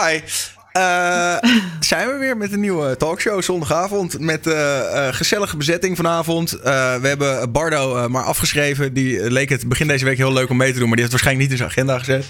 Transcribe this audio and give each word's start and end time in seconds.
Hi. 0.00 0.20
Uh, 0.76 1.36
zijn 1.80 2.08
we 2.08 2.16
weer 2.18 2.36
met 2.36 2.52
een 2.52 2.60
nieuwe 2.60 2.96
talkshow 2.96 3.42
zondagavond. 3.42 4.20
Met 4.20 4.46
uh, 4.46 5.08
gezellige 5.10 5.56
bezetting 5.56 5.96
vanavond. 5.96 6.50
we 6.50 7.00
hebben 7.02 7.52
Bardo 7.52 8.08
maar 8.08 8.24
afgeschreven. 8.24 8.92
Die 8.92 9.30
leek 9.30 9.48
het 9.48 9.68
begin 9.68 9.86
deze 9.86 10.04
week 10.04 10.16
heel 10.16 10.32
leuk 10.32 10.50
om 10.50 10.56
mee 10.56 10.72
te 10.72 10.78
doen. 10.78 10.88
Maar 10.88 10.96
die 10.96 11.06
heeft 11.06 11.10
waarschijnlijk 11.10 11.50
niet 11.50 11.60
in 11.60 11.66
zijn 11.66 11.70
agenda 11.70 11.98
gezet. 11.98 12.24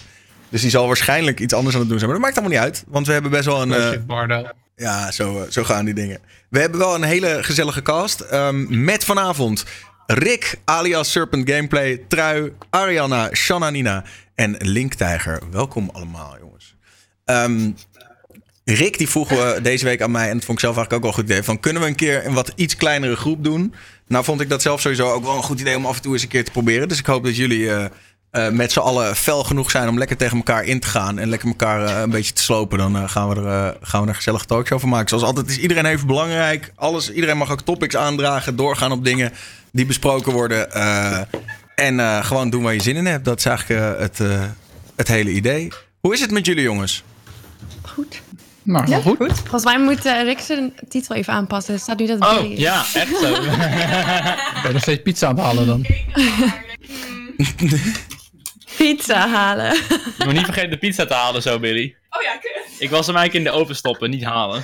Dus 0.49 0.61
die 0.61 0.71
zal 0.71 0.87
waarschijnlijk 0.87 1.41
iets 1.41 1.55
anders 1.55 1.75
aan 1.75 1.81
het 1.81 1.91
doen 1.91 1.99
zijn. 1.99 2.11
Maar 2.11 2.21
dat 2.21 2.29
maakt 2.29 2.39
allemaal 2.39 2.59
niet 2.59 2.75
uit. 2.75 2.85
Want 2.89 3.07
we 3.07 3.13
hebben 3.13 3.31
best 3.31 3.45
wel 3.45 3.62
een. 3.62 4.07
Bardo. 4.07 4.46
Ja, 4.77 5.11
zo, 5.11 5.46
zo 5.51 5.64
gaan 5.64 5.85
die 5.85 5.95
dingen. 5.95 6.19
We 6.48 6.61
hebben 6.61 6.79
wel 6.79 6.95
een 6.95 7.03
hele 7.03 7.39
gezellige 7.43 7.83
cast. 7.83 8.25
Um, 8.33 8.85
met 8.85 9.05
vanavond 9.05 9.64
Rick 10.07 10.59
alias 10.64 11.11
Serpent 11.11 11.51
Gameplay, 11.51 12.03
Trui, 12.09 12.53
Ariana, 12.71 13.29
Shananina 13.33 14.05
en 14.35 14.57
Linktijger. 14.59 15.41
Welkom 15.51 15.91
allemaal, 15.93 16.30
jongens. 16.30 16.46
Um, 17.30 17.77
Rick 18.64 18.98
die 18.98 19.08
vroeg 19.08 19.32
uh, 19.32 19.50
deze 19.62 19.84
week 19.84 20.03
aan 20.03 20.11
mij, 20.11 20.29
en 20.29 20.34
dat 20.34 20.44
vond 20.44 20.58
ik 20.58 20.64
zelf 20.64 20.76
eigenlijk 20.76 20.93
ook 20.93 21.00
wel 21.00 21.11
een 21.11 21.25
goed 21.25 21.34
idee, 21.34 21.43
van 21.43 21.61
kunnen 21.61 21.82
we 21.82 21.89
een 21.89 21.94
keer 21.94 22.26
een 22.26 22.34
wat 22.34 22.53
iets 22.54 22.76
kleinere 22.76 23.17
groep 23.17 23.44
doen? 23.44 23.75
Nou 24.07 24.25
vond 24.25 24.40
ik 24.40 24.48
dat 24.48 24.62
zelf 24.62 24.80
sowieso 24.80 25.11
ook 25.11 25.25
wel 25.25 25.36
een 25.36 25.43
goed 25.43 25.61
idee 25.61 25.76
om 25.76 25.86
af 25.86 25.96
en 25.96 26.03
toe 26.03 26.12
eens 26.12 26.22
een 26.22 26.29
keer 26.29 26.44
te 26.44 26.50
proberen. 26.50 26.89
Dus 26.89 26.98
ik 26.98 27.07
hoop 27.07 27.25
dat 27.25 27.36
jullie 27.36 27.61
uh, 27.61 27.84
uh, 28.32 28.48
met 28.48 28.72
z'n 28.72 28.79
allen 28.79 29.17
fel 29.17 29.44
genoeg 29.44 29.70
zijn 29.70 29.89
om 29.89 29.98
lekker 29.98 30.17
tegen 30.17 30.36
elkaar 30.36 30.64
in 30.64 30.81
te 30.81 30.86
gaan 30.86 31.18
en 31.18 31.29
lekker 31.29 31.48
elkaar 31.48 32.03
een 32.03 32.11
beetje 32.11 32.33
te 32.33 32.42
slopen. 32.42 32.78
Dan 32.78 33.08
gaan, 33.08 33.28
we 33.28 33.34
er, 33.34 33.77
gaan 33.81 34.00
we 34.00 34.06
er 34.06 34.08
een 34.08 34.14
gezellige 34.14 34.47
talkshow 34.47 34.81
van 34.81 34.89
maken. 34.89 35.08
Zoals 35.08 35.25
altijd 35.25 35.48
is 35.48 35.58
iedereen 35.58 35.86
even 35.86 36.06
belangrijk. 36.06 36.72
Alles, 36.75 37.12
iedereen 37.12 37.36
mag 37.36 37.50
ook 37.50 37.61
topics 37.61 37.97
aandragen, 37.97 38.56
doorgaan 38.56 38.92
op 38.92 39.05
dingen 39.05 39.33
die 39.72 39.86
besproken 39.86 40.33
worden. 40.33 40.72
en 41.75 42.25
gewoon 42.25 42.50
doen 42.50 42.62
waar 42.62 42.75
je 42.75 42.83
zin 42.83 42.97
in 42.97 43.06
hebt. 43.06 43.25
Dat 43.25 43.39
is 43.39 43.45
eigenlijk 43.45 43.98
het, 43.98 44.20
het 44.97 45.08
hele 45.08 45.31
idee. 45.31 45.69
Hoe 46.00 46.14
is 46.14 46.20
het 46.20 46.31
met 46.31 46.47
jullie 46.47 46.62
jongens? 46.62 47.05
Goed. 47.97 48.23
Nou, 48.62 48.89
ja, 48.89 49.00
goed. 49.00 49.17
goed. 49.17 49.39
Volgens 49.39 49.64
mij 49.64 49.78
moet 49.78 50.06
uh, 50.06 50.23
Rick 50.23 50.39
zijn 50.39 50.75
titel 50.89 51.14
even 51.14 51.33
aanpassen. 51.33 51.75
Er 51.75 51.81
staat 51.81 51.98
nu 51.98 52.07
dat 52.07 52.20
Oh, 52.20 52.59
ja, 52.59 52.79
echt 52.95 53.17
zo. 53.19 53.31
ben 54.62 54.67
je 54.67 54.70
nog 54.73 54.83
steeds 54.83 55.03
pizza 55.03 55.27
aan 55.27 55.37
het 55.37 55.45
halen 55.45 55.67
dan? 55.67 55.87
pizza 58.79 59.29
halen. 59.29 59.75
Je 60.19 60.25
moet 60.25 60.33
niet 60.33 60.45
vergeten 60.45 60.70
de 60.70 60.79
pizza 60.79 61.07
te 61.07 61.15
halen 61.15 61.43
zo, 61.43 61.59
Billy. 61.59 61.97
Oh 62.11 62.23
ja, 62.23 62.37
kut. 62.37 62.62
Ik 62.79 62.91
was 62.91 63.07
hem 63.07 63.17
eigenlijk 63.17 63.47
in 63.47 63.53
de 63.53 63.59
oven 63.61 63.77
stoppen, 63.77 64.11
niet 64.11 64.25
halen. 64.25 64.63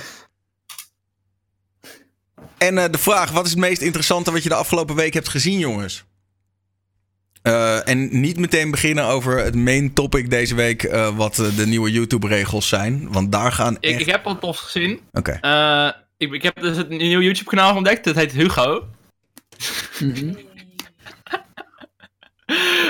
En 2.57 2.77
uh, 2.77 2.85
de 2.91 2.97
vraag, 2.97 3.31
wat 3.31 3.45
is 3.45 3.51
het 3.51 3.59
meest 3.59 3.81
interessante 3.81 4.31
wat 4.31 4.43
je 4.43 4.49
de 4.49 4.55
afgelopen 4.55 4.95
week 4.95 5.13
hebt 5.13 5.29
gezien, 5.29 5.59
jongens? 5.59 6.03
Uh, 7.43 7.87
en 7.87 8.21
niet 8.21 8.37
meteen 8.37 8.71
beginnen 8.71 9.05
over 9.05 9.43
het 9.43 9.55
main 9.55 9.93
topic 9.93 10.29
deze 10.29 10.55
week, 10.55 10.83
uh, 10.83 11.17
wat 11.17 11.37
uh, 11.37 11.57
de 11.57 11.67
nieuwe 11.67 11.91
YouTube-regels 11.91 12.67
zijn. 12.67 13.11
Want 13.11 13.31
daar 13.31 13.51
gaan. 13.51 13.77
Ik, 13.79 13.99
ik 13.99 14.05
heb 14.05 14.25
al 14.25 14.39
tof 14.39 14.57
gezien. 14.57 14.99
Oké. 15.11 15.37
Okay. 15.39 15.93
ik, 16.17 16.31
ik 16.31 16.43
heb 16.43 16.61
dus 16.61 16.77
een 16.77 16.87
nieuw 16.87 17.21
YouTube-kanaal 17.21 17.75
ontdekt. 17.75 18.03
Dat 18.03 18.15
heet 18.15 18.31
Hugo. 18.31 18.87
Mm 19.99 20.15
-hmm. 20.15 20.37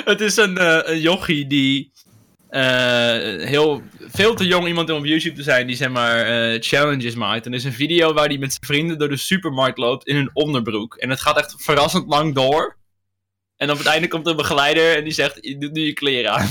het 0.12 0.22
is 0.22 0.38
een, 0.38 0.90
een 0.92 1.02
jochie 1.02 1.48
die. 1.48 1.92
heel 2.50 3.82
veel 4.00 4.36
te 4.36 4.48
jong 4.48 4.67
iemand 4.67 4.90
om 4.90 4.98
op 4.98 5.06
YouTube 5.06 5.36
te 5.36 5.44
zijn 5.44 5.67
die 5.67 5.76
zeg 5.76 5.90
maar 5.90 6.26
challenges 6.60 7.16
maakt. 7.16 7.45
En 7.45 7.52
er 7.52 7.58
is 7.58 7.64
een 7.64 7.73
video 7.73 8.14
waar 8.14 8.28
hij 8.28 8.38
met 8.38 8.52
zijn 8.54 8.66
vrienden 8.66 8.98
door 8.98 9.10
de 9.10 9.17
supermarkt 9.17 9.78
loopt 9.78 10.08
in 10.08 10.16
een 10.16 10.30
onderbroek. 10.34 10.95
En 10.95 11.10
het 11.10 11.22
gaat 11.22 11.38
echt 11.38 11.56
verrassend 11.58 12.08
lang 12.08 12.36
door. 12.36 12.82
En 13.64 13.72
op 13.72 13.78
het 13.78 13.88
einde 13.88 14.08
komt 14.08 14.28
een 14.28 14.36
begeleider 14.36 14.95
en 14.95 15.03
die 15.03 15.14
zegt: 15.14 15.38
Je 15.42 15.58
doet 15.58 15.72
nu 15.72 15.81
je 15.81 15.94
kleren 15.94 16.31
aan. 16.31 16.50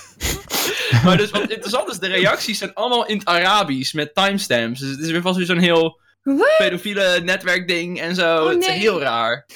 maar 1.04 1.16
dus 1.16 1.30
wat 1.30 1.50
interessant 1.50 1.90
is, 1.90 1.98
de 1.98 2.06
reacties 2.06 2.58
zijn 2.58 2.74
allemaal 2.74 3.06
in 3.06 3.18
het 3.18 3.26
Arabisch 3.26 3.92
met 3.92 4.14
timestamps. 4.14 4.80
Dus 4.80 4.90
het 4.90 5.00
is 5.00 5.10
weer 5.10 5.22
vast 5.22 5.36
weer 5.36 5.46
zo'n 5.46 5.58
heel 5.58 6.00
What? 6.22 6.56
pedofiele 6.58 7.20
netwerkding 7.20 8.00
en 8.00 8.14
zo. 8.14 8.36
Oh, 8.36 8.44
nee. 8.46 8.54
Het 8.54 8.66
is 8.66 8.74
heel 8.74 9.00
raar. 9.00 9.46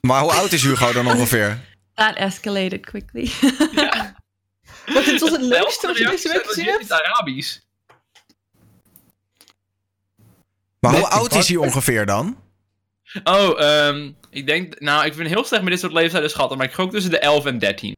Maar 0.00 0.20
hoe 0.20 0.32
oud 0.32 0.52
is 0.52 0.62
Hugo 0.62 0.92
dan 0.92 1.06
ongeveer? 1.06 1.58
That 1.94 2.14
escalated 2.14 2.80
quickly. 2.80 3.30
ja. 3.74 4.14
Wat 4.86 5.06
is 5.06 5.20
het 5.20 5.40
leukste 5.40 5.86
wat 5.86 5.98
je 5.98 6.06
deze 6.06 6.28
week 6.28 6.46
gezien 6.46 6.64
hebt? 6.64 6.82
het 6.82 6.92
Arabisch. 6.92 7.58
Maar 10.80 10.94
hoe 10.94 11.08
oud 11.08 11.34
is 11.34 11.48
hij 11.48 11.56
ongeveer 11.56 12.06
dan? 12.06 12.44
Oh, 13.24 13.60
um, 13.60 14.16
ik 14.30 14.46
denk, 14.46 14.80
nou, 14.80 15.06
ik 15.06 15.14
vind 15.14 15.28
heel 15.28 15.44
slecht 15.44 15.62
met 15.62 15.72
dit 15.72 15.80
soort 15.80 15.92
leeftijden 15.92 16.30
schatten, 16.30 16.58
maar 16.58 16.66
ik 16.66 16.72
gok 16.72 16.90
tussen 16.90 17.10
de 17.10 17.18
11 17.18 17.44
en 17.44 17.58
13. 17.58 17.96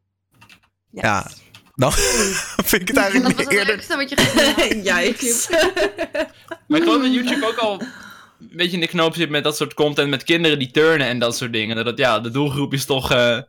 Yes. 0.91 1.01
Ja, 1.03 1.31
dan 1.75 1.91
vind 2.69 2.81
ik 2.81 2.87
het 2.87 2.97
eigenlijk 2.97 3.37
niet 3.37 3.51
eerder. 3.51 3.77
Dat 3.87 3.97
wat 3.97 4.09
je 4.09 4.17
gezien 4.17 4.83
Juist. 4.93 5.49
maar 6.67 6.79
ik 6.79 6.83
geloof 6.83 7.01
dat 7.01 7.13
YouTube 7.13 7.47
ook 7.47 7.57
al 7.57 7.81
een 7.81 8.49
beetje 8.51 8.73
in 8.73 8.79
de 8.79 8.87
knoop 8.87 9.15
zit 9.15 9.29
met 9.29 9.43
dat 9.43 9.57
soort 9.57 9.73
content 9.73 10.09
met 10.09 10.23
kinderen 10.23 10.59
die 10.59 10.71
turnen 10.71 11.07
en 11.07 11.19
dat 11.19 11.37
soort 11.37 11.53
dingen. 11.53 11.85
Dat, 11.85 11.97
ja, 11.97 12.19
de 12.19 12.31
doelgroep 12.31 12.73
is 12.73 12.85
toch, 12.85 13.11
uh, 13.11 13.39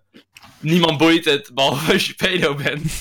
niemand 0.59 0.99
boeit 0.99 1.25
het, 1.25 1.51
behalve 1.55 1.93
als 1.93 2.07
je 2.07 2.15
pedo 2.15 2.55
bent. 2.55 2.93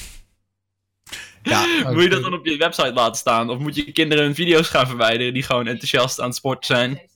Ja, 1.44 1.66
moet 1.92 2.04
je 2.04 2.10
dat 2.10 2.22
dan 2.22 2.34
op 2.34 2.46
je 2.46 2.58
website 2.58 2.94
laten 2.94 3.16
staan? 3.16 3.50
Of 3.50 3.58
moet 3.58 3.76
je 3.76 3.92
kinderen 3.92 4.24
hun 4.24 4.36
video's 4.36 4.68
gaan 4.68 4.88
verwijderen 4.88 5.34
die 5.34 5.44
gewoon 5.44 5.68
enthousiast 5.68 6.20
aan 6.20 6.28
het 6.28 6.36
sporten 6.36 6.76
zijn? 6.76 7.09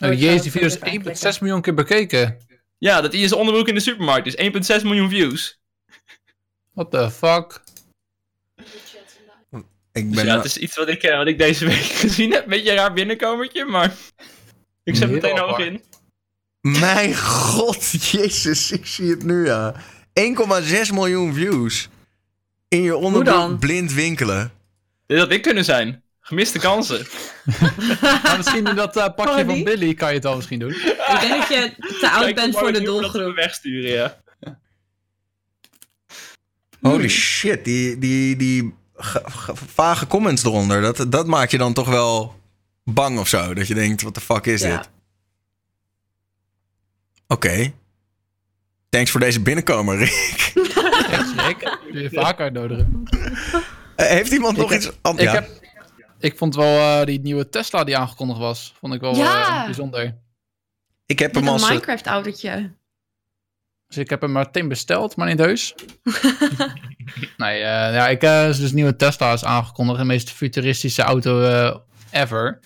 Oh 0.00 0.12
jezus, 0.12 0.42
die 0.42 0.50
video 0.50 0.68
is 0.68 1.34
1,6 1.36 1.40
miljoen 1.40 1.62
keer 1.62 1.74
bekeken. 1.74 2.38
Ja, 2.78 3.00
dat 3.00 3.14
zijn 3.14 3.34
onderbroek 3.34 3.68
in 3.68 3.74
de 3.74 3.80
supermarkt 3.80 4.26
is. 4.26 4.78
1,6 4.80 4.82
miljoen 4.82 5.08
views. 5.08 5.58
What 6.72 6.90
the 6.90 7.10
fuck? 7.10 7.62
Ik 9.92 10.10
ben 10.10 10.12
dus 10.12 10.22
ja, 10.22 10.36
het 10.36 10.44
is 10.44 10.56
iets 10.56 10.76
wat 10.76 10.88
ik, 10.88 11.02
wat 11.02 11.26
ik 11.26 11.38
deze 11.38 11.66
week 11.66 11.84
gezien 12.04 12.32
heb. 12.32 12.46
Beetje 12.46 12.70
een 12.70 12.76
raar 12.76 12.92
binnenkomertje, 12.92 13.64
maar 13.64 13.94
ik 14.84 14.96
zet 14.96 15.10
meteen 15.10 15.40
oog 15.40 15.58
in. 15.58 15.82
Mijn 16.60 17.16
god, 17.52 18.10
jezus, 18.10 18.72
ik 18.72 18.86
zie 18.86 19.10
het 19.10 19.22
nu 19.22 19.44
ja. 19.44 19.74
1,6 20.20 20.92
miljoen 20.92 21.34
views. 21.34 21.88
In 22.68 22.82
je 22.82 22.96
onderbroek 22.96 23.58
blind 23.58 23.92
winkelen. 23.92 24.52
Dit 25.06 25.18
had 25.18 25.30
ik 25.30 25.42
kunnen 25.42 25.64
zijn. 25.64 26.03
Gemiste 26.26 26.58
kansen. 26.58 27.06
maar 28.22 28.34
misschien 28.36 28.66
in 28.66 28.74
dat 28.74 28.96
uh, 28.96 29.06
pakje 29.16 29.44
van 29.44 29.64
Billy 29.64 29.94
kan 29.94 30.08
je 30.08 30.14
het 30.14 30.22
dan 30.22 30.36
misschien 30.36 30.58
doen. 30.58 30.70
Ik 31.14 31.18
denk 31.20 31.38
dat 31.38 31.48
je 31.48 31.74
te 32.00 32.10
oud 32.10 32.34
bent 32.34 32.58
voor 32.58 32.72
de 32.72 32.82
doelgroep. 32.82 33.34
wegsturen, 33.34 33.90
ja. 33.90 34.22
Holy 36.80 37.08
shit, 37.08 37.64
die, 37.64 37.98
die, 37.98 38.36
die 38.36 38.74
vage 39.74 40.06
comments 40.06 40.44
eronder, 40.44 40.80
dat, 40.80 41.12
dat 41.12 41.26
maakt 41.26 41.50
je 41.50 41.58
dan 41.58 41.72
toch 41.72 41.88
wel 41.88 42.40
bang 42.84 43.18
of 43.18 43.28
zo. 43.28 43.54
Dat 43.54 43.66
je 43.66 43.74
denkt, 43.74 44.02
wat 44.02 44.14
de 44.14 44.20
fuck 44.20 44.46
is 44.46 44.60
ja. 44.60 44.76
dit? 44.76 44.90
Oké. 47.26 47.46
Okay. 47.46 47.74
Thanks 48.88 49.10
voor 49.10 49.20
deze 49.20 49.40
binnenkomer, 49.40 49.96
Rick. 49.96 50.52
Echt, 51.10 51.40
Rick. 51.46 51.78
Je 51.92 52.10
vaak 52.12 52.40
uitnodigen. 52.40 53.02
Uh, 53.96 54.06
heeft 54.06 54.32
iemand 54.32 54.56
nog 54.56 54.72
ik 54.72 54.78
iets? 54.78 54.90
Ik 55.16 55.28
heb 55.28 55.63
ik 56.24 56.36
vond 56.36 56.54
wel 56.54 57.00
uh, 57.00 57.06
die 57.06 57.20
nieuwe 57.20 57.48
Tesla 57.48 57.84
die 57.84 57.96
aangekondigd 57.96 58.38
was, 58.38 58.74
vond 58.78 58.94
ik 58.94 59.00
wel 59.00 59.14
ja. 59.14 59.58
uh, 59.58 59.64
bijzonder. 59.64 60.18
Ik 61.06 61.18
heb 61.18 61.34
hem 61.34 61.48
als... 61.48 61.62
Een 61.62 61.68
Minecraft-autootje. 61.68 62.72
Dus 63.86 63.96
ik 63.96 64.10
heb 64.10 64.20
hem 64.20 64.32
meteen 64.32 64.68
besteld, 64.68 65.16
maar 65.16 65.28
niet 65.28 65.38
heus. 65.38 65.74
nee, 67.36 67.58
uh, 67.60 67.66
ja, 67.94 68.08
ik, 68.08 68.20
dus 68.20 68.72
nieuwe 68.72 68.96
Tesla 68.96 69.32
is 69.32 69.44
aangekondigd. 69.44 69.98
De 69.98 70.04
meest 70.04 70.30
futuristische 70.30 71.02
auto 71.02 71.40
ever. 72.10 72.60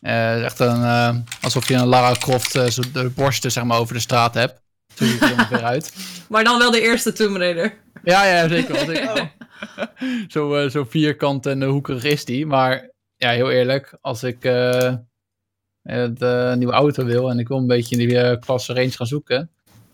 echt 0.00 0.58
een, 0.58 1.24
alsof 1.40 1.68
je 1.68 1.74
een 1.74 1.86
Lara 1.86 2.12
Croft 2.12 2.52
de 2.92 3.10
borsten 3.14 3.52
zeg 3.52 3.64
maar, 3.64 3.78
over 3.78 3.94
de 3.94 4.00
straat 4.00 4.34
hebt. 4.34 4.62
Zo 4.94 5.04
ziet 5.04 5.22
er 5.22 5.32
ongeveer 5.32 5.64
uit. 5.64 5.94
Maar 6.28 6.44
dan 6.44 6.58
wel 6.58 6.70
de 6.70 6.80
eerste 6.80 7.12
Tomb 7.12 7.36
Raider. 7.36 7.74
Ja, 8.04 8.24
ja, 8.24 8.48
zeker. 8.48 8.90
Ik, 8.90 9.32
zo, 10.28 10.64
uh, 10.64 10.70
zo 10.70 10.84
vierkant 10.84 11.46
en 11.46 11.60
uh, 11.60 11.68
hoekig 11.68 12.04
is 12.04 12.24
die. 12.24 12.46
Maar 12.46 12.90
ja, 13.16 13.30
heel 13.30 13.50
eerlijk, 13.50 13.98
als 14.00 14.22
ik 14.22 14.44
uh, 14.44 14.94
een 15.82 16.58
nieuwe 16.58 16.72
auto 16.72 17.04
wil 17.04 17.30
en 17.30 17.38
ik 17.38 17.48
wil 17.48 17.58
een 17.58 17.66
beetje 17.66 17.96
in 17.96 18.08
die 18.08 18.38
klasse 18.38 18.72
range 18.72 18.90
gaan 18.90 19.06
zoeken, 19.06 19.50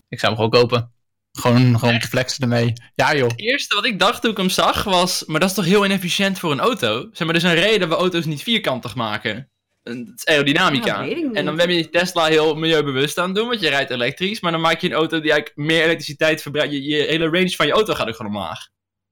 ik 0.08 0.19
zou 0.20 0.34
hem 0.34 0.43
gewoon 0.43 0.61
kopen. 0.61 0.93
Gewoon, 1.32 1.78
gewoon 1.78 1.99
te 1.99 2.08
flexen 2.08 2.43
ermee. 2.43 2.72
Ja, 2.94 3.14
joh. 3.14 3.28
Het 3.28 3.40
eerste 3.40 3.75
wat 3.75 3.84
ik 3.84 3.99
dacht 3.99 4.22
toen 4.22 4.31
ik 4.31 4.37
hem 4.37 4.49
zag 4.49 4.84
was, 4.84 5.25
maar 5.25 5.40
dat 5.40 5.49
is 5.49 5.55
toch 5.55 5.64
heel 5.64 5.84
inefficiënt 5.84 6.38
voor 6.38 6.52
een 6.52 6.61
auto? 6.61 7.08
Zeg 7.12 7.26
maar, 7.26 7.37
er 7.37 7.43
is 7.44 7.50
een 7.50 7.55
reden 7.55 7.88
we 7.88 7.94
auto's 7.94 8.25
niet 8.25 8.43
vierkantig 8.43 8.94
maken. 8.94 9.50
Het 9.82 10.12
is 10.17 10.26
aerodynamica. 10.26 11.02
Ja, 11.02 11.32
en 11.32 11.44
dan 11.44 11.56
ben 11.56 11.72
je 11.72 11.88
Tesla 11.88 12.25
heel 12.25 12.55
milieubewust 12.55 13.19
aan 13.19 13.26
het 13.26 13.34
doen, 13.34 13.49
want 13.49 13.61
je 13.61 13.69
rijdt 13.69 13.90
elektrisch. 13.90 14.40
Maar 14.40 14.52
dan 14.52 14.61
maak 14.61 14.81
je 14.81 14.87
een 14.87 14.94
auto 14.94 15.20
die 15.20 15.32
eigenlijk 15.32 15.69
meer 15.69 15.82
elektriciteit 15.82 16.43
verbruikt. 16.43 16.72
Je, 16.72 16.82
je 16.82 17.02
hele 17.02 17.28
range 17.28 17.50
van 17.50 17.67
je 17.67 17.72
auto 17.72 17.94
gaat 17.94 18.06
er 18.06 18.14
gewoon 18.14 18.32
omlaag. 18.32 18.69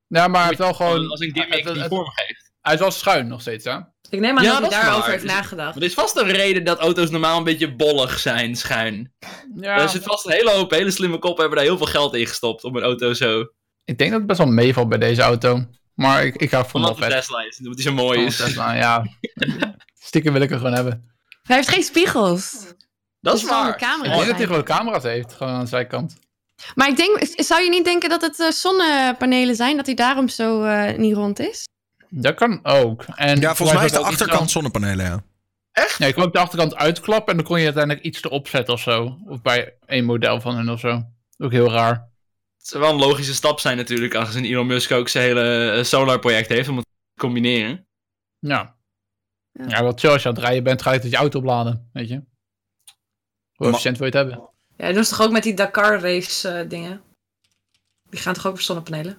Ja, 0.09 0.29
maar 0.29 0.49
het 0.49 0.59
wel 0.59 0.75
gewoon... 0.75 1.11
Als 1.11 1.21
een 1.21 1.33
gimmick 1.33 1.75
die 1.75 1.85
vorm 1.89 2.11
geeft. 2.11 2.53
Hij 2.61 2.75
is 2.75 2.81
wel 2.81 2.91
schuin 2.91 3.29
nog 3.29 3.41
steeds, 3.41 3.65
hè? 3.65 3.79
Ik 4.11 4.21
neem 4.21 4.39
aan 4.39 4.45
ja, 4.45 4.61
dat 4.61 4.73
hij 4.73 4.81
daarover 4.81 5.01
waar. 5.01 5.11
heeft 5.11 5.25
nagedacht. 5.25 5.77
Er 5.77 5.83
is 5.83 5.95
vast 5.95 6.17
een 6.17 6.31
reden 6.31 6.65
dat 6.65 6.79
auto's 6.79 7.11
normaal 7.11 7.39
een 7.39 7.45
beetje 7.45 7.75
bollig 7.77 8.19
zijn, 8.19 8.57
schuin. 8.57 9.13
Ja. 9.55 9.81
Er 9.81 9.89
zit 9.89 10.03
vast 10.03 10.27
een 10.27 10.33
hele 10.33 10.51
hoop 10.51 10.71
hele 10.71 10.91
slimme 10.91 11.19
koppen 11.19 11.41
hebben 11.41 11.59
daar 11.59 11.67
heel 11.67 11.77
veel 11.77 11.87
geld 11.87 12.15
in 12.15 12.27
gestopt 12.27 12.65
om 12.65 12.77
een 12.77 12.83
auto 12.83 13.13
zo... 13.13 13.41
Ik 13.85 13.99
denk 13.99 14.11
dat 14.11 14.19
het 14.19 14.29
best 14.29 14.39
wel 14.39 14.49
meevalt 14.49 14.89
bij 14.89 14.99
deze 14.99 15.23
auto. 15.23 15.65
Maar 15.95 16.25
ik, 16.25 16.37
ik 16.37 16.51
hou 16.51 16.69
van 16.69 16.81
Omdat 16.81 16.99
het. 16.99 17.11
Tesla 17.11 17.45
is. 17.45 17.59
Omdat 17.59 17.75
hij 17.75 17.83
zo 17.83 17.93
mooi 17.93 18.25
is. 18.25 18.37
Tesla, 18.37 18.75
ja. 18.75 19.07
Stiekem 20.09 20.33
wil 20.33 20.43
ik 20.43 20.51
er 20.51 20.57
gewoon 20.57 20.73
hebben. 20.73 21.13
Hij 21.43 21.57
heeft 21.57 21.69
geen 21.69 21.83
spiegels. 21.83 22.75
Dat 23.21 23.37
is 23.37 23.45
waar. 23.45 23.75
Ik 23.75 23.79
denk 24.03 24.27
dat 24.27 24.37
hij 24.37 24.47
gewoon 24.47 24.65
camera's 24.65 25.03
heeft, 25.03 25.35
gewoon 25.35 25.53
aan 25.53 25.61
de 25.61 25.67
zijkant. 25.67 26.17
Maar 26.75 26.89
ik 26.89 26.97
denk, 26.97 27.19
zou 27.37 27.63
je 27.63 27.71
niet 27.71 27.85
denken 27.85 28.09
dat 28.09 28.23
het 28.23 28.41
eh, 28.41 28.51
zonnepanelen 28.51 29.57
zijn? 29.57 29.77
Dat 29.77 29.87
hij 29.87 29.95
daarom 29.95 30.29
zo 30.29 30.63
eh, 30.63 30.99
niet 30.99 31.15
rond 31.15 31.39
is? 31.39 31.69
Dat 32.09 32.35
kan 32.35 32.65
ook. 32.65 33.05
En 33.15 33.41
Ja, 33.41 33.55
volgens 33.55 33.79
mij 33.79 33.87
is 33.87 33.93
de 33.93 33.99
achterkant 33.99 34.51
zonnepanelen, 34.51 35.05
ja. 35.05 35.23
Ja, 35.99 36.07
je 36.07 36.15
kon 36.15 36.23
ook 36.23 36.33
de 36.33 36.39
achterkant 36.39 36.75
uitklappen 36.75 37.31
en 37.31 37.37
dan 37.39 37.47
kon 37.47 37.59
je 37.59 37.65
uiteindelijk 37.65 38.05
iets 38.05 38.23
erop 38.23 38.49
zetten 38.49 38.75
of 38.75 38.81
zo. 38.81 39.19
Of 39.27 39.43
bij 39.43 39.75
één 39.87 40.05
model 40.05 40.41
van 40.41 40.55
hun 40.55 40.71
of 40.71 40.81
zo. 40.81 41.03
Ook 41.39 41.53
heel 41.53 41.71
raar. 41.71 42.09
Het 42.59 42.67
zou 42.67 42.83
wel 42.83 42.93
een 42.93 42.99
logische 42.99 43.35
stap 43.35 43.61
zijn 43.61 43.77
natuurlijk, 43.77 44.15
aangezien 44.17 44.45
Elon 44.45 44.67
Musk 44.67 44.91
ook 44.91 45.09
zijn 45.09 45.25
hele 45.25 45.71
eh, 45.71 45.85
solar 45.85 46.19
project 46.19 46.49
heeft 46.49 46.69
om 46.69 46.77
het 46.77 46.85
te 46.85 47.21
combineren. 47.21 47.87
Ja. 48.39 48.77
Ja. 49.53 49.65
Ja, 49.69 49.83
wat 49.83 50.01
chill 50.01 50.11
als 50.11 50.23
je 50.23 50.29
aan 50.29 50.35
het 50.35 50.45
rijden 50.45 50.65
bent, 50.65 50.83
ga 50.83 50.93
je 50.93 50.99
tot 50.99 51.11
je 51.11 51.17
auto 51.17 51.39
opladen, 51.39 51.89
weet 51.93 52.09
je. 52.09 52.23
Hoe 53.55 53.69
efficiënt 53.69 53.99
wil 53.99 54.07
je 54.07 54.19
het 54.19 54.29
hebben? 54.29 54.51
Ja, 54.79 54.87
dat 54.87 54.95
doen 54.95 55.05
ze 55.05 55.11
toch 55.11 55.23
ook 55.23 55.31
met 55.33 55.43
die 55.43 55.55
Dakar 55.55 56.01
race 56.01 56.49
eh, 56.49 56.69
dingen? 56.69 57.01
Die 58.11 58.21
gaan 58.21 58.35
toch 58.35 58.47
ook 58.47 58.53
op 58.53 58.61
zonnepanelen? 58.61 59.19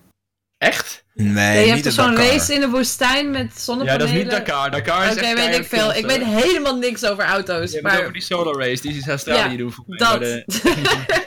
Echt? 0.57 1.03
Nee, 1.13 1.55
ja, 1.55 1.61
je 1.63 1.69
hebt 1.71 1.83
toch 1.83 1.93
zo'n 1.93 2.15
race 2.15 2.53
in 2.53 2.59
de 2.59 2.69
woestijn 2.69 3.31
met 3.31 3.51
Ja, 3.53 3.59
zonnepanelen? 3.59 3.99
dat 4.07 4.15
is 4.17 4.23
niet 4.23 4.31
Dakar. 4.31 4.71
Dakar 4.71 5.05
is 5.05 5.11
Oké, 5.11 5.21
echt 5.25 5.33
weet 5.33 5.57
ik 5.57 5.65
veel. 5.65 5.93
Ik 5.93 6.05
weet 6.05 6.23
helemaal 6.23 6.75
niks 6.77 7.05
over 7.05 7.23
auto's. 7.23 7.55
Je 7.55 7.59
hebt 7.61 7.73
het 7.73 7.81
maar 7.83 7.99
over 7.99 8.13
die 8.13 8.21
solar 8.21 8.55
race 8.67 8.81
die 8.81 8.93
ze 8.93 9.01
in 9.01 9.09
Australië 9.09 9.51
Ja, 9.51 9.57
doen. 9.57 9.71
Voor 9.71 9.83
mij, 9.87 9.97
dat. 9.97 10.19
de 10.21 10.43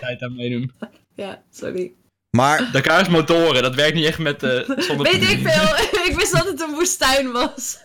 tijd 0.00 0.22
aan 0.22 0.34
meedoen. 0.34 0.72
ja, 1.14 1.42
sorry. 1.50 1.92
Maar 2.36 2.68
Dakar 2.72 3.00
is 3.00 3.08
motoren, 3.08 3.62
dat 3.62 3.74
werkt 3.74 3.94
niet 3.94 4.06
echt 4.06 4.18
met 4.18 4.42
eh 4.42 4.50
zonder 4.88 5.12
Weet 5.12 5.30
ik 5.30 5.48
veel. 5.48 5.76
ik 6.08 6.12
wist 6.16 6.32
dat 6.32 6.46
het 6.46 6.60
een 6.60 6.70
woestijn 6.74 7.32
was. 7.32 7.80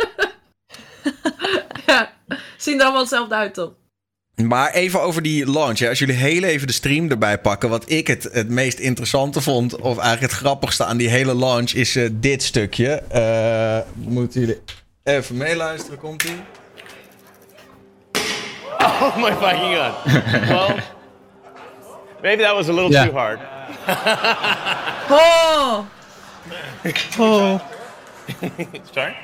ja, 1.85 2.13
zien 2.57 2.75
er 2.77 2.83
allemaal 2.83 3.01
hetzelfde 3.01 3.35
uit, 3.35 3.53
toch? 3.53 3.73
Maar 4.45 4.71
even 4.73 5.01
over 5.01 5.21
die 5.21 5.45
launch. 5.51 5.79
Hè. 5.79 5.89
Als 5.89 5.99
jullie 5.99 6.15
heel 6.15 6.43
even 6.43 6.67
de 6.67 6.73
stream 6.73 7.09
erbij 7.09 7.37
pakken. 7.39 7.69
Wat 7.69 7.89
ik 7.89 8.07
het, 8.07 8.29
het 8.31 8.49
meest 8.49 8.79
interessante 8.79 9.41
vond. 9.41 9.75
Of 9.75 9.97
eigenlijk 9.97 10.31
het 10.31 10.41
grappigste 10.41 10.85
aan 10.85 10.97
die 10.97 11.09
hele 11.09 11.35
launch. 11.35 11.71
Is 11.71 11.95
eh, 11.95 12.09
dit 12.11 12.43
stukje. 12.43 12.89
Eh, 12.91 13.77
moeten 13.93 14.39
jullie 14.39 14.59
even 15.03 15.37
meeluisteren. 15.37 15.99
Komt 15.99 16.23
ie? 16.23 16.35
Oh 18.79 19.15
my 19.17 19.31
fucking 19.31 19.75
god. 19.75 20.23
well, 20.47 20.75
maybe 22.21 22.43
that 22.43 22.53
was 22.55 22.67
a 22.67 22.73
little 22.73 22.89
Yeah. 22.91 23.05
too 23.07 23.17
hard. 23.17 23.39
Oh! 25.09 25.85
Oh, 27.19 27.59
Sorry? 28.93 29.15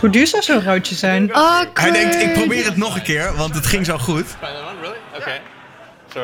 Hoe 0.00 0.10
duur 0.10 0.26
zou 0.26 0.42
zo'n 0.42 0.62
ruitje 0.62 0.94
zijn? 0.94 1.34
Oh, 1.36 1.60
Hij 1.74 1.90
denkt, 1.90 2.14
ik 2.14 2.32
probeer 2.32 2.64
het 2.64 2.76
nog 2.76 2.94
een 2.96 3.02
keer. 3.02 3.32
Want 3.36 3.54
het 3.54 3.66
ging 3.66 3.86
zo 3.86 3.98
goed. 3.98 4.24
Okay. 5.16 5.40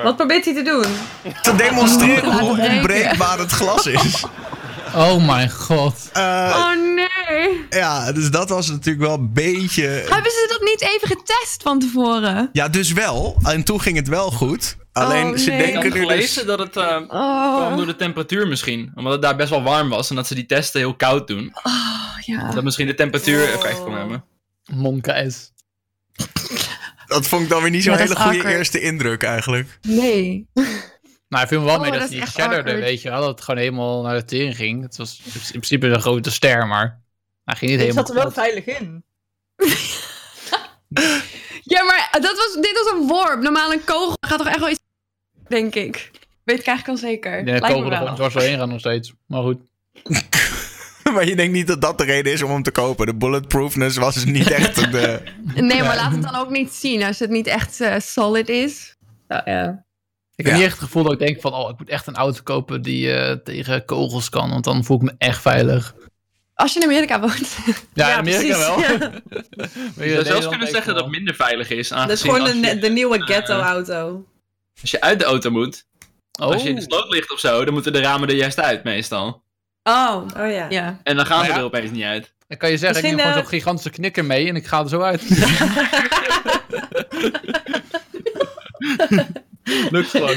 Wat 0.02 0.16
probeert 0.16 0.44
hij 0.44 0.54
te 0.54 0.62
doen? 0.62 0.84
Te 1.42 1.54
demonstreren 1.54 2.38
hoe 2.38 2.48
onbreekbaar 2.68 3.38
het 3.38 3.50
glas 3.52 3.86
is. 3.86 4.24
Oh 4.94 5.26
mijn 5.26 5.50
god. 5.50 5.94
Eh, 6.12 6.22
Oh 6.56 6.94
nee. 6.94 7.66
ja, 7.70 8.12
dus 8.12 8.30
dat 8.30 8.48
was 8.48 8.68
natuurlijk 8.68 9.06
wel 9.06 9.14
een 9.14 9.32
beetje... 9.32 9.82
Hebben 9.86 10.30
ze 10.30 10.46
dat 10.48 10.60
niet 10.60 10.80
even 10.94 11.08
getest 11.08 11.62
van 11.62 11.78
tevoren? 11.78 12.48
Ja, 12.52 12.68
dus 12.68 12.92
wel. 12.92 13.36
En 13.42 13.62
toen 13.64 13.80
ging 13.80 13.96
het 13.96 14.08
wel 14.08 14.30
goed. 14.30 14.76
Alleen 14.92 15.26
Oh, 15.32 15.36
ze 15.36 15.50
nee. 15.50 15.58
Ik 15.58 15.64
denken 15.64 15.82
had 15.90 15.98
nu 15.98 16.06
dus... 16.06 16.10
gelezen 16.10 16.46
dat 16.46 16.58
het 16.58 16.76
eh, 16.76 16.96
kwam 17.08 17.76
door 17.76 17.86
de 17.86 17.96
temperatuur 17.96 18.46
misschien. 18.48 18.92
Omdat 18.94 19.12
het 19.12 19.22
daar 19.22 19.36
best 19.36 19.50
wel 19.50 19.62
warm 19.62 19.88
was 19.88 20.10
en 20.10 20.16
dat 20.16 20.26
ze 20.26 20.34
die 20.34 20.46
testen 20.46 20.80
heel 20.80 20.94
koud 20.94 21.26
doen. 21.26 21.52
oh 21.62 21.95
ja. 22.26 22.50
Dat 22.50 22.64
misschien 22.64 22.86
de 22.86 22.94
temperatuur 22.94 23.42
Oh. 23.42 23.48
effect 23.54 23.82
kon 23.82 23.96
hebben. 23.96 24.24
Monka 24.72 25.14
is. 25.14 25.52
Dat 27.06 27.26
vond 27.26 27.42
ik 27.42 27.48
dan 27.48 27.62
weer 27.62 27.70
niet 27.70 27.82
zo'n 27.82 27.92
Ja, 27.92 27.98
hele 27.98 28.14
goede 28.16 28.36
awkward. 28.36 28.54
eerste 28.56 28.80
indruk 28.80 29.22
eigenlijk. 29.22 29.78
Nee. 29.82 30.46
Nou, 31.28 31.42
ik 31.42 31.48
viel 31.48 31.60
me 31.60 31.66
wel 31.66 31.74
Oh, 31.74 31.80
mee 31.80 31.90
dat, 31.90 32.00
dat 32.00 32.10
echt 32.10 32.32
shatterde, 32.32 32.74
weet 32.74 33.02
je 33.02 33.10
wel. 33.10 33.20
Dat 33.20 33.28
het 33.28 33.40
gewoon 33.40 33.60
helemaal 33.60 34.02
naar 34.02 34.14
de 34.14 34.24
tering 34.24 34.56
ging. 34.56 34.82
Het 34.82 34.96
was 34.96 35.20
in 35.24 35.40
principe 35.50 35.86
een 35.86 36.00
grote 36.00 36.30
ster, 36.30 36.66
maar 36.66 37.00
hij 37.44 37.56
ging 37.56 37.70
niet 37.70 37.80
helemaal 37.80 38.06
zat 38.06 38.16
er 38.16 38.22
wel 38.22 38.32
veilig 38.32 38.64
in. 38.64 39.04
Ja, 41.62 41.82
maar 41.84 42.08
dat 42.12 42.36
was, 42.36 42.54
dit 42.60 42.72
was 42.84 42.92
een 43.00 43.06
worp. 43.06 43.42
Normaal 43.42 43.72
een 43.72 43.84
kogel 43.84 44.16
gaat 44.20 44.38
toch 44.38 44.46
echt 44.48 44.58
wel 44.58 44.68
iets... 44.70 44.80
Denk 45.48 45.74
ik. 45.74 46.10
Weet 46.44 46.58
ik 46.58 46.66
eigenlijk 46.66 46.88
al 46.88 47.08
zeker. 47.08 47.38
Ik 47.38 47.44
denk 47.44 47.60
dat 47.60 47.68
Lijkt 47.70 47.76
me 47.76 47.82
kogel 47.82 47.90
er 47.90 47.96
gewoon 47.96 48.06
wel. 48.06 48.14
dwars 48.16 48.34
doorheen 48.34 48.58
gaan 48.58 48.68
nog 48.68 48.78
steeds. 48.80 49.12
Maar 49.26 49.42
goed. 49.42 49.60
maar 51.14 51.26
je 51.26 51.36
denkt 51.36 51.52
niet 51.52 51.66
dat 51.66 51.80
dat 51.80 51.98
de 51.98 52.04
reden 52.04 52.32
is 52.32 52.42
om 52.42 52.50
hem 52.50 52.62
te 52.62 52.70
kopen. 52.70 53.06
De 53.06 53.14
bulletproofness 53.16 53.96
was 53.96 54.14
dus 54.14 54.24
niet 54.24 54.50
echt 54.50 54.92
de... 54.92 55.20
Nee, 55.54 55.82
maar 55.82 55.96
laat 55.96 56.12
het 56.12 56.22
dan 56.22 56.34
ook 56.34 56.50
niet 56.50 56.72
zien 56.72 57.02
als 57.02 57.18
het 57.18 57.30
niet 57.30 57.46
echt 57.46 57.80
eh, 57.80 57.94
solid 57.98 58.48
is. 58.48 58.96
Nou, 59.28 59.42
ja. 59.50 59.84
Ik 60.34 60.44
heb 60.44 60.46
Ja. 60.46 60.58
niet 60.60 60.62
echt 60.70 60.76
het 60.76 60.84
gevoel 60.84 61.02
dat 61.02 61.12
ik 61.12 61.18
denk 61.18 61.40
van, 61.40 61.54
oh, 61.54 61.70
ik 61.70 61.78
moet 61.78 61.88
echt 61.88 62.06
een 62.06 62.14
auto 62.16 62.40
kopen 62.42 62.82
die 62.82 63.12
eh, 63.12 63.32
tegen 63.36 63.84
kogels 63.84 64.28
kan. 64.28 64.50
Want 64.50 64.64
dan 64.64 64.84
voel 64.84 64.96
ik 64.96 65.02
me 65.02 65.14
echt 65.18 65.40
veilig. 65.40 65.94
Als 66.54 66.72
je 66.72 66.80
in 66.80 66.86
Amerika 66.86 67.20
woont. 67.20 67.56
Ja, 67.66 67.72
Ja, 67.94 68.12
in 68.12 68.18
Amerika 68.18 68.40
precies, 68.40 68.66
wel. 68.66 68.80
ja. 68.80 69.10
Maar 69.96 70.06
Je 70.06 70.12
zou 70.12 70.24
zelfs 70.24 70.48
kunnen 70.48 70.68
zeggen 70.68 70.94
dat 70.94 71.02
het 71.02 71.12
minder 71.12 71.34
veilig 71.34 71.70
is. 71.70 71.88
Dat 71.88 72.10
is 72.10 72.22
gewoon 72.22 72.44
de, 72.44 72.56
je, 72.56 72.78
de 72.78 72.88
nieuwe 72.90 73.22
ghetto-auto. 73.22 74.24
als 74.80 74.90
je 74.90 75.00
uit 75.00 75.18
de 75.18 75.24
auto 75.24 75.50
moet, 75.50 75.84
Oh. 76.40 76.46
als 76.46 76.62
je 76.62 76.68
in 76.68 76.74
de 76.74 76.80
sloot 76.82 77.08
ligt 77.10 77.32
of 77.32 77.38
zo, 77.40 77.64
dan 77.64 77.74
moeten 77.74 77.92
de 77.92 78.00
ramen 78.00 78.28
er 78.28 78.34
juist 78.34 78.60
uit 78.60 78.84
meestal. 78.84 79.42
Oh. 79.88 80.22
Oh 80.36 80.50
ja. 80.50 80.66
Ja. 80.68 81.00
En 81.02 81.16
dan 81.16 81.26
gaan 81.26 81.44
ze 81.44 81.50
ja. 81.50 81.56
er 81.56 81.62
opeens 81.62 81.90
niet 81.90 82.04
uit. 82.04 82.34
Dan 82.48 82.58
kan 82.58 82.70
je 82.70 82.76
zeggen, 82.76 82.98
ik 82.98 83.04
neem 83.04 83.18
gewoon 83.18 83.32
eh, 83.32 83.38
zo'n 83.38 83.46
gigantische 83.46 83.90
knikker 83.90 84.24
mee 84.24 84.48
en 84.48 84.56
ik 84.56 84.66
ga 84.66 84.80
er 84.80 84.88
zo 84.88 85.00
uit. 85.00 85.22
Lukt 89.90 90.10
gewoon. 90.10 90.36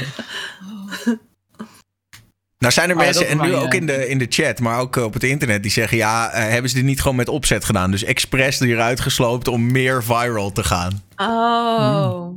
Nou 2.58 2.72
zijn 2.72 2.90
er 2.90 2.96
Maar 2.96 3.04
mensen, 3.04 3.28
en 3.28 3.40
nu 3.40 3.54
ook 3.54 3.74
in 3.74 3.86
de, 3.86 4.08
in 4.08 4.18
de 4.18 4.26
chat, 4.28 4.60
maar 4.60 4.80
ook 4.80 4.96
op 4.96 5.12
het 5.12 5.24
internet, 5.24 5.62
die 5.62 5.72
zeggen... 5.72 5.96
Ja, 5.96 6.30
eh, 6.30 6.48
hebben 6.48 6.70
ze 6.70 6.76
dit 6.76 6.84
niet 6.84 7.00
gewoon 7.00 7.16
met 7.16 7.28
opzet 7.28 7.64
gedaan? 7.64 7.90
Dus 7.90 8.04
expres 8.04 8.60
eruit 8.60 9.00
gesloopt 9.00 9.48
om 9.48 9.72
meer 9.72 10.04
viral 10.04 10.52
te 10.52 10.64
gaan. 10.64 11.02
Oh. 11.16 12.28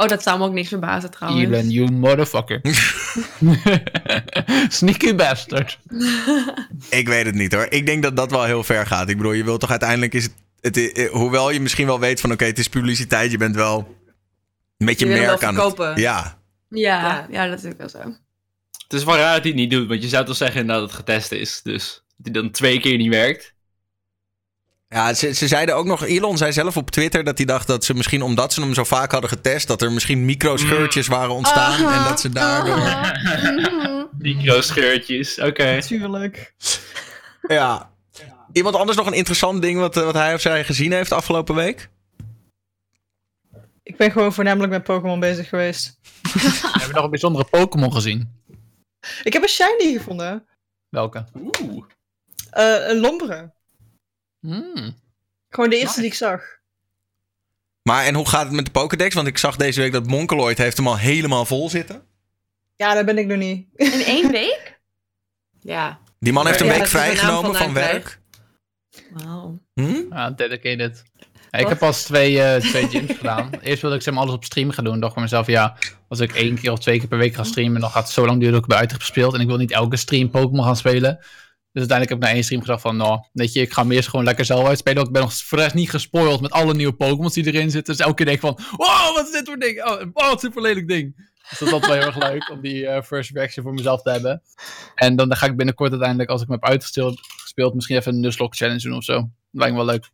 Oh, 0.00 0.08
dat 0.08 0.22
zou 0.22 0.38
me 0.38 0.44
ook 0.44 0.52
niks 0.52 0.68
verbazen 0.68 1.10
trouwens. 1.10 1.44
Elon, 1.44 1.70
you 1.70 1.90
motherfucker. 1.92 2.60
Sneaky 4.78 5.14
bastard. 5.14 5.78
Ik 7.00 7.08
weet 7.08 7.26
het 7.26 7.34
niet 7.34 7.52
hoor. 7.52 7.66
Ik 7.68 7.86
denk 7.86 8.02
dat 8.02 8.16
dat 8.16 8.30
wel 8.30 8.44
heel 8.44 8.64
ver 8.64 8.86
gaat. 8.86 9.08
Ik 9.08 9.16
bedoel, 9.16 9.32
je 9.32 9.44
wilt 9.44 9.60
toch 9.60 9.70
uiteindelijk 9.70 10.14
is 10.14 10.28
het... 10.60 10.76
het 10.76 11.08
hoewel 11.08 11.50
je 11.50 11.60
misschien 11.60 11.86
wel 11.86 12.00
weet 12.00 12.20
van 12.20 12.32
oké, 12.32 12.44
het 12.44 12.58
is 12.58 12.68
publiciteit. 12.68 13.30
Je 13.30 13.38
bent 13.38 13.54
wel 13.54 13.96
met 14.76 14.98
je, 14.98 15.06
merk 15.06 15.44
aan 15.44 15.56
het... 15.56 15.98
Ja, 15.98 16.38
Ja. 16.68 17.26
ja, 17.30 17.48
dat 17.48 17.64
is 17.64 17.70
ook 17.70 17.78
wel 17.78 17.88
zo. 17.88 17.98
Het 18.82 18.92
is 18.92 19.04
wel 19.04 19.16
raar 19.16 19.34
dat 19.34 19.42
hij 19.42 19.50
het 19.50 19.60
niet 19.60 19.70
doet, 19.70 19.88
want 19.88 20.02
je 20.02 20.08
zou 20.08 20.24
toch 20.24 20.36
zeggen 20.36 20.66
dat 20.66 20.82
het 20.82 20.92
getest 20.92 21.32
is. 21.32 21.60
Dus 21.62 22.02
dat 22.16 22.32
hij 22.32 22.42
dan 22.42 22.50
twee 22.50 22.80
keer 22.80 22.96
niet 22.96 23.08
werkt. 23.08 23.54
Ja, 24.94 25.14
ze, 25.14 25.32
ze 25.34 25.48
zeiden 25.48 25.76
ook 25.76 25.86
nog, 25.86 26.04
Elon 26.04 26.36
zei 26.36 26.52
zelf 26.52 26.76
op 26.76 26.90
Twitter 26.90 27.24
dat 27.24 27.36
hij 27.36 27.46
dacht 27.46 27.66
dat 27.66 27.84
ze 27.84 27.94
misschien 27.94 28.22
omdat 28.22 28.52
ze 28.52 28.60
hem 28.60 28.74
zo 28.74 28.84
vaak 28.84 29.12
hadden 29.12 29.30
getest, 29.30 29.66
dat 29.66 29.82
er 29.82 29.92
misschien 29.92 30.24
microscheurtjes 30.24 31.06
waren 31.06 31.34
ontstaan 31.34 31.92
en 31.92 32.04
dat 32.04 32.20
ze 32.20 32.28
daardoor... 32.28 32.78
Micro-scheurtjes, 34.18 35.40
oké. 35.40 35.82
Tuurlijk. 35.82 36.54
Ja. 37.48 37.90
Iemand 38.52 38.74
anders 38.74 38.96
nog 38.96 39.06
een 39.06 39.12
interessant 39.12 39.62
ding 39.62 39.78
wat, 39.78 39.96
eh, 39.96 40.04
wat 40.04 40.14
hij 40.14 40.34
of 40.34 40.40
zij 40.40 40.64
gezien 40.64 40.92
heeft 40.92 41.12
afgelopen 41.12 41.54
week? 41.54 41.88
Ik 43.82 43.96
ben 43.96 44.10
gewoon 44.10 44.32
voornamelijk 44.32 44.72
met 44.72 44.82
Pokémon 44.82 45.20
bezig 45.20 45.48
geweest. 45.48 45.98
Hebben 46.32 46.88
we 46.88 46.94
nog 46.94 47.04
een 47.04 47.10
bijzondere 47.10 47.44
Pokémon 47.44 47.92
gezien? 47.92 48.42
Ik 49.22 49.32
heb 49.32 49.42
een 49.42 49.48
shiny 49.48 49.92
gevonden. 49.92 50.46
Welke? 50.88 51.24
Oeh. 51.62 51.84
Eh, 52.50 52.88
een 52.88 53.00
Lombere. 53.00 53.52
Hmm. 54.40 54.98
Gewoon 55.48 55.70
de 55.70 55.76
eerste 55.76 55.86
Nice. 55.86 56.00
die 56.00 56.10
ik 56.10 56.14
zag. 56.14 56.42
Maar 57.82 58.04
en 58.04 58.14
hoe 58.14 58.28
gaat 58.28 58.44
het 58.44 58.52
met 58.52 58.64
de 58.64 58.70
Pokédex? 58.70 59.14
Want 59.14 59.26
ik 59.26 59.38
zag 59.38 59.56
deze 59.56 59.80
week 59.80 59.92
dat 59.92 60.06
Monkeloid 60.06 60.58
heeft 60.58 60.76
hem 60.76 60.86
al 60.88 60.96
helemaal 60.98 61.44
vol 61.44 61.68
zitten. 61.70 62.02
Ja, 62.76 62.94
daar 62.94 63.04
ben 63.04 63.18
ik 63.18 63.26
nog 63.26 63.38
niet. 63.38 63.66
In 63.74 63.92
één 64.04 64.30
week? 64.40 64.80
Ja. 65.60 65.98
Die 66.18 66.32
man 66.32 66.46
heeft 66.46 66.60
een 66.60 66.66
Ja, 66.66 66.72
week 66.72 66.86
vrijgenomen 66.86 67.44
van 67.44 67.54
vandaan 67.54 67.74
werk. 67.74 68.20
Wauw. 69.10 69.58
Hm? 69.74 70.02
Ja, 70.10 70.30
dedicated. 70.30 71.02
Ja, 71.50 71.58
ik 71.58 71.68
heb 71.68 71.78
pas 71.78 72.02
twee, 72.02 72.42
eh, 72.42 72.60
twee 72.60 72.88
gyms 72.88 73.12
gedaan. 73.16 73.50
Eerst 73.60 73.80
wilde 73.82 73.96
ik 73.96 74.02
zeg 74.02 74.14
maar 74.14 74.22
alles 74.22 74.34
op 74.34 74.44
stream 74.44 74.70
gaan 74.70 74.84
doen. 74.84 75.00
dacht 75.00 75.12
voor 75.12 75.22
mezelf, 75.22 75.46
ja, 75.46 75.76
als 76.08 76.20
ik 76.20 76.32
één 76.34 76.54
keer 76.58 76.72
of 76.72 76.78
twee 76.78 76.98
keer 76.98 77.08
per 77.08 77.18
week 77.18 77.34
ga 77.34 77.44
streamen, 77.44 77.80
dan 77.80 77.90
gaat 77.90 78.02
het 78.04 78.12
zo 78.12 78.26
lang 78.26 78.40
duren 78.40 78.62
dat 78.66 78.82
ik 78.82 78.90
heb 78.90 79.00
gespeeld. 79.00 79.34
En 79.34 79.40
ik 79.40 79.46
wil 79.46 79.56
niet 79.56 79.70
elke 79.72 79.96
stream 79.96 80.30
Pokémon 80.30 80.64
gaan 80.64 80.76
spelen. 80.76 81.18
Dus 81.72 81.88
uiteindelijk 81.88 82.08
heb 82.08 82.18
ik 82.18 82.24
na 82.24 82.34
één 82.34 82.44
stream 82.44 82.60
gedacht 82.60 82.82
van, 82.82 82.96
nou, 82.96 83.20
weet 83.32 83.52
je, 83.52 83.60
ik 83.60 83.72
ga 83.72 83.82
hem 83.82 83.92
eerst 83.92 84.08
gewoon 84.08 84.24
lekker 84.24 84.44
zelf 84.44 84.66
uitspelen. 84.66 84.96
Want 84.96 85.08
ik 85.08 85.14
ben 85.14 85.22
nog 85.22 85.34
voor 85.34 85.58
de 85.58 85.64
rest 85.64 85.74
niet 85.74 85.90
gespoild 85.90 86.40
met 86.40 86.50
alle 86.50 86.74
nieuwe 86.74 86.92
Pokémons 86.92 87.34
die 87.34 87.46
erin 87.46 87.70
zitten. 87.70 87.96
Dus 87.96 88.04
elke 88.04 88.14
keer 88.14 88.26
denk 88.26 88.36
ik 88.36 88.44
van, 88.44 88.58
wow, 88.76 89.14
wat 89.14 89.26
is 89.26 89.32
dit 89.32 89.46
voor 89.46 89.58
ding? 89.58 89.84
Oh, 89.84 90.00
oh 90.12 90.12
wat 90.12 90.32
een 90.32 90.38
super 90.38 90.62
lelijk 90.62 90.88
ding. 90.88 91.28
Dus 91.48 91.58
dat 91.58 91.68
is 91.68 91.74
altijd 91.74 91.92
wel 91.92 92.00
heel 92.00 92.22
erg 92.22 92.30
leuk 92.30 92.50
om 92.50 92.60
die 92.60 92.86
eh, 92.86 93.02
first 93.02 93.30
reaction 93.30 93.64
voor 93.64 93.74
mezelf 93.74 94.02
te 94.02 94.10
hebben. 94.10 94.42
En 94.94 95.16
dan 95.16 95.36
ga 95.36 95.46
ik 95.46 95.56
binnenkort 95.56 95.90
uiteindelijk, 95.90 96.30
als 96.30 96.42
ik 96.42 96.48
me 96.48 96.54
heb 96.54 96.64
uitgespeeld, 96.64 97.20
gespeeld, 97.42 97.74
misschien 97.74 97.96
even 97.96 98.12
een 98.12 98.20
Nuzlocke 98.20 98.56
challenge 98.56 98.80
doen 98.80 98.96
of 98.96 99.04
zo. 99.04 99.14
Dat 99.14 99.30
lijkt 99.50 99.72
me 99.72 99.84
wel 99.84 99.92
leuk. 99.92 100.10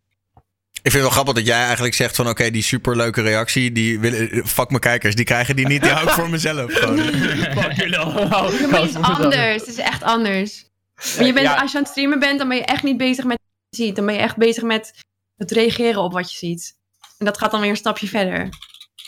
Ik 0.82 0.92
vind 0.92 1.04
het 1.04 1.14
wel 1.14 1.22
grappig 1.22 1.34
dat 1.34 1.46
jij 1.46 1.64
eigenlijk 1.64 1.94
zegt 1.94 2.16
van... 2.16 2.28
oké, 2.28 2.50
die 2.50 2.62
superleuke 2.62 3.22
reactie, 3.22 3.72
die 3.72 4.00
willen, 4.00 4.46
fuck 4.46 4.68
mijn 4.68 4.80
kijkers, 4.80 5.14
die 5.14 5.24
krijgen 5.24 5.56
die 5.56 5.66
niet. 5.66 5.82
Die 5.82 5.90
hou 5.90 6.06
ik 6.06 6.12
voor 6.12 6.30
mezelf 6.30 6.72
gewoon. 6.72 6.98
Fuck 7.62 7.72
jullie 7.72 7.98
allemaal. 7.98 8.44
Het 8.44 8.88
is 8.88 8.94
anders. 8.94 9.60
Het 9.60 9.66
is 9.66 9.78
echt 9.78 10.02
anders. 10.02 10.70
Maar 11.16 11.26
je 11.26 11.32
bent, 11.32 11.46
Ja. 11.46 11.56
Als 11.60 11.70
je 11.70 11.76
aan 11.76 11.82
het 11.82 11.92
streamen 11.92 12.18
bent, 12.18 12.38
dan 12.38 12.48
ben 12.48 12.56
je 12.56 12.64
echt 12.64 12.82
niet 12.82 12.96
bezig 12.96 13.24
met 13.24 13.38
wat 13.38 13.78
je 13.78 13.84
ziet. 13.84 13.96
Dan 13.96 14.06
ben 14.06 14.14
je 14.14 14.20
echt 14.20 14.36
bezig 14.36 14.62
met 14.62 14.92
het 15.36 15.50
reageren 15.50 16.02
op 16.02 16.12
wat 16.12 16.32
je 16.32 16.38
ziet. 16.38 16.76
En 17.18 17.24
dat 17.26 17.38
gaat 17.38 17.50
dan 17.50 17.60
weer 17.60 17.70
een 17.70 17.76
stapje 17.76 18.08
verder. 18.08 18.48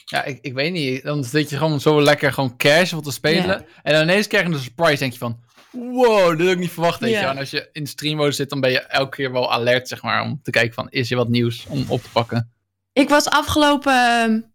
Ja, 0.04 0.25
ik, 0.25 0.38
ik 0.40 0.52
weet 0.54 0.73
niet. 0.73 1.02
Dan 1.02 1.25
zit 1.25 1.50
je 1.50 1.57
gewoon 1.57 1.80
zo 1.80 2.02
lekker 2.02 2.33
gewoon 2.33 2.57
casual 2.57 3.02
te 3.02 3.12
spelen. 3.12 3.66
En 3.83 3.92
dan 3.92 4.02
ineens 4.02 4.26
krijg 4.26 4.47
je 4.47 4.52
een 4.52 4.59
surprise. 4.61 4.99
denk 4.99 5.12
je 5.12 5.18
van, 5.18 5.40
wow, 5.71 6.30
dit 6.30 6.47
had 6.47 6.54
ik 6.54 6.59
niet 6.59 6.71
verwacht. 6.71 7.00
Weet 7.00 7.11
je. 7.11 7.16
En 7.18 7.38
als 7.38 7.50
je 7.50 7.68
in 7.73 7.87
streammode 7.87 8.33
zit, 8.33 8.50
dan 8.50 8.61
ben 8.61 8.71
je 8.71 8.78
elke 8.80 9.16
keer 9.16 9.33
wel 9.33 9.52
alert, 9.52 9.88
zeg 9.88 10.02
maar. 10.02 10.23
Om 10.23 10.40
te 10.42 10.50
kijken 10.50 10.75
van, 10.75 10.90
is 10.90 11.11
er 11.11 11.16
wat 11.16 11.28
nieuws 11.28 11.66
om 11.68 11.85
op 11.88 12.02
te 12.02 12.11
pakken. 12.11 12.52
Ik 12.92 13.09
was 13.09 13.28
afgelopen 13.28 14.48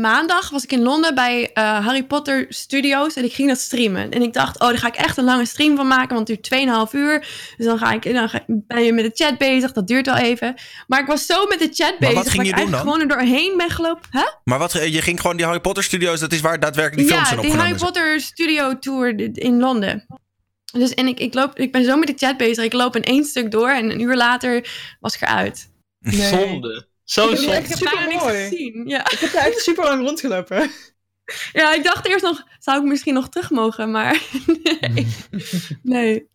maandag 0.00 0.50
was 0.50 0.64
ik 0.64 0.72
in 0.72 0.82
Londen 0.82 1.14
bij 1.14 1.50
eh, 1.52 1.86
Harry 1.86 2.04
Potter 2.04 2.46
Studios 2.48 3.14
en 3.14 3.24
ik 3.24 3.32
ging 3.32 3.48
dat 3.48 3.58
streamen. 3.58 4.10
En 4.10 4.22
ik 4.22 4.32
dacht, 4.32 4.60
oh, 4.60 4.68
daar 4.68 4.78
ga 4.78 4.86
ik 4.86 4.94
echt 4.94 5.16
een 5.16 5.24
lange 5.24 5.46
stream 5.46 5.76
van 5.76 5.86
maken, 5.86 6.14
want 6.14 6.28
het 6.28 6.48
duurt 6.50 6.88
2,5 6.88 6.92
uur. 6.92 7.26
Dus 7.56 7.66
dan, 7.66 7.78
ga 7.78 7.92
ik, 7.92 8.12
dan 8.12 8.28
ga- 8.28 8.44
ben 8.46 8.82
je 8.82 8.92
met 8.92 9.04
de 9.04 9.24
chat 9.24 9.38
bezig, 9.38 9.72
dat 9.72 9.86
duurt 9.86 10.06
wel 10.06 10.16
even. 10.16 10.54
Maar 10.86 11.00
ik 11.00 11.06
was 11.06 11.26
zo 11.26 11.46
met 11.46 11.58
de 11.58 11.68
chat 11.72 11.98
bezig 11.98 12.14
dat 12.14 12.26
ik 12.26 12.32
doen 12.32 12.40
eigenlijk 12.40 12.70
dan? 12.70 12.80
gewoon 12.80 13.00
er 13.00 13.08
doorheen 13.08 13.56
ben 13.56 13.70
gelopen. 13.70 14.08
Huh? 14.10 14.22
Maar 14.44 14.58
wat, 14.58 14.74
eh, 14.74 14.92
je 14.94 15.02
ging 15.02 15.20
gewoon 15.20 15.36
die 15.36 15.44
Harry 15.44 15.60
Potter 15.60 15.84
studios, 15.84 16.20
dat 16.20 16.32
is 16.32 16.40
waar 16.40 16.60
daadwerkelijk 16.60 17.08
die 17.08 17.16
films 17.16 17.28
ja, 17.28 17.34
zijn 17.34 17.40
die 17.40 17.50
opgenomen. 17.50 17.80
Harry 17.80 17.92
Potter 17.92 18.20
Studio 18.20 18.78
Tour 18.78 19.36
in 19.38 19.58
Londen. 19.58 20.06
Dus 20.72 20.94
en 20.94 21.06
ik, 21.06 21.20
ik, 21.20 21.34
loop, 21.34 21.58
ik 21.58 21.72
ben 21.72 21.84
zo 21.84 21.96
met 21.96 22.08
de 22.08 22.26
chat 22.26 22.36
bezig. 22.36 22.64
Ik 22.64 22.72
loop 22.72 22.96
in 22.96 23.02
één 23.02 23.24
stuk 23.24 23.50
door 23.50 23.68
en 23.68 23.90
een 23.90 24.00
uur 24.00 24.16
later 24.16 24.68
was 25.00 25.14
ik 25.14 25.20
eruit. 25.20 25.70
Zonde. 26.00 26.86
Zo 27.06 27.30
Ik 27.30 27.38
echt 27.38 27.68
heb 27.68 27.78
bijna 27.78 28.06
niks 28.06 28.22
supermooi. 28.22 28.48
gezien. 28.48 28.82
Ja. 28.86 29.10
Ik 29.10 29.18
heb 29.18 29.32
daar 29.32 29.46
echt 29.46 29.60
super 29.60 29.84
lang 29.84 30.02
rondgelopen. 30.02 30.70
ja, 31.52 31.74
ik 31.74 31.84
dacht 31.84 32.06
eerst 32.06 32.24
nog, 32.24 32.44
zou 32.58 32.80
ik 32.80 32.88
misschien 32.88 33.14
nog 33.14 33.28
terug 33.28 33.50
mogen, 33.50 33.90
maar 33.90 34.22
nee. 34.62 35.06
nee. 35.82 36.26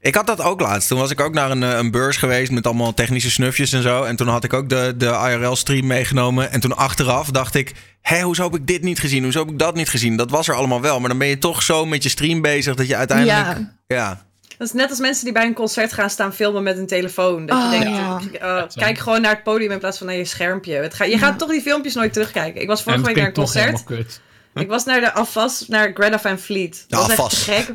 Ik 0.00 0.14
had 0.14 0.26
dat 0.26 0.40
ook 0.40 0.60
laatst. 0.60 0.88
Toen 0.88 0.98
was 0.98 1.10
ik 1.10 1.20
ook 1.20 1.34
naar 1.34 1.50
een, 1.50 1.62
eh, 1.62 1.76
een 1.76 1.90
beurs 1.90 2.16
geweest 2.16 2.50
met 2.50 2.66
allemaal 2.66 2.94
technische 2.94 3.30
snufjes 3.30 3.72
en 3.72 3.82
zo. 3.82 4.02
En 4.02 4.16
toen 4.16 4.28
had 4.28 4.44
ik 4.44 4.52
ook 4.52 4.68
de, 4.68 4.94
de 4.96 5.06
IRL-stream 5.06 5.86
meegenomen. 5.86 6.50
En 6.50 6.60
toen 6.60 6.76
achteraf 6.76 7.30
dacht 7.30 7.54
ik, 7.54 7.72
hé, 8.00 8.20
hoezo 8.20 8.42
heb 8.44 8.54
ik 8.54 8.66
dit 8.66 8.82
niet 8.82 8.98
gezien? 9.00 9.22
Hoezo 9.22 9.38
heb 9.38 9.50
ik 9.50 9.58
dat 9.58 9.74
niet 9.74 9.88
gezien? 9.88 10.16
Dat 10.16 10.30
was 10.30 10.48
er 10.48 10.54
allemaal 10.54 10.80
wel. 10.80 11.00
Maar 11.00 11.08
dan 11.08 11.18
ben 11.18 11.28
je 11.28 11.38
toch 11.38 11.62
zo 11.62 11.86
met 11.86 12.02
je 12.02 12.08
stream 12.08 12.40
bezig 12.40 12.74
dat 12.74 12.86
je 12.86 12.96
uiteindelijk... 12.96 13.38
Ja. 13.46 13.76
Ja. 13.86 14.26
Dat 14.58 14.66
is 14.66 14.72
net 14.72 14.90
als 14.90 14.98
mensen 14.98 15.24
die 15.24 15.32
bij 15.32 15.46
een 15.46 15.54
concert 15.54 15.92
gaan 15.92 16.10
staan 16.10 16.34
filmen 16.34 16.62
met 16.62 16.78
een 16.78 16.86
telefoon. 16.86 17.46
Dat 17.46 17.58
je 17.58 17.64
Oh, 17.64 17.70
denkt, 17.70 18.38
ja. 18.38 18.62
oh, 18.62 18.62
kijk 18.74 18.98
gewoon 18.98 19.20
naar 19.20 19.34
het 19.34 19.42
podium 19.42 19.70
in 19.70 19.78
plaats 19.78 19.98
van 19.98 20.06
naar 20.06 20.16
je 20.16 20.24
schermpje. 20.24 20.74
Het 20.74 20.94
ga, 20.94 21.04
je 21.04 21.18
gaat 21.18 21.38
toch 21.38 21.50
die 21.50 21.62
filmpjes 21.62 21.94
nooit 21.94 22.12
terugkijken. 22.12 22.60
Ik 22.60 22.68
was 22.68 22.82
vorige 22.82 23.02
week 23.02 23.08
het 23.08 23.18
naar 23.18 23.26
een 23.26 23.32
concert. 23.32 23.82
Ik 24.54 24.68
was 24.68 24.84
naar 24.84 25.00
de 25.00 25.12
AFAS, 25.12 25.68
naar 25.68 25.90
Greta 25.94 26.18
Van 26.20 26.38
Fleet. 26.38 26.84
Dat 26.88 27.16
was 27.16 27.32
echt 27.32 27.42
gek. 27.42 27.70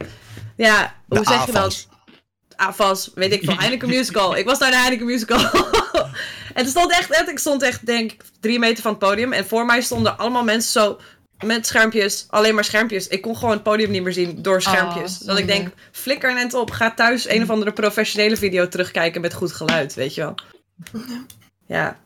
Ja, 0.58 0.96
hoe 1.08 1.20
De 1.20 1.26
zeg 1.26 1.46
je 1.46 1.52
dat? 1.52 1.88
AFAS, 2.56 3.12
weet 3.16 3.32
ik 3.34 3.44
veel. 3.44 3.58
Heineken 3.60 3.88
Musical. 3.88 4.36
Ik 4.36 4.46
was 4.46 4.60
naar 4.60 4.72
de 4.72 4.78
Heineken 4.78 5.06
Musical. 5.06 5.40
en 6.54 6.64
er 6.64 6.68
stond 6.68 6.92
echt, 6.92 7.12
echt, 7.12 7.30
ik 7.30 7.40
stond 7.40 7.62
echt, 7.64 7.86
denk 7.86 8.12
ik, 8.12 8.22
drie 8.40 8.60
meter 8.60 8.82
van 8.82 8.92
het 8.92 9.00
podium. 9.00 9.34
En 9.34 9.48
voor 9.48 9.66
mij 9.66 9.82
stonden 9.82 10.18
allemaal 10.18 10.44
mensen 10.44 10.72
zo 10.72 11.00
met 11.46 11.68
schermpjes, 11.68 12.26
alleen 12.30 12.56
maar 12.56 12.64
schermpjes. 12.64 13.08
Ik 13.08 13.22
kon 13.22 13.36
gewoon 13.38 13.54
het 13.54 13.64
podium 13.64 13.92
niet 13.92 14.04
meer 14.04 14.14
zien 14.14 14.42
door 14.42 14.62
schermpjes. 14.62 15.18
dat 15.18 15.38
ik 15.38 15.48
denk, 15.48 15.74
flikker 15.92 16.34
net 16.34 16.54
op. 16.54 16.72
Ga 16.72 16.94
thuis 16.94 17.30
een 17.30 17.42
of 17.42 17.50
andere 17.50 17.72
professionele 17.74 18.38
video 18.38 18.68
terugkijken 18.68 19.22
met 19.22 19.34
goed 19.34 19.52
geluid, 19.52 19.94
weet 19.94 20.16
je 20.16 20.22
wel. 20.22 20.36
Ja, 21.68 22.00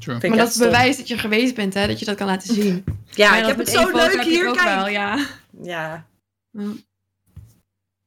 True. 0.00 0.18
Maar 0.28 0.38
dat 0.38 0.48
is 0.48 0.54
stom. 0.54 0.66
bewijs 0.66 0.96
dat 0.96 1.08
je 1.08 1.18
geweest 1.18 1.54
bent, 1.54 1.74
hè? 1.74 1.86
Dat 1.86 1.98
je 1.98 2.04
dat 2.04 2.16
kan 2.16 2.26
laten 2.26 2.54
zien. 2.54 2.84
Ja, 3.14 3.30
Maar 3.30 3.38
ik 3.38 3.46
heb 3.46 3.58
het 3.58 3.68
zo 3.68 3.90
leuk 3.92 4.22
hier, 4.22 4.48
ook 4.48 4.56
kijk. 4.56 4.74
wel, 4.74 4.88
ja. 4.88 5.26
Ja. 5.62 6.06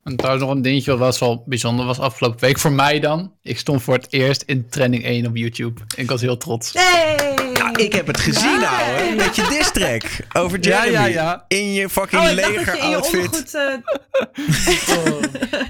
En 0.03 0.15
trouwens 0.15 0.45
nog 0.45 0.55
een 0.55 0.61
dingetje 0.61 0.97
wat 0.97 1.07
best 1.07 1.19
wel 1.19 1.43
bijzonder 1.45 1.85
was 1.85 1.99
afgelopen 1.99 2.39
week 2.39 2.59
voor 2.59 2.71
mij 2.71 2.99
dan. 2.99 3.33
Ik 3.41 3.59
stond 3.59 3.81
voor 3.81 3.93
het 3.93 4.07
eerst 4.09 4.41
in 4.41 4.69
trending 4.69 5.03
1 5.03 5.25
op 5.25 5.35
YouTube. 5.35 5.81
Ik 5.95 6.09
was 6.09 6.21
heel 6.21 6.37
trots. 6.37 6.73
Hey! 6.73 7.44
Ja, 7.77 7.83
ik 7.83 7.93
heb 7.93 8.07
het 8.07 8.19
gezien, 8.19 8.59
Nice. 8.59 8.67
ouwe. 8.67 9.15
Met 9.15 9.35
je 9.35 9.45
diss 9.49 9.71
track 9.71 10.03
over 10.33 10.59
Jeremy. 10.59 10.91
Ja, 10.91 11.05
ja, 11.05 11.07
ja. 11.21 11.45
In 11.47 11.73
je 11.73 11.89
fucking 11.89 12.21
Oh, 12.21 12.27
dat 12.27 12.35
leger 12.35 12.75
je 12.75 12.81
in 12.81 12.89
je 12.89 12.95
outfit. 12.95 13.25
ondergoed... 13.25 13.53
eh, 13.53 13.73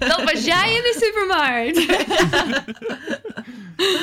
Dat 0.09 0.23
was 0.33 0.45
jij 0.45 0.75
in 0.75 0.81
de 0.81 0.95
supermarkt. 1.01 1.85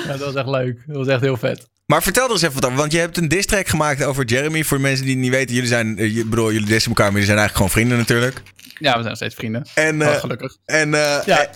Ja, 0.07 0.17
dat 0.17 0.19
was 0.19 0.35
echt 0.35 0.47
leuk. 0.47 0.79
Dat 0.87 0.97
was 0.97 1.07
echt 1.07 1.21
heel 1.21 1.37
vet. 1.37 1.69
Maar 1.87 2.03
vertel 2.03 2.25
er 2.25 2.31
eens 2.31 2.43
even 2.43 2.55
wat 2.55 2.65
over, 2.65 2.77
want 2.79 2.93
je 2.93 2.99
hebt 2.99 3.17
een 3.17 3.29
diss 3.29 3.47
track 3.47 3.69
gemaakt 3.69 4.05
over 4.05 4.25
Jeremy. 4.25 4.65
Voor 4.65 4.77
de 4.77 4.83
mensen 4.83 5.05
die 5.05 5.15
het 5.15 5.23
niet 5.23 5.31
weten, 5.31 5.55
jullie 5.55 5.69
zijn, 5.69 6.13
je- 6.15 6.25
bedoel, 6.27 6.53
jullie 6.53 6.69
dissen 6.69 6.91
elkaar, 6.91 7.13
maar 7.13 7.21
jullie 7.21 7.37
zijn 7.37 7.39
eigenlijk 7.39 7.57
gewoon 7.57 7.71
vrienden 7.71 7.99
natuurlijk. 7.99 8.43
Ja, 8.79 8.89
we 8.91 8.97
zijn 8.97 9.05
nog 9.05 9.17
steeds 9.17 9.35
vrienden. 9.35 9.67
En, 9.75 10.03
Oh, 10.03 10.09
eh, 10.09 10.15
gelukkig. 10.21 10.57
en 10.65 10.95
eh, 10.95 11.19
Ja. 11.27 11.49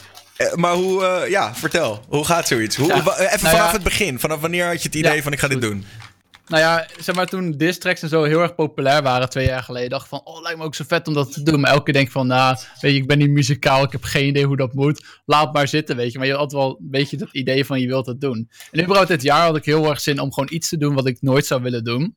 maar 0.55 0.73
hoe, 0.75 1.05
eh, 1.05 1.31
ja, 1.31 1.55
vertel. 1.55 2.05
Hoe 2.09 2.25
gaat 2.25 2.49
zoiets? 2.49 2.77
Hoe, 2.77 2.87
Ja, 2.89 2.95
even 2.95 3.05
nou 3.19 3.39
vanaf 3.39 3.53
ja. 3.67 3.73
het 3.73 3.83
begin. 3.83 4.21
Vanaf 4.21 4.41
wanneer 4.41 4.65
had 4.67 4.83
je 4.83 4.89
het 4.89 4.97
idee 4.97 5.15
Ja, 5.17 5.23
van 5.23 5.33
ik 5.33 5.39
ga 5.39 5.49
dit 5.49 5.57
goed. 5.65 5.67
doen? 5.67 5.85
Nou 6.47 6.63
ja, 6.63 6.87
zeg 6.99 7.15
maar 7.15 7.27
toen 7.27 7.53
diss 7.53 7.79
tracks 7.79 8.03
en 8.03 8.09
zo 8.09 8.23
heel 8.23 8.41
erg 8.41 8.55
populair 8.55 9.03
waren 9.03 9.29
twee 9.29 9.47
jaar 9.47 9.63
geleden, 9.63 9.91
dacht 9.91 10.03
ik 10.03 10.09
van, 10.09 10.21
oh, 10.25 10.43
lijkt 10.43 10.59
me 10.59 10.65
ook 10.65 10.75
zo 10.75 10.85
vet 10.89 11.09
om 11.09 11.15
dat 11.15 11.33
te 11.33 11.43
doen. 11.43 11.61
Maar 11.61 11.71
elke 11.71 11.85
keer 11.85 11.95
denk 11.95 12.07
ik 12.07 12.13
van, 12.13 12.27
nou, 12.27 12.57
weet 12.81 12.93
je, 12.93 12.99
ik 12.99 13.07
ben 13.07 13.19
niet 13.19 13.31
muzikaal, 13.31 13.83
ik 13.83 13.93
heb 13.93 14.03
geen 14.03 14.27
idee 14.27 14.45
hoe 14.45 14.57
dat 14.57 14.75
moet. 14.75 15.21
Laat 15.25 15.53
maar 15.53 15.69
zitten, 15.69 15.97
weet 15.97 16.13
je. 16.13 16.19
Maar 16.19 16.27
je 16.27 16.33
had 16.33 16.43
altijd 16.43 16.63
wel 16.63 16.71
een 16.81 16.91
beetje 16.91 17.17
dat 17.17 17.29
idee 17.33 17.65
van, 17.65 17.81
je 17.81 17.87
wilt 17.87 18.07
het 18.07 18.21
doen. 18.21 18.51
En 18.71 18.83
überhaupt 18.83 19.09
dit 19.09 19.23
jaar 19.23 19.47
had 19.47 19.57
ik 19.57 19.65
heel 19.65 19.89
erg 19.89 20.01
zin 20.01 20.21
om 20.21 20.33
gewoon 20.33 20.53
iets 20.53 20.69
te 20.69 20.77
doen 20.77 20.95
wat 20.95 21.07
ik 21.07 21.21
nooit 21.21 21.47
zou 21.47 21.63
willen 21.63 21.85
doen. 21.85 22.17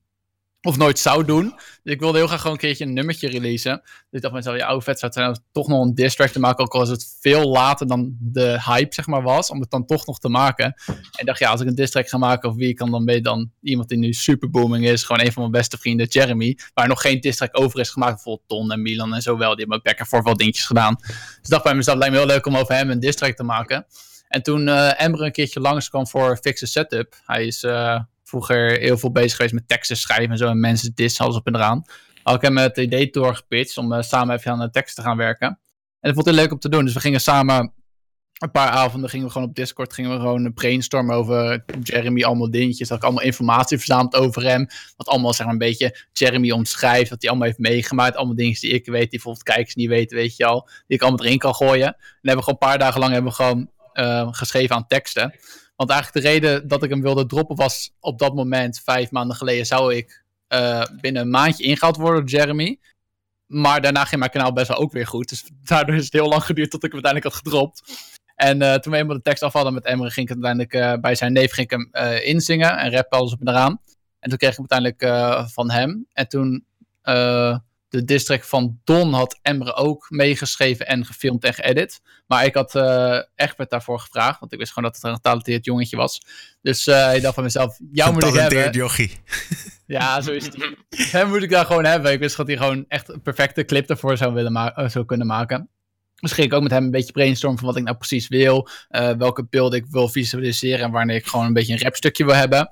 Of 0.61 0.77
nooit 0.77 0.99
zou 0.99 1.25
doen. 1.25 1.53
Dus 1.83 1.93
ik 1.93 1.99
wilde 1.99 2.17
heel 2.17 2.27
graag 2.27 2.39
gewoon 2.39 2.53
een 2.53 2.61
keertje 2.61 2.85
een 2.85 2.93
nummertje 2.93 3.29
releasen. 3.29 3.81
Dus 3.83 4.05
ik 4.11 4.21
dacht 4.21 4.33
mezelf, 4.33 4.57
ja, 4.57 4.71
hoe 4.71 4.81
vet 4.81 4.99
zou 4.99 5.11
het 5.11 5.21
zijn 5.21 5.27
om 5.27 5.43
toch 5.51 5.67
nog 5.67 5.85
een 5.85 5.95
diss 5.95 6.15
te 6.15 6.39
maken. 6.39 6.63
Ook 6.63 6.73
al 6.73 6.79
was 6.79 6.89
het 6.89 7.17
veel 7.21 7.49
later 7.49 7.87
dan 7.87 8.17
de 8.19 8.61
hype, 8.65 8.93
zeg 8.93 9.07
maar, 9.07 9.21
was. 9.21 9.49
Om 9.49 9.59
het 9.59 9.71
dan 9.71 9.85
toch 9.85 10.05
nog 10.05 10.19
te 10.19 10.29
maken. 10.29 10.73
En 11.17 11.25
dacht, 11.25 11.39
ja, 11.39 11.49
als 11.49 11.61
ik 11.61 11.67
een 11.67 11.75
diss 11.75 11.95
ga 11.95 12.17
maken, 12.17 12.49
of 12.49 12.55
wie 12.55 12.73
kan 12.73 12.91
dan 12.91 13.03
mee 13.03 13.21
dan 13.21 13.51
iemand 13.61 13.89
die 13.89 13.97
nu 13.97 14.13
super 14.13 14.49
booming 14.49 14.85
is. 14.85 15.03
Gewoon 15.03 15.25
een 15.25 15.31
van 15.31 15.41
mijn 15.41 15.53
beste 15.53 15.77
vrienden, 15.77 16.07
Jeremy. 16.07 16.57
Waar 16.73 16.87
nog 16.87 17.01
geen 17.01 17.19
diss 17.19 17.51
over 17.51 17.79
is 17.79 17.89
gemaakt. 17.89 18.13
Bijvoorbeeld 18.13 18.47
Ton 18.47 18.71
en 18.71 18.81
Milan 18.81 19.13
en 19.13 19.21
zo 19.21 19.37
wel. 19.37 19.49
Die 19.49 19.59
hebben 19.59 19.77
ook 19.77 19.85
lekker 19.85 20.07
voor 20.07 20.23
veel 20.23 20.37
dingetjes 20.37 20.65
gedaan. 20.65 20.95
Dus 20.95 21.15
ik 21.41 21.49
dacht 21.49 21.63
bij 21.63 21.75
mezelf, 21.75 21.97
lijkt 21.97 22.13
me 22.13 22.19
heel 22.19 22.29
leuk 22.29 22.45
om 22.45 22.57
over 22.57 22.75
hem 22.75 22.89
een 22.89 22.99
diss 22.99 23.17
te 23.17 23.43
maken. 23.43 23.85
En 24.27 24.43
toen 24.43 24.67
eh 24.67 25.01
Ember 25.01 25.21
een 25.21 25.31
keertje 25.31 25.59
langskwam 25.59 26.07
voor 26.07 26.37
Fix 26.37 26.63
a 26.63 26.65
Setup. 26.65 27.15
Hij 27.25 27.45
is 27.45 27.63
eh, 27.63 27.99
vroeger 28.29 28.79
heel 28.79 28.97
veel 28.97 29.11
bezig 29.11 29.35
geweest 29.35 29.53
met 29.53 29.67
teksten 29.67 29.97
schrijven 29.97 30.31
en 30.31 30.37
zo. 30.37 30.47
En 30.47 30.59
mensen 30.59 30.91
diss, 30.95 31.21
alles 31.21 31.35
op 31.35 31.47
en 31.47 31.55
eraan. 31.55 31.83
Had 32.23 32.35
ik 32.35 32.41
hem 32.41 32.57
het 32.57 32.77
idee 32.77 33.09
doorgepitcht 33.09 33.77
om 33.77 33.93
eh, 33.93 34.01
samen 34.01 34.35
even 34.35 34.51
aan 34.51 34.59
de 34.59 34.69
tekst 34.69 34.95
te 34.95 35.01
gaan 35.01 35.17
werken. 35.17 35.47
En 35.47 35.57
dat 35.99 36.13
vond 36.13 36.25
hij 36.25 36.35
leuk 36.35 36.51
om 36.51 36.59
te 36.59 36.69
doen. 36.69 36.85
Dus 36.85 36.93
we 36.93 36.99
gingen 36.99 37.21
samen 37.21 37.73
een 38.39 38.51
paar 38.51 38.69
avonden 38.69 39.09
gingen 39.09 39.25
we 39.25 39.31
gewoon 39.31 39.47
op 39.47 39.55
Discord 39.55 39.93
gingen 39.93 40.11
we 40.11 40.19
gewoon 40.19 40.53
brainstormen 40.53 41.15
over 41.15 41.63
Jeremy, 41.81 42.23
allemaal 42.23 42.51
dingetjes. 42.51 42.87
Dat 42.87 42.97
ik 42.97 43.03
allemaal 43.03 43.23
informatie 43.23 43.77
verzameld 43.77 44.15
over 44.15 44.43
hem. 44.43 44.67
Wat 44.97 45.07
allemaal 45.07 45.33
zeg 45.33 45.45
maar 45.45 45.53
een 45.53 45.59
beetje 45.59 46.05
Jeremy 46.13 46.51
omschrijft. 46.51 47.09
Wat 47.09 47.21
hij 47.21 47.29
allemaal 47.29 47.47
heeft 47.47 47.59
meegemaakt. 47.59 48.15
Allemaal 48.15 48.35
dingen 48.35 48.59
die 48.59 48.71
ik 48.71 48.85
weet, 48.85 48.99
die 48.99 49.09
bijvoorbeeld 49.09 49.43
kijkers 49.43 49.75
niet 49.75 49.87
weten, 49.87 50.17
weet 50.17 50.37
je 50.37 50.45
al. 50.45 50.69
Die 50.87 50.97
ik 50.97 51.01
allemaal 51.01 51.25
erin 51.25 51.37
kan 51.37 51.55
gooien. 51.55 51.87
En 51.87 51.95
hebben 52.21 52.45
we 52.45 52.51
gewoon 52.51 52.59
een 52.61 52.67
paar 52.67 52.77
dagen 52.77 52.99
lang 52.99 53.13
hebben 53.13 53.31
we 53.31 53.37
gewoon 53.37 53.69
eh, 53.93 54.27
geschreven 54.31 54.75
aan 54.75 54.87
teksten. 54.87 55.33
Want 55.79 55.91
eigenlijk 55.91 56.25
de 56.25 56.31
reden 56.31 56.67
dat 56.67 56.83
ik 56.83 56.89
hem 56.89 57.01
wilde 57.01 57.25
droppen 57.25 57.55
was 57.55 57.91
op 57.99 58.19
dat 58.19 58.35
moment, 58.35 58.81
vijf 58.83 59.11
maanden 59.11 59.35
geleden, 59.35 59.65
zou 59.65 59.95
ik 59.95 60.23
eh, 60.47 60.83
binnen 61.01 61.21
een 61.21 61.29
maandje 61.29 61.63
ingehaald 61.63 61.97
worden 61.97 62.25
door 62.25 62.39
Jeremy. 62.39 62.79
Maar 63.45 63.81
daarna 63.81 64.05
ging 64.05 64.19
mijn 64.19 64.31
kanaal 64.31 64.53
best 64.53 64.67
wel 64.67 64.77
ook 64.77 64.91
weer 64.91 65.07
goed. 65.07 65.29
Dus 65.29 65.49
daardoor 65.63 65.95
is 65.95 66.03
het 66.03 66.13
heel 66.13 66.27
lang 66.27 66.43
geduurd 66.43 66.71
tot 66.71 66.83
ik 66.83 66.91
hem 66.91 67.03
uiteindelijk 67.03 67.33
had 67.33 67.43
gedropt. 67.43 68.07
En 68.35 68.61
eh, 68.61 68.73
toen 68.75 68.91
we 68.91 68.97
eenmaal 68.97 69.15
de 69.15 69.21
tekst 69.21 69.43
af 69.43 69.53
hadden 69.53 69.73
met 69.73 69.85
Emre, 69.85 70.11
ging 70.11 70.29
ik 70.29 70.33
uiteindelijk 70.33 70.73
eh, 70.73 71.01
bij 71.01 71.15
zijn 71.15 71.33
neef 71.33 71.53
ging 71.53 71.71
ik 71.71 71.79
hem 71.91 72.19
inzingen 72.23 72.77
en 72.77 72.91
rappen 72.91 73.17
alles 73.17 73.33
op 73.33 73.39
en 73.39 73.47
eraan. 73.47 73.81
En 74.19 74.29
toen 74.29 74.37
kreeg 74.37 74.57
ik 74.57 74.57
hem 74.57 74.67
uiteindelijk 74.69 75.51
van 75.51 75.71
hem. 75.71 76.07
En 76.13 76.27
toen 76.27 76.65
de 77.89 78.03
district 78.05 78.47
van 78.47 78.79
Don 78.83 79.13
had 79.13 79.39
Emre 79.41 79.73
ook 79.73 80.05
meegeschreven 80.09 80.87
en 80.87 81.05
gefilmd 81.05 81.43
en 81.43 81.53
geëdit. 81.53 82.01
Maar 82.27 82.45
ik 82.45 82.53
had 82.55 82.75
eh 82.75 83.19
Egbert 83.35 83.69
daarvoor 83.69 83.99
gevraagd, 83.99 84.39
want 84.39 84.51
ik 84.53 84.59
wist 84.59 84.73
gewoon 84.73 84.89
dat 84.91 85.01
het 85.01 85.09
een 85.09 85.15
getalenteerd 85.15 85.65
jongetje 85.65 85.97
was. 85.97 86.21
Dus 86.61 86.87
eh, 86.87 87.15
ik 87.15 87.21
dacht 87.21 87.33
van 87.35 87.43
mezelf, 87.43 87.77
jou 87.91 88.13
moet 88.13 88.23
ik 88.23 88.33
hebben. 88.33 88.43
Getalenteerd 88.63 88.75
jochie. 88.75 89.17
Ja, 89.85 90.21
zo 90.21 90.31
is 90.31 90.45
het. 90.45 90.55
Hem 91.11 91.29
moet 91.29 91.43
ik 91.43 91.49
daar 91.49 91.65
gewoon 91.65 91.85
hebben. 91.85 92.11
Ik 92.11 92.19
wist 92.19 92.37
dat 92.37 92.47
hij 92.47 92.57
gewoon 92.57 92.85
echt 92.87 93.09
een 93.09 93.21
perfecte 93.21 93.65
clip 93.65 93.89
ervoor 93.89 94.17
zou, 94.17 94.33
willen 94.33 94.51
ma- 94.51 94.75
eh, 94.75 94.89
zou 94.89 95.05
kunnen 95.05 95.27
maken. 95.27 95.69
Dus 96.15 96.31
ging 96.31 96.47
ik 96.47 96.53
ook 96.53 96.61
met 96.61 96.71
hem 96.71 96.83
een 96.83 96.91
beetje 96.91 97.11
brainstormen 97.11 97.59
van 97.59 97.67
wat 97.67 97.77
ik 97.77 97.83
nou 97.83 97.97
precies 97.97 98.27
wil. 98.27 98.67
eh, 98.87 99.11
welke 99.11 99.45
beelden 99.49 99.79
ik 99.79 99.85
wil 99.89 100.07
visualiseren 100.09 100.85
en 100.85 100.91
wanneer 100.91 101.15
ik 101.15 101.25
gewoon 101.27 101.45
een 101.45 101.53
beetje 101.53 101.73
een 101.73 101.81
rapstukje 101.81 102.25
wil 102.25 102.35
hebben. 102.35 102.69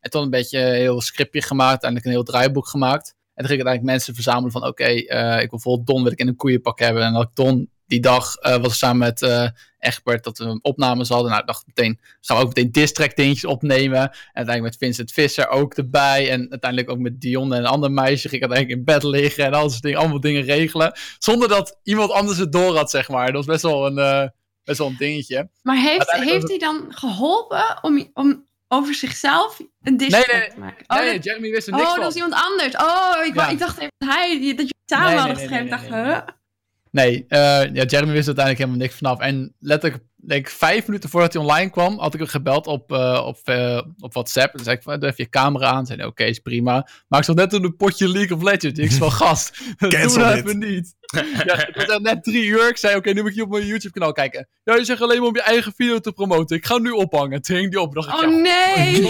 En 0.00 0.10
toen 0.10 0.22
een 0.22 0.30
beetje 0.30 0.58
een 0.58 0.74
heel 0.74 1.00
scriptje 1.00 1.42
gemaakt, 1.42 1.68
uiteindelijk 1.70 2.06
een 2.10 2.12
heel 2.16 2.22
draaiboek 2.32 2.68
gemaakt. 2.68 3.14
Toen 3.44 3.46
ging 3.46 3.60
ik 3.60 3.66
uiteindelijk 3.66 3.84
mensen 3.84 4.14
verzamelen 4.14 4.50
van, 4.50 4.66
oké, 4.66 4.84
eh, 4.84 5.32
ik 5.32 5.38
wil 5.38 5.48
bijvoorbeeld 5.48 5.86
Don 5.86 6.02
wil 6.02 6.12
ik 6.12 6.18
in 6.18 6.28
een 6.28 6.36
koeienpak 6.36 6.78
hebben. 6.78 7.02
En 7.02 7.12
dat 7.12 7.22
ik 7.22 7.34
Don 7.34 7.70
die 7.86 8.00
dag 8.00 8.34
eh, 8.34 8.56
was 8.56 8.66
ik 8.66 8.74
samen 8.74 8.98
met 8.98 9.22
eh 9.22 9.48
Egbert 9.78 10.24
dat 10.24 10.38
we 10.38 10.58
opnames 10.62 11.08
hadden. 11.08 11.28
Nou, 11.28 11.40
ik 11.40 11.46
dacht 11.46 11.66
meteen, 11.66 12.00
gaan 12.20 12.36
we 12.36 12.42
ook 12.42 12.48
meteen 12.54 12.72
distrack 12.72 13.16
dingetjes 13.16 13.44
opnemen. 13.44 14.00
En 14.00 14.10
uiteindelijk 14.32 14.62
met 14.62 14.76
Vincent 14.76 15.12
Visser 15.12 15.48
ook 15.48 15.74
erbij. 15.74 16.30
En 16.30 16.50
uiteindelijk 16.50 16.90
ook 16.90 16.98
met 16.98 17.20
Dion 17.20 17.52
en 17.52 17.58
een 17.58 17.66
ander 17.66 17.92
meisje 17.92 18.28
ging 18.28 18.42
ik 18.42 18.48
uiteindelijk 18.48 18.78
in 18.78 18.84
bed 18.84 19.02
liggen 19.02 19.44
en 19.44 19.52
al 19.52 19.62
dat 19.62 19.70
soort 19.70 19.82
dingen, 19.82 19.98
allemaal 19.98 20.20
dingen 20.20 20.42
regelen. 20.42 20.92
Zonder 21.18 21.48
dat 21.48 21.78
iemand 21.82 22.10
anders 22.10 22.38
het 22.38 22.52
door 22.52 22.76
had, 22.76 22.90
zeg 22.90 23.08
maar. 23.08 23.26
Dat 23.26 23.34
was 23.34 23.46
best 23.46 23.62
wel 23.62 23.86
een, 23.86 24.30
best 24.64 24.78
wel 24.78 24.88
een 24.88 24.96
dingetje. 24.98 25.48
Maar 25.62 25.76
heeft, 25.76 26.12
heeft 26.12 26.48
hij 26.48 26.58
dan 26.58 26.86
geholpen 26.88 27.78
om, 27.80 28.10
om 28.14 28.46
over 28.68 28.94
zichzelf 28.94 29.60
een 29.82 29.96
diss 29.96 30.10
Nee, 30.10 30.24
nee, 30.40 30.48
te 30.50 30.58
maken? 30.58 30.84
Oh, 30.86 30.98
nee, 30.98 31.12
dat, 31.14 31.24
Jeremy 31.24 31.50
wist 31.50 31.66
er 31.68 31.72
oh, 31.72 31.78
niks 31.78 31.90
dat 31.90 31.98
van. 31.98 32.06
was 32.06 32.14
iemand 32.14 32.34
anders. 32.34 32.76
Oh, 32.76 33.24
ik, 33.26 33.34
Ja. 33.34 33.48
ik 33.48 33.58
dacht 33.58 33.76
even 33.78 33.92
dat, 33.98 34.08
hij, 34.08 34.54
dat 34.56 34.68
je 34.68 34.74
samen 34.86 35.06
Nee, 35.08 35.16
hadden 35.18 35.36
nee, 35.36 35.46
geschreven. 35.46 35.70
dacht, 35.70 35.88
nee, 35.90 36.04
huh? 36.04 36.18
Nee, 36.90 37.24
eh, 37.28 37.38
ja, 37.74 37.84
Jeremy 37.84 38.12
wist 38.12 38.26
uiteindelijk 38.26 38.58
helemaal 38.58 38.76
niks 38.76 38.94
vanaf. 38.94 39.18
En 39.20 39.54
letterlijk, 39.58 40.02
denk 40.20 40.46
ik, 40.46 40.52
vijf 40.52 40.86
minuten 40.86 41.10
voordat 41.10 41.32
hij 41.32 41.42
online 41.42 41.70
kwam, 41.70 41.98
had 41.98 42.14
ik 42.14 42.20
hem 42.20 42.28
gebeld 42.28 42.66
op, 42.66 42.92
eh, 42.92 43.22
op, 43.26 43.38
eh, 43.44 43.82
op 43.98 44.12
WhatsApp. 44.12 44.46
En 44.46 44.56
toen 44.56 44.64
zei 44.64 44.76
ik, 44.76 44.82
van, 44.82 45.00
doe 45.00 45.08
even 45.08 45.24
je 45.24 45.30
camera 45.30 45.70
aan. 45.70 45.86
Zei 45.86 46.04
oké, 46.04 46.24
is 46.24 46.38
prima. 46.38 46.88
Maar 47.08 47.18
ik 47.18 47.24
zat 47.24 47.36
net 47.36 47.52
in 47.52 47.64
een 47.64 47.76
potje 47.76 48.08
League 48.08 48.36
of 48.36 48.42
Legends. 48.42 48.78
Ik 48.78 48.90
zei, 48.90 49.10
gast, 49.20 49.58
doe 49.78 49.90
Cancel 49.90 50.22
dat 50.22 50.34
dit. 50.34 50.44
even 50.46 50.58
niet. 50.58 50.96
ja, 51.46 51.56
het 51.56 51.74
was 51.74 51.86
echt 51.86 52.00
net 52.00 52.24
drie 52.24 52.44
uur. 52.44 52.68
Ik 52.68 52.76
zei, 52.76 52.96
oké, 52.96 53.12
nu 53.12 53.20
moet 53.20 53.30
ik 53.30 53.36
je 53.36 53.42
op 53.42 53.50
mijn 53.50 53.66
YouTube-kanaal 53.66 54.12
kijken. 54.12 54.48
Ja, 54.64 54.74
je 54.74 54.84
zegt 54.84 55.02
alleen 55.02 55.18
maar 55.18 55.28
om 55.28 55.34
je 55.34 55.42
eigen 55.42 55.72
video 55.76 55.98
te 55.98 56.12
promoten. 56.12 56.56
Ik 56.56 56.66
ga 56.66 56.78
nu 56.78 56.90
ophangen. 56.90 57.42
Toen 57.42 57.56
ging 57.56 57.70
die 57.70 57.80
op. 57.80 57.94
dacht 57.94 58.08
ik, 58.08 58.14
Oh 58.14 58.20
ja, 58.20 58.28
nee! 58.28 59.02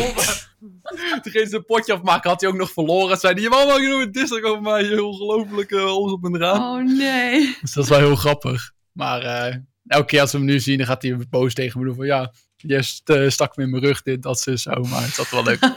Toen 1.22 1.32
ging 1.32 1.48
ze 1.48 1.56
een 1.56 1.64
potje 1.64 1.92
afmaken, 1.92 2.30
had 2.30 2.40
hij 2.40 2.50
ook 2.50 2.56
nog 2.56 2.72
verloren. 2.72 3.16
Zei 3.16 3.40
hij, 3.40 3.48
waarom 3.48 3.68
maak 3.68 3.80
je 3.80 3.88
nou 3.88 4.02
een 4.02 4.12
district 4.12 4.44
over 4.44 4.62
mij? 4.62 4.84
Je 4.84 5.04
ongelofelijke 5.04 5.76
uh, 5.76 5.96
op 5.96 6.24
en 6.24 6.34
eraan. 6.34 6.62
Oh 6.62 6.96
nee. 6.96 7.56
Dus 7.60 7.72
dat 7.72 7.84
is 7.84 7.90
wel 7.90 7.98
heel 7.98 8.16
grappig. 8.16 8.72
Maar 8.92 9.20
eh, 9.22 9.56
elke 9.88 10.06
keer 10.06 10.20
als 10.20 10.32
we 10.32 10.38
hem 10.38 10.46
nu 10.46 10.60
zien, 10.60 10.78
dan 10.78 10.86
gaat 10.86 11.02
hij 11.02 11.16
boos 11.30 11.54
tegen 11.54 11.80
me 11.80 11.86
doen 11.86 11.96
van 11.96 12.06
ja, 12.06 12.32
je 12.56 12.82
st- 12.82 13.08
eh, 13.10 13.28
stak 13.28 13.56
me 13.56 13.62
in 13.62 13.70
mijn 13.70 13.82
rug 13.82 14.02
dit, 14.02 14.22
dat, 14.22 14.40
ze 14.40 14.58
zo. 14.58 14.70
Maar 14.82 15.02
het 15.02 15.14
zat 15.14 15.30
wel 15.30 15.42
leuk. 15.44 15.58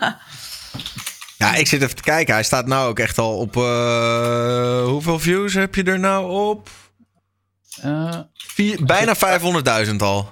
Ja, 1.38 1.56
ik 1.56 1.68
zit 1.68 1.82
even 1.82 1.96
te 1.96 2.02
kijken. 2.02 2.34
Hij 2.34 2.44
staat 2.44 2.68
nou 2.68 2.90
ook 2.90 3.00
echt 3.00 3.18
al 3.18 3.38
op... 3.38 3.56
eh, 3.58 4.84
hoeveel 4.86 5.20
views 5.20 5.54
heb 5.54 5.76
je 5.76 5.84
er 5.84 6.00
nou 6.00 6.32
op? 6.50 6.70
Eh, 7.82 8.20
Vier, 8.34 8.86
bijna 8.86 9.16
500.000 9.16 9.96
al. 9.98 10.32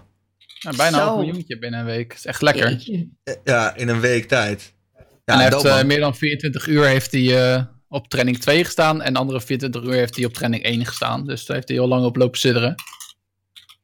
nou, 0.61 0.75
bijna 0.75 1.07
een 1.07 1.15
miljoentje 1.17 1.59
binnen 1.59 1.79
een 1.79 1.85
week. 1.85 2.09
Dat 2.09 2.17
is 2.17 2.25
echt 2.25 2.41
lekker. 2.41 2.83
Ja, 3.43 3.75
in 3.75 3.87
een 3.87 3.99
week 3.99 4.27
tijd. 4.27 4.73
Ja, 4.95 5.03
en 5.25 5.33
hij 5.35 5.43
heeft 5.49 5.63
eh, 5.65 5.83
meer 5.83 5.99
dan 5.99 6.15
24 6.15 6.67
uur 6.67 6.85
heeft 6.85 7.11
hij, 7.11 7.53
eh, 7.55 7.63
op 7.87 8.07
training 8.09 8.39
2 8.39 8.65
gestaan. 8.65 9.01
En 9.01 9.13
de 9.13 9.19
andere 9.19 9.41
24 9.41 9.83
uur 9.83 9.93
heeft 9.93 10.15
hij 10.15 10.25
op 10.25 10.33
training 10.33 10.63
1 10.63 10.85
gestaan. 10.85 11.25
Dus 11.25 11.45
daar 11.45 11.55
heeft 11.55 11.67
hij 11.67 11.77
heel 11.77 11.87
lang 11.87 12.05
op 12.05 12.15
lopen 12.15 12.39
sidderen. 12.39 12.75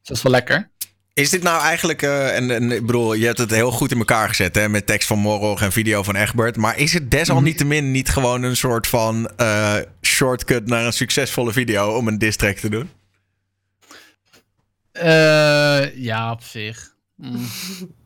Dus 0.06 0.22
dat 0.22 0.26
is 0.26 0.32
wel 0.32 0.42
lekker. 0.42 0.70
Is 1.14 1.30
dit 1.30 1.44
nou 1.44 1.62
eigenlijk, 1.62 2.02
eh, 2.02 2.36
en, 2.36 2.52
en 2.52 2.72
ik 2.72 2.86
bedoel, 2.86 3.14
je 3.14 3.26
hebt 3.26 3.38
het 3.38 3.52
heel 3.52 3.72
goed 3.72 3.92
in 3.92 3.98
elkaar 3.98 4.28
gezet 4.28 4.56
hè, 4.56 4.70
met 4.70 4.86
tekst 4.86 5.08
van 5.08 5.20
Morog 5.20 5.62
en 5.62 5.72
video 5.72 6.04
van 6.04 6.16
Egbert. 6.16 6.58
Maar 6.58 6.78
is 6.78 6.94
het 6.94 7.12
desalniettemin 7.12 7.92
niet 7.92 8.10
gewoon 8.10 8.44
een 8.44 8.56
soort 8.56 8.88
van 8.88 9.30
eh, 9.36 9.76
shortcut 10.02 10.68
naar 10.68 10.86
een 10.86 10.94
succesvolle 10.94 11.52
video 11.52 11.98
om 11.98 12.08
een 12.08 12.18
diss 12.18 12.38
track 12.38 12.58
te 12.58 12.70
doen? 12.70 12.90
Eh, 14.92 15.96
ja, 15.96 16.32
op 16.32 16.44
zich. 16.44 16.96
Mm. 17.16 17.48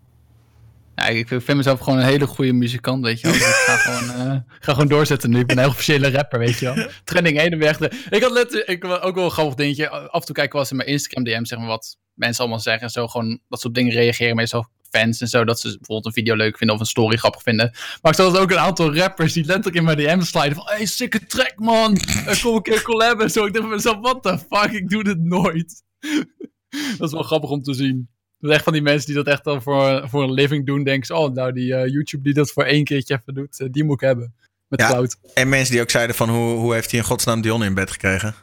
Ja, 1.00 1.08
ik 1.08 1.28
vind 1.28 1.54
mezelf 1.56 1.80
gewoon 1.80 2.00
een 2.00 2.06
hele 2.06 2.28
goede 2.28 2.54
muzikant, 2.54 3.04
weet 3.04 3.20
je 3.20 3.28
wel. 3.28 3.36
Dus 3.36 3.48
ik 3.48 3.54
ga 3.54 3.76
gewoon, 3.76 4.28
eh, 4.28 4.40
ga 4.60 4.72
gewoon 4.72 4.88
doorzetten 4.88 5.30
nu. 5.30 5.40
Ik 5.40 5.48
ben 5.48 5.56
een 5.58 5.64
heel 5.64 5.72
officiële 5.72 6.12
rapper, 6.12 6.40
weet 6.40 6.60
je 6.60 6.74
wel. 6.74 6.88
Trending 7.04 7.40
1 7.40 7.52
en 7.52 7.58
weg. 7.60 7.80
Ik 8.10 8.22
had 8.22 8.34
net 8.34 8.64
ik, 8.66 8.84
had 8.84 9.02
ook 9.02 9.16
wel 9.16 9.24
een 9.24 9.32
grappig 9.32 9.56
dingetje. 9.56 9.90
Af 9.90 10.20
en 10.20 10.26
toe 10.26 10.36
kijken 10.36 10.60
was 10.60 10.72
in 10.72 10.78
mijn 10.78 10.90
Instagram 10.90 11.24
DM, 11.24 11.46
zeg 11.46 11.60
maar, 11.60 11.68
wat 11.68 11.98
mensen 12.14 12.42
allemaal 12.42 12.62
zeggen. 12.62 12.84
En 12.84 12.90
zo 12.90 13.08
gewoon 13.08 13.40
dat 13.50 13.62
ze 13.62 13.68
op 13.68 13.74
dingen 13.74 13.94
reageren. 13.94 14.36
Meestal 14.36 14.68
fans 14.90 15.22
en 15.22 15.28
zo. 15.28 15.44
Dat 15.44 15.60
ze 15.60 15.68
bijvoorbeeld 15.68 16.06
een 16.06 16.24
video 16.24 16.36
leuk 16.36 16.58
vinden 16.58 16.76
of 16.76 16.82
een 16.82 16.88
story 16.88 17.18
grappig 17.18 17.42
vinden. 17.42 17.72
Maar 18.02 18.12
ik 18.12 18.18
zag 18.18 18.32
dat 18.32 18.42
ook 18.42 18.52
een 18.52 18.60
aantal 18.60 18.96
rappers 18.96 19.34
die 19.34 19.46
letterlijk 19.46 19.76
in 19.76 19.84
mijn 19.84 19.98
DM 19.98 20.22
sliden 20.22 20.56
van... 20.56 20.66
Hey, 20.68 20.86
sikke 20.86 21.26
track, 21.26 21.54
man! 21.56 21.98
Eh, 21.98 22.42
Kom 22.42 22.56
een 22.56 22.62
keer 22.62 22.82
collab 22.82 23.20
en 23.22 23.32
zo. 23.32 23.46
Ik 23.46 23.54
dacht 23.54 23.66
van 23.66 23.76
mezelf, 23.76 23.98
what 24.02 24.24
the 24.24 24.38
fuck? 24.50 24.72
Ik 24.72 24.90
doe 24.90 25.04
dit 25.04 25.20
nooit. 25.20 25.84
dat 26.98 27.08
is 27.08 27.12
wel 27.12 27.24
grappig 27.24 27.50
om 27.50 27.64
te 27.64 27.74
zien. 27.74 28.10
Dat 28.40 28.50
is 28.50 28.56
echt 28.56 28.64
van 28.64 28.74
die 28.74 28.82
mensen 28.82 29.06
die 29.06 29.16
dat 29.16 29.28
echt 29.34 29.44
dan 29.44 29.62
voor, 29.62 30.10
voor 30.10 30.24
een 30.24 30.34
living 30.34 30.66
doen. 30.66 30.84
Denken 30.84 31.06
ze, 31.06 31.16
oh, 31.16 31.34
nou, 31.34 31.54
die 31.54 31.76
eh, 31.76 31.92
YouTube 31.92 32.24
die 32.24 32.34
dat 32.34 32.52
voor 32.52 32.64
één 32.64 32.84
keertje 32.84 33.20
even 33.22 33.34
doet, 33.34 33.60
eh, 33.60 33.68
die 33.72 33.84
moet 33.84 34.02
ik 34.02 34.08
hebben. 34.08 34.34
Met 34.68 34.80
Ja. 34.80 34.88
cloud. 34.88 35.16
En 35.34 35.50
mensen 35.50 35.72
die 35.74 35.82
ook 35.82 35.90
zeiden 35.90 36.16
van, 36.16 36.30
hoe, 36.30 36.56
hoe 36.56 36.74
heeft 36.74 36.92
hij 36.92 37.00
in 37.00 37.06
godsnaam 37.06 37.42
Dion 37.42 37.64
in 37.64 37.74
bed 37.74 37.92
gekregen? 37.92 38.36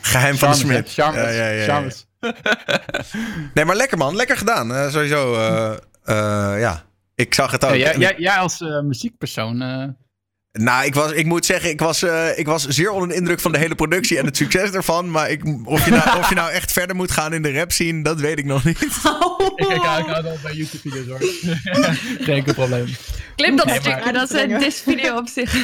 Geheim 0.00 0.36
van 0.36 0.50
de 0.50 0.56
Smit. 0.56 0.92
Charmes. 0.92 1.36
Ja, 1.36 1.48
ja. 1.48 1.64
Charmes. 1.64 2.06
Nee, 3.54 3.64
maar 3.64 3.76
lekker 3.76 3.98
man. 3.98 4.16
Lekker 4.16 4.36
gedaan. 4.36 4.74
Eh, 4.74 4.88
sowieso, 4.90 5.34
eh, 5.34 5.72
eh, 6.04 6.60
ja. 6.60 6.84
Ik 7.14 7.34
zag 7.34 7.50
het 7.50 7.64
ook. 7.64 7.70
Ja, 7.70 7.76
jij, 7.76 7.96
jij, 7.96 8.14
jij 8.18 8.36
als 8.36 8.60
muziekpersoon... 8.82 9.58
Nou, 10.56 10.84
ik, 10.84 10.94
was, 10.94 11.12
ik 11.12 11.26
moet 11.26 11.44
zeggen, 11.46 11.70
ik 11.70 11.80
was, 11.80 12.02
eh, 12.02 12.38
ik 12.38 12.46
was 12.46 12.66
zeer 12.66 12.90
onder 12.90 13.08
de 13.08 13.14
indruk 13.14 13.40
van 13.40 13.52
de 13.52 13.58
hele 13.58 13.74
productie 13.74 14.18
en 14.18 14.24
het 14.24 14.36
succes 14.36 14.70
ervan. 14.70 15.10
Maar 15.10 15.30
ik, 15.30 15.42
of, 15.64 15.84
je 15.84 15.90
nou, 15.90 16.18
of 16.18 16.28
je 16.28 16.34
nou 16.34 16.50
echt 16.50 16.72
verder 16.72 16.96
moet 16.96 17.10
gaan 17.10 17.32
in 17.32 17.42
de 17.42 17.52
rap 17.52 17.72
scene, 17.72 18.02
dat 18.02 18.20
weet 18.20 18.38
ik 18.38 18.44
nog 18.44 18.64
niet. 18.64 18.78
ik, 19.56 19.66
ik, 19.66 19.72
ik 19.72 19.82
hou 19.82 20.22
wel 20.22 20.38
bij 20.42 20.54
YouTube-video's 20.54 21.06
hoor. 21.06 21.18
Geen 22.24 22.34
enkel 22.34 22.54
probleem. 22.54 22.86
Clip 23.36 23.56
dat 23.56 23.66
Nee, 23.66 23.80
stuk, 23.80 24.04
maar- 24.04 24.12
dat 24.12 24.30
is 24.32 24.42
een 24.42 24.58
diss-video 24.58 25.16
op 25.16 25.28
zich. 25.28 25.54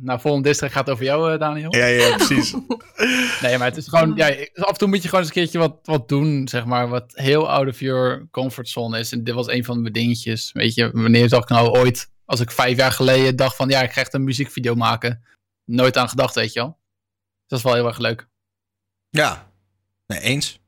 Nou, 0.00 0.20
volgende 0.20 0.48
district 0.48 0.72
gaat 0.72 0.90
over 0.90 1.04
jou, 1.04 1.32
eh, 1.32 1.38
Daniel. 1.38 1.76
Ja, 1.76 1.86
ja, 1.86 2.16
precies. 2.16 2.54
Nee, 3.40 3.58
maar 3.58 3.66
het 3.66 3.76
is 3.76 3.88
gewoon... 3.88 4.12
Ja, 4.16 4.26
af 4.54 4.68
en 4.68 4.74
toe 4.78 4.88
moet 4.88 5.02
je 5.02 5.08
gewoon 5.08 5.24
eens 5.24 5.28
een 5.34 5.40
keertje 5.40 5.58
wat, 5.58 5.76
wat 5.82 6.08
doen, 6.08 6.48
zeg 6.48 6.64
maar. 6.64 6.88
Wat 6.88 7.04
heel 7.14 7.50
out 7.50 7.68
of 7.68 7.80
your 7.80 8.26
comfortzone 8.30 8.98
is. 8.98 9.12
En 9.12 9.24
dit 9.24 9.34
was 9.34 9.48
een 9.48 9.64
van 9.64 9.80
mijn 9.80 9.92
dingetjes. 9.92 10.50
Weet 10.52 10.74
je, 10.74 10.90
wanneer 10.92 11.28
zag 11.28 11.42
ik 11.42 11.48
nou 11.48 11.68
ooit... 11.68 12.12
Als 12.26 12.40
ik 12.40 12.50
vijf 12.50 12.76
jaar 12.76 12.92
geleden 12.92 13.36
dacht 13.36 13.56
van... 13.56 13.68
Ja, 13.68 13.82
ik 13.82 13.92
ga 13.92 14.00
echt 14.00 14.14
een 14.14 14.24
muziekvideo 14.24 14.74
maken. 14.74 15.24
Nooit 15.64 15.96
aan 15.96 16.08
gedacht, 16.08 16.34
weet 16.34 16.52
je 16.52 16.60
wel. 16.60 16.68
Dus 16.68 17.48
dat 17.48 17.58
is 17.58 17.64
wel 17.64 17.74
heel 17.74 17.86
erg 17.86 17.98
leuk. 17.98 18.28
Ja, 19.10 19.50
nee, 20.06 20.20
eens. 20.20 20.58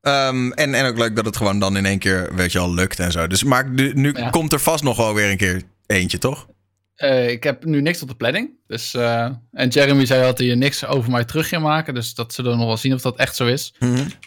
Ehm, 0.00 0.50
en, 0.52 0.74
en 0.74 0.86
ook 0.86 0.98
leuk 0.98 1.16
dat 1.16 1.24
het 1.24 1.36
gewoon 1.36 1.58
dan 1.58 1.76
in 1.76 1.86
één 1.86 1.98
keer, 1.98 2.34
weet 2.34 2.52
je 2.52 2.58
al, 2.58 2.74
lukt 2.74 2.98
en 2.98 3.12
zo. 3.12 3.26
Dus 3.26 3.44
maar 3.44 3.68
nu, 3.70 3.92
nu 3.92 4.12
Ja. 4.16 4.30
komt 4.30 4.52
er 4.52 4.60
vast 4.60 4.82
nog 4.84 4.96
wel 4.96 5.14
weer 5.14 5.30
een 5.30 5.36
keer 5.36 5.62
eentje, 5.86 6.18
toch? 6.18 6.46
Eh, 6.94 7.28
ik 7.30 7.42
heb 7.42 7.64
nu 7.64 7.80
niks 7.80 8.02
op 8.02 8.08
de 8.08 8.14
planning. 8.14 8.50
Dus, 8.66 8.94
eh, 8.94 9.28
en 9.52 9.68
Jeremy 9.68 10.06
zei 10.06 10.22
dat 10.22 10.38
hij 10.38 10.54
niks 10.54 10.84
over 10.86 11.10
mij 11.10 11.24
terug 11.24 11.48
ging 11.48 11.62
maken. 11.62 11.94
Dus 11.94 12.14
dat 12.14 12.34
zullen 12.34 12.50
we 12.50 12.56
nog 12.56 12.66
wel 12.66 12.76
zien 12.76 12.94
of 12.94 13.00
dat 13.00 13.16
echt 13.16 13.36
zo 13.36 13.46
is. 13.46 13.74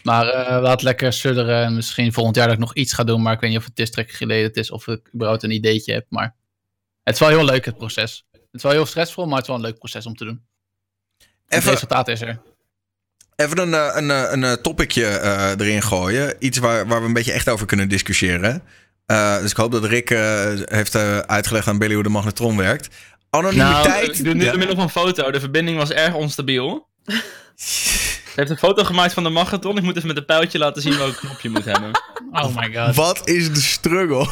Maar 0.02 0.26
eh, 0.28 0.62
laat 0.62 0.82
lekker 0.82 1.12
sudderen. 1.12 1.64
En 1.64 1.74
misschien 1.74 2.12
volgend 2.12 2.36
jaar 2.36 2.44
dat 2.46 2.54
ik 2.54 2.60
nog 2.60 2.74
iets 2.74 2.92
ga 2.92 3.04
doen. 3.04 3.22
Maar 3.22 3.32
ik 3.32 3.40
weet 3.40 3.50
niet 3.50 3.58
of 3.58 3.64
het 3.64 3.76
district 3.76 4.14
geleden 4.14 4.52
is. 4.52 4.70
Of 4.70 4.86
ik 4.86 5.10
überhaupt 5.14 5.42
een 5.42 5.50
ideetje 5.50 5.92
heb. 5.92 6.06
Maar 6.08 6.34
het 7.06 7.14
is 7.14 7.20
wel 7.20 7.28
heel 7.28 7.44
leuk, 7.44 7.64
het 7.64 7.76
proces. 7.76 8.24
Het 8.32 8.40
is 8.52 8.62
wel 8.62 8.72
heel 8.72 8.86
stressvol, 8.86 9.24
maar 9.26 9.32
het 9.34 9.42
is 9.42 9.46
wel 9.48 9.56
een 9.56 9.62
leuk 9.62 9.78
proces 9.78 10.06
om 10.06 10.14
te 10.16 10.24
doen. 10.24 10.46
Het 11.18 11.58
Even, 11.58 11.70
resultaat 11.70 12.08
is 12.08 12.20
er. 12.20 12.40
even 13.36 13.58
een, 13.58 13.74
eh, 13.74 13.90
een, 13.94 14.10
eh, 14.10 14.30
een, 14.32 14.44
eh, 14.44 14.52
topicje 14.52 15.06
eh, 15.06 15.50
erin 15.50 15.82
gooien. 15.82 16.34
Iets 16.38 16.58
waar, 16.58 16.86
waar 16.86 17.00
we 17.00 17.06
een 17.06 17.12
beetje 17.12 17.32
echt 17.32 17.48
over 17.48 17.66
kunnen 17.66 17.88
discussiëren. 17.88 18.62
Eh, 19.06 19.38
dus 19.40 19.50
ik 19.50 19.56
hoop 19.56 19.72
dat 19.72 19.84
Rick 19.84 20.10
eh, 20.10 20.52
heeft 20.64 20.94
eh, 20.94 21.18
uitgelegd 21.18 21.68
aan 21.68 21.78
Billy 21.78 21.94
hoe 21.94 22.02
de 22.02 22.08
magnetron 22.08 22.56
werkt. 22.56 22.88
Anonimiteit. 23.30 23.86
Nou, 23.86 24.04
ik 24.04 24.24
doe 24.24 24.34
nu 24.34 24.44
Ja. 24.44 24.48
door 24.50 24.58
middel 24.58 24.76
van 24.76 24.90
foto. 24.90 25.30
De 25.30 25.40
verbinding 25.40 25.78
was 25.78 25.90
erg 25.90 26.14
onstabiel. 26.14 26.88
Ze 28.36 28.42
heeft 28.42 28.54
een 28.54 28.68
foto 28.68 28.84
gemaakt 28.84 29.12
van 29.12 29.22
de 29.22 29.28
magnetron. 29.28 29.76
Ik 29.76 29.82
moet 29.82 29.96
even 29.96 30.08
met 30.08 30.16
een 30.16 30.24
pijltje 30.24 30.58
laten 30.58 30.82
zien 30.82 30.96
welk 30.96 31.16
knopje 31.16 31.48
je 31.48 31.54
moet 31.54 31.64
hebben. 31.64 31.90
Oh 32.30 32.56
my 32.56 32.74
god. 32.74 32.94
Wat 32.94 33.28
is 33.28 33.52
de 33.52 33.60
struggle? 33.60 34.28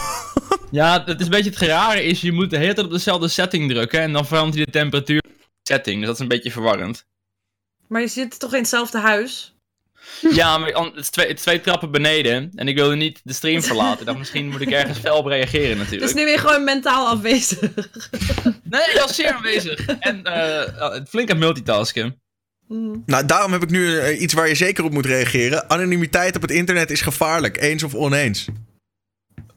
Ja, 0.70 1.04
het 1.04 1.20
is 1.20 1.24
een 1.24 1.30
beetje 1.30 1.50
het 1.50 1.58
gerare 1.58 2.04
is, 2.04 2.20
je 2.20 2.32
moet 2.32 2.50
de 2.50 2.56
hele 2.56 2.74
tijd 2.74 2.86
op 2.86 2.92
dezelfde 2.92 3.28
setting 3.28 3.70
drukken 3.70 4.00
en 4.00 4.12
dan 4.12 4.26
verandert 4.26 4.54
hij 4.54 4.64
de 4.64 4.70
temperatuur 4.70 5.22
setting. 5.62 5.96
Dus 5.96 6.06
dat 6.06 6.14
is 6.14 6.20
een 6.20 6.28
beetje 6.28 6.50
verwarrend. 6.50 7.06
Maar 7.88 8.00
je 8.00 8.08
zit 8.08 8.38
toch 8.38 8.52
in 8.52 8.58
hetzelfde 8.58 8.98
huis? 8.98 9.54
Ja, 10.20 10.58
maar 10.58 10.68
het 10.68 10.96
is 10.96 11.10
twee, 11.10 11.26
het 11.26 11.36
is 11.36 11.42
twee 11.42 11.60
trappen 11.60 11.90
beneden 11.90 12.50
en 12.54 12.68
ik 12.68 12.76
wilde 12.76 12.96
niet 12.96 13.20
de 13.22 13.32
stream 13.32 13.62
verlaten. 13.62 14.00
Ik 14.00 14.06
dacht, 14.06 14.18
misschien 14.18 14.48
moet 14.48 14.60
ik 14.60 14.70
ergens 14.70 14.98
fel 14.98 15.16
op 15.16 15.26
reageren 15.26 15.76
natuurlijk. 15.76 16.02
Dus 16.02 16.14
nu 16.14 16.24
weer 16.24 16.38
gewoon 16.38 16.64
mentaal 16.64 17.08
afwezig. 17.08 17.60
Nee, 18.62 18.82
ik 18.92 18.98
was 19.00 19.14
zeer 19.14 19.32
aanwezig. 19.32 19.86
En 19.86 20.24
eh, 20.24 21.00
flink 21.08 21.30
aan 21.30 21.38
multitasken. 21.38 22.22
Hmm. 22.68 23.02
Nou, 23.06 23.26
daarom 23.26 23.52
heb 23.52 23.62
ik 23.62 23.70
nu 23.70 23.98
eh, 23.98 24.20
iets 24.20 24.32
waar 24.32 24.48
je 24.48 24.54
zeker 24.54 24.84
op 24.84 24.92
moet 24.92 25.06
reageren. 25.06 25.70
Anonimiteit 25.70 26.36
op 26.36 26.42
het 26.42 26.50
internet 26.50 26.90
is 26.90 27.00
gevaarlijk, 27.00 27.60
eens 27.60 27.82
of 27.82 27.94
oneens. 27.94 28.46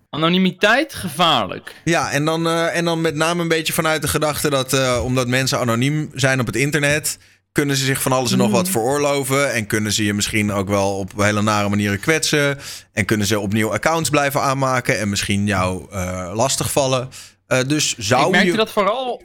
Anonimiteit 0.10 0.94
gevaarlijk. 0.94 1.76
Ja, 1.84 2.12
en 2.12 2.26
dan, 2.26 2.48
eh, 2.48 2.76
en 2.76 2.86
dan 2.86 3.02
met 3.02 3.16
name 3.16 3.42
een 3.42 3.48
beetje 3.48 3.74
vanuit 3.74 4.02
de 4.02 4.08
gedachte 4.08 4.50
dat 4.50 4.74
eh, 4.74 5.02
omdat 5.04 5.28
mensen 5.28 5.60
anoniem 5.60 6.12
zijn 6.14 6.40
op 6.40 6.46
het 6.46 6.56
internet, 6.56 7.18
kunnen 7.52 7.76
ze 7.76 7.86
zich 7.86 8.02
van 8.02 8.12
alles 8.12 8.32
en 8.32 8.38
nog 8.38 8.52
wat 8.52 8.70
veroorloven. 8.70 9.54
En 9.54 9.68
kunnen 9.68 9.92
ze 9.92 10.04
je 10.04 10.14
misschien 10.14 10.52
ook 10.52 10.68
wel 10.68 10.98
op 10.98 11.12
hele 11.18 11.42
nare 11.42 11.70
manieren 11.70 12.00
kwetsen. 12.00 12.58
En 12.94 13.06
kunnen 13.06 13.28
ze 13.28 13.40
opnieuw 13.40 13.74
accounts 13.74 14.10
blijven 14.10 14.42
aanmaken 14.42 15.00
en 15.00 15.10
misschien 15.10 15.46
jou 15.46 15.88
eh 15.92 16.32
lastigvallen. 16.34 17.10
Eh, 17.48 17.60
dus 17.68 17.98
zou 17.98 18.26
ik 18.26 18.32
merkte 18.32 18.52
je. 18.52 18.58
dat 18.58 18.72
vooral 18.72 19.22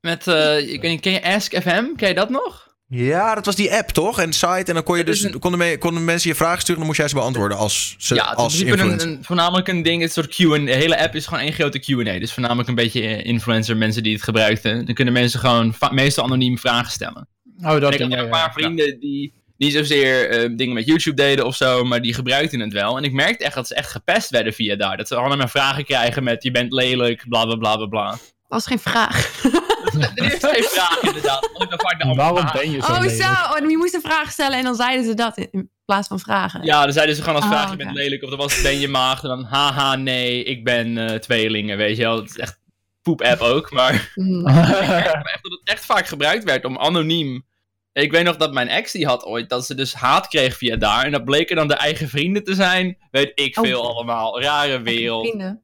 Met, 0.00 0.26
eh, 0.26 0.58
ik 0.72 0.80
weet 0.80 0.90
niet, 0.90 1.00
ken 1.00 1.12
je 1.12 1.22
Ask 1.22 1.60
FM? 1.60 1.94
Ken 1.96 2.08
je 2.08 2.14
dat 2.14 2.30
nog? 2.30 2.63
Ja, 2.88 3.34
dat 3.34 3.46
was 3.46 3.54
die 3.56 3.72
app 3.74 3.88
toch? 3.88 4.20
En 4.20 4.32
site. 4.32 4.46
En 4.66 4.74
dan 4.74 4.82
kon 4.82 4.96
je 4.96 5.02
Het 5.02 5.10
dus, 5.12 5.22
een- 5.22 5.38
konden, 5.38 5.58
me- 5.60 5.78
konden 5.78 6.04
mensen 6.04 6.30
je 6.30 6.36
vragen 6.36 6.60
sturen. 6.60 6.76
Dan 6.76 6.86
moest 6.86 6.98
jij 6.98 7.08
ze 7.08 7.14
beantwoorden 7.14 7.56
als, 7.58 7.94
ze, 7.98 8.14
ja, 8.14 8.28
het 8.28 8.36
als 8.38 8.60
influencer. 8.60 9.08
een, 9.08 9.14
een, 9.16 9.24
voornamelijk 9.24 9.68
een 9.68 9.82
ding, 9.82 10.02
het 10.02 10.12
soort 10.12 10.34
Q&A. 10.34 10.58
De 10.58 10.74
hele 10.74 10.98
app 10.98 11.14
is 11.14 11.26
gewoon 11.26 11.42
één 11.42 11.52
grote 11.52 11.78
Q&A. 11.78 12.18
Dus 12.18 12.32
voornamelijk 12.32 12.68
een 12.68 12.74
beetje 12.74 13.00
eh, 13.00 13.24
influencer 13.24 13.76
mensen 13.76 14.02
die 14.02 14.12
het 14.12 14.22
gebruikten. 14.22 14.84
Dan 14.86 14.94
kunnen 14.94 15.14
mensen 15.14 15.40
gewoon 15.40 15.74
meestal 15.90 16.24
anoniem 16.24 16.58
vragen 16.58 16.90
stellen. 16.92 17.28
Oh, 17.62 17.80
dat 17.80 17.94
ik 17.94 18.00
had 18.00 18.10
ja, 18.10 18.18
een 18.18 18.28
paar 18.28 18.46
ja. 18.46 18.52
vrienden 18.52 19.00
die 19.00 19.32
niet 19.56 19.72
zozeer 19.72 20.28
eh, 20.30 20.50
dingen 20.56 20.74
met 20.74 20.86
YouTube 20.86 21.16
deden 21.16 21.46
of 21.46 21.56
zo, 21.56 21.84
maar 21.84 22.02
die 22.02 22.14
gebruikten 22.14 22.60
het 22.60 22.72
wel. 22.72 22.96
En 22.96 23.04
ik 23.04 23.12
merkte 23.12 23.44
echt 23.44 23.54
dat 23.54 23.66
ze 23.66 23.74
echt 23.74 23.90
gepest 23.90 24.30
werden 24.30 24.52
via 24.52 24.76
daar. 24.76 24.96
Dat 24.96 25.08
ze 25.08 25.14
allemaal 25.14 25.48
vragen 25.48 25.84
krijgen 25.84 26.24
met 26.24 26.42
je 26.42 26.50
bent 26.50 26.72
lelijk, 26.72 27.24
bla 27.28 27.44
bla 27.44 27.56
bla 27.56 27.76
bla 27.76 27.86
bla. 27.86 28.18
Dat 28.54 28.66
was 28.66 28.66
geen 28.66 28.92
vraag. 28.92 29.42
Er 30.14 30.32
is 30.32 30.38
geen 30.40 30.62
vraag 30.64 31.00
inderdaad. 31.02 31.48
Want 31.52 31.62
ik 31.62 31.70
dan 31.70 31.80
vaak 31.80 31.98
de 31.98 32.04
andere 32.04 32.32
Waarom 32.32 32.50
ben 32.52 32.70
je 32.70 32.80
zo 32.80 32.92
Oh, 32.92 33.00
lelijk? 33.00 33.22
zo. 33.22 33.28
Oh, 33.54 33.70
je 33.70 33.76
moest 33.76 33.94
een 33.94 34.00
vraag 34.00 34.30
stellen 34.30 34.58
en 34.58 34.64
dan 34.64 34.74
zeiden 34.74 35.04
ze 35.04 35.14
dat 35.14 35.38
in, 35.38 35.70
plaats 35.84 36.08
van 36.08 36.18
vragen. 36.20 36.64
Ja, 36.64 36.82
dan 36.84 36.92
zeiden 36.92 37.14
ze 37.16 37.22
gewoon 37.22 37.36
als 37.36 37.44
Oh, 37.44 37.50
vraag, 37.50 37.70
je 37.70 37.76
bent 37.76 37.92
lelijk. 37.92 38.22
Of 38.22 38.28
dan 38.30 38.38
was 38.38 38.62
ben 38.62 38.78
je 38.80 38.88
maagd? 38.88 39.22
En 39.22 39.28
dan, 39.28 39.44
haha, 39.44 39.96
nee, 39.96 40.44
ik 40.44 40.64
ben 40.64 40.98
eh, 41.08 41.18
tweelingen, 41.18 41.76
weet 41.76 41.96
je 41.96 42.02
wel. 42.02 42.16
Het 42.16 42.30
is 42.30 42.38
echt 42.38 42.60
poep-app 43.02 43.40
ook, 43.40 43.70
maar... 43.72 43.92
Ik 44.14 44.42
merkte 44.42 45.30
echt 45.32 45.42
dat 45.42 45.52
het 45.52 45.60
echt 45.64 45.84
vaak 45.84 46.06
gebruikt 46.06 46.44
werd 46.44 46.64
om 46.64 46.78
anoniem. 46.78 47.44
Ik 47.92 48.12
weet 48.12 48.24
nog 48.24 48.36
dat 48.36 48.52
mijn 48.52 48.68
ex 48.68 48.92
die 48.92 49.06
had 49.06 49.24
ooit 49.24 49.48
dat 49.48 49.66
ze 49.66 49.74
dus 49.74 49.94
haat 49.94 50.26
kreeg 50.28 50.56
via 50.56 50.76
daar. 50.76 51.04
En 51.04 51.12
dat 51.12 51.24
bleken 51.24 51.56
dan 51.56 51.68
de 51.68 51.74
eigen 51.74 52.08
vrienden 52.08 52.44
te 52.44 52.54
zijn. 52.54 52.96
Weet 53.10 53.32
ik 53.34 53.58
Oh. 53.58 53.64
veel 53.64 53.88
allemaal. 53.94 54.40
Rare 54.40 54.80
wereld. 54.82 55.26
Vrienden. 55.26 55.62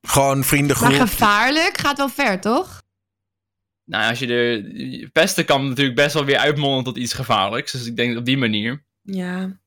Gewoon 0.00 0.36
Maar 0.36 0.46
vriendengroep. 0.46 0.92
gevaarlijk 0.92 1.78
gaat 1.78 1.96
wel 1.96 2.08
ver, 2.08 2.40
toch? 2.40 2.82
Nou, 3.84 4.08
als 4.10 4.18
je 4.18 4.26
de 4.26 5.08
pesten 5.12 5.44
kan 5.44 5.68
natuurlijk 5.68 5.96
best 5.96 6.14
wel 6.14 6.24
weer 6.24 6.38
uitmonden 6.38 6.84
tot 6.84 6.96
iets 6.96 7.12
gevaarlijks. 7.12 7.72
Dus 7.72 7.86
ik 7.86 7.96
denk 7.96 8.16
op 8.16 8.24
die 8.24 8.38
manier. 8.38 8.84
Ja. 9.02 9.58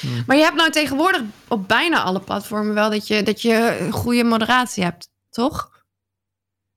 Hmm. 0.00 0.24
Maar 0.26 0.36
je 0.36 0.42
hebt 0.42 0.56
nou 0.56 0.70
tegenwoordig 0.70 1.22
op 1.48 1.68
bijna 1.68 2.02
alle 2.02 2.20
platformen 2.20 2.74
wel 2.74 2.90
dat 2.90 3.06
je, 3.06 3.22
dat 3.22 3.42
je 3.42 3.78
een 3.80 3.92
goede 3.92 4.24
moderatie 4.24 4.84
hebt, 4.84 5.08
toch? 5.30 5.84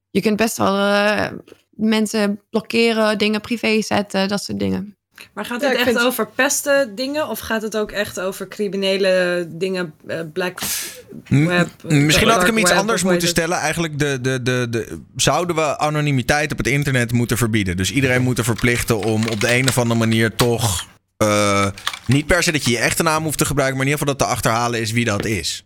Je 0.10 0.22
kunt 0.22 0.38
best 0.38 0.58
wel 0.58 0.78
eh, 0.78 1.32
mensen 1.70 2.42
blokkeren, 2.50 3.18
dingen 3.18 3.42
privé 3.42 3.82
zetten, 3.82 4.28
dat 4.28 4.44
soort 4.44 4.60
dingen. 4.60 4.98
Maar 5.34 5.46
gaat 5.46 5.62
het 5.62 5.74
echt 5.74 5.84
vind- 5.84 6.00
over 6.00 6.28
pesten 6.28 6.96
dingen? 6.96 7.28
Of 7.30 7.40
gaat 7.40 7.62
het 7.62 7.78
ook 7.78 7.92
echt 7.92 8.20
over 8.20 8.48
criminele 8.48 9.46
dingen? 9.50 9.94
eh, 10.08 10.20
black 10.34 10.60
M- 11.30 11.46
web? 11.46 11.70
Misschien 11.84 12.28
had 12.30 12.42
ik 12.42 12.48
hem 12.48 12.58
iets 12.58 12.70
web, 12.70 12.80
anders 12.80 13.04
moeten 13.04 13.28
stellen. 13.28 13.58
Eigenlijk 13.58 14.00
de, 14.00 14.22
de, 14.22 14.42
de, 14.44 14.68
de, 14.70 15.00
zouden 15.16 15.56
we 15.56 15.78
anonimiteit 15.78 16.52
op 16.52 16.58
het 16.58 16.68
internet 16.68 17.12
moeten 17.12 17.38
verbieden. 17.38 17.78
Dus 17.78 17.92
iedereen 17.92 18.22
moeten 18.22 18.44
verplichten 18.44 19.00
om 19.00 19.28
op 19.28 19.40
de 19.42 19.54
een 19.56 19.68
of 19.68 19.78
andere 19.78 20.00
manier 20.00 20.36
toch... 20.36 20.86
eh, 21.18 21.68
niet 22.08 22.26
per 22.26 22.44
se 22.44 22.52
dat 22.52 22.66
je 22.66 22.72
je 22.72 22.78
echte 22.78 23.04
naam 23.04 23.24
hoeft 23.24 23.38
te 23.38 23.46
gebruiken... 23.46 23.78
maar 23.78 23.86
in 23.88 23.92
ieder 23.92 24.08
geval 24.08 24.18
dat 24.26 24.28
te 24.28 24.34
achterhalen 24.36 24.82
is 24.82 24.92
wie 24.92 25.06
dat 25.06 25.26
is. 25.26 25.66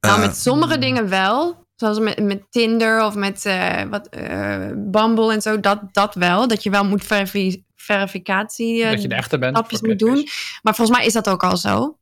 Nou, 0.00 0.20
Eh, 0.20 0.26
met 0.26 0.36
sommige 0.36 0.78
dingen 0.78 1.08
wel. 1.08 1.62
Zoals 1.76 1.98
met, 1.98 2.22
met 2.22 2.42
Tinder 2.50 3.04
of 3.04 3.14
met 3.14 3.44
eh, 3.46 3.82
wat, 3.90 4.08
eh, 4.08 4.56
Bumble 4.74 5.32
en 5.32 5.42
zo. 5.42 5.60
Dat, 5.60 5.80
dat 5.92 6.14
wel. 6.14 6.48
Dat 6.48 6.62
je 6.62 6.70
wel 6.70 6.84
moet 6.84 7.04
verifi- 7.04 7.64
verificatie 7.84 8.82
eh, 8.84 8.90
dat 8.90 9.02
je 9.02 9.08
de 9.08 9.14
echte 9.14 9.38
bent. 9.38 9.56
stapjes 9.56 9.80
moet 9.80 9.98
doen. 9.98 10.28
Maar 10.62 10.74
volgens 10.74 10.96
mij 10.98 11.06
is 11.06 11.12
dat 11.12 11.28
ook 11.28 11.44
al 11.44 11.56
zo. 11.56 11.98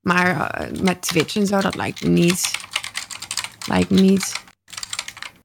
Maar 0.00 0.50
eh, 0.50 0.80
met 0.80 1.02
Twitch 1.02 1.36
en 1.36 1.46
zo, 1.46 1.60
dat 1.60 1.74
lijkt 1.74 2.02
me 2.02 2.08
niet. 2.08 2.50
Lijkt 3.66 3.90
me 3.90 4.00
niet. 4.00 4.32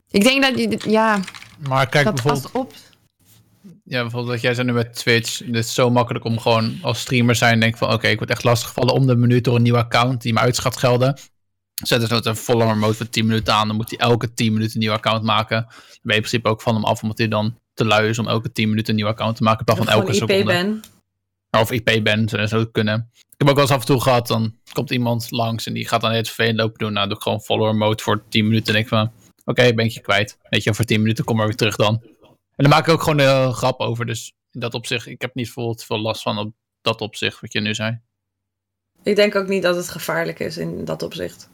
Ik 0.09 0.23
denk 0.23 0.41
dat 0.41 0.57
je, 0.57 0.91
ja, 0.91 1.19
Maar 1.67 1.87
kijk 1.89 2.05
dat 2.05 2.13
bijvoorbeeld, 2.13 2.51
past 2.51 2.55
op. 2.55 2.73
ja, 3.83 4.01
bijvoorbeeld 4.01 4.33
wat 4.33 4.41
jij 4.41 4.53
zei 4.53 4.67
nu 4.67 4.73
met 4.73 4.95
Twitch. 4.95 5.39
Het 5.39 5.55
is 5.55 5.73
zo 5.73 5.89
makkelijk 5.89 6.25
om 6.25 6.39
gewoon 6.39 6.79
als 6.81 6.99
streamer 6.99 7.35
zijn. 7.35 7.59
Denk 7.59 7.77
van 7.77 7.93
oké, 7.93 8.07
ik 8.07 8.17
word 8.17 8.29
echt 8.29 8.43
lastiggevallen 8.43 8.93
om 8.93 9.07
de 9.07 9.15
minuut 9.15 9.43
door 9.43 9.55
een 9.55 9.61
nieuwe 9.61 9.77
account 9.77 10.21
die 10.21 10.33
me 10.33 10.39
uit 10.39 10.59
gaat 10.59 10.77
gelden. 10.77 11.19
Zet 11.83 11.99
dus 11.99 12.09
nooit 12.09 12.25
een 12.25 12.35
follower 12.35 12.77
mode 12.77 12.93
voor 12.93 13.09
10 13.09 13.25
minuten 13.25 13.53
aan. 13.53 13.67
Dan 13.67 13.75
moet 13.75 13.89
hij 13.89 13.99
elke 13.99 14.33
10 14.33 14.53
minuten 14.53 14.73
een 14.73 14.79
nieuw 14.79 14.91
account 14.91 15.23
maken. 15.23 15.61
Dan 15.61 15.77
ben 15.77 15.91
je 16.01 16.13
in 16.13 16.19
principe 16.21 16.49
ook 16.49 16.61
van 16.61 16.73
hem 16.75 16.83
af, 16.85 17.01
omdat 17.01 17.17
hij 17.17 17.27
dan 17.27 17.57
te 17.73 17.85
lui 17.85 18.09
is 18.09 18.19
om 18.19 18.27
elke 18.27 18.51
10 18.51 18.69
minuten 18.69 18.89
een 18.89 18.95
nieuw 18.99 19.07
account 19.07 19.35
te 19.35 19.43
maken. 19.43 19.65
In 19.65 19.71
Of 19.71 19.77
van 19.77 19.87
elke 19.87 20.13
seconde. 20.13 20.35
IP-ban. 20.35 20.81
Of 21.61 21.71
IP 21.71 22.03
ben, 22.03 22.29
zou 22.29 22.47
zou 22.47 22.61
het 22.61 22.71
kunnen. 22.71 23.09
Ik 23.13 23.39
heb 23.39 23.49
ook 23.49 23.53
wel 23.55 23.63
eens 23.63 23.73
af 23.73 23.79
en 23.79 23.85
toe 23.85 24.01
gehad, 24.01 24.27
dan 24.27 24.55
komt 24.71 24.91
iemand 24.91 25.31
langs 25.31 25.65
en 25.67 25.73
die 25.73 25.87
gaat 25.87 26.01
dan 26.01 26.11
het 26.11 26.27
vervelend 26.27 26.57
lopen 26.57 26.77
doen. 26.77 26.93
Nou, 26.93 27.07
doe 27.07 27.17
ik 27.17 27.23
gewoon 27.23 27.41
follower 27.41 27.75
mode 27.75 28.03
voor 28.03 28.23
10 28.29 28.47
minuten. 28.47 28.67
En 28.67 28.73
denk 28.73 28.85
ik 28.85 28.89
van, 28.89 29.11
oké, 29.45 29.73
ben 29.73 29.85
ik 29.85 29.91
je 29.91 30.01
kwijt. 30.01 30.37
Weet 30.49 30.63
je, 30.63 30.73
voor 30.73 30.85
10 30.85 31.01
minuten 31.01 31.23
kom 31.23 31.35
maar 31.35 31.45
weer 31.45 31.55
terug 31.55 31.75
dan. 31.75 32.01
En 32.55 32.63
dan 32.63 32.69
maak 32.69 32.87
ik 32.87 32.93
ook 32.93 33.01
gewoon 33.01 33.19
een 33.19 33.53
grap 33.53 33.79
over. 33.79 34.05
Dus 34.05 34.33
in 34.51 34.59
dat 34.59 34.73
opzicht, 34.73 35.07
ik 35.07 35.21
heb 35.21 35.35
niet 35.35 35.51
veel, 35.51 35.77
veel 35.85 35.99
last 35.99 36.21
van 36.21 36.37
op 36.37 36.53
dat 36.81 37.01
opzicht, 37.01 37.41
wat 37.41 37.53
je 37.53 37.59
nu 37.59 37.73
zei. 37.73 37.99
Ik 39.03 39.15
denk 39.15 39.35
ook 39.35 39.47
niet 39.47 39.63
dat 39.63 39.75
het 39.75 39.89
gevaarlijk 39.89 40.39
is 40.39 40.57
in 40.57 40.85
dat 40.85 41.03
opzicht. 41.03 41.49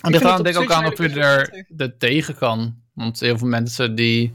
En 0.00 0.12
het 0.12 0.44
denk 0.44 0.56
ook 0.56 0.72
aan 0.72 0.86
of 0.86 0.98
je 0.98 1.08
er 1.08 1.64
er 1.76 1.96
tegen 1.96 2.36
kan. 2.36 2.82
Want 2.92 3.20
heel 3.20 3.38
veel 3.38 3.48
mensen 3.48 3.94
die 3.94 4.34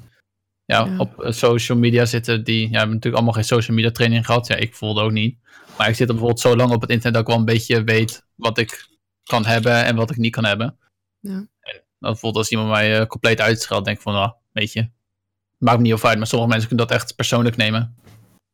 ja, 0.69 0.85
Ja. 0.85 0.97
op 0.97 1.21
eh, 1.23 1.31
social 1.31 1.77
media 1.77 2.05
zitten, 2.05 2.43
die 2.43 2.61
ja, 2.61 2.69
hebben 2.77 2.87
natuurlijk 2.89 3.15
allemaal 3.15 3.33
geen 3.33 3.43
social 3.43 3.75
media 3.75 3.91
training 3.91 4.25
gehad. 4.25 4.47
Ja, 4.47 4.55
ik 4.55 4.75
voelde 4.75 5.01
ook 5.01 5.11
niet. 5.11 5.37
Maar 5.77 5.89
ik 5.89 5.95
zit 5.95 6.07
er 6.07 6.13
bijvoorbeeld 6.13 6.39
zo 6.39 6.55
lang 6.55 6.71
op 6.71 6.81
het 6.81 6.89
internet 6.89 7.13
dat 7.13 7.21
ik 7.21 7.27
wel 7.27 7.37
een 7.37 7.53
beetje 7.55 7.83
weet 7.83 8.25
wat 8.35 8.57
ik 8.57 8.87
kan 9.23 9.45
hebben 9.45 9.85
en 9.85 9.95
wat 9.95 10.09
ik 10.11 10.17
niet 10.17 10.31
kan 10.31 10.45
hebben. 10.45 10.77
Ja. 11.19 11.47
En 11.61 11.83
bijvoorbeeld 11.99 12.35
als 12.35 12.49
iemand 12.49 12.69
mij 12.69 12.99
eh, 12.99 13.05
compleet 13.05 13.41
uitscheldt, 13.41 13.85
denk 13.85 13.97
ik 13.97 14.03
van, 14.03 14.13
nou, 14.13 14.31
weet 14.51 14.73
je, 14.73 14.89
maakt 15.57 15.77
me 15.77 15.83
niet 15.83 15.99
heel 15.99 16.09
uit. 16.09 16.17
Maar 16.17 16.27
sommige 16.27 16.51
mensen 16.51 16.67
kunnen 16.67 16.87
dat 16.87 16.95
echt 16.97 17.15
persoonlijk 17.15 17.55
nemen. 17.55 17.95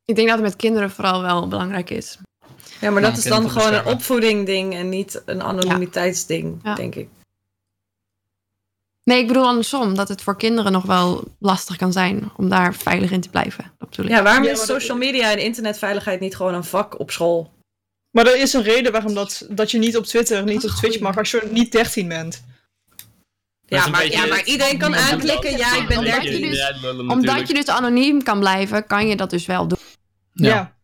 Ik 0.05 0.15
denk 0.15 0.27
dat 0.27 0.37
het 0.37 0.45
met 0.47 0.55
kinderen 0.55 0.91
vooral 0.91 1.21
wel 1.21 1.47
belangrijk 1.47 1.89
is. 1.89 2.17
Ja, 2.81 2.91
maar 2.91 3.01
Ja, 3.01 3.09
dat 3.09 3.17
is 3.17 3.23
dan 3.23 3.49
gewoon 3.49 3.73
een 3.73 3.85
opvoeding 3.85 4.45
ding 4.45 4.73
en 4.73 4.89
niet 4.89 5.21
een 5.25 5.41
anonimiteitsding, 5.41 6.59
Ja. 6.63 6.75
denk 6.75 6.95
ik. 6.95 7.09
Nee, 9.05 9.19
ik 9.19 9.27
bedoel 9.27 9.47
andersom. 9.47 9.95
Dat 9.95 10.07
het 10.07 10.21
voor 10.21 10.37
kinderen 10.37 10.71
nog 10.71 10.83
wel 10.83 11.23
lastig 11.39 11.75
kan 11.75 11.91
zijn 11.91 12.31
om 12.37 12.49
daar 12.49 12.75
veilig 12.75 13.11
in 13.11 13.21
te 13.21 13.29
blijven. 13.29 13.71
Dat. 13.77 14.07
Ja, 14.07 14.23
waarom 14.23 14.43
is 14.43 14.65
social 14.65 14.97
media 14.97 15.31
en 15.31 15.39
internetveiligheid 15.39 16.19
niet 16.19 16.35
gewoon 16.35 16.53
een 16.53 16.63
vak 16.63 16.99
op 16.99 17.11
school? 17.11 17.53
Maar 18.11 18.25
er 18.27 18.41
is 18.41 18.53
een 18.53 18.63
reden 18.63 18.91
waarom 18.91 19.13
dat, 19.13 19.47
dat 19.49 19.71
je 19.71 19.77
niet 19.77 19.97
op 19.97 20.05
Twitter, 20.05 20.43
niet 20.43 20.63
op 20.63 20.69
Twitch 20.69 20.99
mag 20.99 21.17
als 21.17 21.31
je 21.31 21.47
niet 21.51 21.71
13 21.71 22.07
bent. 22.07 22.43
Ja 23.65 23.87
maar, 23.87 24.07
ja, 24.07 24.25
maar 24.25 24.43
iedereen 24.43 24.77
kan 24.77 24.95
aanklikken, 24.95 25.57
ja, 25.57 25.75
ik 25.75 25.87
ben 25.87 25.97
Omdat 25.97 26.13
13. 26.13 26.39
je 26.39 26.49
dus- 26.49 27.07
Omdat 27.07 27.47
je 27.47 27.53
dus 27.53 27.67
anoniem 27.67 28.23
kan 28.23 28.39
blijven, 28.39 28.87
kan 28.87 29.07
je 29.07 29.15
dat 29.15 29.29
dus 29.29 29.45
wel 29.45 29.67
doen. 29.67 29.79
Ja. 30.31 30.47
Ja. 30.47 30.75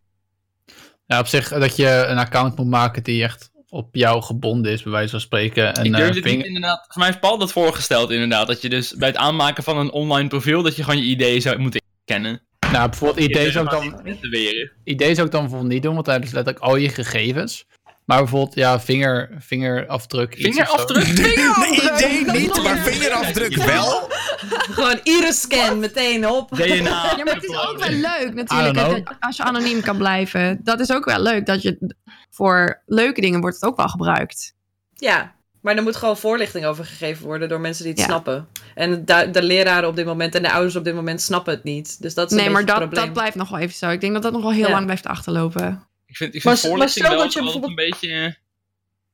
Ja, 1.06 1.18
op 1.18 1.26
zich 1.26 1.48
dat 1.48 1.76
je 1.76 2.04
een 2.08 2.18
account 2.18 2.56
moet 2.56 2.66
maken 2.66 3.02
die 3.02 3.22
echt 3.22 3.50
op 3.72 3.88
jou 3.94 4.22
gebonden 4.22 4.72
is, 4.72 4.82
bij 4.82 4.92
wijze 4.92 5.10
van 5.10 5.20
spreken. 5.20 5.74
En, 5.74 5.84
ik 5.84 5.92
eh, 5.92 5.98
durf 5.98 6.12
dit 6.14 6.22
vinger- 6.22 6.36
niet 6.38 6.46
inderdaad. 6.46 6.84
Voor 6.88 6.98
mij 6.98 7.06
heeft 7.06 7.20
Paul 7.20 7.38
dat 7.38 7.52
voorgesteld 7.52 8.10
inderdaad. 8.10 8.46
Dat 8.46 8.62
je 8.62 8.68
dus 8.68 8.94
bij 8.94 9.08
het 9.08 9.16
aanmaken 9.16 9.62
van 9.62 9.76
een 9.78 9.90
online 9.92 10.28
profiel, 10.28 10.62
dat 10.62 10.76
je 10.76 10.84
gewoon 10.84 10.98
je 11.02 11.04
ideeën 11.08 11.42
zou 11.42 11.58
moeten 11.58 11.80
kennen. 12.04 12.42
Nou, 12.72 12.88
bijvoorbeeld 12.88 13.28
idee 13.30 13.50
zou 13.50 13.64
ik 13.64 13.70
dan, 13.70 14.02
Te 14.20 14.28
weren. 14.28 14.70
idee 14.84 15.14
zou 15.14 15.26
ik 15.26 15.32
dan 15.32 15.40
bijvoorbeeld 15.40 15.72
niet 15.72 15.82
doen, 15.82 15.92
want 15.92 16.04
dan 16.04 16.12
hebben 16.14 16.30
ze 16.32 16.36
letterlijk 16.36 16.64
al 16.66 16.76
je 16.76 16.88
gegevens. 16.88 17.64
Maar 18.04 18.18
bijvoorbeeld, 18.18 18.54
ja, 18.54 18.80
vinger, 18.80 19.30
vingerafdruk. 19.38 20.34
zo. 20.34 20.40
Vingerafdruk? 20.42 21.06
Nee, 21.06 21.80
idee 22.24 22.40
niet, 22.40 22.62
maar 22.62 22.78
vingerafdruk 22.78 23.54
wel. 23.54 24.08
Gewoon 24.70 25.00
iris-scan 25.02 25.78
meteen 25.78 26.28
op. 26.28 26.50
DNA. 26.56 27.14
Ja, 27.16 27.24
maar 27.24 27.34
het 27.34 27.44
is 27.44 27.56
ook 27.68 27.78
wel 27.78 27.90
leuk 27.90 28.34
natuurlijk 28.34 28.74
dat- 28.74 29.02
als 29.20 29.36
je 29.36 29.42
anoniem 29.42 29.80
kan 29.80 29.96
blijven. 29.96 30.60
Dat 30.64 30.80
is 30.80 30.92
ook 30.92 31.04
wel 31.04 31.20
leuk 31.22 31.46
dat 31.46 31.62
je 31.62 31.94
voor 32.32 32.82
leuke 32.86 33.20
dingen 33.20 33.40
wordt 33.40 33.56
het 33.60 33.64
ook 33.64 33.76
wel 33.76 33.88
gebruikt. 33.88 34.54
Ja, 34.94 35.34
maar 35.60 35.76
er 35.76 35.82
moet 35.82 35.96
gewoon 35.96 36.16
voorlichting 36.16 36.64
over 36.64 36.84
gegeven 36.84 37.24
worden 37.26 37.48
door 37.48 37.60
mensen 37.60 37.82
die 37.84 37.92
het 37.92 38.00
Ja. 38.00 38.06
snappen. 38.06 38.48
En 38.74 39.04
de, 39.04 39.28
de 39.32 39.42
leraren 39.42 39.88
op 39.88 39.96
dit 39.96 40.06
moment 40.06 40.34
en 40.34 40.42
de 40.42 40.52
ouders 40.52 40.76
op 40.76 40.84
dit 40.84 40.94
moment 40.94 41.20
snappen 41.22 41.54
het 41.54 41.64
niet. 41.64 42.02
Dus 42.02 42.14
dat 42.14 42.30
is 42.30 42.36
een 42.36 42.42
Nee, 42.44 42.52
maar 42.52 42.64
dat, 42.64 42.94
dat 42.94 43.12
blijft 43.12 43.36
nog 43.36 43.48
wel 43.48 43.58
even 43.58 43.74
zo. 43.74 43.90
Ik 43.90 44.00
denk 44.00 44.12
dat 44.12 44.22
dat 44.22 44.32
nog 44.32 44.42
wel 44.42 44.52
heel 44.52 44.66
Ja. 44.66 44.70
lang 44.72 44.84
blijft 44.84 45.06
achterlopen. 45.06 45.86
Ik 46.06 46.16
vind, 46.16 46.34
ik 46.34 46.40
vind 46.42 46.54
maar 46.54 46.70
voorlichting 46.70 47.04
stel 47.06 47.16
wel 47.16 47.24
dat 47.24 47.32
je 47.32 47.40
altijd 47.40 47.64
een 47.64 47.70
bijvoorbeeld- 47.70 48.00
beetje... 48.00 48.36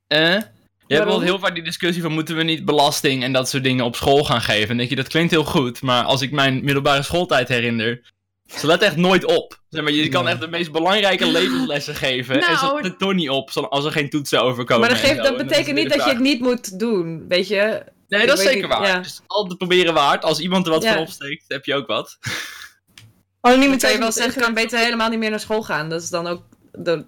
Eh? 0.07 0.42
Je 0.87 0.94
hebt 0.94 1.07
wel 1.07 1.20
heel 1.20 1.38
vaak 1.38 1.54
die 1.54 1.62
discussie 1.64 2.02
van 2.02 2.12
moeten 2.12 2.37
we 2.37 2.42
niet 2.42 2.64
belasting 2.64 3.22
en 3.22 3.33
dat 3.33 3.48
soort 3.48 3.62
dingen 3.64 3.85
op 3.85 3.96
school 3.96 4.24
gaan 4.24 4.40
geven. 4.40 4.68
En 4.70 4.76
denk 4.76 4.88
je, 4.88 4.96
dat 4.96 5.09
klinkt 5.09 5.31
heel 5.31 5.44
goed, 5.44 5.83
maar 5.83 6.04
als 6.04 6.20
ik 6.22 6.31
mijn 6.33 6.64
middelbare 6.64 7.02
schooltijd 7.02 7.48
herinner, 7.48 8.12
ze 8.56 8.66
letten 8.66 8.88
echt 8.88 8.96
nooit 8.96 9.24
op. 9.24 9.61
Zeg 9.68 9.82
maar, 9.82 9.92
je 9.92 10.08
kan 10.08 10.24
Nee. 10.24 10.32
echt 10.32 10.40
de 10.42 10.48
meest 10.48 10.72
belangrijke 10.72 11.26
levenslessen 11.38 11.94
geven 11.94 12.34
en 12.34 12.42
ze 12.58 12.64
Nou, 12.64 12.74
letten 12.74 12.96
toch 12.98 13.12
niet 13.14 13.30
op 13.30 13.50
zo- 13.50 13.61
als 13.61 13.84
er 13.84 13.92
geen 13.92 14.11
toetsen 14.11 14.42
overkomen. 14.42 14.80
maar 14.80 14.98
dat, 15.00 15.08
geeft, 15.08 15.22
dat 15.22 15.37
betekent 15.37 15.76
is 15.76 15.82
niet 15.82 15.88
dat 15.92 16.04
je 16.04 16.11
het 16.11 16.18
niet 16.20 16.40
moet 16.40 16.78
doen, 16.78 17.24
weet 17.28 17.48
je. 17.48 17.82
Nee, 18.08 18.26
dat 18.26 18.38
is 18.38 18.44
zeker 18.44 18.61
niet, 18.68 18.70
waar. 18.78 18.87
ja. 18.87 18.98
Dus 18.98 19.20
altijd 19.26 19.58
proberen 19.58 19.94
waard. 19.94 20.24
Als 20.24 20.38
iemand 20.40 20.66
er 20.66 20.72
wat 20.72 20.82
Ja. 20.82 20.92
van 20.92 21.02
opsteekt, 21.02 21.44
heb 21.48 21.64
je 21.64 21.74
ook 21.74 21.87
wat. 21.87 22.18
Anonimiteit 23.40 23.80
kan 23.82 23.92
je 23.92 23.98
wel 23.98 24.12
zeggen, 24.12 24.42
kan 24.42 24.54
beter 24.54 24.78
helemaal 24.78 25.08
niet 25.08 25.18
meer 25.18 25.30
naar 25.30 25.40
school 25.40 25.62
gaan. 25.62 25.88
Dat 25.88 26.02
is 26.02 26.11
dan 26.11 26.26
ook 26.26 26.42
de, 26.72 27.04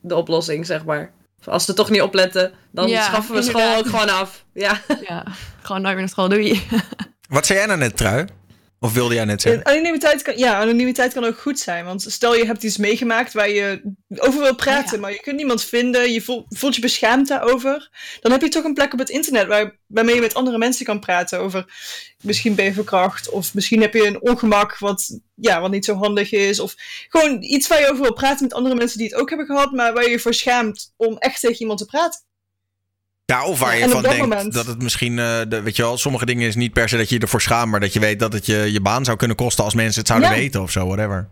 de 0.00 0.14
oplossing, 0.14 0.66
zeg 0.66 0.84
maar. 0.84 1.12
Als 1.44 1.64
ze 1.64 1.74
toch 1.74 1.90
niet 1.90 2.02
opletten, 2.02 2.52
dan 2.72 2.88
Ja, 2.88 3.02
schaffen 3.04 3.34
we 3.34 3.42
school 3.42 3.76
ook 3.76 3.86
gewoon 3.86 4.08
af. 4.08 4.44
Ja. 4.54 4.80
Ja, 5.08 5.24
gewoon 5.62 5.82
nooit 5.82 5.94
meer 5.94 6.02
naar 6.04 6.08
school, 6.12 6.28
doei. 6.28 6.62
Wat 7.28 7.46
zei 7.46 7.58
jij 7.58 7.66
nou 7.66 7.78
net, 7.78 7.96
Trui? 7.96 8.26
Of 8.82 8.92
wilde 8.92 9.14
jij 9.14 9.24
net 9.24 9.42
zeggen? 9.42 9.62
Eh, 9.62 9.72
Anonimiteit 9.72 10.22
kan, 10.22 10.38
ja, 10.38 10.60
anonimiteit 10.60 11.12
kan 11.12 11.24
ook 11.24 11.38
goed 11.38 11.58
zijn. 11.58 11.84
Want 11.84 12.02
stel 12.02 12.34
je 12.34 12.46
hebt 12.46 12.62
iets 12.62 12.76
meegemaakt 12.76 13.32
waar 13.32 13.50
je 13.50 13.94
over 14.08 14.40
wil 14.40 14.54
praten, 14.54 14.84
Oh 14.86 14.92
ja. 14.92 15.00
maar 15.00 15.12
je 15.12 15.20
kunt 15.20 15.36
niemand 15.36 15.64
vinden, 15.64 16.12
je 16.12 16.22
voelt, 16.22 16.44
voelt 16.48 16.74
je 16.74 16.80
beschaamd 16.80 17.28
daarover. 17.28 17.90
Dan 18.20 18.32
heb 18.32 18.40
je 18.40 18.48
toch 18.48 18.64
een 18.64 18.74
plek 18.74 18.92
op 18.92 18.98
het 18.98 19.08
internet 19.08 19.46
waar, 19.46 19.78
waarmee 19.86 20.14
je 20.14 20.20
met 20.20 20.34
andere 20.34 20.58
mensen 20.58 20.84
kan 20.84 21.00
praten 21.00 21.38
over 21.38 21.64
misschien 22.20 22.54
ben 22.54 22.64
je 22.64 22.72
verkracht, 22.72 23.30
of 23.30 23.54
misschien 23.54 23.80
heb 23.80 23.94
je 23.94 24.06
een 24.06 24.22
ongemak 24.22 24.78
wat, 24.78 25.20
ja, 25.34 25.60
wat 25.60 25.70
niet 25.70 25.84
zo 25.84 25.94
handig 25.94 26.32
is. 26.32 26.60
Of 26.60 26.74
gewoon 27.08 27.42
iets 27.42 27.68
waar 27.68 27.80
je 27.80 27.90
over 27.90 28.02
wil 28.02 28.12
praten 28.12 28.44
met 28.44 28.54
andere 28.54 28.74
mensen 28.74 28.98
die 28.98 29.06
het 29.08 29.16
ook 29.16 29.28
hebben 29.28 29.46
gehad, 29.46 29.72
maar 29.72 29.92
waar 29.92 30.04
je 30.04 30.10
je 30.10 30.18
voor 30.18 30.34
schaamt 30.34 30.92
om 30.96 31.16
echt 31.18 31.40
tegen 31.40 31.60
iemand 31.60 31.78
te 31.78 31.84
praten. 31.86 32.20
Ja, 33.30 33.44
of 33.44 33.58
waar 33.58 33.76
je 33.78 33.88
van 33.88 34.02
dat 34.02 34.10
denkt 34.10 34.18
moment- 34.28 34.52
dat 34.52 34.66
het 34.66 34.82
misschien, 34.82 35.18
eh, 35.18 35.40
de, 35.48 35.62
weet 35.62 35.76
je 35.76 35.82
wel, 35.82 35.98
sommige 35.98 36.26
dingen 36.26 36.48
is 36.48 36.54
niet 36.54 36.72
per 36.72 36.88
se 36.88 36.96
dat 36.96 37.08
je 37.08 37.14
je 37.14 37.20
ervoor 37.20 37.40
schaamt, 37.42 37.70
maar 37.70 37.80
dat 37.80 37.92
je 37.92 38.00
weet 38.00 38.18
dat 38.18 38.32
het 38.32 38.46
je, 38.46 38.72
je 38.72 38.80
baan 38.80 39.04
zou 39.04 39.16
kunnen 39.16 39.36
kosten 39.36 39.64
als 39.64 39.74
mensen 39.74 39.98
het 39.98 40.08
zouden 40.08 40.30
Ja. 40.30 40.34
weten 40.36 40.62
of 40.62 40.70
zo, 40.70 40.86
whatever. 40.86 41.28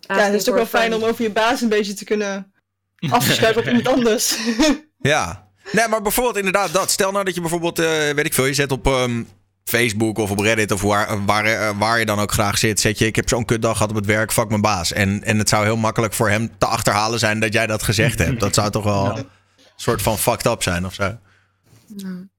ja, 0.00 0.16
het 0.18 0.34
is 0.34 0.44
toch 0.44 0.54
wel 0.54 0.66
fijn 0.66 0.94
om 0.94 1.02
over 1.02 1.22
je 1.22 1.30
baas 1.30 1.60
een 1.60 1.68
beetje 1.68 1.94
te 1.94 2.04
kunnen 2.04 2.52
afschuiven 3.10 3.62
op 3.62 3.68
iemand 3.68 3.88
anders. 3.88 4.36
Ja. 4.98 5.48
Nee, 5.72 5.88
maar 5.88 6.02
bijvoorbeeld 6.02 6.36
inderdaad 6.36 6.72
dat. 6.72 6.90
Stel 6.90 7.12
nou 7.12 7.24
dat 7.24 7.34
je 7.34 7.40
bijvoorbeeld, 7.40 7.78
eh, 7.78 7.86
weet 7.86 8.24
ik 8.26 8.34
veel, 8.34 8.44
je 8.46 8.54
zet 8.54 8.72
op 8.72 8.86
ehm, 8.86 9.22
Facebook 9.64 10.18
of 10.18 10.30
op 10.30 10.38
Reddit 10.38 10.70
of 10.72 10.82
waar, 10.82 11.24
waar, 11.24 11.44
eh, 11.44 11.70
waar 11.78 11.98
je 11.98 12.06
dan 12.06 12.18
ook 12.20 12.32
graag 12.32 12.58
zit, 12.58 12.80
zet 12.80 12.98
je, 12.98 13.06
ik 13.06 13.16
heb 13.16 13.28
zo'n 13.28 13.44
kutdag 13.44 13.72
gehad 13.72 13.90
op 13.90 13.96
het 13.96 14.06
werk, 14.06 14.32
fuck 14.32 14.48
mijn 14.48 14.60
baas. 14.60 14.92
En, 14.92 15.22
en 15.24 15.38
het 15.38 15.48
zou 15.48 15.64
heel 15.64 15.76
makkelijk 15.76 16.12
voor 16.14 16.30
hem 16.30 16.50
te 16.58 16.66
achterhalen 16.66 17.18
zijn 17.18 17.40
dat 17.40 17.52
jij 17.52 17.66
dat 17.66 17.82
gezegd 17.82 18.18
hebt. 18.18 18.40
Dat 18.40 18.54
zou 18.54 18.70
toch 18.70 18.84
wel 18.84 19.26
soort 19.76 20.02
van 20.02 20.18
fucked 20.18 20.46
up 20.46 20.62
zijn 20.62 20.86
of 20.86 20.94
zo. 20.94 21.18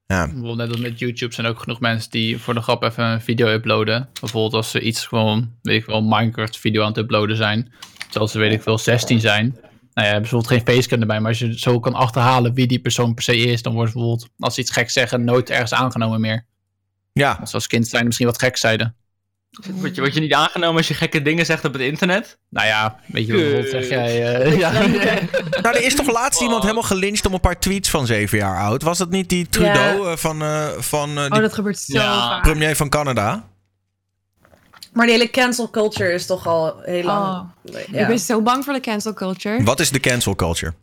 Ja. 0.08 0.26
Bijvoorbeeld 0.26 0.58
net 0.58 0.70
als 0.70 0.80
met 0.80 1.00
YouTube 1.00 1.34
zijn 1.34 1.48
ook 1.48 1.60
genoeg 1.60 1.80
mensen 1.80 2.12
die 2.12 2.40
voor 2.40 2.54
de 2.54 2.62
grap 2.62 2.84
even 2.84 3.04
een 3.04 3.22
video 3.22 3.48
uploaden. 3.48 4.10
Bijvoorbeeld 4.20 4.54
als 4.54 4.72
ze 4.72 4.82
iets 4.82 5.06
gewoon, 5.06 5.52
weet 5.62 5.82
ik 5.82 5.86
wel, 5.86 6.02
Minecraft 6.04 6.58
video 6.58 6.82
aan 6.82 6.88
het 6.88 6.98
uploaden 6.98 7.36
zijn. 7.36 7.72
Terwijl 8.10 8.28
ze, 8.28 8.40
weet 8.40 8.54
ik 8.54 8.62
veel, 8.62 8.78
16 8.78 9.20
zijn. 9.20 9.58
Nou 9.94 10.08
ja, 10.08 10.20
bijvoorbeeld 10.20 10.52
geen 10.52 10.76
facecam 10.76 11.02
erbij, 11.02 11.20
maar 11.20 11.30
als 11.30 11.40
je 11.40 11.60
zo 11.60 11.80
kan 11.80 11.94
achterhalen 11.94 12.54
wie 12.54 12.68
die 12.68 12.80
persoon 12.80 13.14
per 13.14 13.24
se 13.24 13.38
is, 13.38 13.62
dan 13.62 13.74
wordt 13.74 13.94
bijvoorbeeld, 13.94 14.30
als 14.40 14.54
ze 14.56 14.62
iets 14.62 14.72
geks 14.72 14.94
zeggen, 14.94 15.24
nooit 15.24 15.50
ergens 15.50 15.74
aangenomen 15.74 16.22
meer. 16.22 16.46
Ja. 17.14 17.38
Als 17.40 17.50
ze 17.50 17.56
als 17.56 17.68
kind 17.68 17.88
zijn 17.88 18.06
misschien 18.06 18.28
wat 18.28 18.40
gek 18.40 18.58
zeiden. 18.58 18.96
Word 19.74 19.96
je, 19.96 20.02
word 20.02 20.14
je 20.14 20.20
niet 20.20 20.34
aangenomen 20.34 20.78
als 20.78 20.88
je 20.88 20.94
gekke 20.94 21.22
dingen 21.22 21.46
zegt 21.46 21.66
op 21.66 21.74
het 21.74 21.82
internet? 21.82 22.38
Nou 22.50 22.68
ja, 22.68 23.00
weet 23.08 23.28
je 23.28 23.34
wat 23.34 23.42
bijvoorbeeld 23.42 23.72
zeg 23.72 23.90
jij... 23.90 24.36
eh, 24.42 24.58
ja, 24.60 24.72
Nou, 25.62 25.76
er 25.76 25.84
is 25.84 25.96
toch 25.96 26.12
laatst 26.12 26.42
iemand 26.42 26.62
helemaal 26.62 26.84
gelyncht 26.84 27.26
om 27.26 27.34
een 27.34 27.40
paar 27.40 27.60
tweets 27.60 27.90
van 27.90 28.06
zeven 28.06 28.38
jaar 28.38 28.60
oud. 28.60 28.82
Was 28.82 28.98
dat 28.98 29.10
niet 29.10 29.30
die 29.30 29.48
Trudeau 29.50 30.10
eh, 30.12 30.18
van, 30.18 30.42
eh, 30.42 30.68
van 30.78 31.10
eh, 31.18 31.24
die 31.24 31.32
Oh, 31.34 31.40
dat 31.40 31.54
gebeurt 31.54 31.80
zo 31.80 31.94
Ja. 32.00 32.30
vaak. 32.30 32.42
premier 32.44 32.76
van 32.76 32.90
Canada? 32.90 33.48
Maar 34.94 35.06
de 35.06 35.12
hele 35.12 35.30
cancel 35.30 35.70
culture 35.70 36.14
is 36.14 36.26
toch 36.26 36.48
al 36.48 36.80
heel 36.82 37.04
lang. 37.04 37.48
Ja. 37.64 37.80
Ik 38.02 38.08
ben 38.08 38.20
zo 38.20 38.42
bang 38.42 38.64
voor 38.64 38.74
de 38.74 38.80
cancel 38.80 39.14
culture. 39.14 39.64
Wat 39.64 39.80
is 39.80 39.90
de 39.92 40.00
cancel 40.00 40.36
culture? 40.36 40.74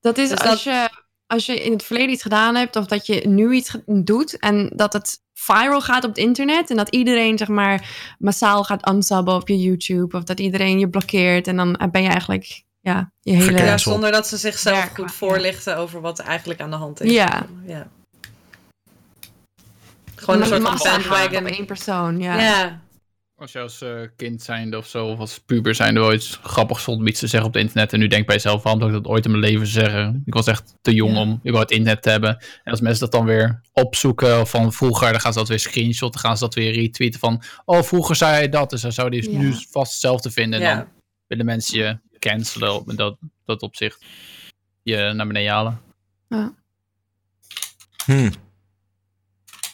Dat 0.00 0.18
is 0.18 0.28
Dus 0.28 0.38
als, 0.38 0.64
Je, 0.64 0.88
als 1.26 1.46
je 1.46 1.64
in 1.64 1.72
het 1.72 1.82
verleden 1.82 2.10
iets 2.10 2.22
gedaan 2.22 2.54
hebt 2.54 2.76
of 2.76 2.86
dat 2.86 3.06
je 3.06 3.28
nu 3.28 3.52
iets 3.52 3.76
doet 3.86 4.38
en 4.38 4.70
dat 4.74 4.92
het 4.92 5.22
viral 5.32 5.80
gaat 5.80 6.04
op 6.04 6.08
het 6.08 6.18
internet 6.18 6.70
en 6.70 6.76
dat 6.76 6.88
iedereen 6.88 7.38
zeg 7.38 7.48
maar 7.48 7.88
massaal 8.18 8.64
gaat 8.64 8.88
unsubben 8.88 9.34
op 9.34 9.48
je 9.48 9.60
YouTube 9.60 10.16
of 10.16 10.24
dat 10.24 10.40
iedereen 10.40 10.78
je 10.78 10.88
blokkeert 10.88 11.46
en 11.46 11.56
dan 11.56 11.88
ben 11.90 12.02
je 12.02 12.08
eigenlijk 12.08 12.64
ja, 12.80 13.12
je 13.20 13.32
hele... 13.32 13.58
Ja, 13.58 13.78
zonder 13.78 14.12
dat 14.12 14.26
ze 14.26 14.36
zichzelf 14.36 14.76
Werk, 14.76 14.94
goed 14.94 15.10
ja. 15.10 15.16
voorlichten 15.16 15.76
over 15.76 16.00
wat 16.00 16.18
er 16.18 16.24
eigenlijk 16.24 16.60
aan 16.60 16.70
de 16.70 16.76
hand 16.76 17.00
is. 17.00 17.12
Ja. 17.12 17.46
ja. 17.66 17.86
Gewoon 20.14 20.40
een 20.40 20.46
soort 20.46 20.62
van 20.62 20.78
bandwagon. 20.82 21.36
op 21.36 21.46
één 21.46 21.66
persoon, 21.66 22.18
ja. 22.18 22.40
Ja. 22.40 22.80
Als 23.36 23.52
je 23.52 23.60
als 23.60 23.80
eh, 23.82 24.00
kind 24.16 24.42
zijnde 24.42 24.76
of 24.76 24.86
zo, 24.86 25.06
of 25.06 25.18
als 25.18 25.38
puber 25.38 25.74
zijnde 25.74 26.00
wel 26.00 26.12
iets 26.12 26.38
grappigs 26.42 26.82
vond 26.82 27.00
om 27.00 27.06
iets 27.06 27.20
te 27.20 27.26
zeggen 27.26 27.48
op 27.48 27.54
het 27.54 27.62
internet. 27.62 27.92
En 27.92 27.98
nu 27.98 28.06
denk 28.06 28.26
bij 28.26 28.34
jezelf, 28.34 28.62
waarom 28.62 28.80
zou 28.82 28.94
ik 28.94 29.02
dat 29.02 29.12
ooit 29.12 29.24
in 29.24 29.30
mijn 29.30 29.42
leven 29.42 29.66
zeggen? 29.66 30.22
Ik 30.24 30.34
was 30.34 30.46
echt 30.46 30.74
te 30.80 30.94
jong 30.94 31.16
om 31.16 31.32
überhaupt 31.38 31.70
internet 31.70 32.02
te 32.02 32.10
hebben. 32.10 32.36
En 32.64 32.70
als 32.70 32.80
mensen 32.80 33.00
dat 33.00 33.12
dan 33.12 33.24
weer 33.24 33.60
opzoeken 33.72 34.40
of 34.40 34.50
van 34.50 34.72
vroeger, 34.72 35.10
dan 35.10 35.20
gaan 35.20 35.32
ze 35.32 35.38
dat 35.38 35.48
weer 35.48 35.58
screenshotten, 35.58 36.20
dan 36.20 36.30
gaan 36.30 36.38
ze 36.38 36.44
dat 36.44 36.54
weer 36.54 36.72
retweeten 36.72 37.20
van, 37.20 37.42
oh 37.64 37.82
vroeger 37.82 38.16
zei 38.16 38.32
hij 38.32 38.48
dat, 38.48 38.70
dus 38.70 38.80
dan 38.80 38.92
zou 38.92 39.10
die 39.10 39.30
Ja. 39.30 39.38
nu 39.38 39.52
vast 39.70 39.92
hetzelfde 39.92 40.30
vinden. 40.30 40.60
En 40.60 40.66
Ja. 40.66 40.76
dan 40.76 40.86
willen 41.26 41.44
mensen 41.46 41.78
je 41.78 41.98
cancelen 42.18 42.74
op 42.74 42.96
dat, 42.96 43.16
dat 43.44 43.62
opzicht. 43.62 44.04
Je 44.82 45.12
naar 45.14 45.26
beneden 45.26 45.52
halen. 45.52 45.80
Hmm. 48.04 48.32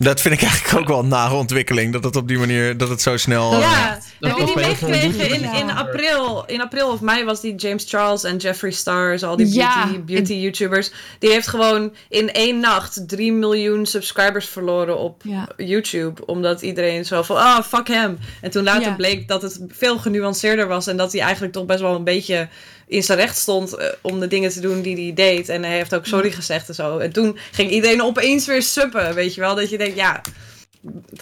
Dat 0.02 0.20
vind 0.20 0.34
ik 0.34 0.42
eigenlijk 0.42 0.78
ook 0.80 0.88
wel 0.88 0.98
een 0.98 1.08
nare 1.08 1.34
ontwikkeling. 1.34 1.92
Dat 1.92 2.04
het 2.04 2.16
op 2.16 2.28
die 2.28 2.38
manier, 2.38 2.76
dat 2.76 2.88
het 2.88 3.02
zo 3.02 3.16
snel... 3.16 3.52
eh, 3.52 3.60
Ja, 3.60 3.98
Dat 4.20 4.30
heb 4.30 4.38
je 4.38 4.44
die 4.44 4.56
meegekregen? 4.56 5.30
In, 5.34 5.54
in, 5.54 5.70
april, 5.70 6.44
in 6.46 6.60
april 6.60 6.88
of 6.90 7.00
mei 7.00 7.24
was 7.24 7.40
die 7.40 7.54
James 7.54 7.84
Charles 7.88 8.24
en 8.24 8.36
Jeffree 8.36 8.70
Stars, 8.70 9.22
al 9.22 9.36
die 9.36 9.52
Ja, 9.54 9.84
beauty, 9.86 10.04
beauty 10.04 10.32
YouTubers. 10.34 10.90
Die 11.18 11.30
heeft 11.30 11.46
gewoon 11.48 11.94
in 12.08 12.32
één 12.32 12.60
nacht 12.60 13.02
3 13.08 13.32
miljoen 13.32 13.86
subscribers 13.86 14.46
verloren 14.46 14.98
op 14.98 15.22
Ja. 15.24 15.48
YouTube. 15.56 16.26
Omdat 16.26 16.62
iedereen 16.62 17.04
zo 17.04 17.22
van, 17.22 17.36
ah, 17.36 17.62
fuck 17.64 17.88
hem. 17.88 18.18
En 18.40 18.50
toen 18.50 18.64
later 18.64 18.82
Ja. 18.88 18.94
bleek 18.94 19.28
dat 19.28 19.42
het 19.42 19.60
veel 19.68 19.98
genuanceerder 19.98 20.66
was. 20.66 20.86
En 20.86 20.96
dat 20.96 21.12
hij 21.12 21.20
eigenlijk 21.20 21.52
toch 21.52 21.66
best 21.66 21.80
wel 21.80 21.94
een 21.94 22.04
beetje 22.04 22.48
in 22.90 23.02
zijn 23.02 23.18
recht 23.18 23.36
stond 23.36 23.74
eh, 23.74 23.88
om 24.00 24.20
de 24.20 24.26
dingen 24.26 24.50
te 24.50 24.60
doen 24.60 24.82
die 24.82 24.96
hij 24.96 25.14
deed. 25.14 25.48
En 25.48 25.62
hij 25.62 25.76
heeft 25.76 25.94
ook 25.94 26.06
sorry 26.06 26.30
gezegd 26.30 26.68
en 26.68 26.74
zo. 26.74 26.98
En 26.98 27.12
toen 27.12 27.38
ging 27.50 27.70
iedereen 27.70 28.02
opeens 28.02 28.46
weer 28.46 28.62
suppen, 28.62 29.14
weet 29.14 29.34
je 29.34 29.40
wel. 29.40 29.54
Dat 29.54 29.70
je 29.70 29.78
denkt, 29.78 29.96
ja, 29.96 30.20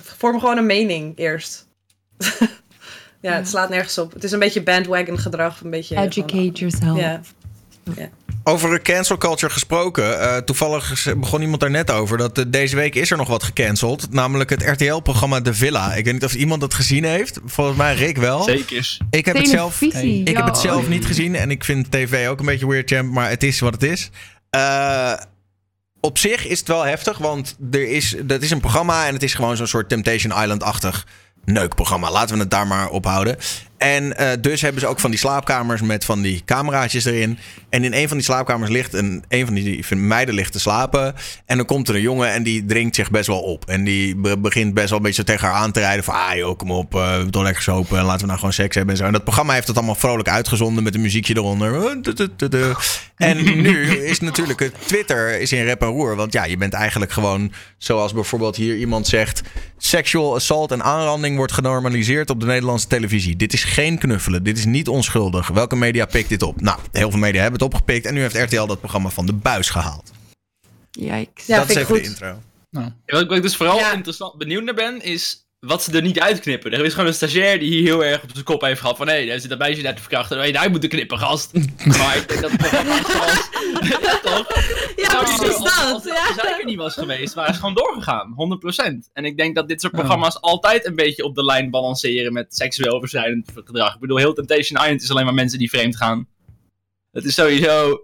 vorm 0.02 0.40
gewoon 0.40 0.56
een 0.56 0.66
mening 0.66 1.18
eerst. 1.18 1.66
ja, 3.20 3.32
het 3.32 3.48
slaat 3.48 3.68
nergens 3.68 3.98
op. 3.98 4.12
Het 4.12 4.24
is 4.24 4.32
een 4.32 4.38
beetje 4.38 4.62
bandwagon 4.62 5.18
gedrag. 5.18 5.60
Een 5.60 5.70
beetje 5.70 5.96
Educate 5.96 6.52
yourself. 6.52 6.98
Ja. 6.98 7.20
Over 8.48 8.70
de 8.70 8.82
cancel 8.82 9.18
culture 9.18 9.52
gesproken. 9.52 10.20
eh, 10.20 10.36
toevallig 10.36 11.14
begon 11.16 11.42
iemand 11.42 11.60
daar 11.60 11.70
net 11.70 11.90
over. 11.90 12.18
Dat 12.18 12.38
eh, 12.38 12.44
deze 12.48 12.76
week 12.76 12.94
is 12.94 13.10
er 13.10 13.16
nog 13.16 13.28
wat 13.28 13.42
gecanceld. 13.42 14.12
Namelijk 14.12 14.50
het 14.50 14.62
RTL-programma 14.62 15.40
De 15.40 15.54
Villa. 15.54 15.94
Ik 15.94 16.04
weet 16.04 16.12
niet 16.12 16.24
of 16.24 16.34
iemand 16.34 16.62
het 16.62 16.74
gezien 16.74 17.04
heeft. 17.04 17.40
Volgens 17.44 17.76
mij 17.76 17.94
Rick 17.94 18.16
wel. 18.16 18.42
Zeker. 18.42 18.96
Ik 19.10 19.24
heb 19.24 19.36
het 19.36 19.48
zelf... 19.48 19.80
Ik 19.80 20.36
heb 20.36 20.44
het 20.44 20.58
zelf 20.58 20.88
niet 20.88 21.06
gezien 21.06 21.34
en 21.34 21.50
ik 21.50 21.64
vind 21.64 21.90
tv 21.90 22.28
ook 22.28 22.40
een 22.40 22.46
beetje 22.46 22.68
weird, 22.68 22.90
champ, 22.90 23.12
maar 23.12 23.28
het 23.28 23.42
is 23.42 23.60
wat 23.60 23.72
het 23.72 23.82
is. 23.82 24.10
Eh, 24.50 25.12
op 26.00 26.18
zich 26.18 26.46
is 26.46 26.58
het 26.58 26.68
wel 26.68 26.82
heftig, 26.82 27.18
want 27.18 27.56
er 27.70 27.88
is, 27.88 28.16
dat 28.24 28.42
is 28.42 28.50
een 28.50 28.60
programma 28.60 29.06
en 29.06 29.12
het 29.12 29.22
is 29.22 29.34
gewoon 29.34 29.56
zo'n 29.56 29.66
soort 29.66 29.88
Temptation 29.88 30.42
Island-achtig 30.42 31.06
neukprogramma. 31.44 32.10
Laten 32.10 32.34
we 32.34 32.40
het 32.40 32.50
daar 32.50 32.66
maar 32.66 32.88
op 32.88 33.04
houden. 33.04 33.36
En 33.78 34.16
eh, 34.16 34.28
dus 34.40 34.60
hebben 34.60 34.80
ze 34.80 34.86
ook 34.86 35.00
van 35.00 35.10
die 35.10 35.18
slaapkamers 35.18 35.80
met 35.80 36.04
van 36.04 36.22
die 36.22 36.42
cameraatjes 36.44 37.04
erin. 37.04 37.38
En 37.68 37.84
in 37.84 37.94
een 37.94 38.08
van 38.08 38.16
die 38.16 38.26
slaapkamers 38.26 38.70
ligt 38.70 38.92
een, 38.92 39.24
een 39.28 39.44
van 39.44 39.54
die 39.54 39.96
meiden 39.96 40.34
ligt 40.34 40.52
te 40.52 40.60
slapen. 40.60 41.14
En 41.46 41.56
dan 41.56 41.66
komt 41.66 41.88
er 41.88 41.94
een 41.94 42.00
jongen 42.00 42.32
en 42.32 42.42
die 42.42 42.64
drinkt 42.64 42.94
zich 42.94 43.10
best 43.10 43.26
wel 43.26 43.40
op. 43.40 43.64
En 43.68 43.84
die 43.84 44.16
be- 44.16 44.38
begint 44.38 44.74
best 44.74 44.88
wel 44.88 44.98
een 44.98 45.04
beetje 45.04 45.24
tegen 45.24 45.48
haar 45.48 45.56
aan 45.56 45.72
te 45.72 45.80
rijden. 45.80 46.04
Van, 46.04 46.14
ah 46.14 46.36
joh, 46.36 46.56
kom 46.56 46.70
op, 46.70 46.94
eh, 46.94 47.18
we 47.18 47.30
toch 47.30 47.42
lekker 47.42 47.62
sopen. 47.62 48.04
Laten 48.04 48.20
we 48.20 48.26
nou 48.26 48.38
gewoon 48.38 48.52
seks 48.52 48.74
hebben 48.74 48.94
en 48.94 49.00
zo. 49.00 49.06
En 49.06 49.12
dat 49.12 49.24
programma 49.24 49.52
heeft 49.52 49.66
het 49.66 49.76
allemaal 49.76 49.94
vrolijk 49.94 50.28
uitgezonden 50.28 50.82
met 50.84 50.94
een 50.94 51.00
muziekje 51.00 51.36
eronder. 51.36 51.98
En 53.16 53.44
nu 53.62 53.86
is 53.86 54.20
natuurlijk 54.20 54.70
Twitter 54.86 55.40
is 55.40 55.52
in 55.52 55.64
rep 55.64 55.82
en 55.82 55.88
roer. 55.88 56.16
Want 56.16 56.32
ja, 56.32 56.44
je 56.44 56.56
bent 56.56 56.72
eigenlijk 56.72 57.12
gewoon, 57.12 57.52
zoals 57.78 58.12
bijvoorbeeld 58.12 58.56
hier 58.56 58.76
iemand 58.76 59.06
zegt... 59.06 59.42
Sexual 59.80 60.34
assault 60.34 60.72
en 60.72 60.82
aanranding 60.82 61.36
wordt 61.36 61.52
genormaliseerd 61.52 62.30
op 62.30 62.40
de 62.40 62.46
Nederlandse 62.46 62.86
televisie. 62.86 63.36
Dit 63.36 63.52
is 63.52 63.64
geen 63.68 63.98
knuffelen. 63.98 64.42
Dit 64.42 64.58
is 64.58 64.64
niet 64.64 64.88
onschuldig. 64.88 65.48
Welke 65.48 65.76
media 65.76 66.04
pikt 66.06 66.28
dit 66.28 66.42
op? 66.42 66.60
Nou, 66.60 66.78
heel 66.92 67.10
veel 67.10 67.18
media 67.20 67.40
hebben 67.42 67.60
het 67.60 67.72
opgepikt. 67.74 68.06
En 68.06 68.14
nu 68.14 68.20
heeft 68.20 68.36
RTL 68.36 68.66
dat 68.66 68.78
programma 68.80 69.08
van 69.08 69.26
de 69.26 69.32
buis 69.32 69.70
gehaald. 69.70 70.10
Yikes. 70.90 71.46
Ja, 71.46 71.58
dat 71.58 71.68
is 71.70 71.74
even 71.76 71.94
de 71.94 71.98
goed. 72.00 72.08
intro. 72.08 72.40
Nou, 72.70 72.90
Wat 73.06 73.20
ik- 73.20 73.28
wat 73.28 73.36
ik 73.36 73.42
dus 73.42 73.56
vooral 73.56 73.78
Ja. 73.78 73.92
interessant 73.92 74.38
benieuwd 74.38 74.64
naar 74.64 74.74
ben, 74.74 75.02
is 75.02 75.46
wat 75.60 75.82
ze 75.82 75.92
er 75.92 76.02
niet 76.02 76.20
uitknippen. 76.20 76.72
Er 76.72 76.84
is 76.84 76.90
gewoon 76.92 77.06
een 77.08 77.14
stagiair 77.14 77.58
die 77.58 77.68
hier 77.70 77.82
heel 77.82 78.04
erg 78.04 78.22
op 78.22 78.30
zijn 78.32 78.44
kop 78.44 78.60
heeft 78.60 78.80
gehad 78.80 78.96
van... 78.96 79.08
hé, 79.08 79.26
daar 79.26 79.40
zit 79.40 79.50
een 79.50 79.58
meisje 79.58 79.82
daar 79.82 79.94
te 79.94 80.00
verkrachten. 80.00 80.38
Nee, 80.38 80.52
daar 80.52 80.70
moet 80.70 80.88
knippen, 80.88 81.18
gast. 81.18 81.52
maar 81.98 82.16
ik 82.16 82.28
denk 82.28 82.40
dat 82.40 82.50
het 82.50 82.60
toch? 84.22 84.46
Ja, 84.96 85.22
precies 85.22 85.38
er- 85.40 85.60
als- 85.92 86.02
dat. 86.02 86.44
Als 86.54 86.64
niet 86.64 86.76
was 86.76 86.94
geweest, 86.94 87.34
waren 87.34 87.54
ze 87.54 87.60
gewoon 87.60 87.74
doorgegaan. 87.74 88.32
100%. 88.36 89.10
En 89.12 89.24
ik 89.24 89.36
denk 89.36 89.54
dat 89.54 89.68
dit 89.68 89.80
soort 89.80 89.92
programma's 89.92 90.40
altijd 90.40 90.86
een 90.86 90.94
beetje 90.94 91.24
op 91.24 91.34
de 91.34 91.44
lijn 91.44 91.70
balanceren 91.70 92.32
met 92.32 92.54
seksueel 92.54 92.92
overschrijdend 92.92 93.50
gedrag. 93.54 93.94
Ik 93.94 94.00
bedoel, 94.00 94.16
heel 94.16 94.34
Temptation 94.34 94.82
Island 94.82 95.02
is 95.02 95.10
alleen 95.10 95.24
maar 95.24 95.34
mensen 95.34 95.58
die 95.58 95.68
vreemd 95.70 95.96
gaan. 95.96 96.26
Het 97.12 97.24
is 97.24 97.34
sowieso... 97.34 98.00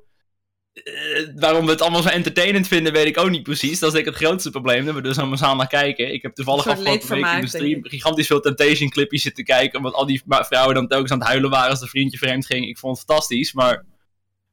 eh, 0.72 1.28
waarom 1.36 1.64
we 1.64 1.70
het 1.70 1.80
allemaal 1.80 2.02
zo 2.02 2.08
entertainend 2.08 2.68
vinden, 2.68 2.92
weet 2.92 3.06
ik 3.06 3.18
ook 3.18 3.30
niet 3.30 3.42
precies. 3.42 3.78
Dat 3.78 3.88
is 3.88 3.94
denk 3.94 4.06
ik 4.06 4.14
het 4.14 4.22
grootste 4.24 4.50
probleem. 4.50 4.84
Dat 4.84 4.94
we 4.94 5.00
dus 5.00 5.18
allemaal 5.18 5.36
samen 5.36 5.56
naar 5.56 5.66
kijken. 5.66 6.12
Ik 6.12 6.22
heb 6.22 6.34
toevallig 6.34 6.66
afgelopen 6.66 7.08
week 7.08 7.24
in 7.34 7.40
de 7.40 7.46
stream 7.46 7.84
gigantisch 7.84 8.26
veel 8.26 8.40
Temptation 8.40 8.88
clipjes 8.90 9.22
zitten 9.22 9.44
kijken. 9.44 9.78
Omdat 9.78 9.94
al 9.94 10.06
die 10.06 10.22
vrouwen 10.26 10.74
dan 10.74 10.88
telkens 10.88 11.10
aan 11.12 11.18
het 11.18 11.28
huilen 11.28 11.50
waren 11.50 11.70
als 11.70 11.80
de 11.80 11.86
vriendje 11.86 12.18
vreemd 12.18 12.46
ging. 12.46 12.68
Ik 12.68 12.78
vond 12.78 12.96
het 12.96 13.06
fantastisch, 13.06 13.52
maar... 13.52 13.84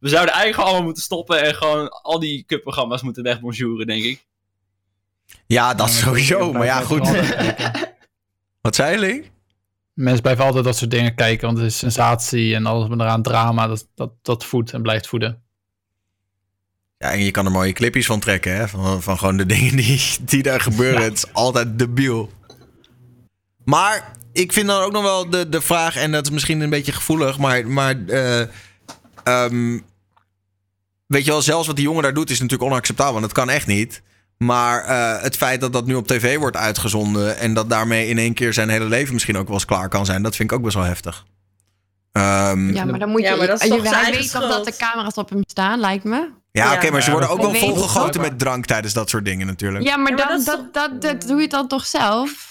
We 0.02 0.10
zouden 0.10 0.34
eigenlijk 0.34 0.64
allemaal 0.64 0.86
moeten 0.86 1.04
stoppen 1.04 1.44
en 1.44 1.56
gewoon 1.56 1.90
al 1.90 2.20
die 2.20 2.44
cupprogramma's 2.46 3.02
moeten 3.02 3.24
wegbonjouren, 3.24 3.88
denk 3.88 4.04
ik. 4.04 4.26
Ja, 5.46 5.74
dat 5.74 5.90
Ja, 5.90 5.94
sowieso. 5.96 6.54
Maar 6.54 6.66
ja, 6.66 6.82
goed. 6.82 7.10
Wat 8.62 8.76
zei 8.76 8.92
je, 8.92 9.00
Link? 9.00 9.26
Mensen 9.94 10.22
blijven 10.22 10.46
altijd 10.46 10.64
dat 10.64 10.78
soort 10.78 10.92
dingen 10.92 11.16
kijken, 11.16 11.46
want 11.46 11.58
het 11.58 11.68
is 11.68 11.78
sensatie 11.78 12.56
en 12.56 12.66
alles 12.66 12.90
met 12.90 13.00
eraan 13.00 13.22
drama. 13.22 13.68
Dat, 13.68 13.88
dat, 13.96 14.12
dat 14.22 14.46
voedt 14.46 14.74
en 14.74 14.82
blijft 14.82 15.08
voeden. 15.08 15.44
Ja, 16.98 17.12
en 17.12 17.24
je 17.24 17.32
kan 17.32 17.46
er 17.46 17.52
mooie 17.52 17.74
clipjes 17.74 18.06
van 18.06 18.20
trekken, 18.20 18.56
hè? 18.56 18.68
Van, 18.68 19.02
van 19.02 19.18
gewoon 19.18 19.38
de 19.38 19.46
dingen 19.56 19.76
die, 19.76 20.18
die 20.22 20.44
daar 20.44 20.62
gebeuren. 20.62 21.04
Het 21.04 21.14
is 21.14 21.34
altijd 21.34 21.80
debiel. 21.80 22.32
Maar 23.64 24.12
ik 24.32 24.54
vind 24.54 24.68
dan 24.68 24.82
ook 24.82 24.92
nog 24.92 25.04
wel 25.04 25.30
de, 25.30 25.50
de 25.50 25.62
vraag, 25.62 25.96
en 25.96 26.12
dat 26.12 26.26
is 26.26 26.32
misschien 26.32 26.62
een 26.62 26.70
beetje 26.70 26.92
gevoelig, 26.92 27.38
maar, 27.38 27.68
maar 27.68 28.06
eh, 28.08 28.42
ehm, 29.24 29.80
weet 31.12 31.26
je 31.26 31.32
wel, 31.32 31.41
zelfs 31.41 31.67
wat 31.67 31.76
die 31.76 31.86
jongen 31.86 32.04
daar 32.04 32.13
doet 32.13 32.30
is 32.30 32.39
natuurlijk 32.39 32.71
onacceptabel, 32.71 33.12
want 33.13 33.24
dat 33.26 33.34
kan 33.34 33.50
echt 33.50 33.67
niet. 33.67 34.02
Maar 34.38 34.84
eh, 34.84 35.21
het 35.24 35.38
feit 35.38 35.62
dat 35.62 35.74
dat 35.74 35.86
nu 35.86 35.95
op 35.95 36.08
tv 36.08 36.38
wordt 36.38 36.58
uitgezonden 36.58 37.38
en 37.38 37.54
dat 37.54 37.69
daarmee 37.69 38.08
in 38.08 38.17
één 38.17 38.34
keer 38.34 38.54
zijn 38.54 38.69
hele 38.69 38.86
leven 38.86 39.13
misschien 39.13 39.38
ook 39.38 39.45
wel 39.45 39.54
eens 39.56 39.65
klaar 39.65 39.89
kan 39.89 40.06
zijn, 40.06 40.24
dat 40.24 40.36
vind 40.36 40.52
ik 40.52 40.58
ook 40.58 40.63
best 40.63 40.76
wel 40.76 40.84
heftig. 40.86 41.26
Ehm, 42.12 42.74
Ja, 42.74 42.86
maar 42.86 43.00
dan 43.00 43.10
moet 43.10 43.21
je... 43.21 43.28
Ja, 43.28 43.36
maar 43.36 43.47
dat 43.47 43.62
is 43.63 43.67
je- 43.67 43.89
hij 43.89 44.12
weet 44.12 44.32
toch 44.32 44.47
dat 44.50 44.65
de 44.65 44.76
camera's 44.78 45.13
op 45.15 45.30
hem 45.30 45.41
staan, 45.45 45.80
lijkt 45.80 46.04
me. 46.04 46.30
ja, 46.52 46.65
Ja. 46.65 46.74
oké, 46.74 46.91
maar 46.91 47.02
ze 47.04 47.12
worden 47.12 47.30
ook 47.30 47.41
wel 47.41 47.54
volgegoten 47.54 48.21
met 48.21 48.39
drank 48.39 48.65
tijdens 48.65 48.93
dat 48.93 49.10
soort 49.10 49.26
dingen 49.26 49.47
natuurlijk. 49.47 49.84
Ja, 49.86 49.97
maar, 49.97 50.10
Ja, 50.12 50.15
maar 50.17 50.28
dan, 50.28 50.43
dat 50.45 50.74
dat, 50.74 51.02
dat, 51.02 51.21
doe 51.28 51.41
je 51.41 51.47
dan 51.47 51.67
toch 51.67 51.86
zelf? 51.86 52.50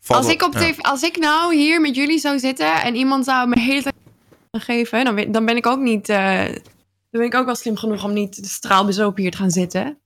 Valt 0.00 0.24
Als 0.24 0.32
ik, 0.32 0.42
op 0.42 0.52
ja. 0.52 0.60
tv, 0.60 0.78
als 0.80 1.02
ik 1.02 1.16
nou 1.18 1.54
hier 1.54 1.80
met 1.80 1.94
jullie 1.96 2.18
zou 2.18 2.38
zitten 2.38 2.82
en 2.82 2.94
iemand 2.94 3.24
zou 3.24 3.48
me 3.48 3.54
de 3.54 3.60
hele 3.60 3.82
tijd 3.82 3.94
geven, 4.64 5.04
dan, 5.04 5.14
ben- 5.14 5.32
dan 5.32 5.44
ben 5.44 5.56
ik 5.56 5.66
ook 5.66 5.80
niet. 5.80 6.08
eh, 6.08 6.44
dan 7.16 7.28
ben 7.28 7.34
ik 7.34 7.34
ook 7.34 7.46
wel 7.46 7.54
slim 7.54 7.76
genoeg 7.76 8.04
om 8.04 8.12
niet 8.12 8.38
straalbezopen 8.42 9.22
hier 9.22 9.30
te 9.30 9.36
gaan 9.36 9.50
zitten. 9.50 9.98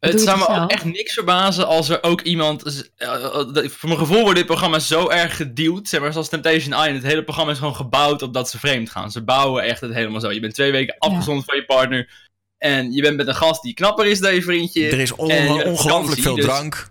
Het 0.00 0.20
zou 0.20 0.38
me 0.38 0.46
ook 0.48 0.70
echt 0.70 0.84
niks 0.84 1.14
verbazen 1.14 1.66
als 1.66 1.88
er 1.88 2.02
ook 2.02 2.20
iemand... 2.20 2.62
eh, 2.96 3.24
eh, 3.24 3.68
voor 3.70 3.88
mijn 3.88 4.00
gevoel 4.00 4.20
wordt 4.22 4.36
dit 4.36 4.46
programma 4.46 4.78
zo 4.78 5.08
erg 5.08 5.36
geduwd. 5.36 5.88
Zeg 5.88 6.00
maar 6.00 6.12
zoals 6.12 6.28
Temptation 6.28 6.72
Island. 6.72 6.92
Het 6.94 7.02
hele 7.02 7.24
programma 7.24 7.52
is 7.52 7.58
gewoon 7.58 7.74
gebouwd 7.76 8.22
op 8.22 8.34
dat 8.34 8.50
ze 8.50 8.58
vreemd 8.58 8.90
gaan. 8.90 9.10
Ze 9.10 9.24
bouwen 9.24 9.62
echt 9.62 9.80
het 9.80 9.94
helemaal 9.94 10.20
zo. 10.20 10.30
Je 10.32 10.40
bent 10.40 10.54
twee 10.54 10.72
weken 10.72 10.94
afgezonderd 10.98 11.46
van 11.46 11.56
je 11.56 11.64
partner. 11.64 12.28
En 12.58 12.92
je 12.92 13.02
bent 13.02 13.16
met 13.16 13.26
een 13.26 13.34
gast 13.34 13.62
die 13.62 13.74
knapper 13.74 14.06
is 14.06 14.20
dan 14.20 14.34
je 14.34 14.42
vriendje. 14.42 14.88
Er 14.88 15.00
is 15.00 15.12
on- 15.12 15.62
ongelooflijk 15.64 16.20
veel 16.20 16.34
dus- 16.34 16.44
drank. 16.44 16.88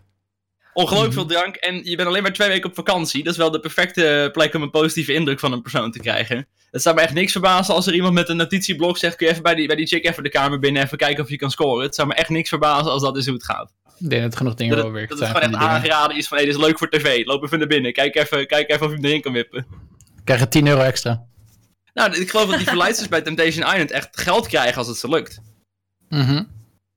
Ongelooflijk 0.74 1.16
Mhm. 1.16 1.28
veel 1.28 1.38
drank. 1.38 1.56
En 1.56 1.84
je 1.84 1.96
bent 1.96 2.08
alleen 2.08 2.24
maar 2.24 2.34
twee 2.34 2.48
weken 2.48 2.70
op 2.70 2.76
vakantie. 2.76 3.24
Dat 3.24 3.32
is 3.34 3.40
wel 3.40 3.52
de 3.52 3.60
perfecte 3.60 4.30
plek 4.34 4.54
om 4.54 4.62
een 4.62 4.70
positieve 4.70 5.14
indruk 5.14 5.40
van 5.40 5.52
een 5.52 5.62
persoon 5.62 5.92
te 5.92 6.00
krijgen. 6.00 6.48
Het 6.72 6.82
zou 6.82 6.96
me 6.96 7.02
echt 7.02 7.14
niks 7.14 7.32
verbazen 7.32 7.74
als 7.74 7.88
er 7.88 7.94
iemand 7.94 8.14
met 8.14 8.30
een 8.30 8.38
notitieblok 8.38 8.98
zegt... 8.98 9.16
kun 9.16 9.26
je 9.26 9.32
even 9.32 9.44
bij 9.44 9.56
die, 9.56 9.68
bij 9.68 9.76
die 9.76 9.88
chick 9.88 10.06
even 10.06 10.24
de 10.24 10.30
kamer 10.30 10.60
binnen 10.60 10.84
even 10.84 10.98
kijken 10.98 11.24
of 11.24 11.30
je 11.30 11.38
kan 11.38 11.52
scoren. 11.52 11.86
Het 11.86 11.96
zou 11.96 12.08
me 12.08 12.14
echt 12.14 12.30
niks 12.30 12.50
verbazen 12.50 12.92
als 12.92 13.02
dat 13.02 13.18
is 13.18 13.26
hoe 13.26 13.34
het 13.34 13.46
gaat. 13.46 13.74
Ik 14.00 14.10
denk 14.10 14.22
dat 14.22 14.32
er 14.32 14.38
genoeg 14.38 14.54
dingen 14.54 14.76
Dat, 14.76 14.84
wel 14.84 14.94
werkt. 14.94 15.10
dat 15.10 15.20
het 15.20 15.28
gewoon 15.28 15.42
echt 15.42 15.56
aangeraden 15.56 16.18
is 16.18 16.28
van... 16.28 16.38
hé, 16.38 16.46
dit 16.46 16.54
is 16.54 16.62
leuk 16.62 16.78
voor 16.78 16.90
tv. 16.90 17.26
Loop 17.26 17.44
even 17.44 17.60
naar 17.60 17.68
binnen. 17.68 17.94
Kijk 17.94 18.16
even, 18.16 18.48
kijk 18.48 18.70
even 18.70 18.86
of 18.86 18.92
je 18.92 18.98
hem 18.98 19.06
erin 19.06 19.22
kan 19.22 19.34
wippen. 19.34 19.66
Krijg 20.24 20.40
je 20.40 20.48
10 20.48 20.68
euro 20.68 20.82
extra. 20.82 21.26
Nou, 21.94 22.20
ik 22.20 22.30
geloof 22.30 22.50
dat 22.50 22.58
die 22.58 22.68
verleidsters 22.68 23.10
bij 23.10 23.22
Temptation 23.22 23.72
Island 23.72 23.92
echt 23.92 24.22
geld 24.22 24.48
krijgen 24.48 24.78
als 24.78 24.88
het 24.88 24.98
ze 24.98 25.10
lukt. 25.10 25.42
Mhm. 26.10 26.44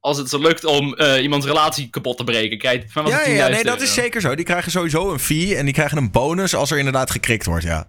Als 0.01 0.19
het 0.19 0.29
ze 0.29 0.39
lukt 0.39 0.65
om 0.65 0.95
eh, 0.95 1.23
iemands 1.23 1.47
relatie 1.47 1.91
kapot 1.91 2.17
te 2.17 2.25
breken. 2.25 2.59
Kijk, 2.59 2.91
van 2.91 3.07
Ja, 3.07 3.27
ja, 3.29 3.47
10.000 3.47 3.53
nee, 3.53 3.65
dat 3.65 3.81
is 3.81 3.95
zeker 3.95 4.21
zo. 4.21 4.35
Die 4.35 4.45
krijgen 4.45 4.71
sowieso 4.71 5.13
een 5.13 5.19
fee 5.19 5.57
en 5.57 5.65
die 5.65 5.75
krijgen 5.75 5.99
een 5.99 6.11
bonus 6.11 6.55
als 6.55 6.71
er 6.71 6.79
inderdaad 6.79 7.11
gekrikt 7.11 7.47
wordt, 7.47 7.65
ja. 7.65 7.89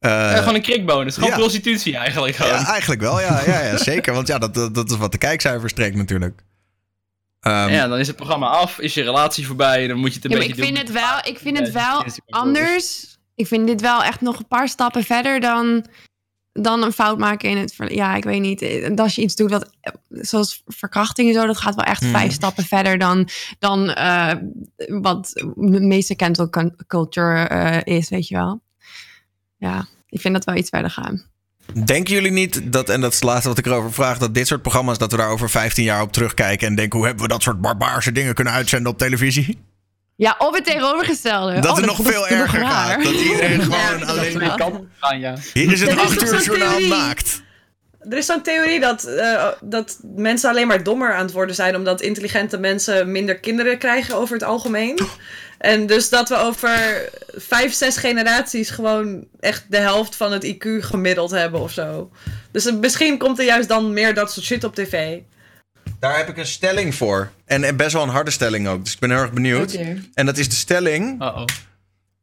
Eh, 0.00 0.32
Eh, 0.32 0.38
gewoon 0.38 0.54
een 0.54 0.62
krikbonus. 0.62 1.14
Gewoon 1.14 1.30
ja. 1.30 1.36
prostitutie 1.36 1.96
eigenlijk. 1.96 2.36
Gewoon. 2.36 2.52
ja, 2.52 2.66
eigenlijk 2.66 3.00
wel, 3.00 3.20
ja, 3.20 3.42
ja, 3.46 3.60
ja 3.62 3.76
zeker. 3.92 4.14
Want 4.14 4.26
ja, 4.26 4.38
dat, 4.38 4.54
dat, 4.54 4.74
dat 4.74 4.90
is 4.90 4.96
wat 4.96 5.12
de 5.12 5.18
kijkcijfers 5.18 5.72
trekt 5.72 5.96
natuurlijk. 5.96 6.42
Ehm, 7.40 7.68
ja, 7.70 7.88
dan 7.88 7.98
is 7.98 8.06
het 8.06 8.16
programma 8.16 8.46
af, 8.48 8.78
is 8.78 8.94
je 8.94 9.02
relatie 9.02 9.46
voorbij, 9.46 9.86
dan 9.86 9.96
moet 9.98 10.08
je 10.08 10.14
het 10.14 10.24
een 10.24 10.30
Ja, 10.30 10.36
beetje 10.36 10.52
ik 10.52 10.58
vind 10.64 10.76
doen. 10.76 10.84
het 10.84 10.92
wel, 10.92 11.18
ik 11.32 11.38
vind 11.38 11.58
het 11.58 11.70
wel 11.72 12.04
anders. 12.26 13.16
Ik 13.34 13.46
vind 13.46 13.66
dit 13.66 13.80
wel 13.80 14.02
echt 14.04 14.20
nog 14.20 14.38
een 14.38 14.48
paar 14.48 14.68
stappen 14.68 15.04
verder 15.04 15.40
dan, 15.40 15.86
dan 16.52 16.82
een 16.82 16.92
fout 16.92 17.18
maken 17.18 17.48
in 17.48 17.56
het 17.56 17.74
verleden. 17.74 17.98
Ja, 17.98 18.14
ik 18.16 18.24
weet 18.24 18.40
niet. 18.40 18.62
En 18.62 18.96
Als 18.96 19.14
je 19.14 19.22
iets 19.22 19.34
doet 19.34 19.50
wat, 19.50 19.70
zoals 20.08 20.62
verkrachting 20.66 21.28
en 21.28 21.34
zo, 21.40 21.46
dat 21.46 21.58
gaat 21.58 21.74
wel 21.74 21.84
echt 21.84 22.00
Hmm. 22.02 22.10
vijf 22.10 22.32
stappen 22.32 22.64
verder 22.64 22.98
dan, 22.98 23.28
dan 23.58 23.90
eh, 23.90 24.32
wat 24.88 25.30
de 25.56 25.80
meeste 25.80 26.16
cancel 26.16 26.50
cul- 26.50 26.74
culture 26.86 27.42
eh, 27.44 27.96
is, 27.96 28.08
weet 28.08 28.28
je 28.28 28.34
wel. 28.36 28.60
Ja, 29.60 29.86
ik 30.08 30.20
vind 30.20 30.34
dat 30.34 30.44
wel 30.44 30.54
iets 30.54 30.68
verder 30.68 30.90
gaan. 30.90 31.22
Denken 31.84 32.14
jullie 32.14 32.30
niet 32.30 32.72
dat, 32.72 32.88
en 32.88 33.00
dat 33.00 33.10
is 33.12 33.16
het 33.16 33.24
laatste 33.24 33.48
wat 33.48 33.58
ik 33.58 33.66
erover 33.66 33.92
vraag, 33.92 34.18
dat 34.18 34.34
dit 34.34 34.46
soort 34.46 34.62
programma's, 34.62 34.98
dat 34.98 35.10
we 35.10 35.16
daar 35.16 35.28
over 35.30 35.50
15 35.50 35.84
jaar 35.84 36.02
op 36.02 36.12
terugkijken 36.12 36.66
en 36.68 36.74
denken, 36.74 36.98
hoe 36.98 37.06
hebben 37.06 37.24
we 37.26 37.32
dat 37.32 37.42
soort 37.42 37.60
barbaarse 37.60 38.12
dingen 38.12 38.34
kunnen 38.34 38.52
uitzenden 38.52 38.92
op 38.92 38.98
televisie? 38.98 39.58
Ja, 40.16 40.34
of 40.38 40.54
het 40.54 40.64
tegenovergestelde. 40.64 41.60
Dat 41.60 41.70
Oh, 41.70 41.76
het 41.76 41.86
nog 41.86 41.98
veel 42.02 42.28
erger 42.28 42.66
gaat. 42.66 43.02
Dat 43.04 43.12
iedereen 43.12 43.60
gewoon 43.60 43.98
Ja, 43.98 44.04
alleen... 44.06 44.56
kan 44.56 44.88
gaan, 44.98 45.20
ja. 45.20 45.36
Hier 45.52 45.72
is 45.72 45.80
het 45.80 45.90
Er 45.90 45.96
is 45.96 46.02
8 46.02 46.18
toch 46.18 46.28
uur 46.32 46.40
zo'n 46.40 46.44
journaal 46.56 46.76
theorie? 46.76 46.88
Er 48.08 48.16
is 48.16 48.26
zo'n 48.26 48.42
theorie 48.42 48.80
dat, 48.80 49.04
eh, 49.04 49.48
dat 49.60 49.98
mensen 50.02 50.50
alleen 50.50 50.66
maar 50.66 50.82
dommer 50.82 51.14
aan 51.14 51.24
het 51.24 51.32
worden 51.32 51.54
zijn, 51.54 51.76
omdat 51.76 52.00
intelligente 52.00 52.58
mensen 52.58 53.12
minder 53.12 53.38
kinderen 53.38 53.78
krijgen 53.78 54.14
over 54.14 54.34
het 54.34 54.44
algemeen. 54.44 54.98
En 55.58 55.86
dus 55.86 56.08
dat 56.08 56.28
we 56.28 56.36
over 56.36 57.08
vijf, 57.34 57.72
zes 57.72 57.96
generaties 57.96 58.70
gewoon 58.70 59.26
echt 59.40 59.64
de 59.68 59.76
helft 59.76 60.16
van 60.16 60.32
het 60.32 60.44
IQ 60.44 60.66
gemiddeld 60.80 61.30
hebben 61.30 61.60
of 61.60 61.72
zo. 61.72 62.10
Dus 62.50 62.72
misschien 62.72 63.18
komt 63.18 63.38
er 63.38 63.44
juist 63.44 63.68
dan 63.68 63.92
meer 63.92 64.14
dat 64.14 64.32
soort 64.32 64.46
shit 64.46 64.64
op 64.64 64.74
tv. 64.74 65.18
Daar 65.98 66.16
heb 66.16 66.28
ik 66.28 66.36
een 66.36 66.46
stelling 66.46 66.94
voor. 66.94 67.30
En, 67.44 67.64
en 67.64 67.76
best 67.76 67.92
wel 67.92 68.02
een 68.02 68.08
harde 68.08 68.30
stelling 68.30 68.68
ook. 68.68 68.84
Dus 68.84 68.92
ik 68.92 68.98
ben 68.98 69.10
heel 69.10 69.20
erg 69.20 69.32
benieuwd. 69.32 69.78
En 70.14 70.26
dat 70.26 70.38
is 70.38 70.48
de 70.48 70.54
stelling: 70.54 71.22
Uh-oh. 71.22 71.44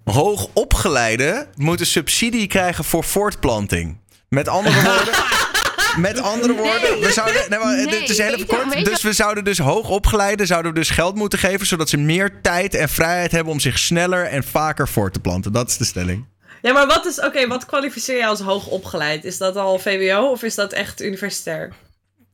hoogopgeleiden 0.04 1.48
moeten 1.56 1.86
subsidie 1.86 2.48
krijgen 2.48 2.84
voor 2.84 3.04
voortplanting. 3.04 3.98
Met 4.30 4.48
andere 4.48 4.82
woorden. 4.82 5.14
Met 5.98 6.22
andere 6.22 6.54
woorden, 6.54 7.00
we 7.00 7.12
zouden. 7.12 7.42
Nee, 7.50 7.60
maar, 7.60 7.76
Nee, 7.76 7.86
dit 7.88 8.10
is 8.10 8.18
heel 8.18 8.46
kort. 8.46 8.86
Dus 8.86 9.02
we 9.02 9.14
zouden 9.14 9.44
dus 9.44 9.58
hoogopgeleiden 9.60 10.48
zouden 10.48 10.74
we 10.74 10.78
dus 10.80 10.90
geld 10.90 11.16
moeten 11.16 11.40
geven. 11.40 11.66
zodat 11.68 11.90
ze 11.90 11.98
meer 11.98 12.42
tijd 12.42 12.74
en 12.76 12.90
vrijheid 12.90 13.32
hebben 13.32 13.54
om 13.54 13.60
zich 13.60 13.78
sneller 13.80 14.26
en 14.26 14.44
vaker 14.44 14.88
voor 14.88 15.12
te 15.12 15.20
planten. 15.20 15.52
Dat 15.52 15.70
is 15.70 15.78
de 15.78 15.86
stelling. 15.86 16.26
Ja, 16.62 16.74
maar 16.74 16.88
wat 16.88 17.06
is, 17.06 17.20
oké, 17.22 17.48
wat 17.48 17.66
kwalificeer 17.66 18.18
je 18.18 18.26
als 18.26 18.40
hoog 18.40 18.68
opgeleid? 18.68 19.24
Is 19.24 19.38
dat 19.38 19.56
al 19.56 19.80
VWO 19.80 20.26
of 20.32 20.44
is 20.44 20.56
dat 20.56 20.74
echt 20.74 21.02
universitair? 21.02 21.74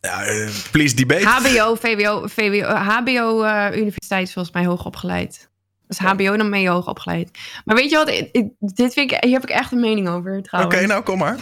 Ja, 0.02 0.24
eh, 0.26 0.48
please 0.72 0.96
debate. 0.96 1.26
HBO, 1.26 1.76
VWO, 1.76 2.28
VWO, 2.28 2.68
HBO 2.76 3.44
eh, 3.44 3.78
universiteit 3.78 4.28
is 4.28 4.34
volgens 4.34 4.54
mij 4.56 4.66
hoog 4.66 4.86
opgeleid. 4.86 5.50
Dus 5.88 5.98
HBO, 5.98 6.38
dan 6.38 6.50
ben 6.50 6.62
je 6.62 6.70
hoog 6.70 6.88
opgeleid. 6.88 7.30
Maar 7.66 7.76
weet 7.76 7.90
je 7.90 7.96
wat, 7.96 8.10
ik- 8.10 8.30
ik- 8.32 8.50
dit 8.60 8.94
vind 8.94 9.12
ik, 9.12 9.24
hier 9.24 9.34
heb 9.34 9.44
ik 9.44 9.50
echt 9.50 9.72
een 9.72 9.80
mening 9.80 10.08
over 10.10 10.32
Oké, 10.38 10.42
trouwens. 10.44 10.86
nou 10.86 11.04
kom 11.04 11.18
maar. 11.18 11.36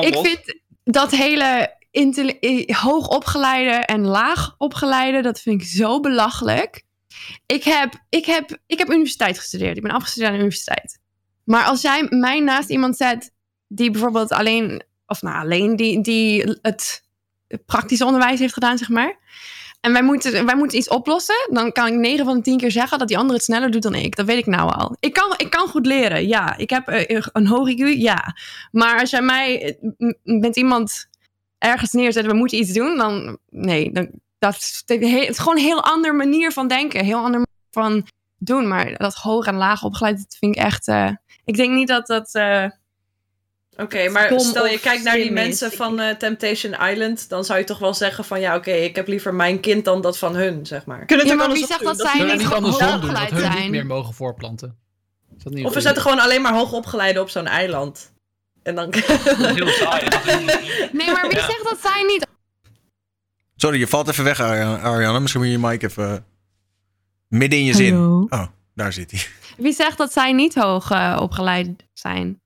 Ik 0.00 0.14
vind 0.22 0.60
dat 0.90 1.10
hele 1.10 1.76
intelli- 1.90 2.38
eh, 2.40 2.76
hoog 2.76 3.08
opgeleide 3.08 3.70
en 3.70 4.06
laag 4.06 4.54
opgeleide, 4.58 5.22
dat 5.22 5.40
vind 5.40 5.62
ik 5.62 5.68
zo 5.68 6.00
belachelijk. 6.00 6.82
Ik 7.46 7.64
heb, 7.64 7.94
ik, 8.08 8.24
heb, 8.24 8.58
ik 8.66 8.78
heb 8.78 8.90
universiteit 8.90 9.38
gestudeerd. 9.38 9.76
Ik 9.76 9.82
ben 9.82 9.92
afgestudeerd 9.92 10.30
aan 10.30 10.36
de 10.36 10.42
universiteit. 10.42 11.00
Maar 11.44 11.64
als 11.64 11.82
jij 11.82 12.06
mij 12.10 12.40
naast 12.40 12.68
iemand 12.68 12.96
zet 12.96 13.32
die 13.66 13.90
bijvoorbeeld 13.90 14.32
alleen, 14.32 14.82
of 15.06 15.22
nou 15.22 15.38
alleen, 15.38 15.76
die, 15.76 16.00
die 16.00 16.58
het 16.62 17.04
praktische 17.66 18.04
onderwijs 18.04 18.38
heeft 18.38 18.52
gedaan, 18.52 18.78
zeg 18.78 18.88
maar. 18.88 19.18
En 19.80 19.92
wij 19.92 20.02
moeten, 20.02 20.46
wij 20.46 20.56
moeten 20.56 20.78
iets 20.78 20.88
oplossen. 20.88 21.48
Dan 21.50 21.72
kan 21.72 21.86
ik 21.86 21.94
9 21.94 22.24
van 22.24 22.36
de 22.36 22.42
10 22.42 22.58
keer 22.58 22.70
zeggen 22.70 22.98
dat 22.98 23.08
die 23.08 23.18
ander 23.18 23.34
het 23.34 23.44
sneller 23.44 23.70
doet 23.70 23.82
dan 23.82 23.94
ik. 23.94 24.16
Dat 24.16 24.26
weet 24.26 24.38
ik 24.38 24.46
nou 24.46 24.72
al. 24.72 24.96
Ik 25.00 25.12
kan, 25.12 25.34
ik 25.36 25.50
kan 25.50 25.68
goed 25.68 25.86
leren, 25.86 26.28
ja. 26.28 26.56
Ik 26.56 26.70
heb 26.70 26.88
eh, 26.88 27.22
een 27.32 27.46
hoog 27.46 27.68
IQ, 27.70 27.98
ja. 27.98 28.34
Maar 28.72 29.00
als 29.00 29.10
jij 29.10 29.22
mij 29.22 29.78
eh, 29.98 30.12
met 30.22 30.56
iemand 30.56 31.08
ergens 31.58 31.92
neerzet, 31.92 32.26
we 32.26 32.34
moeten 32.34 32.58
iets 32.58 32.72
doen, 32.72 32.96
dan 32.96 33.38
nee. 33.50 33.92
Dan, 33.92 34.10
dat 34.38 34.82
het 34.86 35.00
is 35.02 35.38
gewoon 35.38 35.56
een 35.56 35.64
heel 35.64 35.84
andere 35.84 36.14
manier 36.14 36.52
van 36.52 36.68
denken. 36.68 37.00
Een 37.00 37.06
heel 37.06 37.24
andere 37.24 37.44
manier 37.44 37.70
van 37.70 38.06
doen. 38.38 38.68
Maar 38.68 38.96
dat 38.96 39.14
hoog 39.14 39.46
en 39.46 39.56
laag 39.56 39.84
opgeleid, 39.84 40.16
dat 40.16 40.36
vind 40.38 40.56
ik 40.56 40.62
echt... 40.62 40.88
eh, 40.88 41.10
ik 41.44 41.56
denk 41.56 41.74
niet 41.74 41.88
dat 41.88 42.06
dat... 42.06 42.30
Oké, 43.82 44.08
maar 44.08 44.40
stel 44.40 44.66
je 44.66 44.80
kijkt 44.80 45.04
naar 45.04 45.14
die 45.14 45.30
mensen 45.32 45.72
van 45.72 46.00
eh, 46.00 46.14
Temptation 46.14 46.72
Island, 46.90 47.28
dan 47.28 47.44
zou 47.44 47.58
je 47.58 47.64
toch 47.64 47.78
wel 47.78 47.94
zeggen 47.94 48.24
van 48.24 48.40
ja, 48.40 48.56
oké, 48.56 48.70
ik 48.70 48.96
heb 48.96 49.08
liever 49.08 49.34
mijn 49.34 49.60
kind 49.60 49.84
dan 49.84 50.00
dat 50.00 50.18
van 50.18 50.34
hun, 50.34 50.66
zeg 50.66 50.86
maar. 50.86 51.04
Kunnen 51.06 51.26
Ja, 51.26 51.32
het 51.32 51.40
ook 51.40 51.46
maar 51.48 51.56
wie 51.56 51.66
zegt 51.66 51.84
dat 51.84 52.00
zij 52.00 52.22
niet 52.22 52.32
niet 52.32 52.42
hoog 52.42 52.52
andersom 52.54 53.00
doen, 53.00 53.14
dat 53.14 53.30
niet 53.30 53.40
zijn? 53.40 53.70
meer 53.70 53.86
mogen 53.86 54.14
voorplanten? 54.14 54.78
Is 55.36 55.42
dat 55.42 55.52
niet 55.52 55.64
Of 55.64 55.74
we 55.74 55.80
zetten 55.80 56.02
gewoon 56.02 56.18
alleen 56.18 56.42
maar 56.42 56.52
hoogopgeleiden 56.54 57.22
op 57.22 57.28
zo'n 57.30 57.46
eiland. 57.46 58.12
En 58.62 58.74
dan... 58.74 58.94
Heel 58.94 59.66
saai. 59.68 60.08
Nee, 60.92 61.10
maar 61.12 61.28
wie 61.28 61.38
zegt 61.40 61.64
dat 61.64 61.78
zij 61.82 62.02
niet... 62.02 62.26
Sorry, 63.56 63.78
je 63.78 63.86
valt 63.86 64.08
even 64.08 64.24
weg, 64.24 64.40
Arjan- 64.40 64.80
Ariane. 64.80 65.20
Misschien 65.20 65.40
moet 65.42 65.50
je 65.52 65.58
je 65.60 65.66
mic 65.66 65.82
even 65.82 66.24
midden 67.28 67.58
in 67.58 67.64
je 67.64 67.74
zin. 67.74 67.96
Oh, 68.30 68.46
daar 68.74 68.92
zit 68.92 69.10
hij. 69.10 69.20
Wie 69.56 69.72
zegt 69.72 69.98
dat 69.98 70.12
zij 70.12 70.32
niet 70.32 70.54
hoog 70.54 70.90
eh, 70.90 71.18
opgeleid 71.20 71.68
zijn? 71.92 72.40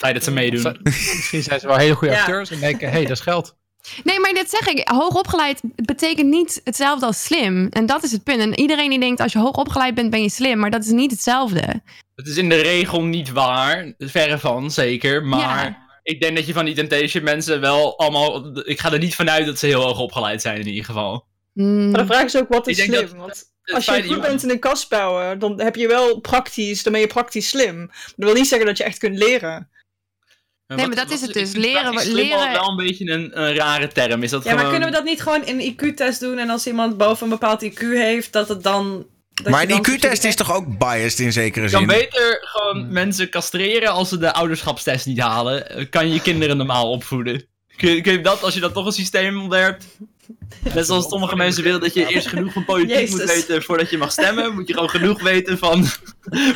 Feit 0.00 0.14
dat 0.14 0.24
ze 0.24 0.30
meedoen. 0.30 0.78
Misschien 0.82 1.42
zijn 1.42 1.60
ze 1.60 1.66
wel 1.66 1.76
hele 1.76 1.94
goede 1.94 2.14
Ja. 2.14 2.20
acteurs 2.20 2.50
en 2.50 2.60
denken, 2.60 2.86
hé, 2.88 2.92
hey, 2.94 3.02
dat 3.02 3.16
is 3.16 3.20
geld. 3.20 3.56
Nee, 4.04 4.20
maar 4.20 4.32
dit 4.34 4.50
zeg 4.50 4.66
ik. 4.68 4.88
Hoogopgeleid 4.88 5.60
betekent 5.74 6.28
niet 6.28 6.60
hetzelfde 6.64 7.06
als 7.06 7.24
slim. 7.24 7.66
En 7.70 7.86
dat 7.86 8.02
is 8.04 8.12
het 8.12 8.24
punt. 8.24 8.40
En 8.40 8.58
iedereen 8.58 8.90
die 8.90 8.98
denkt, 9.00 9.20
als 9.20 9.32
je 9.32 9.38
hoogopgeleid 9.38 9.94
bent, 9.94 10.10
ben 10.10 10.22
je 10.22 10.30
slim. 10.30 10.58
Maar 10.58 10.70
dat 10.70 10.84
is 10.84 10.90
niet 10.90 11.10
hetzelfde. 11.10 11.82
Het 12.14 12.26
is 12.26 12.36
in 12.36 12.48
de 12.48 12.60
regel 12.60 13.02
niet 13.02 13.30
waar. 13.32 13.92
Verre 13.98 14.38
van, 14.38 14.70
zeker. 14.70 15.24
Maar 15.24 15.40
Ja. 15.64 15.86
ik 16.02 16.20
denk 16.20 16.36
dat 16.36 16.46
je 16.46 16.52
van 16.52 16.64
die 16.64 16.74
Temptation 16.74 17.24
mensen 17.24 17.60
wel 17.60 17.98
allemaal... 17.98 18.58
Ik 18.68 18.80
ga 18.80 18.92
er 18.92 18.98
niet 18.98 19.14
vanuit 19.14 19.46
dat 19.46 19.58
ze 19.58 19.66
heel 19.66 19.82
hoog 19.82 19.98
opgeleid 19.98 20.42
zijn 20.42 20.60
in 20.60 20.66
ieder 20.68 20.84
geval. 20.84 21.24
Hmm. 21.52 21.90
Maar 21.90 22.00
de 22.00 22.06
vraag 22.06 22.24
is 22.24 22.36
ook, 22.36 22.48
wat 22.48 22.66
is 22.66 22.76
slim? 22.82 22.90
dat- 22.90 23.10
Want 23.10 23.44
Het 23.62 23.74
als 23.74 23.84
je 23.84 23.92
goed 24.02 24.08
dat 24.08 24.20
bent 24.20 24.42
in 24.42 24.50
een 24.50 24.58
kast 24.58 24.88
bouwen, 24.88 25.38
dan 25.38 25.60
heb 25.60 25.76
je 25.76 25.88
wel 25.88 26.20
praktisch, 26.20 26.82
dan 26.82 26.92
ben 26.92 27.00
je 27.00 27.06
praktisch 27.06 27.48
slim. 27.48 27.86
Dat 28.16 28.26
wil 28.28 28.34
niet 28.34 28.46
zeggen 28.48 28.66
dat 28.66 28.76
je 28.76 28.84
echt 28.84 28.98
kunt 28.98 29.18
leren. 29.18 29.68
Nee, 30.66 30.86
maar 30.86 30.96
dat 30.96 31.10
is 31.10 31.20
het 31.20 31.32
dus. 31.32 31.50
vind 31.50 31.64
Leren- 31.64 31.84
al 32.38 32.52
wel 32.52 32.68
een 32.68 32.76
beetje 32.76 33.10
een, 33.10 33.40
een 33.42 33.54
rare 33.54 33.88
term. 33.88 34.22
Is 34.22 34.30
dat 34.30 34.44
Ja, 34.44 34.54
maar 34.54 34.68
kunnen 34.68 34.88
we 34.88 34.94
dat 34.94 35.04
niet 35.04 35.22
gewoon 35.22 35.44
in 35.46 35.60
een 35.60 35.72
IQ-test 35.94 36.20
doen 36.20 36.38
en 36.38 36.50
als 36.50 36.66
iemand 36.66 36.96
boven 36.96 37.22
een 37.24 37.28
bepaald 37.32 37.64
IQ 37.64 37.78
heeft, 37.80 38.32
dat 38.32 38.48
het 38.48 38.62
dan. 38.62 39.06
Dat 39.34 39.48
Maar 39.52 39.68
je 39.68 39.74
een 39.74 39.78
IQ-test 39.94 40.24
is 40.24 40.34
toch 40.36 40.52
ook 40.54 40.78
biased 40.78 41.18
in 41.18 41.32
zekere 41.32 41.64
Je 41.64 41.70
kan 41.70 41.78
zin? 41.80 41.88
beter 41.88 42.38
gewoon 42.42 42.92
mensen 42.92 43.28
castreren 43.30 43.88
als 43.92 44.08
ze 44.08 44.18
de 44.18 44.32
ouderschapstest 44.32 45.06
niet 45.06 45.20
halen. 45.20 45.88
Kan 45.90 46.08
je 46.08 46.14
je 46.14 46.20
kinderen 46.22 46.56
normaal 46.56 46.90
opvoeden. 46.90 47.46
Kun 47.76 47.90
je, 47.94 48.00
kun 48.00 48.12
je 48.12 48.20
dat, 48.20 48.42
als 48.42 48.54
je 48.54 48.60
dat 48.60 48.74
toch 48.74 48.86
een 48.86 48.92
systeem 48.92 49.40
ontwerpt? 49.40 49.84
Net 50.74 50.86
zoals 50.86 51.08
sommige 51.08 51.36
mensen 51.36 51.62
willen 51.62 51.80
dat 51.80 51.94
je 51.94 52.06
eerst 52.06 52.26
genoeg 52.26 52.52
van 52.52 52.64
politiek 52.64 53.10
moet 53.10 53.24
weten 53.24 53.62
voordat 53.62 53.90
je 53.90 53.98
mag 53.98 54.12
stemmen. 54.12 54.54
Moet 54.54 54.68
je 54.68 54.74
gewoon 54.74 54.90
genoeg 54.90 55.22
weten 55.22 55.58
van 55.58 55.78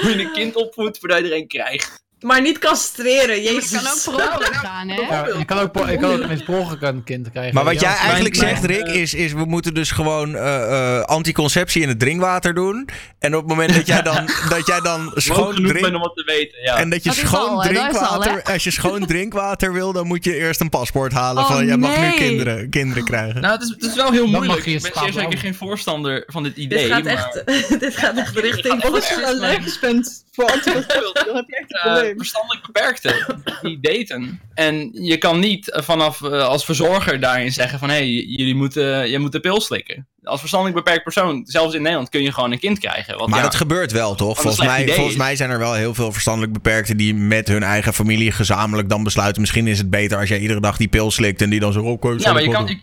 hoe 0.00 0.10
je 0.10 0.20
een 0.20 0.32
kind 0.32 0.54
opvoedt 0.56 0.98
voordat 0.98 1.18
je 1.18 1.24
er 1.24 1.32
een 1.36 1.48
krijgt. 1.48 2.02
Maar 2.20 2.40
niet 2.40 2.58
castreren, 2.58 3.34
Het 3.34 3.44
jezus. 3.44 3.70
kan 3.70 3.86
ook 3.86 4.02
per 4.04 4.26
ongeluk 4.26 4.54
gaan, 4.66 4.88
hè? 4.88 5.00
Ja, 5.00 5.26
je 5.38 5.44
kan 5.44 5.58
ook, 5.58 5.88
je 5.88 5.96
kan 5.96 6.12
ook 6.12 6.78
per 6.78 6.88
een 6.88 7.04
kind 7.04 7.30
krijgen. 7.30 7.54
Maar 7.54 7.64
wat 7.64 7.80
jij 7.80 7.94
eigenlijk 7.94 8.34
zegt, 8.34 8.64
Rick, 8.64 8.86
is, 8.86 9.14
is 9.14 9.32
we 9.32 9.44
moeten 9.44 9.74
dus 9.74 9.90
gewoon 9.90 10.36
eh, 10.36 10.96
eh, 10.96 11.04
anticonceptie 11.04 11.82
in 11.82 11.88
het 11.88 11.98
drinkwater 11.98 12.54
doen. 12.54 12.88
En 13.18 13.34
op 13.34 13.40
het 13.40 13.50
moment 13.50 13.74
dat 13.74 13.86
jij 13.86 14.02
dan, 14.02 14.26
dat 14.56 14.66
jij 14.66 14.80
dan 14.80 15.12
schoon 15.14 15.54
genoeg 15.54 15.72
ben 15.72 15.80
drink... 15.80 15.94
om 15.94 16.00
wat 16.00 16.14
te 16.14 16.24
weten, 16.24 16.62
ja. 16.62 16.76
En 16.76 16.90
dat 16.90 17.02
je 17.02 17.08
Dat 17.08 17.18
schoon 17.18 17.48
al, 17.48 17.62
al, 17.62 17.68
drinkwater, 17.68 18.42
als 18.42 18.64
je 18.64 18.70
schoon 18.70 19.06
drinkwater 19.12 19.72
wil, 19.72 19.92
dan 19.92 20.06
moet 20.06 20.24
je 20.24 20.36
eerst 20.36 20.60
een 20.60 20.68
paspoort 20.68 21.12
halen 21.12 21.42
Oh, 21.42 21.50
van 21.50 21.66
jij 21.66 21.76
mag 21.76 22.00
nu 22.00 22.12
kinderen, 22.14 22.70
kinderen 22.70 23.04
krijgen. 23.04 23.40
Nou, 23.40 23.52
het 23.52 23.62
is, 23.62 23.68
het 23.68 23.84
is 23.84 23.94
wel 23.94 24.12
heel 24.12 24.26
moeilijk. 24.26 24.64
je 24.64 24.70
je 24.70 24.76
Ik 24.76 24.82
ben 24.82 25.02
zeer 25.02 25.12
zeker 25.12 25.38
geen 25.38 25.54
voorstander 25.54 26.24
van 26.26 26.42
dit 26.42 26.56
idee. 26.56 26.78
Dit 26.78 26.92
gaat 26.92 27.04
maar, 27.04 27.12
echt, 27.12 27.42
dit 27.80 27.96
gaat 27.96 28.16
echt 28.16 28.36
richting. 28.36 28.84
Als 28.84 29.08
je 29.08 29.26
allergisch 29.26 29.78
bent 29.78 30.24
voor 30.32 30.44
anticonceptie, 30.44 31.24
dan 31.24 31.36
heb 31.36 31.44
je 31.46 31.56
echt 31.56 31.74
een 31.74 31.76
eh, 31.76 31.92
probleem. 31.92 32.09
Verstandelijk 32.16 32.66
beperkten 32.66 33.42
die 33.62 33.80
daten. 33.80 34.40
En 34.54 34.90
je 34.92 35.16
kan 35.16 35.38
niet 35.38 35.70
eh, 35.70 35.82
vanaf 35.82 36.22
eh, 36.22 36.46
als 36.46 36.64
verzorger 36.64 37.20
daarin 37.20 37.52
zeggen 37.52 37.78
van 37.78 37.88
hé, 37.88 37.94
hey, 37.94 38.08
jullie 38.08 38.54
moeten, 38.54 39.10
je 39.10 39.18
moet 39.18 39.32
de 39.32 39.40
pil 39.40 39.60
slikken. 39.60 40.08
Als 40.22 40.38
verstandelijk 40.38 40.84
beperkt 40.84 41.02
persoon, 41.02 41.42
zelfs 41.44 41.74
in 41.74 41.82
Nederland, 41.82 42.08
kun 42.08 42.22
je 42.22 42.32
gewoon 42.32 42.52
een 42.52 42.58
kind 42.58 42.78
krijgen. 42.78 43.18
Want 43.18 43.30
Maar 43.30 43.38
ja, 43.38 43.44
dat 43.44 43.54
gebeurt 43.54 43.92
wel, 43.92 44.14
toch? 44.14 44.40
Volgens 44.40 44.66
mij, 44.66 44.88
volgens 44.88 45.16
mij 45.16 45.36
zijn 45.36 45.50
er 45.50 45.58
wel 45.58 45.74
heel 45.74 45.94
veel 45.94 46.12
verstandelijk 46.12 46.52
beperkten 46.52 46.96
die 46.96 47.14
met 47.14 47.48
hun 47.48 47.62
eigen 47.62 47.94
familie 47.94 48.32
gezamenlijk 48.32 48.88
dan 48.88 49.02
besluiten. 49.02 49.40
Misschien 49.40 49.66
is 49.66 49.78
het 49.78 49.90
beter 49.90 50.18
als 50.18 50.28
jij 50.28 50.38
iedere 50.38 50.60
dag 50.60 50.76
die 50.76 50.88
pil 50.88 51.10
slikt 51.10 51.42
en 51.42 51.50
die 51.50 51.60
dan 51.60 51.72
zo 51.72 51.82
op. 51.82 52.14
ja, 52.18 52.32
maar 52.32 52.42
je 52.42 52.50
kan, 52.50 52.80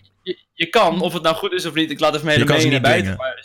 je, 0.53 0.65
kan, 0.65 1.01
of 1.01 1.13
het 1.13 1.23
nou 1.23 1.35
goed 1.35 1.51
is 1.51 1.65
of 1.65 1.73
niet, 1.73 1.91
ik 1.91 1.99
laat 1.99 2.15
even 2.15 2.31
ze 2.31 2.45
mening 2.45 2.71
naar 2.71 2.81
buiten. 2.81 3.15
Maar 3.17 3.43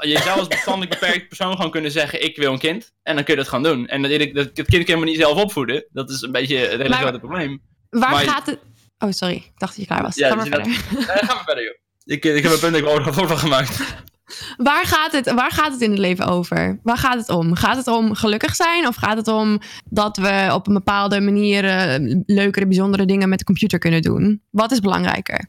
je 0.00 0.18
zou 0.18 0.38
als 0.38 0.48
verstandelijk 0.48 0.90
beperkt 1.00 1.28
persoon 1.28 1.56
gewoon 1.56 1.70
kunnen 1.70 1.90
zeggen, 1.90 2.24
ik 2.24 2.36
wil 2.36 2.52
een 2.52 2.58
kind. 2.58 2.92
En 3.02 3.14
dan 3.14 3.24
kun 3.24 3.34
je 3.34 3.40
dat 3.40 3.48
gewoon 3.48 3.64
doen. 3.64 3.86
En 3.86 4.02
dat, 4.02 4.10
dat, 4.10 4.34
dat 4.34 4.54
kind 4.54 4.70
je 4.70 4.76
helemaal 4.78 5.04
niet 5.04 5.16
zelf 5.16 5.42
opvoeden. 5.42 5.84
Dat 5.92 6.10
is 6.10 6.22
een 6.22 6.32
beetje 6.32 6.56
het 6.56 6.70
hele 6.70 6.88
Maar- 6.88 6.98
grote 6.98 7.18
probleem. 7.18 7.60
Waar 7.90 8.10
Maar- 8.10 8.20
gaat 8.24 8.46
het... 8.46 8.58
Oh, 8.98 9.10
sorry. 9.10 9.34
Ik 9.34 9.52
dacht 9.56 9.72
dat 9.76 9.80
je 9.80 9.86
klaar 9.86 10.02
was. 10.02 10.14
Ja, 10.16 10.28
Ga 10.28 10.34
maar 10.34 10.44
dus 10.44 10.54
dat- 10.54 10.66
verder. 10.68 11.08
Eh, 11.08 11.28
gaan 11.28 11.36
we 11.38 11.42
verder, 11.44 11.64
joh. 11.64 11.74
Ik, 12.04 12.24
ik 12.24 12.42
heb 12.42 12.44
mijn 12.44 12.58
punt 12.60 12.76
ik 12.76 13.04
heb 13.04 13.16
er 13.16 13.28
van 13.28 13.38
gemaakt. 13.38 13.78
Waar 14.56 14.86
gaat, 14.86 15.12
het, 15.12 15.32
waar 15.32 15.50
gaat 15.52 15.72
het 15.72 15.80
in 15.80 15.90
het 15.90 15.98
leven 15.98 16.26
over? 16.26 16.80
Waar 16.82 16.98
gaat 16.98 17.18
het 17.18 17.28
om? 17.28 17.54
Gaat 17.54 17.76
het 17.76 17.86
om 17.86 18.14
gelukkig 18.14 18.54
zijn? 18.54 18.86
Of 18.86 18.96
gaat 18.96 19.16
het 19.16 19.28
om 19.28 19.58
dat 19.84 20.16
we 20.16 20.50
op 20.52 20.66
een 20.66 20.74
bepaalde 20.74 21.20
manier 21.20 21.64
eh, 21.64 21.94
leukere, 22.26 22.66
bijzondere 22.66 23.04
dingen 23.04 23.28
met 23.28 23.38
de 23.38 23.44
computer 23.44 23.78
kunnen 23.78 24.02
doen? 24.02 24.42
Wat 24.50 24.70
is 24.72 24.80
belangrijker? 24.80 25.46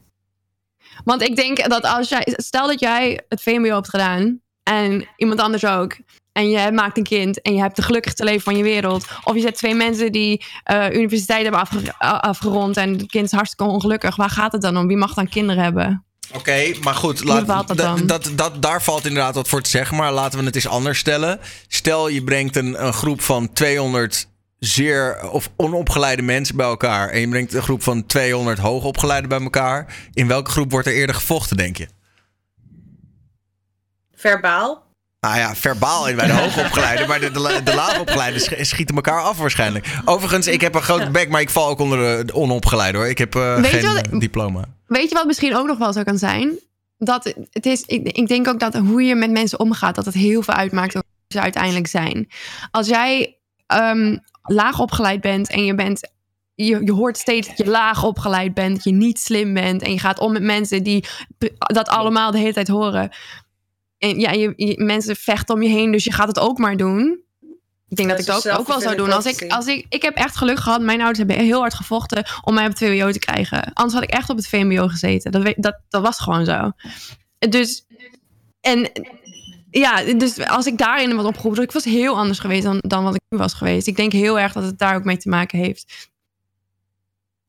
Want 1.04 1.22
ik 1.22 1.36
denk 1.36 1.68
dat 1.68 1.82
als 1.84 2.08
jij, 2.08 2.22
stel 2.36 2.66
dat 2.66 2.80
jij 2.80 3.20
het 3.28 3.42
VMBO 3.42 3.74
hebt 3.74 3.88
gedaan 3.88 4.40
en 4.62 5.08
iemand 5.16 5.40
anders 5.40 5.64
ook. 5.64 5.96
En 6.32 6.50
je 6.50 6.72
maakt 6.72 6.96
een 6.96 7.02
kind 7.02 7.42
en 7.42 7.54
je 7.54 7.60
hebt 7.60 7.76
de 7.76 7.82
gelukkigste 7.82 8.24
leven 8.24 8.40
van 8.42 8.56
je 8.56 8.62
wereld. 8.62 9.06
Of 9.24 9.34
je 9.34 9.40
zet 9.40 9.56
twee 9.56 9.74
mensen 9.74 10.12
die 10.12 10.44
eh, 10.64 10.90
universiteit 10.90 11.42
hebben 11.42 11.60
afge- 11.60 11.98
afgerond 11.98 12.76
en 12.76 12.92
het 12.92 13.10
kind 13.10 13.24
is 13.24 13.32
hartstikke 13.32 13.72
ongelukkig. 13.72 14.16
Waar 14.16 14.30
gaat 14.30 14.52
het 14.52 14.62
dan 14.62 14.76
om? 14.76 14.86
Wie 14.86 14.96
mag 14.96 15.14
dan 15.14 15.28
kinderen 15.28 15.62
hebben? 15.62 16.04
Oké, 16.34 16.72
maar 16.82 16.94
goed, 16.94 17.24
laat, 17.24 17.46
dat 17.46 17.76
dat, 18.06 18.30
dat, 18.34 18.62
daar 18.62 18.82
valt 18.82 19.06
inderdaad 19.06 19.34
wat 19.34 19.48
voor 19.48 19.62
te 19.62 19.70
zeggen. 19.70 19.96
Maar 19.96 20.12
laten 20.12 20.38
we 20.38 20.44
het 20.44 20.54
eens 20.54 20.68
anders 20.68 20.98
stellen. 20.98 21.40
Stel 21.68 22.08
je 22.08 22.24
brengt 22.24 22.56
een, 22.56 22.86
een 22.86 22.92
groep 22.92 23.20
van 23.20 23.52
200 23.52 24.28
zeer 24.64 25.30
of 25.30 25.50
onopgeleide 25.56 26.22
mensen 26.22 26.56
bij 26.56 26.66
elkaar. 26.66 27.08
En 27.08 27.20
je 27.20 27.28
brengt 27.28 27.54
een 27.54 27.62
groep 27.62 27.82
van 27.82 28.06
200 28.06 28.58
hoogopgeleide 28.58 29.28
bij 29.28 29.40
elkaar. 29.40 29.94
In 30.12 30.26
welke 30.28 30.50
groep 30.50 30.70
wordt 30.70 30.86
er 30.86 30.92
eerder 30.94 31.14
gevochten, 31.14 31.56
denk 31.56 31.76
je? 31.76 31.88
Verbaal. 34.14 34.90
Nou 35.20 35.36
ja, 35.38 35.54
verbaal 35.54 36.08
in 36.08 36.16
bij 36.16 36.26
de 36.26 36.32
hoogopgeleide, 36.32 37.06
maar 37.06 37.20
de, 37.20 37.30
de, 37.30 37.60
de 37.64 37.74
laagopgeleide 37.74 38.38
sch- 38.38 38.52
schieten 38.60 38.94
elkaar 38.94 39.20
af 39.22 39.36
waarschijnlijk. 39.38 39.86
Overigens, 40.04 40.46
ik 40.46 40.60
heb 40.60 40.74
een 40.74 40.82
grote 40.82 41.10
bek, 41.10 41.28
maar 41.28 41.40
ik 41.40 41.50
val 41.50 41.68
ook 41.68 41.78
onder 41.78 41.98
de, 42.16 42.24
de 42.24 42.34
onopgeleide 42.34 42.98
hoor. 42.98 43.08
Ik 43.08 43.18
heb 43.18 43.34
eh, 43.34 43.56
Weet 43.60 43.70
je 43.70 43.78
geen 43.80 43.94
wat- 44.10 44.20
diploma. 44.20 44.64
Weet 44.86 45.08
je 45.08 45.14
wat 45.14 45.26
misschien 45.26 45.56
ook 45.56 45.66
nog 45.66 45.78
wel 45.78 45.92
zo 45.92 46.02
kan 46.02 46.18
zijn? 46.18 46.58
Dat 46.98 47.34
het 47.50 47.66
is, 47.66 47.82
ik, 47.82 48.06
ik 48.08 48.28
denk 48.28 48.48
ook 48.48 48.60
dat 48.60 48.74
hoe 48.74 49.02
je 49.02 49.14
met 49.14 49.30
mensen 49.30 49.58
omgaat, 49.60 49.94
dat 49.94 50.04
het 50.04 50.14
heel 50.14 50.42
veel 50.42 50.54
uitmaakt 50.54 50.92
hoe 50.92 51.02
ze 51.28 51.40
uiteindelijk 51.40 51.86
zijn. 51.86 52.28
Als 52.70 52.86
jij 52.88 53.36
ehm, 53.66 54.16
laag 54.42 54.78
opgeleid 54.80 55.20
bent 55.20 55.50
en 55.50 55.64
je 55.64 55.74
bent. 55.74 56.10
Je, 56.54 56.84
je 56.84 56.92
hoort 56.92 57.16
steeds 57.18 57.48
dat 57.48 57.56
je 57.56 57.66
laag 57.66 58.04
opgeleid 58.04 58.54
bent, 58.54 58.74
dat 58.74 58.84
je 58.84 58.92
niet 58.92 59.18
slim 59.18 59.54
bent. 59.54 59.82
En 59.82 59.90
je 59.92 59.98
gaat 59.98 60.18
om 60.18 60.32
met 60.32 60.42
mensen 60.42 60.82
die 60.82 61.04
dat 61.56 61.88
allemaal 61.88 62.30
de 62.30 62.38
hele 62.38 62.52
tijd 62.52 62.68
horen. 62.68 63.10
En 63.98 64.20
ja, 64.20 64.30
je, 64.30 64.52
je- 64.56 64.82
mensen 64.84 65.16
vechten 65.16 65.54
om 65.54 65.62
je 65.62 65.68
heen, 65.68 65.92
dus 65.92 66.04
je 66.04 66.12
gaat 66.12 66.28
het 66.28 66.38
ook 66.38 66.58
maar 66.58 66.76
doen. 66.76 67.20
Ik 67.88 67.96
denk 67.96 68.08
dat 68.08 68.18
ik 68.18 68.26
dat 68.26 68.48
ook, 68.50 68.58
ook 68.58 68.66
wel 68.66 68.80
zou 68.80 68.96
doen. 68.96 69.12
Als 69.12 69.26
ik, 69.26 69.52
als 69.52 69.66
ik, 69.66 69.86
ik 69.88 70.02
heb 70.02 70.16
echt 70.16 70.36
geluk 70.36 70.58
gehad. 70.58 70.80
Mijn 70.80 70.98
ouders 70.98 71.18
hebben 71.18 71.36
heel 71.38 71.60
hard 71.60 71.74
gevochten 71.74 72.24
om 72.44 72.54
mij 72.54 72.64
op 72.64 72.68
het 72.70 72.78
VWO 72.78 73.10
te 73.12 73.18
krijgen. 73.18 73.72
Anders 73.72 73.94
had 73.94 74.02
ik 74.02 74.10
echt 74.10 74.30
op 74.30 74.36
het 74.36 74.48
VMBO 74.48 74.88
gezeten. 74.88 75.32
Dat, 75.32 75.54
dat, 75.56 75.80
dat 75.88 76.02
was 76.02 76.18
gewoon 76.20 76.44
zo. 76.44 76.70
Dus, 77.38 77.86
en 78.60 78.90
ja, 79.80 80.14
dus 80.14 80.46
als 80.46 80.66
ik 80.66 80.78
daarin 80.78 81.16
wat 81.16 81.24
opgeroepen 81.24 81.56
was, 81.56 81.64
ik 81.64 81.84
was 81.84 81.84
heel 81.84 82.16
anders 82.16 82.38
geweest 82.38 82.62
dan, 82.62 82.78
dan 82.80 83.04
wat 83.04 83.14
ik 83.14 83.20
nu 83.28 83.38
was 83.38 83.54
geweest. 83.54 83.86
Ik 83.86 83.96
denk 83.96 84.12
heel 84.12 84.38
erg 84.38 84.52
dat 84.52 84.64
het 84.64 84.78
daar 84.78 84.94
ook 84.94 85.04
mee 85.04 85.16
te 85.16 85.28
maken 85.28 85.58
heeft. 85.58 86.10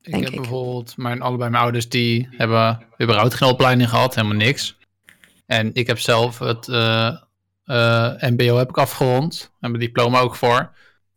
Ik 0.00 0.12
denk 0.12 0.24
heb 0.24 0.32
ik. 0.32 0.40
bijvoorbeeld 0.40 0.96
mijn, 0.96 1.20
allebei 1.20 1.50
mijn 1.50 1.62
ouders 1.62 1.88
die 1.88 2.28
hebben 2.30 2.86
überhaupt 3.02 3.34
geen 3.34 3.48
opleiding 3.48 3.88
gehad, 3.88 4.14
helemaal 4.14 4.36
niks. 4.36 4.76
En 5.46 5.70
ik 5.74 5.86
heb 5.86 5.98
zelf 5.98 6.38
het 6.38 6.68
eh, 6.68 7.16
eh, 7.64 8.12
MBO 8.20 8.56
heb 8.56 8.68
ik 8.68 8.78
afgerond, 8.78 9.40
heb 9.60 9.70
mijn 9.70 9.82
diploma 9.82 10.20
ook 10.20 10.36
voor. 10.36 10.72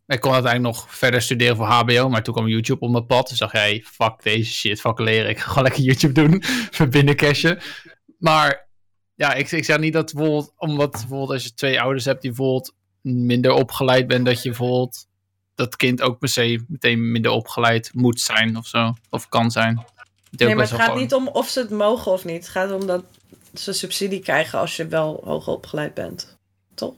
Ik 0.06 0.20
kon 0.20 0.32
uiteindelijk 0.32 0.74
nog 0.74 0.94
verder 0.96 1.22
studeren 1.22 1.56
voor 1.56 1.66
HBO, 1.66 2.08
maar 2.08 2.22
toen 2.22 2.34
kwam 2.34 2.48
YouTube 2.48 2.84
op 2.84 2.90
mijn 2.90 3.06
pad. 3.06 3.28
Dus 3.28 3.38
dacht 3.38 3.54
ik, 3.54 3.60
hey, 3.60 3.84
fuck 3.86 4.22
deze 4.22 4.52
shit, 4.52 4.80
fuck 4.80 4.98
leren. 4.98 5.30
Ik 5.30 5.38
ga 5.38 5.48
gewoon 5.48 5.62
lekker 5.62 5.82
YouTube 5.82 6.12
doen, 6.12 6.42
verbinden 6.70 7.16
cashen. 7.16 7.58
Maar 8.18 8.67
ja, 9.18 9.34
ik, 9.34 9.50
ik 9.50 9.64
zeg 9.64 9.78
niet 9.78 9.92
dat 9.92 10.12
bijvoorbeeld, 10.14 10.52
omdat 10.56 10.90
bijvoorbeeld 10.90 11.30
als 11.30 11.42
je 11.44 11.54
twee 11.54 11.80
ouders 11.80 12.04
hebt 12.04 12.22
die 12.22 12.30
bijvoorbeeld 12.30 12.74
minder 13.00 13.52
opgeleid 13.52 14.06
bent, 14.06 14.26
dat 14.26 14.42
je 14.42 14.48
bijvoorbeeld 14.48 15.06
dat 15.54 15.76
kind 15.76 16.02
ook 16.02 16.18
per 16.18 16.28
se 16.28 16.64
meteen 16.68 17.10
minder 17.10 17.30
opgeleid 17.30 17.90
moet 17.94 18.20
zijn 18.20 18.56
of 18.56 18.66
zo. 18.66 18.94
Of 19.10 19.28
kan 19.28 19.50
zijn. 19.50 19.84
Nee, 20.30 20.54
maar 20.54 20.64
het 20.64 20.74
gaat 20.74 20.84
gewoon- 20.84 20.98
niet 21.00 21.14
om 21.14 21.28
of 21.28 21.48
ze 21.48 21.60
het 21.60 21.70
mogen 21.70 22.12
of 22.12 22.24
niet. 22.24 22.36
Het 22.36 22.48
gaat 22.48 22.72
om 22.72 22.86
dat 22.86 23.04
ze 23.54 23.72
subsidie 23.72 24.20
krijgen 24.20 24.58
als 24.58 24.76
je 24.76 24.86
wel 24.86 25.20
hoger 25.24 25.52
opgeleid 25.52 25.94
bent. 25.94 26.36
Toch? 26.74 26.94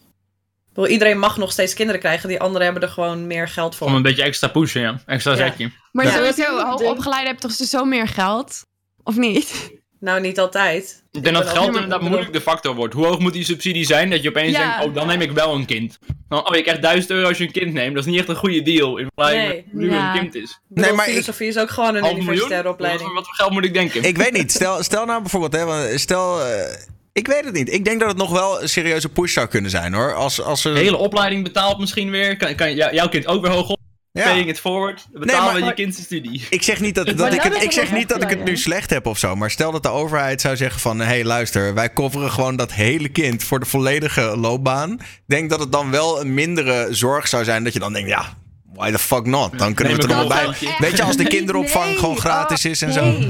Bedoel, 0.69 0.87
iedereen 0.89 1.19
mag 1.19 1.37
nog 1.37 1.53
steeds 1.53 1.75
kinderen 1.75 2.01
krijgen. 2.01 2.29
Die 2.29 2.41
anderen 2.41 2.63
hebben 2.65 2.83
er 2.83 2.89
gewoon 2.95 3.27
meer 3.27 3.49
geld 3.49 3.77
voor. 3.77 3.87
Om 3.87 3.95
een 3.95 4.03
beetje 4.03 4.23
extra 4.23 4.49
pushen, 4.49 4.81
ja. 4.81 5.01
Extra 5.07 5.31
Ja. 5.31 5.37
zetje. 5.37 5.73
Maar 5.93 6.05
Ja. 6.05 6.13
sowieso, 6.13 6.43
Ja. 6.57 6.69
hoogopgeleid 6.71 7.27
heb 7.27 7.39
toch 7.39 7.53
zo 7.53 7.85
meer 7.85 8.09
geld? 8.09 8.67
Of 9.03 9.17
niet? 9.17 9.71
Nou, 10.01 10.21
niet 10.21 10.39
altijd. 10.41 11.03
Ik 11.13 11.23
denk 11.25 11.37
dat 11.37 11.49
geld 11.49 11.67
inderdaad 11.67 12.01
moeilijk 12.01 12.33
de 12.33 12.41
factor 12.41 12.75
wordt. 12.75 12.95
Hoe 12.95 13.07
hoog 13.07 13.19
moet 13.19 13.33
die 13.33 13.45
subsidie 13.45 13.85
zijn 13.85 14.11
dat 14.11 14.23
je 14.23 14.29
opeens 14.29 14.57
Ja. 14.57 14.69
denkt, 14.71 14.85
oh, 14.87 14.95
dan 14.95 15.07
neem 15.07 15.21
ik 15.21 15.31
wel 15.33 15.55
een 15.55 15.65
kind. 15.65 15.99
Dan, 16.29 16.49
oh, 16.49 16.57
je 16.57 16.63
krijgt 16.63 16.83
1000 16.83 17.11
euro 17.13 17.29
als 17.29 17.39
je 17.39 17.45
een 17.45 17.53
kind 17.53 17.73
neemt. 17.73 17.95
Dat 17.95 18.05
is 18.05 18.11
niet 18.11 18.19
echt 18.19 18.29
een 18.29 18.37
goede 18.37 18.63
deal 18.63 18.97
in 18.97 19.07
vergelijking 19.15 19.53
Nee. 19.53 19.65
met 19.73 19.83
nu 19.91 19.91
Ja. 19.97 20.13
een 20.15 20.21
kind 20.21 20.35
is. 20.35 20.51
Ik 20.51 20.59
bedoel, 20.69 20.85
Nee, 20.85 20.95
maar 20.97 21.07
ik- 21.07 21.11
filosofie 21.13 21.49
is 21.49 21.59
ook 21.59 21.71
gewoon 21.71 21.95
een 21.95 22.17
universitaire 22.17 22.63
Wat, 22.63 22.73
opleiding. 22.73 23.05
voor- 23.07 23.15
wat 23.15 23.25
voor 23.27 23.35
geld 23.35 23.51
moet 23.51 23.65
ik 23.65 23.75
denken? 23.75 24.03
Ik 24.03 24.17
weet 24.17 24.33
niet. 24.33 24.53
Stel, 24.53 24.83
stel 24.83 25.05
nou 25.05 25.21
bijvoorbeeld, 25.21 25.53
hè, 25.53 25.65
want 25.65 26.01
stel. 26.01 26.41
eh, 26.45 26.75
ik 27.13 27.27
weet 27.27 27.45
het 27.45 27.55
niet. 27.55 27.73
Ik 27.73 27.85
denk 27.85 28.01
dat 28.01 28.09
het 28.09 28.19
nog 28.19 28.31
wel 28.31 28.63
een 28.63 28.69
serieuze 28.69 29.09
push 29.09 29.33
zou 29.33 29.47
kunnen 29.47 29.71
zijn 29.71 29.93
hoor. 29.95 30.15
Als, 30.15 30.41
als 30.43 30.65
er... 30.65 30.75
De 30.75 30.81
hele 30.81 30.97
opleiding 30.97 31.43
betaalt 31.43 31.79
misschien 31.79 32.11
weer. 32.11 32.37
Kan, 32.37 32.55
kan 32.55 32.75
jou- 32.75 32.95
jouw 32.95 33.09
kind 33.09 33.27
ook 33.27 33.43
weer 33.43 33.53
hoog 33.53 33.69
op? 33.69 33.80
Ja. 34.13 34.25
paying 34.25 34.49
it 34.49 34.61
forward. 34.61 35.07
Betalen 35.13 35.61
maar- 35.61 35.69
je 35.69 35.75
kind 35.75 35.95
zijn 35.95 36.07
studie. 36.07 36.47
Ik 36.51 36.63
zeg 36.63 36.81
niet 36.81 36.95
dat, 36.95 37.07
dat, 37.07 37.17
Maar 37.17 37.33
ik, 37.33 37.43
het, 37.43 37.63
ik 37.63 37.73
zeg 37.73 37.93
niet 37.93 38.09
dat 38.09 38.23
ik 38.23 38.29
het 38.29 38.45
nu 38.45 38.57
slecht 38.57 38.91
heb 38.91 39.07
of 39.07 39.19
zo. 39.19 39.37
Maar 39.37 39.51
stel 39.51 39.73
dat 39.73 39.83
de 39.83 39.89
overheid 39.89 40.41
zou 40.41 40.57
zeggen 40.57 40.81
van... 40.81 40.99
hé 40.99 41.05
hey, 41.05 41.25
luister, 41.25 41.75
wij 41.75 41.93
coveren 41.93 42.31
gewoon 42.31 42.57
dat 42.57 42.73
hele 42.73 43.09
kind 43.09 43.45
voor 43.45 43.61
de 43.61 43.67
volledige 43.67 44.37
loopbaan. 44.37 44.93
Ik 44.93 45.23
denk 45.27 45.51
dat 45.51 45.61
het 45.61 45.73
dan 45.73 45.91
wel 45.91 46.21
een 46.21 46.35
mindere 46.35 46.87
zorg 46.91 47.29
zou 47.29 47.45
zijn. 47.45 47.65
Dat 47.65 47.73
je 47.73 47.79
dan 47.79 47.93
denkt, 47.93 48.09
ja, 48.09 48.25
why 48.73 48.91
the 48.91 48.99
fuck 48.99 49.27
not? 49.27 49.59
Dan 49.59 49.75
kunnen 49.75 49.97
we 49.97 50.03
het 50.03 50.11
er 50.11 50.17
nog 50.17 50.29
wel 50.35 50.49
bij. 50.51 50.75
Weet 50.79 50.97
je, 50.97 51.03
als 51.03 51.17
de 51.17 51.27
kinderopvang 51.37 51.87
Nee, 51.87 51.97
gewoon 51.97 52.19
gratis 52.19 52.65
oh, 52.65 52.71
is 52.71 52.83
en 52.83 52.93
zo. 52.93 53.29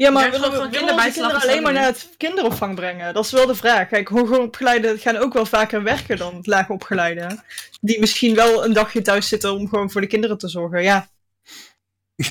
Ja, 0.00 0.10
maar 0.10 0.30
willen 0.30 0.50
we 0.50 0.54
gewoon 0.56 0.70
willen 0.70 0.86
we 0.86 1.02
onze 1.02 1.12
kinderen 1.12 1.40
alleen 1.40 1.62
maar 1.62 1.72
naar 1.72 1.84
het 1.84 2.08
kinderopvang 2.16 2.74
brengen? 2.74 3.14
Dat 3.14 3.24
is 3.24 3.30
wel 3.30 3.46
de 3.46 3.54
vraag. 3.54 3.88
Kijk, 3.88 4.08
hoger 4.08 4.40
opgeleiden 4.40 4.98
gaan 4.98 5.16
ook 5.16 5.32
wel 5.32 5.46
vaker 5.46 5.82
werken 5.82 6.16
dan 6.16 6.36
het 6.36 6.46
lager 6.46 6.74
opgeleiden. 6.74 7.44
Die 7.80 8.00
misschien 8.00 8.34
wel 8.34 8.64
een 8.64 8.72
dagje 8.72 9.02
thuis 9.02 9.28
zitten 9.28 9.52
om 9.52 9.68
gewoon 9.68 9.90
voor 9.90 10.00
de 10.00 10.06
kinderen 10.06 10.38
te 10.38 10.48
zorgen. 10.48 10.82
Ja. 10.82 11.08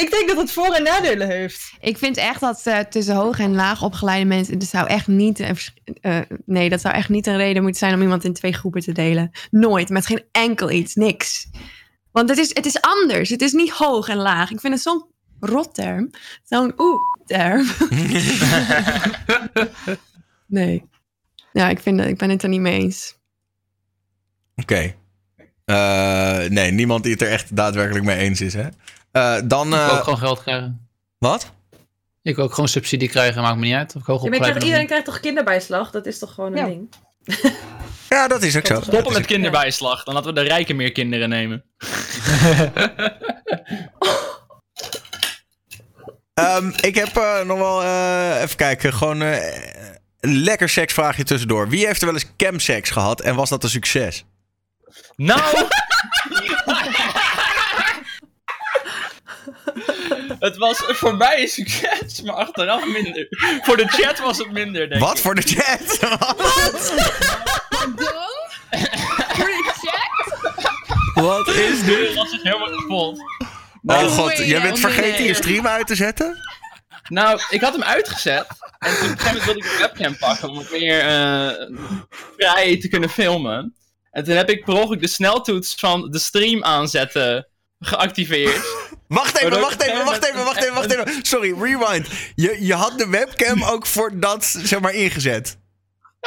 ik 0.00 0.08
denk 0.10 0.28
dat 0.28 0.36
het 0.36 0.52
voor- 0.52 0.74
en 0.74 0.82
nadelen 0.82 1.28
heeft. 1.28 1.72
Ik 1.80 1.98
vind 1.98 2.16
echt 2.16 2.40
dat 2.40 2.60
eh, 2.64 2.78
tussen 2.78 3.14
hoog 3.14 3.38
en 3.38 3.54
laag 3.54 3.82
opgeleide 3.82 4.26
mensen... 4.26 4.58
Dat 4.58 4.68
zou 4.68 4.88
echt 4.88 5.06
niet, 5.06 5.38
een 5.38 5.56
vers- 5.56 5.74
eh, 6.00 6.18
nee, 6.46 6.68
dat 6.68 6.80
zou 6.80 6.94
echt 6.94 7.08
niet 7.08 7.26
een 7.26 7.36
reden 7.36 7.62
moeten 7.62 7.80
zijn... 7.80 7.94
om 7.94 8.02
iemand 8.02 8.24
in 8.24 8.34
twee 8.34 8.52
groepen 8.52 8.80
te 8.80 8.92
delen. 8.92 9.30
Nooit, 9.50 9.88
met 9.88 10.06
geen 10.06 10.24
enkel 10.32 10.70
iets, 10.70 10.94
niks. 10.94 11.46
Want 12.12 12.28
het 12.28 12.38
is, 12.38 12.54
het 12.54 12.66
is 12.66 12.80
anders. 12.80 13.28
Het 13.30 13.42
is 13.42 13.52
niet 13.52 13.70
hoog 13.70 14.08
en 14.08 14.16
laag. 14.16 14.50
Ik 14.50 14.60
vind 14.60 14.72
het 14.72 14.82
zo'n 14.82 15.08
rotterm. 15.40 16.10
Zo'n 16.44 16.74
oeh-term. 16.78 17.66
nee. 20.46 20.88
Ja, 21.52 21.68
ik, 21.68 21.80
vind, 21.80 21.98
dat- 21.98 22.06
ik 22.06 22.18
ben 22.18 22.30
het 22.30 22.42
er 22.42 22.48
niet 22.48 22.60
mee 22.60 22.80
eens. 22.80 23.18
Oké. 24.56 24.94
Eh, 25.64 26.38
nee, 26.48 26.70
niemand 26.70 27.02
die 27.02 27.12
het 27.12 27.22
er 27.22 27.28
echt 27.30 27.56
daadwerkelijk 27.56 28.04
mee 28.04 28.16
eens 28.18 28.40
is, 28.40 28.54
hè? 28.54 28.68
Eh, 29.12 29.36
dan... 29.44 29.66
Ik 29.66 29.72
wil 29.74 29.82
eh, 29.88 29.94
ook 29.96 30.02
gewoon 30.02 30.18
geld 30.18 30.42
krijgen. 30.42 30.88
wat? 31.18 31.52
Ik 32.22 32.36
wil 32.36 32.44
ook 32.44 32.54
gewoon 32.54 32.68
subsidie 32.68 33.08
krijgen, 33.08 33.42
maakt 33.42 33.58
me 33.58 33.64
niet 33.64 33.74
uit. 33.74 33.94
Of 33.96 34.00
ik 34.00 34.06
hoog 34.06 34.24
Ja, 34.24 34.32
iedereen 34.32 34.78
niet. 34.78 34.86
krijgt 34.86 35.04
toch 35.04 35.20
kinderbijslag? 35.20 35.90
Dat 35.90 36.06
is 36.06 36.18
toch 36.18 36.34
gewoon 36.34 36.52
een 36.52 36.58
Ja. 36.58 36.66
ding? 36.66 36.88
Ja, 38.08 38.28
dat 38.28 38.42
is 38.42 38.56
ook 38.56 38.66
zo. 38.66 38.80
Stoppen 38.80 39.12
met 39.12 39.26
kinderbijslag. 39.26 40.04
Dan 40.04 40.14
laten 40.14 40.34
we 40.34 40.40
de 40.40 40.46
rijken 40.46 40.76
meer 40.76 40.92
kinderen 40.92 41.28
nemen. 41.28 41.64
Ehm, 46.46 46.70
ik 46.80 46.94
heb 46.94 47.16
eh, 47.16 47.40
nog 47.44 47.58
wel... 47.58 47.82
eh, 47.82 48.42
even 48.42 48.56
kijken, 48.56 48.92
gewoon... 48.94 49.22
eh, 49.22 49.54
een 50.20 50.36
lekker 50.42 50.68
seksvraagje 50.68 51.24
tussendoor. 51.24 51.68
Wie 51.68 51.86
heeft 51.86 52.00
er 52.00 52.06
wel 52.06 52.14
eens 52.14 52.30
camseks 52.36 52.90
gehad 52.90 53.20
en 53.20 53.34
was 53.34 53.48
dat 53.48 53.62
een 53.62 53.70
succes? 53.70 54.24
Nou! 55.16 55.40
het 60.40 60.56
was 60.56 60.82
voor 60.86 61.16
mij 61.16 61.40
een 61.42 61.48
succes, 61.48 62.22
maar 62.22 62.34
achteraf 62.34 62.86
minder. 62.86 63.26
Voor 63.62 63.76
de 63.76 63.86
chat 63.88 64.18
was 64.18 64.38
het 64.38 64.50
minder, 64.50 64.88
denk 64.88 65.00
Wat 65.00 65.16
ik. 65.16 65.22
voor 65.22 65.34
de 65.34 65.42
chat? 65.42 65.98
Wat 71.14 71.48
is 71.48 71.84
dit? 71.84 71.86
De 72.08 72.12
was 72.14 72.30
het 72.32 72.42
helemaal 72.42 72.70
kapot. 72.70 73.18
Oh 73.84 74.16
god, 74.16 74.36
jij 74.36 74.60
bent 74.62 74.78
vergeten 74.78 75.24
je 75.24 75.34
stream 75.34 75.66
uit 75.66 75.86
te 75.86 75.94
zetten? 75.94 76.36
Nou, 77.08 77.40
ik 77.50 77.60
had 77.60 77.72
hem 77.72 77.82
uitgezet. 77.82 78.46
En 78.78 78.96
toen 78.98 79.10
op 79.10 79.18
een 79.18 79.18
gegeven 79.18 79.26
moment 79.26 79.44
wilde 79.44 79.58
ik 79.60 79.64
de 79.64 79.78
webcam 79.78 80.16
pakken 80.18 80.48
om 80.48 80.58
het 80.58 80.70
meer 80.70 81.00
eh, 81.00 81.66
vrij 82.36 82.78
te 82.80 82.88
kunnen 82.88 83.08
filmen. 83.10 83.74
En 84.10 84.24
toen 84.24 84.34
heb 84.34 84.50
ik 84.50 84.64
per 84.64 84.74
ongeluk 84.74 85.00
de 85.00 85.08
sneltoets 85.08 85.74
van 85.78 86.10
de 86.10 86.18
stream 86.18 86.64
aanzetten 86.64 87.46
geactiveerd. 87.80 88.60
Wacht 89.08 89.36
even, 89.36 89.40
Waardoor- 89.50 89.60
wacht 89.68 89.82
even, 89.82 90.04
wacht 90.04 90.24
even, 90.24 90.44
wacht 90.44 90.62
even, 90.62 90.74
wacht 90.74 90.90
even. 90.94 91.24
Sorry, 91.26 91.54
rewind. 91.62 92.06
Je, 92.34 92.56
je 92.60 92.74
had 92.74 92.98
de 92.98 93.08
webcam 93.08 93.64
ook 93.72 93.86
voor 93.86 94.20
dat, 94.20 94.44
zeg 94.44 94.80
maar, 94.80 94.94
ingezet. 94.94 95.58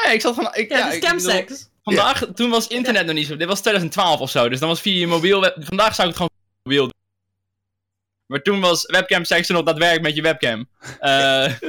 Nee, 0.03 0.13
ik 0.13 0.21
zat 0.21 0.35
van... 0.35 0.49
Ik, 0.53 0.69
Ja, 0.69 0.91
is 0.91 1.25
ik. 1.25 1.51
Vandaag, 1.83 2.23
toen 2.35 2.49
was 2.49 2.67
internet 2.67 3.05
nog 3.05 3.15
niet 3.15 3.27
zo. 3.27 3.37
Dit 3.37 3.47
was 3.47 3.59
2012 3.59 4.19
of 4.19 4.29
zo. 4.29 4.49
Dus 4.49 4.59
dan 4.59 4.69
was 4.69 4.81
via 4.81 4.99
je 4.99 5.07
mobiel. 5.07 5.41
web- 5.41 5.57
Vandaag 5.59 5.95
zou 5.95 6.09
ik 6.09 6.13
het 6.13 6.23
gewoon 6.23 6.29
mobiel 6.63 6.81
doen. 6.83 7.01
Maar 8.25 8.41
toen 8.41 8.59
was 8.59 8.85
webcam 8.85 9.23
nog 9.47 9.63
dat 9.63 9.77
werk 9.77 10.01
met 10.01 10.15
je 10.15 10.21
webcam. 10.21 10.69
Eh, 10.99 11.51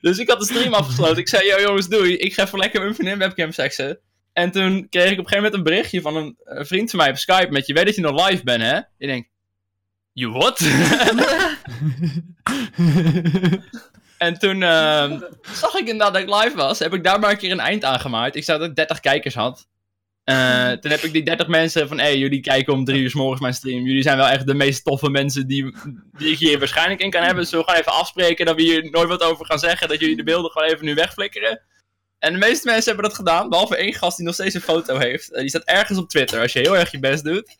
dus 0.00 0.18
ik 0.18 0.28
had 0.28 0.38
de 0.38 0.44
stream 0.44 0.74
afgesloten. 0.74 1.16
Ik 1.16 1.28
zei, 1.28 1.46
yo 1.46 1.60
jongens, 1.60 1.88
doei. 1.88 2.16
Ik 2.16 2.34
ga 2.34 2.44
even 2.44 2.58
lekker 2.58 2.80
mijn 2.80 2.94
vriendin 2.94 3.18
webcam 3.18 3.52
seksen. 3.52 3.98
En 4.32 4.50
toen 4.50 4.88
kreeg 4.88 5.10
ik 5.10 5.18
op 5.18 5.24
een 5.24 5.28
gegeven 5.28 5.36
moment 5.36 5.54
een 5.54 5.62
berichtje 5.62 6.00
van 6.00 6.16
een, 6.16 6.36
vriend 6.44 6.90
van 6.90 6.98
mij 6.98 7.10
op 7.10 7.16
Skype 7.16 7.50
met 7.50 7.66
je 7.66 7.74
weet 7.74 7.84
dat 7.84 7.94
je 7.94 8.00
nog 8.00 8.28
live 8.28 8.44
bent, 8.44 8.62
hè? 8.62 8.76
Ik 8.76 9.08
denk, 9.08 9.28
you 10.12 10.32
what? 10.32 10.60
en 14.18 14.38
toen 14.38 14.62
ehm, 14.62 15.20
zag 15.52 15.74
ik 15.74 15.88
inderdaad 15.88 16.12
dat 16.12 16.22
ik 16.22 16.42
live 16.42 16.56
was. 16.56 16.78
Heb 16.78 16.94
ik 16.94 17.04
daar 17.04 17.18
maar 17.18 17.30
een 17.30 17.36
keer 17.36 17.50
een 17.50 17.60
eind 17.60 17.84
aan 17.84 18.00
gemaakt. 18.00 18.36
Ik 18.36 18.44
zag 18.44 18.58
dat 18.58 18.68
ik 18.68 18.76
30 18.76 19.00
kijkers 19.00 19.34
had. 19.34 19.68
Eh, 20.24 20.70
toen 20.70 20.90
heb 20.90 21.00
ik 21.00 21.12
die 21.12 21.22
30 21.22 21.46
mensen 21.46 21.88
van, 21.88 21.98
hé, 21.98 22.04
hey, 22.04 22.18
jullie 22.18 22.40
kijken 22.40 22.72
om 22.72 22.84
drie 22.84 23.00
uur 23.02 23.10
s 23.10 23.14
morgens 23.14 23.40
mijn 23.40 23.54
stream. 23.54 23.84
Jullie 23.86 24.02
zijn 24.02 24.16
wel 24.16 24.28
echt 24.28 24.46
de 24.46 24.54
meest 24.54 24.84
toffe 24.84 25.10
mensen 25.10 25.46
die, 25.46 25.74
die 26.18 26.32
ik 26.32 26.38
hier 26.38 26.58
waarschijnlijk 26.58 27.00
in 27.00 27.10
kan 27.10 27.22
hebben. 27.22 27.46
Zullen 27.46 27.64
we 27.64 27.70
gewoon 27.70 27.84
even 27.86 28.00
afspreken 28.00 28.46
dat 28.46 28.56
we 28.56 28.62
hier 28.62 28.90
nooit 28.90 29.08
wat 29.08 29.22
over 29.22 29.46
gaan 29.46 29.58
zeggen. 29.58 29.88
Dat 29.88 30.00
jullie 30.00 30.16
de 30.16 30.22
beelden 30.22 30.50
gewoon 30.50 30.68
even 30.68 30.84
nu 30.84 30.94
wegflikkeren. 30.94 31.60
En 32.18 32.32
de 32.32 32.38
meeste 32.38 32.66
mensen 32.66 32.92
hebben 32.92 33.04
dat 33.10 33.18
gedaan, 33.18 33.48
behalve 33.48 33.76
één 33.76 33.94
gast 33.94 34.16
die 34.16 34.26
nog 34.26 34.34
steeds 34.34 34.54
een 34.54 34.60
foto 34.60 34.98
heeft. 34.98 35.32
Eh, 35.32 35.40
die 35.40 35.48
staat 35.48 35.64
ergens 35.64 35.98
op 35.98 36.08
Twitter. 36.08 36.40
Als 36.40 36.52
je 36.52 36.58
heel 36.58 36.76
erg 36.76 36.90
je 36.90 36.98
best 36.98 37.24
doet. 37.24 37.56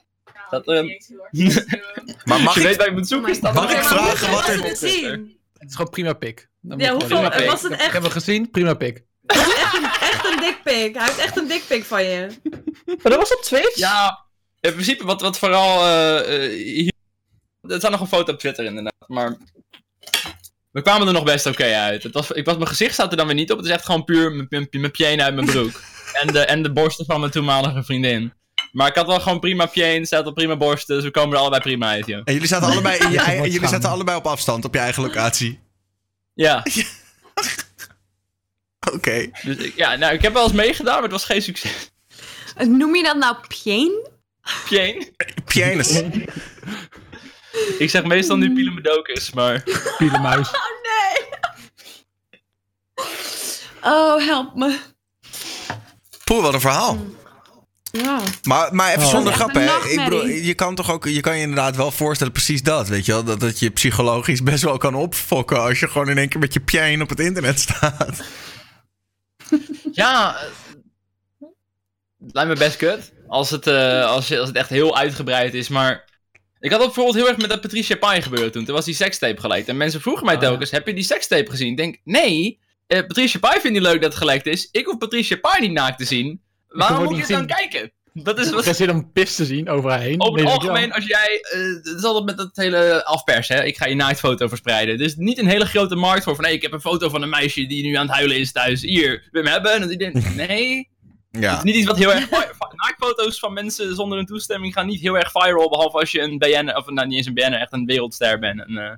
Dat, 0.50 0.66
ehm, 0.68 0.86
Maar 2.24 2.40
mag 2.40 2.54
je 2.54 2.62
weet 2.62 2.72
ik... 2.72 2.78
waar 2.78 2.86
je 2.88 2.92
moet 2.92 3.08
zoeken, 3.08 3.38
Mag 3.40 3.72
ik 3.72 3.82
vragen 3.82 4.30
wat 4.30 4.48
er- 4.48 4.58
op 4.58 4.64
het? 4.64 4.80
Het 5.58 5.70
is 5.70 5.74
gewoon 5.76 5.90
prima 5.90 6.12
pik. 6.12 6.48
Dan 6.60 6.78
Ja, 6.78 6.92
moet 6.92 7.00
hoeveel- 7.02 7.16
gewoon- 7.16 7.32
eh, 7.32 7.46
was 7.50 7.62
het 7.62 7.72
Ik 7.72 7.78
echt? 7.80 7.92
heb 7.92 8.02
hem 8.02 8.10
gezien, 8.10 8.50
prima 8.50 8.74
pik. 8.74 9.04
Echt 10.22 10.32
een 10.34 10.40
dikpik. 10.40 10.94
Hij 10.94 11.04
heeft 11.04 11.18
echt 11.18 11.36
een 11.36 11.48
dikpik 11.48 11.84
van 11.84 12.04
je. 12.04 12.26
Maar 12.86 13.12
dat 13.12 13.16
was 13.16 13.34
op 13.36 13.42
Twitch? 13.42 13.76
Ja, 13.76 14.24
in 14.60 14.72
principe 14.72 15.04
wat, 15.04 15.20
wat 15.20 15.38
vooral... 15.38 15.84
eh, 15.84 16.44
eh, 16.44 16.50
hier... 16.74 16.92
Er 17.60 17.78
staat 17.78 17.90
nog 17.90 18.00
een 18.00 18.06
foto 18.06 18.32
op 18.32 18.38
Twitter 18.38 18.64
inderdaad, 18.64 19.04
maar... 19.06 19.36
We 20.70 20.82
kwamen 20.82 21.06
er 21.06 21.12
nog 21.12 21.24
best 21.24 21.46
oké 21.46 21.74
uit. 21.74 22.02
Het 22.02 22.14
was, 22.14 22.30
ik 22.30 22.44
was, 22.44 22.56
mijn 22.56 22.68
gezicht 22.68 22.94
staat 22.94 23.10
er 23.10 23.16
dan 23.16 23.26
weer 23.26 23.34
niet 23.34 23.50
op. 23.50 23.56
Het 23.56 23.66
is 23.66 23.72
echt 23.72 23.84
gewoon 23.84 24.04
puur 24.04 24.48
mijn- 24.48 24.90
pjeen 24.90 25.22
uit 25.22 25.34
mijn 25.34 25.46
broek. 25.46 25.80
en, 26.20 26.26
de, 26.26 26.38
en 26.40 26.62
de 26.62 26.72
borsten 26.72 27.04
van 27.04 27.20
mijn 27.20 27.32
toenmalige 27.32 27.82
vriendin. 27.82 28.32
Maar 28.72 28.88
ik 28.88 28.94
had 28.94 29.06
wel 29.06 29.20
gewoon 29.20 29.40
prima 29.40 29.66
pjeen, 29.66 30.06
staat 30.06 30.26
op 30.26 30.34
prima 30.34 30.56
borsten, 30.56 30.94
dus 30.94 31.04
we 31.04 31.10
komen 31.10 31.32
er 31.34 31.40
allebei 31.40 31.62
prima 31.62 31.88
uit, 31.88 32.06
joh. 32.06 32.20
En 32.24 32.32
jullie 32.32 32.48
zaten 32.48 32.68
allebei, 32.68 32.98
in 32.98 33.10
je, 33.10 33.40
jullie 33.52 33.68
zaten 33.68 33.90
allebei 33.90 34.16
op 34.16 34.26
afstand 34.26 34.64
op 34.64 34.74
je 34.74 34.80
eigen 34.80 35.02
locatie. 35.02 35.60
Ja, 36.34 36.62
Oké. 38.92 39.30
dus 39.42 39.56
ik, 39.56 39.76
ja, 39.76 39.96
nou, 39.96 40.14
ik 40.14 40.22
heb 40.22 40.32
wel 40.32 40.42
eens 40.42 40.52
meegedaan, 40.52 40.94
maar 40.94 41.02
het 41.02 41.12
was 41.12 41.24
geen 41.24 41.42
succes. 41.42 41.90
Noem 42.66 42.96
je 42.96 43.02
dat 43.02 43.16
nou 43.16 43.36
pjeen? 43.48 44.08
Pjeen? 44.64 45.14
Pianus. 45.44 46.02
Ik 47.78 47.90
zeg 47.90 48.04
meestal 48.04 48.36
nu 48.36 48.52
Pielemedokus, 48.54 49.32
maar... 49.32 49.64
Pielenmuis. 49.98 50.48
Oh, 53.82 54.26
help 54.26 54.54
me. 54.54 54.78
Poeh, 56.24 56.42
wat 56.42 56.54
een 56.54 56.60
verhaal. 56.60 56.98
Ja. 57.90 58.20
Maar, 58.42 58.74
maar 58.74 58.88
even 58.90 59.02
Oh. 59.02 59.10
zonder 59.10 59.32
grap, 59.32 59.54
hè. 59.54 59.88
Ik 59.88 60.04
bedoel, 60.04 60.26
je 60.26 60.54
kan 60.54 60.74
toch 60.74 60.90
ook, 60.90 61.04
je 61.04 61.20
kan 61.20 61.36
je 61.36 61.42
inderdaad 61.42 61.76
wel 61.76 61.90
voorstellen, 61.90 62.32
precies 62.32 62.62
dat, 62.62 62.88
weet 62.88 63.06
je 63.06 63.12
wel. 63.12 63.24
Dat 63.24 63.40
het 63.40 63.58
je 63.58 63.70
psychologisch 63.70 64.42
best 64.42 64.62
wel 64.62 64.78
kan 64.78 64.94
opfokken 64.94 65.60
als 65.60 65.80
je 65.80 65.88
gewoon 65.88 66.08
in 66.08 66.18
één 66.18 66.28
keer 66.28 66.40
met 66.40 66.52
je 66.52 66.60
piano 66.60 67.02
op 67.02 67.08
het 67.08 67.20
internet 67.20 67.60
staat. 67.60 68.22
Ja, 69.92 70.36
eh, 70.36 70.48
lijkt 72.18 72.50
me 72.50 72.56
best 72.56 72.76
kut. 72.76 73.12
Als 73.28 73.50
het, 73.50 73.66
eh, 73.66 74.06
als, 74.06 74.28
je, 74.28 74.38
als 74.38 74.48
het 74.48 74.56
echt 74.56 74.68
heel 74.68 74.96
uitgebreid 74.96 75.54
is, 75.54 75.68
maar... 75.68 76.10
Ik 76.60 76.70
had 76.70 76.78
dat 76.78 76.86
bijvoorbeeld 76.88 77.16
heel 77.16 77.28
erg 77.28 77.38
met 77.38 77.50
dat 77.50 77.60
Patricia 77.60 77.96
Pai 77.96 78.22
gebeuren 78.22 78.52
toen. 78.52 78.64
Toen 78.64 78.74
was 78.74 78.84
die 78.84 78.94
sekstape 78.94 79.40
gelekt. 79.40 79.68
En 79.68 79.76
mensen 79.76 80.00
vroegen 80.00 80.24
mij 80.26 80.34
Oh, 80.34 80.40
telkens, 80.40 80.70
heb 80.70 80.86
je 80.86 80.94
die 80.94 81.04
sekstape 81.04 81.50
gezien? 81.50 81.70
Ik 81.70 81.76
denk, 81.76 81.98
nee. 82.04 82.60
eh, 82.86 82.98
Patricia 83.06 83.40
Pai 83.40 83.60
vindt 83.60 83.70
niet 83.78 83.86
leuk 83.86 84.00
dat 84.00 84.10
het 84.10 84.20
gelekt 84.20 84.46
is. 84.46 84.68
Ik 84.70 84.84
hoef 84.84 84.98
Patricia 84.98 85.36
Pai 85.36 85.60
niet 85.60 85.72
naakt 85.72 85.98
te 85.98 86.04
zien. 86.04 86.42
Waarom 86.68 87.04
moet 87.04 87.14
je 87.14 87.20
het 87.20 87.30
dan 87.30 87.46
kijken? 87.46 87.92
Dat 88.14 88.38
is 88.38 88.48
Ik 88.48 88.54
wat... 88.54 88.76
zit 88.76 88.90
om 88.90 89.12
pis 89.12 89.34
te 89.34 89.44
zien 89.44 89.68
overheen. 89.68 90.20
Over 90.22 90.38
het 90.38 90.48
Weet 90.48 90.54
ik 90.54 90.60
wel. 90.60 90.70
algemeen, 90.70 90.92
als 90.92 91.06
jij. 91.06 91.40
eh, 91.52 91.60
het 91.60 91.86
is 91.98 92.04
altijd 92.04 92.24
met 92.24 92.36
dat 92.36 92.50
hele 92.54 93.04
afpers, 93.04 93.48
hè? 93.48 93.64
Ik 93.64 93.76
ga 93.76 93.86
je 93.86 93.94
naaktfoto 93.94 94.48
verspreiden. 94.48 94.94
Er 94.94 95.00
is 95.04 95.16
niet 95.16 95.38
een 95.38 95.46
hele 95.46 95.66
grote 95.66 95.94
markt 95.94 96.24
voor 96.24 96.34
van. 96.34 96.44
Nee, 96.44 96.54
ik 96.54 96.62
heb 96.62 96.72
een 96.72 96.80
foto 96.80 97.08
van 97.08 97.22
een 97.22 97.28
meisje 97.28 97.66
die 97.66 97.82
nu 97.82 97.94
aan 97.94 98.06
het 98.06 98.14
huilen 98.14 98.36
is 98.38 98.52
thuis. 98.52 98.82
Hier, 98.82 99.28
wil 99.30 99.42
je 99.42 99.48
hem 99.48 99.62
hebben? 99.62 99.72
En 99.72 99.80
dan 99.80 99.90
iedereen. 99.90 100.24
Nee. 100.48 100.90
Het 101.30 101.42
Ja. 101.42 101.56
is 101.56 101.62
niet 101.62 101.74
iets 101.74 101.86
wat 101.86 101.98
heel 101.98 102.12
erg. 102.12 102.30
Naaktfoto's 102.82 103.38
van 103.38 103.52
mensen 103.52 103.94
zonder 103.94 104.18
een 104.18 104.26
toestemming 104.26 104.72
gaan 104.72 104.86
niet 104.86 105.00
heel 105.00 105.18
erg 105.18 105.30
viral. 105.30 105.68
Behalve 105.68 105.98
als 105.98 106.10
je 106.12 106.20
een 106.20 106.38
BN, 106.38 106.72
of 106.76 106.86
nou 106.90 107.06
niet 107.06 107.16
eens 107.16 107.26
een 107.26 107.34
BN, 107.34 107.52
echt 107.52 107.72
een 107.72 107.86
wereldster 107.86 108.38
bent. 108.38 108.60
En, 108.66 108.76
eh, 108.78 108.92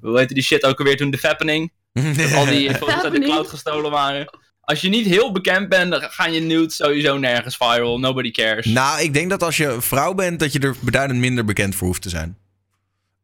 hoe 0.00 0.18
heette 0.18 0.34
die 0.34 0.42
shit 0.42 0.64
ook 0.64 0.78
alweer 0.78 0.96
toen? 0.96 1.10
The 1.10 1.18
Fappening. 1.18 1.72
Dat 2.16 2.32
al 2.34 2.46
die 2.46 2.74
foto's 2.74 3.02
uit 3.04 3.12
de 3.12 3.20
cloud 3.20 3.48
gestolen 3.48 3.90
waren. 3.90 4.26
Als 4.64 4.80
je 4.80 4.88
niet 4.88 5.06
heel 5.06 5.32
bekend 5.32 5.68
bent, 5.68 5.90
dan 5.90 6.00
gaan 6.02 6.32
je 6.32 6.40
nudes 6.40 6.76
sowieso 6.76 7.18
nergens 7.18 7.56
viral. 7.56 7.98
Nobody 7.98 8.30
cares. 8.30 8.66
Nou, 8.66 9.00
ik 9.02 9.14
denk 9.14 9.30
dat 9.30 9.42
als 9.42 9.56
je 9.56 9.76
vrouw 9.80 10.14
bent, 10.14 10.40
dat 10.40 10.52
je 10.52 10.58
er 10.58 10.76
beduidend 10.80 11.18
minder 11.20 11.44
bekend 11.44 11.74
voor 11.74 11.86
hoeft 11.86 12.02
te 12.02 12.08
zijn. 12.08 12.36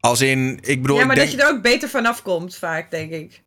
Als 0.00 0.20
in, 0.20 0.58
ik 0.62 0.82
bedoel, 0.82 0.98
Ja, 0.98 1.04
maar 1.04 1.16
ik 1.16 1.22
dat 1.22 1.32
je 1.32 1.42
er 1.42 1.48
ook 1.48 1.62
beter 1.62 1.88
vanaf 1.88 2.22
komt, 2.22 2.56
vaak, 2.56 2.90
denk 2.90 3.12
ik. 3.12 3.42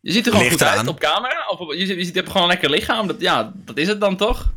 je 0.00 0.12
ziet 0.12 0.26
er 0.26 0.32
gewoon 0.32 0.46
Ligt 0.48 0.60
goed 0.60 0.68
aan. 0.70 0.78
uit 0.78 0.88
op 0.88 0.98
camera. 1.00 1.46
Of 1.48 1.74
je, 1.74 1.86
ziet- 1.86 1.96
je 1.96 2.04
ziet- 2.04 2.14
je 2.14 2.18
hebt 2.20 2.26
gewoon 2.26 2.42
een 2.42 2.48
lekker 2.52 2.70
lichaam. 2.70 3.06
Dat, 3.06 3.20
ja, 3.20 3.52
dat 3.54 3.76
is 3.76 3.88
het 3.88 4.00
dan 4.00 4.16
toch? 4.16 4.52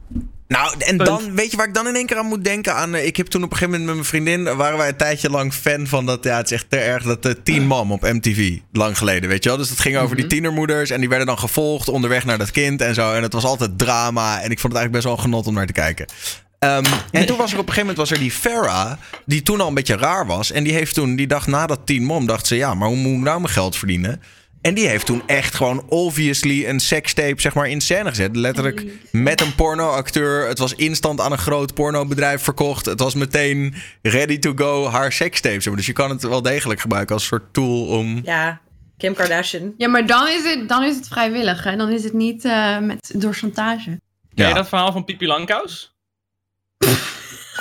Nou, 0.53 0.73
en 0.79 0.97
Punt. 0.97 1.09
dan, 1.09 1.35
weet 1.35 1.51
je 1.51 1.57
waar 1.57 1.67
ik 1.67 1.73
dan 1.73 1.87
in 1.87 1.95
één 1.95 2.05
keer 2.05 2.17
aan 2.17 2.25
moet 2.25 2.43
denken? 2.43 2.75
Aan, 2.75 2.95
eh, 2.95 3.05
ik 3.05 3.17
heb 3.17 3.27
toen 3.27 3.43
op 3.43 3.51
een 3.51 3.57
gegeven 3.57 3.79
moment 3.79 3.97
met 3.97 4.13
mijn 4.13 4.23
vriendin, 4.23 4.55
waren 4.55 4.77
wij 4.77 4.87
een 4.87 4.95
tijdje 4.95 5.29
lang 5.29 5.53
fan 5.53 5.87
van 5.87 6.05
dat, 6.05 6.23
ja, 6.23 6.37
het 6.37 6.45
is 6.45 6.51
echt 6.51 6.69
te 6.69 6.77
erg, 6.77 7.03
dat 7.03 7.25
eh, 7.25 7.31
Teen 7.43 7.67
Mom 7.67 7.91
op 7.91 8.01
MTV, 8.01 8.57
lang 8.71 8.97
geleden, 8.97 9.29
weet 9.29 9.43
je 9.43 9.49
wel? 9.49 9.57
Dus 9.57 9.69
dat 9.69 9.79
ging 9.79 9.97
over 9.97 10.15
die 10.15 10.27
tienermoeders 10.27 10.89
en 10.89 10.99
die 10.99 11.09
werden 11.09 11.27
dan 11.27 11.39
gevolgd 11.39 11.89
onderweg 11.89 12.25
naar 12.25 12.37
dat 12.37 12.51
kind 12.51 12.81
en 12.81 12.93
zo. 12.93 13.13
En 13.13 13.23
het 13.23 13.33
was 13.33 13.43
altijd 13.43 13.77
drama 13.77 14.41
en 14.41 14.51
ik 14.51 14.59
vond 14.59 14.73
het 14.73 14.81
eigenlijk 14.81 14.91
best 14.91 15.03
wel 15.03 15.13
een 15.13 15.19
genot 15.19 15.47
om 15.47 15.53
naar 15.53 15.67
te 15.67 15.73
kijken. 15.73 16.05
Ehm, 16.59 16.83
en 17.11 17.25
toen 17.25 17.37
was 17.37 17.53
er 17.53 17.59
op 17.59 17.67
een 17.67 17.73
gegeven 17.73 17.79
moment 17.79 17.97
was 17.97 18.11
er 18.11 18.19
die 18.19 18.31
Farah, 18.31 18.91
die 19.25 19.41
toen 19.41 19.61
al 19.61 19.67
een 19.67 19.73
beetje 19.73 19.97
raar 19.97 20.25
was. 20.25 20.51
En 20.51 20.63
die 20.63 20.73
heeft 20.73 20.93
toen, 20.93 21.15
die 21.15 21.27
dag 21.27 21.47
na 21.47 21.65
dat 21.65 21.79
Teen 21.85 22.03
Mom, 22.03 22.25
dacht 22.25 22.47
ze, 22.47 22.55
ja, 22.55 22.73
maar 22.73 22.87
hoe 22.87 22.97
moet 22.97 23.17
ik 23.17 23.23
nou 23.23 23.39
mijn 23.41 23.53
geld 23.53 23.75
verdienen? 23.75 24.21
En 24.63 24.73
die 24.73 24.87
heeft 24.87 25.05
toen 25.05 25.23
echt 25.25 25.55
gewoon 25.55 25.83
obviously 25.89 26.65
een 26.67 26.79
sekstape 26.79 27.41
zeg 27.41 27.53
maar 27.53 27.69
in 27.69 27.81
scène 27.81 28.09
gezet. 28.09 28.35
Letterlijk 28.35 28.83
met 29.11 29.41
een 29.41 29.55
pornoacteur. 29.55 30.47
Het 30.47 30.57
was 30.59 30.73
instant 30.75 31.21
aan 31.21 31.31
een 31.31 31.37
groot 31.37 31.73
pornobedrijf 31.73 32.41
verkocht. 32.41 32.85
Het 32.85 32.99
was 32.99 33.13
meteen 33.15 33.75
ready 34.01 34.39
to 34.39 34.51
go 34.55 34.87
haar 34.89 35.11
sekstape. 35.11 35.53
zeg 35.55 35.65
maar. 35.65 35.75
Dus 35.75 35.85
je 35.85 35.93
kan 35.93 36.09
het 36.09 36.23
wel 36.23 36.41
degelijk 36.41 36.79
gebruiken 36.79 37.15
als 37.15 37.25
soort 37.25 37.53
tool 37.53 37.85
om... 37.85 38.21
Ja, 38.23 38.61
Kim 38.97 39.13
Kardashian. 39.13 39.73
Ja, 39.77 39.87
maar 39.87 40.05
dan 40.05 40.27
is 40.27 40.43
het, 40.43 40.69
dan 40.69 40.83
is 40.83 40.95
het 40.95 41.07
vrijwillig. 41.07 41.63
Hè? 41.63 41.75
Dan 41.75 41.89
is 41.89 42.03
het 42.03 42.13
niet 42.13 42.45
eh, 42.45 42.79
met, 42.79 43.11
door 43.15 43.33
chantage. 43.33 43.83
Ken 43.85 43.99
Ja. 44.35 44.47
je 44.47 44.53
dat 44.53 44.67
verhaal 44.67 44.91
van 44.91 45.03
Pipi 45.05 45.27
Langkous? 45.27 45.93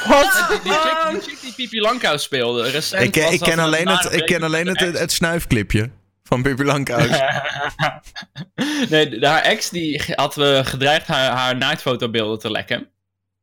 Wat? 0.09 0.47
Die, 0.49 0.59
die, 0.63 0.73
chick, 0.73 1.11
die 1.11 1.21
chick 1.21 1.41
die 1.41 1.53
Pipi 1.55 1.81
Langkous 1.81 2.23
speelde. 2.23 2.71
Recent 2.71 3.03
Ik, 3.03 3.13
ken- 3.13 3.33
ik 3.33 3.41
ken 3.41 3.53
een 3.53 3.59
alleen 3.59 3.89
het, 3.89 4.13
ik 4.13 4.27
ken 4.27 4.43
alleen 4.43 4.67
het, 4.67 4.99
het, 4.99 5.13
snuifclipje 5.13 5.91
van 6.33 6.43
Pippi 6.43 6.65
Langkous. 6.65 7.09
nee, 8.91 9.09
de- 9.09 9.27
haar 9.27 9.43
ex 9.43 9.71
die 9.71 10.03
had 10.15 10.39
eh, 10.39 10.67
gedreigd 10.67 11.07
haar, 11.07 11.31
haar 11.31 11.57
naaktfotobeelden 11.57 12.39
te 12.39 12.51
lekken. 12.51 12.89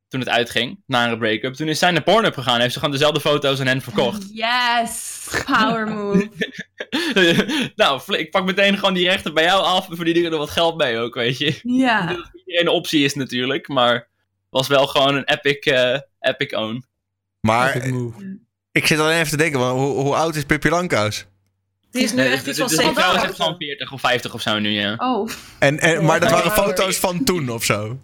Toen 0.07 0.19
het 0.19 0.29
uitging, 0.29 0.83
na 0.85 1.11
een 1.11 1.17
break-up. 1.17 1.53
Toen 1.53 1.67
is 1.67 1.79
zij 1.79 1.91
naar 1.91 2.03
Pornhub 2.03 2.33
gegaan. 2.33 2.59
Heeft 2.59 2.73
ze 2.73 2.79
gewoon 2.79 2.93
dezelfde 2.93 3.19
foto's 3.19 3.59
aan 3.59 3.67
hen 3.67 3.81
verkocht. 3.81 4.25
Yes! 4.43 5.27
Power 5.45 5.87
move. 5.87 6.29
nou, 7.75 8.01
ik 8.17 8.31
pak 8.31 8.45
meteen 8.45 8.77
gewoon 8.77 8.93
die 8.93 9.09
rechten 9.09 9.33
bij 9.33 9.43
jou 9.43 9.63
af. 9.63 9.89
En 9.89 9.95
verdien 9.95 10.15
ik 10.15 10.31
er 10.31 10.37
wat 10.37 10.49
geld 10.49 10.77
mee 10.77 10.97
ook, 10.97 11.13
weet 11.13 11.37
je. 11.37 11.59
Ja. 11.63 12.05
Dat 12.05 12.17
het 12.17 12.29
iedereen 12.33 12.67
een 12.67 12.73
optie 12.73 13.03
is 13.03 13.13
natuurlijk. 13.13 13.67
Maar 13.67 14.07
was 14.49 14.67
wel 14.67 14.87
gewoon 14.87 15.15
een 15.15 15.27
epic, 15.27 15.59
eh, 15.59 15.99
epic 16.19 16.55
own. 16.55 16.85
Maar 17.41 17.75
Epic 17.75 17.91
move. 17.91 18.39
ik 18.71 18.87
zit 18.87 18.99
alleen 18.99 19.17
even 19.17 19.29
te 19.29 19.37
denken, 19.37 19.59
hoe, 19.59 19.93
hoe 20.01 20.15
oud 20.15 20.35
is 20.35 20.43
Pippi 20.43 20.69
Langkous? 20.69 21.25
Die 21.91 22.03
is 22.03 22.11
nu 22.11 22.17
Nee, 22.21 22.31
echt 22.31 22.47
iets 22.47 22.57
van 22.57 22.67
de- 22.67 22.75
Die 22.75 22.83
70 22.83 23.03
vrouw 23.03 23.15
is 23.15 23.21
of 23.21 23.27
echt 23.27 23.35
gewoon 23.35 23.55
40 23.57 23.91
of 23.91 23.99
50 24.01 24.33
of 24.33 24.41
zo 24.41 24.59
nu, 24.59 24.69
ja. 24.69 24.93
Oh. 24.97 25.29
En, 25.59 25.79
en, 25.79 26.05
maar 26.05 26.19
dat 26.19 26.29
waren 26.31 26.51
foto's 26.51 26.97
van 26.97 27.23
toen 27.23 27.49
of 27.49 27.63
zo? 27.63 27.97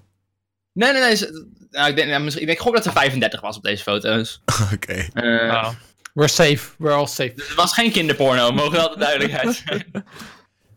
Nee, 0.73 0.91
nee, 0.91 1.01
nee. 1.01 1.15
ze- 1.15 1.47
nou, 1.71 1.89
ik, 1.89 1.95
denk, 1.95 2.09
nou, 2.09 2.21
misschien, 2.23 2.41
ik 2.41 2.47
denk 2.49 2.59
gok 2.61 2.73
dat 2.75 2.83
ze 2.83 2.91
35 2.91 3.41
was 3.41 3.57
op 3.57 3.63
deze 3.63 3.83
foto's. 3.83 4.41
Oké. 4.73 5.07
Eh, 5.13 5.69
we're 6.13 6.27
safe. 6.29 6.59
We're 6.77 6.93
all 6.95 7.05
safe. 7.07 7.33
Het 7.35 7.53
was 7.55 7.73
geen 7.73 7.91
kinderporno, 7.91 8.51
mogen 8.51 8.71
wel 8.71 8.89
de 8.89 8.99
duidelijkheid 8.99 9.61
zijn. 9.65 9.85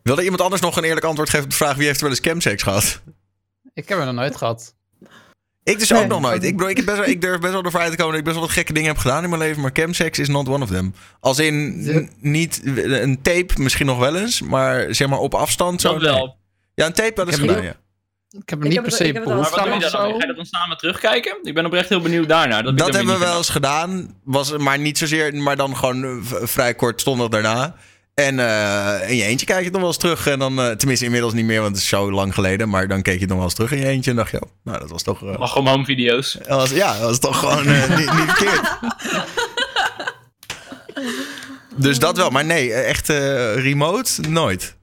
Wilde 0.03 0.23
iemand 0.23 0.41
anders 0.41 0.63
nog 0.63 0.77
een 0.77 0.85
eerlijk 0.85 1.07
antwoord 1.07 1.29
geven 1.31 1.45
op 1.45 1.51
de 1.51 1.57
vraag 1.57 1.77
wie 1.77 1.87
heeft 1.87 1.97
er 2.01 2.07
wel 2.09 2.17
eens 2.17 2.25
chemsex 2.27 2.63
gehad? 2.63 3.01
Ik 3.75 3.89
heb 3.89 3.99
er 3.99 4.05
nog 4.05 4.15
nooit 4.15 4.37
gehad. 4.37 4.75
Ik 5.69 5.79
dus 5.79 5.93
ook 5.95 6.07
nog 6.07 6.21
nooit. 6.21 6.45
Ik, 6.45 6.53
bedoel, 6.57 6.69
ik, 6.71 6.77
heb 6.77 6.87
best 6.87 6.99
wel, 6.99 7.07
ik 7.09 7.21
durf 7.21 7.41
best 7.41 7.53
wel 7.53 7.63
ervoor 7.63 7.81
uit 7.81 7.91
te 7.91 7.97
komen 7.97 8.11
dat 8.11 8.19
ik 8.19 8.25
best 8.25 8.37
wel 8.37 8.47
wat 8.47 8.55
gekke 8.55 8.73
dingen 8.73 8.89
heb 8.89 8.99
gedaan 8.99 9.23
in 9.23 9.29
mijn 9.31 9.43
leven. 9.43 9.63
Maar 9.63 9.71
chemsex 9.75 10.19
is 10.19 10.29
not 10.29 10.49
one 10.49 10.65
of 10.65 10.71
them. 10.71 10.95
Als 11.21 11.39
in 11.39 12.11
niet 12.21 12.61
een 12.77 13.23
tape 13.23 13.55
misschien 13.57 13.87
nog 13.87 13.99
wel 13.99 14.17
eens. 14.17 14.43
Maar 14.43 14.95
zeg 14.95 15.09
maar 15.09 15.19
op 15.19 15.35
afstand 15.35 15.81
zo. 15.81 15.93
Dat 15.93 16.03
wel. 16.03 16.37
Ja, 16.75 16.87
een 16.87 16.93
tape 16.93 17.13
wel 17.15 17.27
eens 17.27 17.35
Ik 17.37 17.41
heb 17.43 17.49
gedaan, 17.51 17.65
niet- 17.65 17.75
ja. 17.75 17.87
Ik 18.39 18.49
heb 18.49 18.59
Ik 18.59 18.65
niet 18.65 18.75
heb 18.75 18.83
per 18.85 18.93
se 18.93 19.05
ik 19.05 19.15
heb 19.15 19.23
het 19.25 19.33
al- 19.33 19.39
Maar 19.41 19.51
behoefte 19.51 19.57
wat 19.57 19.65
aan 19.65 19.79
doe 19.81 19.81
je 19.81 19.87
of 19.87 19.93
dan? 19.93 20.11
Ga 20.21 20.21
je 20.21 20.27
dat 20.27 20.37
dan 20.37 20.45
samen 20.61 20.77
terugkijken? 20.77 21.39
Ik 21.43 21.55
ben 21.55 21.67
oprecht 21.67 21.89
heel 21.89 22.01
benieuwd 22.01 22.29
daarnaar. 22.29 22.63
Dat, 22.63 22.79
Dat 22.79 22.95
hebben 22.95 23.13
we 23.19 23.25
wel 23.25 23.37
eens 23.37 23.49
gedaan. 23.49 24.15
Was, 24.25 24.57
maar 24.57 24.79
niet 24.79 24.99
zozeer, 24.99 25.35
maar 25.35 25.57
dan 25.57 25.77
gewoon 25.77 26.05
eh, 26.05 26.11
vrij 26.43 26.75
kortstondig 26.75 27.29
daarna. 27.29 27.75
En 28.19 28.39
eh, 28.39 29.11
in 29.11 29.17
je 29.17 29.25
eentje 29.25 29.47
kijk 29.47 29.59
je 29.59 29.65
het 29.65 29.73
nog 29.73 29.81
wel 29.81 29.91
eens 29.91 29.99
terug. 29.99 30.27
En 30.27 30.39
dan, 30.39 30.61
eh, 30.61 30.71
tenminste 30.71 31.05
inmiddels 31.05 31.33
niet 31.33 31.45
meer, 31.45 31.61
want 31.61 31.73
het 31.75 31.83
is 31.83 31.89
zo 31.89 32.13
lang 32.13 32.35
geleden. 32.35 32.69
Maar 32.69 32.89
dan 32.89 33.03
keek 33.03 33.15
je 33.15 33.21
het 33.21 33.29
nog 33.29 33.37
wel 33.39 33.47
eens 33.47 33.55
terug 33.55 33.73
in 33.73 33.79
je 33.79 33.87
eentje. 33.87 34.11
En 34.11 34.17
dacht 34.17 34.31
je, 34.31 34.43
oh, 34.43 34.51
nou 34.65 34.79
dat 34.79 34.91
was 34.91 35.03
toch... 35.03 35.15
eh, 35.15 35.21
gedaan. 35.23 35.41
Mag 35.41 35.53
gewoon 35.53 35.69
home 35.69 35.85
video's. 35.85 36.33
dat 36.33 36.47
was, 36.59 36.71
ja, 36.71 36.93
dat 36.93 37.01
was 37.09 37.19
toch 37.19 37.39
gewoon 37.39 37.67
eh, 37.67 37.89
niet, 37.97 38.13
niet 38.13 38.31
verkeerd. 38.33 38.79
Dus 41.77 41.99
dat 41.99 42.17
wel. 42.17 42.31
Maar 42.31 42.45
nee, 42.45 42.73
eh, 42.73 42.89
echt 42.89 43.09
eh, 43.09 43.55
remote, 43.55 44.21
nooit. 44.29 44.77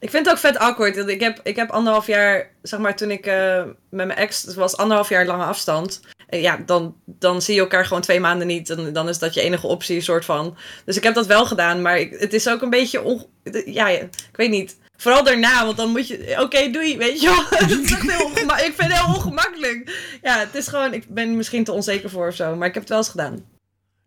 Ik 0.00 0.10
vind 0.10 0.24
het 0.26 0.34
ook 0.34 0.40
vet 0.40 0.56
awkward. 0.58 0.96
want 0.96 1.08
Ik 1.08 1.20
heb, 1.20 1.40
ik 1.42 1.56
heb 1.56 1.70
anderhalf 1.70 2.06
jaar, 2.06 2.50
zeg 2.62 2.80
maar, 2.80 2.96
toen 2.96 3.10
ik 3.10 3.26
eh, 3.26 3.62
met 3.90 4.06
mijn 4.06 4.14
ex, 4.18 4.42
het 4.42 4.54
was 4.54 4.76
anderhalf 4.76 5.08
jaar 5.08 5.26
lange 5.26 5.44
afstand. 5.44 6.00
En 6.28 6.40
ja, 6.40 6.58
dan, 6.66 6.96
dan 7.06 7.42
zie 7.42 7.54
je 7.54 7.60
elkaar 7.60 7.86
gewoon 7.86 8.02
twee 8.02 8.20
maanden 8.20 8.46
niet. 8.46 8.70
En 8.70 8.92
dan 8.92 9.08
is 9.08 9.18
dat 9.18 9.34
je 9.34 9.40
enige 9.40 9.66
optie, 9.66 10.00
soort 10.00 10.24
van. 10.24 10.56
Dus 10.84 10.96
ik 10.96 11.02
heb 11.02 11.14
dat 11.14 11.26
wel 11.26 11.46
gedaan, 11.46 11.82
maar 11.82 11.98
ik, 11.98 12.16
het 12.18 12.32
is 12.32 12.48
ook 12.48 12.62
een 12.62 12.70
beetje, 12.70 13.02
on, 13.02 13.26
ja, 13.64 13.88
ja, 13.88 13.98
ik 14.00 14.36
weet 14.36 14.50
niet. 14.50 14.76
Vooral 14.96 15.24
daarna, 15.24 15.64
want 15.64 15.76
dan 15.76 15.90
moet 15.90 16.08
je, 16.08 16.36
oké, 16.40 16.70
doei, 16.70 16.96
weet 16.96 17.20
je 17.20 17.26
wel. 17.28 17.58
Is 17.80 17.92
echt 17.92 18.10
heel 18.10 18.24
ongema- 18.26 18.58
ik 18.58 18.74
vind 18.76 18.92
het 18.92 19.00
heel 19.00 19.14
ongemakkelijk. 19.14 19.90
Ja, 20.22 20.38
het 20.38 20.54
is 20.54 20.68
gewoon, 20.68 20.94
ik 20.94 21.04
ben 21.08 21.36
misschien 21.36 21.64
te 21.64 21.72
onzeker 21.72 22.10
voor 22.10 22.28
of 22.28 22.34
zo, 22.34 22.56
maar 22.56 22.68
ik 22.68 22.74
heb 22.74 22.82
het 22.82 22.92
wel 22.92 22.98
eens 22.98 23.08
gedaan. 23.08 23.44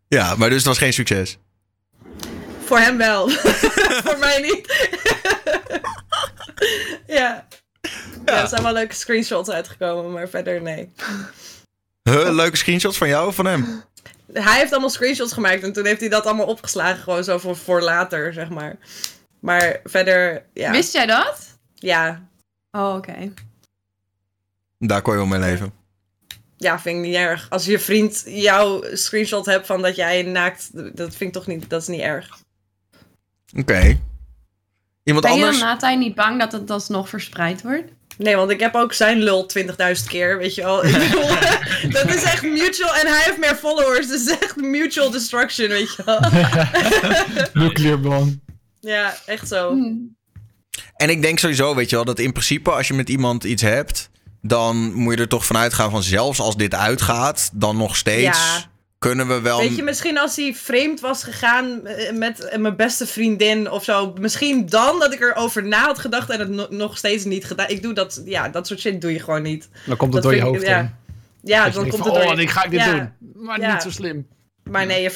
Ja, 0.08 0.36
maar 0.36 0.50
dus 0.50 0.58
het 0.58 0.68
was 0.68 0.78
geen 0.78 0.94
succes. 0.94 1.38
Voor 2.66 2.80
hem 2.80 2.98
wel. 2.98 3.30
voor 4.06 4.18
mij 4.20 4.42
niet. 4.42 4.90
ja. 7.08 7.48
ja. 8.26 8.42
er 8.42 8.48
zijn 8.48 8.64
wel 8.64 8.74
leuke 8.74 8.96
screenshots 8.96 9.50
uitgekomen, 9.50 10.12
maar 10.12 10.30
verder 10.30 10.62
nee. 10.62 10.92
Huh, 12.04 12.30
leuke 12.30 12.58
screenshots 12.58 12.98
van 12.98 13.08
jou 13.08 13.28
of 13.28 13.36
van 13.36 13.46
hem? 13.46 13.84
Hij 14.34 14.60
heeft 14.60 14.72
allemaal 14.72 14.90
screenshots 14.90 15.34
gemaakt 15.34 15.64
en 15.64 15.74
toen 15.74 15.86
heeft 15.86 16.00
hij 16.00 16.10
dat 16.10 16.26
allemaal 16.26 16.46
opgeslagen, 16.46 17.04
gewoon 17.04 17.24
zo 17.24 17.38
voor, 17.38 17.56
voor 17.56 17.82
later, 17.82 18.34
zeg 18.34 18.50
maar. 18.50 18.78
Maar 19.40 19.80
verder, 19.84 20.46
ja. 20.54 20.72
Wist 20.72 20.94
jij 20.94 21.06
dat? 21.06 21.58
Ja. 21.76 22.30
Oh, 22.72 22.96
oké. 22.96 23.34
Daar 24.78 25.02
kon 25.02 25.14
je 25.14 25.20
wel 25.20 25.28
mee 25.28 25.40
leven. 25.40 25.74
Ja, 26.58 26.80
vind 26.80 26.98
ik 26.98 27.02
niet 27.02 27.16
erg. 27.16 27.50
Als 27.50 27.66
je 27.66 27.80
vriend 27.80 28.24
jouw 28.26 28.84
screenshot 28.94 29.46
hebt 29.46 29.66
van 29.66 29.82
dat 29.82 29.96
jij 29.96 30.24
naakt, 30.24 30.70
dat 30.98 31.16
vind 31.16 31.22
ik 31.22 31.34
toch 31.34 31.48
niet, 31.48 31.70
dat 31.70 31.82
is 31.82 31.88
niet 31.88 32.02
erg. 32.02 32.40
Oké. 33.58 34.00
Iemand 35.04 35.26
Ben 35.26 35.36
je 35.36 35.42
dan 35.42 35.62
anders? 35.62 35.98
niet 35.98 36.16
bang 36.16 36.40
dat 36.40 36.52
het 36.52 36.70
alsnog 36.70 37.10
verspreid 37.10 37.62
wordt? 37.62 37.92
Nee, 38.18 38.36
want 38.36 38.52
ik 38.52 38.60
heb 38.60 38.76
ook 38.76 38.94
zijn 38.94 39.18
lul 39.24 39.50
20.000 39.58 40.08
keer, 40.08 40.38
weet 40.38 40.56
je 40.56 40.62
wel. 40.62 40.82
Dat 41.98 42.16
is 42.16 42.24
echt 42.24 42.44
mutual. 42.44 42.96
En 42.96 43.08
hij 43.08 43.22
heeft 43.24 43.38
meer 43.38 43.56
followers, 43.56 44.08
dus 44.08 44.28
echt 44.40 44.56
mutual 44.56 45.10
destruction, 45.10 45.68
weet 45.68 45.96
je 45.96 46.04
wel. 46.06 46.20
Nuclear 47.64 48.00
bomb. 48.00 48.40
Ja, 48.80 49.16
echt 49.26 49.48
zo. 49.48 49.72
Hm. 49.72 49.94
En 50.96 51.10
ik 51.10 51.22
denk 51.22 51.40
sowieso, 51.40 51.76
weet 51.76 51.90
je 51.90 51.96
wel, 51.96 52.06
dat 52.06 52.20
in 52.20 52.32
principe 52.32 52.72
als 52.72 52.88
je 52.88 52.94
met 52.94 53.10
iemand 53.10 53.44
iets 53.44 53.62
hebt, 53.62 54.10
dan 54.42 54.94
moet 54.94 55.14
je 55.14 55.22
er 55.22 55.28
toch 55.28 55.46
vanuit 55.46 55.74
gaan 55.74 55.92
van 55.92 56.04
zelfs 56.04 56.40
als 56.40 56.56
dit 56.56 56.76
uitgaat, 56.76 57.50
dan 57.54 57.78
nog 57.78 57.96
steeds 57.96 58.38
Ja. 58.38 58.71
Kunnen 59.08 59.28
we 59.28 59.42
wel. 59.42 59.60
Weet 59.60 59.76
je, 59.76 59.84
misschien 59.84 60.18
als 60.18 60.36
hij 60.36 60.54
vreemd 60.56 61.00
was 61.00 61.24
gegaan 61.24 61.86
eh, 61.86 62.14
met 62.14 62.40
eh, 62.40 62.60
mijn 62.60 62.76
beste 62.76 63.06
vriendin 63.08 63.72
of 63.72 63.84
zo. 63.84 64.14
Misschien 64.20 64.66
dan 64.66 65.00
dat 65.00 65.14
ik 65.14 65.22
erover 65.22 65.68
na 65.68 65.84
had 65.86 66.00
gedacht 66.00 66.30
en 66.30 66.40
het 66.40 66.50
no- 66.50 66.68
nog 66.70 66.98
steeds 66.98 67.24
niet 67.24 67.46
gedaan. 67.46 67.70
Ik 67.70 67.82
doe 67.82 67.94
dat, 67.94 68.22
ja, 68.26 68.50
dat 68.50 68.68
soort 68.68 68.80
shit 68.80 69.02
doe 69.02 69.12
je 69.14 69.20
gewoon 69.20 69.42
niet. 69.42 69.70
Dan 69.86 69.98
komt 69.98 70.14
het 70.14 70.24
Dat 70.24 70.32
door 70.32 70.42
je 70.42 70.46
hoofd 70.48 70.62
ik- 70.62 70.68
ja. 70.68 70.80
dan 71.64 71.74
komt 71.74 71.74
van, 71.74 72.00
het 72.06 72.14
door 72.14 72.32
oh, 72.32 72.36
je- 72.36 72.42
ik 72.42 72.50
ga 72.50 72.68
dit 72.68 72.80
Ja. 72.80 72.92
doen. 73.20 73.44
Maar 73.46 73.60
Ja. 73.60 73.74
niet 73.74 73.82
zo 73.82 73.90
slim. 73.90 74.28
Maar 74.64 74.86
nee, 74.86 75.10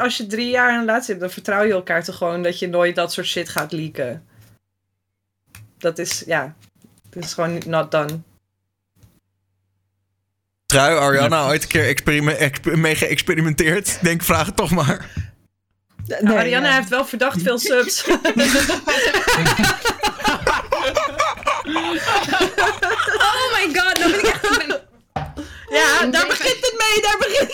als 0.00 0.16
je 0.16 0.26
drie 0.26 0.50
jaar 0.50 0.72
een 0.74 0.80
relatie 0.80 1.08
hebt, 1.08 1.20
dan 1.20 1.30
vertrouw 1.30 1.62
je 1.64 1.72
elkaar 1.72 2.04
toch 2.04 2.16
gewoon 2.16 2.42
dat 2.42 2.58
je 2.58 2.68
nooit 2.68 2.94
dat 2.94 3.12
soort 3.12 3.26
shit 3.26 3.48
gaat 3.48 3.72
leaken. 3.72 4.26
Dat 5.78 5.98
is, 5.98 6.22
ja, 6.26 6.54
dat 7.10 7.24
is 7.24 7.32
gewoon 7.34 7.62
not 7.66 7.90
done. 7.90 8.20
Trui, 10.72 10.96
Ariana, 10.98 11.46
ooit 11.46 11.62
een 11.62 11.68
keer 11.68 11.86
experime- 11.88 12.32
exp- 12.34 12.74
mee 12.74 12.94
geëxperimenteerd? 12.94 13.98
Denk, 14.02 14.22
vraag 14.22 14.46
het 14.46 14.56
toch 14.56 14.70
maar. 14.70 15.06
Nou, 16.20 16.36
Ariana 16.38 16.74
heeft 16.74 16.88
wel 16.88 17.06
verdacht 17.06 17.42
veel 17.42 17.58
subs. 17.58 18.04
Oh 23.28 23.52
my 23.54 23.64
god, 23.74 23.98
dan 23.98 24.10
ben 24.10 24.20
ik 24.20 24.26
echt... 24.26 24.46
ja, 25.70 26.06
daar 26.06 26.26
begint 26.26 26.56
het 26.60 26.74
mee, 26.78 27.02
daar 27.02 27.16
begint 27.18 27.50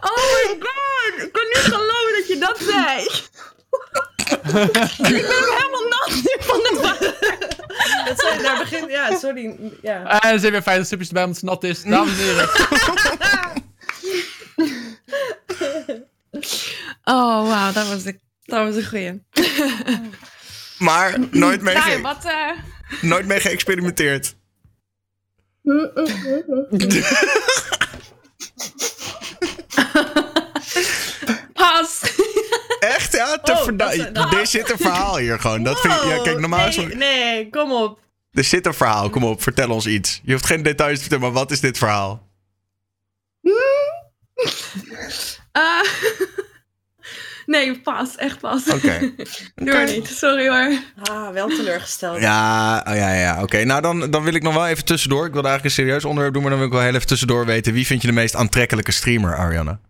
Oh 0.00 0.32
my 0.32 0.56
god, 0.60 1.22
ik 1.22 1.32
kan 1.32 1.44
niet 1.44 1.62
geloven 1.74 2.12
dat 2.18 2.26
je 2.28 2.38
dat 2.38 2.58
zei. 2.58 3.08
Ik 4.30 4.42
ben 4.42 5.22
helemaal 5.22 5.88
nat 5.88 6.10
nu 6.14 6.36
van 6.38 6.58
de. 6.58 7.12
Dat 8.04 8.20
zijn, 8.20 8.58
begin, 8.58 8.88
ja, 8.88 9.18
sorry. 9.18 9.56
Ja. 9.82 10.20
En 10.20 10.32
er 10.32 10.38
zijn 10.38 10.52
weer 10.52 10.62
50 10.62 10.86
subjes 10.86 11.08
erbij 11.08 11.22
omdat 11.24 11.40
het 11.40 11.50
nat 11.50 11.64
is. 11.64 11.82
Dames 11.82 12.18
en 12.18 12.24
heren. 12.24 12.48
Oh, 17.04 17.48
wauw, 17.48 17.72
dat 17.72 17.88
was 17.88 18.02
de, 18.02 18.18
dat 18.42 18.66
was 18.66 18.76
een 18.76 18.86
goeie. 18.88 19.22
Maar 20.78 21.14
nooit 21.30 21.60
mee, 21.62 21.74
Nou, 21.74 22.02
wat... 22.02 22.24
eh, 22.24 22.50
nooit 23.00 23.26
mee 23.26 23.40
geëxperimenteerd. 23.40 24.34
pas! 31.52 32.00
Echt, 32.80 33.12
ja? 33.12 33.38
Te 33.38 33.53
Oh, 33.68 34.32
Er 34.38 34.46
zit 34.46 34.70
een 34.70 34.78
verhaal 34.78 35.16
hier 35.16 35.40
gewoon. 35.40 35.62
Dat 35.62 35.80
vind 35.80 35.94
ik, 35.94 36.02
ja, 36.02 36.22
kijk, 36.22 36.38
normaal 36.38 36.68
is 36.68 36.76
nee, 36.76 36.94
nee, 36.94 37.50
kom 37.50 37.72
op. 37.72 37.98
Er 38.32 38.44
zit 38.44 38.66
een 38.66 38.74
verhaal. 38.74 39.10
Kom 39.10 39.24
op, 39.24 39.42
vertel 39.42 39.70
ons 39.70 39.86
iets. 39.86 40.20
Je 40.24 40.32
hoeft 40.32 40.46
geen 40.46 40.62
details 40.62 40.94
te 40.94 41.00
vertellen, 41.00 41.24
maar 41.24 41.32
wat 41.32 41.50
is 41.50 41.60
dit 41.60 41.78
verhaal? 41.78 42.28
Eh, 45.52 45.80
nee, 47.46 47.80
pas. 47.80 48.16
Echt 48.16 48.40
pas. 48.40 48.68
Oké. 48.68 49.12
Doe 49.54 49.84
niet. 49.86 50.06
Sorry 50.08 50.48
hoor. 50.48 50.78
Ah, 51.02 51.32
wel 51.32 51.48
teleurgesteld. 51.48 52.20
Ja, 52.20 52.84
oh, 52.88 52.94
ja, 52.94 53.12
ja. 53.12 53.42
Oké, 53.42 53.64
nou 53.64 53.82
dan, 53.82 54.10
dan 54.10 54.22
wil 54.22 54.34
ik 54.34 54.42
nog 54.42 54.54
wel 54.54 54.66
even 54.66 54.84
tussendoor. 54.84 55.26
Ik 55.26 55.32
wilde 55.32 55.48
eigenlijk 55.48 55.76
een 55.76 55.84
serieus 55.84 56.04
onderwerp 56.04 56.34
doen, 56.34 56.42
maar 56.42 56.50
dan 56.50 56.60
wil 56.60 56.68
ik 56.68 56.74
wel 56.74 56.84
heel 56.84 56.94
even 56.94 57.06
tussendoor 57.06 57.46
weten. 57.46 57.72
Wie 57.72 57.86
vind 57.86 58.00
je 58.00 58.06
de 58.06 58.12
meest 58.12 58.36
aantrekkelijke 58.36 58.92
streamer, 58.92 59.36
Ariana? 59.36 59.80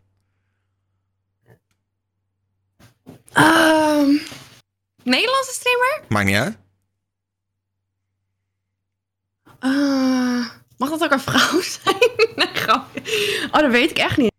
Ehm, 3.35 4.11
Nederlandse 5.03 5.53
streamer? 5.53 6.05
Maakt 6.09 6.26
niet 6.26 6.37
uit. 6.37 6.59
Eh, 9.59 10.49
mag 10.76 10.91
dat 10.91 11.03
ook 11.05 11.11
een 11.11 11.20
vrouw 11.20 11.61
zijn? 11.82 12.11
nee, 12.37 12.55
grapje. 12.55 13.01
Oh, 13.47 13.61
dat 13.61 13.70
weet 13.70 13.91
ik 13.91 13.99
echt 13.99 14.16
niet. 14.16 14.32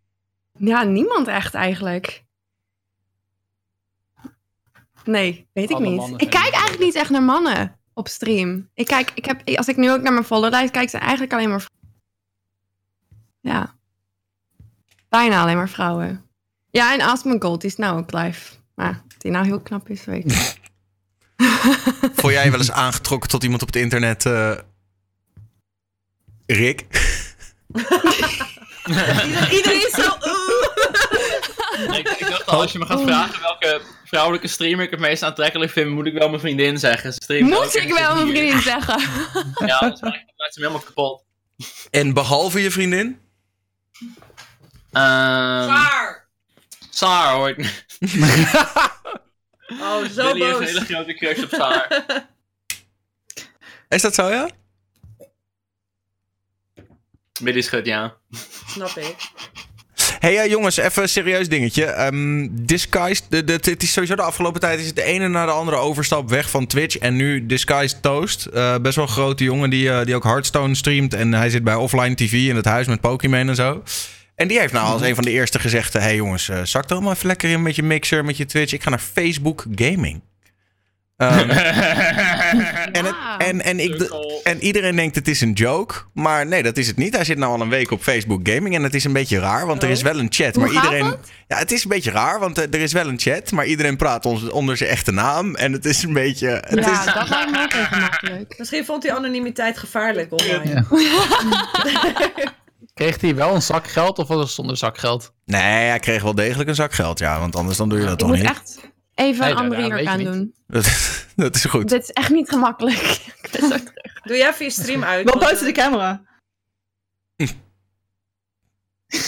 Ja, 0.58 0.84
niemand 0.84 1.28
echt 1.28 1.54
eigenlijk. 1.54 2.24
Nee, 5.04 5.50
weet 5.54 5.70
ik 5.70 5.76
Alle 5.76 5.90
niet. 5.90 6.22
Ik 6.22 6.30
kijk 6.30 6.54
eigenlijk 6.54 6.84
niet 6.84 6.96
echt 6.96 7.10
naar 7.10 7.24
mannen 7.24 7.80
op 7.94 8.08
stream. 8.08 8.70
Ik 8.74 8.88
kijk, 8.88 9.12
ik 9.16 9.26
heb, 9.26 9.48
als 9.58 9.68
ik 9.68 9.78
nu 9.78 9.92
ook 9.92 10.02
naar 10.02 10.14
mijn 10.14 10.26
folderlijst 10.26 10.72
kijk, 10.72 10.90
zijn 10.90 11.02
eigenlijk 11.02 11.34
alleen 11.34 11.50
maar 11.50 11.62
vrouwen. 11.62 12.04
Ja. 13.40 13.76
Bijna 15.10 15.42
alleen 15.42 15.56
maar 15.56 15.70
vrouwen. 15.70 16.30
Ja, 16.70 16.94
en 16.94 17.02
Aspen 17.02 17.42
Gold, 17.42 17.62
die 17.62 17.70
is 17.70 17.76
nou 17.76 18.00
ook 18.00 18.12
live. 18.12 18.56
Maar 18.76 19.02
of 19.08 19.14
die 19.18 19.32
nou 19.32 19.46
heel 19.46 19.60
knap 19.62 19.90
is, 19.90 20.06
weet 20.06 20.18
ik 20.20 20.26
niet. 20.26 20.60
Voel 22.20 22.32
jij 22.32 22.44
je 22.44 22.50
wel 22.52 22.60
eens 22.60 22.72
aangetrokken 22.72 23.30
tot 23.30 23.44
iemand 23.44 23.62
op 23.62 23.68
het 23.68 23.76
internet? 23.76 24.26
eh, 24.26 24.58
Rick? 26.46 26.86
Ieder- 28.86 29.52
Iedereen 29.54 29.86
is 29.88 29.92
zo... 29.94 30.02
Ik, 31.94 32.10
ik 32.10 32.28
dacht 32.28 32.46
al, 32.46 32.62
als 32.62 32.72
je 32.72 32.80
me 32.80 32.86
gaat 32.86 33.02
vragen 33.02 33.42
welke 33.42 33.82
vrouwelijke 34.06 34.48
streamer 34.48 34.86
ik 34.86 34.92
het 34.92 35.00
meest 35.00 35.24
aantrekkelijk 35.24 35.72
vind, 35.72 35.90
moet 35.90 36.06
ik 36.06 36.14
wel 36.14 36.28
mijn 36.30 36.40
vriendin 36.42 36.80
zeggen. 36.80 37.14
Streamt 37.14 37.50
Moet 37.50 37.76
ik 37.76 37.94
wel 37.94 38.16
mijn 38.16 38.28
vriendin 38.28 38.62
zeggen. 38.62 39.00
Ja, 39.68 39.80
dat 39.80 40.02
maakt 40.02 40.54
ze 40.54 40.60
me 40.60 40.66
helemaal 40.68 40.80
kapot. 40.80 41.24
En 41.92 42.14
behalve 42.14 42.62
je 42.62 42.72
vriendin? 42.72 43.20
Ehm. 44.92 45.68
Saar 46.96 47.34
hoor 47.34 47.50
ik. 47.50 47.58
Oh, 49.82 50.04
zo 50.04 50.34
Billy 50.34 50.46
heeft 50.46 50.56
een 50.56 50.60
boos. 50.60 50.68
hele 50.68 50.86
grote 50.86 51.14
crush 51.14 51.44
op 51.44 51.50
Saar. 51.50 52.06
Is 53.90 54.02
dat 54.02 54.16
zo, 54.16 54.30
ja? 54.30 54.50
Billy 57.42 57.62
schudt, 57.62 57.86
ja. 57.88 58.16
Snap 58.68 58.90
ik. 58.90 59.16
hey, 60.20 60.34
ja, 60.34 60.46
jongens, 60.46 60.78
even 60.78 61.02
een 61.02 61.10
serieus 61.10 61.50
dingetje. 61.50 61.86
Ehm 61.86 62.48
Disguised, 62.52 63.26
de, 63.30 63.44
de, 63.44 63.54
het 63.54 63.84
is 63.84 63.92
sowieso 63.94 64.16
de 64.16 64.22
afgelopen 64.22 64.60
tijd 64.60 64.80
is 64.80 64.86
het 64.86 64.96
de 64.96 65.04
ene 65.04 65.28
na 65.28 65.46
de 65.46 65.52
andere 65.52 65.78
overstap 65.78 66.30
weg 66.30 66.50
van 66.50 66.68
Twitch. 66.68 66.98
En 66.98 67.16
nu 67.16 67.46
Disguised 67.46 68.02
Toast. 68.02 68.46
Eh, 68.46 68.78
best 68.78 68.96
wel 68.96 69.06
een 69.06 69.12
grote 69.12 69.44
jongen 69.44 69.70
die, 69.70 69.92
eh, 69.92 70.06
die 70.06 70.16
ook 70.16 70.24
Hearthstone 70.24 70.76
streamt. 70.76 71.14
En 71.14 71.34
hij 71.34 71.50
zit 71.50 71.64
bij 71.64 71.76
Offline 71.76 72.16
TV 72.16 72.32
in 72.34 72.56
het 72.56 72.66
huis 72.66 72.88
met 72.88 73.02
Pokémon 73.02 73.50
en 73.50 73.56
zo. 73.56 73.84
En 74.36 74.48
die 74.48 74.60
heeft 74.60 74.74
nou 74.74 74.88
als 74.88 75.02
een 75.02 75.16
van 75.16 75.24
de 75.24 75.32
eerste 75.32 75.60
gezegd... 75.60 75.94
Hé 75.94 76.00
hey 76.00 76.16
jongens, 76.16 76.50
uh, 76.50 76.62
zak 76.64 76.86
er 76.86 76.92
allemaal 76.92 77.14
even 77.14 77.28
lekker 77.28 77.50
in 77.50 77.62
met 77.62 77.76
je 77.76 77.84
mixer, 77.84 78.26
met 78.26 78.38
je 78.38 78.46
Twitch. 78.46 78.74
Ik 78.74 78.84
ga 78.84 78.90
naar 78.90 79.00
Facebook 79.00 79.66
Gaming. 79.76 80.22
Ehm, 81.18 81.50
en, 83.00 83.06
het, 83.06 83.16
en, 83.38 83.62
en, 83.62 83.80
ik, 83.80 84.02
en 84.44 84.64
iedereen 84.64 84.96
denkt 84.96 85.16
het 85.16 85.28
is 85.28 85.42
een 85.42 85.54
joke. 85.54 85.96
Maar 86.14 86.48
nee, 86.48 86.64
dat 86.64 86.78
is 86.78 86.88
het 86.88 86.98
niet. 86.98 87.16
Hij 87.16 87.26
zit 87.26 87.38
nou 87.38 87.54
al 87.54 87.62
een 87.62 87.70
week 87.70 87.92
op 87.92 88.02
Facebook 88.02 88.50
Gaming. 88.50 88.76
En 88.76 88.84
het 88.84 88.96
is 88.96 89.04
een 89.04 89.14
beetje 89.14 89.40
raar, 89.40 89.66
want 89.66 89.84
er 89.84 89.90
is 89.90 90.02
wel 90.02 90.20
een 90.20 90.28
chat. 90.30 90.56
Maar 90.56 90.72
iedereen. 90.72 91.16
Ja, 91.48 91.58
het 91.58 91.72
is 91.72 91.84
een 91.84 91.90
beetje 91.90 92.12
raar, 92.12 92.40
want 92.40 92.58
eh, 92.58 92.74
er 92.74 92.82
is 92.82 92.94
wel 92.94 93.08
een 93.08 93.20
chat. 93.20 93.52
Maar 93.52 93.66
iedereen 93.66 93.98
praat 93.98 94.26
ons, 94.26 94.50
onder 94.50 94.78
zijn 94.78 94.90
echte 94.90 95.12
naam. 95.12 95.56
En 95.56 95.72
het 95.72 95.86
is 95.86 96.04
een 96.04 96.14
beetje. 96.14 96.48
Het 96.48 96.86
ja, 96.86 97.00
is, 97.00 97.14
dat 97.14 97.30
lijkt 97.30 97.52
me 97.52 97.64
ook 97.64 97.74
even 97.74 98.00
makkelijk. 98.00 98.56
Misschien 98.58 98.86
vond 98.86 99.04
hij 99.04 99.14
anonimiteit 99.14 99.78
gevaarlijk 99.78 100.32
online. 100.32 100.86
Ja. 100.90 102.54
Kreeg 102.96 103.22
hij 103.22 103.36
wel 103.36 103.56
een 103.56 103.62
zak 103.62 103.88
geld 103.88 104.20
of 104.20 104.28
was 104.28 104.40
het 104.40 104.50
zonder 104.50 104.78
zak 104.78 104.98
geld? 104.98 105.34
nee, 105.46 105.62
hij 105.88 106.00
kreeg 106.00 106.22
wel 106.22 106.36
degelijk 106.36 106.70
een 106.70 106.76
zak 106.76 106.94
geld. 106.94 107.20
Ja, 107.20 107.40
want 107.40 107.56
anders 107.56 107.78
dan 107.78 107.90
doe 107.90 107.98
je 108.00 108.04
dat 108.04 108.14
Ik 108.14 108.20
toch 108.20 108.28
moet 108.28 108.38
niet. 108.38 108.48
echt 108.48 108.80
even 109.16 109.42
Nee, 109.42 109.52
een 109.52 109.58
andere 109.58 109.88
jurk 109.88 110.06
aan 110.08 110.24
doen. 110.24 110.54
Dat, 110.68 110.86
dat 111.36 111.56
is 111.56 111.66
goed. 111.66 111.90
Dit 111.90 112.04
is 112.04 112.10
echt 112.10 112.30
niet 112.30 112.50
gemakkelijk. 112.50 112.98
Ik 113.42 113.50
ben 113.52 113.62
zo 113.62 113.68
terug. 113.78 114.22
Doe 114.24 114.38
jij 114.38 114.50
even 114.50 114.66
je 114.66 114.72
stream 114.72 115.04
uit. 115.04 115.24
Wel 115.24 115.34
want, 115.34 115.46
buiten 115.46 115.66
de 115.66 115.72
eh, 115.72 115.84
camera. 115.84 116.22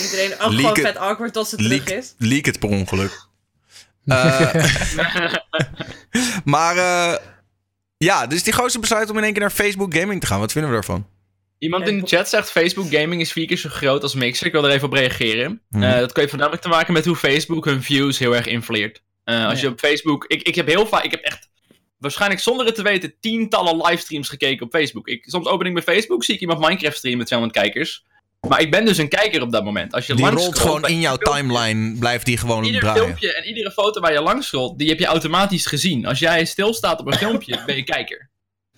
Iedereen 0.03 0.33
ook 0.39 0.51
Leak 0.51 0.59
gewoon 0.59 0.75
vet 0.75 0.97
awkward 0.97 1.33
tot 1.33 1.47
ze 1.47 1.55
terug 1.55 1.71
Leak, 1.71 1.89
is. 1.89 2.15
leak 2.17 2.45
het 2.45 2.59
per 2.59 2.69
ongeluk. 2.69 3.25
Eh, 4.05 4.53
maar 6.43 6.77
eh, 6.77 7.15
ja, 7.97 8.27
dus 8.27 8.43
die 8.43 8.53
gozer 8.53 8.79
besluit 8.79 9.09
om 9.09 9.17
in 9.17 9.23
één 9.23 9.31
keer 9.33 9.41
naar 9.41 9.51
Facebook 9.51 9.95
Gaming 9.95 10.21
te 10.21 10.27
gaan. 10.27 10.39
Wat 10.39 10.51
vinden 10.51 10.69
we 10.71 10.75
daarvan? 10.77 11.07
Iemand 11.59 11.87
in 11.87 11.99
de 11.99 12.07
chat 12.07 12.29
zegt 12.29 12.51
Facebook 12.51 12.91
gaming 12.91 13.21
is 13.21 13.31
vier 13.31 13.47
keer 13.47 13.57
zo 13.57 13.69
groot 13.69 14.03
als 14.03 14.15
Mixer. 14.15 14.45
Ik 14.47 14.51
wil 14.51 14.65
er 14.65 14.71
even 14.71 14.87
op 14.87 14.93
reageren. 14.93 15.61
Mhm. 15.69 15.83
Eh, 15.83 15.97
dat 15.99 16.15
heeft 16.15 16.29
voornamelijk 16.29 16.61
te 16.63 16.69
maken 16.69 16.93
met 16.93 17.05
hoe 17.05 17.15
Facebook 17.15 17.65
hun 17.65 17.83
views 17.83 18.17
heel 18.19 18.35
erg 18.35 18.45
infleert. 18.45 19.01
Eh, 19.23 19.47
als 19.47 19.61
je 19.61 19.67
op 19.67 19.79
Facebook... 19.79 20.25
Ik, 20.27 20.41
ik 20.41 20.55
heb 20.55 20.67
heel 20.67 20.87
vaak... 20.87 21.03
Ik 21.03 21.11
heb 21.11 21.21
echt... 21.21 21.49
Waarschijnlijk 21.97 22.41
zonder 22.41 22.65
het 22.65 22.75
te 22.75 22.81
weten 22.81 23.13
tientallen 23.19 23.77
livestreams 23.85 24.29
gekeken 24.29 24.65
op 24.65 24.71
Facebook. 24.71 25.07
Ik, 25.07 25.23
soms 25.29 25.47
open 25.47 25.65
ik 25.65 25.71
mijn 25.73 25.85
Facebook, 25.85 26.23
zie 26.23 26.35
ik 26.35 26.41
iemand 26.41 26.59
Minecraft 26.59 26.97
streamen 26.97 27.19
met 27.19 27.27
200 27.27 27.61
kijkers. 27.63 28.05
Maar 28.47 28.61
ik 28.61 28.71
ben 28.71 28.85
dus 28.85 28.97
een 28.97 29.09
kijker 29.09 29.41
op 29.41 29.51
dat 29.51 29.63
moment. 29.63 29.93
Als 29.93 30.05
je 30.07 30.13
Die 30.13 30.25
langs 30.25 30.43
rolt 30.43 30.59
gewoon 30.59 30.87
in 30.87 30.99
jouw 30.99 31.13
ieder 31.13 31.27
filmpje- 31.33 31.53
timeline, 31.55 31.97
blijft 31.99 32.25
die 32.25 32.37
gewoon 32.37 32.63
Ieder 32.63 32.81
draaien. 32.81 33.03
filmpje 33.03 33.33
en 33.33 33.43
iedere 33.47 33.71
foto 33.71 34.01
waar 34.01 34.13
je 34.13 34.21
langs 34.21 34.47
scrolt, 34.47 34.79
die 34.79 34.89
heb 34.89 34.99
je 34.99 35.05
automatisch 35.05 35.65
gezien. 35.65 36.05
Als 36.05 36.19
jij 36.19 36.45
stilstaat 36.45 36.99
op 36.99 37.07
een 37.07 37.17
filmpje, 37.17 37.59
ben 37.65 37.75
je 37.75 37.83
kijker. 37.83 38.29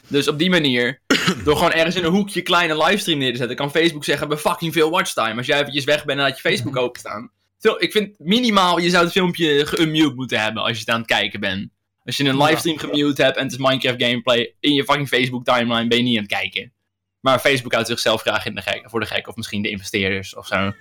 Dus 0.10 0.28
op 0.28 0.38
die 0.39 0.49
manier, 0.49 1.01
door 1.43 1.55
gewoon 1.55 1.72
ergens 1.72 1.95
in 1.95 2.03
een 2.03 2.12
hoekje 2.12 2.41
kleine 2.41 2.84
livestream 2.84 3.20
neer 3.20 3.32
te 3.32 3.38
zetten, 3.38 3.55
kan 3.57 3.72
Facebook 3.72 4.03
zeggen, 4.03 4.30
we 4.30 4.38
fucking 4.38 4.74
veel 4.74 4.89
watchtime. 4.89 5.36
Als 5.38 5.45
jij 5.45 5.60
eventjes 5.60 5.84
weg 5.84 6.05
bent 6.05 6.20
en 6.20 6.26
laat 6.26 6.36
je 6.41 6.49
Facebook 6.49 6.78
openstaan. 6.78 7.32
Veel- 7.60 7.82
Ik 7.84 7.91
vind 7.91 8.20
minimaal, 8.20 8.80
je 8.80 8.89
zou 8.89 9.03
het 9.03 9.12
filmpje 9.14 9.66
geunmute 9.66 10.14
moeten 10.16 10.41
hebben 10.41 10.64
als 10.64 10.72
je 10.72 10.80
het 10.80 10.89
aan 10.89 10.99
het 10.99 11.07
kijken 11.07 11.39
bent. 11.39 11.70
Als 12.03 12.18
je 12.18 12.24
een 12.24 12.38
livestream 12.43 12.78
gemute 12.78 13.24
hebt 13.24 13.38
en 13.38 13.43
het 13.43 13.51
is 13.51 13.57
Minecraft 13.57 14.03
gameplay 14.03 14.53
in 14.60 14.74
je 14.74 14.84
fucking 14.84 15.07
Facebook 15.07 15.43
timeline, 15.45 15.88
ben 15.88 15.97
je 15.97 16.03
niet 16.03 16.18
aan 16.18 16.24
het 16.24 16.32
kijken. 16.32 16.74
Maar 17.20 17.39
Facebook 17.39 17.72
houdt 17.74 17.88
zichzelf 17.88 18.22
graag 18.22 18.45
in 18.45 18.55
de 18.55 18.62
gek, 18.62 18.89
voor 18.89 18.99
de 18.99 19.05
gek, 19.05 19.28
of 19.28 19.36
misschien 19.36 19.62
de 19.62 19.70
investeerders 19.70 20.36
of 20.36 20.47
zo. 20.47 20.74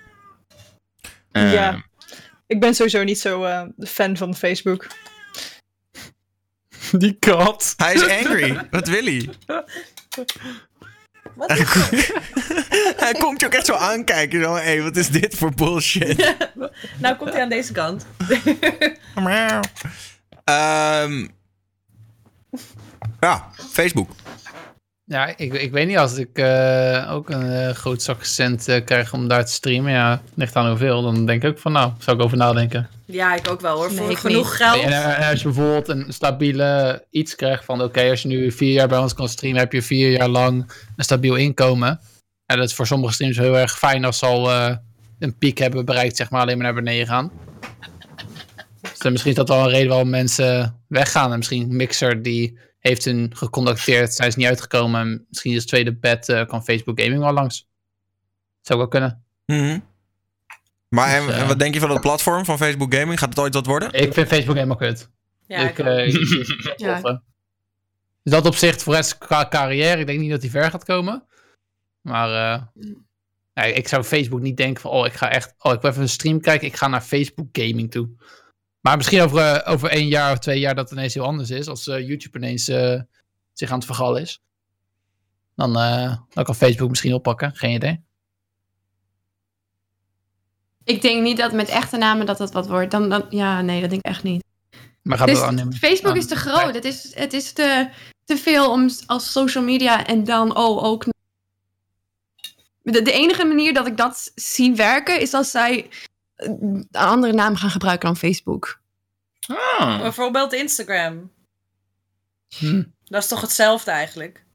Eh, 1.31 1.53
Ja. 1.53 1.83
Ik 2.47 2.59
ben 2.59 2.73
sowieso 2.75 3.03
niet 3.03 3.19
zo 3.19 3.43
eh, 3.43 3.61
de 3.75 3.87
fan 3.87 4.17
van 4.17 4.35
Facebook. 4.35 4.87
Die 6.97 7.13
kat. 7.19 7.73
Hij 7.77 7.93
is 7.93 8.07
angry. 8.07 8.67
Wat 8.71 8.87
wil 8.87 9.03
hij? 9.03 9.29
Wat 11.35 11.51
hij 12.97 13.13
komt 13.13 13.39
je 13.39 13.45
ook 13.45 13.53
echt 13.53 13.65
zo 13.65 13.73
aankijken. 13.73 14.41
Zo, 14.41 14.53
hey, 14.53 14.81
wat 14.81 14.95
is 14.95 15.09
dit 15.09 15.35
voor 15.35 15.53
bullshit? 15.53 16.35
Nou 16.97 17.15
komt 17.15 17.33
hij 17.33 17.41
aan 17.41 17.49
deze 17.49 17.71
kant. 17.71 18.05
Ehm, 20.43 21.27
ja, 23.19 23.49
Facebook. 23.71 24.09
Ja, 25.03 25.37
ik, 25.37 25.53
ik 25.53 25.71
weet 25.71 25.87
niet 25.87 25.97
als 25.97 26.17
ik 26.17 26.37
eh, 26.37 27.11
ook 27.11 27.29
een 27.29 27.51
eh, 27.51 27.69
groot 27.69 28.01
zak 28.01 28.23
cent 28.23 28.67
eh, 28.67 28.85
krijg 28.85 29.13
om 29.13 29.27
daar 29.27 29.45
te 29.45 29.51
streamen. 29.51 29.91
Ja, 29.91 30.21
ligt 30.33 30.55
aan 30.55 30.69
hoeveel. 30.69 31.01
Dan 31.01 31.25
denk 31.25 31.43
ik 31.43 31.49
ook 31.49 31.59
van 31.59 31.71
nou, 31.71 31.91
zou 31.99 32.17
ik 32.17 32.23
over 32.23 32.37
nadenken. 32.37 32.89
Ja, 33.11 33.35
ik 33.35 33.49
ook 33.49 33.61
wel 33.61 33.75
hoor. 33.75 33.87
Nee, 33.93 33.97
Voor 33.97 34.17
genoeg 34.17 34.45
niet. 34.45 34.55
geld. 34.55 34.81
En, 34.83 34.91
eh, 34.91 35.19
en 35.19 35.29
als 35.29 35.41
je 35.41 35.45
bijvoorbeeld 35.45 35.87
een 35.87 36.13
stabiele 36.13 37.05
iets 37.09 37.35
krijgt 37.35 37.65
van 37.65 37.81
oké, 37.81 38.09
als 38.09 38.21
je 38.21 38.27
nu 38.27 38.51
vier 38.51 38.73
jaar 38.73 38.87
bij 38.87 38.97
ons 38.97 39.13
kan 39.13 39.29
streamen, 39.29 39.59
heb 39.59 39.71
je 39.71 39.81
vier 39.81 40.11
jaar 40.11 40.27
lang 40.27 40.71
een 40.95 41.03
stabiel 41.03 41.35
inkomen. 41.35 41.99
En 42.45 42.57
dat 42.57 42.69
is 42.69 42.75
voor 42.75 42.87
sommige 42.87 43.13
streams 43.13 43.37
heel 43.37 43.57
erg 43.57 43.77
fijn 43.77 44.05
als 44.05 44.17
ze 44.19 44.25
al 44.25 44.51
eh, 44.51 44.75
een 45.19 45.37
piek 45.37 45.57
hebben 45.57 45.85
bereikt, 45.85 46.15
zeg 46.17 46.29
maar, 46.29 46.41
alleen 46.41 46.57
maar 46.57 46.65
naar 46.65 46.83
beneden 46.83 47.07
gaan. 47.07 47.31
Dus 48.81 48.97
dan 48.97 49.11
misschien 49.11 49.31
is 49.31 49.37
dat 49.37 49.49
wel 49.49 49.63
een 49.63 49.69
reden 49.69 49.89
waarom 49.89 50.09
mensen 50.09 50.81
weggaan. 50.87 51.31
En 51.31 51.37
misschien 51.37 51.75
Mixer 51.75 52.21
die 52.21 52.59
heeft 52.79 53.05
hun 53.05 53.31
gecontacteerd, 53.35 54.13
zijn 54.13 54.31
ze 54.31 54.37
niet 54.37 54.47
uitgekomen. 54.47 55.01
en 55.01 55.25
Misschien 55.29 55.51
is 55.51 55.57
het 55.57 55.67
tweede 55.67 55.95
bed, 55.95 56.29
eh, 56.29 56.45
kan 56.45 56.63
Facebook 56.63 57.01
Gaming 57.01 57.19
wel 57.21 57.33
langs. 57.33 57.67
Zou 58.61 58.79
wel 58.79 58.87
kunnen. 58.87 59.23
Mhm. 59.45 59.79
Maar 60.89 61.15
en, 61.15 61.25
Dus, 61.25 61.35
eh, 61.35 61.41
en 61.41 61.47
wat 61.47 61.59
denk 61.59 61.73
je 61.73 61.79
van 61.79 61.89
het 61.89 62.01
platform 62.01 62.45
van 62.45 62.57
Facebook 62.57 62.93
Gaming? 62.93 63.19
Gaat 63.19 63.29
het 63.29 63.39
ooit 63.39 63.53
wat 63.53 63.65
worden? 63.65 63.91
Ik 63.91 64.13
vind 64.13 64.27
Facebook 64.27 64.55
helemaal 64.55 64.75
kut. 64.75 65.09
Ja, 65.47 65.69
ik, 65.69 65.79
eh, 65.79 66.07
Ja. 66.75 67.01
Dus 68.23 68.33
dat 68.33 68.45
opzicht 68.45 68.83
voor 68.83 68.93
rest 68.93 69.17
qua 69.17 69.47
carrière, 69.47 69.99
ik 69.99 70.07
denk 70.07 70.19
niet 70.19 70.29
dat 70.29 70.41
hij 70.41 70.49
ver 70.49 70.69
gaat 70.69 70.83
komen. 70.85 71.23
Maar 72.01 72.29
eh, 72.29 72.83
ja, 73.53 73.63
ik 73.63 73.87
zou 73.87 74.03
Facebook 74.03 74.41
niet 74.41 74.57
denken 74.57 74.81
van, 74.81 74.91
oh, 74.91 75.05
ik 75.05 75.13
ga 75.13 75.29
echt, 75.29 75.53
oh, 75.57 75.73
ik 75.73 75.81
wil 75.81 75.89
even 75.89 76.03
een 76.03 76.09
stream 76.09 76.41
kijken, 76.41 76.67
ik 76.67 76.75
ga 76.75 76.87
naar 76.87 77.01
Facebook 77.01 77.47
Gaming 77.51 77.91
toe. 77.91 78.09
Maar 78.79 78.97
misschien 78.97 79.21
over, 79.21 79.39
eh, 79.39 79.73
over 79.73 79.89
één 79.89 80.07
jaar 80.07 80.31
of 80.31 80.39
twee 80.39 80.59
jaar 80.59 80.75
dat 80.75 80.89
het 80.89 80.97
ineens 80.97 81.13
heel 81.13 81.23
anders 81.23 81.49
is, 81.49 81.67
als 81.67 81.87
eh, 81.87 82.07
YouTube 82.07 82.37
ineens 82.37 82.67
eh, 82.67 83.01
zich 83.53 83.69
aan 83.69 83.77
het 83.77 83.85
vergallen 83.85 84.21
is. 84.21 84.41
Dan, 85.55 85.77
eh, 85.77 86.17
dan 86.29 86.43
kan 86.43 86.55
Facebook 86.55 86.89
misschien 86.89 87.13
oppakken, 87.13 87.55
geen 87.55 87.73
idee. 87.73 88.03
Ik 90.89 91.01
denk 91.01 91.21
niet 91.21 91.37
dat 91.37 91.53
met 91.53 91.69
echte 91.69 91.97
namen 91.97 92.25
dat 92.25 92.37
dat 92.37 92.51
wat 92.51 92.67
wordt. 92.67 92.91
Dan, 92.91 93.09
dan, 93.09 93.25
ja, 93.29 93.61
nee, 93.61 93.81
dat 93.81 93.89
denk 93.89 94.01
ik 94.05 94.11
echt 94.11 94.23
niet. 94.23 94.43
Maar 95.01 95.17
gaat 95.17 95.27
Dus 95.27 95.41
aannemen. 95.41 95.73
Facebook 95.73 96.15
is 96.15 96.27
te 96.27 96.35
groot. 96.35 96.73
Het 96.73 96.85
is, 96.85 97.15
het 97.15 97.33
is 97.33 97.53
te, 97.53 97.89
te 98.25 98.37
veel 98.37 98.71
om 98.71 98.89
als 99.05 99.31
social 99.31 99.63
media 99.63 100.05
en 100.05 100.23
dan 100.23 100.57
oh, 100.57 100.83
ook. 100.83 101.05
De, 102.81 103.01
de 103.01 103.11
enige 103.11 103.45
manier 103.45 103.73
dat 103.73 103.87
ik 103.87 103.97
dat 103.97 104.31
zie 104.35 104.75
werken 104.75 105.19
is 105.21 105.33
als 105.33 105.51
zij 105.51 105.89
eh, 106.35 106.49
een 106.59 106.87
andere 106.91 107.33
naam 107.33 107.55
gaan 107.55 107.69
gebruiken 107.69 108.07
dan 108.07 108.17
Facebook. 108.17 108.81
Ah. 109.47 110.01
Bijvoorbeeld 110.01 110.53
Instagram. 110.53 111.31
Hm. 112.57 112.83
Dat 113.03 113.21
is 113.23 113.29
toch 113.29 113.41
hetzelfde 113.41 113.91
eigenlijk? 113.91 114.45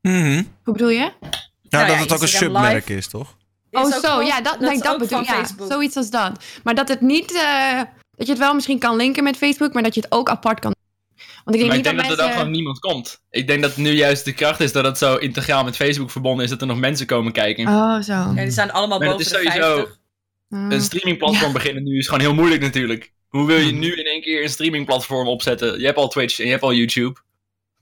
Mhm. 0.00 0.42
Hoe 0.62 0.72
bedoel 0.72 0.88
je? 0.88 0.98
Ja, 0.98 1.10
Nou 1.20 1.86
dat 1.86 1.96
ja, 1.96 2.02
het 2.02 2.12
ook 2.12 2.22
een 2.22 2.28
submerk 2.28 2.88
Live. 2.88 2.94
is, 2.94 3.08
toch? 3.08 3.36
Is 3.72 3.80
oh, 3.80 3.92
zo, 3.92 3.98
gewoon- 4.00 4.26
ja, 4.26 4.40
dat, 4.40 4.56
dat 4.82 4.98
bedoel 4.98 5.18
ja, 5.18 5.24
Facebook. 5.24 5.70
Zoiets 5.70 5.96
als 5.96 6.10
dat. 6.10 6.44
Maar 6.64 6.74
dat 6.74 6.88
het 6.88 7.00
niet. 7.00 7.34
eh, 7.34 7.80
dat 8.16 8.26
je 8.26 8.32
het 8.32 8.38
wel 8.42 8.54
misschien 8.54 8.78
kan 8.78 8.96
linken 8.96 9.22
met 9.24 9.36
Facebook, 9.36 9.72
maar 9.72 9.82
dat 9.82 9.94
je 9.94 10.00
het 10.00 10.12
ook 10.12 10.28
apart 10.28 10.58
kan. 10.60 10.74
Want 11.44 11.56
ik 11.56 11.62
denk 11.62 11.66
Maar 11.66 11.76
niet 11.76 11.86
ik 11.86 11.92
denk 11.96 11.96
dat, 11.96 11.96
dat, 11.96 12.10
er 12.10 12.16
dan 12.16 12.24
mensen. 12.26 12.38
gewoon 12.38 12.50
niemand 12.52 12.78
komt. 12.78 13.22
Ik 13.30 13.46
denk 13.46 13.62
dat 13.62 13.76
nu 13.76 13.90
juist 13.90 14.24
de 14.24 14.32
kracht 14.32 14.60
is 14.60 14.72
dat 14.72 14.84
het 14.84 14.98
zo 14.98 15.16
integraal 15.16 15.64
met 15.64 15.76
Facebook 15.76 16.10
verbonden 16.10 16.44
is 16.44 16.50
dat 16.50 16.60
er 16.60 16.66
nog 16.66 16.78
mensen 16.78 17.06
komen 17.06 17.32
kijken. 17.32 17.66
Oh, 17.68 18.00
zo. 18.00 18.12
Ja, 18.12 18.32
die 18.34 18.50
zijn 18.50 18.72
allemaal 18.72 18.98
Maar 18.98 19.08
boven 19.08 19.24
is 19.24 19.28
de 19.28 19.34
sowieso- 19.36 19.74
50. 19.74 20.00
Een 20.50 20.80
streamingplatform 20.80 21.52
beginnen 21.52 21.82
nu 21.82 21.98
is 21.98 22.04
gewoon 22.06 22.20
heel 22.20 22.34
moeilijk 22.34 22.60
natuurlijk. 22.62 23.12
Hoe 23.28 23.46
wil 23.46 23.56
je 23.56 23.72
nu 23.72 23.92
in 23.94 24.04
één 24.04 24.20
keer 24.22 24.42
een 24.42 24.48
streamingplatform 24.48 25.28
opzetten? 25.28 25.78
Je 25.78 25.84
hebt 25.86 25.98
al 25.98 26.08
Twitch 26.08 26.38
en 26.38 26.44
je 26.44 26.50
hebt 26.50 26.62
al 26.62 26.72
YouTube. 26.72 27.20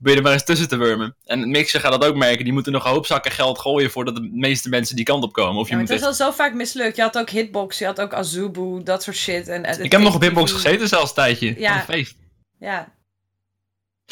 Probeer 0.01 0.17
er 0.17 0.23
maar 0.23 0.33
eens 0.33 0.45
tussen 0.45 0.67
te 0.67 0.77
wurmen. 0.77 1.15
En 1.25 1.49
Mixer 1.49 1.79
gaat 1.79 1.91
dat 1.91 2.05
ook 2.05 2.15
merken. 2.15 2.43
Die 2.43 2.53
moeten 2.53 2.71
nog 2.71 2.85
een 2.85 2.91
hoop 2.91 3.05
zakken 3.05 3.31
geld 3.31 3.59
gooien 3.59 3.91
voordat 3.91 4.15
de 4.15 4.29
meeste 4.33 4.69
mensen 4.69 4.95
die 4.95 5.05
kant 5.05 5.23
op 5.23 5.33
komen. 5.33 5.61
Of 5.61 5.67
je 5.67 5.73
Ja, 5.73 5.79
moet 5.79 5.89
het 5.89 5.97
is 5.99 6.05
echt... 6.07 6.19
al 6.19 6.25
zo 6.27 6.31
vaak 6.35 6.53
mislukt. 6.53 6.95
Je 6.95 7.01
had 7.01 7.17
ook 7.17 7.29
Hitbox, 7.29 7.77
je 7.77 7.85
had 7.85 8.01
ook 8.01 8.13
Azubu, 8.13 8.83
dat 8.83 9.03
soort 9.03 9.15
shit. 9.15 9.47
En, 9.47 9.63
en- 9.65 9.83
Ik 9.83 9.91
heb 9.91 10.01
nog 10.01 10.15
op 10.15 10.21
Hitbox 10.21 10.51
TV. 10.51 10.55
gezeten 10.61 10.87
zelfs 10.87 11.09
een 11.09 11.15
tijdje. 11.15 11.59
Ja. 11.59 11.73
Van 11.75 11.93
feest. 11.93 12.15
Ja, 12.59 12.93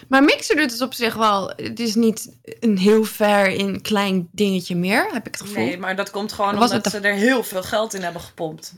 Maar 0.08 0.24
Mixer 0.24 0.56
doet 0.56 0.72
het 0.72 0.82
op 0.82 0.94
zich 0.94 1.14
wel. 1.16 1.54
Het 1.56 1.80
is 1.80 1.96
niet 1.96 2.38
een 2.60 2.78
heel 2.78 3.04
ver 3.04 3.48
in 3.48 3.82
klein 3.82 4.30
dingetje 4.32 4.76
meer, 4.76 5.04
heb 5.12 5.28
ik 5.28 5.34
het 5.34 5.42
gevoel. 5.42 5.66
nee, 5.66 5.78
maar 5.78 5.96
dat 5.96 6.12
komt 6.12 6.32
gewoon 6.34 6.54
omdat 6.54 6.92
ze 6.92 6.98
er 7.00 7.14
heel 7.14 7.44
veel 7.44 7.64
geld 7.64 7.94
in 7.94 8.02
hebben 8.04 8.22
gepompt. 8.22 8.74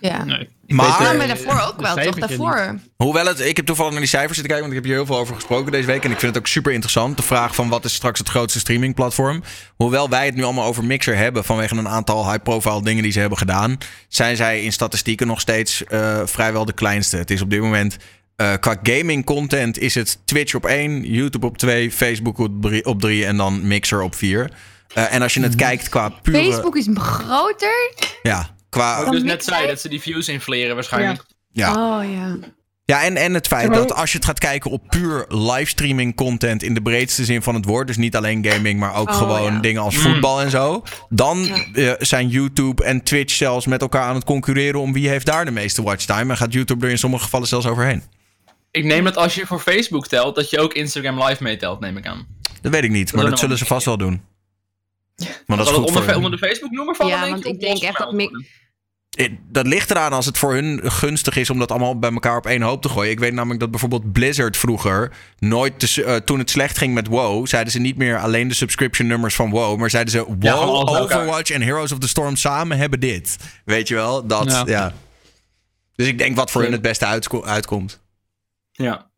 Ja. 0.00 0.24
Nee. 0.24 0.48
Maar- 0.66 1.00
eh, 1.10 1.16
maar 1.18 1.26
daarvoor 1.26 1.60
ook 1.68 1.80
wel, 1.80 1.94
toch? 1.96 2.18
Daarvoor. 2.18 2.78
Hoewel 2.96 3.26
het, 3.26 3.40
ik 3.40 3.56
heb 3.56 3.66
toevallig 3.66 3.90
naar 3.92 4.00
die 4.00 4.08
cijfers 4.10 4.38
zitten 4.38 4.52
kijken, 4.54 4.68
want 4.68 4.78
ik 4.78 4.84
heb 4.84 4.84
hier 4.84 4.94
heel 4.94 5.14
veel 5.14 5.22
over 5.22 5.34
gesproken 5.34 5.72
deze 5.72 5.86
week. 5.86 6.04
En 6.04 6.10
ik 6.10 6.18
vind 6.18 6.34
het 6.34 6.42
ook 6.42 6.48
super 6.48 6.72
interessant. 6.72 7.16
De 7.16 7.22
vraag 7.22 7.54
van 7.54 7.68
wat 7.68 7.84
is 7.84 7.94
straks 7.94 8.18
het 8.18 8.28
grootste 8.28 8.58
streamingplatform. 8.58 9.42
Hoewel 9.76 10.08
wij 10.08 10.24
het 10.26 10.34
nu 10.34 10.42
allemaal 10.42 10.66
over 10.66 10.84
Mixer 10.84 11.16
hebben 11.16 11.44
vanwege 11.44 11.74
een 11.76 11.88
aantal 11.88 12.30
high-profile 12.30 12.82
dingen 12.82 13.02
die 13.02 13.12
ze 13.12 13.20
hebben 13.20 13.38
gedaan, 13.38 13.78
zijn 14.08 14.36
zij 14.36 14.62
in 14.62 14.72
statistieken 14.72 15.26
nog 15.26 15.40
steeds 15.40 15.84
eh, 15.84 16.20
vrijwel 16.24 16.64
de 16.64 16.72
kleinste. 16.72 17.16
Het 17.16 17.30
is 17.30 17.42
op 17.42 17.50
dit 17.50 17.60
moment 17.60 17.96
eh, 18.36 18.52
qua 18.60 18.76
gaming 18.82 19.24
content 19.24 19.78
is 19.78 19.94
het 19.94 20.18
Twitch 20.24 20.54
op 20.54 20.66
1, 20.66 21.02
YouTube 21.12 21.46
op 21.46 21.58
2, 21.58 21.90
Facebook 21.92 22.38
op 22.38 22.62
3 22.62 22.84
op 22.84 23.00
drie 23.00 23.26
en 23.26 23.36
dan 23.36 23.66
Mixer 23.66 24.02
op 24.02 24.14
4. 24.14 24.50
en 24.94 25.22
als 25.22 25.34
je 25.34 25.42
het 25.42 25.54
kijkt 25.54 25.88
qua 25.88 26.08
pure... 26.08 26.42
Facebook 26.44 26.76
is 26.76 26.88
groter. 26.94 27.92
Ja, 28.22 28.50
qua... 28.70 29.10
Dus 29.10 29.22
net 29.22 29.44
zei 29.44 29.66
dat 29.66 29.80
ze 29.80 29.88
die 29.88 30.00
views 30.00 30.28
infleren 30.28 30.74
waarschijnlijk. 30.74 31.24
Ja. 31.52 31.98
Oh 31.98 32.10
ja. 32.12 32.36
Ja, 32.84 33.02
en, 33.02 33.16
en 33.16 33.34
het 33.34 33.46
feit 33.46 33.68
Ja, 33.68 33.74
dat 33.74 33.94
als 33.94 34.10
je 34.10 34.16
het 34.16 34.26
gaat 34.26 34.38
kijken 34.38 34.70
op 34.70 34.82
puur 34.88 35.24
livestreaming 35.28 36.16
content 36.16 36.62
in 36.62 36.74
de 36.74 36.82
breedste 36.82 37.24
zin 37.24 37.42
van 37.42 37.54
het 37.54 37.64
woord, 37.64 37.86
dus 37.86 37.96
niet 37.96 38.16
alleen 38.16 38.46
gaming, 38.46 38.80
maar 38.80 38.94
ook 38.94 39.08
Oh, 39.08 39.16
gewoon 39.16 39.52
ja. 39.52 39.58
dingen 39.58 39.82
als 39.82 39.96
Mm. 39.96 40.00
voetbal 40.02 40.40
en 40.40 40.50
zo, 40.50 40.82
dan 41.08 41.48
eh, 41.74 41.92
zijn 41.98 42.28
YouTube 42.28 42.84
en 42.84 43.02
Twitch 43.02 43.34
zelfs 43.34 43.66
met 43.66 43.80
elkaar 43.80 44.02
aan 44.02 44.14
het 44.14 44.24
concurreren 44.24 44.80
om 44.80 44.92
wie 44.92 45.08
heeft 45.08 45.26
daar 45.26 45.44
de 45.44 45.50
meeste 45.50 45.82
watchtime 45.82 46.30
en 46.30 46.36
gaat 46.36 46.52
YouTube 46.52 46.84
er 46.84 46.90
in 46.90 46.98
sommige 46.98 47.22
gevallen 47.24 47.48
zelfs 47.48 47.66
overheen. 47.66 48.02
Ik 48.70 48.84
neem 48.84 49.04
dat 49.04 49.16
als 49.16 49.34
je 49.34 49.46
voor 49.46 49.60
Facebook 49.60 50.06
telt, 50.06 50.34
dat 50.34 50.50
je 50.50 50.60
ook 50.60 50.72
Instagram 50.72 51.22
Live 51.22 51.42
meetelt, 51.42 51.80
neem 51.80 51.96
ik 51.96 52.06
aan. 52.06 52.26
Dat 52.60 52.72
weet 52.72 52.84
ik 52.84 52.90
niet, 52.90 53.12
maar 53.12 53.30
dat 53.30 53.38
zullen 53.38 53.58
ze 53.58 53.64
vast 53.64 53.84
wel 53.86 53.96
doen. 53.96 54.20
Maar 55.46 55.56
dat 55.56 55.66
is 55.66 55.72
goed 55.72 55.82
het 55.84 55.92
voor 55.92 56.00
onder, 56.00 56.16
onder 56.16 56.30
de 56.30 56.38
Facebook-noemer 56.38 56.94
vallen, 56.94 57.12
Ja, 57.18 57.28
want 57.30 57.46
ik 57.46 57.60
denk 57.60 57.78
echt 57.82 57.98
dat 57.98 58.12
Dat 59.48 59.66
ligt 59.66 59.90
eraan 59.90 60.12
als 60.12 60.26
het 60.26 60.38
voor 60.38 60.52
hun 60.52 60.80
gunstig 60.92 61.36
is 61.36 61.50
om 61.50 61.58
dat 61.58 61.70
allemaal 61.70 61.98
bij 61.98 62.12
elkaar 62.12 62.36
op 62.36 62.46
één 62.46 62.62
hoop 62.62 62.82
te 62.82 62.88
gooien. 62.88 63.10
Ik 63.10 63.18
weet 63.18 63.32
namelijk 63.32 63.60
dat 63.60 63.70
bijvoorbeeld 63.70 64.12
Blizzard 64.12 64.56
vroeger 64.56 65.12
nooit, 65.38 65.78
te- 65.78 66.04
eh, 66.04 66.16
toen 66.16 66.38
het 66.38 66.50
slecht 66.50 66.78
ging 66.78 66.94
met 66.94 67.06
WoW, 67.06 67.46
zeiden 67.46 67.72
ze 67.72 67.78
niet 67.78 67.96
meer 67.96 68.18
alleen 68.18 68.48
de 68.48 68.54
subscription 68.54 69.06
nummers 69.08 69.34
van 69.34 69.50
WoW, 69.50 69.78
maar 69.78 69.90
zeiden 69.90 70.12
ze 70.12 70.24
WoW. 70.26 70.44
Overwatch 71.20 71.50
en 71.50 71.62
Heroes 71.62 71.92
of 71.92 71.98
the 71.98 72.08
Storm 72.08 72.36
samen 72.36 72.78
hebben 72.78 73.00
dit. 73.00 73.36
Weet 73.64 73.88
je 73.88 73.94
wel? 73.94 74.26
Dat, 74.26 74.50
ja. 74.50 74.62
Ja. 74.66 74.92
Dus 75.94 76.06
ik 76.06 76.18
denk 76.18 76.36
wat 76.36 76.50
voor 76.50 76.62
hun 76.62 76.72
het 76.72 76.82
beste 76.82 77.06
uitko- 77.06 77.44
uitkomt. 77.44 78.00
Ja. 78.72 79.08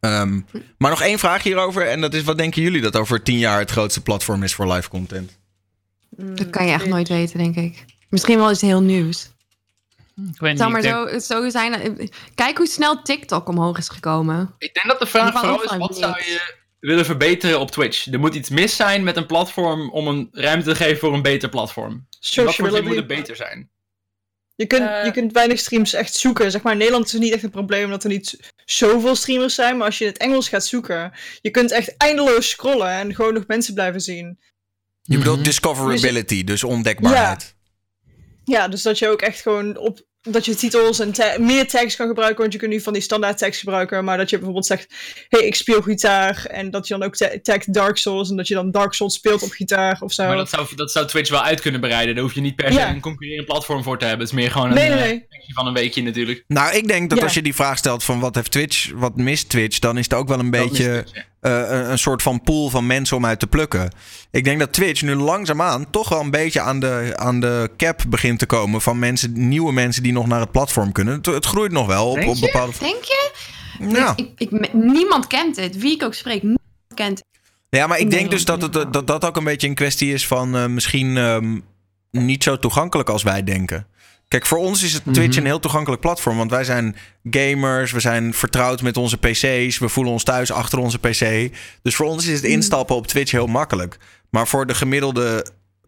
Ehm, 0.00 0.40
maar 0.78 0.90
nog 0.90 1.02
één 1.02 1.18
vraag 1.18 1.42
hierover 1.42 1.88
en 1.88 2.00
dat 2.00 2.14
is 2.14 2.22
wat 2.22 2.38
denken 2.38 2.62
jullie 2.62 2.80
dat 2.80 2.96
over 2.96 3.22
tien 3.22 3.38
jaar 3.38 3.58
het 3.58 3.70
grootste 3.70 4.02
platform 4.02 4.42
is 4.42 4.54
voor 4.54 4.72
live 4.72 4.88
content? 4.88 5.38
Dat 6.10 6.50
kan 6.50 6.66
je 6.66 6.72
echt 6.72 6.86
nooit 6.86 7.08
weten, 7.08 7.38
denk 7.38 7.56
ik. 7.56 7.84
Misschien 8.10 8.38
wel 8.38 8.50
iets 8.50 8.60
heel 8.60 8.80
nieuws. 8.80 9.22
Ik 9.22 9.30
weet 10.16 10.34
Het 10.38 10.40
niet. 10.48 10.58
zou 10.58 10.70
maar 10.70 10.82
denk- 10.82 11.08
zo, 11.22 11.34
zo 11.42 11.48
zijn. 11.50 11.74
eh, 11.74 12.08
Kijk 12.34 12.56
hoe 12.56 12.66
snel 12.66 13.02
TikTok 13.02 13.48
omhoog 13.48 13.78
is 13.78 13.88
gekomen. 13.88 14.54
Ik 14.58 14.74
denk 14.74 14.86
dat 14.86 14.98
de 14.98 15.06
vraag 15.06 15.32
vooral 15.38 15.62
is, 15.62 15.76
wat 15.76 15.96
zou 15.96 16.18
je 16.18 16.54
willen 16.80 17.04
verbeteren 17.04 17.60
op 17.60 17.70
Twitch? 17.70 18.06
Er 18.06 18.20
moet 18.20 18.34
iets 18.34 18.48
mis 18.48 18.76
zijn 18.76 19.02
met 19.04 19.16
een 19.16 19.26
platform 19.26 19.90
om 19.90 20.08
een 20.08 20.28
ruimte 20.32 20.68
te 20.68 20.74
geven 20.74 20.98
voor 20.98 21.14
een 21.14 21.22
beter 21.22 21.48
platform. 21.48 22.06
Wat 22.34 22.54
voor 22.54 22.70
zin 22.70 22.84
moet 22.84 22.96
het 22.96 23.06
beter 23.06 23.36
zijn? 23.36 23.70
Je 24.56 24.66
kunt, 24.66 24.88
Eh. 24.88 25.04
je 25.04 25.10
kunt 25.10 25.32
weinig 25.32 25.58
streams 25.58 25.92
echt 25.92 26.14
zoeken. 26.14 26.50
Zeg 26.50 26.62
maar, 26.62 26.72
in 26.72 26.78
Nederland 26.78 27.06
is 27.06 27.12
het 27.12 27.20
niet 27.22 27.32
echt 27.32 27.42
een 27.42 27.50
probleem 27.50 27.84
omdat 27.84 28.02
er 28.04 28.10
niet 28.10 28.52
zoveel 28.64 29.14
streamers 29.16 29.54
zijn. 29.54 29.76
Maar 29.76 29.86
als 29.86 29.98
je 29.98 30.04
in 30.04 30.10
het 30.10 30.20
Engels 30.20 30.48
gaat 30.48 30.66
zoeken, 30.66 31.12
je 31.42 31.50
kunt 31.50 31.70
echt 31.70 31.96
eindeloos 31.96 32.48
scrollen 32.48 32.88
en 32.90 33.14
gewoon 33.14 33.34
nog 33.34 33.46
mensen 33.46 33.74
blijven 33.74 34.00
zien. 34.00 34.38
Je 35.02 35.18
bedoelt 35.18 35.36
Mhm. 35.36 35.44
discoverability, 35.46 36.44
dus 36.44 36.64
ontdekbaarheid. 36.64 37.42
Ja, 37.42 37.48
dus 38.44 38.82
dat 38.82 38.98
je 38.98 39.08
ook 39.08 39.20
echt 39.22 39.40
gewoon 39.40 39.76
op. 39.76 40.08
Dat 40.22 40.44
je 40.44 40.54
titels 40.54 40.98
en 40.98 41.12
ta- 41.12 41.36
meer 41.38 41.68
tags 41.68 41.96
kan 41.96 42.06
gebruiken. 42.08 42.40
Want 42.40 42.52
je 42.52 42.58
kunt 42.58 42.70
nu 42.72 42.80
van 42.80 42.92
die 42.92 43.02
standaard 43.02 43.38
tags 43.38 43.58
gebruiken. 43.58 44.04
Maar 44.04 44.16
dat 44.16 44.30
je 44.30 44.36
bijvoorbeeld 44.36 44.66
zegt: 44.66 44.86
hey, 45.28 45.40
ik 45.46 45.54
speel 45.54 45.82
gitaar. 45.82 46.44
En 46.46 46.70
dat 46.70 46.88
je 46.88 46.94
dan 46.98 47.02
ook 47.02 47.16
ta- 47.16 47.30
tagt 47.42 47.72
Dark 47.74 47.96
Souls. 47.96 48.30
En 48.30 48.36
dat 48.36 48.48
je 48.48 48.54
dan 48.54 48.70
Dark 48.70 48.92
Souls 48.92 49.14
speelt 49.14 49.42
op 49.42 49.50
gitaar 49.50 49.98
of 50.00 50.12
zo. 50.12 50.26
Maar 50.26 50.36
dat 50.36 50.48
zou, 50.48 50.66
dat 50.76 50.92
zou 50.92 51.06
Twitch 51.06 51.30
wel 51.30 51.42
uit 51.42 51.60
kunnen 51.60 51.80
bereiden. 51.80 52.14
Daar 52.14 52.24
hoef 52.24 52.34
je 52.34 52.40
niet 52.40 52.56
per 52.56 52.72
se 52.72 52.78
Ja. 52.78 52.88
een 52.90 53.00
concurrerend 53.00 53.46
platform 53.46 53.82
voor 53.82 53.98
te 53.98 54.04
hebben. 54.04 54.26
Het 54.26 54.34
is 54.36 54.40
meer 54.42 54.50
gewoon 54.50 54.68
een 54.68 54.74
Nee, 54.74 54.88
nee, 54.88 54.98
eh, 54.98 55.04
nee. 55.04 55.26
kwestie 55.28 55.54
van 55.54 55.66
een 55.66 55.72
weekje 55.74 56.02
natuurlijk. 56.02 56.44
Nou, 56.46 56.74
ik 56.76 56.88
denk 56.88 57.08
dat 57.10 57.18
Ja. 57.18 57.24
als 57.24 57.34
je 57.34 57.42
die 57.42 57.54
vraag 57.54 57.78
stelt 57.78 58.04
van 58.04 58.20
wat 58.20 58.34
heeft 58.34 58.50
Twitch, 58.50 58.90
wat 58.94 59.16
mist 59.16 59.48
Twitch, 59.48 59.78
dan 59.78 59.98
is 59.98 60.04
het 60.04 60.14
ook 60.14 60.28
wel 60.28 60.38
een 60.38 60.50
Dat 60.50 60.60
beetje 60.62 60.84
Twitch, 60.84 61.14
ja. 61.14 61.24
Eh, 61.40 61.88
een, 61.88 61.98
soort 61.98 62.22
van 62.22 62.42
pool 62.42 62.68
van 62.68 62.86
mensen 62.86 63.16
om 63.16 63.26
uit 63.26 63.38
te 63.38 63.46
plukken. 63.46 63.90
Ik 64.30 64.44
denk 64.44 64.58
dat 64.58 64.72
Twitch 64.72 65.02
nu 65.02 65.14
langzaamaan 65.14 65.90
toch 65.90 66.08
wel 66.08 66.20
een 66.20 66.30
beetje 66.30 66.60
aan 66.60 66.80
de, 66.80 67.12
aan 67.16 67.40
de 67.40 67.70
cap 67.76 68.02
begint 68.08 68.38
te 68.38 68.46
komen 68.46 68.80
van 68.80 68.98
mensen, 68.98 69.48
nieuwe 69.48 69.72
mensen 69.72 70.02
die 70.02 70.12
nog 70.12 70.26
naar 70.26 70.40
het 70.40 70.50
platform 70.50 70.92
kunnen. 70.92 71.14
Het, 71.14 71.26
het 71.26 71.46
groeit 71.46 71.72
nog 71.72 71.86
wel 71.86 72.10
op, 72.10 72.26
op 72.26 72.40
bepaalde. 72.40 72.72
Denk 72.78 73.04
je? 73.04 73.30
Ja. 73.78 74.12
Ik, 74.16 74.30
ik, 74.36 74.72
niemand 74.72 75.26
kent 75.26 75.56
het. 75.56 75.78
Wie 75.78 75.94
ik 75.94 76.02
ook 76.02 76.14
spreek, 76.14 76.42
niemand 76.42 76.60
kent 76.94 77.18
het. 77.18 77.26
ja, 77.68 77.86
maar 77.86 77.98
ik 77.98 78.10
denk 78.10 78.30
dus 78.30 78.44
dat 78.44 78.62
het, 78.62 78.92
dat 78.92 79.06
dat 79.06 79.24
ook 79.24 79.36
een 79.36 79.44
beetje 79.44 79.68
een 79.68 79.74
kwestie 79.74 80.12
is 80.12 80.26
van 80.26 80.56
eh, 80.56 80.66
misschien 80.66 81.16
ehm, 81.16 81.58
niet 82.10 82.42
zo 82.42 82.58
toegankelijk 82.58 83.08
als 83.08 83.22
wij 83.22 83.44
denken. 83.44 83.86
Kijk, 84.30 84.46
voor 84.46 84.58
ons 84.58 84.82
is 84.82 84.92
het 84.92 85.02
Twitch 85.12 85.28
Mhm. 85.28 85.38
een 85.38 85.44
heel 85.44 85.60
toegankelijk 85.60 86.00
platform. 86.00 86.36
Want 86.36 86.50
wij 86.50 86.64
zijn 86.64 86.96
gamers, 87.30 87.92
we 87.92 88.00
zijn 88.00 88.34
vertrouwd 88.34 88.82
met 88.82 88.96
onze 88.96 89.16
PC's, 89.18 89.78
we 89.78 89.88
voelen 89.88 90.12
ons 90.12 90.22
thuis 90.24 90.52
achter 90.52 90.78
onze 90.78 90.98
PC. 90.98 91.52
Dus 91.82 91.94
voor 91.94 92.06
ons 92.06 92.26
is 92.26 92.34
het 92.34 92.44
instappen 92.50 92.96
op 92.96 93.06
Twitch 93.06 93.30
heel 93.30 93.46
makkelijk. 93.46 93.96
Maar 94.30 94.48
voor 94.48 94.66
de 94.66 94.74
gemiddelde 94.74 95.46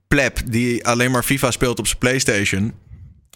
pleb 0.09 0.38
die 0.47 0.86
alleen 0.86 1.11
maar 1.11 1.22
FIFA 1.22 1.51
speelt 1.51 1.78
op 1.78 1.86
zijn 1.86 1.99
PlayStation. 1.99 2.72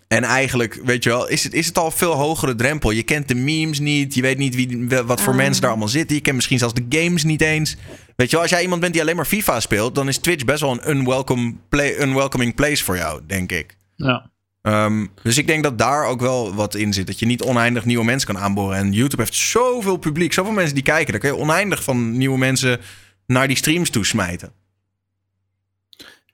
En 0.08 0.22
eigenlijk, 0.22 0.80
weet 0.84 1.02
je 1.04 1.10
wel, 1.10 1.28
is 1.28 1.44
het, 1.44 1.52
is 1.54 1.66
het 1.66 1.78
al 1.78 1.86
een 1.86 1.92
veel 1.92 2.12
hogere 2.14 2.54
drempel. 2.54 2.90
Je 2.90 3.02
kent 3.02 3.28
de 3.28 3.34
memes 3.34 3.78
niet. 3.78 4.14
Je 4.14 4.22
weet 4.22 4.38
niet 4.38 4.54
wie, 4.54 4.88
wat 5.04 5.20
voor 5.20 5.32
Ah. 5.32 5.38
mensen 5.38 5.60
daar 5.60 5.70
allemaal 5.70 5.88
zitten. 5.88 6.16
Je 6.16 6.22
kent 6.22 6.36
misschien 6.36 6.58
zelfs 6.58 6.74
de 6.74 6.86
games 6.88 7.24
niet 7.24 7.40
eens. 7.42 7.76
Weet 8.16 8.26
je 8.26 8.32
wel, 8.32 8.40
als 8.40 8.50
jij 8.50 8.62
iemand 8.62 8.80
bent 8.80 8.92
die 8.92 9.02
alleen 9.02 9.16
maar 9.16 9.24
FIFA 9.24 9.60
speelt, 9.60 9.94
dan 9.94 10.08
is 10.08 10.18
Twitch 10.18 10.44
best 10.44 10.60
wel 10.60 10.70
een 10.72 10.90
unwelcome 10.90 11.54
play, 11.68 12.00
unwelcoming 12.00 12.54
place 12.54 12.84
voor 12.84 12.96
jou, 12.96 13.20
denk 13.26 13.52
ik. 13.52 13.76
Ja. 13.96 14.30
Ehm, 14.66 15.06
dus 15.22 15.38
ik 15.38 15.46
denk 15.46 15.62
dat 15.62 15.78
daar 15.78 16.06
ook 16.06 16.20
wel 16.20 16.54
wat 16.54 16.74
in 16.74 16.92
zit. 16.92 17.06
Dat 17.06 17.18
je 17.18 17.26
niet 17.26 17.42
oneindig 17.42 17.84
nieuwe 17.84 18.04
mensen 18.04 18.32
kan 18.32 18.42
aanboren. 18.42 18.76
En 18.76 18.92
YouTube 18.92 19.22
heeft 19.22 19.34
zoveel 19.34 19.96
publiek, 19.96 20.32
zoveel 20.32 20.52
mensen 20.52 20.74
die 20.74 20.82
kijken. 20.82 21.12
Daar 21.12 21.20
kun 21.20 21.30
je 21.30 21.36
oneindig 21.36 21.82
van 21.82 22.16
nieuwe 22.16 22.38
mensen 22.38 22.80
naar 23.26 23.48
die 23.48 23.56
streams 23.56 23.90
toe 23.90 24.04
smijten. 24.04 24.52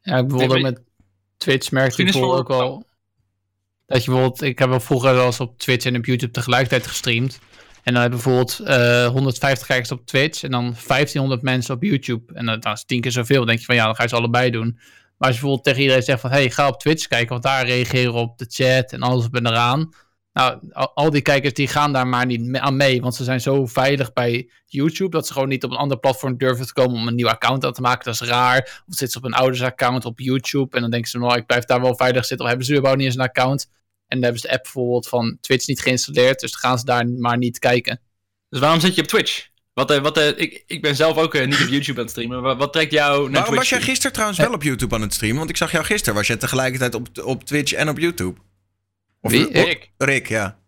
Ja, 0.03 0.17
ik 0.17 0.29
bijvoorbeeld 0.29 0.63
met 0.63 0.81
Twitch 1.37 1.71
merkte 1.71 2.03
ik 2.03 2.17
ook 2.17 2.49
wel... 2.49 2.87
Dat 3.87 4.05
je 4.05 4.11
bijvoorbeeld... 4.11 4.43
Ik 4.43 4.59
heb 4.59 4.69
wel 4.69 4.81
vroeger 4.81 5.15
wel 5.15 5.27
eens 5.27 5.41
op 5.41 5.59
Twitch 5.59 5.87
en 5.87 5.97
op 5.97 6.05
YouTube 6.05 6.33
tegelijkertijd 6.33 6.87
gestreamd. 6.87 7.39
En 7.83 7.93
dan 7.93 8.03
heb 8.03 8.13
je 8.13 8.17
bijvoorbeeld 8.17 8.61
eh 8.61 9.07
150 9.07 9.67
kijkers 9.67 9.91
op 9.91 10.07
Twitch 10.07 10.43
en 10.43 10.51
dan 10.51 10.63
1500 10.63 11.43
mensen 11.43 11.75
op 11.75 11.83
YouTube. 11.83 12.35
En 12.35 12.47
dat, 12.47 12.63
dat 12.63 12.77
is 12.77 12.85
tien 12.85 13.01
keer 13.01 13.13
zoveel. 13.13 13.39
Dan 13.39 13.47
denk 13.47 13.59
je 13.59 13.65
van 13.65 13.75
ja, 13.75 13.85
dan 13.85 13.95
ga 13.95 14.03
je 14.03 14.09
ze 14.09 14.17
allebei 14.17 14.51
doen. 14.51 14.79
Maar 15.23 15.31
als 15.31 15.41
je 15.41 15.47
bijvoorbeeld 15.47 15.65
tegen 15.65 15.81
iedereen 15.81 16.03
zegt 16.03 16.21
van... 16.21 16.31
Hey, 16.31 16.51
ga 16.51 16.69
op 16.69 16.81
Twitch 16.81 17.07
kijken, 17.07 17.29
want 17.29 17.43
daar 17.43 17.67
reageren 17.67 18.13
op 18.13 18.39
de 18.39 18.47
chat 18.49 18.93
en 18.93 19.01
alles 19.01 19.25
op 19.25 19.35
en 19.35 19.47
eraan. 19.47 19.95
Nou, 20.33 20.73
al, 20.73 21.11
die 21.11 21.21
kijkers 21.21 21.55
die 21.55 21.69
gaan 21.69 21.93
daar 21.93 22.07
maar 22.07 22.27
niet 22.27 22.57
aan 22.59 22.77
mee. 22.77 23.01
Want 23.01 23.15
ze 23.15 23.25
zijn 23.25 23.41
zo 23.41 23.67
veilig 23.67 24.13
bij 24.13 24.51
YouTube... 24.67 25.11
dat 25.11 25.27
ze 25.27 25.33
gewoon 25.33 25.49
niet 25.49 25.65
op 25.65 25.71
een 25.71 25.77
ander 25.77 25.99
platform 25.99 26.37
durven 26.37 26.67
te 26.67 26.73
komen... 26.73 27.01
om 27.01 27.09
een 27.09 27.15
nieuw 27.15 27.29
account 27.29 27.65
aan 27.65 27.73
te 27.73 27.81
maken. 27.81 28.05
Dat 28.05 28.15
is 28.15 28.29
raar. 28.29 28.83
Of 28.87 28.95
zitten 28.95 29.09
ze 29.09 29.19
op 29.19 29.25
een 29.25 29.39
ouders 29.39 29.63
account 29.63 30.05
op 30.05 30.21
YouTube... 30.21 30.77
en 30.77 30.83
dan 30.83 30.91
denken 30.91 31.11
ze, 31.11 31.19
nou, 31.19 31.37
ik 31.37 31.47
blijf 31.47 31.65
daar 31.65 31.81
wel 31.81 31.97
veilig 31.97 32.25
zitten... 32.25 32.41
of 32.41 32.47
hebben 32.47 32.67
ze 32.67 32.73
überhaupt 32.73 33.01
niet 33.01 33.11
eens 33.11 33.19
een 33.19 33.29
account... 33.29 33.71
En 34.07 34.21
dan 34.21 34.23
hebben 34.23 34.41
ze 34.41 34.47
de 34.47 34.53
app 34.53 34.63
bijvoorbeeld 34.63 35.09
van 35.09 35.39
Twitch 35.41 35.67
niet 35.67 35.81
geïnstalleerd. 35.81 36.41
Dus 36.41 36.51
dan 36.51 36.61
gaan 36.61 36.79
ze 36.79 36.85
daar 36.85 37.09
maar 37.09 37.39
niet 37.39 37.59
kijken. 37.59 38.01
Dus 38.49 38.61
waarom 38.61 38.81
zit 38.81 38.95
je 38.95 39.03
op 39.03 39.09
Twitch? 39.09 39.49
Wat, 39.75 39.91
eh, 39.91 39.99
wat, 39.99 40.19
eh, 40.19 40.29
ik, 40.29 40.65
ik 40.67 40.83
ben 40.83 40.97
zelf 40.97 41.17
ook 41.17 41.35
eh, 41.35 41.47
niet 41.47 41.61
op 41.63 41.69
YouTube 41.69 41.99
aan 41.99 42.07
het 42.07 42.11
streamen. 42.11 42.43
Wat, 42.43 42.57
wat 42.57 42.73
trekt 42.73 42.93
jou 42.93 43.09
naar 43.23 43.31
Waarom 43.31 43.45
Twitch? 43.45 43.59
was 43.59 43.69
jij 43.69 43.81
gisteren 43.81 44.13
trouwens 44.13 44.39
wel 44.41 44.53
op 44.53 44.63
YouTube 44.63 44.95
aan 44.95 45.01
het 45.01 45.15
streamen? 45.15 45.39
Want 45.39 45.51
ik 45.51 45.57
zag 45.57 45.73
jou 45.73 45.85
gisteren. 45.85 46.15
Was 46.15 46.27
je 46.27 46.37
tegelijkertijd 46.37 46.95
op, 46.95 47.09
op 47.25 47.45
Twitch 47.45 47.73
en 47.73 47.89
op 47.89 47.99
YouTube? 47.99 48.41
Of 49.21 49.31
Wie? 49.31 49.49
Ik. 49.51 49.91
Rick, 49.99 50.29
ja. 50.29 50.59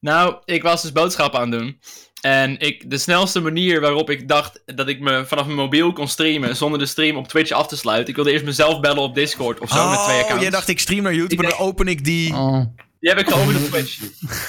Nou, 0.00 0.36
ik 0.44 0.62
was 0.62 0.82
dus 0.82 0.92
boodschappen 0.92 1.40
aan 1.40 1.50
het 1.50 1.60
doen. 1.60 1.78
En 2.20 2.58
ik, 2.58 2.90
de 2.90 2.98
snelste 2.98 3.40
manier 3.40 3.80
waarop 3.80 4.10
ik 4.10 4.28
dacht 4.28 4.62
dat 4.66 4.88
ik 4.88 5.00
me 5.00 5.24
vanaf 5.26 5.44
mijn 5.44 5.56
mobiel 5.58 5.92
kon 5.92 6.08
streamen 6.08 6.56
zonder 6.56 6.78
de 6.78 6.86
stream 6.86 7.16
op 7.16 7.28
Twitch 7.28 7.50
af 7.50 7.66
te 7.66 7.76
sluiten. 7.76 8.08
Ik 8.08 8.14
wilde 8.14 8.32
eerst 8.32 8.44
mezelf 8.44 8.80
bellen 8.80 9.02
op 9.02 9.14
Discord 9.14 9.60
of 9.60 9.70
zo 9.70 9.88
met 9.90 9.98
twee 10.04 10.16
Oh, 10.16 10.22
accounts. 10.22 10.42
jij 10.42 10.50
dacht 10.50 10.68
ik 10.68 10.78
stream 10.80 11.02
naar 11.02 11.14
YouTube 11.14 11.34
Ik 11.34 11.42
en 11.42 11.48
dan 11.48 11.58
open 11.58 11.86
ik 11.88 12.04
die... 12.04 12.32
Oh. 12.34 12.64
Die 13.00 13.12
heb 13.12 13.18
ik 13.18 13.28
geopend 13.28 13.56
op 13.56 13.70
Twitch. 13.70 13.98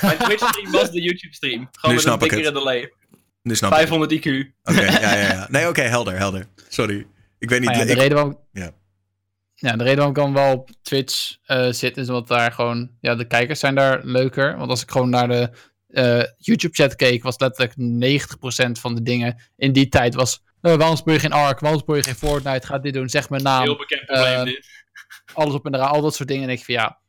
Mijn 0.01 0.17
Twitch 0.17 0.47
stream 0.49 0.71
was 0.71 0.91
de 0.91 1.01
YouTube 1.01 1.34
stream. 1.34 1.69
Gewoon 1.71 1.71
Nu 1.82 1.88
met 1.88 1.93
een 1.95 1.99
snap 1.99 2.13
ik 2.23 2.30
dikkere 2.30 2.43
het. 2.45 2.53
delay. 2.55 2.91
Nu 3.46 3.56
snap 3.56 3.72
ik. 3.72 3.78
500 3.78 4.12
IQ. 4.14 4.54
Oké, 4.64 4.82
ja, 4.82 5.00
ja, 5.16 5.16
ja. 5.28 5.48
Nee, 5.52 5.68
oké, 5.68 5.82
helder, 5.82 6.18
helder. 6.18 6.48
Sorry. 6.70 7.08
Ik 7.39 7.50
weet 7.50 7.60
niet... 7.60 7.70
Ja, 7.70 7.84
de 7.84 7.91
ik- 7.91 7.98
reden 7.98 8.14
waarom... 8.14 8.39
Ja. 8.52 8.72
Ja, 9.56 9.72
de 9.76 9.84
reden 9.84 9.96
waarom 9.98 10.16
ik 10.16 10.22
dan 10.22 10.34
wel 10.34 10.54
op 10.54 10.70
Twitch 10.82 11.36
eh, 11.46 11.72
zit, 11.72 11.98
is 11.98 12.08
omdat 12.08 12.28
daar 12.28 12.52
gewoon... 12.52 12.91
Ja, 13.02 13.16
de 13.16 13.28
kijkers 13.28 13.60
zijn 13.60 13.76
daar 13.76 14.00
leuker. 14.04 14.58
Want 14.58 14.70
als 14.70 14.82
ik 14.82 14.91
gewoon 14.91 15.10
naar 15.10 15.28
de 15.28 15.50
eh, 15.88 16.24
YouTube-chat 16.38 16.96
keek, 16.96 17.24
was 17.24 17.39
letterlijk 17.39 17.74
90% 18.68 18.72
van 18.82 18.96
de 18.96 19.02
dingen 19.02 19.41
in 19.56 19.74
die 19.74 19.89
tijd 19.89 20.14
was... 20.16 20.41
eh, 20.62 20.76
waarom 20.76 20.96
speel 20.96 21.14
je 21.14 21.20
geen 21.20 21.32
Ark? 21.32 21.60
Waarom 21.60 21.80
speel 21.80 21.96
je 21.96 22.04
geen 22.04 22.16
Fortnite? 22.16 22.68
Ga 22.68 22.78
dit 22.80 22.93
doen, 22.93 23.10
zeg 23.10 23.30
mijn 23.30 23.43
naam. 23.43 23.62
Heel 23.64 23.78
bekend 23.78 24.06
probleem 24.06 24.46
dit. 24.46 24.68
alles 25.34 25.54
op 25.54 25.66
en 25.66 25.76
eraan, 25.76 25.89
al 25.89 26.02
dat 26.02 26.16
soort 26.16 26.30
dingen. 26.30 26.43
En 26.43 26.54
ik 26.56 26.64
van 26.64 26.74
ja, 26.74 27.00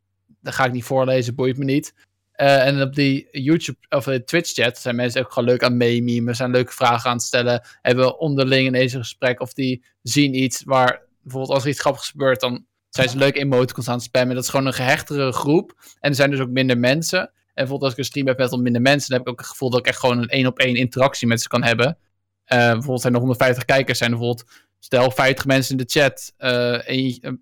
dat 0.41 0.53
ga 0.53 0.65
ik 0.65 0.71
niet 0.71 0.83
voorlezen, 0.83 1.35
boeit 1.35 1.57
me 1.57 1.63
niet. 1.63 1.93
Eh, 2.37 2.65
en 2.65 2.81
op 2.81 2.95
die 2.95 3.27
YouTube 3.31 3.77
of 3.89 4.03
de 4.03 4.23
Twitch 4.23 4.53
chat 4.53 4.77
zijn 4.77 4.95
mensen 4.95 5.21
ook 5.21 5.31
gewoon 5.31 5.49
leuk 5.49 5.63
aan 5.63 5.77
meememen, 5.77 6.35
zijn 6.35 6.51
leuke 6.51 6.71
vragen 6.71 7.09
aan 7.09 7.15
het 7.15 7.25
stellen, 7.25 7.61
hebben 7.81 8.19
onderling 8.19 8.67
ineens 8.67 8.93
een 8.93 8.99
gesprek 8.99 9.39
of 9.39 9.53
die 9.53 9.85
zien 10.01 10.33
iets 10.43 10.63
waar 10.63 11.01
bijvoorbeeld 11.21 11.53
als 11.53 11.63
er 11.63 11.69
iets 11.69 11.79
grappigs 11.79 12.09
gebeurt, 12.09 12.39
dan 12.39 12.65
zijn 12.89 13.09
ze 13.09 13.17
leuke 13.17 13.39
emoticons 13.39 13.87
aan 13.87 13.95
het 13.95 14.03
spammen. 14.03 14.35
Dat 14.35 14.43
is 14.43 14.49
gewoon 14.49 14.65
een 14.65 14.73
gehechtere 14.73 15.31
groep. 15.31 15.73
En 15.99 16.09
er 16.09 16.15
zijn 16.15 16.31
dus 16.31 16.39
ook 16.39 16.49
minder 16.49 16.77
mensen. 16.77 17.19
En 17.19 17.31
bijvoorbeeld 17.53 17.83
als 17.83 17.91
ik 17.91 17.97
een 17.97 18.05
stream 18.05 18.27
heb 18.27 18.37
met 18.37 18.51
al 18.51 18.61
minder 18.61 18.81
mensen, 18.81 19.09
dan 19.09 19.17
heb 19.17 19.27
ik 19.27 19.33
ook 19.33 19.39
het 19.39 19.49
gevoel 19.49 19.69
dat 19.69 19.79
ik 19.79 19.87
echt 19.87 19.99
gewoon 19.99 20.17
een 20.17 20.29
één 20.29 20.45
op 20.45 20.59
één 20.59 20.75
interactie 20.75 21.27
met 21.27 21.41
ze 21.41 21.47
kan 21.47 21.63
hebben. 21.63 21.97
Eh, 22.43 22.57
bijvoorbeeld 22.57 23.01
zijn 23.01 23.13
er 23.13 23.19
150 23.19 23.65
kijkers, 23.65 23.97
zijn 23.97 24.11
er 24.11 24.17
bijvoorbeeld 24.17 24.49
stel 24.79 25.11
50 25.11 25.45
mensen 25.45 25.77
in 25.77 25.85
de 25.85 25.99
chat. 25.99 26.33
eh, 26.37 27.17
eh, 27.23 27.33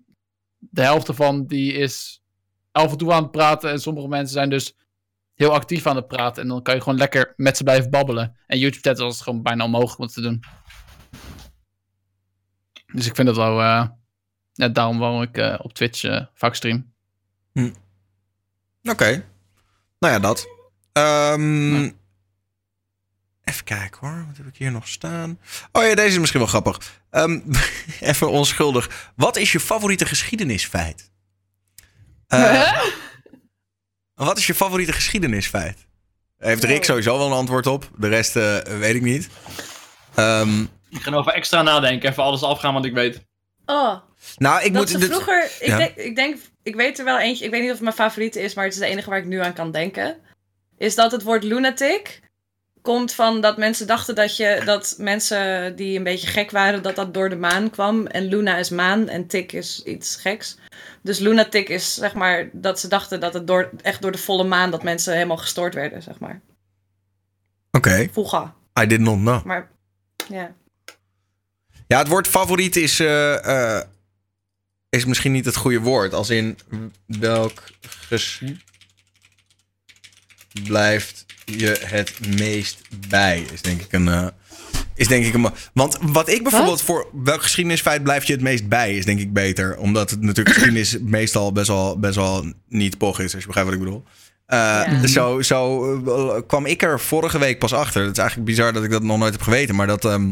de 0.58 0.82
helft 0.82 1.08
ervan 1.08 1.46
die 1.46 1.72
is 1.72 2.22
af 2.72 2.90
en 2.92 2.98
toe 2.98 3.12
aan 3.12 3.22
het 3.22 3.30
praten. 3.30 3.70
En 3.70 3.80
sommige 3.80 4.08
mensen 4.08 4.32
zijn 4.32 4.50
dus 4.50 4.76
heel 5.36 5.52
actief 5.54 5.86
aan 5.86 5.96
het 5.96 6.08
praten. 6.08 6.42
En 6.42 6.48
dan 6.48 6.62
kan 6.62 6.74
je 6.74 6.80
gewoon 6.82 6.98
lekker 6.98 7.32
met 7.36 7.56
ze 7.56 7.62
blijven 7.62 7.90
babbelen. 7.90 8.36
En 8.46 8.58
YouTube 8.58 8.88
chat 8.88 8.98
was 8.98 9.20
gewoon 9.20 9.42
bijna 9.42 9.64
onmogelijk 9.64 9.98
om 9.98 10.06
te 10.06 10.20
doen. 10.20 10.42
Dus 12.92 13.06
ik 13.06 13.14
vind 13.14 13.26
dat 13.26 13.36
wel... 13.36 13.60
eh 13.60 13.86
ja, 14.52 14.68
daarom 14.68 14.98
waarom 14.98 15.22
ik 15.22 15.36
eh, 15.36 15.58
op 15.62 15.72
Twitch 15.72 16.04
eh, 16.04 16.24
vaak 16.34 16.54
stream. 16.54 16.92
Oké. 18.82 19.24
Nou 19.98 20.12
ja, 20.14 20.18
dat. 20.18 20.46
Ehm, 20.92 21.82
Ja. 21.82 21.90
Even 23.44 23.64
kijken 23.64 24.06
hoor. 24.08 24.24
Wat 24.26 24.36
heb 24.36 24.46
ik 24.46 24.56
hier 24.56 24.70
nog 24.72 24.88
staan? 24.88 25.38
Oh 25.72 25.82
ja, 25.82 25.94
deze 25.94 26.08
is 26.08 26.18
misschien 26.18 26.40
wel 26.40 26.48
grappig. 26.48 27.00
Ehm, 27.10 27.40
even 28.10 28.30
onschuldig. 28.30 29.12
Wat 29.16 29.36
is 29.36 29.52
je 29.52 29.60
favoriete 29.60 30.06
geschiedenisfeit? 30.06 31.10
Eh, 32.26 32.82
Wat 34.16 34.38
is 34.38 34.46
je 34.46 34.54
favoriete 34.54 34.92
geschiedenisfeit? 34.92 35.86
Heeft 36.38 36.64
Rick 36.64 36.84
sowieso 36.84 37.18
wel 37.18 37.26
een 37.26 37.32
antwoord 37.32 37.66
op. 37.66 37.90
De 37.96 38.08
rest 38.08 38.36
eh, 38.36 38.56
weet 38.58 38.94
ik 38.94 39.02
niet. 39.02 39.28
Ehm, 40.14 40.60
Ik 40.90 41.00
ga 41.02 41.14
over 41.14 41.32
extra 41.32 41.62
nadenken. 41.62 42.10
Even 42.10 42.22
alles 42.22 42.42
afgaan 42.42 42.74
wat 42.74 42.84
ik 42.84 42.92
weet. 42.94 43.24
Oh, 43.66 43.96
nou, 44.36 44.62
ik 44.64 44.72
dat 44.72 44.82
moet... 44.82 44.90
ze 44.90 44.98
dit- 44.98 45.08
vroeger... 45.10 45.44
Ik, 45.60 45.66
Ja. 45.66 45.76
denk, 45.76 45.94
ik 45.96 46.16
denk... 46.16 46.36
Ik 46.62 46.74
weet 46.74 46.98
er 46.98 47.04
wel 47.04 47.18
eentje... 47.18 47.44
Ik 47.44 47.50
weet 47.50 47.60
niet 47.60 47.68
of 47.70 47.74
het 47.76 47.84
mijn 47.84 47.94
favoriete 47.94 48.40
is, 48.42 48.54
maar 48.54 48.64
het 48.64 48.72
is 48.74 48.78
de 48.80 48.86
enige 48.86 49.10
waar 49.10 49.18
ik 49.18 49.24
nu 49.24 49.40
aan 49.40 49.52
kan 49.52 49.70
denken. 49.70 50.16
Is 50.78 50.94
dat 50.94 51.12
het 51.12 51.22
woord 51.22 51.42
lunatic 51.44 52.20
komt 52.82 53.12
van 53.12 53.40
dat 53.40 53.56
mensen 53.56 53.86
dachten 53.86 54.14
dat 54.14 54.36
je... 54.36 54.62
Dat 54.64 54.94
mensen 54.98 55.76
die 55.76 55.96
een 55.98 56.04
beetje 56.04 56.26
gek 56.26 56.50
waren, 56.50 56.82
dat 56.82 56.96
dat 56.96 57.14
door 57.14 57.28
de 57.28 57.36
maan 57.36 57.70
kwam. 57.70 58.06
En 58.06 58.24
luna 58.28 58.56
is 58.56 58.70
maan 58.70 59.08
en 59.08 59.26
tik 59.26 59.52
is 59.52 59.82
iets 59.84 60.16
geks. 60.16 60.56
Dus 61.06 61.18
lunatic 61.18 61.68
is 61.68 61.94
zeg 61.94 62.14
maar 62.14 62.48
dat 62.52 62.80
ze 62.80 62.88
dachten 62.88 63.20
dat 63.20 63.34
het 63.34 63.46
door, 63.46 63.70
echt 63.82 64.02
door 64.02 64.12
de 64.12 64.18
volle 64.18 64.44
maan... 64.44 64.70
dat 64.70 64.82
mensen 64.82 65.12
helemaal 65.14 65.36
gestoord 65.36 65.74
werden, 65.74 66.02
zeg 66.02 66.18
maar. 66.18 66.40
Oké, 67.70 68.08
Vroeger. 68.12 68.52
I 68.80 68.86
did 68.86 69.00
not 69.00 69.16
know. 69.16 69.44
Maar 69.44 69.70
ja. 70.28 70.54
Ja, 71.86 71.98
het 71.98 72.08
woord 72.08 72.28
favoriet 72.28 72.76
is, 72.76 73.00
eh, 73.00 73.76
eh, 73.78 73.82
is 74.88 75.04
misschien 75.04 75.32
niet 75.32 75.44
het 75.44 75.56
goede 75.56 75.80
woord. 75.80 76.14
Als 76.14 76.30
in 76.30 76.58
welk 77.06 77.62
ges 77.80 78.42
blijft 80.64 81.24
je 81.44 81.80
het 81.84 82.36
meest 82.38 82.80
bij? 83.08 83.40
Is 83.52 83.62
denk 83.62 83.80
ik 83.80 83.92
een. 83.92 84.08
eh, 84.08 84.26
is 84.96 85.08
denk 85.08 85.24
ik 85.24 85.34
een. 85.34 85.46
Want 85.74 85.98
wat 86.02 86.28
ik 86.28 86.42
bijvoorbeeld 86.42 86.82
voor 86.82 87.08
welk 87.12 87.42
geschiedenisfeit 87.42 88.02
blijft 88.02 88.26
je 88.26 88.32
het 88.32 88.42
meest 88.42 88.68
bij, 88.68 88.96
is 88.96 89.04
denk 89.04 89.20
ik 89.20 89.32
beter. 89.32 89.76
Omdat 89.76 90.10
het 90.10 90.20
natuurlijk 90.20 90.54
geschiedenis 90.56 90.98
meestal 91.18 91.52
best 91.52 91.68
wel, 91.68 91.98
best 91.98 92.14
wel 92.14 92.52
niet 92.68 92.98
poch 92.98 93.20
is, 93.20 93.32
als 93.32 93.40
je 93.42 93.46
begrijpt 93.46 93.70
wat 93.70 93.78
ik 93.78 93.84
bedoel. 93.84 94.04
Eh, 94.46 94.58
Ja. 94.58 95.06
Zo, 95.06 95.42
zo 95.42 95.84
eh, 96.04 96.42
kwam 96.46 96.66
ik 96.66 96.82
er 96.82 97.00
vorige 97.00 97.38
week 97.38 97.58
pas 97.58 97.72
achter. 97.72 98.02
Het 98.02 98.12
is 98.12 98.18
eigenlijk 98.18 98.48
bizar 98.48 98.72
dat 98.72 98.84
ik 98.84 98.90
dat 98.90 99.02
nog 99.02 99.18
nooit 99.18 99.32
heb 99.32 99.42
geweten. 99.42 99.74
Maar 99.74 99.86
dat 99.86 100.04
ehm, 100.04 100.30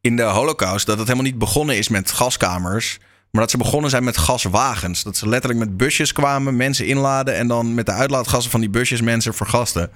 in 0.00 0.16
de 0.16 0.22
Holocaust 0.22 0.86
dat 0.86 0.98
het 0.98 1.06
helemaal 1.06 1.30
niet 1.30 1.38
begonnen 1.38 1.76
is 1.76 1.88
met 1.88 2.10
gaskamers. 2.10 2.98
Maar 3.30 3.40
dat 3.40 3.50
ze 3.50 3.56
begonnen 3.56 3.90
zijn 3.90 4.04
met 4.04 4.18
gaswagens. 4.18 5.02
Dat 5.02 5.16
ze 5.16 5.28
letterlijk 5.28 5.60
met 5.60 5.76
busjes 5.76 6.12
kwamen, 6.12 6.56
mensen 6.56 6.86
inladen. 6.86 7.36
En 7.36 7.48
dan 7.48 7.74
met 7.74 7.86
de 7.86 7.92
uitlaatgassen 7.92 8.50
van 8.50 8.60
die 8.60 8.70
busjes 8.70 9.00
mensen 9.00 9.34
vergasten. 9.34 9.90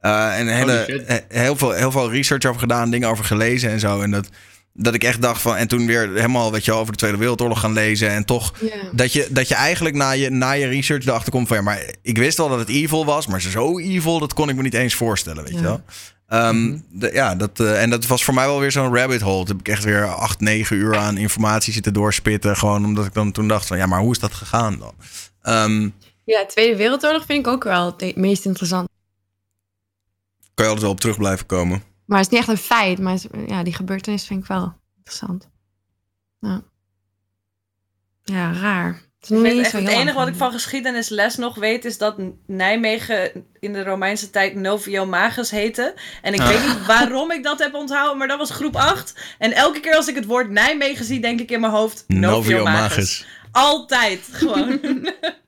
Eh, 0.00 0.38
en 0.38 0.46
hele, 0.48 1.24
heel, 1.28 1.56
veel, 1.56 1.70
heel 1.70 1.90
veel 1.90 2.10
research 2.10 2.44
over 2.44 2.60
gedaan, 2.60 2.90
dingen 2.90 3.08
over 3.08 3.24
gelezen 3.24 3.70
en 3.70 3.80
zo. 3.80 4.00
En 4.00 4.10
dat, 4.10 4.28
dat 4.72 4.94
ik 4.94 5.04
echt 5.04 5.22
dacht 5.22 5.40
van. 5.42 5.56
En 5.56 5.68
toen 5.68 5.86
weer 5.86 6.08
helemaal 6.14 6.52
weet 6.52 6.64
je, 6.64 6.72
over 6.72 6.92
de 6.92 6.98
Tweede 6.98 7.16
Wereldoorlog 7.16 7.60
gaan 7.60 7.72
lezen. 7.72 8.10
En 8.10 8.24
toch 8.24 8.52
dat 8.92 9.12
je, 9.12 9.26
dat 9.30 9.48
je 9.48 9.54
eigenlijk 9.54 9.94
na 9.96 10.10
je, 10.10 10.30
na 10.30 10.50
je 10.52 10.66
research 10.66 11.06
erachter 11.06 11.32
komt 11.32 11.48
van 11.48 11.56
ja, 11.56 11.62
maar 11.62 11.82
ik 12.02 12.18
wist 12.18 12.36
wel 12.36 12.48
dat 12.48 12.58
het 12.58 12.68
evil 12.68 13.04
was, 13.04 13.26
maar 13.26 13.40
zo 13.40 13.78
evil, 13.78 14.18
dat 14.18 14.34
kon 14.34 14.48
ik 14.48 14.56
me 14.56 14.62
niet 14.62 14.74
eens 14.74 14.94
voorstellen, 14.94 15.42
weet 15.44 15.52
je 15.52 15.58
Ja. 15.60 15.62
wel. 15.62 15.82
Ehm, 16.28 16.76
de- 16.90 17.10
ja, 17.12 17.34
dat, 17.34 17.60
eh, 17.60 17.82
en 17.82 17.90
dat 17.90 18.06
was 18.06 18.24
voor 18.24 18.34
mij 18.34 18.46
wel 18.46 18.60
weer 18.60 18.72
zo'n 18.72 18.96
rabbit 18.96 19.20
hole. 19.20 19.44
Toen 19.44 19.56
heb 19.56 19.66
ik 19.66 19.72
echt 19.72 19.84
weer 19.84 20.04
acht, 20.14 20.40
negen 20.40 20.76
uur 20.76 20.96
aan 20.96 21.16
informatie 21.16 21.72
zitten 21.72 21.92
doorspitten. 21.92 22.56
Gewoon 22.56 22.84
omdat 22.84 23.06
ik 23.06 23.14
dan 23.14 23.32
toen 23.32 23.48
dacht 23.48 23.66
van 23.66 23.76
ja, 23.76 23.86
maar 23.86 24.00
hoe 24.00 24.12
is 24.12 24.18
dat 24.18 24.34
gegaan 24.34 24.78
dan? 24.78 24.94
Ehm, 25.42 25.88
Ja, 26.24 26.46
Tweede 26.46 26.76
Wereldoorlog 26.76 27.24
vind 27.26 27.46
ik 27.46 27.52
ook 27.52 27.64
wel 27.64 27.94
het 27.98 28.16
meest 28.16 28.44
interessant. 28.44 28.88
Kan 30.60 30.68
je 30.68 30.74
altijd 30.74 30.80
wel 30.82 30.90
op 30.90 31.00
terug 31.00 31.16
blijven 31.16 31.46
komen. 31.46 31.82
Maar 32.06 32.18
het 32.18 32.26
is 32.26 32.32
niet 32.32 32.40
echt 32.40 32.50
een 32.58 32.64
feit. 32.64 32.98
Maar 32.98 33.12
het 33.12 33.28
ja, 33.46 33.62
die 33.62 33.74
gebeurtenis 33.74 34.26
vind 34.26 34.40
ik 34.40 34.46
wel 34.48 34.74
interessant. 34.96 35.48
Ja, 36.40 36.62
ja 38.24 38.52
raar. 38.52 39.02
Het 39.20 39.30
is 39.30 39.58
echt, 39.58 39.72
het 39.72 39.88
enige 39.88 40.16
wat 40.16 40.28
ik 40.28 40.34
van 40.34 40.52
geschiedenisles 40.52 41.36
nog 41.36 41.54
weet 41.54 41.84
is 41.84 41.98
dat 41.98 42.16
Nijmegen 42.46 43.46
in 43.58 43.72
de 43.72 43.84
Romeinse 43.84 44.30
tijd 44.30 44.54
Novio 44.54 45.06
Magus 45.06 45.50
heette. 45.50 45.94
En 46.22 46.34
ik 46.34 46.40
Ah. 46.40 46.48
weet 46.48 46.66
niet 46.66 46.86
waarom 46.86 47.30
ik 47.30 47.42
dat 47.42 47.58
heb 47.58 47.74
onthouden, 47.74 48.18
maar 48.18 48.28
dat 48.28 48.38
was 48.38 48.50
groep 48.50 48.76
8. 48.76 49.14
En 49.38 49.52
elke 49.52 49.80
keer 49.80 49.96
als 49.96 50.08
ik 50.08 50.14
het 50.14 50.24
woord 50.24 50.50
Nijmegen 50.50 51.04
zie, 51.04 51.20
denk 51.20 51.40
ik 51.40 51.50
in 51.50 51.60
mijn 51.60 51.72
hoofd 51.72 52.04
Novio, 52.06 52.30
Novio 52.30 52.62
Magus. 52.62 52.80
Magus. 52.90 53.26
Altijd, 53.52 54.28
gewoon. 54.32 54.80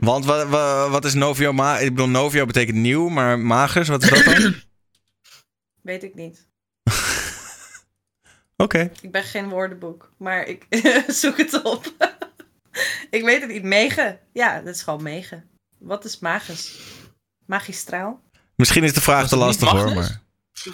Want 0.00 0.24
wat, 0.24 0.48
wat, 0.48 0.90
wat 0.90 1.04
is 1.04 1.14
Novio 1.14 1.52
Magus? 1.52 1.82
Ik 1.82 1.90
bedoel, 1.90 2.08
Novio 2.08 2.46
betekent 2.46 2.76
nieuw, 2.76 3.08
maar 3.08 3.38
Magus, 3.38 3.88
wat 3.88 4.02
is 4.02 4.08
dat 4.10 4.24
dan? 4.24 4.54
weet 5.82 6.02
ik 6.02 6.14
niet. 6.14 6.46
Oké. 8.56 8.90
Ik 9.00 9.10
ben 9.12 9.22
geen 9.22 9.48
woordenboek, 9.48 10.12
maar 10.18 10.46
ik 10.46 10.66
zoek 11.08 11.36
het 11.36 11.62
op. 11.62 11.86
ik 13.10 13.24
weet 13.24 13.40
het 13.40 13.50
niet. 13.50 13.62
Megen. 13.62 14.20
Ja, 14.32 14.60
dat 14.60 14.74
is 14.74 14.82
gewoon 14.82 15.02
megen. 15.02 15.48
Wat 15.78 16.04
is 16.04 16.18
magus? 16.18 16.78
Magistraal? 17.46 18.20
Misschien 18.56 18.84
is 18.84 18.92
de 18.94 19.00
vraag 19.00 19.28
te 19.28 19.36
lastig 19.36 19.68
hoor, 19.70 19.94
maar... 19.94 20.20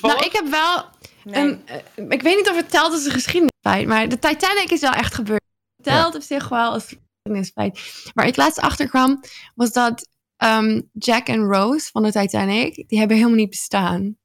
Nou, 0.01 0.25
ik 0.25 0.33
heb 0.33 0.49
wel 0.51 0.85
Nee. 1.25 1.43
een... 1.43 1.63
eh, 1.67 2.05
ik 2.09 2.23
weet 2.23 2.37
niet 2.37 2.49
of 2.51 2.57
het 2.57 2.71
telt 2.71 2.93
als 2.93 3.05
een 3.05 3.11
geschiedenisfeit, 3.13 3.87
maar 3.87 4.09
de 4.09 4.19
Titanic 4.19 4.71
is 4.71 4.81
wel 4.81 4.93
echt 4.93 5.15
gebeurd. 5.15 5.43
Het 5.77 5.85
telt 5.87 6.15
op 6.15 6.23
zich 6.23 6.49
wel 6.49 6.73
als 6.73 6.95
geschiedenisfeit. 7.33 8.11
Waar 8.15 8.27
ik 8.27 8.37
laatst 8.37 8.61
achter 8.61 8.89
kwam, 8.89 9.21
was 9.55 9.73
dat 9.73 10.09
ehm, 10.37 10.81
Jack 10.93 11.27
en 11.27 11.45
Rose 11.45 11.91
van 11.93 12.03
de 12.03 12.13
Titanic, 12.13 12.85
die 12.89 12.99
hebben 12.99 13.17
helemaal 13.17 13.39
niet 13.39 13.51
bestaan. 13.51 14.17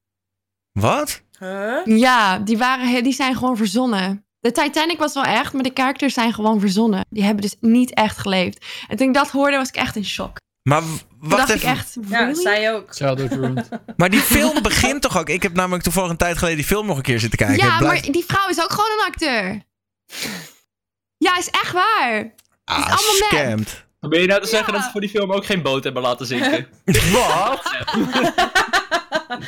Wat? 0.71 1.21
Huh? 1.39 1.85
Ja, 1.85 2.39
die, 2.39 2.57
waren, 2.57 3.03
die 3.03 3.13
zijn 3.13 3.35
gewoon 3.35 3.57
verzonnen. 3.57 4.25
De 4.39 4.51
Titanic 4.51 4.97
was 4.97 5.13
wel 5.13 5.23
echt, 5.23 5.53
maar 5.53 5.63
de 5.63 5.71
characters 5.73 6.13
zijn 6.13 6.33
gewoon 6.33 6.59
verzonnen. 6.59 7.05
Die 7.09 7.23
hebben 7.23 7.41
dus 7.41 7.55
niet 7.59 7.93
echt 7.93 8.17
geleefd. 8.17 8.65
En 8.87 8.97
toen 8.97 9.07
ik 9.07 9.13
dat 9.13 9.29
hoorde, 9.29 9.57
was 9.57 9.67
ik 9.67 9.75
echt 9.75 9.95
in 9.95 10.05
shock. 10.05 10.37
Maar 10.69 10.81
w- 10.81 10.85
Toen 10.85 11.07
wacht 11.19 11.37
dacht 11.47 11.49
even. 11.49 11.69
ik 11.69 11.75
echt, 11.75 11.97
Ja, 12.07 12.33
zij 12.33 12.73
ook. 12.73 12.95
Childhood 12.95 13.31
ruined. 13.31 13.69
Maar 13.97 14.09
die 14.09 14.19
film 14.19 14.61
begint 14.61 15.01
toch 15.01 15.17
ook... 15.17 15.29
Ik 15.29 15.43
heb 15.43 15.53
namelijk 15.53 15.83
toevallig 15.83 16.09
een 16.09 16.17
tijd 16.17 16.37
geleden 16.37 16.57
die 16.57 16.65
film 16.67 16.85
nog 16.85 16.97
een 16.97 17.03
keer 17.03 17.19
zitten 17.19 17.37
kijken. 17.39 17.65
Ja, 17.65 17.77
blijft- 17.77 18.03
maar 18.03 18.11
die 18.13 18.23
vrouw 18.27 18.49
is 18.49 18.61
ook 18.61 18.71
gewoon 18.71 18.91
een 18.99 19.05
acteur. 19.05 19.61
Ja, 21.17 21.37
is 21.37 21.49
echt 21.49 21.71
waar. 21.71 22.33
Ah, 22.69 22.77
is 22.77 22.83
allemaal 22.85 23.13
nep. 23.19 23.29
scammed. 23.29 23.85
Ben 23.99 24.21
je 24.21 24.27
nou 24.27 24.41
te 24.41 24.47
zeggen 24.47 24.67
Ja. 24.67 24.73
dat 24.77 24.83
ze 24.85 24.91
voor 24.91 25.01
die 25.01 25.09
film 25.09 25.31
ook 25.31 25.45
geen 25.45 25.61
boot 25.61 25.83
hebben 25.83 26.01
laten 26.01 26.25
zinken? 26.25 26.67
Wat? 27.13 27.61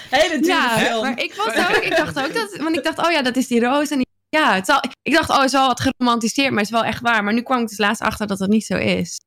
Hele 0.10 0.40
dure 0.40 0.46
Ja, 0.54 0.78
film. 0.78 1.02
maar 1.02 1.20
ik, 1.20 1.34
was 1.34 1.48
ook, 1.56 1.76
ik 1.84 1.96
dacht 1.96 2.20
ook 2.20 2.34
dat... 2.34 2.58
Want 2.58 2.78
ik 2.78 2.84
dacht, 2.84 2.98
oh 2.98 3.12
ja, 3.12 3.22
dat 3.22 3.36
is 3.36 3.48
die 3.48 3.60
roos. 3.60 3.90
En 3.90 3.98
die, 3.98 4.08
ja, 4.30 4.54
het 4.54 4.66
zal, 4.66 4.82
ik 5.02 5.14
dacht, 5.14 5.30
oh, 5.30 5.36
het 5.36 5.46
is 5.46 5.52
wel 5.52 5.68
wat 5.68 5.80
geromantiseerd, 5.80 6.50
maar 6.50 6.58
het 6.64 6.68
is 6.68 6.74
wel 6.80 6.84
echt 6.84 7.02
waar. 7.02 7.24
Maar 7.24 7.34
nu 7.34 7.42
kwam 7.42 7.62
ik 7.62 7.68
dus 7.68 7.78
laatst 7.78 8.02
achter 8.02 8.28
dat 8.28 8.38
dat 8.38 8.50
niet 8.50 8.66
zo 8.66 8.76
is. 8.76 9.18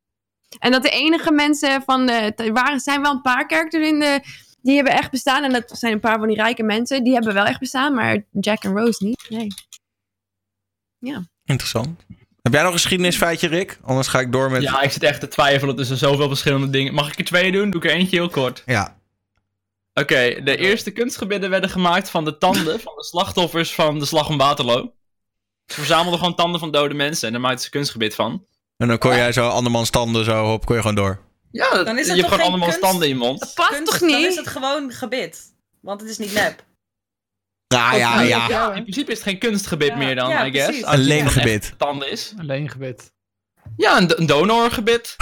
En 0.59 0.70
dat 0.70 0.82
de 0.82 0.90
enige 0.90 1.32
mensen 1.32 1.82
van 1.82 2.07
de... 2.07 2.32
Er 2.36 2.53
waren, 2.53 2.80
zijn 2.80 3.03
wel 3.03 3.12
een 3.12 3.20
paar 3.22 3.45
characters 3.47 3.86
in 3.88 3.99
de... 3.99 4.20
Die 4.62 4.74
hebben 4.74 4.93
echt 4.93 5.11
bestaan. 5.11 5.43
En 5.45 5.53
dat 5.53 5.70
zijn 5.78 5.93
een 5.93 6.01
paar 6.01 6.18
van 6.18 6.28
die 6.28 6.36
rijke 6.36 6.62
mensen. 6.62 7.05
Die 7.05 7.12
hebben 7.12 7.34
wel 7.34 7.45
echt 7.45 7.59
bestaan, 7.61 7.95
maar 7.95 8.24
Jack 8.30 8.64
en 8.64 8.76
Rose 8.78 9.05
niet. 9.05 9.26
Nee. 9.28 9.47
Interessant. 11.45 12.05
Heb 12.43 12.53
jij 12.53 12.62
nog 12.62 12.72
een 12.72 12.78
geschiedenisfeitje, 12.78 13.49
Rick? 13.49 13.78
Anders 13.82 14.09
ga 14.09 14.20
ik 14.20 14.32
door 14.32 14.51
met... 14.51 14.62
Ja, 14.62 14.80
ik 14.82 14.90
zit 14.90 15.03
echt 15.03 15.20
te 15.20 15.28
twijfelen 15.28 15.76
tussen 15.76 15.97
zoveel 15.97 16.28
verschillende 16.28 16.70
dingen. 16.70 16.95
Mag 16.95 17.09
ik 17.12 17.18
er 17.18 17.24
twee 17.24 17.53
doen? 17.53 17.70
Doe 17.70 17.82
ik 17.82 17.90
er 17.90 17.97
eentje 17.97 18.16
heel 18.16 18.28
kort. 18.28 18.62
Ja. 18.66 19.01
Oké, 19.95 20.40
de 20.45 20.57
eerste 20.57 20.90
kunstgebitten 20.90 21.51
werden 21.51 21.70
gemaakt 21.70 22.11
van 22.11 22.24
de 22.24 22.38
tanden 22.38 22.80
van 22.80 22.93
de 22.97 23.05
slachtoffers 23.05 23.74
van 23.74 23.99
de 23.99 24.05
slag 24.05 24.28
om 24.28 24.38
Waterloo. 24.38 24.93
Ze 25.66 25.74
verzamelden 25.74 26.18
gewoon 26.18 26.34
tanden 26.34 26.61
van 26.61 26.70
dode 26.70 26.95
mensen 26.95 27.26
en 27.26 27.32
daar 27.32 27.43
maakten 27.43 27.64
ze 27.64 27.70
kunstgebit 27.70 28.14
van. 28.14 28.47
En 28.76 28.88
dan 28.88 28.99
kon 28.99 29.14
jij 29.16 29.32
zo 29.32 29.49
andermans 29.49 29.90
tanden 29.90 30.24
zo 30.24 30.53
op, 30.53 30.64
kon 30.66 30.74
je 30.76 30.80
gewoon 30.80 30.97
door. 30.97 31.20
Ja, 31.51 31.84
Dan 31.84 31.99
is 31.99 32.07
je 32.07 32.12
dat 32.12 32.16
hebt 32.16 32.18
toch 32.20 32.26
gewoon 32.28 32.38
geen 32.38 32.47
allemaal 32.47 32.68
kunst? 32.68 32.80
tanden 32.80 33.03
in 33.09 33.14
je 33.14 33.20
mond. 33.20 33.40
Dat 33.40 33.55
past 33.55 33.68
Kunst, 33.70 33.86
toch 33.86 33.99
Dan 33.99 34.09
is 34.09 34.26
niet? 34.28 34.36
het 34.36 34.49
gewoon 34.49 34.90
gebit. 34.93 35.40
Want 35.80 36.01
het 36.01 36.11
is 36.11 36.18
niet 36.18 36.32
nep. 36.32 36.64
Ja, 37.73 37.95
ja, 37.95 38.20
ja. 38.20 38.49
Ja. 38.49 38.73
In 38.73 38.83
principe 38.83 39.11
is 39.12 39.18
het 39.18 39.27
geen 39.29 39.39
kunstgebit 39.39 39.89
Ja, 39.89 39.97
meer 39.97 40.14
dan, 40.14 40.29
ja, 40.31 40.47
I 40.47 40.51
guess. 40.51 40.66
precies. 40.66 40.85
Een 40.87 40.99
leengebit. 40.99 41.75
Tanden 41.79 42.11
is. 42.11 42.35
Alleen 42.39 42.70
gebit. 42.70 43.12
Ja, 43.77 43.99
een, 43.99 44.18
een 44.20 44.27
donorgebit. 44.27 45.16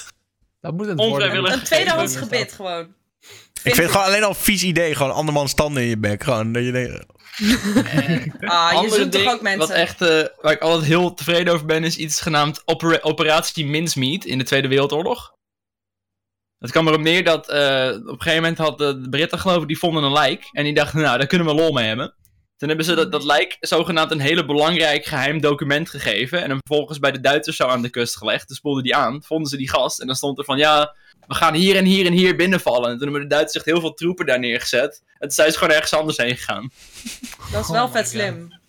Dat 0.60 0.72
moet 0.74 0.86
het 0.86 0.98
worden. 0.98 1.52
Een 1.52 1.62
tweedehands 1.62 2.16
gebit 2.16 2.52
gewoon. 2.52 2.94
Ik 3.62 3.74
vind 3.74 3.76
het 3.76 3.90
gewoon 3.90 4.06
alleen 4.06 4.22
al 4.22 4.28
een 4.28 4.34
vies 4.34 4.62
idee. 4.62 4.94
Gewoon 4.94 5.12
andermans 5.12 5.54
tanden 5.54 5.82
in 5.82 5.88
je 5.88 5.98
bek. 5.98 6.22
Gewoon 6.22 6.52
dat 6.52 6.64
je 6.64 6.72
denkt... 6.72 6.92
Ah, 8.40 8.70
je 8.70 8.76
Andere 8.76 9.00
zoekt 9.00 9.12
toch 9.12 9.32
ook 9.32 9.40
mensen? 9.42 9.60
Wat 9.60 9.70
echt, 9.70 10.02
eh, 10.02 10.22
waar 10.42 10.52
ik 10.52 10.60
altijd 10.60 10.84
heel 10.86 11.14
tevreden 11.14 11.52
over 11.54 11.66
ben, 11.66 11.84
is 11.84 11.96
iets 11.96 12.20
genaamd 12.20 12.62
opera- 12.64 12.98
Operatie 13.02 13.66
Mincemeat 13.66 14.24
in 14.24 14.38
de 14.38 14.44
Tweede 14.44 14.68
Wereldoorlog. 14.68 15.33
Het 16.64 16.72
kwam 16.72 16.86
erop 16.88 17.00
neer 17.00 17.24
dat 17.24 17.48
eh, 17.48 17.88
op 17.88 18.08
een 18.08 18.22
gegeven 18.22 18.34
moment 18.42 18.58
hadden 18.58 19.02
de 19.02 19.08
Britten 19.08 19.38
geloof 19.38 19.62
ik, 19.62 19.68
die 19.68 19.78
vonden 19.78 20.02
een 20.02 20.12
lijk. 20.12 20.48
En 20.52 20.64
die 20.64 20.74
dachten, 20.74 21.00
nou, 21.00 21.18
daar 21.18 21.26
kunnen 21.26 21.46
we 21.46 21.54
lol 21.54 21.72
mee 21.72 21.86
hebben. 21.86 22.14
Toen 22.56 22.68
hebben 22.68 22.86
ze 22.86 22.94
dat, 22.94 23.12
dat 23.12 23.24
lijk 23.24 23.56
zogenaamd 23.60 24.10
een 24.10 24.20
hele 24.20 24.44
belangrijk 24.44 25.04
geheim 25.04 25.40
document 25.40 25.90
gegeven. 25.90 26.42
En 26.42 26.48
hem 26.50 26.58
vervolgens 26.66 26.98
bij 26.98 27.12
de 27.12 27.20
Duitsers 27.20 27.56
zo 27.56 27.66
aan 27.66 27.82
de 27.82 27.90
kust 27.90 28.16
gelegd. 28.16 28.46
Toen 28.46 28.56
spoelden 28.56 28.82
die 28.82 28.96
aan, 28.96 29.22
vonden 29.22 29.48
ze 29.48 29.56
die 29.56 29.70
gast. 29.70 30.00
En 30.00 30.06
dan 30.06 30.16
stond 30.16 30.38
er 30.38 30.44
van, 30.44 30.58
ja, 30.58 30.96
we 31.26 31.34
gaan 31.34 31.54
hier 31.54 31.76
en 31.76 31.84
hier 31.84 32.06
en 32.06 32.12
hier 32.12 32.36
binnenvallen. 32.36 32.90
En 32.90 32.98
toen 32.98 33.02
hebben 33.02 33.28
de 33.28 33.34
Duitsers 33.34 33.56
echt 33.64 33.72
heel 33.74 33.80
veel 33.80 33.94
troepen 33.94 34.26
daar 34.26 34.38
neergezet. 34.38 35.02
En 35.06 35.18
toen 35.18 35.30
zijn 35.30 35.52
ze 35.52 35.58
gewoon 35.58 35.74
ergens 35.74 35.94
anders 35.94 36.16
heen 36.16 36.36
gegaan. 36.36 36.70
Dat 37.52 37.60
is 37.60 37.66
Oh 37.68 37.72
wel 37.72 37.86
my 37.86 37.92
vet 37.92 38.02
God. 38.02 38.10
slim. 38.12 38.62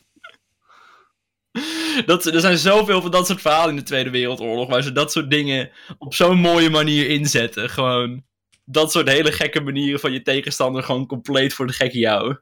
Dat, 2.06 2.26
er 2.26 2.40
zijn 2.40 2.58
zoveel 2.58 3.02
van 3.02 3.12
dat 3.12 3.28
soort 3.28 3.42
verhalen 3.42 3.70
in 3.70 3.76
de 3.76 3.84
Tweede 3.84 4.10
Wereldoorlog. 4.10 4.70
Waar 4.70 4.84
ze 4.84 4.92
dat 4.92 5.12
soort 5.12 5.30
dingen 5.32 5.72
op 5.98 6.14
zo'n 6.14 6.38
mooie 6.38 6.70
manier 6.70 7.10
inzetten. 7.10 7.70
Gewoon 7.70 8.24
dat 8.66 8.92
soort 8.92 9.10
hele 9.10 9.32
gekke 9.32 9.62
manieren 9.62 10.00
van 10.00 10.12
je 10.12 10.22
tegenstander 10.22 10.84
gewoon 10.84 11.06
compleet 11.08 11.54
voor 11.54 11.68
de 11.68 11.74
gekke 11.74 11.98
jou. 11.98 12.36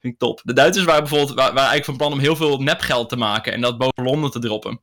Vind 0.00 0.12
ik 0.14 0.18
top. 0.18 0.40
De 0.44 0.52
Duitsers 0.52 0.86
waren 0.86 1.00
bijvoorbeeld 1.02 1.30
wa- 1.38 1.42
waren 1.44 1.56
eigenlijk 1.56 1.84
van 1.84 1.96
plan 1.96 2.12
om 2.12 2.18
heel 2.18 2.36
veel 2.36 2.58
nepgeld 2.58 3.08
te 3.08 3.16
maken. 3.16 3.52
En 3.52 3.60
dat 3.60 3.78
boven 3.78 4.04
Londen 4.04 4.30
te 4.30 4.38
droppen. 4.38 4.80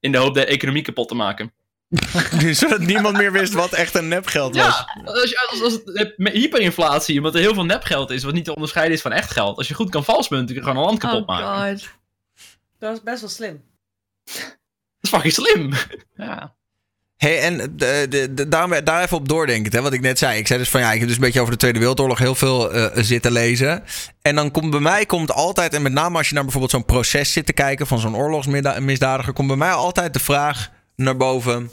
In 0.00 0.12
de 0.12 0.18
hoop 0.18 0.34
de 0.34 0.44
economie 0.44 0.82
kapot 0.82 1.08
te 1.08 1.14
maken. 1.14 1.52
Zodat 2.50 2.78
niemand 2.80 3.16
meer 3.16 3.32
wist 3.32 3.52
wat 3.52 3.72
echt 3.72 3.94
een 3.94 4.08
nepgeld 4.08 4.56
was. 4.56 4.64
Ja, 4.64 5.02
als, 5.04 5.30
je, 5.30 5.46
als, 5.50 5.62
als 5.62 5.72
het 5.72 6.14
met 6.16 6.32
hyperinflatie, 6.32 7.16
omdat 7.16 7.34
er 7.34 7.40
heel 7.40 7.54
veel 7.54 7.64
nepgeld 7.64 8.10
is, 8.10 8.24
wat 8.24 8.34
niet 8.34 8.44
te 8.44 8.54
onderscheiden 8.54 8.94
is 8.94 9.02
van 9.02 9.12
echt 9.12 9.30
geld. 9.30 9.56
Als 9.56 9.68
je 9.68 9.74
goed 9.74 9.90
kan 9.90 10.04
valsmunten, 10.04 10.46
kun 10.46 10.56
je 10.56 10.62
gewoon 10.62 10.76
een 10.76 10.84
land 10.88 10.98
kapot 10.98 11.20
Oh 11.20 11.26
maken. 11.26 11.78
god. 11.78 11.96
Dat 12.78 12.92
is 12.96 13.02
best 13.02 13.20
wel 13.20 13.30
slim. 13.30 13.62
Dat 14.24 14.42
is 15.00 15.08
fucking 15.10 15.32
slim. 15.32 15.72
Ja. 16.16 16.56
Hey, 17.16 17.40
en 17.40 17.56
de, 17.76 18.06
de, 18.08 18.34
de- 18.34 18.48
daar, 18.48 18.84
daar 18.84 19.02
even 19.02 19.16
op 19.16 19.28
doordenken, 19.28 19.72
hè, 19.72 19.82
wat 19.82 19.92
ik 19.92 20.00
net 20.00 20.18
zei. 20.18 20.38
Ik 20.38 20.46
zei 20.46 20.58
dus 20.58 20.68
van 20.70 20.80
ja, 20.80 20.92
ik 20.92 20.98
heb 20.98 21.08
dus 21.08 21.16
een 21.16 21.22
beetje 21.22 21.40
over 21.40 21.52
de 21.52 21.58
Tweede 21.58 21.78
Wereldoorlog 21.78 22.18
heel 22.18 22.34
veel 22.34 22.72
eh, 22.72 23.02
zitten 23.04 23.32
lezen. 23.32 23.84
En 24.22 24.34
dan 24.34 24.50
komt 24.50 24.70
bij 24.70 24.80
mij 24.80 25.06
komt 25.06 25.32
altijd, 25.32 25.74
en 25.74 25.82
met 25.82 25.92
name 25.92 26.16
als 26.18 26.28
je 26.28 26.34
naar 26.34 26.42
bijvoorbeeld 26.42 26.72
zo'n 26.72 26.84
proces 26.84 27.32
zit 27.32 27.46
te 27.46 27.52
kijken 27.52 27.86
van 27.86 27.98
zo'n 27.98 28.16
oorlogsmisdadiger, 28.16 29.32
komt 29.32 29.48
bij 29.48 29.56
mij 29.56 29.72
altijd 29.72 30.12
de 30.12 30.18
vraag 30.20 30.70
naar 30.96 31.16
boven. 31.16 31.70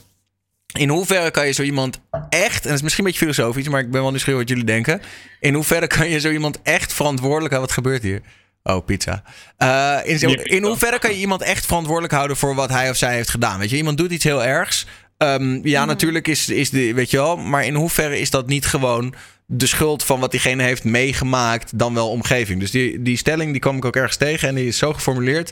In 0.78 0.90
hoeverre 0.90 1.32
kan 1.32 1.46
je 1.48 1.52
zo 1.52 1.62
iemand 1.64 2.00
echt, 2.30 2.64
en 2.64 2.68
dat 2.70 2.74
is 2.78 2.82
misschien 2.82 3.06
een 3.06 3.12
beetje 3.12 3.26
filosofisch, 3.26 3.68
maar 3.70 3.80
ik 3.80 3.92
ben 3.92 4.02
wel 4.02 4.10
nieuwsgierig 4.10 4.40
wat 4.40 4.50
jullie 4.50 4.64
denken. 4.66 5.02
In 5.40 5.54
hoeverre 5.54 5.88
kan 5.88 6.10
je 6.10 6.20
zo 6.20 6.30
iemand 6.30 6.62
echt 6.62 6.94
verantwoordelijk 6.94 7.54
houden? 7.54 7.76
Wat 7.76 7.84
gebeurt 7.84 8.04
hier? 8.04 8.22
Oh, 8.68 8.86
pizza. 8.86 9.24
Eh, 9.58 9.98
in, 10.04 10.20
zo- 10.20 10.28
in 10.30 10.64
hoeverre 10.64 11.00
kan 11.00 11.12
je 11.12 11.18
iemand 11.18 11.42
echt 11.42 11.66
verantwoordelijk 11.66 12.14
houden 12.14 12.38
voor 12.38 12.56
wat 12.56 12.70
hij 12.70 12.90
of 12.90 12.96
zij 12.96 13.14
heeft 13.16 13.30
gedaan? 13.30 13.60
Weet 13.60 13.70
je, 13.70 13.76
iemand 13.78 13.98
doet 13.98 14.12
iets 14.12 14.24
heel 14.24 14.44
ergs. 14.44 14.86
Ehm, 15.18 15.68
ja, 15.68 15.86
natuurlijk 15.86 16.28
is, 16.28 16.50
is 16.50 16.70
de, 16.70 16.94
weet 16.94 17.12
je 17.12 17.18
wel, 17.18 17.38
maar 17.38 17.66
in 17.66 17.76
hoeverre 17.76 18.20
is 18.20 18.30
dat 18.30 18.48
niet 18.48 18.66
gewoon 18.66 19.14
de 19.46 19.66
schuld 19.66 20.04
van 20.04 20.20
wat 20.20 20.32
diegene 20.32 20.64
heeft 20.64 20.84
meegemaakt, 20.84 21.80
dan 21.80 21.94
wel 21.94 22.10
omgeving? 22.10 22.60
Dus 22.60 22.72
die, 22.72 23.02
die 23.02 23.18
stelling 23.18 23.52
die 23.52 23.62
kwam 23.62 23.78
ik 23.78 23.86
ook 23.86 23.96
ergens 23.96 24.18
tegen 24.18 24.48
en 24.48 24.56
die 24.56 24.68
is 24.68 24.78
zo 24.78 24.94
geformuleerd. 24.94 25.52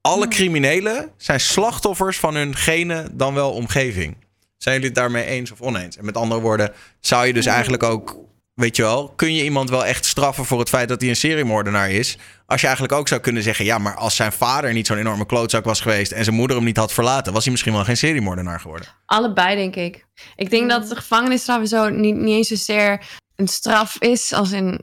Alle 0.00 0.28
criminelen 0.28 1.10
zijn 1.16 1.40
slachtoffers 1.40 2.18
van 2.18 2.34
hun 2.34 2.56
gene, 2.56 3.08
dan 3.12 3.34
wel 3.34 3.50
omgeving. 3.52 4.16
Zijn 4.56 4.74
jullie 4.74 4.90
het 4.90 4.98
daarmee 4.98 5.24
eens 5.24 5.50
of 5.52 5.60
oneens? 5.60 5.96
En 5.96 6.04
met 6.04 6.16
andere 6.16 6.40
woorden, 6.40 6.72
zou 7.00 7.26
je 7.26 7.32
dus 7.32 7.46
eigenlijk 7.46 7.82
ook, 7.82 8.16
weet 8.60 8.76
je 8.76 8.82
wel, 8.82 9.12
kun 9.16 9.34
je 9.34 9.44
iemand 9.44 9.70
wel 9.70 9.84
echt 9.84 10.04
straffen 10.04 10.44
voor 10.44 10.58
het 10.58 10.68
feit 10.68 10.88
dat 10.88 11.00
hij 11.00 11.10
een 11.10 11.16
seriemoordenaar 11.16 11.90
is? 11.90 12.18
Als 12.46 12.60
je 12.60 12.66
eigenlijk 12.66 12.98
ook 12.98 13.08
zou 13.08 13.20
kunnen 13.20 13.42
zeggen, 13.42 13.64
ja, 13.64 13.78
maar 13.78 13.94
als 13.94 14.16
zijn 14.16 14.32
vader 14.32 14.72
niet 14.72 14.86
zo'n 14.86 14.98
enorme 14.98 15.26
klootzak 15.26 15.64
was 15.64 15.80
geweest 15.80 16.12
en 16.12 16.24
zijn 16.24 16.36
moeder 16.36 16.56
hem 16.56 16.64
niet 16.64 16.76
had 16.76 16.92
verlaten, 16.92 17.32
was 17.32 17.42
hij 17.42 17.52
misschien 17.52 17.72
wel 17.72 17.84
geen 17.84 17.96
seriemoordenaar 17.96 18.60
geworden. 18.60 18.88
Allebei, 19.06 19.56
denk 19.56 19.76
ik. 19.76 20.06
Ik 20.36 20.50
denk 20.50 20.70
dat 20.70 20.88
de 20.88 20.96
gevangenisstraf 20.96 21.68
zo 21.68 21.88
niet, 21.88 22.16
niet 22.16 22.34
eens 22.34 22.48
zozeer 22.48 23.04
een 23.36 23.48
straf 23.48 23.96
is, 23.98 24.32
als 24.32 24.52
in 24.52 24.80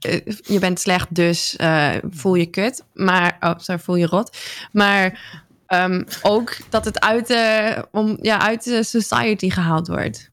eh, 0.00 0.20
je 0.42 0.58
bent 0.58 0.80
slecht, 0.80 1.14
dus 1.14 1.56
eh, 1.56 1.94
voel 2.10 2.34
je 2.34 2.46
kut. 2.46 2.84
Maar, 2.94 3.36
oh, 3.40 3.52
sorry, 3.56 3.80
voel 3.80 3.96
je 3.96 4.06
rot. 4.06 4.36
Maar 4.72 5.20
ehm, 5.66 6.02
ook 6.22 6.56
dat 6.68 6.84
het 6.84 7.00
uit 7.00 7.26
de, 7.26 7.86
om, 7.90 8.18
ja, 8.20 8.40
uit 8.40 8.64
de 8.64 8.82
society 8.82 9.50
gehaald 9.50 9.88
wordt. 9.88 10.30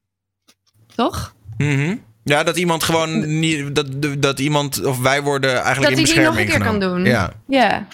Toch? 0.96 1.36
Mhm. 1.58 1.96
Ja, 2.24 2.44
dat 2.44 2.58
iemand 2.58 2.84
gewoon 2.84 3.40
niet, 3.40 3.76
dat, 3.76 4.22
dat 4.22 4.40
iemand, 4.40 4.84
of 4.86 5.00
wij 5.00 5.22
worden 5.24 5.54
eigenlijk 5.62 5.82
Dat 5.82 5.92
in 5.92 6.06
hij 6.06 6.14
die 6.14 6.24
nog 6.24 6.36
bescherming 6.36 6.40
een 6.40 6.60
keer 6.60 6.66
kan 6.72 6.82
genomen. 6.82 7.04
doen. 7.04 7.12
Ja. 7.14 7.34
Ja. 7.48 7.88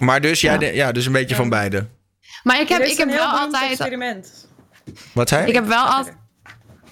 Maar 0.00 0.20
dus, 0.20 0.40
jij 0.40 0.52
Ja. 0.52 0.58
de- 0.58 0.74
ja, 0.74 0.92
dus 0.92 1.06
een 1.06 1.12
beetje 1.12 1.34
van 1.34 1.48
beide. 1.48 1.86
Maar 2.42 2.60
ik 2.60 2.68
heb, 2.68 2.82
ik 2.82 2.96
heb 2.96 3.08
wel 3.08 3.26
altijd... 3.26 3.70
experiment. 3.70 4.48
Wat 5.12 5.28
zei? 5.28 5.46
Ik 5.46 5.54
heb 5.54 5.66
wel 5.66 5.84
altijd... 5.84 6.16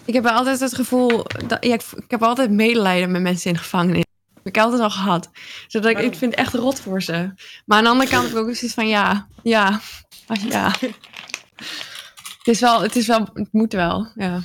Ik 0.04 0.14
heb 0.14 0.22
wel 0.22 0.32
altijd 0.32 0.60
het 0.60 0.74
gevoel... 0.74 1.24
Dat, 1.46 1.64
ja, 1.64 1.74
ik, 1.74 1.82
ik 1.96 2.10
heb 2.10 2.22
altijd 2.22 2.50
medelijden 2.50 3.10
met 3.10 3.22
mensen 3.22 3.50
in 3.50 3.56
de 3.56 3.62
gevangenis. 3.62 4.04
Dat 4.34 4.42
heb 4.44 4.56
ik 4.56 4.62
altijd 4.62 4.82
al 4.82 4.90
gehad. 4.90 5.30
Zodat 5.66 5.90
ik, 5.90 5.98
ik 5.98 6.14
vind 6.14 6.30
het 6.30 6.40
echt 6.40 6.54
rot 6.54 6.80
voor 6.80 7.02
ze. 7.02 7.32
Maar 7.66 7.78
aan 7.78 7.84
de 7.84 7.90
andere 7.90 8.10
kant 8.10 8.22
heb 8.22 8.32
ik 8.32 8.38
ook 8.38 8.54
zoiets 8.54 8.74
van... 8.74 8.88
Ja, 8.88 9.26
ja, 9.42 9.80
ja. 10.48 10.70
Het 12.38 12.46
is 12.54 12.60
wel... 12.60 12.82
Het, 12.82 12.96
is 12.96 13.06
wel, 13.06 13.28
het 13.34 13.48
moet 13.52 13.72
wel, 13.72 14.10
ja. 14.14 14.40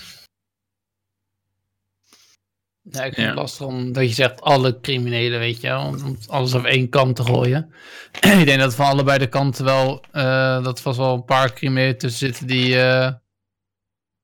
Ja, 2.91 3.03
ik 3.03 3.13
vind 3.13 3.15
Ja. 3.15 3.27
het 3.27 3.35
lastig 3.35 3.65
om 3.65 3.91
dat 3.93 4.07
je 4.07 4.13
zegt 4.13 4.41
alle 4.41 4.79
criminelen, 4.79 5.39
weet 5.39 5.61
je 5.61 5.67
wel, 5.67 5.85
om 5.85 5.95
om 6.05 6.17
alles 6.27 6.53
op 6.53 6.65
één 6.65 6.89
kant 6.89 7.15
te 7.15 7.23
gooien. 7.23 7.73
ik 8.39 8.45
denk 8.45 8.59
dat 8.59 8.75
van 8.75 8.85
allebei 8.85 9.17
de 9.19 9.27
kanten 9.27 9.65
wel, 9.65 10.03
eh, 10.11 10.63
dat 10.63 10.81
vast 10.81 10.97
wel 10.97 11.13
een 11.13 11.25
paar 11.25 11.53
criminelen 11.53 11.97
tussen 11.97 12.27
zitten 12.27 12.47
die, 12.47 12.79
eh, 12.81 13.11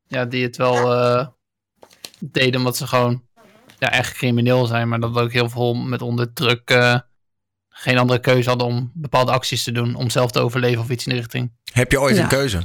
ja, 0.07 0.25
die 0.25 0.43
het 0.43 0.57
wel 0.57 0.93
eh, 0.93 1.27
deden 2.19 2.59
omdat 2.59 2.77
ze 2.77 2.87
gewoon 2.87 3.23
ja, 3.79 3.91
echt 3.91 4.13
crimineel 4.13 4.65
zijn, 4.65 4.87
maar 4.89 4.99
dat 4.99 5.15
ook 5.15 5.31
heel 5.31 5.49
veel 5.49 5.73
met 5.73 6.01
onder 6.01 6.33
druk 6.33 6.69
eh, 6.69 6.99
geen 7.69 7.97
andere 7.97 8.19
keuze 8.19 8.49
hadden 8.49 8.67
om 8.67 8.91
bepaalde 8.93 9.31
acties 9.31 9.63
te 9.63 9.71
doen, 9.71 9.95
om 9.95 10.09
zelf 10.09 10.31
te 10.31 10.39
overleven 10.39 10.81
of 10.81 10.89
iets 10.89 11.05
in 11.05 11.11
die 11.11 11.21
richting. 11.21 11.51
Heb 11.73 11.91
je 11.91 11.99
ooit 12.01 12.15
Ja. 12.15 12.21
een 12.21 12.27
keuze? 12.29 12.61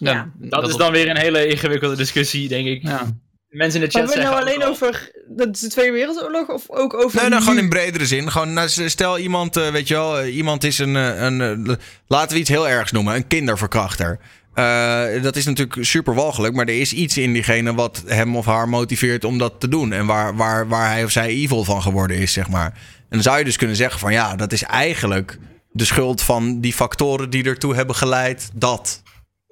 Ja, 0.00 0.30
dat, 0.34 0.68
is 0.68 0.76
dan 0.76 0.92
weer 0.92 1.08
een 1.10 1.16
hele 1.18 1.46
ingewikkelde 1.46 1.96
discussie, 1.96 2.48
denk 2.48 2.66
ik. 2.66 2.82
Ja. 2.82 3.06
Mensen 3.48 3.82
in 3.82 3.88
de 3.88 3.98
Maar 3.98 4.06
chat 4.06 4.14
we 4.14 4.20
het 4.20 4.30
nou 4.30 4.42
alleen 4.44 4.62
al- 4.62 4.68
over 4.68 5.10
de, 5.28 5.50
de 5.50 5.68
Tweede 5.68 5.92
Wereldoorlog 5.92 6.48
of 6.48 6.64
ook 6.68 6.94
over. 6.94 7.20
Nee, 7.20 7.30
nou, 7.30 7.42
gewoon 7.42 7.58
in 7.58 7.68
bredere 7.68 8.06
zin. 8.06 8.30
Gewoon, 8.30 8.52
nou, 8.52 8.68
stel 8.68 9.18
iemand, 9.18 9.56
eh, 9.56 9.70
weet 9.70 9.88
je 9.88 9.94
wel, 9.94 10.18
eh, 10.18 10.36
iemand 10.36 10.64
is 10.64 10.78
een, 10.78 10.96
eh, 10.96 11.22
een 11.22 11.78
laten 12.06 12.34
we 12.34 12.40
iets 12.40 12.50
heel 12.50 12.68
ergs 12.68 12.92
noemen, 12.92 13.14
een 13.14 13.26
kinderverkrachter. 13.26 14.18
Eh, 14.54 15.22
dat 15.22 15.36
is 15.36 15.44
natuurlijk 15.44 15.84
super 15.84 16.14
walgelijk, 16.14 16.54
maar 16.54 16.66
er 16.66 16.80
is 16.80 16.92
iets 16.92 17.18
in 17.18 17.32
diegene 17.32 17.74
wat 17.74 18.02
hem 18.06 18.36
of 18.36 18.46
haar 18.46 18.68
motiveert 18.68 19.24
om 19.24 19.38
dat 19.38 19.54
te 19.60 19.68
doen. 19.68 19.92
En 19.92 20.06
waar, 20.06 20.36
waar, 20.36 20.68
waar 20.68 20.88
hij 20.90 21.04
of 21.04 21.10
zij 21.10 21.26
evil 21.28 21.64
van 21.64 21.82
geworden 21.82 22.16
is, 22.16 22.32
zeg 22.32 22.48
maar. 22.48 22.66
En 22.98 23.06
dan 23.08 23.22
zou 23.22 23.38
je 23.38 23.44
dus 23.44 23.56
kunnen 23.56 23.76
zeggen 23.76 24.00
van 24.00 24.12
ja, 24.12 24.36
dat 24.36 24.52
is 24.52 24.62
eigenlijk 24.62 25.38
de 25.72 25.84
schuld 25.84 26.22
van 26.22 26.60
die 26.60 26.72
factoren 26.72 27.30
die 27.30 27.44
ertoe 27.44 27.74
hebben 27.74 27.96
geleid 27.96 28.50
dat. 28.54 29.02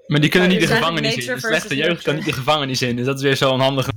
Maar 0.06 0.20
die 0.20 0.30
kunnen 0.30 0.50
Ja, 0.50 0.58
niet 0.58 0.68
de 0.68 0.74
gevangenis 0.74 1.16
in. 1.16 1.34
De 1.34 1.40
slechte 1.40 1.76
jeugd 1.76 2.02
kan 2.02 2.14
niet 2.14 2.24
de 2.24 2.32
gevangenis 2.32 2.82
in. 2.82 2.96
Dus 2.96 3.06
dat 3.06 3.16
is 3.16 3.22
weer 3.22 3.36
zo 3.36 3.50
onhandig. 3.50 3.88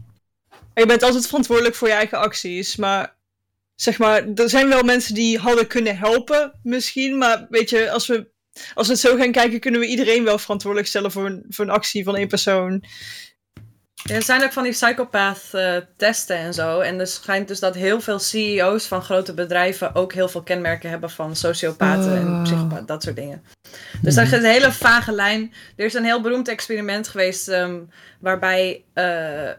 Je 0.74 0.86
bent 0.86 1.04
altijd 1.04 1.28
verantwoordelijk 1.28 1.76
voor 1.76 1.88
je 1.88 1.94
eigen 1.94 2.18
acties. 2.18 2.76
Maar 2.76 3.16
zeg 3.76 3.98
maar, 3.98 4.28
er 4.36 4.50
zijn 4.50 4.70
wel 4.70 4.84
mensen 4.84 5.14
die 5.14 5.38
hadden 5.38 5.68
kunnen 5.68 5.98
helpen, 5.98 6.60
misschien. 6.64 7.18
Maar 7.18 7.48
weet 7.50 7.70
je, 7.70 7.92
als 7.92 8.08
we, 8.08 8.28
als 8.74 8.88
we 8.88 8.94
het 8.94 9.02
zo 9.02 9.16
gaan 9.18 9.32
kijken, 9.32 9.60
kunnen 9.60 9.80
we 9.80 9.88
iedereen 9.88 10.24
wel 10.24 10.38
verantwoordelijk 10.38 10.90
stellen 10.90 11.12
voor 11.12 11.26
een, 11.26 11.46
voor 11.50 11.66
een 11.66 11.72
actie 11.72 12.04
van 12.04 12.16
één 12.16 12.28
persoon. 12.28 12.84
Ja, 14.04 14.16
er 14.16 14.24
zijn 14.24 14.44
ook 14.44 14.54
van 14.54 14.64
die 14.64 14.72
psychopath 14.72 15.44
eh, 15.52 15.76
testen 15.98 16.38
en 16.38 16.54
zo. 16.54 16.80
En 16.80 17.00
er 17.00 17.08
schijnt 17.08 17.48
dus 17.48 17.60
dat 17.60 17.76
heel 17.76 18.02
veel 18.02 18.20
CEO's 18.20 18.86
van 18.88 19.02
grote 19.02 19.34
bedrijven 19.34 19.96
ook 19.96 20.14
heel 20.14 20.30
veel 20.30 20.42
kenmerken 20.44 20.90
hebben 20.90 21.10
van 21.10 21.36
sociopaten 21.36 22.16
en 22.16 22.28
Oh. 22.28 22.44
psychopaten, 22.44 22.86
dat 22.86 23.04
soort 23.04 23.16
dingen. 23.16 23.44
Dus 24.02 24.16
daar 24.16 24.26
is 24.26 24.32
een 24.32 24.44
hele 24.44 24.72
vage 24.72 25.12
lijn. 25.12 25.54
Er 25.76 25.86
is 25.86 25.94
een 25.94 26.04
heel 26.04 26.22
beroemd 26.22 26.48
experiment 26.48 27.08
geweest 27.08 27.48
ehm, 27.48 27.80
waarbij 28.20 28.84
eh, 28.94 29.50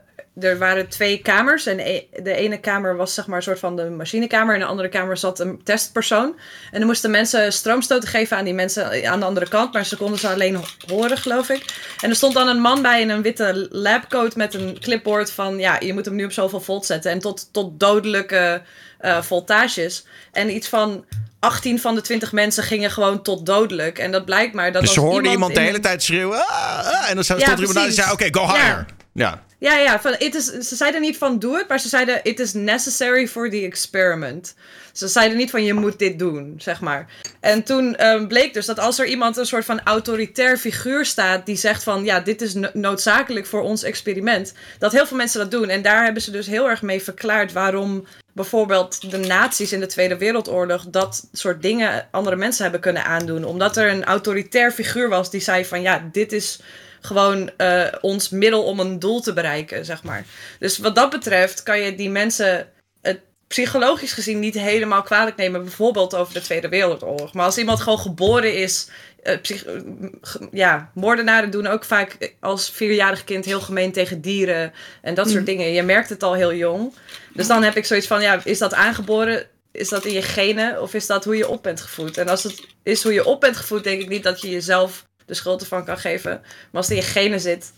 er 0.41 0.59
waren 0.59 0.89
twee 0.89 1.19
kamers. 1.19 1.67
En 1.67 1.79
e- 1.79 2.07
de 2.23 2.35
ene 2.35 2.59
kamer 2.61 2.97
was 2.97 3.15
zeg 3.15 3.27
maar 3.27 3.37
een 3.37 3.43
soort 3.43 3.59
van 3.59 3.77
de 3.77 3.91
machinekamer. 3.91 4.55
En 4.55 4.61
de 4.61 4.67
andere 4.67 4.89
kamer 4.89 5.17
zat 5.17 5.41
een 5.41 5.61
testpersoon. 5.65 6.35
En 6.71 6.79
dan 6.79 6.87
moesten 6.87 7.11
mensen 7.11 7.53
stroomstoten 7.53 8.09
geven 8.09 8.37
aan 8.37 8.45
die 8.45 8.55
mensen 8.55 9.11
aan 9.11 9.21
de 9.21 9.27
andere 9.27 9.49
kant. 9.49 9.73
Maar 9.73 9.85
ze 9.85 9.97
konden 9.97 10.19
ze 10.19 10.29
alleen 10.29 10.61
horen, 10.87 11.19
geloof 11.19 11.49
ik. 11.49 11.65
En 12.01 12.11
er 12.11 12.17
stond 12.17 12.35
dan 12.35 12.49
een 12.49 12.61
man 12.61 12.83
bij 12.83 13.01
in 13.01 13.11
een 13.11 13.23
witte 13.23 13.69
labcoat 13.71 14.37
met 14.37 14.55
een 14.55 14.77
clipboard 14.81 15.31
van... 15.31 15.59
ja, 15.59 15.77
je 15.81 15.93
moet 15.93 16.05
hem 16.05 16.15
nu 16.15 16.25
op 16.25 16.33
zoveel 16.33 16.61
volt 16.61 16.87
zetten. 16.87 17.11
En 17.11 17.19
tot, 17.19 17.49
tot 17.53 17.81
dodelijke 17.81 18.63
eh, 18.99 19.23
voltages. 19.23 20.05
En 20.33 20.55
iets 20.55 20.69
van 20.69 21.05
18 21.41 21.81
van 21.81 21.95
de 21.95 22.01
20 22.01 22.33
mensen 22.33 22.63
gingen 22.63 22.91
gewoon 22.91 23.23
tot 23.23 23.47
dodelijk. 23.47 23.99
En 23.99 24.13
dat 24.13 24.25
blijkt 24.25 24.55
maar 24.55 24.73
dat 24.73 24.83
Dus 24.83 24.93
ze 24.93 25.01
hoorden 25.01 25.31
iemand, 25.31 25.55
de 25.55 25.61
hele 25.61 25.81
tijd 25.81 26.03
schreeuwen. 26.03 26.47
"Ah, 26.47 26.79
ah," 26.79 27.09
en 27.09 27.15
dan 27.15 27.25
stond 27.25 27.41
Ja, 27.41 27.53
er 27.53 27.59
iemand 27.59 27.77
en 27.77 27.93
zei: 27.93 28.13
Oké, 28.13 28.29
go 28.31 28.47
higher. 28.47 28.87
Ja. 28.87 28.87
Ja, 29.13 29.43
ja, 29.69 30.01
van, 30.01 30.15
it 30.19 30.35
is, 30.35 30.47
ze 30.47 30.77
zeiden 30.77 31.01
niet 31.01 31.19
van 31.19 31.39
doe 31.39 31.57
het, 31.57 31.69
maar 31.69 31.81
ze 31.81 31.89
zeiden 31.89 32.21
it 32.23 32.41
is 32.41 32.53
necessary 32.53 33.29
for 33.29 33.51
the 33.51 33.65
experiment. 33.65 34.55
Ze 34.93 35.09
zeiden 35.09 35.37
niet 35.37 35.51
van 35.51 35.65
je 35.65 35.75
moet 35.75 35.99
dit 35.99 36.19
doen, 36.19 36.55
zeg 36.59 36.81
maar. 36.81 37.07
En 37.41 37.63
toen 37.63 37.97
ehm, 37.97 38.27
bleek 38.27 38.55
dus 38.55 38.67
dat 38.67 38.79
als 38.79 38.99
er 38.99 39.07
iemand 39.07 39.37
een 39.37 39.47
soort 39.47 39.65
van 39.65 39.81
autoritair 39.85 40.59
figuur 40.59 41.05
staat 41.05 41.47
die 41.47 41.57
zegt 41.57 41.83
van 41.83 42.05
ja, 42.05 42.21
dit 42.21 42.43
is 42.43 42.55
no- 42.55 42.71
noodzakelijk 42.73 43.47
voor 43.47 43.63
ons 43.63 43.83
experiment, 43.83 44.53
dat 44.79 44.93
heel 44.93 45.07
veel 45.07 45.17
mensen 45.17 45.41
dat 45.41 45.51
doen. 45.51 45.69
En 45.69 45.83
daar 45.83 46.05
hebben 46.05 46.23
ze 46.23 46.31
dus 46.31 46.47
heel 46.47 46.69
erg 46.69 46.83
mee 46.83 47.03
verklaard 47.03 47.53
waarom 47.53 48.07
bijvoorbeeld 48.33 49.11
de 49.11 49.19
nazi's 49.19 49.73
in 49.73 49.81
de 49.81 49.87
Tweede 49.87 50.17
Wereldoorlog 50.17 50.87
dat 50.91 51.29
soort 51.33 51.63
dingen 51.63 52.09
andere 52.11 52.37
mensen 52.37 52.63
hebben 52.63 52.81
kunnen 52.81 53.05
aandoen. 53.05 53.45
Omdat 53.45 53.77
er 53.77 53.91
een 53.91 54.05
autoritair 54.05 54.73
figuur 54.73 55.09
was 55.09 55.31
die 55.31 55.41
zei 55.41 55.65
van 55.65 55.83
ja, 55.83 56.09
dit 56.13 56.33
is 56.33 56.61
gewoon 57.01 57.51
eh, 57.57 57.87
ons 58.01 58.29
middel 58.29 58.63
om 58.65 58.81
een 58.81 58.99
doel 58.99 59.21
te 59.21 59.33
bereiken, 59.33 59.85
zeg 59.85 60.03
maar. 60.03 60.25
Dus 60.59 60.79
wat 60.79 60.95
dat 60.95 61.11
betreft 61.11 61.63
kan 61.63 61.81
je 61.81 61.95
die 61.95 62.11
mensen 62.11 62.69
het 63.03 63.21
psychologisch 63.49 64.13
gezien 64.13 64.39
niet 64.39 64.55
helemaal 64.55 65.03
kwalijk 65.03 65.37
nemen, 65.37 65.63
bijvoorbeeld 65.63 66.15
over 66.15 66.35
de 66.35 66.41
Tweede 66.41 66.69
Wereldoorlog. 66.69 67.33
Maar 67.33 67.45
als 67.45 67.59
iemand 67.59 67.81
gewoon 67.81 67.99
geboren 67.99 68.55
is, 68.57 68.89
ge- 69.23 70.49
ja, 70.53 70.91
moordenaren 70.95 71.51
doen 71.51 71.67
ook 71.67 71.85
vaak 71.85 72.35
als 72.41 72.71
vierjarig 72.71 73.25
kind 73.25 73.45
heel 73.45 73.61
gemeen 73.61 73.93
tegen 73.93 74.21
dieren 74.21 74.73
en 75.03 75.15
dat 75.15 75.31
soort 75.31 75.47
dingen. 75.47 75.73
Je 75.73 75.83
merkt 75.83 76.09
het 76.09 76.23
al 76.23 76.35
heel 76.35 76.55
jong. 76.55 76.95
Dus 77.35 77.47
dan 77.47 77.63
heb 77.63 77.77
ik 77.77 77.85
zoiets 77.85 78.07
van, 78.07 78.23
ja, 78.23 78.41
is 78.45 78.59
dat 78.59 78.75
aangeboren? 78.75 79.47
Is 79.73 79.89
dat 79.89 80.05
in 80.05 80.13
je 80.13 80.23
genen 80.23 80.83
of 80.83 80.95
is 80.95 81.07
dat 81.07 81.25
hoe 81.25 81.37
je 81.37 81.49
op 81.49 81.63
bent 81.63 81.81
gevoed? 81.81 82.17
En 82.19 82.29
als 82.29 82.43
het 82.43 82.61
is 82.83 83.03
hoe 83.03 83.13
je 83.13 83.25
op 83.25 83.41
bent 83.41 83.57
gevoed, 83.57 83.85
denk 83.85 84.01
ik 84.01 84.09
niet 84.09 84.23
dat 84.23 84.41
je 84.41 84.51
jezelf 84.51 85.07
de 85.31 85.37
schuld 85.37 85.61
ervan 85.61 85.85
kan 85.85 85.99
geven. 85.99 86.41
Maar 86.41 86.69
als 86.73 86.89
het 86.89 86.97
in 86.97 87.03
je 87.03 87.11
genen 87.11 87.41
zit, 87.41 87.73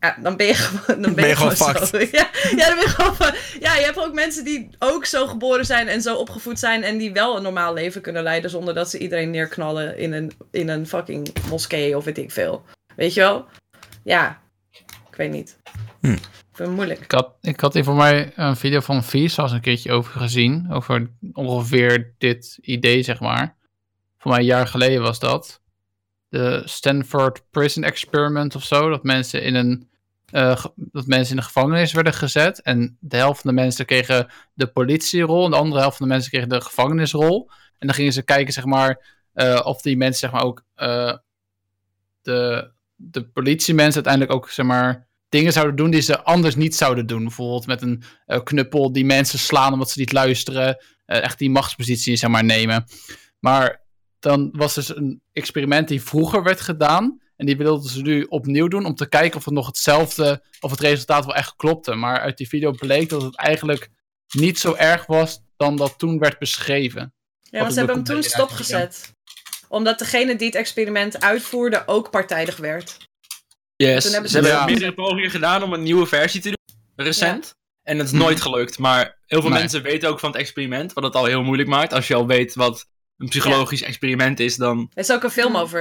ja, 0.00 0.16
dan 0.22 0.36
ben 0.36 0.46
je 0.46 0.54
gewoon, 0.54 1.02
dan 1.02 1.14
ben 1.14 1.28
je 1.28 1.36
gewoon, 1.40 1.56
gewoon 1.56 1.86
zo. 1.86 1.98
Ja, 1.98 2.30
ja, 2.56 2.66
dan 2.66 2.74
ben 2.74 2.84
je 2.84 2.88
gewoon 2.88 3.16
van, 3.16 3.34
ja, 3.60 3.76
je 3.76 3.84
hebt 3.84 3.98
ook 3.98 4.12
mensen 4.14 4.44
die 4.44 4.68
ook 4.78 5.04
zo 5.04 5.26
geboren 5.26 5.66
zijn 5.66 5.88
en 5.88 6.02
zo 6.02 6.16
opgevoed 6.16 6.58
zijn 6.58 6.82
en 6.82 6.98
die 6.98 7.12
wel 7.12 7.36
een 7.36 7.42
normaal 7.42 7.74
leven 7.74 8.00
kunnen 8.00 8.22
leiden 8.22 8.50
zonder 8.50 8.74
dat 8.74 8.90
ze 8.90 8.98
iedereen 8.98 9.30
neerknallen 9.30 9.98
in 9.98 10.12
een, 10.12 10.32
in 10.50 10.68
een 10.68 10.86
fucking 10.86 11.32
moskee 11.48 11.96
of 11.96 12.04
weet 12.04 12.18
ik 12.18 12.30
veel. 12.30 12.64
Weet 12.96 13.14
je 13.14 13.20
wel? 13.20 13.46
Ja, 14.04 14.40
ik 15.10 15.16
weet 15.16 15.30
niet. 15.30 15.56
Hm. 16.00 16.12
Ik 16.12 16.56
vind 16.56 16.68
het 16.68 16.76
moeilijk. 16.76 17.00
Ik 17.00 17.10
had, 17.12 17.36
ik 17.40 17.60
had 17.60 17.74
hier 17.74 17.84
voor 17.84 17.94
mij 17.94 18.32
een 18.36 18.56
video 18.56 18.80
van 18.80 19.04
Vsauce 19.04 19.54
een 19.54 19.60
keertje 19.60 19.92
over 19.92 20.20
gezien. 20.20 20.72
Over 20.72 21.10
ongeveer 21.32 22.14
dit 22.18 22.58
idee, 22.60 23.02
zeg 23.02 23.20
maar. 23.20 23.56
Voor 24.18 24.30
mij 24.30 24.40
een 24.40 24.46
jaar 24.46 24.66
geleden 24.66 25.02
was 25.02 25.18
dat. 25.18 25.59
De 26.30 26.62
Stanford 26.64 27.42
Prison 27.50 27.82
Experiment 27.84 28.54
of 28.54 28.64
zo. 28.64 28.88
Dat 28.90 29.02
mensen 29.02 29.42
in 29.42 29.54
een. 29.54 29.88
eh, 30.30 30.64
dat 30.76 31.06
mensen 31.06 31.30
in 31.30 31.36
de 31.40 31.46
gevangenis 31.46 31.92
werden 31.92 32.14
gezet. 32.14 32.62
En 32.62 32.96
de 33.00 33.16
helft 33.16 33.40
van 33.40 33.50
de 33.54 33.60
mensen 33.62 33.86
kregen 33.86 34.26
de 34.54 34.66
politierol. 34.66 35.44
En 35.44 35.50
de 35.50 35.56
andere 35.56 35.80
helft 35.80 35.96
van 35.96 36.06
de 36.06 36.12
mensen 36.12 36.30
kregen 36.30 36.48
de 36.48 36.60
gevangenisrol. 36.60 37.50
En 37.78 37.86
dan 37.86 37.96
gingen 37.96 38.12
ze 38.12 38.22
kijken, 38.22 38.52
zeg 38.52 38.64
maar. 38.64 39.18
eh, 39.32 39.60
of 39.64 39.82
die 39.82 39.96
mensen, 39.96 40.20
zeg 40.20 40.30
maar, 40.30 40.42
ook. 40.44 40.64
eh, 40.74 41.14
de, 42.22 42.70
de 42.96 43.24
politiemensen 43.28 43.94
uiteindelijk 43.94 44.32
ook, 44.32 44.50
zeg 44.50 44.66
maar 44.66 45.08
dingen 45.28 45.52
zouden 45.52 45.76
doen 45.76 45.90
die 45.90 46.00
ze 46.00 46.22
anders 46.22 46.54
niet 46.54 46.76
zouden 46.76 47.06
doen. 47.06 47.22
Bijvoorbeeld 47.22 47.66
met 47.66 47.82
een 47.82 48.02
knuppel 48.44 48.92
die 48.92 49.04
mensen 49.04 49.38
slaan 49.38 49.72
omdat 49.72 49.90
ze 49.90 49.98
niet 49.98 50.12
luisteren. 50.12 50.76
Echt 51.06 51.38
die 51.38 51.50
machtspositie 51.50 52.16
zeg 52.16 52.30
maar 52.30 52.44
nemen. 52.44 52.84
Maar 53.38 53.79
dan 54.20 54.48
was 54.52 54.74
dus 54.74 54.96
een 54.96 55.22
experiment 55.32 55.88
die 55.88 56.02
vroeger 56.02 56.42
werd 56.42 56.60
gedaan. 56.60 57.20
En 57.36 57.46
die 57.46 57.56
wilden 57.56 57.90
ze 57.90 58.02
nu 58.02 58.22
opnieuw 58.22 58.68
doen 58.68 58.84
om 58.84 58.94
te 58.94 59.08
kijken 59.08 59.38
of 59.38 59.44
het 59.44 59.54
nog 59.54 59.66
hetzelfde, 59.66 60.44
of 60.60 60.70
het 60.70 60.80
resultaat 60.80 61.24
wel 61.24 61.34
echt 61.34 61.56
klopte. 61.56 61.94
Maar 61.94 62.20
uit 62.20 62.36
die 62.36 62.48
video 62.48 62.70
bleek 62.70 63.08
dat 63.08 63.22
het 63.22 63.36
eigenlijk 63.36 63.88
niet 64.30 64.58
zo 64.58 64.74
erg 64.74 65.06
was 65.06 65.40
dan 65.56 65.76
dat 65.76 65.98
toen 65.98 66.18
werd 66.18 66.38
beschreven. 66.38 67.14
Ja, 67.40 67.60
want 67.60 67.72
ze 67.72 67.78
hebben 67.78 67.96
hem 67.96 68.04
toen 68.04 68.22
stopgezet. 68.22 69.12
Omdat 69.68 69.98
degene 69.98 70.36
die 70.36 70.46
het 70.46 70.56
experiment 70.56 71.20
uitvoerde 71.22 71.82
ook 71.86 72.10
partijdig 72.10 72.56
werd. 72.56 72.96
Yes. 73.76 74.02
Toen 74.04 74.12
hebben 74.12 74.30
ze 74.30 74.36
ze- 74.38 74.44
hebben 74.44 74.60
Ja. 74.60 74.64
meerdere 74.70 74.94
pogingen 74.94 75.30
gedaan 75.30 75.62
om 75.62 75.72
een 75.72 75.82
nieuwe 75.82 76.06
versie 76.06 76.40
te 76.40 76.48
doen, 76.48 76.76
recent. 77.06 77.54
En 77.82 77.98
het 77.98 78.06
is 78.06 78.12
nooit 78.12 78.40
gelukt. 78.40 78.78
Maar 78.78 79.18
heel 79.26 79.40
veel 79.40 79.50
Nee. 79.50 79.58
mensen 79.58 79.82
weten 79.82 80.08
ook 80.08 80.20
van 80.20 80.30
het 80.30 80.40
experiment, 80.40 80.92
wat 80.92 81.04
het 81.04 81.14
al 81.14 81.24
heel 81.24 81.42
moeilijk 81.42 81.68
maakt. 81.68 81.92
Als 81.92 82.08
je 82.08 82.14
al 82.14 82.26
weet 82.26 82.54
wat 82.54 82.86
een 83.20 83.28
psychologisch 83.28 83.82
experiment 83.82 84.40
is, 84.40 84.56
dan... 84.56 84.90
Er 84.94 85.02
is 85.02 85.12
ook 85.12 85.22
een 85.22 85.30
film 85.30 85.56
over. 85.56 85.80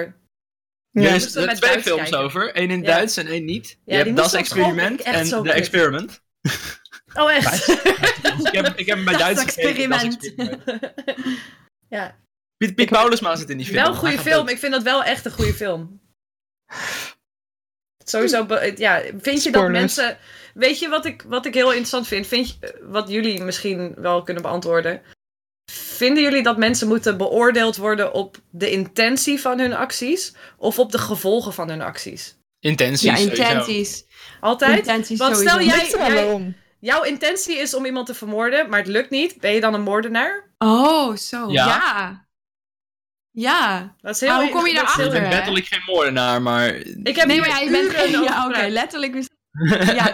Er 0.92 1.02
Ja. 1.02 1.10
er 1.10 1.12
met 1.20 1.32
twee 1.32 1.46
Duits 1.60 1.84
films 1.84 2.02
kijken. 2.02 2.20
over. 2.20 2.54
één 2.54 2.70
in 2.70 2.82
Ja. 2.82 2.86
Duits 2.86 3.18
en 3.18 3.28
één 3.28 3.46
niet. 3.46 3.78
je 3.86 3.96
hebt 3.96 4.16
Das 4.16 4.34
Experiment 4.34 5.02
en 5.02 5.28
The. 5.30 5.52
Experiment. 5.52 6.22
Oh, 7.14 7.32
echt? 7.32 7.68
ik, 8.48 8.50
heb, 8.52 8.78
ik 8.78 8.86
heb 8.86 8.96
hem 8.96 9.06
bij 9.06 9.14
Das 9.14 9.22
Duits 9.22 9.44
gekeken. 9.44 9.90
Das 9.90 10.04
experiment. 10.04 10.26
Experiment. 10.26 10.94
ja. 11.98 12.16
Piet, 12.58 12.76
Piet 12.76 12.90
Paulusma 12.90 13.36
zit 13.36 13.50
in 13.50 13.58
die 13.58 13.66
film. 13.66 13.78
Wel 13.82 13.92
een 13.92 13.98
goede 13.98 14.20
film. 14.20 14.48
Ik 14.48 14.58
vind 14.58 14.74
dat 14.74 14.84
wel 14.84 15.04
echt 15.04 15.26
een 15.26 15.32
goede 15.32 15.54
film. 15.54 16.02
Sowieso, 18.06 18.46
ja, 18.76 19.02
vind 19.18 19.44
je 19.44 19.52
dat 19.52 19.70
mensen... 19.70 20.18
Weet 20.54 20.80
je 20.80 20.90
wat 20.90 21.06
ik, 21.06 21.22
wat 21.22 21.46
ik 21.46 21.54
heel 21.54 21.70
interessant 21.70 22.08
vind? 22.08 22.28
Vind 22.28 22.48
je, 22.48 22.80
wat 22.82 23.10
jullie 23.10 23.44
misschien 23.44 23.94
wel 23.98 24.24
kunnen 24.24 24.44
beantwoorden. 24.44 25.02
Vinden 25.72 26.24
jullie 26.24 26.44
dat 26.44 26.58
mensen 26.58 26.88
moeten 26.88 27.18
beoordeeld 27.18 27.78
worden 27.78 28.14
op 28.14 28.38
de 28.50 28.72
intentie 28.72 29.40
van 29.40 29.60
hun 29.60 29.74
acties? 29.74 30.34
Of 30.58 30.80
op 30.80 30.92
de 30.92 30.98
gevolgen 30.98 31.54
van 31.54 31.70
hun 31.70 31.82
acties? 31.82 32.38
Intenties. 32.60 33.02
Ja, 33.02 33.16
sowieso. 33.16 33.42
intenties. 33.44 34.06
Altijd? 34.40 34.78
Intenties 34.78 35.20
Want 35.20 35.36
sowieso. 35.36 35.60
stel 35.60 36.08
jij- 36.08 36.14
jij-. 36.14 36.54
Jouw 36.80 37.04
intentie 37.04 37.58
is 37.58 37.74
om 37.74 37.86
iemand 37.86 38.06
te 38.06 38.14
vermoorden, 38.14 38.70
maar 38.70 38.80
het 38.80 38.88
lukt 38.88 39.10
niet. 39.10 39.40
Ben 39.40 39.52
je 39.54 39.60
dan 39.62 39.74
een 39.74 39.82
moordenaar? 39.82 40.54
Oh, 40.58 41.16
zo. 41.16 41.52
Ja. 41.52 41.66
Ja. 41.66 42.28
Ja. 43.32 43.96
Dat 44.02 44.14
is 44.16 44.20
heel, 44.20 44.30
Maar 44.30 44.42
hoe 44.42 44.50
kom 44.52 44.66
je 44.66 44.72
heel- 44.72 44.82
Ik 44.82 44.86
ben 44.96 44.96
daarachter? 45.06 45.30
letterlijk 45.30 45.66
geen 45.66 45.82
moordenaar, 45.86 46.42
maar... 46.42 46.68
Ik 47.04 47.16
heb 47.16 47.28
Nee, 47.28 47.40
maar 47.40 47.50
ja, 47.50 47.60
je 47.60 47.70
bent 47.70 47.90
geen... 47.90 48.22
Ja, 48.24 48.48
oké, 48.48 48.68
letterlijk. 48.68 49.14
Ja. 50.00 50.12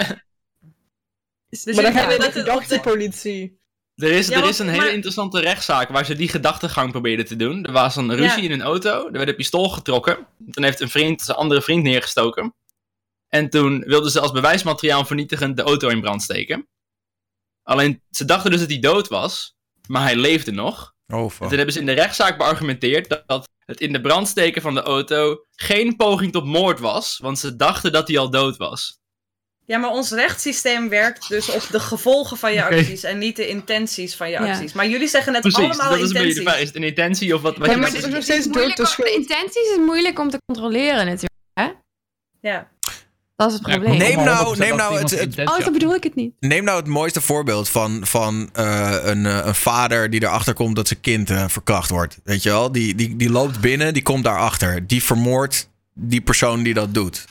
Dus 1.49 1.63
Maar 1.75 1.83
dan 1.83 1.93
we 1.93 1.99
willen 2.07 2.19
de 2.19 2.25
op 2.27 2.33
de- 2.33 2.39
gedachtepolitie. 2.39 3.59
Er 3.95 4.11
is, 4.11 4.27
Ja, 4.27 4.37
er 4.41 4.47
is 4.47 4.59
een 4.59 4.69
hele 4.69 4.91
interessante 4.93 5.39
rechtszaak 5.39 5.89
waar 5.89 6.05
ze 6.05 6.15
die 6.15 6.29
gedachtegang 6.29 6.91
probeerden 6.91 7.25
te 7.25 7.35
doen. 7.35 7.63
Er 7.65 7.71
was 7.71 7.95
een 7.95 8.15
ruzie 8.15 8.43
Ja. 8.43 8.49
in 8.49 8.51
een 8.51 8.61
auto, 8.61 9.05
er 9.05 9.11
werd 9.11 9.27
een 9.27 9.35
pistool 9.35 9.69
getrokken. 9.69 10.27
Toen 10.51 10.63
heeft 10.63 10.79
een 10.79 10.89
vriend 10.89 11.21
zijn 11.21 11.37
andere 11.37 11.61
vriend 11.61 11.83
neergestoken. 11.83 12.55
En 13.27 13.49
toen 13.49 13.79
wilden 13.79 14.11
ze 14.11 14.19
als 14.19 14.31
bewijsmateriaal 14.31 15.05
vernietigend 15.05 15.57
de 15.57 15.63
auto 15.63 15.87
in 15.87 16.01
brand 16.01 16.21
steken. 16.21 16.67
Alleen, 17.63 18.01
ze 18.09 18.25
dachten 18.25 18.51
dus 18.51 18.59
dat 18.59 18.69
hij 18.69 18.79
dood 18.79 19.07
was, 19.07 19.55
maar 19.87 20.01
hij 20.01 20.15
leefde 20.15 20.51
nog. 20.51 20.93
Oh, 21.07 21.23
En 21.23 21.47
toen 21.47 21.57
hebben 21.57 21.73
ze 21.73 21.79
in 21.79 21.85
de 21.85 21.91
rechtszaak 21.91 22.37
beargumenteerd 22.37 23.09
dat, 23.09 23.23
dat 23.27 23.49
het 23.65 23.79
in 23.81 23.93
de 23.93 24.01
brand 24.01 24.27
steken 24.27 24.61
van 24.61 24.73
de 24.73 24.81
auto 24.81 25.37
geen 25.55 25.95
poging 25.95 26.31
tot 26.31 26.45
moord 26.45 26.79
was, 26.79 27.17
want 27.17 27.39
ze 27.39 27.55
dachten 27.55 27.91
dat 27.91 28.07
hij 28.07 28.17
al 28.17 28.29
dood 28.29 28.57
was. 28.57 28.99
Ja, 29.67 29.77
maar 29.77 29.89
ons 29.89 30.11
rechtssysteem 30.11 30.89
werkt 30.89 31.27
dus 31.29 31.49
op 31.49 31.67
de 31.71 31.79
gevolgen 31.79 32.37
van 32.37 32.53
je 32.53 32.63
acties 32.63 33.03
en 33.03 33.17
niet 33.17 33.35
de 33.35 33.47
intenties 33.47 34.15
van 34.15 34.29
je 34.29 34.39
Ja. 34.39 34.51
acties. 34.51 34.73
Maar 34.73 34.87
jullie 34.87 35.07
zeggen 35.07 35.33
het 35.33 35.41
Precies, 35.41 35.59
allemaal 35.63 35.89
dat 35.89 35.99
is 35.99 36.05
een 36.07 36.13
beetje 36.13 36.13
de 36.13 36.25
intenties. 36.27 36.43
vraag. 36.43 36.59
Is 36.61 36.67
het 36.67 36.75
een 36.75 36.83
intentie 36.83 37.35
of 37.35 37.41
wat, 37.41 37.57
wat 37.57 37.65
Ja, 37.67 37.73
je 37.73 37.79
maar 37.79 37.87
het 37.89 37.97
is 37.97 38.05
nog 38.05 38.15
is 38.17 38.23
steeds 38.23 38.45
dood 38.47 38.77
de 38.77 38.85
schuld. 38.85 39.09
intenties 39.09 39.69
is 39.71 39.77
moeilijk 39.85 40.19
om 40.19 40.29
te 40.29 40.37
controleren 40.45 41.05
natuurlijk. 41.05 41.33
Ja. 42.41 42.67
Dat 43.35 43.47
is 43.51 43.57
het 43.57 43.67
Ja, 43.67 43.73
probleem. 43.77 43.97
Neem 43.97 44.15
nou- 44.23 44.37
100% 44.45 44.57
neem 44.57 44.77
dat 44.77 44.89
nou 44.89 44.99
het- 44.99 45.39
Oh, 45.49 45.57
had. 45.63 45.71
bedoel 45.73 45.95
ik 45.95 46.03
het 46.03 46.15
niet. 46.15 46.33
Neem 46.39 46.63
nou 46.63 46.77
het 46.77 46.87
mooiste 46.87 47.21
voorbeeld 47.21 47.69
van, 47.69 48.05
van 48.05 48.49
eh, 48.53 48.95
een, 49.03 49.25
eh, 49.25 49.41
een 49.45 49.55
vader 49.55 50.09
die 50.09 50.23
erachter 50.23 50.53
komt 50.53 50.75
dat 50.75 50.87
zijn 50.87 50.99
kind 51.01 51.29
eh, 51.29 51.43
verkracht 51.47 51.89
wordt. 51.89 52.17
Weet 52.23 52.43
je 52.43 52.49
wel? 52.49 52.71
Die, 52.71 52.95
die, 52.95 53.15
die 53.15 53.29
loopt 53.31 53.59
binnen, 53.59 53.93
die 53.93 54.03
komt 54.03 54.23
daarachter. 54.23 54.87
Die 54.87 55.03
vermoordt 55.03 55.69
die 55.93 56.21
persoon 56.21 56.63
die 56.63 56.73
dat 56.73 56.93
doet. 56.93 57.25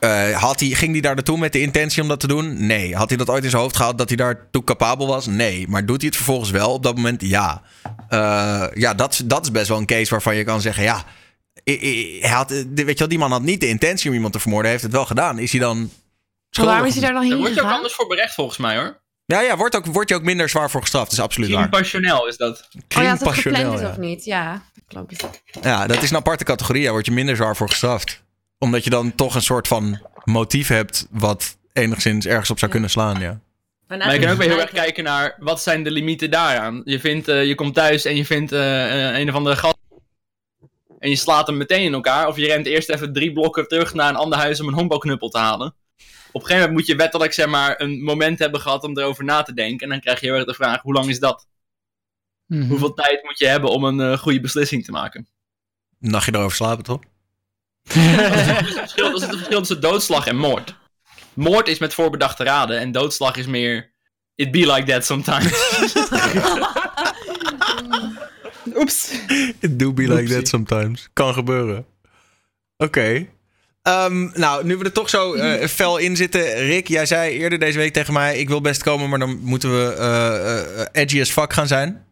Eh, 0.00 0.30
had 0.40 0.60
hij, 0.60 0.68
ging 0.68 0.92
hij 0.92 1.00
daar 1.00 1.14
naartoe 1.14 1.38
met 1.38 1.52
de 1.52 1.60
intentie 1.60 2.02
om 2.02 2.08
dat 2.08 2.20
te 2.20 2.26
doen? 2.26 2.66
Nee. 2.66 2.94
Had 2.96 3.08
hij 3.08 3.18
dat 3.18 3.28
ooit 3.30 3.44
in 3.44 3.50
zijn 3.50 3.62
hoofd 3.62 3.76
gehad 3.76 3.98
dat 3.98 4.08
hij 4.08 4.16
daartoe 4.16 4.64
capabel 4.64 5.06
was? 5.06 5.26
Nee. 5.26 5.68
Maar 5.68 5.86
doet 5.86 5.96
hij 5.96 6.06
het 6.06 6.16
vervolgens 6.16 6.50
wel 6.50 6.72
op 6.72 6.82
dat 6.82 6.94
moment? 6.96 7.22
Ja. 7.22 7.62
Eh, 8.08 8.64
ja, 8.74 8.94
dat, 8.94 9.12
is- 9.12 9.22
dat 9.24 9.42
is 9.44 9.50
best 9.50 9.68
wel 9.68 9.78
een 9.78 9.86
case 9.86 10.10
waarvan 10.10 10.36
je 10.36 10.44
kan 10.44 10.60
zeggen: 10.60 10.82
ja. 10.82 11.04
Hij 11.64 12.30
had, 12.30 12.50
eh, 12.50 12.62
weet 12.74 12.88
je 12.88 12.94
wel, 12.98 13.08
die 13.08 13.18
man 13.18 13.30
had 13.32 13.42
niet 13.42 13.60
de 13.60 13.68
intentie 13.68 14.08
om 14.08 14.14
iemand 14.14 14.32
te 14.32 14.38
vermoorden. 14.40 14.70
Hij 14.70 14.80
heeft 14.80 14.92
het 14.92 14.96
wel 15.00 15.06
gedaan. 15.06 15.38
Is 15.38 15.50
hij 15.50 15.60
dan. 15.60 15.90
Waarom 16.50 16.86
is 16.86 16.92
hij 16.92 17.02
daar 17.02 17.12
dan 17.12 17.20
Daar 17.20 17.30
heen 17.30 17.40
word 17.40 17.54
je 17.54 17.62
ook 17.62 17.70
anders 17.70 17.94
voor 17.94 18.06
berecht 18.06 18.34
volgens 18.34 18.58
mij 18.58 18.76
hoor. 18.76 19.00
Ja, 19.24 19.40
ja 19.40 19.56
wordt, 19.56 19.76
ook, 19.76 19.86
wordt 19.86 20.08
je 20.08 20.14
ook 20.14 20.22
minder 20.22 20.48
zwaar 20.48 20.70
voor 20.70 20.80
gestraft. 20.80 21.04
Dat 21.10 21.18
is 21.18 21.24
absoluut 21.24 21.48
Crime 21.48 21.62
waar. 21.62 21.80
passioneel 21.80 22.28
is 22.28 22.36
dat. 22.36 22.58
Oh 22.58 22.66
ja, 22.70 22.80
Crime 22.88 23.10
als 23.10 23.18
het 23.18 23.28
passioneel, 23.28 23.60
gepland 23.60 23.78
is 23.80 23.86
ja. 23.86 23.90
of 23.90 23.96
niet. 23.98 24.24
Ja, 24.24 24.62
klopt. 24.86 25.26
Ja, 25.62 25.86
dat 25.86 26.02
is 26.02 26.10
een 26.10 26.16
aparte 26.16 26.44
categorie. 26.44 26.82
Daar 26.82 26.92
word 26.92 27.06
je 27.06 27.12
minder 27.12 27.36
zwaar 27.36 27.56
voor 27.56 27.68
gestraft. 27.68 28.22
Omdat 28.58 28.84
je 28.84 28.90
dan 28.90 29.14
toch 29.14 29.34
een 29.34 29.42
soort 29.42 29.68
van 29.68 30.00
motief 30.24 30.68
hebt... 30.68 31.06
wat 31.10 31.56
enigszins 31.72 32.26
ergens 32.26 32.50
op 32.50 32.58
zou 32.58 32.70
kunnen 32.70 32.90
slaan, 32.90 33.20
ja. 33.20 33.40
Maar 33.86 34.14
je 34.14 34.20
kan 34.20 34.30
ook 34.30 34.38
weer 34.38 34.48
heel 34.48 34.60
erg 34.60 34.70
kijken 34.70 35.04
naar 35.04 35.36
wat 35.38 35.62
zijn 35.62 35.82
de 35.82 35.90
limieten 35.90 36.30
daaraan. 36.30 36.82
Je, 36.84 37.00
vindt, 37.00 37.28
eh, 37.28 37.44
je 37.44 37.54
komt 37.54 37.74
thuis 37.74 38.04
en 38.04 38.16
je 38.16 38.24
vindt 38.24 38.52
eh, 38.52 39.08
eh, 39.08 39.18
een 39.18 39.28
of 39.28 39.34
andere 39.34 39.56
gast. 39.56 39.76
En 40.98 41.10
je 41.10 41.16
slaat 41.16 41.46
hem 41.46 41.56
meteen 41.56 41.82
in 41.82 41.92
elkaar. 41.92 42.26
Of 42.26 42.36
je 42.36 42.46
rent 42.46 42.66
eerst 42.66 42.88
even 42.88 43.12
drie 43.12 43.32
blokken 43.32 43.68
terug 43.68 43.94
naar 43.94 44.08
een 44.08 44.16
ander 44.16 44.38
huis 44.38 44.60
om 44.60 44.68
een 44.68 44.74
honkbalknuppel 44.74 45.28
te 45.28 45.38
halen. 45.38 45.74
Op 46.32 46.40
een 46.40 46.40
gegeven 46.40 46.68
moment 46.68 46.72
moet 46.72 46.86
je 46.86 47.02
wettelijk 47.02 47.32
zeg 47.32 47.46
maar, 47.46 47.80
een 47.80 48.02
moment 48.02 48.38
hebben 48.38 48.60
gehad 48.60 48.84
om 48.84 48.98
erover 48.98 49.24
na 49.24 49.42
te 49.42 49.54
denken. 49.54 49.80
En 49.80 49.88
dan 49.88 50.00
krijg 50.00 50.20
je 50.20 50.26
heel 50.26 50.34
erg 50.34 50.44
de 50.44 50.54
vraag, 50.54 50.82
hoe 50.82 50.92
lang 50.92 51.08
is 51.08 51.18
dat? 51.18 51.46
Mhm. 52.46 52.68
Hoeveel 52.68 52.94
tijd 52.94 53.22
moet 53.22 53.38
je 53.38 53.46
hebben 53.46 53.70
om 53.70 53.84
een 53.84 54.00
eh, 54.00 54.18
goede 54.18 54.40
beslissing 54.40 54.84
te 54.84 54.90
maken? 54.90 55.28
Een 56.00 56.10
nachtje 56.10 56.34
erover 56.34 56.56
slapen, 56.56 56.84
toch? 56.84 57.00
Dat 57.94 58.34
is 58.34 58.44
het 58.46 58.78
verschil, 58.78 59.10
dat 59.10 59.22
is 59.22 59.26
het 59.26 59.36
verschil 59.36 59.58
tussen 59.58 59.80
doodslag 59.80 60.26
en 60.26 60.36
moord. 60.36 60.74
Moord 61.34 61.68
is 61.68 61.78
met 61.78 61.94
voorbedachte 61.94 62.44
raden 62.44 62.78
en 62.78 62.92
doodslag 62.92 63.36
is 63.36 63.46
meer... 63.46 63.96
It 64.34 64.50
be 64.50 64.72
like 64.72 64.92
that 64.92 65.04
sometimes. 65.04 65.52
Oeps. 68.80 69.12
It 69.60 69.78
do 69.78 69.92
be 69.92 70.02
like 70.02 70.20
Oepsie. 70.20 70.36
that 70.36 70.48
sometimes. 70.48 71.08
Kan 71.12 71.34
gebeuren. 71.34 71.86
Oké. 72.76 73.26
Ehm, 73.82 74.38
nou, 74.38 74.64
nu 74.64 74.76
we 74.76 74.84
er 74.84 74.92
toch 74.92 75.08
zo 75.08 75.34
eh, 75.34 75.66
fel 75.78 75.96
in 75.96 76.16
zitten. 76.16 76.54
Rick, 76.54 76.88
jij 76.88 77.06
zei 77.06 77.38
eerder 77.38 77.58
deze 77.58 77.78
week 77.78 77.92
tegen 77.92 78.12
mij... 78.12 78.38
ik 78.38 78.48
wil 78.48 78.60
best 78.60 78.82
komen, 78.82 79.08
maar 79.08 79.18
dan 79.18 79.38
moeten 79.42 79.70
we 79.70 79.94
eh, 79.94 80.80
eh, 80.80 80.86
edgy 80.92 81.20
as 81.20 81.30
fuck 81.30 81.52
gaan 81.52 81.66
zijn. 81.66 82.06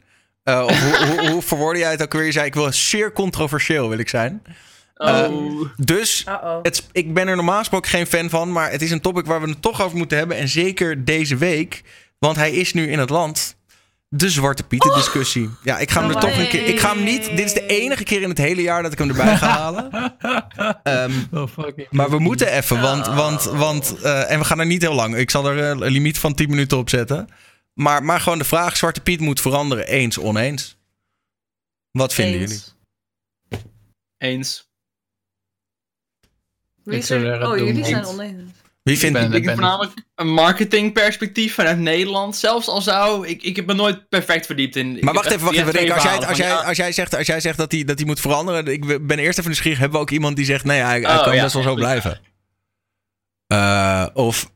Eh, 0.47 0.65
of 0.67 0.81
hoe, 0.81 1.07
hoe, 1.07 1.31
hoe 1.31 1.43
verwoordde 1.43 1.81
jij 1.81 1.91
het 1.91 2.03
ook 2.03 2.13
weer? 2.13 2.25
Je 2.25 2.33
zei, 2.33 2.47
ik 2.47 2.55
wil 2.55 2.73
zeer 2.73 3.13
controversieel 3.13 3.89
wil 3.89 3.99
ik 3.99 4.09
zijn. 4.09 4.43
Oh. 4.97 5.69
Dus. 5.77 6.27
Het, 6.63 6.87
ik 6.93 7.15
ben 7.15 7.29
er 7.29 7.37
normaal 7.37 7.59
gesproken 7.59 7.91
geen 7.91 8.07
fan 8.07 8.31
van, 8.31 8.53
maar 8.53 8.71
het 8.71 8.83
is 8.83 8.91
een 8.91 9.01
topic 9.01 9.27
waar 9.27 9.41
we 9.41 9.49
het 9.49 9.63
toch 9.63 9.83
over 9.83 9.97
moeten 9.97 10.19
hebben. 10.19 10.37
En 10.37 10.49
zeker 10.49 11.05
deze 11.05 11.37
week, 11.37 11.83
want 12.19 12.37
hij 12.37 12.53
is 12.53 12.73
nu 12.73 12.91
in 12.91 12.99
het 12.99 13.11
land. 13.11 13.57
De 14.09 14.31
Zwarte 14.31 14.63
Pieten 14.63 14.95
discussie. 14.95 15.51
Ja, 15.63 15.79
ik 15.79 15.91
ga 15.91 16.01
hem 16.01 16.09
er 16.11 16.15
Oh, 16.15 16.21
toch 16.21 16.39
een 16.39 16.49
keer. 16.49 16.67
Ik 16.67 16.81
ga 16.81 16.95
hem 16.95 17.05
niet. 17.05 17.25
Dit 17.25 17.45
is 17.45 17.53
de 17.53 17.67
enige 17.67 18.05
keer 18.05 18.23
in 18.23 18.29
het 18.29 18.39
hele 18.39 18.63
jaar 18.63 18.83
dat 18.83 18.93
ik 18.93 18.99
hem 18.99 19.09
erbij 19.09 19.37
ga 19.37 19.49
halen. 19.63 19.91
Fucking. 21.49 21.87
maar 21.91 22.11
we 22.11 22.19
moeten 22.19 22.53
even, 22.53 22.81
want. 22.81 23.07
want, 23.07 23.45
want 23.45 24.01
eh, 24.01 24.31
en 24.31 24.39
we 24.39 24.45
gaan 24.45 24.61
er 24.61 24.67
niet 24.67 24.83
heel 24.83 24.95
lang. 24.95 25.17
Ik 25.17 25.31
zal 25.31 25.47
er 25.47 25.59
eh, 25.59 25.69
een 25.69 25.93
limiet 25.93 26.19
van 26.19 26.35
10 26.35 26.51
minuten 26.51 26.79
op 26.79 26.89
zetten. 26.89 27.29
Maar, 27.73 28.05
maar 28.05 28.21
gewoon 28.21 28.39
de 28.39 28.45
vraag: 28.45 28.77
Zwarte 28.77 29.01
Piet 29.01 29.21
moet 29.21 29.41
veranderen. 29.41 29.87
Eens, 29.87 30.19
oneens. 30.19 30.79
Wat 31.91 32.15
vinden 32.15 32.41
jullie? 32.41 32.63
Eens. 34.19 34.66
Wie 36.87 36.97
Ik 36.97 37.03
is 37.03 37.11
er- 37.11 37.49
Oh, 37.49 37.57
jullie 37.57 37.85
zijn 37.85 38.05
oneens. 38.07 38.43
Wie 38.83 38.99
vindt 38.99 39.19
ben- 39.19 39.27
Ik 39.27 39.33
heb 39.33 39.43
ben- 39.45 39.55
voornamelijk 39.55 39.93
een 40.15 40.33
marketingperspectief 40.33 41.55
vanuit 41.55 41.79
Nederland. 41.79 42.37
Zelfs 42.37 42.69
al 42.69 42.81
zou... 42.81 43.27
Ik, 43.27 43.43
ik 43.43 43.57
heb 43.57 43.67
me 43.67 43.73
nooit 43.75 44.09
perfect 44.09 44.47
verdiept 44.47 44.77
in... 44.77 44.97
ik 44.97 45.03
Maar 45.03 45.15
wacht 45.15 45.31
even, 45.31 45.45
wacht 45.45 45.57
even. 45.57 45.71
Rick. 45.73 45.91
Als 45.91 46.03
jij, 46.03 46.27
als, 46.27 46.37
jij, 46.37 46.53
als, 46.55 46.77
jij 46.77 46.93
zegt, 46.93 47.15
als 47.15 47.27
jij 47.27 47.41
zegt 47.41 47.57
dat 47.57 47.73
hij 47.73 47.85
dat 47.85 47.99
hij 47.99 48.07
moet 48.07 48.21
veranderen. 48.21 48.67
Ik 48.67 49.07
ben 49.07 49.19
eerst 49.19 49.39
even 49.39 49.51
nieuwsgierig. 49.51 49.79
Hebben 49.79 49.97
we 49.99 50.05
ook 50.05 50.11
iemand 50.11 50.37
die 50.37 50.45
zegt: 50.45 50.65
nee, 50.65 50.81
hij, 50.81 51.01
hij 51.01 51.17
Oh, 51.17 51.23
kan 51.25 51.35
ja, 51.35 51.43
best 51.43 51.55
wel 51.55 51.63
zo 51.63 51.75
blijven? 51.75 52.21
Eh, 53.47 54.07
of 54.15 54.51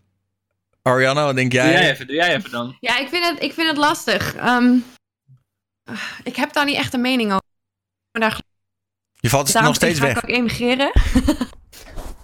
Ariana, 0.82 1.24
wat 1.24 1.34
denk 1.36 1.50
Doe 1.50 1.60
jij? 1.60 1.72
jij 1.72 1.90
even, 1.90 2.06
doe 2.06 2.16
jij 2.16 2.34
even 2.36 2.50
dan. 2.50 2.76
Ja, 2.80 2.98
ik 2.98 3.08
vind 3.08 3.24
het, 3.26 3.42
ik 3.42 3.52
vind 3.52 3.68
het 3.68 3.76
lastig. 3.76 4.34
Ehm, 4.34 4.74
ik 6.24 6.36
heb 6.36 6.52
daar 6.52 6.64
niet 6.64 6.76
echt 6.76 6.94
een 6.94 7.00
mening 7.00 7.28
over. 7.30 7.42
Maar 8.12 8.22
daar, 8.30 8.40
Je 9.20 9.28
valt 9.28 9.46
daarom 9.52 9.64
nog 9.64 9.74
steeds 9.76 9.98
ga 9.98 10.06
weg. 10.06 10.16
ik 10.16 10.22
ook 10.22 10.36
emigreren. 10.36 10.90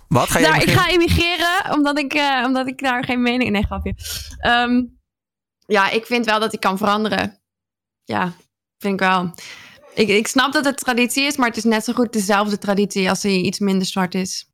Wat 0.08 0.28
ga 0.28 0.38
je 0.38 0.46
Nou, 0.46 0.62
ik 0.62 0.70
ga 0.70 0.88
emigreren 0.88 1.74
omdat 1.74 1.98
ik, 1.98 2.14
eh, 2.14 2.42
omdat 2.46 2.66
ik 2.66 2.78
daar 2.78 3.04
geen 3.04 3.22
mening... 3.22 3.50
Nee, 3.50 3.64
grapje. 3.64 3.94
Ehm, 4.38 4.82
ja, 5.66 5.90
ik 5.90 6.06
vind 6.06 6.26
wel 6.26 6.40
dat 6.40 6.52
ik 6.52 6.60
kan 6.60 6.78
veranderen. 6.78 7.40
Ja, 8.04 8.32
vind 8.78 8.94
ik 8.94 9.00
wel. 9.00 9.34
Ik, 9.94 10.08
ik 10.08 10.26
snap 10.26 10.52
dat 10.52 10.64
het 10.64 10.76
traditie 10.76 11.24
is, 11.24 11.36
maar 11.36 11.48
het 11.48 11.56
is 11.56 11.64
net 11.64 11.84
zo 11.84 11.92
goed 11.92 12.12
dezelfde 12.12 12.58
traditie 12.58 13.08
als 13.08 13.22
hij 13.22 13.32
iets 13.32 13.58
minder 13.58 13.86
zwart 13.86 14.14
is. 14.14 14.50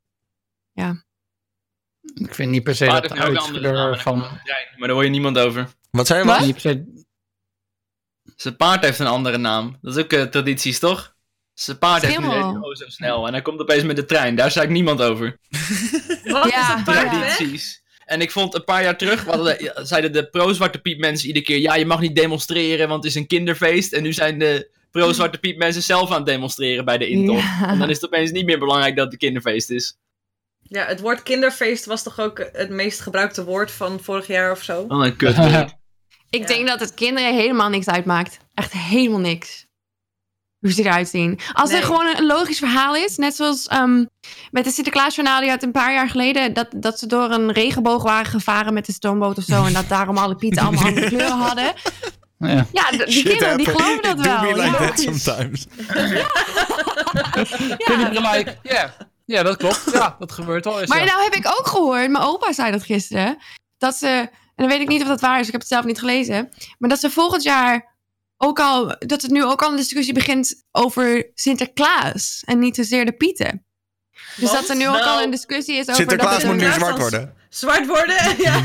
Ik 2.15 2.35
vind 2.35 2.51
niet 2.51 2.63
per 2.63 2.75
se 2.75 2.87
Maar 2.87 3.03
dat 3.03 3.19
uitskleur 3.19 3.65
en 3.65 3.75
dan 3.75 3.99
van... 3.99 4.23
het 4.23 4.43
Maar 4.77 4.89
daar 4.89 4.91
hoor 4.91 5.05
je 5.05 5.11
niemand 5.11 5.39
over. 5.39 5.69
Wat 5.91 6.07
zei 6.07 6.21
je? 6.21 6.27
Wat? 6.27 6.37
Wat? 6.37 6.47
Niet 6.47 6.63
per 6.63 6.71
se... 6.71 7.05
Zijn 8.37 8.57
paard 8.57 8.85
heeft 8.85 8.99
een 8.99 9.07
andere 9.07 9.39
naam. 9.39 9.79
Dat 9.81 9.97
is 9.97 10.03
ook 10.03 10.13
eh, 10.13 10.23
tradities, 10.23 10.79
toch? 10.79 11.12
Zijn 11.55 11.79
paard 11.79 12.03
heeft 12.03 12.19
nu 12.19 12.25
Schimmel. 12.25 12.61
oh 12.63 12.75
zo 12.75 12.85
snel. 12.89 13.27
En 13.27 13.33
hij 13.33 13.43
komt 13.43 13.61
opeens 13.61 13.83
met 13.83 13.97
de 13.97 14.05
trein. 14.05 14.35
Daar 14.37 14.51
zei 14.51 14.65
ik 14.65 14.71
niemand 14.71 15.03
over. 15.03 15.39
Wat 16.25 16.51
Ja, 16.51 16.77
is 16.77 16.83
paard? 16.83 17.11
Tradities. 17.11 17.83
En 18.05 18.21
ik 18.21 18.31
vond 18.31 18.55
een 18.55 18.65
paar 18.65 18.83
jaar 18.83 18.97
terug, 18.99 19.25
hadden, 19.25 19.73
zeiden 19.87 20.13
de 20.13 20.27
pro-Zwarte 20.31 20.79
Piet 20.79 20.99
mensen 20.99 21.27
iedere 21.27 21.45
keer... 21.45 21.59
Ja, 21.59 21.75
je 21.75 21.87
mag 21.87 22.01
niet 22.01 22.17
demonstreren, 22.17 22.89
want 22.89 23.03
het 23.05 23.13
is 23.13 23.19
een 23.21 23.27
kinderfeest. 23.27 23.93
En 23.93 24.03
nu 24.03 24.13
zijn 24.13 24.39
de 24.39 24.71
pro-Zwarte 24.91 25.39
Piet 25.39 25.57
mensen 25.57 25.83
zelf 25.83 26.11
aan 26.11 26.17
het 26.17 26.27
demonstreren 26.27 26.85
bij 26.85 26.99
de 26.99 27.09
intocht. 27.09 27.43
Ja. 27.43 27.69
En 27.69 27.79
dan 27.79 27.91
is 27.91 27.97
het 28.01 28.05
opeens 28.05 28.31
niet 28.31 28.47
meer 28.47 28.59
belangrijk 28.59 28.97
dat 28.97 29.05
het 29.05 29.13
een 29.13 29.19
kinderfeest 29.19 29.71
is. 29.71 29.97
Ja, 30.63 30.85
het 30.87 31.01
woord 31.01 31.23
kinderfeest 31.23 31.85
was 31.85 32.03
toch 32.03 32.21
ook 32.21 32.49
het 32.53 32.71
meest 32.71 33.01
gebruikte 33.01 33.45
woord 33.45 33.71
van 33.71 34.01
vorig 34.01 34.27
jaar 34.27 34.51
of 34.53 34.63
zo? 34.63 34.87
Wat 34.87 35.05
een 35.05 35.17
kut. 35.17 35.37
Ik 36.31 36.41
Ja. 36.41 36.47
denk 36.47 36.67
dat 36.67 36.81
het 36.81 36.95
kinderen 36.95 37.35
helemaal 37.35 37.69
niks 37.69 37.87
uitmaakt. 37.89 38.39
Echt 38.55 38.73
helemaal 38.73 39.19
niks. 39.21 39.67
Hoe 40.63 40.73
ze 40.73 40.83
eruit 40.83 41.09
zien. 41.09 41.39
Als 41.53 41.71
Nee. 41.71 41.81
er 41.81 41.87
gewoon 41.87 42.07
een 42.17 42.27
logisch 42.27 42.59
verhaal 42.59 42.95
is, 42.95 43.17
net 43.17 43.37
zoals 43.37 43.67
ehm, 43.67 44.05
met 44.51 44.65
de 44.65 44.71
Sinterklaasjournaal 44.71 45.41
die 45.41 45.51
uit 45.51 45.63
een 45.63 45.73
paar 45.73 45.93
jaar 45.93 46.09
geleden, 46.09 46.53
dat, 46.55 46.69
dat 46.77 46.99
ze 46.99 47.07
door 47.07 47.31
een 47.31 47.53
regenboog 47.53 48.03
waren 48.03 48.31
gevaren 48.31 48.75
met 48.75 48.87
de 48.87 48.93
stoomboot 48.93 49.39
of 49.39 49.45
zo, 49.45 49.65
en 49.65 49.73
dat 49.73 49.89
daarom 49.89 50.17
alle 50.19 50.37
pieten 50.37 50.63
allemaal 50.67 50.85
andere 50.85 51.07
kleuren 51.09 51.39
hadden. 51.39 51.73
Ja. 52.39 52.67
Ja, 52.73 52.91
die 52.91 53.11
Shit 53.11 53.23
kinderen 53.29 53.57
die 53.57 53.67
geloven 53.67 54.03
dat 54.03 54.21
wel. 54.21 54.43
like 54.43 54.61
ja. 54.71 54.77
that 54.77 55.01
sometimes. 55.01 55.67
Like, 58.15 58.59
ja. 58.63 58.95
Ja, 59.25 59.43
dat 59.43 59.57
klopt. 59.57 59.83
Ja, 59.93 60.17
dat 60.19 60.33
gebeurt 60.33 60.65
wel 60.65 60.81
eens. 60.81 60.89
Maar 60.89 60.99
ja. 60.99 61.05
nou 61.05 61.23
heb 61.23 61.35
ik 61.35 61.47
ook 61.47 61.67
gehoord, 61.67 62.11
mijn 62.11 62.25
opa 62.25 62.53
zei 62.53 62.71
dat 62.71 62.83
gisteren, 62.83 63.39
dat 63.79 63.95
ze, 63.97 64.07
en 64.07 64.29
dan 64.57 64.69
weet 64.69 64.81
ik 64.81 64.89
niet 64.89 65.03
of 65.03 65.09
dat 65.09 65.21
waar 65.21 65.41
is, 65.41 65.47
ik 65.47 65.53
heb 65.53 65.61
het 65.61 65.71
zelf 65.71 65.85
niet 65.85 65.99
gelezen, 65.99 66.49
maar 66.79 66.89
dat 66.91 67.01
ze 67.01 67.11
volgend 67.11 67.43
jaar 67.43 67.92
ook 68.45 68.61
al, 68.61 68.95
dat 68.99 69.23
het 69.23 69.31
nu 69.31 69.45
ook 69.45 69.63
al 69.63 69.71
een 69.71 69.77
discussie 69.77 70.15
begint 70.15 70.65
over 70.71 71.31
Sinterklaas 71.35 72.43
en 72.45 72.59
niet 72.59 72.77
zozeer 72.77 73.05
de 73.05 73.13
pieten. 73.13 73.67
Dus 74.37 74.51
Want? 74.51 74.61
dat 74.61 74.69
er 74.69 74.77
nu 74.77 74.89
ook 74.89 74.95
Nou, 74.95 75.07
al 75.07 75.23
een 75.23 75.31
discussie 75.31 75.75
is 75.75 75.83
over 75.83 75.95
Sinterklaas 75.95 76.43
dat 76.43 76.53
moet 76.53 76.61
nu 76.61 76.73
zwart 76.81 76.99
worden. 76.99 77.35
Zwart 77.49 77.87
worden? 77.97 78.17
Ja. 78.39 78.61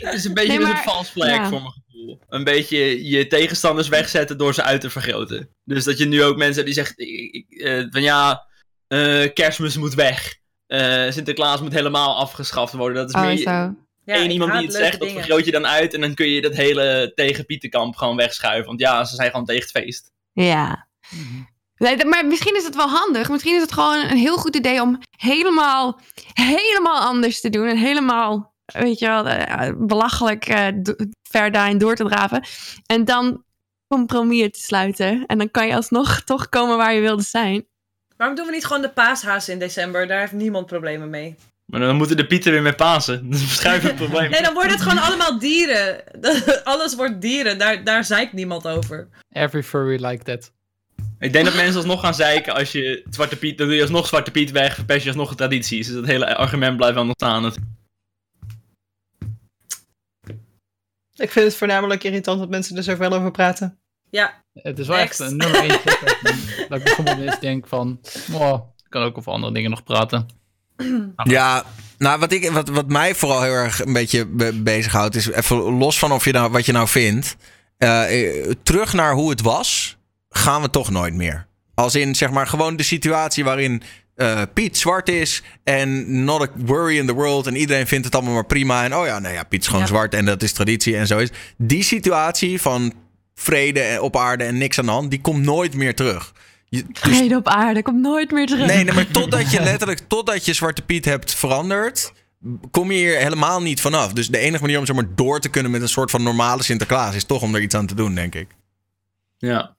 Het 0.00 0.14
is 0.14 0.24
een 0.24 0.34
beetje 0.34 0.48
Nee, 0.48 0.58
dus 0.58 0.68
een 0.68 0.76
false 0.76 1.10
flag 1.12 1.28
ja. 1.28 1.48
voor 1.48 1.60
mijn 1.62 1.72
gevoel. 1.72 2.20
Een 2.28 2.44
beetje 2.44 3.08
je 3.08 3.26
tegenstanders 3.26 3.88
wegzetten 3.88 4.38
door 4.38 4.54
ze 4.54 4.62
uit 4.62 4.80
te 4.80 4.90
vergroten. 4.90 5.48
Dus 5.64 5.84
dat 5.84 5.98
je 5.98 6.06
nu 6.06 6.22
ook 6.22 6.36
mensen 6.36 6.54
hebt 6.64 6.66
die 6.66 6.74
zeggen 6.74 6.96
ik- 6.98 7.32
ik- 7.48 7.60
eh, 7.60 7.86
van 7.90 8.02
ja, 8.02 8.46
eh, 8.86 9.32
kerstmis 9.34 9.76
moet 9.76 9.94
weg. 9.94 10.34
Eh, 10.66 11.10
Sinterklaas 11.10 11.60
moet 11.60 11.72
helemaal 11.72 12.16
afgeschaft 12.16 12.72
worden. 12.72 12.96
Dat 12.96 13.08
is 13.08 13.14
Oh, 13.20 13.26
meer 13.26 13.36
zo. 13.36 13.74
Ja, 14.04 14.14
ik 14.14 14.30
iemand 14.30 14.52
die 14.52 14.60
het 14.62 14.72
zegt, 14.76 14.98
dat 15.00 15.08
vergroot 15.24 15.44
je 15.44 15.50
dan 15.50 15.66
uit. 15.66 15.94
En 15.94 16.00
dan 16.00 16.14
kun 16.14 16.28
je 16.28 16.40
dat 16.40 16.54
hele 16.54 17.12
tegen 17.14 17.46
Pietenkamp 17.46 17.96
gewoon 17.96 18.16
wegschuiven. 18.16 18.66
Want 18.66 18.80
ja, 18.80 19.04
ze 19.04 19.14
zijn 19.14 19.30
gewoon 19.30 19.46
tegen 19.46 19.62
het 19.62 19.70
feest. 19.70 20.10
Ja. 20.32 20.88
Nee, 21.76 21.96
dat- 21.96 22.06
maar 22.06 22.26
misschien 22.26 22.56
is 22.56 22.64
het 22.64 22.76
wel 22.76 22.88
handig. 22.88 23.28
Misschien 23.28 23.54
is 23.54 23.60
het 23.62 23.72
gewoon 23.72 24.04
een 24.04 24.16
heel 24.16 24.36
goed 24.36 24.56
idee 24.56 24.80
om 24.82 25.00
helemaal, 25.16 26.00
helemaal 26.32 27.00
anders 27.00 27.40
te 27.40 27.50
doen. 27.50 27.66
En 27.66 27.76
helemaal, 27.76 28.54
weet 28.64 28.98
je 28.98 29.06
wel, 29.06 29.26
eh, 29.26 29.70
belachelijk 29.76 30.46
eh, 30.46 30.66
do- 30.82 30.94
ver 31.22 31.52
daarin 31.52 31.78
door 31.78 31.94
te 31.94 32.04
draven. 32.04 32.46
En 32.86 33.04
dan 33.04 33.44
compromis 33.88 34.50
te 34.52 34.60
sluiten. 34.60 35.24
En 35.26 35.38
dan 35.38 35.50
kan 35.50 35.66
je 35.66 35.74
alsnog 35.74 36.20
toch 36.20 36.48
komen 36.48 36.76
waar 36.76 36.94
je 36.94 37.00
wilde 37.00 37.22
zijn. 37.22 37.66
Waarom 38.16 38.36
doen 38.36 38.46
we 38.46 38.52
niet 38.52 38.64
gewoon 38.64 38.82
de 38.82 38.90
paashaas 38.90 39.48
in 39.48 39.58
december? 39.58 40.06
Daar 40.06 40.20
heeft 40.20 40.32
niemand 40.32 40.66
problemen 40.66 41.10
mee. 41.10 41.36
Maar 41.64 41.80
dan 41.80 41.96
moeten 41.96 42.16
de 42.16 42.26
Pieten 42.26 42.52
weer 42.52 42.62
mee 42.62 42.74
pasen. 42.74 43.22
Dat 43.30 43.40
verschuift 43.40 43.84
het 43.84 43.96
probleem. 43.96 44.30
Nee, 44.30 44.42
dan 44.42 44.54
wordt 44.54 44.70
het 44.70 44.80
gewoon 44.80 45.02
allemaal 45.02 45.38
dieren. 45.38 46.02
Alles 46.64 46.94
wordt 46.94 47.20
dieren. 47.20 47.58
Daar, 47.58 47.84
daar 47.84 48.04
zeikt 48.04 48.32
niemand 48.32 48.66
over. 48.66 49.08
Every 49.30 49.62
furry 49.62 50.04
like 50.06 50.24
that. 50.24 50.52
Ik 51.18 51.32
denk 51.32 51.44
dat 51.44 51.54
mensen 51.54 51.76
alsnog 51.76 52.00
gaan 52.00 52.14
zeiken 52.14 52.54
als 52.54 52.72
je 52.72 53.04
Zwarte 53.10 53.36
Piet, 53.36 53.58
dan 53.58 53.66
doe 53.66 53.76
je 53.76 53.82
alsnog 53.82 54.06
Zwarte 54.06 54.30
Piet 54.30 54.50
weg, 54.50 54.74
verpest 54.74 55.02
je 55.02 55.08
alsnog 55.08 55.28
de 55.28 55.34
tradities. 55.34 55.86
Dus 55.86 55.96
dat 55.96 56.06
hele 56.06 56.36
argument 56.36 56.76
blijft 56.76 56.94
wel 56.94 57.04
nog 57.04 57.14
staan. 57.16 57.52
Ik 61.16 61.30
vind 61.30 61.46
het 61.46 61.56
voornamelijk 61.56 62.04
irritant 62.04 62.38
dat 62.38 62.48
mensen 62.48 62.76
er 62.76 62.82
zoveel 62.82 63.12
over 63.12 63.30
praten. 63.30 63.78
Ja, 64.10 64.42
Het 64.52 64.78
is 64.78 64.86
wel 64.86 64.96
Next. 64.96 65.20
echt 65.20 65.30
een 65.30 65.36
nummer 65.36 65.60
één 65.60 65.80
trigger. 65.82 66.18
dat 66.68 66.78
ik 66.78 66.84
bijvoorbeeld 66.84 67.18
eens 67.18 67.40
denk 67.40 67.66
van, 67.66 68.00
oh, 68.32 68.68
ik 68.84 68.90
kan 68.90 69.02
ook 69.02 69.18
over 69.18 69.32
andere 69.32 69.52
dingen 69.52 69.70
nog 69.70 69.82
praten. 69.84 70.26
Ja, 71.24 71.64
nou, 71.98 72.18
wat, 72.18 72.32
ik, 72.32 72.50
wat, 72.50 72.68
wat 72.68 72.88
mij 72.88 73.14
vooral 73.14 73.42
heel 73.42 73.52
erg 73.52 73.84
een 73.84 73.92
beetje 73.92 74.26
be- 74.26 74.52
bezighoudt, 74.62 75.14
is 75.14 75.30
even 75.30 75.56
los 75.56 75.98
van 75.98 76.12
of 76.12 76.24
je 76.24 76.32
nou, 76.32 76.50
wat 76.50 76.66
je 76.66 76.72
nou 76.72 76.88
vindt. 76.88 77.36
eh, 77.78 78.38
eh, 78.40 78.50
terug 78.62 78.92
naar 78.92 79.12
hoe 79.14 79.30
het 79.30 79.40
was, 79.40 79.96
gaan 80.30 80.62
we 80.62 80.70
toch 80.70 80.90
nooit 80.90 81.14
meer. 81.14 81.46
Als 81.74 81.94
in, 81.94 82.14
zeg 82.14 82.30
maar, 82.30 82.46
gewoon 82.46 82.76
de 82.76 82.82
situatie 82.82 83.44
waarin 83.44 83.82
eh, 84.14 84.42
Piet 84.54 84.78
zwart 84.78 85.08
is 85.08 85.42
en 85.64 86.24
not 86.24 86.42
a 86.42 86.48
worry 86.56 86.98
in 86.98 87.06
the 87.06 87.12
world 87.12 87.46
en 87.46 87.56
iedereen 87.56 87.86
vindt 87.86 88.04
het 88.04 88.14
allemaal 88.14 88.34
maar 88.34 88.46
prima. 88.46 88.84
En 88.84 88.96
oh 88.96 89.06
ja, 89.06 89.18
nou 89.18 89.34
ja, 89.34 89.42
Piet 89.42 89.60
is 89.60 89.66
gewoon 89.66 89.80
Ja. 89.82 89.86
zwart 89.88 90.14
en 90.14 90.24
dat 90.24 90.42
is 90.42 90.52
traditie 90.52 90.96
en 90.96 91.06
zo 91.06 91.18
is. 91.18 91.28
Die 91.56 91.82
situatie 91.82 92.60
van 92.60 92.92
vrede 93.34 93.98
op 94.00 94.16
aarde 94.16 94.44
en 94.44 94.58
niks 94.58 94.78
aan 94.78 94.84
de 94.86 94.90
hand, 94.90 95.10
die 95.10 95.20
komt 95.20 95.42
nooit 95.44 95.74
meer 95.74 95.94
terug. 95.94 96.32
Je, 96.74 96.84
dus 96.86 97.16
Vrede 97.16 97.36
op 97.36 97.48
aarde, 97.48 97.82
komt 97.82 98.00
nooit 98.00 98.30
meer 98.30 98.46
terug. 98.46 98.66
Nee, 98.66 98.84
nee, 98.84 98.94
maar 98.94 99.10
totdat 99.10 99.50
je 99.50 99.60
letterlijk, 99.62 100.00
totdat 100.08 100.44
je 100.44 100.52
Zwarte 100.52 100.82
Piet 100.82 101.04
hebt 101.04 101.34
veranderd, 101.34 102.12
kom 102.70 102.90
je 102.90 102.98
hier 102.98 103.18
helemaal 103.18 103.62
niet 103.62 103.80
vanaf. 103.80 104.12
Dus 104.12 104.28
de 104.28 104.38
enige 104.38 104.62
manier 104.62 104.78
om 104.78 104.86
zeg 104.86 104.96
maar, 104.96 105.14
door 105.14 105.40
te 105.40 105.48
kunnen 105.48 105.70
met 105.70 105.82
een 105.82 105.88
soort 105.88 106.10
van 106.10 106.22
normale 106.22 106.62
Sinterklaas 106.62 107.14
is 107.14 107.24
toch 107.24 107.42
om 107.42 107.54
er 107.54 107.60
iets 107.62 107.74
aan 107.74 107.86
te 107.86 107.94
doen, 107.94 108.14
denk 108.14 108.34
ik. 108.34 108.48
Ja. 109.38 109.76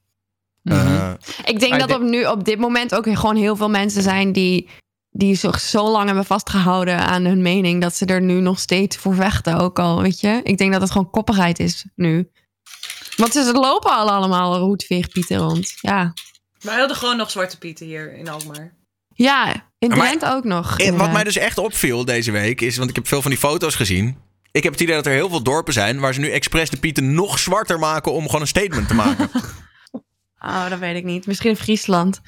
Mhm. 0.62 0.76
Eh, 0.78 1.12
Ik 1.46 1.60
denk 1.60 1.80
dat 1.80 1.96
op 1.96 2.02
nu 2.02 2.26
op 2.26 2.44
dit 2.46 2.60
moment 2.60 2.96
ook 2.96 3.06
gewoon 3.14 3.36
heel 3.36 3.56
veel 3.56 3.70
mensen 3.70 4.02
zijn 4.02 4.32
die, 4.32 4.70
die 5.12 5.36
zich 5.36 5.60
zo 5.60 5.90
lang 5.90 6.06
hebben 6.06 6.26
vastgehouden 6.26 6.98
aan 6.98 7.26
hun 7.26 7.42
mening 7.42 7.82
dat 7.82 7.96
ze 7.96 8.06
er 8.06 8.22
nu 8.22 8.40
nog 8.40 8.60
steeds 8.60 8.98
voor 8.98 9.16
vechten. 9.16 9.58
Ook 9.58 9.80
al, 9.80 10.02
weet 10.02 10.20
je. 10.20 10.40
Ik 10.44 10.58
denk 10.58 10.72
dat 10.72 10.82
het 10.82 10.92
gewoon 10.92 11.10
koppigheid 11.10 11.60
is 11.60 11.86
nu. 11.96 12.30
Want 13.16 13.34
ze 13.34 13.54
lopen 13.54 13.92
al 13.92 14.10
allemaal 14.12 14.58
roetveegpieten 14.58 15.38
rond. 15.38 15.74
Ja. 15.82 16.14
Wij 16.66 16.78
hadden 16.80 16.98
gewoon 16.98 17.18
nog 17.18 17.32
zwarte 17.32 17.58
pieten 17.58 17.86
hier 17.86 18.14
in 18.18 18.30
Alkmaar. 18.30 18.74
Ja, 19.14 19.70
in 19.80 19.90
Maar- 19.90 19.98
Drenthe 19.98 20.28
ook 20.30 20.44
nog. 20.44 20.78
wat 20.92 21.12
mij 21.12 21.24
dus 21.24 21.38
echt 21.38 21.58
opviel 21.58 22.06
deze 22.06 22.32
week 22.32 22.62
is, 22.62 22.78
want 22.78 22.90
ik 22.90 22.96
heb 22.96 23.08
veel 23.08 23.22
van 23.22 23.32
die 23.32 23.40
foto's 23.40 23.76
gezien. 23.76 24.18
Ik 24.52 24.64
heb 24.64 24.72
het 24.72 24.82
idee 24.82 24.96
dat 24.96 25.06
er 25.06 25.12
heel 25.14 25.30
veel 25.30 25.44
dorpen 25.44 25.74
zijn 25.74 26.00
waar 26.00 26.14
ze 26.14 26.20
nu 26.20 26.30
expres 26.30 26.70
de 26.70 26.78
pieten 26.78 27.14
nog 27.14 27.40
zwarter 27.40 27.80
maken 27.80 28.12
om 28.12 28.26
gewoon 28.26 28.42
een 28.42 28.48
statement 28.48 28.88
te 28.88 28.94
maken. 28.94 29.30
Oh, 30.40 30.70
dat 30.70 30.80
weet 30.80 30.96
ik 30.96 31.04
niet. 31.04 31.28
Misschien 31.28 31.50
in 31.50 31.56
Friesland. 31.56 32.22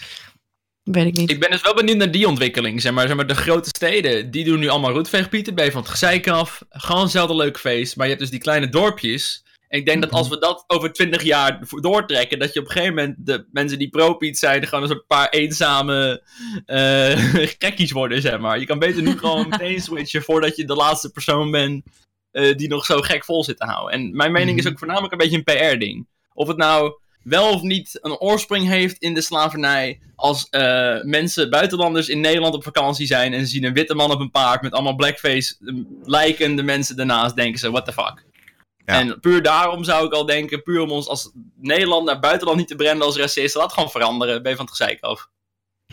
Dat 0.83 0.95
weet 0.95 1.05
ik 1.05 1.13
niet. 1.17 1.31
Ik 1.31 1.39
ben 1.39 1.51
dus 1.51 1.61
wel 1.61 1.73
benieuwd 1.73 1.97
naar 1.97 2.11
die 2.11 2.27
ontwikkeling. 2.27 2.81
Zeg 2.81 2.91
maar, 2.91 3.07
zeg 3.07 3.15
maar 3.15 3.27
de 3.27 3.35
grote 3.35 3.69
steden, 3.69 4.31
die 4.31 4.43
doen 4.45 4.59
nu 4.59 4.67
allemaal 4.67 4.91
roetveegpieten. 4.91 5.55
Ben 5.55 5.65
je 5.65 5.71
van 5.71 5.81
het 5.81 5.89
gezeik 5.89 6.27
af. 6.27 6.61
Gewoon 6.69 7.01
hetzelfde 7.01 7.35
leuk 7.35 7.59
feest. 7.59 7.95
Maar 7.95 8.05
je 8.05 8.11
hebt 8.11 8.23
dus 8.23 8.31
die 8.33 8.41
kleine 8.41 8.69
dorpjes. 8.69 9.43
En 9.67 9.79
ik 9.79 9.85
denk 9.85 10.01
dat 10.01 10.11
als 10.11 10.27
we 10.27 10.39
dat 10.39 10.63
over 10.67 10.93
20 10.93 11.23
jaar 11.23 11.59
doortrekken, 11.69 12.39
dat 12.39 12.53
je 12.53 12.59
op 12.59 12.65
een 12.65 12.71
gegeven 12.71 12.95
moment 12.95 13.15
de 13.19 13.45
mensen 13.51 13.79
die 13.79 13.89
pro-piet 13.89 14.37
zijn, 14.37 14.67
gewoon 14.67 14.83
een 14.83 14.89
soort 14.89 15.07
paar 15.07 15.29
eenzame 15.29 16.23
eh 16.65 17.33
gekkies 17.59 17.91
worden, 17.91 18.21
zeg 18.21 18.39
maar. 18.39 18.59
Je 18.59 18.65
kan 18.65 18.79
beter 18.79 19.01
nu 19.01 19.17
gewoon 19.17 19.49
meteen 19.49 19.81
switchen 19.81 20.21
voordat 20.21 20.55
je 20.55 20.65
de 20.65 20.75
laatste 20.75 21.11
persoon 21.11 21.51
bent 21.51 21.85
eh, 22.31 22.55
die 22.55 22.67
nog 22.67 22.85
zo 22.85 23.01
gek 23.01 23.25
vol 23.25 23.43
zit 23.43 23.57
te 23.57 23.65
houden. 23.65 23.99
En 23.99 24.15
mijn 24.15 24.31
mening 24.31 24.57
is 24.57 24.67
ook 24.67 24.79
voornamelijk 24.79 25.11
een 25.11 25.17
beetje 25.17 25.37
een 25.37 25.73
PR-ding. 25.73 26.07
Of 26.33 26.47
het 26.47 26.57
nou 26.57 26.99
wel 27.23 27.53
of 27.53 27.61
niet 27.61 27.99
een 28.01 28.19
oorsprong 28.19 28.67
heeft 28.67 28.97
in 28.97 29.13
de 29.13 29.21
slavernij. 29.21 29.99
Als 30.15 30.49
eh, 30.49 31.01
mensen, 31.01 31.49
buitenlanders 31.49 32.09
in 32.09 32.19
Nederland 32.19 32.53
op 32.53 32.63
vakantie 32.63 33.07
zijn 33.07 33.33
en 33.33 33.39
ze 33.39 33.47
zien 33.47 33.63
een 33.63 33.73
witte 33.73 33.95
man 33.95 34.11
op 34.11 34.19
een 34.19 34.31
paard 34.31 34.61
met 34.61 34.71
allemaal 34.71 34.95
blackface 34.95 35.55
eh, 35.59 35.73
lijkende 36.03 36.63
mensen 36.63 36.95
daarnaast, 36.95 37.35
denken 37.35 37.59
ze, 37.59 37.71
what 37.71 37.85
the 37.85 37.93
fuck. 37.93 38.25
Ja. 38.87 38.99
En 38.99 39.19
puur 39.19 39.41
daarom 39.41 39.83
zou 39.83 40.05
ik 40.05 40.11
al 40.11 40.25
denken, 40.25 40.63
puur 40.63 40.81
om 40.81 40.91
ons 40.91 41.07
als 41.07 41.31
Nederland 41.55 42.05
naar 42.05 42.19
buitenland 42.19 42.57
niet 42.57 42.67
te 42.67 42.75
branden 42.75 43.05
als 43.05 43.17
racist, 43.17 43.55
laat 43.55 43.73
gewoon 43.73 43.91
veranderen, 43.91 44.41
ben 44.41 44.51
je 44.51 44.57
van 44.57 44.65
het 44.65 44.75
gezeik 44.75 45.01
af. 45.01 45.29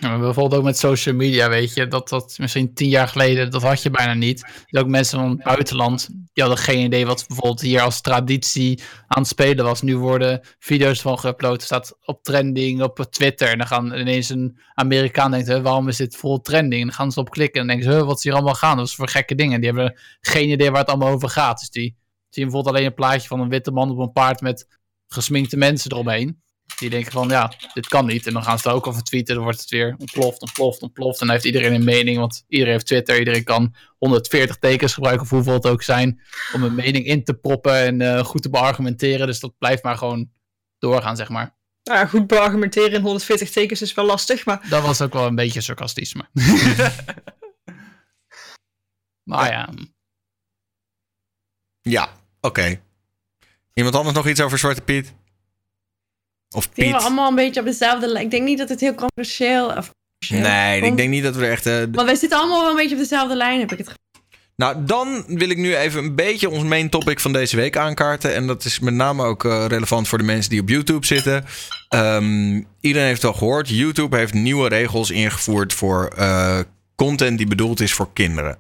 Ja, 0.01 0.19
bijvoorbeeld 0.19 0.61
ook 0.61 0.67
met 0.67 0.79
social 0.79 1.15
media, 1.15 1.49
weet 1.49 1.75
je. 1.75 1.89
Dat, 1.89 2.09
dat 2.09 2.37
misschien 2.39 2.75
tien 2.75 2.89
jaar 2.89 3.09
geleden, 3.09 3.51
dat 3.51 3.63
had 3.63 3.83
je 3.83 3.91
bijna 3.91 4.15
niet. 4.15 4.47
Dus 4.71 4.81
ook 4.81 4.89
mensen 4.89 5.19
van 5.19 5.31
het 5.31 5.43
buitenland, 5.43 6.09
die 6.09 6.45
hadden 6.45 6.59
geen 6.59 6.85
idee 6.85 7.07
wat 7.07 7.25
bijvoorbeeld 7.27 7.61
hier 7.61 7.81
als 7.81 8.01
traditie 8.01 8.83
aan 9.07 9.23
het 9.23 9.31
spelen 9.31 9.65
was. 9.65 9.83
Nu 9.83 9.97
worden 9.97 10.41
video's 10.59 11.01
van 11.01 11.19
geüpload, 11.19 11.63
staat 11.63 11.97
op 12.05 12.23
trending, 12.23 12.83
op 12.83 13.07
Twitter. 13.11 13.49
En 13.49 13.59
dan 13.59 13.67
gaan 13.67 13.95
ineens 13.95 14.29
een 14.29 14.59
Amerikaan 14.75 15.31
denkt, 15.31 15.49
"Huh, 15.49 15.63
waarom 15.63 15.89
is 15.89 15.97
dit 15.97 16.17
vol 16.17 16.41
trending? 16.41 16.81
En 16.81 16.87
dan 16.87 16.97
gaan 16.97 17.13
ze 17.13 17.21
op 17.21 17.31
klikken 17.31 17.61
en 17.61 17.67
dan 17.67 17.77
denken 17.77 17.93
ze, 17.93 17.99
"Huh, 17.99 18.07
wat 18.09 18.17
is 18.17 18.25
hier 18.25 18.35
allemaal 18.35 18.55
gaan? 18.55 18.77
Dat 18.77 18.87
is 18.87 18.95
voor 18.95 19.09
gekke 19.09 19.35
dingen. 19.35 19.61
Die 19.61 19.71
hebben 19.71 19.99
geen 20.21 20.49
idee 20.49 20.71
waar 20.71 20.81
het 20.81 20.89
allemaal 20.89 21.13
over 21.13 21.29
gaat. 21.29 21.59
Dus 21.59 21.71
die 21.71 21.97
zien 22.35 22.45
bijvoorbeeld 22.45 22.75
alleen 22.75 22.87
een 22.87 22.95
plaatje 22.95 23.29
van 23.29 23.41
een 23.41 23.49
witte 23.49 23.71
man 23.71 23.91
op 23.91 23.99
een 23.99 24.13
paard 24.13 24.41
met 24.41 24.69
gesminkte 25.07 25.57
mensen 25.57 25.93
eromheen. 25.93 26.43
Die 26.79 26.91
denken 26.91 27.13
van, 27.13 27.29
ja, 27.29 27.53
dit 27.73 27.89
kan 27.89 28.07
niet. 28.07 28.27
En 28.27 28.33
dan 28.33 28.43
gaan 28.43 28.59
ze 28.59 28.65
daar 28.65 28.75
ook 28.75 28.87
over 28.87 29.03
tweeten. 29.03 29.35
Dan 29.35 29.45
wordt 29.45 29.61
het 29.61 29.71
weer 29.71 29.95
ontploft, 29.99 30.41
ontploft, 30.41 30.83
ontploft. 30.83 31.21
En 31.21 31.27
dan 31.27 31.35
heeft 31.35 31.47
iedereen 31.47 31.75
een 31.75 31.85
mening. 31.85 32.19
Want 32.19 32.45
iedereen 32.49 32.73
heeft 32.73 32.87
Twitter. 32.87 33.19
Iedereen 33.19 33.45
kan 33.45 33.75
140 33.99 34.57
tekens 34.57 34.95
gebruiken, 34.95 35.25
of 35.25 35.31
hoeveel 35.31 35.53
het 35.53 35.67
ook 35.67 35.83
zijn. 35.83 36.21
Om 36.53 36.63
een 36.63 36.75
mening 36.75 37.07
in 37.07 37.25
te 37.25 37.35
proppen 37.35 37.75
en 37.75 38.01
eh, 38.01 38.25
goed 38.25 38.43
te 38.43 38.51
beargumenteren. 38.51 39.27
Dus 39.27 39.41
dat 39.41 39.59
blijft 39.59 39.83
maar 39.83 39.97
gewoon 39.97 40.31
doorgaan, 40.79 41.17
zeg 41.17 41.29
maar. 41.29 41.57
Nou, 41.83 41.99
ja, 41.99 42.07
goed 42.07 42.27
beargumenteren 42.27 42.93
in 42.93 43.01
140 43.01 43.51
tekens 43.51 43.83
is 43.83 43.95
wel 43.95 44.07
lastig, 44.07 44.45
maar 44.45 44.67
Dat 44.69 44.83
was 44.83 45.01
ook 45.01 45.13
wel 45.13 45.27
een 45.27 45.35
beetje 45.35 45.61
sarcastisch, 45.61 46.15
maar... 46.15 46.31
maar 49.31 49.51
ja, 49.51 49.69
ja, 51.81 52.24
oké. 52.45 52.81
Iemand 53.75 53.95
anders 53.95 54.17
nog 54.17 54.29
iets 54.29 54.41
over 54.41 54.59
Zwarte 54.59 54.81
Piet? 54.81 55.13
Of 56.51 56.73
Piet? 56.73 56.93
allemaal 56.93 57.29
een 57.29 57.35
beetje 57.35 57.61
op 57.61 57.67
dezelfde 57.67 58.09
lijn. 58.09 58.25
Ik 58.25 58.31
denk 58.31 58.45
niet 58.45 58.59
dat 58.59 58.69
het 58.69 58.81
heel 58.81 58.95
controversieel 58.95 59.67
of 59.77 59.91
Nee, 60.29 60.83
ik 60.83 60.97
denk 60.97 61.09
niet 61.11 61.23
dat 61.23 61.37
we 61.37 61.45
er 61.45 61.51
echt... 61.51 61.67
eh, 61.67 61.77
Want 61.79 62.07
wij 62.07 62.15
zitten 62.15 62.39
allemaal 62.39 62.61
wel 62.61 62.71
een 62.71 62.77
beetje 62.77 62.95
op 62.95 63.01
dezelfde 63.01 63.37
lijn, 63.37 63.61
heb 63.61 63.73
ik 63.73 63.79
het. 63.79 63.93
Nou, 64.57 64.85
dan 64.85 65.25
wil 65.27 65.49
ik 65.49 65.57
nu 65.57 65.77
even 65.77 66.05
een 66.05 66.15
beetje 66.15 66.51
ons 66.51 66.63
main 66.65 66.89
topic 66.89 67.21
van 67.21 67.33
deze 67.33 67.57
week 67.57 67.77
aankaarten. 67.77 68.35
En 68.35 68.47
dat 68.47 68.65
is 68.65 68.79
met 68.79 68.95
name 68.95 69.25
ook 69.25 69.45
eh, 69.45 69.65
relevant 69.69 70.09
voor 70.09 70.19
de 70.19 70.25
mensen 70.25 70.51
die 70.51 70.61
op 70.61 70.69
YouTube 70.69 71.07
zitten. 71.07 71.45
Ehm, 71.89 72.63
iedereen 72.81 73.07
heeft 73.07 73.23
het 73.23 73.31
al 73.33 73.39
gehoord. 73.39 73.69
YouTube 73.69 74.17
heeft 74.17 74.35
nieuwe 74.35 74.69
regels 74.69 75.11
ingevoerd 75.11 75.73
voor 75.73 76.07
eh, 76.09 76.59
content 76.95 77.39
die 77.39 77.47
bedoeld 77.47 77.81
is 77.81 77.93
voor 77.93 78.13
kinderen. 78.13 78.59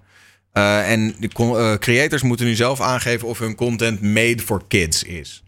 Eh, 0.54 0.90
en 0.90 1.14
de 1.18 1.28
eh, 1.36 1.74
creators 1.78 2.22
moeten 2.22 2.46
nu 2.46 2.54
zelf 2.54 2.80
aangeven 2.80 3.28
of 3.28 3.38
hun 3.38 3.54
content 3.54 4.00
made 4.00 4.42
for 4.44 4.62
kids 4.68 5.02
is. 5.02 5.42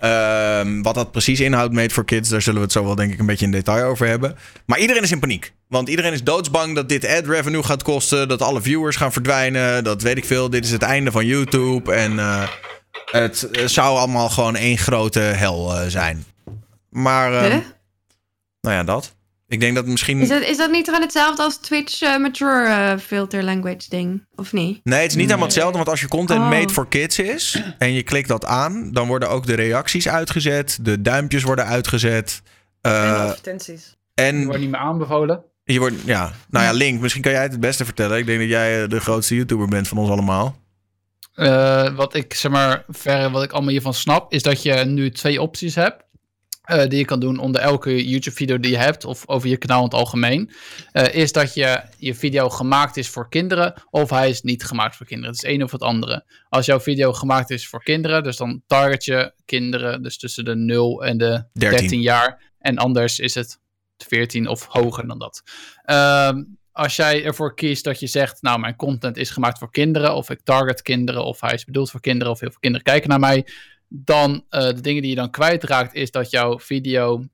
Ehm, 0.00 0.82
wat 0.82 0.94
dat 0.94 1.10
precies 1.12 1.40
inhoudt, 1.40 1.72
made 1.74 1.90
for 1.90 2.04
kids, 2.04 2.28
daar 2.28 2.42
zullen 2.42 2.58
we 2.58 2.64
het 2.64 2.72
zo 2.74 2.84
wel 2.84 2.94
denk 2.94 3.12
ik 3.12 3.18
een 3.18 3.26
beetje 3.26 3.44
in 3.44 3.50
detail 3.50 3.84
over 3.84 4.06
hebben. 4.06 4.36
Maar 4.66 4.78
iedereen 4.78 5.02
is 5.02 5.10
in 5.10 5.18
paniek. 5.18 5.52
Want 5.68 5.88
iedereen 5.88 6.12
is 6.12 6.22
doodsbang 6.22 6.74
dat 6.74 6.88
dit 6.88 7.06
ad 7.06 7.26
revenue 7.26 7.62
gaat 7.62 7.82
kosten. 7.82 8.28
Dat 8.28 8.42
alle 8.42 8.62
viewers 8.62 8.96
gaan 8.96 9.12
verdwijnen. 9.12 9.84
Dat 9.84 10.02
weet 10.02 10.16
ik 10.16 10.24
veel. 10.24 10.50
Dit 10.50 10.64
is 10.64 10.70
het 10.70 10.82
einde 10.82 11.10
van 11.10 11.26
YouTube. 11.26 11.92
En 11.92 12.18
eh, 12.18 12.48
het 13.10 13.48
zou 13.64 13.98
allemaal 13.98 14.28
gewoon 14.28 14.56
één 14.56 14.78
grote 14.78 15.20
hel 15.20 15.72
zijn. 15.88 16.24
Maar, 16.90 17.32
eh, 17.32 17.40
Huh? 17.40 17.60
nou 18.60 18.74
ja, 18.76 18.84
dat. 18.84 19.14
Ik 19.48 19.60
denk 19.60 19.74
dat 19.74 19.86
misschien... 19.86 20.20
Is 20.20 20.28
dat, 20.28 20.42
is 20.42 20.56
dat 20.56 20.70
niet 20.70 20.84
gewoon 20.86 21.00
hetzelfde 21.00 21.42
als 21.42 21.56
Twitch 21.56 22.02
eh, 22.02 22.16
Mature 22.16 22.66
eh, 22.66 22.98
Filter 22.98 23.42
Language 23.44 23.88
ding? 23.88 24.26
Of 24.34 24.52
niet? 24.52 24.80
Nee, 24.84 25.00
het 25.00 25.10
is 25.10 25.16
niet 25.16 25.24
helemaal 25.26 25.46
hetzelfde. 25.46 25.76
Want 25.76 25.88
als 25.88 26.00
je 26.00 26.08
content 26.08 26.40
Oh. 26.40 26.48
made 26.48 26.72
for 26.72 26.88
kids 26.88 27.18
is 27.18 27.62
en 27.78 27.92
je 27.92 28.02
klikt 28.02 28.28
dat 28.28 28.44
aan, 28.44 28.90
dan 28.92 29.06
worden 29.06 29.28
ook 29.30 29.46
de 29.46 29.54
reacties 29.54 30.08
uitgezet. 30.08 30.78
De 30.82 31.00
duimpjes 31.02 31.42
worden 31.42 31.66
uitgezet. 31.66 32.42
en 32.80 32.92
eh, 32.92 33.20
advertenties. 33.20 33.96
En 34.14 34.44
wordt 34.44 34.60
niet 34.60 34.70
meer 34.70 34.80
aanbevolen. 34.80 35.44
je 35.64 35.78
wordt, 35.78 35.94
ja, 36.04 36.32
nou 36.50 36.64
ja, 36.64 36.72
Link, 36.72 37.00
misschien 37.00 37.22
kan 37.22 37.32
jij 37.32 37.42
het 37.42 37.50
het 37.52 37.60
beste 37.60 37.84
vertellen. 37.84 38.18
Ik 38.18 38.26
denk 38.26 38.38
dat 38.38 38.48
jij 38.48 38.88
de 38.88 39.00
grootste 39.00 39.34
YouTuber 39.34 39.68
bent 39.68 39.88
van 39.88 39.98
ons 39.98 40.10
allemaal. 40.10 40.56
Eh, 41.34 41.94
wat 41.94 42.14
ik 42.14 42.34
zeg 42.34 42.50
maar 42.52 42.84
verre 42.88 43.30
wat 43.30 43.42
ik 43.42 43.52
allemaal 43.52 43.70
hiervan 43.70 43.94
snap, 43.94 44.32
is 44.32 44.42
dat 44.42 44.62
je 44.62 44.74
nu 44.84 45.10
twee 45.10 45.42
opties 45.42 45.74
hebt. 45.74 46.04
Eh, 46.66 46.88
die 46.88 46.98
je 46.98 47.04
kan 47.04 47.20
doen 47.20 47.38
onder 47.38 47.60
elke 47.60 48.08
YouTube-video 48.08 48.58
die 48.58 48.70
je 48.70 48.76
hebt, 48.76 49.04
of 49.04 49.28
over 49.28 49.48
je 49.48 49.56
kanaal 49.56 49.78
in 49.78 49.84
het 49.84 49.94
algemeen. 49.94 50.50
Eh, 50.92 51.14
is 51.14 51.32
dat 51.32 51.54
je 51.54 51.80
je 51.98 52.14
video 52.14 52.48
gemaakt 52.48 52.96
is 52.96 53.08
voor 53.08 53.28
kinderen, 53.28 53.74
of 53.90 54.10
hij 54.10 54.28
is 54.28 54.42
niet 54.42 54.64
gemaakt 54.64 54.96
voor 54.96 55.06
kinderen. 55.06 55.34
Het 55.34 55.44
is 55.44 55.50
één 55.50 55.62
of 55.62 55.72
het 55.72 55.82
andere. 55.82 56.24
Als 56.48 56.66
jouw 56.66 56.80
video 56.80 57.12
gemaakt 57.12 57.50
is 57.50 57.68
voor 57.68 57.82
kinderen, 57.82 58.22
dus 58.22 58.36
dan 58.36 58.62
target 58.66 59.04
je 59.04 59.32
kinderen, 59.44 60.02
dus 60.02 60.18
tussen 60.18 60.44
de 60.44 60.54
0 60.54 61.04
en 61.04 61.18
de 61.18 61.44
13, 61.52 61.78
13. 61.78 62.00
jaar. 62.00 62.52
En 62.58 62.76
anders 62.76 63.18
is 63.18 63.34
het 63.34 63.58
14 63.96 64.48
of 64.48 64.66
hoger 64.66 65.06
dan 65.06 65.18
dat. 65.18 65.42
Ehm, 65.82 66.42
als 66.72 66.96
jij 66.96 67.24
ervoor 67.24 67.54
kiest 67.54 67.84
dat 67.84 68.00
je 68.00 68.06
zegt, 68.06 68.42
nou, 68.42 68.58
mijn 68.58 68.76
content 68.76 69.16
is 69.16 69.30
gemaakt 69.30 69.58
voor 69.58 69.70
kinderen, 69.70 70.14
of 70.14 70.30
ik 70.30 70.40
target 70.44 70.82
kinderen, 70.82 71.24
of 71.24 71.40
hij 71.40 71.54
is 71.54 71.64
bedoeld 71.64 71.90
voor 71.90 72.00
kinderen, 72.00 72.32
of 72.32 72.40
heel 72.40 72.50
veel 72.50 72.60
kinderen 72.60 72.86
kijken 72.86 73.08
naar 73.08 73.20
mij, 73.20 73.46
dan 74.04 74.44
eh, 74.48 74.66
de 74.66 74.80
dingen 74.80 75.02
die 75.02 75.10
je 75.10 75.16
dan 75.16 75.30
kwijtraakt, 75.30 75.94
is 75.94 76.10
dat 76.10 76.30
jouw 76.30 76.58
video 76.58 77.24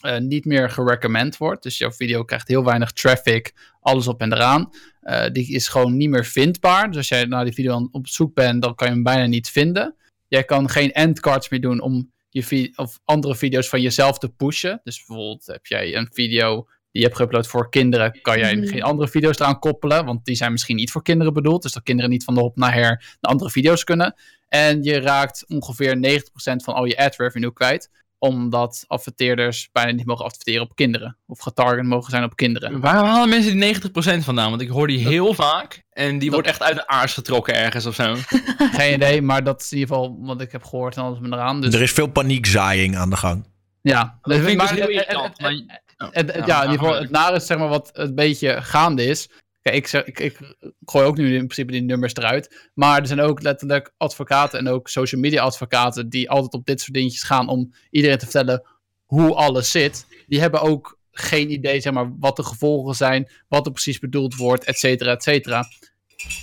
eh, 0.00 0.18
niet 0.18 0.44
meer 0.44 0.70
gerecommend 0.70 1.36
wordt. 1.36 1.62
Dus 1.62 1.78
jouw 1.78 1.92
video 1.92 2.24
krijgt 2.24 2.48
heel 2.48 2.64
weinig 2.64 2.92
traffic, 2.92 3.52
alles 3.80 4.08
op 4.08 4.20
en 4.20 4.32
eraan. 4.32 4.70
Eh, 5.00 5.30
die 5.32 5.54
is 5.54 5.68
gewoon 5.68 5.96
niet 5.96 6.10
meer 6.10 6.24
vindbaar. 6.24 6.86
Dus 6.88 6.96
als 6.96 7.08
jij 7.08 7.24
naar 7.24 7.44
die 7.44 7.54
video 7.54 7.88
op 7.92 8.08
zoek 8.08 8.34
bent, 8.34 8.62
dan 8.62 8.74
kan 8.74 8.86
je 8.86 8.92
hem 8.94 9.02
bijna 9.02 9.26
niet 9.26 9.50
vinden. 9.50 9.96
Jij 10.28 10.44
kan 10.44 10.68
geen 10.68 10.92
endcards 10.92 11.48
meer 11.48 11.60
doen 11.60 11.80
om 11.80 12.12
je 12.28 12.72
of 12.76 13.00
andere 13.04 13.36
video's 13.36 13.68
van 13.68 13.80
jezelf 13.80 14.18
te 14.18 14.28
pushen. 14.28 14.80
Dus 14.84 15.04
bijvoorbeeld 15.06 15.46
heb 15.46 15.66
jij 15.66 15.96
een 15.96 16.08
video 16.12 16.68
die 16.92 17.02
je 17.02 17.08
hebt 17.08 17.20
geüpload 17.22 17.48
voor 17.48 17.70
kinderen, 17.70 18.20
kan 18.22 18.38
jij 18.38 18.54
Mhm. 18.56 18.66
geen 18.66 18.82
andere 18.82 19.08
video's 19.08 19.38
eraan 19.38 19.58
koppelen, 19.58 20.04
want 20.04 20.24
die 20.24 20.34
zijn 20.36 20.52
misschien 20.52 20.76
niet 20.76 20.90
voor 20.90 21.02
kinderen 21.02 21.32
bedoeld. 21.32 21.62
Dus 21.62 21.72
dat 21.72 21.82
kinderen 21.82 22.10
niet 22.10 22.24
van 22.24 22.34
de 22.34 22.40
hop 22.40 22.56
naar 22.56 22.72
her 22.74 23.16
naar 23.20 23.32
andere 23.32 23.50
video's 23.50 23.84
kunnen. 23.84 24.14
En 24.48 24.82
je 24.82 25.00
raakt 25.00 25.44
ongeveer 25.48 25.96
90% 25.96 26.62
van 26.64 26.74
al 26.74 26.84
je 26.84 26.98
ad 26.98 27.16
revenue 27.16 27.52
kwijt, 27.52 27.90
omdat 28.18 28.84
adverteerders 28.86 29.68
bijna 29.72 29.90
niet 29.92 30.06
mogen 30.06 30.24
adverteren 30.24 30.62
op 30.62 30.74
kinderen. 30.74 31.16
Of 31.26 31.38
getarget 31.40 31.84
mogen 31.84 32.10
zijn 32.10 32.24
op 32.24 32.36
kinderen. 32.36 32.80
Waar 32.80 32.94
halen 33.04 33.28
mensen 33.28 33.50
die 33.50 33.60
90% 33.60 34.24
vandaan? 34.24 34.50
Want 34.50 34.62
ik 34.62 34.68
hoor 34.68 34.86
die 34.86 35.08
heel 35.08 35.34
vaak. 35.34 35.82
En 35.90 36.10
die 36.10 36.20
Dat- 36.20 36.28
wordt 36.28 36.48
echt 36.48 36.62
uit 36.62 36.76
de 36.76 36.86
aars 36.86 37.14
getrokken 37.14 37.54
ergens 37.54 37.86
of 37.86 37.94
zo. 37.94 38.14
Geen 38.78 38.94
idee, 38.94 39.22
maar 39.22 39.44
dat 39.44 39.60
is 39.60 39.72
in 39.72 39.78
ieder 39.78 39.94
geval 39.94 40.16
wat 40.20 40.40
ik 40.40 40.52
heb 40.52 40.64
gehoord 40.64 40.96
en 40.96 41.02
alles 41.02 41.18
me 41.18 41.26
eraan. 41.26 41.60
Dus 41.60 41.74
Er 41.74 41.82
is 41.82 41.92
veel 41.92 42.06
paniekzaaiing 42.06 42.96
aan 42.96 43.10
de 43.10 43.16
gang. 43.16 43.46
ja, 43.82 44.18
Dat 44.22 44.36
vind 44.36 44.48
ik 44.48 44.58
dus 44.58 44.68
maar- 44.70 44.78
heel 44.78 44.88
irritant. 44.88 45.38
Het, 45.38 45.82
het- 46.10 46.32
ja, 46.34 46.46
ja, 46.46 46.62
in 46.62 46.70
ieder 46.70 46.86
geval, 46.86 47.00
het 47.00 47.10
nare 47.10 47.36
is 47.36 47.46
zeg 47.46 47.58
maar 47.58 47.68
wat 47.68 47.90
een 47.92 48.14
beetje 48.14 48.62
gaande 48.62 49.04
is. 49.04 49.28
Kijk, 49.62 49.76
ik, 49.76 49.86
zeg, 49.86 50.04
ik, 50.04 50.18
ik 50.18 50.38
gooi 50.84 51.06
ook 51.06 51.16
nu 51.16 51.26
in 51.32 51.44
principe 51.46 51.72
die 51.72 51.82
nummers 51.82 52.14
eruit. 52.14 52.70
Maar 52.74 53.00
er 53.00 53.06
zijn 53.06 53.20
ook 53.20 53.42
letterlijk 53.42 53.92
advocaten 53.96 54.58
en 54.58 54.68
ook 54.68 54.88
social 54.88 55.20
media 55.20 55.42
advocaten 55.42 56.08
die 56.08 56.30
altijd 56.30 56.52
op 56.52 56.66
dit 56.66 56.80
soort 56.80 56.94
dingetjes 56.94 57.22
gaan 57.22 57.48
om 57.48 57.74
iedereen 57.90 58.18
te 58.18 58.24
vertellen 58.24 58.66
hoe 59.04 59.34
alles 59.34 59.70
zit. 59.70 60.06
Die 60.26 60.40
hebben 60.40 60.60
ook 60.60 60.98
geen 61.10 61.50
idee, 61.50 61.80
zeg 61.80 61.92
maar, 61.92 62.12
wat 62.18 62.36
de 62.36 62.44
gevolgen 62.44 62.94
zijn, 62.94 63.30
wat 63.48 63.66
er 63.66 63.72
precies 63.72 63.98
bedoeld 63.98 64.34
wordt, 64.36 64.64
et 64.64 64.78
cetera, 64.78 65.10
et 65.12 65.22
cetera. 65.22 65.64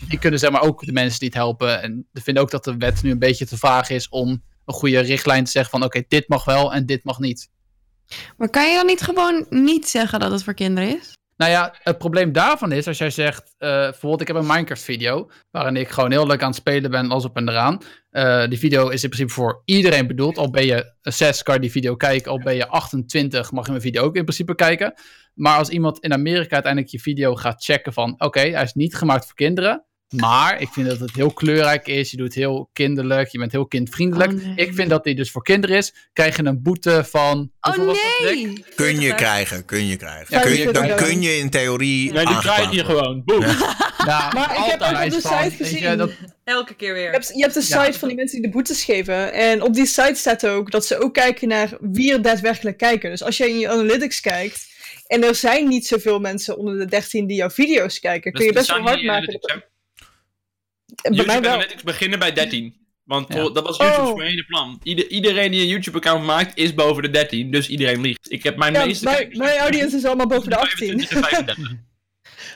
Die 0.09 0.19
kunnen 0.19 0.39
zeg 0.39 0.51
maar 0.51 0.61
ook 0.61 0.85
de 0.85 0.91
mensen 0.91 1.23
niet 1.23 1.33
helpen. 1.33 1.81
En 1.81 2.07
die 2.11 2.23
vinden 2.23 2.43
ook 2.43 2.51
dat 2.51 2.63
de 2.63 2.77
wet 2.77 3.03
nu 3.03 3.11
een 3.11 3.19
beetje 3.19 3.45
te 3.45 3.57
vaag 3.57 3.89
is 3.89 4.09
om 4.09 4.43
een 4.65 4.73
goede 4.73 4.99
richtlijn 4.99 5.43
te 5.43 5.51
zeggen 5.51 5.71
van 5.71 5.83
oké, 5.83 6.03
dit 6.07 6.27
mag 6.27 6.45
wel 6.45 6.73
en 6.73 6.85
dit 6.85 7.03
mag 7.03 7.19
niet. 7.19 7.49
Maar 8.37 8.49
kan 8.49 8.69
je 8.69 8.75
dan 8.75 8.85
niet 8.85 9.01
gewoon 9.01 9.45
niet 9.49 9.87
zeggen 9.87 10.19
dat 10.19 10.31
het 10.31 10.43
voor 10.43 10.53
kinderen 10.53 10.97
is? 10.97 11.17
Nou 11.39 11.51
ja, 11.51 11.73
het 11.83 11.97
probleem 11.97 12.31
daarvan 12.31 12.71
is, 12.71 12.87
als 12.87 12.97
jij 12.97 13.09
zegt, 13.09 13.55
eh, 13.57 13.69
bijvoorbeeld 13.69 14.21
ik 14.21 14.27
heb 14.27 14.35
een 14.35 14.45
Minecraft-video, 14.45 15.29
waarin 15.51 15.75
ik 15.75 15.89
gewoon 15.89 16.11
heel 16.11 16.27
leuk 16.27 16.41
aan 16.41 16.47
het 16.47 16.55
spelen 16.55 16.91
ben, 16.91 17.11
als 17.11 17.25
op 17.25 17.35
en 17.35 17.49
eraan. 17.49 17.77
Eh, 18.09 18.47
die 18.47 18.59
video 18.59 18.89
is 18.89 19.03
in 19.03 19.09
principe 19.09 19.33
voor 19.33 19.61
iedereen 19.65 20.07
bedoeld. 20.07 20.37
Al 20.37 20.49
ben 20.49 20.65
je 20.65 20.93
6, 21.01 21.43
kan 21.43 21.53
je 21.53 21.61
die 21.61 21.71
video 21.71 21.95
kijken. 21.95 22.31
Al 22.31 22.39
ben 22.39 22.55
je 22.55 22.67
28, 22.67 23.51
mag 23.51 23.65
je 23.65 23.71
mijn 23.71 23.83
video 23.83 24.03
ook 24.03 24.15
in 24.15 24.23
principe 24.23 24.55
kijken. 24.55 24.93
Maar 25.33 25.57
als 25.57 25.69
iemand 25.69 25.99
in 25.99 26.13
Amerika 26.13 26.53
uiteindelijk 26.53 26.91
je 26.91 26.99
video 26.99 27.35
gaat 27.35 27.63
checken 27.63 27.93
van, 27.93 28.15
oké, 28.17 28.39
hij 28.39 28.63
is 28.63 28.73
niet 28.73 28.95
gemaakt 28.95 29.25
voor 29.25 29.35
kinderen. 29.35 29.85
Maar 30.15 30.61
ik 30.61 30.67
vind 30.71 30.87
dat 30.87 30.99
het 30.99 31.15
heel 31.15 31.33
kleurrijk 31.33 31.87
is. 31.87 32.11
Je 32.11 32.17
doet 32.17 32.33
heel 32.33 32.69
kinderlijk. 32.73 33.27
Je 33.29 33.37
bent 33.37 33.51
heel 33.51 33.65
kindvriendelijk. 33.67 34.31
Oh, 34.31 34.37
nee. 34.43 34.53
Ik 34.55 34.73
vind 34.73 34.89
dat 34.89 35.03
die 35.03 35.15
dus 35.15 35.31
voor 35.31 35.43
kinderen 35.43 35.77
is. 35.77 35.93
Krijg 36.13 36.37
je 36.37 36.45
een 36.45 36.61
boete 36.61 37.03
van. 37.09 37.51
Oh 37.61 37.77
nee! 38.21 38.63
Kun 38.75 38.99
je 38.99 39.15
krijgen, 39.15 39.65
kun 39.65 39.87
je 39.87 39.95
krijgen. 39.95 40.25
Ja, 40.29 40.39
kun 40.41 40.49
kun 40.51 40.59
je, 40.59 40.65
je 40.67 40.73
dan 40.73 40.95
kun 40.95 41.21
je 41.21 41.37
in 41.37 41.49
theorie 41.49 42.11
Nee, 42.11 42.25
die 42.25 42.37
krijg 42.37 42.71
je 42.71 42.85
gewoon. 42.85 43.21
Boem. 43.25 43.45
Ja, 44.05 44.31
Maar 44.33 44.57
ik 44.57 44.63
heb 44.63 44.81
ook 44.81 45.03
op 45.03 45.09
de 45.11 45.21
van, 45.21 45.43
site 45.43 45.57
weet 45.57 45.57
je, 45.57 45.63
gezien. 45.77 45.97
dat- 45.97 46.11
Elke 46.43 46.75
keer 46.75 46.87
Je 46.87 46.93
weer. 46.93 47.11
hebt, 47.11 47.27
je 47.35 47.41
hebt 47.41 47.53
de 47.53 47.61
site 47.61 47.75
Ja. 47.79 47.93
van 47.93 48.07
die 48.07 48.17
mensen 48.17 48.41
die 48.41 48.45
de 48.49 48.53
boetes 48.55 48.83
geven. 48.83 49.33
En 49.33 49.61
op 49.61 49.73
die 49.73 49.85
site 49.85 50.15
staat 50.15 50.47
ook 50.47 50.71
dat 50.71 50.85
ze 50.85 51.01
ook 51.01 51.13
kijken 51.13 51.47
naar 51.47 51.77
wie 51.79 52.11
er 52.13 52.21
daadwerkelijk 52.21 52.77
kijken. 52.77 53.09
Dus 53.09 53.23
als 53.23 53.37
jij 53.37 53.49
in 53.49 53.59
je 53.59 53.69
analytics 53.69 54.21
kijkt. 54.21 54.67
En 55.07 55.23
er 55.23 55.35
zijn 55.35 55.67
niet 55.67 55.87
zoveel 55.87 56.19
mensen 56.19 56.57
onder 56.57 56.77
de 56.77 56.85
13 56.85 57.27
die 57.27 57.37
jouw 57.37 57.49
video's 57.49 57.99
kijken. 57.99 58.31
Kun 58.31 58.45
je 58.45 58.53
best 58.53 58.67
wel 58.67 58.79
hard 58.81 59.03
maken. 59.03 59.39
Bij 60.95 61.11
mij 61.11 61.17
YouTube 61.25 61.41
wel. 61.41 61.51
Analytics 61.51 61.83
beginnen 61.83 62.19
bij 62.19 62.33
13. 62.33 62.77
Want 63.03 63.33
Ja. 63.33 63.49
dat 63.49 63.63
was 63.63 63.77
YouTube's 63.77 64.09
Oh. 64.09 64.21
hele 64.21 64.45
plan. 64.45 64.79
Ieder, 64.83 65.07
iedereen 65.07 65.51
die 65.51 65.61
een 65.61 65.67
YouTube-account 65.67 66.23
maakt, 66.25 66.57
is 66.57 66.73
boven 66.73 67.03
de 67.03 67.09
13. 67.09 67.51
Dus 67.51 67.69
iedereen 67.69 68.01
liegt. 68.01 68.31
Ik 68.31 68.43
heb 68.43 68.57
mijn 68.57 68.73
Ja, 68.73 68.85
meeste 68.85 69.03
mijn, 69.05 69.37
mijn 69.37 69.57
audience 69.59 69.95
is 69.97 70.05
allemaal 70.05 70.27
boven 70.27 70.49
de 70.49 70.55
18. 70.57 70.77
25 70.87 71.11
en 71.11 71.23
35. 71.23 71.71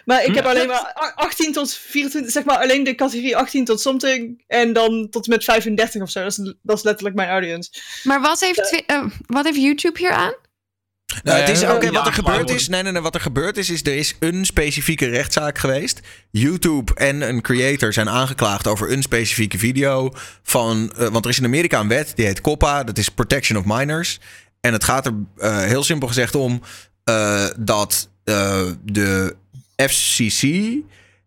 Maar 0.05 0.25
ik 0.25 0.35
heb 0.35 0.45
alleen 0.45 0.67
maar 0.67 0.93
a- 0.97 1.13
18 1.15 1.51
tot 1.53 1.73
24, 1.73 2.31
zeg 2.31 2.43
maar 2.43 2.57
alleen 2.57 2.83
de 2.83 2.95
categorie 2.95 3.37
18 3.37 3.65
tot 3.65 3.81
something. 3.81 4.43
En 4.47 4.73
dan 4.73 5.07
tot 5.09 5.25
en 5.25 5.29
met 5.31 5.43
35 5.43 6.01
of 6.01 6.09
zo. 6.09 6.19
Dat 6.19 6.31
is, 6.37 6.53
dat 6.61 6.77
is 6.77 6.83
letterlijk 6.83 7.15
mijn 7.15 7.29
audience. 7.29 7.71
Maar 8.03 8.21
wat 8.21 8.39
heeft, 8.39 8.63
twi- 8.67 8.83
eh, 8.85 9.05
wat 9.25 9.45
heeft 9.45 9.57
YouTube 9.61 9.99
hier 9.99 10.11
aan? 10.11 10.33
Nou, 11.23 11.39
het 11.39 11.49
is, 11.49 11.63
oké, 11.63 11.91
wat 11.91 12.05
er 12.07 12.13
gebeurd 12.13 12.49
is, 12.49 12.67
nee, 12.67 12.83
nee, 12.83 12.91
nee, 12.91 13.01
wat 13.01 13.15
er 13.15 13.21
gebeurd 13.21 13.57
is, 13.57 13.69
is 13.69 13.83
er 13.83 13.95
is 13.95 14.15
een 14.19 14.45
specifieke 14.45 15.05
rechtszaak 15.05 15.57
geweest. 15.57 15.99
YouTube 16.31 16.93
en 16.93 17.21
een 17.21 17.41
creator 17.41 17.93
zijn 17.93 18.09
aangeklaagd 18.09 18.67
over 18.67 18.91
een 18.91 19.01
specifieke 19.01 19.57
video 19.57 20.11
van, 20.43 20.93
eh, 20.97 21.07
want 21.07 21.25
er 21.25 21.31
is 21.31 21.39
in 21.39 21.45
Amerika 21.45 21.79
een 21.79 21.87
wet 21.87 22.11
die 22.15 22.25
heet 22.25 22.41
COPPA, 22.41 22.83
dat 22.83 22.97
is 22.97 23.09
Protection 23.09 23.57
of 23.57 23.65
Minors. 23.65 24.19
En 24.61 24.73
het 24.73 24.83
gaat 24.83 25.05
er 25.05 25.13
eh, 25.37 25.61
heel 25.61 25.83
simpel 25.83 26.07
gezegd 26.07 26.35
om 26.35 26.61
eh, 27.03 27.45
dat 27.57 28.09
de 28.83 29.35
FCC 29.75 30.47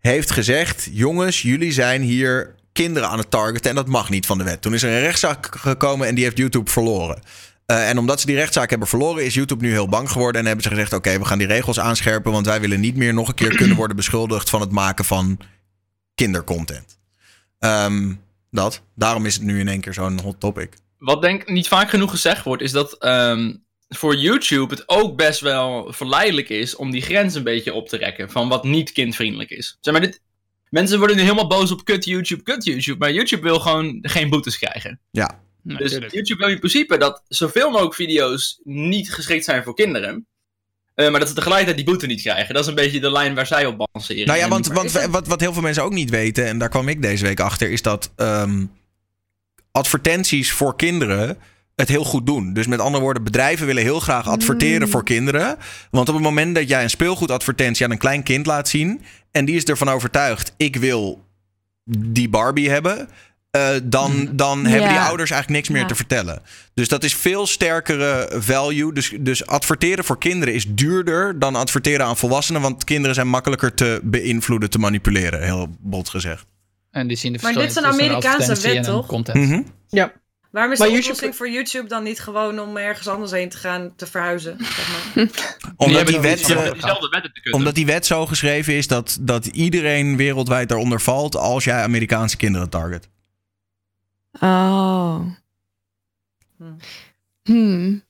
heeft 0.01 0.31
gezegd, 0.31 0.89
jongens, 0.93 1.43
jullie 1.43 1.73
zijn 1.73 2.03
hier 2.03 2.55
kinderen 2.73 3.09
aan 3.09 3.19
het 3.19 3.31
targeten 3.31 3.71
en 3.71 3.77
dat 3.77 3.87
mag 3.87 4.11
niet 4.11 4.27
van 4.27 4.39
de 4.39 4.45
wet. 4.45 4.63
Toen 4.63 4.75
is 4.75 4.83
er 4.83 4.91
een 4.91 5.01
rechtszaak 5.01 5.57
gekomen 5.57 6.07
en 6.07 6.15
die 6.15 6.25
heeft 6.25 6.37
YouTube 6.37 6.71
verloren. 6.71 7.23
Eh, 7.67 7.89
en 7.89 7.99
omdat 7.99 8.21
ze 8.21 8.27
die 8.27 8.37
rechtszaak 8.37 8.71
hebben 8.71 8.89
verloren, 8.89 9.25
is 9.25 9.35
YouTube 9.35 9.65
nu 9.65 9.71
heel 9.71 9.89
bang 9.89 10.11
geworden. 10.11 10.41
En 10.41 10.47
hebben 10.47 10.65
ze 10.65 10.71
gezegd: 10.71 10.93
Oké, 10.93 11.19
we 11.19 11.25
gaan 11.25 11.39
die 11.39 11.47
regels 11.47 11.81
aanscherpen. 11.81 12.33
Want 12.33 12.47
wij 12.47 12.61
willen 12.61 12.81
niet 12.81 12.97
meer 12.97 13.15
nog 13.15 13.29
een 13.29 13.35
keer 13.35 13.57
kunnen 13.57 13.77
worden 13.83 13.97
beschuldigd 13.97 14.51
van 14.51 14.61
het 14.61 14.71
maken 14.71 15.05
van 15.05 15.39
kindercontent. 16.15 16.99
Ehm, 17.59 18.15
dat. 18.51 18.83
Daarom 18.95 19.27
is 19.27 19.35
het 19.35 19.43
nu 19.43 19.61
in 19.61 19.69
één 19.69 19.81
keer 19.81 19.95
zo'n 19.95 20.21
hot 20.21 20.41
topic. 20.41 20.75
Wat 20.99 21.23
denk 21.23 21.43
ik 21.43 21.49
niet 21.49 21.69
vaak 21.69 21.91
genoeg 21.91 22.11
gezegd 22.11 22.45
wordt, 22.45 22.63
is 22.63 22.73
dat 22.73 22.93
ehm, 22.93 23.55
voor 23.89 24.17
YouTube 24.17 24.75
het 24.75 24.89
ook 24.89 25.17
best 25.17 25.41
wel 25.41 25.93
verleidelijk 25.93 26.49
is 26.49 26.77
om 26.77 26.91
die 26.91 27.03
grens 27.03 27.35
een 27.35 27.43
beetje 27.43 27.73
op 27.73 27.89
te 27.89 27.97
rekken 27.97 28.31
van 28.31 28.49
wat 28.49 28.65
niet 28.65 28.93
kindvriendelijk 28.93 29.51
is. 29.51 29.79
Zeg 29.81 29.93
maar, 29.93 30.03
dit, 30.03 30.21
Mensen 30.71 30.99
worden 30.99 31.17
nu 31.17 31.23
helemaal 31.23 31.47
boos 31.47 31.71
op 31.71 31.85
kut 31.85 32.05
YouTube, 32.05 32.43
kut 32.43 32.65
YouTube. 32.65 32.99
Maar 32.99 33.13
YouTube 33.13 33.43
wil 33.43 33.61
gewoon 33.61 33.99
geen 34.03 34.31
boetes 34.31 34.59
krijgen. 34.59 35.01
Ja. 35.11 35.41
Nee, 35.67 35.77
Dus 35.77 35.91
tuurlijk. 35.91 36.13
YouTube 36.13 36.41
wil 36.41 36.53
in 36.53 36.59
principe 36.59 36.99
dat 36.99 37.23
zoveel 37.29 37.71
mogelijk 37.71 37.95
video's 37.95 38.61
niet 38.65 39.13
geschikt 39.13 39.45
zijn 39.45 39.63
voor 39.63 39.75
kinderen. 39.75 40.27
Eh, 40.95 41.11
maar 41.11 41.21
dat 41.21 41.29
ze 41.29 41.35
tegelijkertijd 41.35 41.77
die 41.77 41.87
boete 41.87 42.07
niet 42.07 42.21
krijgen. 42.21 42.55
Dat 42.55 42.63
is 42.63 42.69
een 42.69 42.75
beetje 42.75 43.01
de 43.01 43.13
lijn 43.13 43.35
waar 43.35 43.47
zij 43.47 43.67
op 43.67 43.77
balanceren. 43.77 44.27
Nou 44.27 44.39
ja, 44.39 44.49
want, 44.49 44.67
want 44.67 44.93
wat, 44.93 45.27
wat 45.27 45.41
heel 45.41 45.53
veel 45.53 45.63
mensen 45.63 45.83
ook 45.83 45.93
niet 45.93 46.11
weten, 46.11 46.47
en 46.47 46.59
daar 46.59 46.69
kwam 46.69 46.89
ik 46.89 47.03
deze 47.03 47.25
week 47.25 47.41
achter, 47.41 47.71
is 47.71 47.83
dat 47.83 48.13
ehm, 48.17 48.65
advertenties 49.71 50.53
voor 50.53 50.77
kinderen 50.77 51.39
het 51.75 51.89
heel 51.89 52.05
goed 52.05 52.27
doen. 52.27 52.53
Dus 52.53 52.67
met 52.67 52.81
andere 52.81 53.03
woorden, 53.03 53.25
bedrijven 53.25 53.67
willen 53.67 53.83
heel 53.83 54.01
graag 54.01 54.29
adverteren 54.29 54.89
voor 54.89 55.05
kinderen. 55.05 55.57
Want 55.91 56.09
op 56.09 56.15
het 56.15 56.25
moment 56.25 56.55
dat 56.55 56.69
jij 56.69 56.83
een 56.83 56.91
speelgoedadvertentie 56.91 57.85
aan 57.85 57.91
een 57.91 57.99
klein 57.99 58.23
kind 58.23 58.47
laat 58.47 58.69
zien. 58.69 59.01
en 59.31 59.45
die 59.45 59.57
is 59.57 59.65
ervan 59.65 59.89
overtuigd, 59.89 60.55
ik 60.57 60.77
wil 60.77 61.25
die 61.85 62.29
Barbie 62.29 62.71
hebben. 62.71 63.09
Eh, 63.57 63.81
dan, 63.83 64.29
dan 64.33 64.67
hebben 64.67 64.89
die 64.89 64.99
ouders 64.99 65.31
eigenlijk 65.31 65.61
niks 65.61 65.69
meer 65.69 65.81
Ja. 65.83 65.87
te 65.89 65.95
vertellen. 65.95 66.43
Dus 66.75 66.89
dat 66.89 67.05
is 67.05 67.15
veel 67.15 67.47
sterkere 67.47 68.29
value. 68.39 68.93
Dus, 68.93 69.13
dus 69.21 69.47
adverteren 69.47 70.05
voor 70.05 70.19
kinderen 70.19 70.55
is 70.55 70.65
duurder 70.69 71.39
dan 71.39 71.55
adverteren 71.57 72.07
aan 72.07 72.17
volwassenen. 72.17 72.61
Want 72.61 72.85
kinderen 72.85 73.15
zijn 73.15 73.29
makkelijker 73.29 73.75
te 73.75 74.01
beïnvloeden, 74.03 74.71
te 74.71 74.79
manipuleren. 74.79 75.43
Heel 75.43 75.77
bot 75.81 76.09
gezegd. 76.09 76.45
En 76.91 77.07
die 77.07 77.17
zien 77.17 77.33
de 77.33 77.39
Maar 77.43 77.53
dit 77.53 77.63
is 77.71 77.77
een 77.77 77.83
tussen 77.83 78.01
Amerikaanse 78.01 78.61
wet, 78.75 78.85
toch? 78.85 79.07
Content. 79.07 79.39
Mhm. 79.39 79.63
Ja. 79.89 80.13
Waarom 80.51 80.73
is 80.73 80.79
Maar 80.79 80.89
de 80.89 80.95
YouTube- 80.95 81.15
oplossing 81.15 81.37
voor 81.37 81.51
YouTube 81.51 81.89
dan 81.89 82.03
niet 82.03 82.21
gewoon 82.21 82.61
om 82.61 82.77
ergens 82.77 83.09
anders 83.09 83.31
heen 83.31 83.49
te 83.49 83.57
gaan 83.57 83.93
te 83.97 84.07
verhuizen? 84.07 84.57
Zeg 84.59 84.89
maar? 85.15 85.27
Omdat, 85.77 86.07
die 86.07 86.21
wet, 86.21 86.55
omdat 87.51 87.75
die 87.75 87.87
wet 87.87 88.07
zo 88.07 88.27
geschreven 88.27 88.75
is 88.75 88.87
dat, 88.87 89.19
dat 89.21 89.47
iedereen 89.47 90.17
wereldwijd 90.17 90.69
daaronder 90.69 91.01
valt. 91.01 91.37
als 91.37 91.65
jij 91.65 91.83
Amerikaanse 91.83 92.37
kinderen 92.37 92.69
target. 92.69 93.09
Oh. 94.41 95.21
Hmm. 96.57 96.77
Hmm. 97.45 98.05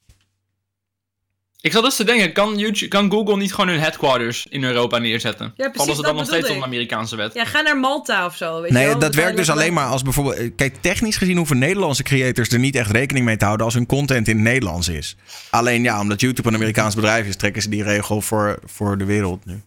Ik 1.61 1.73
zat 1.73 1.85
dus 1.85 1.97
te 1.97 2.05
denken, 2.05 2.33
kan, 2.33 2.59
YouTube, 2.59 2.89
kan 2.89 3.11
Google 3.11 3.37
niet 3.37 3.55
gewoon 3.55 3.71
hun 3.71 3.81
headquarters 3.81 4.47
in 4.51 4.65
Europa 4.65 4.99
neerzetten? 4.99 5.47
Ja, 5.47 5.53
precies, 5.55 5.77
Vallen 5.77 5.95
ze 5.97 6.03
dat 6.03 6.11
dan 6.11 6.17
nog 6.17 6.27
steeds 6.27 6.47
onder 6.49 6.61
de 6.63 6.67
Amerikaanse 6.67 7.17
wet? 7.17 7.35
Ja, 7.35 7.45
ga 7.45 7.61
naar 7.61 7.79
Malta 7.79 8.27
of 8.27 8.37
zo. 8.37 8.61
Weet 8.61 8.71
je 8.71 8.77
Nee, 8.77 8.87
wel? 8.87 8.99
dat 8.99 9.15
werkt 9.15 9.37
dus 9.37 9.51
alleen 9.51 9.73
maar 9.73 9.87
als 9.87 10.03
bijvoorbeeld. 10.03 10.55
Kijk, 10.57 10.77
technisch 10.81 11.17
gezien 11.17 11.37
hoeven 11.37 11.59
Nederlandse 11.59 12.03
creators 12.03 12.49
er 12.49 12.59
niet 12.59 12.75
echt 12.75 12.91
rekening 12.91 13.25
mee 13.25 13.37
te 13.37 13.45
houden. 13.45 13.67
als 13.67 13.75
hun 13.75 13.87
content 13.87 14.29
in 14.29 14.35
het 14.35 14.45
Nederlands 14.45 14.89
is. 14.89 15.17
Alleen 15.51 15.83
ja, 15.83 16.01
omdat 16.01 16.21
YouTube 16.21 16.49
een 16.49 16.55
Amerikaans 16.55 16.95
bedrijf 16.95 17.27
is, 17.27 17.37
trekken 17.37 17.63
ze 17.63 17.69
die 17.69 17.83
regel 17.83 18.21
voor, 18.21 18.59
voor 18.65 18.99
de 18.99 19.05
wereld 19.05 19.45
nu. 19.45 19.63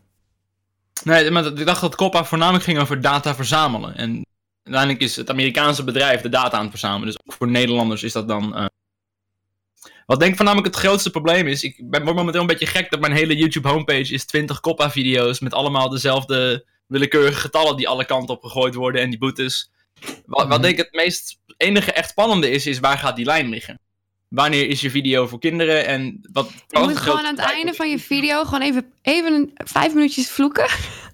Nee, 1.04 1.32
maar 1.32 1.46
ik 1.46 1.66
dacht 1.66 1.82
dat 1.82 1.96
COPPA 1.96 2.26
voornamelijk 2.26 2.64
ging 2.64 2.80
over 2.80 3.02
data 3.02 3.36
verzamelen. 3.36 3.96
En 3.96 4.26
uiteindelijk 4.70 5.02
is 5.02 5.16
het 5.16 5.30
Amerikaanse 5.30 5.84
bedrijf 5.84 6.22
de 6.22 6.30
data 6.30 6.56
aan 6.58 6.62
het 6.62 6.70
verzamelen. 6.70 7.06
Dus 7.06 7.18
ook 7.26 7.34
voor 7.34 7.48
Nederlanders 7.48 8.04
is 8.04 8.14
dat 8.14 8.28
dan... 8.28 8.56
eh, 8.56 8.66
Wat 10.06 10.20
denk 10.20 10.32
ik 10.32 10.38
voornamelijk 10.38 10.74
het 10.74 10.84
grootste 10.84 11.10
probleem 11.10 11.48
is... 11.48 11.64
Ik 11.64 11.90
ben 11.90 12.04
word 12.04 12.16
momenteel 12.16 12.42
een 12.42 12.48
beetje 12.48 12.66
gek 12.66 12.90
dat 12.92 13.00
mijn 13.00 13.14
hele 13.14 13.36
YouTube 13.36 13.68
homepage 13.68 14.14
is 14.14 14.26
20 14.26 14.60
COPPA-video's... 14.60 15.40
met 15.40 15.54
allemaal 15.54 15.90
dezelfde 15.90 16.66
willekeurige 16.88 17.40
getallen 17.40 17.76
die 17.78 17.88
alle 17.88 18.06
kanten 18.06 18.36
op 18.36 18.44
gegooid 18.44 18.76
worden 18.76 19.02
en 19.02 19.10
die 19.10 19.20
boetes. 19.20 19.72
Wat, 20.26 20.48
wat 20.48 20.62
denk 20.62 20.78
ik 20.78 20.84
het 20.86 20.94
meest 20.94 21.40
enige 21.58 21.92
echt 21.92 22.10
spannende 22.10 22.50
is, 22.52 22.66
is 22.68 22.80
waar 22.80 22.98
gaat 22.98 23.16
die 23.16 23.26
lijn 23.26 23.50
liggen? 23.50 23.80
Wanneer 24.28 24.68
is 24.68 24.82
je 24.82 24.90
video 24.90 25.28
voor 25.28 25.40
kinderen 25.40 25.86
en 25.86 26.20
wat... 26.32 26.52
Je 26.68 26.80
moet 26.80 26.98
gewoon 26.98 27.26
aan 27.26 27.36
het 27.38 27.46
einde 27.46 27.74
van 27.74 27.90
je 27.90 28.00
video 28.00 28.44
gewoon 28.44 28.62
even, 28.62 28.92
even 29.02 29.34
een- 29.34 29.52
vijf 29.56 29.94
minuutjes 29.94 30.30
vloeken. 30.30 30.68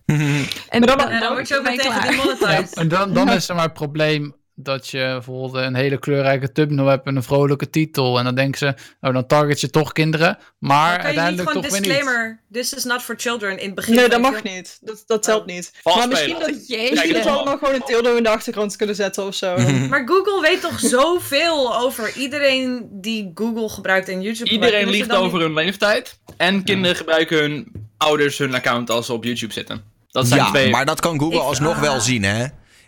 En 0.06 0.46
Maar 0.70 0.98
dan- 0.98 1.10
Ja, 1.10 1.20
dan 1.20 1.34
word 1.34 1.48
je 1.48 1.58
ook 1.58 1.66
je 1.66 1.72
meteen 1.72 1.92
gedemonetized. 1.92 2.76
En 2.78 2.88
dan, 2.88 3.14
dan 3.14 3.32
is 3.32 3.50
er 3.50 3.56
maar 3.56 3.64
het 3.64 3.74
probleem 3.74 4.36
dat 4.58 4.90
je 4.90 4.98
bijvoorbeeld 5.00 5.54
een 5.66 5.76
hele 5.76 5.98
kleurrijke 6.00 6.52
thumbnail 6.52 6.88
hebt 6.88 7.06
en 7.06 7.16
een 7.16 7.24
vrolijke 7.24 7.70
titel. 7.70 8.18
En 8.18 8.24
dan 8.24 8.36
denken 8.36 8.58
ze, 8.60 8.74
oh, 9.02 9.14
dan 9.14 9.26
target 9.28 9.62
je 9.62 9.70
toch 9.70 9.92
kinderen. 9.92 10.38
Maar 10.60 10.90
Dan 10.90 10.90
kan 10.90 10.92
je 10.92 10.98
niet 10.98 11.06
uiteindelijk 11.06 11.48
gewoon 11.50 11.64
toch 11.64 11.72
weer 11.72 11.82
niet. 11.82 11.90
disclaimer, 11.90 12.42
this 12.52 12.74
is 12.74 12.84
not 12.84 13.02
for 13.02 13.16
children 13.18 13.58
in 13.60 13.66
het 13.66 13.76
begin. 13.76 13.96
Nee, 13.96 14.10
dat 14.10 14.26
je 14.26 14.32
mag 14.32 14.44
niet. 14.44 14.78
Dat, 14.82 15.04
dat 15.08 15.24
telt 15.24 15.46
niet. 15.46 15.72
Vals 15.82 15.98
maar 15.98 16.08
misschien 16.08 16.40
dat, 16.40 16.68
Jeetje. 16.68 16.90
misschien 16.92 17.14
dat 17.14 17.24
we 17.24 17.30
allemaal. 17.30 17.58
gewoon 17.58 17.74
een 17.74 17.84
tildo 17.86 18.16
in 18.16 18.24
de 18.24 18.30
achtergrond 18.30 18.76
kunnen 18.76 18.96
zetten 18.96 19.26
of 19.26 19.36
zo. 19.36 19.58
Maar 19.90 20.08
Google 20.08 20.42
weet 20.42 20.62
toch 20.62 20.80
zoveel 20.80 21.78
over 21.78 22.14
iedereen 22.18 22.88
die 22.92 23.32
Google 23.36 23.70
gebruikt 23.70 24.08
en 24.10 24.22
YouTube 24.22 24.50
gebruikt. 24.50 24.66
Iedereen 24.66 24.86
je 24.94 24.98
liegt 24.98 25.10
dan 25.10 25.24
over 25.24 25.40
hun 25.40 25.54
leeftijd. 25.54 26.20
En 26.38 26.64
kinderen 26.64 26.96
gebruiken 26.96 27.38
hun 27.40 27.72
ouders 27.98 28.38
hun 28.38 28.54
account 28.54 28.90
als 28.90 29.06
ze 29.06 29.14
op 29.14 29.24
YouTube 29.24 29.54
zitten. 29.54 29.94
Dat 30.16 30.28
zijn 30.28 30.40
ja, 30.40 30.50
twee. 30.50 30.70
maar 30.70 30.86
dat 30.86 31.00
kan 31.00 31.20
Google 31.20 31.36
Ik- 31.38 31.44
alsnog 31.44 31.80
wel 31.80 31.94
ah. 31.94 32.00
zien, 32.00 32.24
hè? 32.24 32.44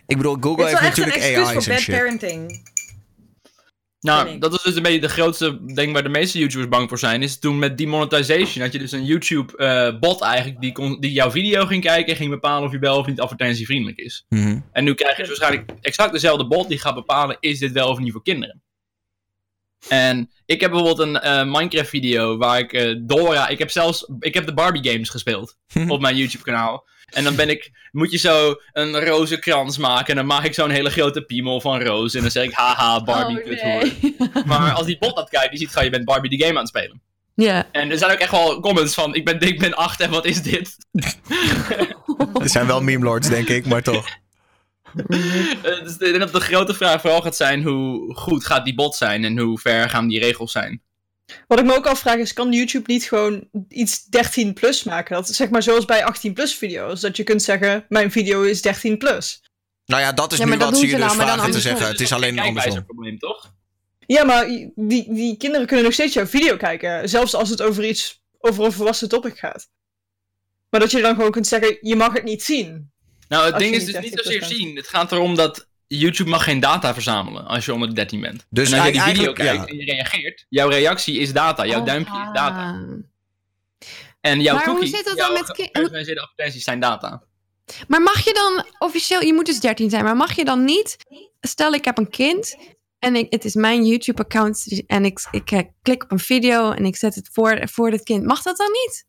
Ik 0.06 0.16
bedoel, 0.16 0.34
Dit 0.34 0.44
Google 0.44 0.64
is 0.64 0.70
wel 0.72 0.80
heeft 0.80 0.98
echt 0.98 0.98
een 0.98 1.04
natuurlijk 1.04 1.36
excuus 1.36 1.54
AI's 1.54 1.64
voor 1.64 1.72
en 1.72 1.76
bad 1.76 1.82
shit. 1.84 1.94
parenting. 1.94 2.62
nou, 4.00 4.38
dat 4.38 4.52
is 4.54 4.62
dus 4.62 4.76
een 4.76 4.82
beetje 4.82 5.00
de 5.00 5.08
grootste 5.08 5.58
ding 5.74 5.92
waar 5.92 6.02
de 6.02 6.08
meeste 6.08 6.38
YouTubers 6.38 6.68
bang 6.68 6.88
voor 6.88 6.98
zijn. 6.98 7.22
Is 7.22 7.38
toen 7.38 7.58
met 7.58 7.78
demonetization 7.78 8.64
had 8.64 8.72
je 8.72 8.78
dus 8.78 8.92
een 8.92 9.04
YouTube-bot 9.04 10.20
eigenlijk 10.22 10.60
die, 10.60 10.72
kon, 10.72 11.00
die 11.00 11.12
jouw 11.12 11.30
video 11.30 11.66
ging 11.66 11.82
kijken 11.82 12.10
en 12.12 12.16
ging 12.16 12.30
bepalen 12.30 12.66
of 12.66 12.72
je 12.72 12.78
wel 12.78 12.98
of 12.98 13.06
niet 13.06 13.20
advertentievriendelijk 13.20 13.98
is. 13.98 14.24
Mhm. 14.28 14.60
En 14.72 14.84
nu 14.84 14.94
krijg 14.94 15.16
je 15.16 15.22
dus 15.22 15.38
waarschijnlijk 15.38 15.70
exact 15.80 16.12
dezelfde 16.12 16.46
bot 16.46 16.68
die 16.68 16.78
gaat 16.78 16.94
bepalen: 16.94 17.36
is 17.40 17.58
dit 17.58 17.72
wel 17.72 17.88
of 17.88 17.98
niet 17.98 18.12
voor 18.12 18.22
kinderen? 18.22 18.62
En 19.88 20.30
ik 20.46 20.60
heb 20.60 20.70
bijvoorbeeld 20.70 21.08
een 21.08 21.20
eh, 21.20 21.44
Minecraft-video 21.44 22.36
waar 22.36 22.58
ik 22.58 22.72
eh, 22.72 22.94
Dora. 23.00 23.48
Ik 23.48 23.58
heb 23.58 23.70
zelfs. 23.70 24.10
Ik 24.20 24.34
heb 24.34 24.46
de 24.46 24.54
Barbie 24.54 24.90
games 24.92 25.08
gespeeld 25.08 25.56
op 25.88 26.00
mijn 26.00 26.16
YouTube-kanaal. 26.16 26.86
En 27.10 27.24
dan 27.24 27.36
ben 27.36 27.48
ik. 27.48 27.70
Moet 27.92 28.10
je 28.10 28.18
zo 28.18 28.60
een 28.72 29.04
roze 29.04 29.38
krans 29.38 29.78
maken. 29.78 30.08
En 30.08 30.16
dan 30.16 30.26
maak 30.26 30.44
ik 30.44 30.54
zo'n 30.54 30.70
hele 30.70 30.90
grote 30.90 31.22
piemel 31.22 31.60
van 31.60 31.82
roze. 31.82 32.16
En 32.16 32.22
dan 32.22 32.30
zeg 32.30 32.44
ik: 32.44 32.52
haha, 32.52 33.02
Barbie 33.02 33.38
Oh, 33.38 33.44
kut 33.44 33.62
nee. 33.62 34.16
Maar 34.46 34.72
als 34.72 34.86
die 34.86 34.98
bot 34.98 35.16
dat 35.16 35.30
kijkt, 35.30 35.50
die 35.50 35.58
ziet 35.58 35.68
gewoon: 35.68 35.84
je 35.84 35.90
bent 35.90 36.04
Barbie 36.04 36.38
de 36.38 36.44
game 36.44 36.58
aan 36.58 36.64
het 36.64 36.68
spelen. 36.68 37.00
Ja. 37.34 37.68
En 37.72 37.90
er 37.90 37.98
zijn 37.98 38.12
ook 38.12 38.18
echt 38.18 38.30
wel 38.30 38.60
comments 38.60 38.94
van: 38.94 39.14
ik 39.14 39.24
ben 39.24 39.38
dik, 39.38 39.58
ben 39.58 39.74
8 39.74 40.00
en 40.00 40.10
wat 40.10 40.24
is 40.24 40.42
dit? 40.42 40.76
Er 42.40 42.48
zijn 42.48 42.66
wel 42.66 42.82
meme 42.82 43.04
lords, 43.04 43.28
denk 43.28 43.48
ik, 43.48 43.66
maar 43.66 43.82
toch. 43.82 44.08
Eh, 44.96 45.82
dus 45.82 45.92
ik 45.92 45.98
denk 45.98 46.18
dat 46.18 46.32
de 46.32 46.40
grote 46.40 46.74
vraag 46.74 47.00
vooral 47.00 47.20
gaat 47.20 47.36
zijn: 47.36 47.62
hoe 47.62 48.14
goed 48.14 48.46
gaat 48.46 48.64
die 48.64 48.74
bot 48.74 48.94
zijn 48.94 49.24
en 49.24 49.38
hoe 49.38 49.58
ver 49.58 49.90
gaan 49.90 50.08
die 50.08 50.20
regels 50.20 50.52
zijn? 50.52 50.82
Wat 51.46 51.58
ik 51.58 51.64
me 51.64 51.76
ook 51.76 51.86
afvraag 51.86 52.16
is, 52.16 52.32
kan 52.32 52.52
YouTube 52.52 52.92
niet 52.92 53.04
gewoon 53.04 53.48
iets 53.68 54.04
13 54.04 54.52
plus 54.52 54.84
maken? 54.84 55.16
Dat 55.16 55.28
is 55.28 55.36
zeg 55.36 55.50
maar 55.50 55.62
zoals 55.62 55.84
bij 55.84 56.04
18 56.04 56.32
plus 56.32 56.54
video's. 56.54 57.00
Dat 57.00 57.16
je 57.16 57.22
kunt 57.22 57.42
zeggen, 57.42 57.84
mijn 57.88 58.10
video 58.10 58.42
is 58.42 58.62
13 58.62 58.98
plus. 58.98 59.42
Nou 59.86 60.02
ja, 60.02 60.12
dat 60.12 60.32
is 60.32 60.38
Ja, 60.38 60.44
nu 60.44 60.56
wat 60.56 60.76
ze 60.76 60.80
doen 60.80 60.80
je 60.80 60.96
dus 60.96 61.04
nou, 61.04 61.16
maar 61.16 61.26
dan 61.26 61.34
vragen 61.34 61.52
te 61.52 61.60
zeggen. 61.60 61.86
Het 61.86 62.00
is 62.00 62.12
alleen 62.12 62.38
andersom. 62.38 62.54
kijkwijzeprobleem, 62.54 63.18
toch? 63.18 63.52
Ja, 64.06 64.24
maar 64.24 64.46
die, 64.74 65.14
die 65.14 65.36
kinderen 65.36 65.66
kunnen 65.66 65.84
nog 65.84 65.94
steeds 65.94 66.14
jouw 66.14 66.26
video 66.26 66.56
kijken. 66.56 67.08
Zelfs 67.08 67.34
als 67.34 67.48
het 67.48 67.62
over 67.62 67.84
iets, 67.84 68.22
over 68.38 68.64
een 68.64 68.72
volwassen 68.72 69.08
topic 69.08 69.38
gaat. 69.38 69.68
Maar 70.70 70.80
dat 70.80 70.90
je 70.90 71.00
dan 71.00 71.14
gewoon 71.14 71.30
kunt 71.30 71.46
zeggen, 71.46 71.78
je 71.80 71.96
mag 71.96 72.12
het 72.12 72.24
niet 72.24 72.42
zien. 72.42 72.90
Nou, 73.28 73.46
het 73.46 73.58
ding 73.58 73.74
is 73.74 73.84
niet 73.84 73.92
dus 73.92 74.02
niet 74.02 74.14
13 74.14 74.32
zozeer 74.32 74.56
zien. 74.56 74.76
Het 74.76 74.88
gaat 74.88 75.12
erom 75.12 75.34
dat 75.34 75.68
YouTube 75.88 76.30
mag 76.30 76.44
geen 76.44 76.60
data 76.60 76.94
verzamelen 76.94 77.46
als 77.46 77.64
je 77.64 77.72
onder 77.72 77.88
de 77.88 77.94
13 77.94 78.20
bent. 78.20 78.46
Dus 78.50 78.70
en 78.70 78.78
als 78.78 78.86
je 78.86 78.92
die 78.92 79.02
video 79.02 79.32
kijkt 79.32 79.54
ja. 79.54 79.66
en 79.66 79.76
je 79.76 79.84
reageert, 79.84 80.46
jouw 80.48 80.68
reactie 80.68 81.18
is 81.18 81.32
data, 81.32 81.66
jouw 81.66 81.80
Oh, 81.80 81.86
duimpje 81.86 82.12
is 82.20 82.28
data. 82.32 82.70
ah. 82.70 82.98
En 84.20 84.40
jouw 84.40 84.54
Maar 84.54 84.66
hoe 84.66 84.86
zit 84.86 85.04
dat 85.04 85.16
dan 85.16 85.32
met 85.32 85.50
ki- 85.52 85.62
gepersonaliseerde 85.62 86.20
advertenties 86.20 86.64
zijn 86.64 86.80
data. 86.80 87.22
Maar 87.88 88.02
mag 88.02 88.24
je 88.24 88.32
dan 88.32 88.64
officieel, 88.78 89.20
je 89.20 89.34
moet 89.34 89.46
dus 89.46 89.60
13 89.60 89.90
zijn, 89.90 90.04
maar 90.04 90.16
mag 90.16 90.36
je 90.36 90.44
dan 90.44 90.64
niet, 90.64 90.96
stel 91.40 91.72
ik 91.72 91.84
heb 91.84 91.98
een 91.98 92.10
kind 92.10 92.56
en 92.98 93.16
ik, 93.16 93.26
het 93.32 93.44
is 93.44 93.54
mijn 93.54 93.84
YouTube-account 93.86 94.82
en 94.86 95.04
ik, 95.04 95.28
ik 95.30 95.50
eh, 95.50 95.60
klik 95.82 96.02
op 96.02 96.10
een 96.10 96.18
video 96.18 96.70
en 96.70 96.84
ik 96.84 96.96
zet 96.96 97.14
het 97.14 97.28
voor, 97.32 97.68
voor 97.72 97.90
het 97.90 98.02
kind, 98.02 98.24
mag 98.24 98.42
dat 98.42 98.56
dan 98.56 98.70
niet? 98.72 99.06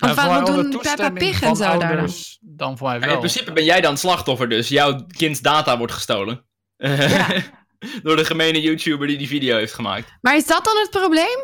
Nou, 0.00 0.14
mij 0.14 0.38
onder 0.38 0.70
doen 0.70 0.80
Peppa 0.80 1.10
Pig 1.10 1.42
en 1.42 1.56
zo 1.56 1.78
daar 1.78 2.06
dan? 2.40 2.78
voor 2.78 2.88
mij 2.88 3.00
wel. 3.00 3.10
in 3.10 3.18
principe 3.18 3.52
ben 3.52 3.64
jij 3.64 3.80
dan 3.80 3.96
slachtoffer 3.96 4.48
dus. 4.48 4.68
Jouw 4.68 5.06
kinds 5.16 5.40
data 5.40 5.78
wordt 5.78 5.92
gestolen. 5.92 6.44
Door 8.02 8.16
de 8.16 8.24
gemene 8.24 8.60
YouTuber 8.60 9.06
die 9.06 9.18
die 9.18 9.28
video 9.28 9.56
heeft 9.56 9.74
gemaakt. 9.74 10.08
Maar 10.20 10.36
is 10.36 10.46
dat 10.46 10.64
dan 10.64 10.76
het 10.76 10.90
probleem? 10.90 11.38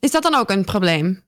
Is 0.00 0.10
dat 0.10 0.22
dan 0.22 0.34
ook 0.34 0.50
een 0.50 0.64
probleem? 0.64 1.26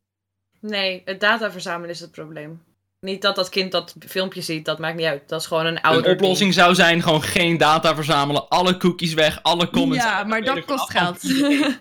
Nee, 0.61 1.03
het 1.05 1.21
data 1.21 1.51
verzamelen 1.51 1.91
is 1.91 2.01
het 2.01 2.11
probleem. 2.11 2.63
Niet 3.01 3.23
dat 3.23 3.37
dat 3.37 3.49
kind 3.49 3.73
dat 3.73 3.95
filmpje 4.09 4.41
ziet, 4.41 4.65
dat 4.65 4.79
maakt 4.79 4.97
niet 4.97 5.07
uit. 5.07 5.29
Dat 5.29 5.41
is 5.41 5.47
gewoon 5.47 5.67
een 5.67 5.81
ouder 5.81 6.11
Een 6.11 6.17
oplossing 6.17 6.55
zou 6.55 6.75
zijn 6.75 7.03
gewoon 7.03 7.23
geen 7.23 7.59
data 7.59 7.95
verzamelen. 7.95 8.49
Alle 8.49 8.77
cookies 8.77 9.15
weg, 9.15 9.43
alle 9.43 9.71
comments. 9.71 10.05
ja, 10.05 10.25
maar 10.25 10.43
dat 10.43 10.65
kost 10.65 10.91
geld. 10.91 11.21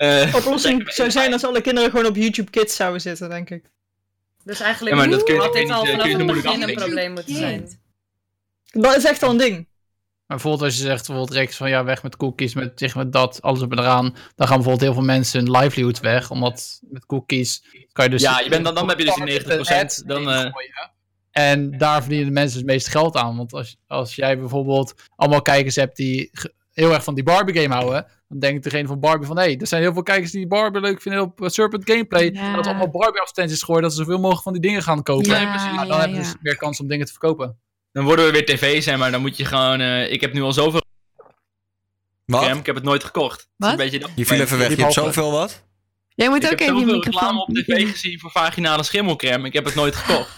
Eh, 0.00 0.34
Oplossing 0.34 0.84
zou 0.92 1.10
zijn 1.10 1.32
als 1.32 1.44
alle 1.44 1.60
kinderen 1.60 1.90
gewoon 1.90 2.06
op 2.06 2.16
YouTube 2.16 2.50
Kids 2.50 2.76
zouden 2.76 3.00
zitten, 3.00 3.28
denk 3.28 3.50
ik. 3.50 3.70
Dus 4.50 4.60
eigenlijk 4.60 4.96
Ja, 4.96 5.00
maar 5.02 5.10
dat 5.10 5.22
kun 5.24 5.34
je- 5.34 5.40
had 5.40 5.52
dit 5.52 5.70
al 5.70 5.84
vanaf 5.84 6.00
kun 6.00 6.10
je 6.10 6.16
het 6.16 6.24
moeilijk 6.24 6.46
begin 6.46 6.68
een 6.68 6.74
probleem 6.74 7.12
moeten 7.12 7.34
zijn. 7.36 7.78
Dat 8.64 8.96
is 8.96 9.04
echt 9.04 9.22
al 9.22 9.30
een 9.30 9.36
ding. 9.36 9.54
Maar 10.26 10.38
bijvoorbeeld 10.38 10.62
als 10.62 10.76
je 10.76 10.82
zegt, 10.82 11.06
bijvoorbeeld 11.06 11.38
Rex 11.38 11.56
van 11.56 11.68
ja, 11.68 11.84
weg 11.84 12.02
met 12.02 12.16
cookies, 12.16 12.54
met, 12.54 12.72
zeg 12.74 12.94
met 12.94 13.12
dat, 13.12 13.42
alles 13.42 13.60
op 13.62 13.72
en 13.72 13.78
eraan. 13.78 14.04
Dan 14.34 14.46
gaan 14.46 14.56
bijvoorbeeld 14.56 14.80
heel 14.80 14.92
veel 14.92 15.02
mensen 15.02 15.40
hun 15.44 15.50
livelihood 15.50 16.00
weg, 16.00 16.30
omdat 16.30 16.80
met 16.90 17.06
cookies 17.06 17.62
kan 17.92 18.04
je 18.04 18.10
dus... 18.10 18.22
Ja, 18.22 18.40
je 18.40 18.48
bent 18.48 18.64
dan- 18.64 18.74
dan 18.74 18.88
heb 18.88 18.98
je 18.98 19.04
dus 19.04 19.14
die 19.14 19.24
90%, 19.24 20.02
dan, 20.06 20.30
eh, 20.30 20.50
En 21.30 21.78
daar 21.78 22.00
verdienen 22.00 22.26
de 22.26 22.32
mensen 22.32 22.58
het 22.58 22.66
meest 22.66 22.88
geld 22.88 23.16
aan. 23.16 23.36
Want 23.36 23.52
als, 23.52 23.76
als 23.86 24.14
jij 24.14 24.38
bijvoorbeeld 24.38 24.94
allemaal 25.16 25.42
kijkers 25.42 25.76
hebt 25.76 25.96
die 25.96 26.30
heel 26.72 26.92
erg 26.92 27.04
van 27.04 27.14
die 27.14 27.24
Barbie 27.24 27.60
game 27.62 27.74
houden, 27.74 28.06
dan 28.30 28.38
denkt 28.38 28.64
degene 28.64 28.86
van 28.86 29.00
Barbie 29.00 29.26
van 29.26 29.36
hé, 29.36 29.42
hey, 29.42 29.56
er 29.58 29.66
zijn 29.66 29.82
heel 29.82 29.92
veel 29.92 30.02
kijkers 30.02 30.30
die 30.30 30.46
Barbie 30.46 30.80
leuk 30.80 31.02
vinden 31.02 31.20
op 31.20 31.42
eh, 31.42 31.48
Serpent 31.48 31.90
Gameplay. 31.90 32.30
Ja. 32.32 32.40
En 32.40 32.52
dat 32.52 32.66
allemaal 32.66 32.90
Barbie 32.90 33.20
advertenties 33.20 33.62
gooien, 33.62 33.82
dat 33.82 33.92
ze 33.92 33.98
zoveel 33.98 34.18
mogelijk 34.18 34.42
van 34.42 34.52
die 34.52 34.62
dingen 34.62 34.82
gaan 34.82 35.02
kopen. 35.02 35.30
Ja, 35.30 35.42
nou, 35.42 35.76
dan 35.76 35.86
ja, 35.86 35.98
hebben 35.98 36.16
ze 36.16 36.22
ja. 36.22 36.22
dus 36.22 36.34
meer 36.40 36.56
kans 36.56 36.80
om 36.80 36.88
dingen 36.88 37.06
te 37.06 37.12
verkopen. 37.12 37.58
Dan 37.92 38.04
worden 38.04 38.24
we 38.24 38.30
weer 38.30 38.44
tv 38.44 38.82
zijn, 38.82 38.98
maar 38.98 39.10
dan 39.10 39.20
moet 39.20 39.36
je 39.36 39.44
gewoon... 39.44 39.80
eh, 39.80 40.12
ik 40.12 40.20
heb 40.20 40.32
nu 40.32 40.42
al 40.42 40.52
zoveel 40.52 40.82
Wat? 42.24 42.42
Cam, 42.42 42.58
ik 42.58 42.66
heb 42.66 42.74
het 42.74 42.84
nooit 42.84 43.04
gekocht. 43.04 43.48
Wat? 43.56 43.70
Een 43.70 43.76
beetje 43.76 43.98
dat 43.98 44.10
Je 44.14 44.26
viel 44.26 44.40
even 44.40 44.58
weg. 44.58 44.68
Je 44.68 44.82
hebt 44.82 44.92
zoveel 44.92 45.30
wat? 45.30 45.64
Jij 46.08 46.28
moet 46.28 46.44
Ik 46.44 46.52
ook 46.52 46.58
heb 46.58 46.60
even 46.60 46.78
je 46.78 46.84
microfoon... 46.86 47.12
reclame 47.12 47.40
op 47.40 47.48
tv 47.54 47.90
gezien 47.90 48.18
voor 48.20 48.30
vaginale 48.30 48.82
schimmelcrème. 48.82 49.46
Ik 49.46 49.52
heb 49.52 49.64
het 49.64 49.74
nooit 49.74 49.96
gekocht. 49.96 50.30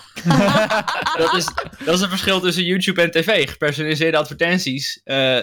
dat, 1.18 1.34
is, 1.34 1.44
dat 1.84 1.94
is 1.94 2.00
het 2.00 2.08
verschil 2.08 2.40
tussen 2.40 2.64
YouTube 2.64 3.02
en 3.02 3.10
tv. 3.10 3.50
Gepersonaliseerde 3.50 4.16
advertenties. 4.16 5.00
Eh, 5.04 5.38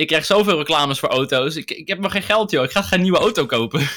ik 0.00 0.06
krijg 0.06 0.24
zoveel 0.26 0.56
reclames 0.58 0.98
voor 0.98 1.08
auto's. 1.08 1.56
Ik, 1.56 1.70
ik 1.70 1.88
heb 1.88 1.98
nog 1.98 2.12
geen 2.12 2.22
geld, 2.22 2.50
joh. 2.50 2.64
Ik 2.64 2.70
ga 2.70 2.82
geen 2.82 3.02
nieuwe 3.02 3.18
auto 3.18 3.46
kopen. 3.46 3.80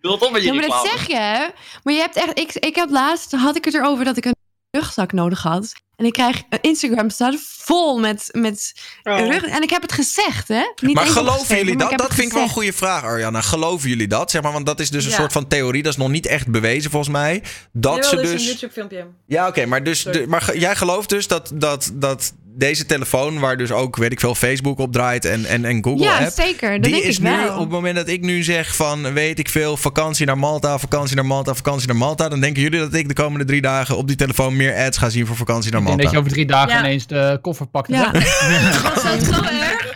Wil 0.00 0.12
het 0.12 0.22
op 0.22 0.30
met 0.32 0.42
je 0.42 0.46
Ja, 0.48 0.54
maar 0.54 0.68
dat 0.68 0.88
zeg 0.92 1.06
je, 1.06 1.16
hè? 1.16 1.46
Maar 1.82 1.94
je 1.94 2.00
hebt 2.00 2.16
echt... 2.16 2.38
Ik, 2.38 2.52
ik 2.54 2.76
had 2.76 2.90
laatst, 2.90 3.32
had 3.32 3.56
ik 3.56 3.64
het 3.64 3.74
erover 3.74 4.04
dat 4.04 4.16
ik 4.16 4.24
een 4.24 4.34
rugzak 4.70 5.12
nodig 5.12 5.42
had. 5.42 5.72
En 5.96 6.04
ik 6.04 6.12
krijg... 6.12 6.42
Instagram 6.60 7.10
staat 7.10 7.34
vol 7.40 7.98
met, 7.98 8.28
met 8.32 8.72
Oh. 9.02 9.18
rug... 9.26 9.44
En 9.44 9.62
ik 9.62 9.70
heb 9.70 9.82
het 9.82 9.92
gezegd, 9.92 10.48
hè? 10.48 10.62
Niet 10.80 10.94
Maar 10.94 11.06
geloven 11.06 11.56
jullie 11.56 11.64
maar 11.64 11.76
dat? 11.78 11.90
heb 11.90 11.98
Dat 11.98 12.14
vind 12.14 12.26
ik 12.26 12.32
wel 12.32 12.42
een 12.42 12.48
goede 12.48 12.72
vraag, 12.72 13.02
Arjana. 13.02 13.40
Geloven 13.40 13.88
jullie 13.88 14.08
dat? 14.08 14.30
Zeg 14.30 14.42
maar, 14.42 14.52
want 14.52 14.66
dat 14.66 14.80
is 14.80 14.90
dus 14.90 15.04
een 15.04 15.10
Ja. 15.10 15.16
soort 15.16 15.32
van 15.32 15.48
theorie. 15.48 15.82
Dat 15.82 15.92
is 15.92 15.98
nog 15.98 16.08
niet 16.08 16.26
echt 16.26 16.48
bewezen 16.48 16.90
volgens 16.90 17.12
mij. 17.12 17.42
Dat 17.72 17.94
Jawel, 17.94 18.10
ze 18.10 18.16
dit 18.16 18.24
is 18.24 18.30
dus. 18.30 18.40
een 18.40 18.46
YouTube 18.46 18.72
filmpje. 18.72 19.06
Ja, 19.26 19.48
oké, 19.48 19.66
maar, 19.66 19.82
dus, 19.84 20.02
de- 20.02 20.26
maar 20.28 20.40
ge- 20.42 20.58
jij 20.58 20.76
gelooft 20.76 21.08
dus 21.08 21.26
dat, 21.26 21.50
dat, 21.54 21.90
dat 21.94 22.32
deze 22.54 22.86
telefoon, 22.86 23.38
waar 23.38 23.56
dus 23.56 23.70
ook, 23.72 23.96
weet 23.96 24.12
ik 24.12 24.20
veel, 24.20 24.34
Facebook 24.34 24.78
op 24.78 24.92
draait 24.92 25.24
en, 25.24 25.44
en, 25.44 25.64
en 25.64 25.84
Google 25.84 26.04
Ja, 26.04 26.18
app, 26.18 26.30
zeker. 26.34 26.72
Dat 26.72 26.82
die 26.82 26.92
denk 26.92 27.04
is 27.04 27.16
ik 27.16 27.22
nu, 27.22 27.30
wel. 27.36 27.52
op 27.54 27.60
het 27.60 27.68
moment 27.70 27.96
dat 27.96 28.08
ik 28.08 28.20
nu 28.20 28.42
zeg 28.42 28.76
van, 28.76 29.12
weet 29.12 29.38
ik 29.38 29.48
veel, 29.48 29.76
vakantie 29.76 30.26
naar 30.26 30.38
Malta, 30.38 30.78
vakantie 30.78 31.16
naar 31.16 31.26
Malta, 31.26 31.54
vakantie 31.54 31.86
naar 31.88 31.96
Malta, 31.96 32.28
dan 32.28 32.40
denken 32.40 32.62
jullie 32.62 32.78
dat 32.80 32.94
ik 32.94 33.08
de 33.08 33.14
komende 33.14 33.44
drie 33.44 33.60
dagen 33.60 33.96
op 33.96 34.06
die 34.06 34.16
telefoon 34.16 34.56
meer 34.56 34.74
ads 34.76 34.98
ga 34.98 35.08
zien 35.08 35.26
voor 35.26 35.36
vakantie 35.36 35.70
naar 35.72 35.80
Ik 35.80 35.86
denk 35.86 35.98
Malta. 35.98 36.02
dat 36.02 36.12
je 36.12 36.18
over 36.18 36.30
drie 36.32 36.46
dagen 36.46 36.70
Ja. 36.72 36.78
ineens 36.78 37.06
de 37.06 37.38
koffer 37.42 37.66
pakt. 37.66 37.88
en 37.90 37.94
Ja. 37.94 38.10
dat 38.12 39.24
zo 39.24 39.42
erg? 39.42 39.91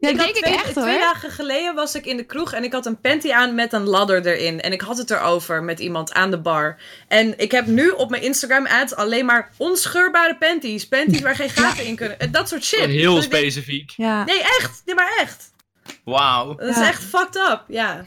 Dat 0.00 0.10
had 0.10 0.20
denk 0.20 0.36
ik 0.36 0.42
twee, 0.44 0.54
echt, 0.54 0.72
Twee 0.72 0.84
hoor. 0.90 0.98
dagen 1.00 1.30
geleden 1.30 1.74
was 1.74 1.94
ik 1.94 2.06
in 2.06 2.16
de 2.16 2.24
kroeg 2.24 2.52
en 2.52 2.64
ik 2.64 2.72
had 2.72 2.86
een 2.86 3.00
panty 3.00 3.32
aan 3.32 3.54
met 3.54 3.72
een 3.72 3.84
ladder 3.84 4.26
erin. 4.26 4.60
En 4.60 4.72
ik 4.72 4.80
had 4.80 4.98
het 4.98 5.10
erover 5.10 5.62
met 5.62 5.80
iemand 5.80 6.12
aan 6.12 6.30
de 6.30 6.38
bar. 6.40 6.76
En 7.08 7.38
ik 7.38 7.50
heb 7.50 7.66
nu 7.66 7.88
op 7.88 8.10
mijn 8.10 8.22
Instagram 8.22 8.66
ads 8.66 8.94
alleen 8.94 9.24
maar 9.26 9.50
onscheurbare 9.56 10.36
panties. 10.36 10.88
Panties 10.88 11.20
waar 11.20 11.34
geen 11.36 11.50
gaten 11.50 11.84
in 11.86 11.96
kunnen. 11.96 12.18
En 12.18 12.30
Dat 12.32 12.48
soort 12.48 12.64
shit. 12.64 12.84
Heel 12.84 13.14
Dus 13.14 13.28
denk- 13.28 13.42
specifiek. 13.42 13.90
Ja. 13.96 14.24
Nee, 14.24 14.40
echt. 14.40 14.82
Nee, 14.84 14.94
maar 14.94 15.16
echt. 15.20 15.50
Wauw. 16.04 16.54
Dat 16.54 16.68
is 16.68 16.76
Ja. 16.76 16.88
echt 16.88 17.02
fucked 17.02 17.36
up. 17.36 17.64
Ja. 17.68 18.04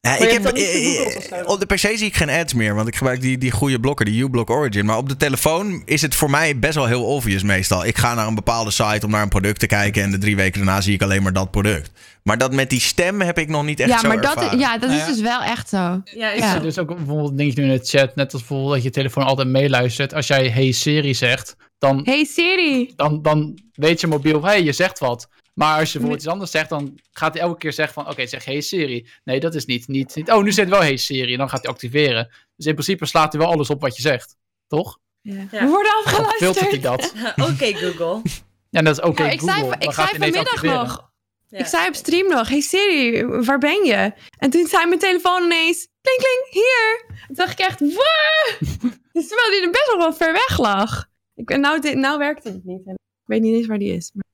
Ja, 0.00 0.14
je 0.14 0.24
ik 0.24 0.30
heb, 0.30 0.44
eh, 0.44 1.40
eh, 1.40 1.46
op 1.48 1.60
de 1.60 1.66
PC 1.66 1.78
zie 1.78 2.06
ik 2.06 2.16
geen 2.16 2.30
ads 2.30 2.54
meer, 2.54 2.74
want 2.74 2.88
ik 2.88 2.96
gebruik 2.96 3.20
die, 3.20 3.38
die 3.38 3.50
goede 3.50 3.80
blokker, 3.80 4.04
die 4.04 4.22
uBlock 4.22 4.50
Origin. 4.50 4.84
Maar 4.84 4.96
op 4.96 5.08
de 5.08 5.16
telefoon 5.16 5.82
is 5.84 6.02
het 6.02 6.14
voor 6.14 6.30
mij 6.30 6.58
best 6.58 6.74
wel 6.74 6.86
heel 6.86 7.04
obvious 7.04 7.42
meestal. 7.42 7.84
Ik 7.84 7.98
ga 7.98 8.14
naar 8.14 8.26
een 8.26 8.34
bepaalde 8.34 8.70
site 8.70 9.06
om 9.06 9.10
naar 9.10 9.22
een 9.22 9.28
product 9.28 9.60
te 9.60 9.66
kijken 9.66 10.02
en 10.02 10.10
de 10.10 10.18
drie 10.18 10.36
weken 10.36 10.64
daarna 10.64 10.80
zie 10.80 10.94
ik 10.94 11.02
alleen 11.02 11.22
maar 11.22 11.32
dat 11.32 11.50
product. 11.50 11.90
Maar 12.22 12.38
dat 12.38 12.52
met 12.52 12.70
die 12.70 12.80
stem 12.80 13.20
heb 13.20 13.38
ik 13.38 13.48
nog 13.48 13.64
niet 13.64 13.80
echt 13.80 13.90
Ja, 13.90 13.98
zo 13.98 14.08
maar 14.08 14.20
dat, 14.20 14.36
ervaren. 14.36 14.58
ja, 14.58 14.78
dat 14.78 14.90
is 14.90 14.96
ja. 14.98 15.06
dus 15.06 15.20
wel 15.20 15.42
echt 15.42 15.68
zo. 15.68 15.76
Ja, 16.04 16.30
ik 16.30 16.38
Ja. 16.38 16.54
Er 16.54 16.62
dus 16.62 16.78
ook 16.78 16.96
bijvoorbeeld 16.96 17.30
een 17.30 17.36
dingetje 17.36 17.62
nu 17.62 17.70
in 17.72 17.78
de 17.78 17.84
chat, 17.84 18.14
net 18.14 18.32
als 18.32 18.40
bijvoorbeeld 18.42 18.74
dat 18.74 18.82
je 18.82 18.90
telefoon 18.90 19.24
altijd 19.24 19.48
meeluistert. 19.48 20.14
Als 20.14 20.26
jij 20.26 20.48
hey 20.48 20.72
Siri 20.72 21.14
zegt, 21.14 21.56
dan, 21.78 22.00
Hey 22.04 22.24
Siri. 22.24 22.92
dan, 22.96 23.22
dan 23.22 23.58
weet 23.72 24.00
je 24.00 24.06
mobiel, 24.06 24.44
hey, 24.44 24.62
je 24.62 24.72
zegt 24.72 24.98
wat. 24.98 25.28
Maar 25.58 25.78
als 25.78 25.86
je 25.92 25.98
bijvoorbeeld 25.98 26.20
iets 26.22 26.32
anders 26.32 26.50
zegt, 26.50 26.68
dan 26.68 26.98
gaat 27.10 27.32
hij 27.34 27.42
elke 27.42 27.58
keer 27.58 27.72
zeggen 27.72 27.94
van, 27.94 28.08
oké, 28.12 28.26
zeg 28.26 28.44
hey 28.44 28.60
Siri. 28.60 29.08
Nee, 29.24 29.40
dat 29.40 29.54
is 29.54 29.64
niet, 29.64 29.88
niet, 29.88 30.14
niet. 30.14 30.30
Oh, 30.30 30.42
nu 30.42 30.52
zit 30.52 30.68
wel 30.68 30.80
hey 30.80 30.96
Siri. 30.96 31.32
En 31.32 31.38
dan 31.38 31.48
gaat 31.48 31.62
hij 31.62 31.70
activeren. 31.70 32.30
Dus 32.56 32.66
in 32.66 32.72
principe 32.72 33.06
slaat 33.06 33.32
hij 33.32 33.40
wel 33.40 33.50
alles 33.50 33.70
op 33.70 33.80
wat 33.80 33.96
je 33.96 34.02
zegt. 34.02 34.36
Toch? 34.66 34.98
Ja. 35.20 35.34
Ja. 35.50 35.64
We 35.64 35.66
worden 35.66 35.92
Dan 36.04 36.24
filtert 36.30 36.70
hij 36.70 36.88
afgeluisterd. 36.90 37.36
dat. 37.36 37.48
Oké, 37.50 37.74
Google. 37.74 38.22
Ja, 38.70 38.82
dat 38.82 38.98
is 38.98 39.04
oké 39.04 39.22
Ja, 39.24 39.30
ik 39.30 39.40
Google. 39.40 39.54
zei, 39.56 39.70
ik 39.78 39.90
gaat 39.90 39.94
zei 39.94 40.08
vanmiddag 40.08 40.44
activeren. 40.46 40.78
nog. 40.78 41.10
Ja. 41.48 41.58
Ik 41.58 41.66
zei 41.66 41.88
op 41.88 41.94
stream 41.94 42.28
nog, 42.28 42.48
hey 42.48 42.60
Siri, 42.60 43.24
waar 43.24 43.58
ben 43.58 43.84
je? 43.84 44.12
En 44.38 44.50
toen 44.50 44.66
zei 44.66 44.86
mijn 44.86 44.98
telefoon 45.00 45.42
ineens, 45.42 45.88
kling 46.00 46.18
kling, 46.18 46.46
hier. 46.50 47.04
Toen 47.26 47.34
dacht 47.36 47.52
ik 47.60 47.66
echt, 47.66 47.80
wow! 47.80 48.58
Dus 49.12 49.28
terwijl 49.28 49.50
die 49.50 49.62
er 49.62 49.70
best 49.70 49.86
wel 49.86 49.98
wel 49.98 50.14
ver 50.14 50.32
weg 50.32 50.58
lag. 50.58 51.06
Ik, 51.34 51.56
nou, 51.56 51.80
dit- 51.80 51.94
nou 51.94 52.18
werkt 52.18 52.44
het 52.44 52.64
niet. 52.64 52.80
Ik 52.86 52.96
weet 53.24 53.40
niet 53.40 53.54
eens 53.54 53.66
waar 53.66 53.78
die 53.78 53.92
is. 53.94 54.10
Maar- 54.14 54.26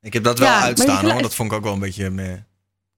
Ik 0.00 0.12
heb 0.12 0.24
dat 0.24 0.38
wel 0.38 0.48
Ja, 0.48 0.60
uitstaan 0.60 1.10
hoor, 1.10 1.22
dat 1.22 1.34
vond 1.34 1.50
ik 1.50 1.56
ook 1.56 1.64
wel 1.64 1.72
een 1.72 1.78
beetje... 1.78 2.10
meh. 2.10 2.36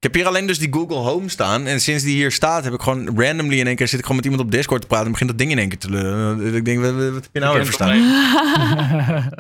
Ik 0.01 0.06
heb 0.06 0.14
hier 0.14 0.27
alleen 0.27 0.47
dus 0.47 0.59
die 0.59 0.72
Google 0.72 0.97
Home 0.97 1.28
staan. 1.28 1.66
En 1.66 1.81
sinds 1.81 2.05
die 2.05 2.14
hier 2.14 2.32
staat, 2.32 2.64
heb 2.64 2.72
ik 2.72 2.81
gewoon 2.81 3.20
randomly 3.20 3.59
in 3.59 3.66
één 3.66 3.77
keer 3.77 3.89
zit 3.89 3.98
ik 3.98 4.05
gewoon 4.05 4.16
met 4.16 4.24
iemand 4.24 4.44
op 4.44 4.51
Discord 4.51 4.81
te 4.81 4.86
praten. 4.86 5.06
En 5.06 5.12
begint 5.12 5.31
dat 5.31 5.39
ding 5.39 5.51
in 5.51 5.59
één 5.59 5.68
keer 5.68 5.78
te 5.78 5.90
lullen. 5.90 6.55
Ik 6.55 6.64
denk, 6.64 6.81
wat, 6.81 6.94
wat 6.94 7.14
heb 7.14 7.28
je 7.32 7.40
nou 7.40 7.55
weer 7.55 7.64
verstaan? 7.64 7.98
het 7.98 9.35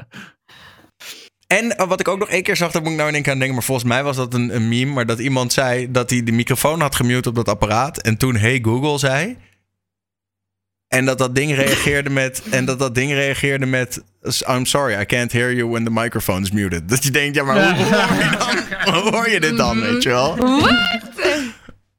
En 1.58 1.76
eh, 1.76 1.88
wat 1.88 2.00
ik 2.00 2.08
ook 2.08 2.18
nog 2.18 2.28
één 2.28 2.42
keer 2.42 2.56
zag, 2.56 2.70
daar 2.70 2.82
moet 2.82 2.90
ik 2.90 2.96
nou 2.96 3.08
in 3.08 3.14
één 3.14 3.22
keer 3.22 3.32
aan 3.32 3.38
denken. 3.38 3.56
Maar 3.56 3.66
volgens 3.66 3.88
mij 3.88 4.02
was 4.02 4.16
dat 4.16 4.34
een, 4.34 4.54
een 4.54 4.68
meme. 4.68 4.92
Maar 4.92 5.06
dat 5.06 5.18
iemand 5.18 5.52
zei 5.52 5.90
dat 5.90 6.10
hij 6.10 6.22
de 6.22 6.32
microfoon 6.32 6.80
had 6.80 6.94
gemute 6.94 7.28
op 7.28 7.34
dat 7.34 7.48
apparaat. 7.48 7.98
En 7.98 8.16
toen 8.16 8.36
Hey 8.36 8.58
Google 8.62 8.98
zei. 8.98 9.36
En 10.90 11.04
dat 11.04 11.18
dat 11.18 11.34
ding 11.34 11.54
reageerde 11.54 12.10
met. 12.10 12.42
En 12.50 12.64
dat 12.64 12.78
dat 12.78 12.94
ding 12.94 13.12
reageerde 13.12 13.66
met. 13.66 14.02
I'm 14.48 14.64
sorry, 14.66 15.00
I 15.00 15.04
can't 15.06 15.32
hear 15.32 15.52
you 15.54 15.68
when 15.70 15.84
the 15.84 15.90
microphone 15.90 16.40
is 16.42 16.50
muted. 16.50 16.88
Dat 16.88 17.04
je 17.04 17.10
denkt, 17.10 17.34
ja, 17.36 17.42
maar 17.44 17.74
hoe, 17.74 17.84
hoe 17.84 17.94
hoor 17.94 18.14
je 18.14 18.30
dan? 18.84 18.94
Hoe 18.94 19.10
hoor 19.12 19.30
je 19.30 19.40
dit 19.40 19.56
dan, 19.56 19.80
weet 19.80 20.02
je 20.02 20.08
wel? 20.08 20.36
What? 20.36 20.74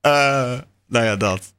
Eh, 0.02 0.52
nou 0.88 1.06
ja, 1.06 1.16
dat. 1.16 1.54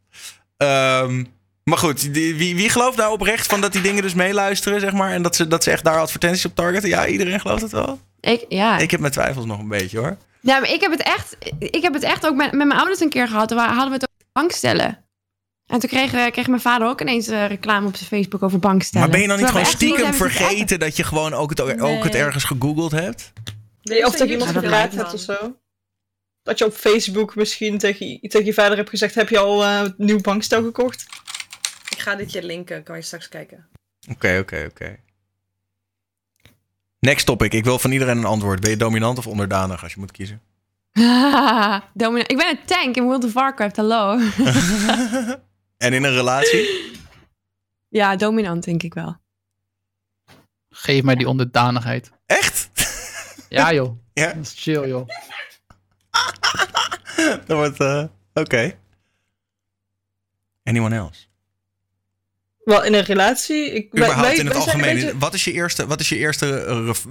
Ehm, 0.57 1.25
maar 1.65 1.79
goed, 1.79 2.15
die- 2.15 2.35
wie, 2.35 2.57
wie 2.57 2.69
gelooft 2.69 2.97
nou 2.97 3.13
oprecht 3.13 3.47
van 3.47 3.61
dat 3.61 3.73
die 3.73 3.81
dingen 3.83 4.03
dus 4.03 4.15
meeluisteren, 4.15 4.81
zeg 4.81 4.93
maar? 4.93 5.13
En 5.13 5.23
dat 5.23 5.37
ze, 5.37 5.49
dat 5.49 5.63
ze 5.63 5.71
echt 5.71 5.85
daar 5.85 5.99
advertenties 5.99 6.45
op 6.45 6.55
targeten? 6.55 6.89
Ja, 6.89 7.07
iedereen 7.07 7.41
gelooft 7.41 7.63
het 7.63 7.73
wel. 7.73 8.01
Ik, 8.21 8.45
ja. 8.49 8.79
Ik 8.79 8.91
heb 8.91 9.01
mijn 9.01 9.13
twijfels 9.13 9.45
nog 9.45 9.59
een 9.59 9.69
beetje 9.69 9.99
hoor. 9.99 10.17
ja, 10.41 10.59
maar 10.61 10.71
ik 10.71 10.81
heb 10.81 10.91
het 10.91 11.03
echt, 11.03 11.37
ik 11.59 11.83
heb 11.83 11.93
het 11.95 12.03
echt 12.03 12.27
ook 12.27 12.35
met, 12.37 12.53
met 12.53 12.67
mijn 12.67 12.79
ouders 12.79 13.01
een 13.01 13.09
keer 13.09 13.29
gehad. 13.29 13.51
Waar 13.51 13.69
hadden 13.69 13.87
we 13.89 13.93
het 13.95 14.09
over 14.11 14.31
bankstellen. 14.33 14.99
En 15.73 15.79
toen 15.81 15.89
kreeg, 15.89 16.13
eh, 16.13 16.31
kreeg 16.31 16.47
mijn 16.49 16.61
vader 16.61 16.89
ook 16.89 17.01
ineens 17.01 17.29
eh, 17.29 17.47
reclame 17.47 17.87
op 17.87 17.97
zijn 17.97 18.09
Facebook 18.09 18.43
over 18.43 18.59
bankstellen. 18.59 19.09
Maar 19.09 19.17
ben 19.17 19.27
je 19.27 19.33
dan 19.33 19.39
niet 19.43 19.49
gewoon 19.51 19.67
stiekem 19.67 20.15
vergeten 20.15 20.79
dat 20.79 20.97
je 20.97 21.05
gewoon 21.05 21.35
ook 21.35 21.51
het, 21.51 21.61
ook 21.81 22.05
het 22.05 22.15
ergens 22.15 22.45
gegoogeld 22.45 22.93
hebt? 22.93 23.33
Nee, 23.83 24.07
of 24.07 24.17
dat 24.17 24.27
je 24.29 24.33
iemand 24.33 24.51
gepraat 24.51 24.95
hebt 24.95 25.15
of 25.15 25.21
zo. 25.21 25.57
Dat 26.43 26.59
je 26.59 26.65
op 26.65 26.73
Facebook 26.75 27.35
misschien 27.35 27.79
tegen, 27.79 28.07
je- 28.09 28.29
tegen 28.29 28.47
je 28.47 28.55
vader 28.55 28.77
hebt 28.77 28.89
gezegd: 28.89 29.15
Heb 29.15 29.29
je 29.29 29.39
al 29.39 29.65
eh, 29.65 29.81
een 29.81 29.95
nieuw 29.97 30.21
bankstel 30.21 30.63
gekocht? 30.63 31.07
Ik 31.91 31.99
ga 31.99 32.15
dit 32.15 32.33
je 32.33 32.43
linken, 32.45 32.83
kan 32.83 32.97
je 32.97 33.03
straks 33.03 33.29
kijken. 33.29 33.67
Oké, 34.11 34.39
oké, 34.41 34.67
oké. 34.71 34.97
Next 36.99 37.27
topic. 37.27 37.53
Ik 37.53 37.65
wil 37.65 37.79
van 37.79 37.93
iedereen 37.93 38.17
een 38.19 38.25
antwoord. 38.25 38.61
Ben 38.61 38.71
je 38.71 38.77
dominant 38.77 39.19
of 39.19 39.27
onderdanig 39.27 39.83
als 39.83 39.93
je 39.95 40.01
moet 40.01 40.11
kiezen? 40.13 40.41
Domino- 41.95 42.25
ik 42.27 42.37
ben 42.37 42.49
een 42.49 42.65
tank 42.67 42.97
in 42.97 43.03
World 43.03 43.25
of 43.25 43.33
Warcraft, 43.33 43.77
hallo. 43.77 44.19
En 45.83 45.93
in 45.93 46.05
een 46.05 46.13
relatie? 46.13 46.69
ja, 48.01 48.17
dominant 48.17 48.65
denk 48.65 48.83
ik 48.83 48.95
wel. 48.95 49.17
Geef 50.71 51.03
mij 51.03 51.15
die 51.15 51.29
onderdanigheid. 51.29 52.11
Echt? 52.27 52.71
Ja 53.49 53.73
joh, 53.73 53.99
Ja, 54.13 54.27
dat 54.33 54.43
is 54.43 54.53
chill 54.57 54.89
joh. 54.89 55.09
dat 57.47 57.57
wordt... 57.57 57.81
eh, 57.81 58.05
Oké. 58.35 58.79
Anyone 60.65 60.97
else? 60.97 61.27
Wel, 62.65 62.85
in 62.85 62.95
een 62.95 63.05
relatie. 63.05 63.65
Ik, 63.65 63.73
wij- 63.73 64.03
Überhaupt 64.03 64.29
wij- 64.29 64.37
in 64.37 64.47
het 64.47 64.57
algemeen. 64.57 64.95
beetje- 64.95 65.19
Wat, 65.19 65.35
is 65.35 65.45
je 65.45 65.53
eerste, 65.53 65.87
wat, 65.87 66.01
is 66.01 66.09
je 66.09 66.17
eerste, 66.17 66.65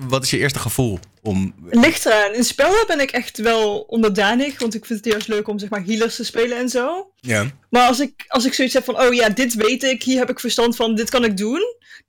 wat 0.08 0.24
is 0.24 0.30
je 0.30 0.38
eerste 0.38 0.60
gevoel 0.60 1.00
om... 1.22 1.54
Ligt 1.70 2.06
eraan. 2.06 2.34
In 2.34 2.44
spellen 2.44 2.84
ben 2.88 3.00
ik 3.00 3.12
echt 3.12 3.38
wel 3.38 3.80
onderdanig, 3.80 4.60
want 4.60 4.74
ik 4.74 4.86
vind 4.86 5.00
het 5.04 5.14
juist 5.14 5.28
leuk 5.28 5.48
om 5.48 5.60
zeg 5.60 5.70
maar 5.70 5.84
healers 5.86 6.16
te 6.16 6.24
spelen 6.26 6.58
en 6.58 6.70
zo. 6.70 7.12
Ja. 7.20 7.46
Maar 7.70 7.88
als 7.88 8.00
ik, 8.00 8.26
als 8.28 8.46
ik 8.46 8.54
zoiets 8.54 8.74
heb 8.74 8.84
van, 8.84 9.02
oh 9.02 9.14
ja, 9.14 9.30
dit 9.30 9.54
weet 9.54 9.84
ik, 9.84 10.04
hier 10.04 10.20
heb 10.20 10.30
ik 10.30 10.40
verstand 10.40 10.76
van, 10.76 10.96
dit 10.96 11.10
kan 11.10 11.24
ik 11.24 11.38
doen. 11.38 11.62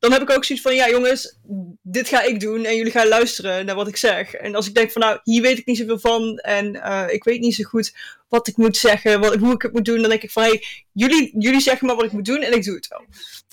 Dan 0.03 0.13
heb 0.13 0.23
ik 0.23 0.31
ook 0.31 0.45
zoiets 0.45 0.65
van, 0.65 0.75
ja 0.75 0.89
jongens, 0.89 1.39
dit 1.83 2.09
ga 2.09 2.23
ik 2.23 2.41
doen 2.41 2.65
en 2.65 2.77
jullie 2.77 2.93
gaan 2.93 3.09
luisteren 3.09 3.67
naar 3.67 3.75
wat 3.75 3.89
ik 3.89 3.97
zeg. 3.97 4.35
En 4.35 4.55
als 4.55 4.67
ik 4.67 4.75
denk 4.75 4.91
van, 4.91 5.03
nou, 5.03 5.19
hier 5.23 5.43
weet 5.43 5.59
ik 5.59 5.67
niet 5.67 5.77
zoveel 5.77 5.99
van 5.99 6.39
en 6.39 6.83
eh, 6.83 7.05
ik 7.09 7.25
weet 7.25 7.41
niet 7.41 7.55
zo 7.55 7.65
goed 7.65 7.95
wat 8.29 8.49
ik 8.49 8.57
moet 8.57 8.77
zeggen, 8.77 9.21
wat, 9.21 9.35
hoe 9.35 9.53
ik 9.53 9.63
het 9.63 9.73
moet 9.73 9.85
doen, 9.85 10.01
dan 10.01 10.11
denk 10.11 10.23
ik 10.23 10.31
van, 10.31 10.43
hey, 10.43 10.65
jullie, 10.93 11.35
jullie 11.39 11.61
zeggen 11.61 11.87
maar 11.87 11.97
wat 11.97 12.05
ik 12.05 12.13
moet 12.13 12.25
doen 12.25 12.41
en 12.41 12.53
ik 12.53 12.65
doe 12.65 12.75
het 12.75 12.89
wel. 12.89 13.05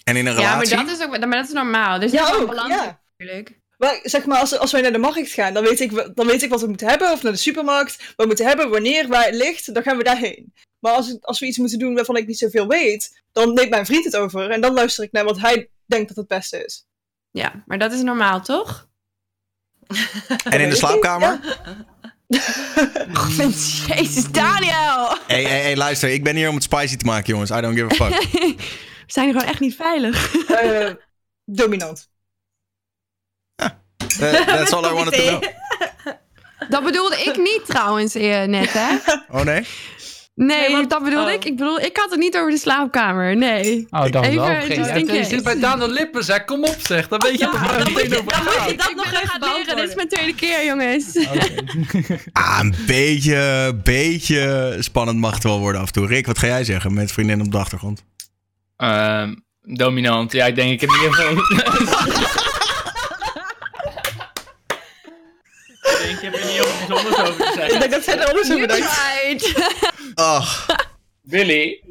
En 0.03 0.15
in 0.15 0.25
een 0.25 0.33
Ja, 0.33 0.55
maar 0.55 0.63
relatie? 0.63 0.87
dat 0.87 0.97
is 0.97 1.03
ook 1.03 1.09
maar 1.09 1.29
dat 1.29 1.47
is 1.47 1.53
normaal. 1.53 1.99
Dus 1.99 2.11
Ja, 2.11 2.33
ook, 2.33 2.47
balans 2.47 2.73
ja. 2.73 3.01
natuurlijk. 3.17 3.57
Maar 3.77 3.99
zeg 4.03 4.25
maar, 4.25 4.39
als, 4.39 4.57
als 4.57 4.71
wij 4.71 4.81
naar 4.81 4.91
de 4.91 4.97
markt 4.97 5.31
gaan, 5.31 5.53
dan 5.53 5.63
weet, 5.63 5.79
ik, 5.79 6.11
dan 6.15 6.27
weet 6.27 6.43
ik 6.43 6.49
wat 6.49 6.61
we 6.61 6.67
moeten 6.67 6.87
hebben. 6.87 7.11
Of 7.11 7.23
naar 7.23 7.31
de 7.31 7.37
supermarkt, 7.37 7.97
wat 7.97 8.13
we 8.15 8.25
moeten 8.25 8.45
hebben, 8.45 8.69
wanneer, 8.69 9.07
waar 9.07 9.25
het 9.25 9.35
ligt, 9.35 9.73
dan 9.73 9.83
gaan 9.83 9.97
we 9.97 10.03
daarheen. 10.03 10.53
Maar 10.79 10.93
als, 10.93 11.17
als 11.21 11.39
we 11.39 11.45
iets 11.45 11.57
moeten 11.57 11.79
doen 11.79 11.95
waarvan 11.95 12.17
ik 12.17 12.27
niet 12.27 12.37
zoveel 12.37 12.67
weet, 12.67 13.21
dan 13.31 13.53
neemt 13.53 13.69
mijn 13.69 13.85
vriend 13.85 14.05
het 14.05 14.15
over. 14.15 14.49
En 14.49 14.61
dan 14.61 14.73
luister 14.73 15.03
ik 15.03 15.11
naar 15.11 15.23
wat 15.23 15.39
hij 15.39 15.69
denk 15.89 16.07
dat 16.07 16.17
het 16.17 16.27
beste 16.27 16.65
is. 16.65 16.87
Ja, 17.31 17.63
maar 17.65 17.77
dat 17.77 17.91
is 17.91 18.01
normaal, 18.01 18.41
toch? 18.41 18.87
En 20.43 20.59
in 20.61 20.69
de 20.69 20.75
slaapkamer? 20.75 21.39
Oh, 23.13 23.37
Jezus, 23.87 24.31
Daniel! 24.31 25.17
Hé, 25.27 25.43
hey, 25.43 25.61
hey, 25.61 25.75
luister. 25.75 26.09
Ik 26.09 26.23
ben 26.23 26.35
hier 26.35 26.49
om 26.49 26.53
het 26.55 26.63
spicy 26.63 26.95
te 26.95 27.05
maken, 27.05 27.33
jongens. 27.33 27.49
I 27.51 27.61
don't 27.61 27.77
give 27.77 28.01
a 28.01 28.09
fuck. 28.09 28.31
We 29.07 29.15
zijn 29.15 29.25
hier 29.25 29.33
gewoon 29.33 29.51
echt 29.51 29.59
niet 29.59 29.75
veilig. 29.75 30.35
Eh, 30.47 30.89
dominant. 31.45 32.09
Uh, 33.61 33.67
that's 34.31 34.71
all 34.71 34.85
I 34.85 34.93
wanted 34.93 35.13
to 35.13 35.23
know. 35.37 35.43
Dat 36.69 36.83
bedoelde 36.83 37.17
ik 37.23 37.37
niet 37.37 37.65
trouwens 37.65 38.15
eh, 38.15 38.43
net, 38.43 38.73
hè? 38.73 38.97
Oh 39.29 39.41
nee? 39.41 39.67
Nee, 40.45 40.57
Nee, 40.59 40.71
want- 40.71 40.89
dat 40.89 41.03
bedoelde 41.03 41.29
oh. 41.29 41.33
ik. 41.35 41.45
Ik 41.45 41.55
bedoel, 41.57 41.79
ik 41.79 41.97
had 41.97 42.09
het 42.09 42.19
niet 42.19 42.37
over 42.37 42.51
de 42.51 42.57
slaapkamer. 42.57 43.35
Nee. 43.35 43.87
Oh, 43.89 44.11
dan 44.11 44.23
Even 44.23 44.35
wel. 44.35 44.45
Geen, 44.61 45.05
ja, 45.05 45.13
je 45.13 45.23
zit 45.23 45.43
bij 45.43 45.59
Daniel 45.59 45.89
Lippens, 45.89 46.27
hè. 46.27 46.45
Kom 46.45 46.63
op, 46.63 46.75
zeg. 46.79 47.07
Dan 47.07 47.19
weet 47.19 47.31
je 47.31 47.37
Ja, 47.37 47.51
toch 47.51 47.59
waar 47.59 47.69
dan 47.77 47.79
het 47.81 47.89
moet 47.91 48.01
je- 48.01 48.09
dan 48.09 48.23
moet 48.43 48.69
je 48.69 48.75
dat 48.77 48.89
ik 48.89 48.95
nog 48.95 49.05
even 49.13 49.27
gaan 49.27 49.39
leren. 49.53 49.75
Dit 49.75 49.89
is 49.89 49.95
mijn 49.95 50.07
tweede 50.07 50.35
keer, 50.35 50.65
jongens. 50.65 51.05
Ah, 52.33 52.59
een 52.61 52.73
beetje, 52.87 53.73
beetje 53.83 54.75
spannend 54.79 55.17
mag 55.19 55.33
het 55.33 55.43
wel 55.43 55.59
worden 55.59 55.81
af 55.81 55.87
en 55.87 55.93
toe. 55.93 56.07
Rick, 56.07 56.25
wat 56.25 56.37
ga 56.37 56.47
jij 56.47 56.63
zeggen 56.63 56.93
met 56.93 57.11
vriendin 57.11 57.41
op 57.41 57.51
de 57.51 57.57
achtergrond? 57.57 58.03
Ehm, 58.77 59.33
dominant. 59.61 60.31
Ja, 60.31 60.45
ik 60.45 60.55
denk 60.55 60.71
ik 60.71 60.81
heb 60.81 60.89
in 60.89 60.95
ieder 60.95 61.13
geval... 61.13 61.43
ik 66.09 66.15
ik 66.15 66.21
heb 66.21 66.35
er 66.35 66.45
niet 66.45 66.61
over 66.61 66.87
bijzonders 66.87 67.17
over 67.19 67.35
te 67.35 67.43
Ik 67.47 67.53
zeggen. 67.53 67.79
denk 67.79 67.91
dat 67.91 68.03
zij 68.03 68.19
er 68.19 68.27
anders 68.27 68.51
over 68.51 68.67
denkt. 68.67 68.93
tried. 68.93 69.71
Ach, 70.15 70.65
Billy, 71.21 71.81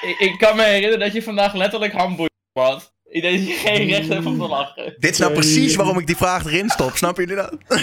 ik, 0.00 0.16
ik 0.18 0.38
kan 0.38 0.56
me 0.56 0.62
herinneren 0.62 0.98
dat 0.98 1.12
je 1.12 1.22
vandaag 1.22 1.54
letterlijk 1.54 1.92
handboeien 1.92 2.30
had. 2.52 2.92
Ik 3.04 3.22
denk 3.22 3.38
dat 3.38 3.46
je 3.48 3.54
geen 3.54 3.88
recht 3.88 4.08
hebt 4.08 4.26
om 4.26 4.38
te 4.38 4.48
lachen. 4.48 4.94
dit 4.98 5.10
is 5.12 5.18
nou 5.18 5.32
precies 5.32 5.74
waarom 5.76 5.98
ik 5.98 6.06
die 6.06 6.16
vraag 6.16 6.44
erin 6.44 6.70
stop. 6.70 6.96
Snappen 6.96 7.26
jullie 7.26 7.42
dat? 7.42 7.56
Je 7.68 7.74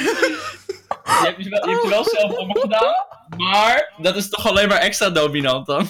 hebt 1.26 1.44
je 1.44 1.50
wel, 1.50 1.66
je 1.66 1.72
hebt 1.72 1.84
je 1.84 1.90
wel 1.90 2.04
zelf 2.04 2.36
allemaal 2.36 2.62
gedaan, 2.62 2.94
maar 3.38 3.94
dat 3.98 4.16
is 4.16 4.30
toch 4.30 4.48
alleen 4.48 4.68
maar 4.68 4.78
extra 4.78 5.10
dominant 5.10 5.66
dan? 5.66 5.88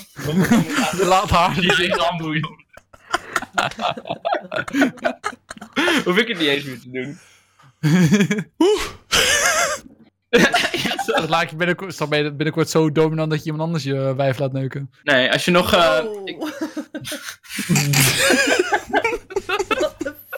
Laat 0.91 1.29
haar. 1.29 1.53
Die 1.61 1.73
zich 1.73 1.97
handboeien. 1.97 2.67
Hoef 6.05 6.17
ik 6.17 6.27
het 6.27 6.37
niet 6.39 6.47
eens 6.47 6.63
meer 6.63 6.79
te 6.79 6.91
doen. 6.91 7.19
Ja, 10.29 11.03
zo. 11.05 11.13
Dat 11.13 11.29
laat 11.29 11.49
je 11.49 11.55
binnenkort, 11.55 11.97
dan 11.97 12.09
ben 12.09 12.23
je 12.23 12.31
binnenkort 12.33 12.69
zo 12.69 12.91
dominant 12.91 13.29
dat 13.29 13.39
je 13.39 13.45
iemand 13.45 13.63
anders 13.63 13.83
je 13.83 14.15
wijf 14.15 14.39
laat 14.39 14.51
neuken. 14.51 14.91
Nee, 15.03 15.31
als 15.31 15.45
je 15.45 15.51
nog... 15.51 15.73
eh, 15.73 15.99
Oh. 16.05 16.21
ik- 16.25 16.37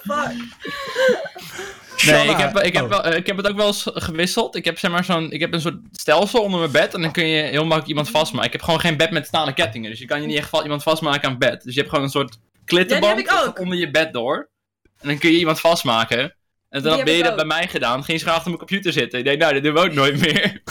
Fuck. 0.02 0.34
Nee, 2.06 2.30
ik 2.30 2.38
heb, 2.38 2.58
ik, 2.60 2.74
heb 2.74 2.84
Oh. 2.84 2.90
wel, 2.90 3.06
ik 3.14 3.28
heb 3.28 3.38
het 3.38 3.48
ook 3.48 3.56
wel 3.58 3.68
eens 3.68 3.86
gewisseld. 3.94 4.56
Ik 4.56 4.66
heb, 4.66 4.80
zeg 4.80 4.92
maar, 4.92 5.04
zo'n, 5.04 5.32
ik 5.32 5.40
heb 5.40 5.54
een 5.54 5.62
soort 5.62 5.78
stelsel 5.92 6.42
onder 6.44 6.60
mijn 6.60 6.72
bed 6.72 6.94
en 6.94 7.02
dan 7.02 7.12
kun 7.12 7.28
je 7.28 7.42
heel 7.44 7.62
makkelijk 7.62 7.88
iemand 7.88 8.10
vastmaken. 8.10 8.48
Ik 8.48 8.54
heb 8.54 8.62
gewoon 8.62 8.80
geen 8.80 8.98
bed 8.98 9.12
met 9.12 9.28
staande 9.28 9.54
kettingen, 9.54 9.90
dus 9.90 10.00
je 10.00 10.06
kan 10.06 10.22
je 10.22 10.28
niet 10.28 10.38
echt 10.38 10.62
iemand 10.64 10.84
vastmaken 10.84 11.24
aan 11.24 11.30
het 11.30 11.40
bed. 11.40 11.64
Dus 11.64 11.74
je 11.74 11.80
hebt 11.80 11.90
gewoon 11.92 12.06
een 12.06 12.12
soort 12.12 12.38
klittenband 12.66 13.18
Ja, 13.18 13.24
die 13.24 13.32
heb 13.32 13.42
ik 13.42 13.48
ook. 13.48 13.60
onder 13.60 13.78
je 13.78 13.92
bed 13.92 14.14
door. 14.14 14.50
En 15.00 15.08
dan 15.08 15.18
kun 15.18 15.32
je 15.32 15.38
iemand 15.38 15.60
vastmaken. 15.60 16.36
En 16.72 16.82
dan 16.82 16.96
heb 16.96 17.06
ben 17.06 17.14
je 17.14 17.20
ik 17.20 17.26
dat 17.26 17.36
bij 17.36 17.46
mij 17.46 17.68
gedaan. 17.68 18.04
Geen 18.04 18.20
schaaf 18.20 18.38
op 18.40 18.46
mijn 18.46 18.58
computer 18.58 18.92
zitten. 18.94 19.20
Ik 19.20 19.26
denk, 19.26 19.40
nou, 19.40 19.54
dit 19.54 19.64
doen 19.64 19.74
we 19.74 19.80
ook 19.80 19.94
nooit 19.94 20.20
meer. 20.20 20.44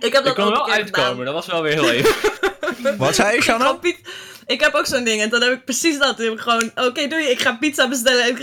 Ik 0.00 0.12
heb 0.12 0.20
Ik 0.20 0.24
dat 0.24 0.34
kon 0.34 0.44
er 0.44 0.58
ook 0.58 0.66
wel 0.66 0.74
uitkomen, 0.74 1.10
gedaan. 1.10 1.24
dat 1.24 1.34
was 1.34 1.46
wel 1.46 1.62
weer 1.62 1.72
heel 1.72 1.90
even. 1.90 2.14
Wat 2.98 3.14
zei 3.14 3.36
je, 3.36 3.42
Shanna? 3.42 3.72
Piet- 3.72 4.08
Ik 4.46 4.60
heb 4.60 4.74
ook 4.74 4.86
zo'n 4.86 5.04
ding 5.04 5.20
en 5.22 5.28
dan 5.28 5.42
heb 5.42 5.52
ik 5.52 5.64
precies 5.64 5.98
dat. 5.98 6.16
Dan 6.16 6.26
heb 6.26 6.34
ik 6.34 6.40
gewoon, 6.40 6.70
oké 6.74 7.06
doei, 7.08 7.24
ik 7.26 7.40
ga 7.40 7.52
pizza 7.60 7.88
bestellen. 7.88 8.36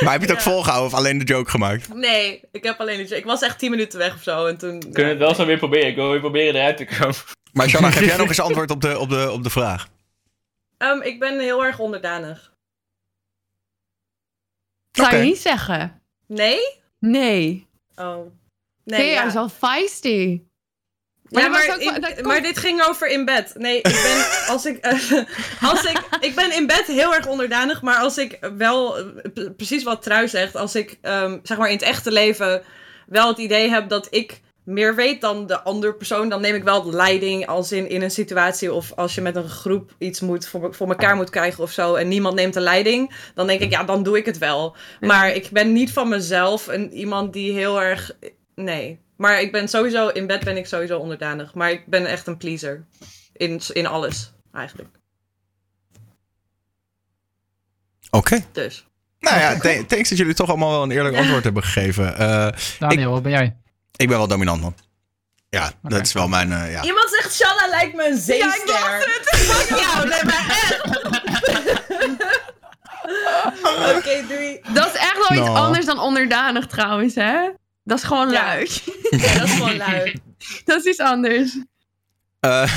Maar 0.00 0.12
heb 0.12 0.20
je 0.20 0.26
het 0.28 0.36
ook 0.36 0.42
volgehouden 0.42 0.92
of 0.92 0.98
alleen 0.98 1.18
de 1.18 1.24
joke 1.24 1.50
gemaakt? 1.50 1.94
nee, 1.94 2.40
ik 2.52 2.64
heb 2.64 2.80
alleen 2.80 3.00
iets. 3.00 3.10
Ik 3.12 3.24
was 3.24 3.40
echt 3.42 3.58
10 3.58 3.70
minuten 3.70 3.98
weg 3.98 4.14
of 4.14 4.22
zo 4.22 4.46
en 4.46 4.58
toen... 4.58 4.80
We 4.80 4.90
kunnen 4.92 5.10
het 5.12 5.18
wel 5.20 5.34
zo 5.34 5.46
weer 5.46 5.58
proberen. 5.58 5.88
Ik 5.88 5.94
wil 5.94 6.10
weer 6.10 6.20
proberen 6.20 6.54
eruit 6.54 6.76
te 6.76 6.84
komen. 6.84 7.14
Maar 7.52 7.68
Shanna, 7.68 7.90
geef 7.90 8.06
jij 8.06 8.16
nog 8.16 8.28
eens 8.28 8.40
antwoord 8.40 8.70
op 8.70 8.80
de, 8.80 8.98
op 8.98 9.08
de, 9.10 9.30
op 9.30 9.42
de 9.42 9.50
vraag? 9.50 9.88
Ehm, 10.78 11.00
ik 11.00 11.18
ben 11.20 11.38
heel 11.40 11.64
erg 11.64 11.78
onderdanig. 11.78 12.52
Zou 14.90 15.08
Oké. 15.08 15.16
je 15.16 15.24
niet 15.24 15.38
zeggen? 15.38 16.02
Nee? 16.26 16.60
Nee. 16.98 17.66
Oh. 17.96 18.16
Nee, 18.84 19.00
Nee, 19.00 19.06
ja. 19.10 19.20
ja. 19.20 19.26
is 19.26 19.32
wel 19.34 19.48
feisty. 19.48 20.42
Maar 21.28 21.42
Ja, 21.42 21.48
dat 21.48 21.58
maar, 21.66 21.74
ook 21.76 21.82
wel- 21.82 21.94
in- 21.94 22.00
dat 22.00 22.14
komt- 22.14 22.26
maar 22.26 22.42
dit 22.42 22.58
ging 22.58 22.82
over 22.82 23.08
in 23.08 23.24
bed. 23.24 23.54
Nee, 23.56 23.76
ik 23.76 23.82
ben 23.82 24.26
als 24.54 24.66
ik, 24.66 24.76
eh, 24.78 25.24
als 25.62 25.84
ik 25.84 26.02
ik 26.20 26.34
ben 26.34 26.52
in 26.52 26.66
bed 26.66 26.86
heel 26.86 27.14
erg 27.14 27.26
onderdanig, 27.26 27.82
maar 27.82 27.96
als 27.98 28.18
ik 28.18 28.38
wel 28.56 28.98
eh, 28.98 29.50
precies 29.56 29.82
wat 29.82 30.02
Trui 30.02 30.28
zegt, 30.28 30.54
als 30.56 30.74
ik 30.74 30.98
ehm, 31.00 31.38
zeg 31.42 31.58
maar 31.58 31.68
in 31.68 31.74
het 31.74 31.82
echte 31.84 32.10
leven 32.12 32.62
wel 33.06 33.28
het 33.28 33.38
idee 33.38 33.68
heb 33.70 33.88
dat 33.88 34.06
ik 34.14 34.40
meer 34.68 34.94
weet 34.94 35.20
dan 35.20 35.46
de 35.46 35.62
andere 35.62 35.94
persoon, 35.94 36.28
dan 36.28 36.40
neem 36.40 36.54
ik 36.54 36.62
wel 36.62 36.82
de 36.82 36.96
leiding 36.96 37.46
als 37.46 37.72
in, 37.72 37.88
in 37.88 38.02
een 38.02 38.10
situatie 38.10 38.72
of 38.72 38.92
als 38.92 39.14
je 39.14 39.20
met 39.20 39.36
een 39.36 39.48
groep 39.48 39.94
iets 39.98 40.20
moet 40.20 40.46
voor, 40.46 40.74
voor 40.74 40.88
elkaar 40.88 41.16
moet 41.16 41.30
krijgen 41.30 41.62
of 41.62 41.70
zo 41.70 41.94
en 41.94 42.08
niemand 42.08 42.34
neemt 42.34 42.54
de 42.54 42.60
leiding, 42.60 43.30
dan 43.34 43.46
denk 43.46 43.60
ik 43.60 43.70
ja, 43.70 43.84
dan 43.84 44.02
doe 44.02 44.16
ik 44.16 44.26
het 44.26 44.38
wel. 44.38 44.76
Maar 45.00 45.34
ik 45.34 45.50
ben 45.50 45.72
niet 45.72 45.92
van 45.92 46.08
mezelf 46.08 46.66
een, 46.66 46.92
iemand 46.92 47.32
die 47.32 47.52
heel 47.52 47.82
erg 47.82 48.16
nee. 48.54 49.00
Maar 49.16 49.40
ik 49.40 49.52
ben 49.52 49.68
sowieso, 49.68 50.08
in 50.08 50.26
bed 50.26 50.44
ben 50.44 50.56
ik 50.56 50.66
sowieso 50.66 50.98
onderdanig. 50.98 51.54
Maar 51.54 51.70
ik 51.70 51.86
ben 51.86 52.06
echt 52.06 52.26
een 52.26 52.36
pleaser. 52.36 52.84
In, 53.32 53.60
in 53.72 53.86
alles, 53.86 54.32
eigenlijk. 54.52 54.88
Oké. 58.10 58.44
Dus. 58.52 58.86
Nou 59.20 59.38
ja, 59.38 59.58
th- 59.58 59.88
thanks 59.88 60.08
dat 60.08 60.18
jullie 60.18 60.34
toch 60.34 60.48
allemaal 60.48 60.70
wel 60.70 60.82
een 60.82 60.90
eerlijk 60.90 61.16
antwoord 61.16 61.44
hebben 61.44 61.62
gegeven. 61.62 62.16
Eh, 62.16 62.48
Daniel, 62.78 63.10
wat 63.10 63.22
ben 63.22 63.32
jij? 63.32 63.56
Ik 63.98 64.08
ben 64.08 64.16
wel 64.18 64.26
dominant, 64.28 64.60
man. 64.60 64.74
Ja, 65.50 65.72
dat 65.82 66.00
is 66.06 66.12
wel 66.12 66.28
mijn... 66.28 66.52
eh, 66.52 66.72
ja. 66.72 66.82
Iemand 66.84 67.10
zegt, 67.10 67.34
Shanna 67.34 67.68
lijkt 67.68 67.94
me 67.94 68.06
een 68.08 68.16
zeester. 68.18 68.68
Ja, 68.74 68.96
ik 68.96 69.02
Fuck 69.32 69.78
jou, 69.84 70.08
nee, 70.08 70.24
maar 70.24 70.46
echt. 70.48 70.86
Oké, 73.96 74.24
doei. 74.28 74.60
Dat 74.72 74.86
is 74.86 74.92
echt 75.00 75.14
wel 75.28 75.38
iets 75.38 75.46
Nou. 75.46 75.56
anders 75.58 75.86
dan 75.86 75.98
onderdanig 75.98 76.66
trouwens, 76.66 77.14
hè? 77.14 77.48
Dat 77.84 77.98
is 77.98 78.04
gewoon 78.04 78.30
Ja. 78.30 78.44
luid. 78.44 78.82
Ja, 79.10 79.34
dat 79.38 79.48
is 79.48 79.52
gewoon 79.54 79.76
lui. 79.76 80.20
dat 80.64 80.78
is 80.78 80.84
iets 80.84 80.98
anders. 81.00 81.56
Eh, 82.40 82.72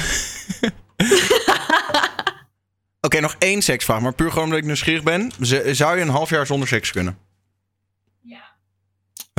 Oké, 3.02 3.19
nog 3.19 3.35
één 3.39 3.61
seksvraag, 3.61 3.99
maar 4.02 4.14
puur 4.14 4.30
gewoon 4.30 4.43
omdat 4.43 4.60
ik 4.60 4.65
nieuwsgierig 4.65 5.03
ben. 5.03 5.31
Z- 5.39 5.65
zou 5.72 5.95
je 5.95 6.02
een 6.02 6.10
half 6.10 6.30
jaar 6.30 6.45
zonder 6.45 6.68
seks 6.68 6.91
kunnen? 6.91 7.18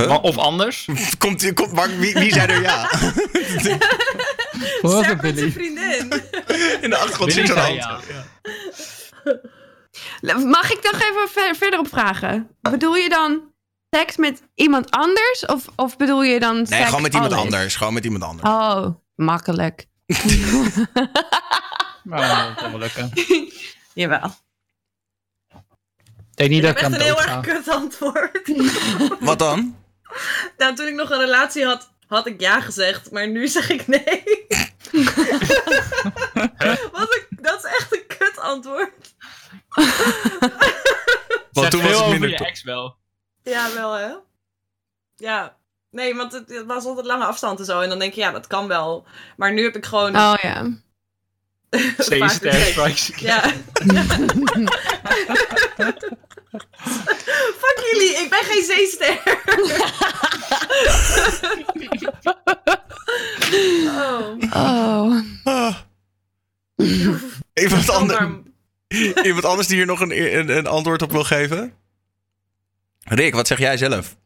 Huh? 0.09 0.23
Of 0.23 0.39
anders. 0.39 0.89
Komt, 1.19 1.43
wie, 1.43 2.15
wie 2.15 2.33
zei 2.33 2.53
er 2.53 2.63
ja? 2.63 2.89
Sterk 4.83 5.23
met 5.23 5.39
zijn 5.39 5.53
vriendin. 5.53 6.13
In 6.81 6.91
de 6.91 6.97
achtergrond 6.97 7.33
zit 7.33 7.47
zo'n 7.47 7.57
zei 7.57 7.81
hand. 7.81 8.03
ja. 8.09 8.25
Mag 10.45 10.71
ik 10.73 10.83
nog 10.93 11.01
even 11.01 11.29
ver- 11.31 11.55
verder 11.57 11.79
op 11.79 11.89
vragen? 11.89 12.49
Bedoel 12.61 12.95
je 12.97 13.09
dan 13.09 13.41
seks 13.91 14.17
met 14.17 14.43
iemand 14.55 14.91
anders? 14.91 15.45
Of, 15.47 15.65
of 15.77 15.97
bedoel 15.97 16.23
je 16.23 16.41
dan 16.41 16.67
Nee, 16.69 16.85
gewoon 16.85 17.03
met 17.03 17.15
iemand 17.15 17.33
alles? 17.33 17.45
anders. 17.45 17.77
Gewoon 17.77 17.93
met 17.95 18.05
iemand 18.05 18.23
anders. 18.25 18.49
Oh, 18.49 18.87
makkelijk. 19.17 19.87
Nou, 22.05 22.47
dat 22.49 22.55
kan 22.63 22.71
wel 22.71 22.81
lukken. 22.81 23.11
Jawel. 23.95 24.35
Ik 25.55 26.39
denk 26.39 26.51
niet 26.51 26.59
Ik 26.59 26.65
dat 26.65 26.77
ik 26.77 26.83
echt 26.83 26.93
een 26.93 27.01
heel 27.01 27.21
erg 27.23 27.41
kut 27.41 27.69
antwoord. 27.69 28.53
Wat 29.21 29.39
dan? 29.39 29.77
Nou, 30.59 30.75
toen 30.75 30.87
ik 30.87 30.95
nog 30.95 31.11
een 31.11 31.19
relatie 31.19 31.65
had, 31.65 31.91
had 32.07 32.27
ik 32.27 32.41
ja 32.41 32.61
gezegd. 32.61 33.11
Maar 33.11 33.29
nu 33.29 33.49
zeg 33.49 33.71
ik 33.71 33.87
nee. 33.87 34.23
Wat 36.93 37.15
een, 37.15 37.27
dat 37.31 37.65
is 37.65 37.71
echt 37.71 37.87
een 37.91 38.07
kut 38.07 38.39
antwoord. 38.39 39.15
Want 41.53 41.71
toen 41.71 41.83
was 41.83 41.95
over 41.95 42.11
minder... 42.11 42.29
je 42.29 42.37
ex 42.37 42.63
wel. 42.63 42.97
Ja, 43.43 43.75
wel 43.75 43.93
hè? 43.93 44.15
Ja. 45.17 45.57
Nee, 45.91 46.15
want 46.15 46.33
het, 46.33 46.49
het 46.49 46.67
was 46.67 46.85
altijd 46.85 47.07
lange 47.07 47.25
afstand 47.25 47.59
en 47.59 47.65
zo. 47.65 47.81
En 47.81 47.89
dan 47.89 47.99
denk 47.99 48.15
je, 48.15 48.21
ja, 48.21 48.31
dat 48.31 48.47
kan 48.47 48.69
wel. 48.69 49.07
Maar 49.37 49.53
nu 49.53 49.63
heb 49.63 49.77
ik 49.77 49.85
gewoon... 49.85 50.17
Oh 50.17 50.35
ja. 50.43 50.71
Steeds 51.99 52.19
vaak 52.19 52.31
ster 52.31 52.53
seks. 52.53 52.71
strikes. 52.71 53.21
Ja. 53.21 53.53
Fuck 57.63 57.79
jullie, 57.93 58.17
ik 58.17 58.31
ben 58.31 58.45
geen 58.45 58.65
zeester. 58.65 59.21
oh. 63.87 64.37
Oh. 64.55 65.21
Ah. 65.45 65.77
Iemand, 67.63 67.91
ander, 67.91 68.43
iemand 69.29 69.45
anders 69.45 69.69
die 69.69 69.77
hier 69.77 69.87
nog 69.87 70.01
een, 70.01 70.39
een, 70.39 70.57
een 70.57 70.67
antwoord 70.67 71.03
op 71.03 71.11
wil 71.11 71.25
geven? 71.25 71.75
Rick, 73.01 73.35
wat 73.35 73.47
zeg 73.47 73.59
jij 73.59 73.77
zelf? 73.77 74.17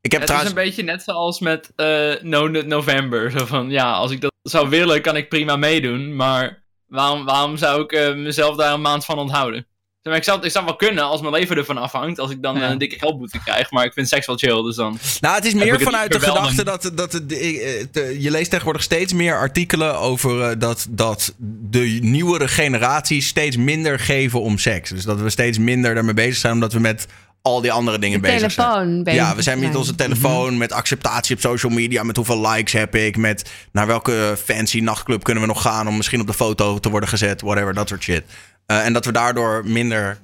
Ik 0.00 0.12
heb 0.12 0.20
Het 0.20 0.30
is 0.30 0.36
trouwens... 0.36 0.50
een 0.50 0.64
beetje 0.64 0.82
net 0.82 1.02
zoals 1.02 1.40
met 1.40 1.72
eh 1.76 2.22
No 2.22 2.46
Nut 2.48 2.66
November. 2.66 3.30
Zo 3.30 3.46
van, 3.46 3.70
ja, 3.70 3.92
als 3.92 4.10
ik 4.10 4.20
dat 4.20 4.32
zou 4.42 4.68
willen, 4.68 5.02
kan 5.02 5.16
ik 5.16 5.28
prima 5.28 5.56
meedoen. 5.56 6.16
Maar 6.16 6.62
waarom, 6.86 7.24
waarom 7.24 7.56
zou 7.56 7.82
ik 7.82 7.92
eh, 7.92 8.14
mezelf 8.14 8.56
daar 8.56 8.72
een 8.72 8.80
maand 8.80 9.04
van 9.04 9.18
onthouden? 9.18 9.66
Zeg 10.04 10.12
maar, 10.12 10.22
ik, 10.22 10.28
zou, 10.28 10.44
ik 10.44 10.50
zou 10.50 10.64
wel 10.64 10.76
kunnen 10.76 11.04
als 11.04 11.20
mijn 11.20 11.32
leven 11.32 11.56
ervan 11.56 11.78
afhangt, 11.78 12.18
als 12.18 12.30
ik 12.30 12.42
dan 12.42 12.58
Ja. 12.58 12.70
een 12.70 12.78
dikke 12.78 12.98
geldboete 12.98 13.38
krijg, 13.44 13.70
maar 13.70 13.84
ik 13.84 13.92
vind 13.92 14.08
seks 14.08 14.26
wel 14.26 14.36
chill, 14.36 14.62
dus 14.62 14.76
dan... 14.76 14.98
Nou, 15.20 15.34
het 15.34 15.44
is 15.44 15.54
meer 15.54 15.80
vanuit 15.80 16.12
de 16.12 16.20
gedachte 16.20 16.64
dat, 16.64 16.90
dat 16.94 17.14
eh, 17.14 17.80
eh, 17.80 17.86
de- 17.92 18.16
je 18.20 18.30
leest 18.30 18.50
tegenwoordig 18.50 18.82
steeds 18.82 19.12
meer 19.12 19.36
artikelen 19.38 19.98
over 19.98 20.42
eh, 20.42 20.58
dat, 20.58 20.86
dat 20.90 21.34
de 21.70 21.98
nieuwere 22.02 22.48
generaties 22.48 23.26
steeds 23.26 23.56
minder 23.56 23.98
geven 23.98 24.40
om 24.40 24.58
seks. 24.58 24.90
Dus 24.90 25.04
dat 25.04 25.20
we 25.20 25.30
steeds 25.30 25.58
minder 25.58 25.94
daarmee 25.94 26.14
bezig 26.14 26.36
zijn 26.36 26.52
omdat 26.52 26.72
we 26.72 26.80
met 26.80 27.06
al 27.42 27.60
die 27.60 27.72
andere 27.72 27.98
dingen 27.98 28.20
De 28.22 28.28
bezig 28.28 28.52
zijn. 28.52 28.66
telefoon 28.68 29.02
bezig 29.02 29.20
Ja, 29.20 29.34
we 29.36 29.42
zijn 29.42 29.58
met 29.58 29.76
onze 29.76 29.94
telefoon, 29.94 30.58
met 30.58 30.72
acceptatie 30.72 31.34
op 31.34 31.40
social 31.40 31.72
media, 31.72 32.02
met 32.02 32.16
hoeveel 32.16 32.48
likes 32.48 32.72
heb 32.72 32.94
ik, 32.94 33.16
met 33.16 33.50
naar 33.72 33.86
welke 33.86 34.36
fancy 34.44 34.80
nachtclub 34.80 35.22
kunnen 35.22 35.42
we 35.42 35.48
nog 35.48 35.62
gaan 35.62 35.88
om 35.88 35.96
misschien 35.96 36.20
op 36.20 36.26
de 36.26 36.34
foto 36.34 36.78
te 36.78 36.88
worden 36.90 37.08
gezet, 37.08 37.40
whatever, 37.40 37.74
dat 37.74 37.88
soort 37.88 38.02
shit. 38.02 38.22
Eh, 38.66 38.84
en 38.84 38.92
dat 38.92 39.04
we 39.04 39.12
daardoor 39.12 39.62
minder 39.64 40.18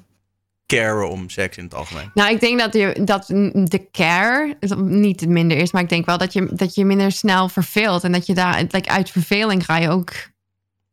caren 0.66 1.10
om 1.10 1.28
seks 1.28 1.56
in 1.56 1.64
het 1.64 1.74
algemeen. 1.74 2.10
Nou, 2.14 2.32
ik 2.32 2.40
denk 2.40 2.58
dat, 2.58 2.72
je, 2.72 3.00
dat 3.04 3.26
de 3.70 3.88
care 3.92 4.56
niet 4.76 5.26
minder 5.26 5.56
is. 5.56 5.72
Maar 5.72 5.82
ik 5.82 5.88
denk 5.88 6.06
wel 6.06 6.18
dat 6.18 6.32
je, 6.32 6.48
dat 6.50 6.74
je 6.74 6.84
minder 6.84 7.12
snel 7.12 7.48
verveelt. 7.48 8.04
En 8.04 8.12
dat 8.12 8.26
je 8.26 8.34
daar, 8.34 8.64
like, 8.70 8.88
uit 8.88 9.10
verveling 9.10 9.64
ga 9.64 9.76
je 9.78 9.88
ook 9.88 10.12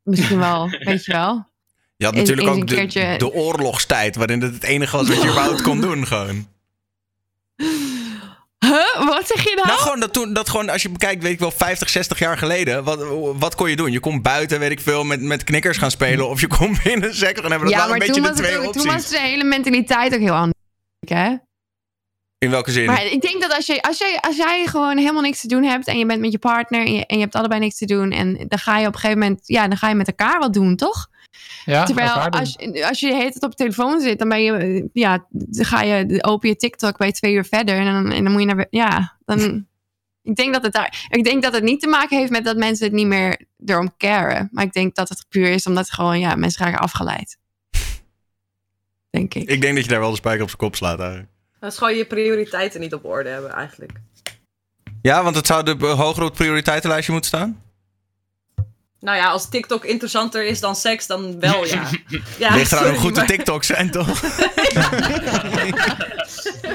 misschien 0.04 0.40
wel, 0.40 0.70
weet 0.80 1.06
je 1.06 1.12
wel. 1.12 1.48
Je 1.98 2.06
had 2.06 2.16
natuurlijk 2.16 2.48
eens 2.48 2.98
ook 2.98 3.20
de 3.20 3.34
oorlogstijd, 3.34 4.16
waarin 4.16 4.42
het 4.42 4.54
het 4.54 4.64
enige 4.64 4.98
was 4.98 5.08
wat 5.08 5.22
je 5.22 5.30
überhaupt 5.30 5.62
kon 5.62 5.82
doen 5.82 6.08
gewoon. 6.08 6.48
Huh? 8.68 9.08
Wat 9.08 9.28
zeg 9.28 9.44
je 9.44 9.54
nou? 9.56 9.68
Nou, 9.68 9.80
gewoon 9.80 10.00
dat 10.00 10.14
toen, 10.14 10.34
dat 10.34 10.50
gewoon, 10.50 10.70
als 10.70 10.82
je 10.82 10.90
bekijkt, 10.90 11.24
weet 11.24 11.32
ik 11.32 11.40
wel, 11.40 11.52
50, 11.52 11.90
60 11.90 12.20
jaar 12.20 12.38
geleden, 12.38 12.84
wat, 12.84 13.06
wat 13.38 13.56
kon 13.56 13.70
je 13.70 13.76
doen? 13.76 13.92
Je 13.92 14.00
kon 14.00 14.22
buiten, 14.22 14.60
weet 14.60 14.72
ik 14.72 14.80
veel, 14.80 15.04
met, 15.04 15.22
met 15.22 15.44
knikkers 15.44 15.78
gaan 15.78 15.92
spelen, 15.92 16.30
of 16.30 16.42
je 16.42 16.48
kon 16.48 16.78
binnen 16.84 17.16
seks 17.16 17.40
gaan 17.40 17.52
hebben. 17.52 17.70
Dat 17.70 17.78
ja, 17.78 17.86
maar 17.86 17.94
een 17.94 18.08
beetje 18.08 18.22
de 18.22 18.34
twee 18.34 18.58
ook, 18.58 18.66
opties. 18.66 18.82
toen 18.82 18.92
was 18.92 19.10
de 19.10 19.20
hele 19.20 19.44
mentaliteit 19.44 20.14
ook 20.14 20.20
heel 20.20 20.34
anders. 20.34 20.60
Hè? 21.08 21.36
In 22.38 22.50
welke 22.50 22.72
zin? 22.72 22.86
Maar 22.86 23.06
ik 23.06 23.22
denk 23.22 23.42
dat 23.42 23.54
als, 23.54 23.66
je, 23.66 23.82
als, 23.82 23.98
jij, 23.98 24.20
als 24.22 24.36
jij 24.36 24.66
gewoon 24.68 24.98
helemaal 24.98 25.22
niks 25.22 25.42
te 25.42 25.48
doen 25.48 25.64
hebt 25.64 25.88
en 25.88 25.98
je 25.98 26.06
bent 26.06 26.20
met 26.20 26.32
je 26.32 26.40
partner 26.40 26.86
en 26.86 26.94
je, 26.94 27.06
en 27.06 27.16
je 27.16 27.24
hebt 27.24 27.36
allebei 27.36 27.60
niks 27.60 27.78
te 27.78 27.86
doen 27.86 28.12
en 28.12 28.46
dan 28.48 28.60
ga 28.60 28.78
je 28.78 28.88
op 28.88 28.94
een 28.94 29.00
gegeven 29.00 29.22
moment, 29.22 29.42
ja, 29.48 29.68
dan 29.68 29.78
ga 29.78 29.90
je 29.90 29.96
met 29.96 30.08
elkaar 30.08 30.40
wat 30.40 30.54
doen, 30.54 30.76
toch? 30.76 31.08
Ja, 31.68 31.84
Terwijl 31.84 32.10
als, 32.12 32.56
je- 32.58 32.88
als 32.88 33.00
je 33.00 33.08
de 33.08 33.16
hele 33.16 33.32
tijd 33.32 33.44
op 33.44 33.50
de 33.50 33.56
telefoon 33.56 34.02
zit, 34.02 34.20
dan 34.20 34.30
ben 34.30 34.44
je, 34.44 34.90
ja, 34.94 35.26
dan 35.30 35.66
ga 35.66 35.82
je, 35.82 36.24
open 36.24 36.50
je 36.50 36.56
TikTok 36.56 36.98
bij 36.98 37.12
twee 37.12 37.34
uur 37.34 37.46
verder 37.46 37.76
en 37.76 37.86
dan, 37.86 38.12
en 38.12 38.24
dan 38.24 38.32
moet 38.34 38.42
je 38.42 38.48
naar, 38.48 38.68
ja, 38.70 39.18
dan, 39.26 39.40
ik 40.24 40.36
denk 40.36 40.54
dat 40.54 40.64
het 40.64 40.74
daar, 40.74 41.08
ik 41.10 41.24
denk 41.24 41.44
dat 41.44 41.54
het 41.54 41.64
niet 41.64 41.80
te 41.82 41.88
maken 41.88 42.18
heeft 42.18 42.32
met 42.32 42.44
dat 42.46 42.58
mensen 42.58 42.86
het 42.86 42.96
niet 42.96 43.08
meer 43.08 43.46
erom 43.66 43.94
caren, 43.98 44.50
maar 44.52 44.64
ik 44.64 44.74
denk 44.74 44.96
dat 44.96 45.10
het 45.10 45.26
puur 45.30 45.50
is 45.50 45.66
omdat 45.68 45.92
gewoon, 45.92 46.20
ja, 46.20 46.36
mensen 46.36 46.66
raken 46.66 46.80
afgeleid. 46.80 47.38
Denk 49.10 49.34
ik. 49.34 49.50
Ik 49.50 49.62
denk 49.62 49.76
dat 49.76 49.84
je 49.84 49.90
daar 49.90 50.00
wel 50.00 50.10
de 50.10 50.16
spijker 50.16 50.42
op 50.42 50.48
zijn 50.48 50.62
kop 50.62 50.76
slaat 50.76 51.00
eigenlijk. 51.00 51.30
Dat 51.60 51.72
is 51.72 51.78
gewoon 51.78 51.96
je 51.96 52.06
prioriteiten 52.06 52.80
niet 52.80 52.94
op 52.94 53.06
orde 53.06 53.30
hebben, 53.30 53.52
eigenlijk. 53.52 53.92
Ja, 55.02 55.24
want 55.24 55.36
het 55.36 55.48
zou 55.48 55.64
de, 55.64 55.86
hoger 55.86 56.22
op 56.24 56.28
het 56.28 56.38
prioriteitenlijstje 56.38 57.12
moeten 57.12 57.30
staan? 57.30 57.62
Nou 59.00 59.18
ja, 59.18 59.30
als 59.30 59.50
TikTok 59.50 59.86
interessanter 59.86 60.46
is 60.46 60.60
dan 60.60 60.76
seks, 60.76 61.08
dan 61.08 61.40
wel 61.40 61.66
ja. 61.66 61.90
ja 62.40 62.56
Ligt 62.56 62.72
eraan 62.72 62.90
hoe 62.90 62.98
goed 63.00 63.14
de 63.14 63.20
maar- 63.20 63.30
TikToks 63.30 63.68
zijn, 63.68 63.92
toch? 63.92 64.22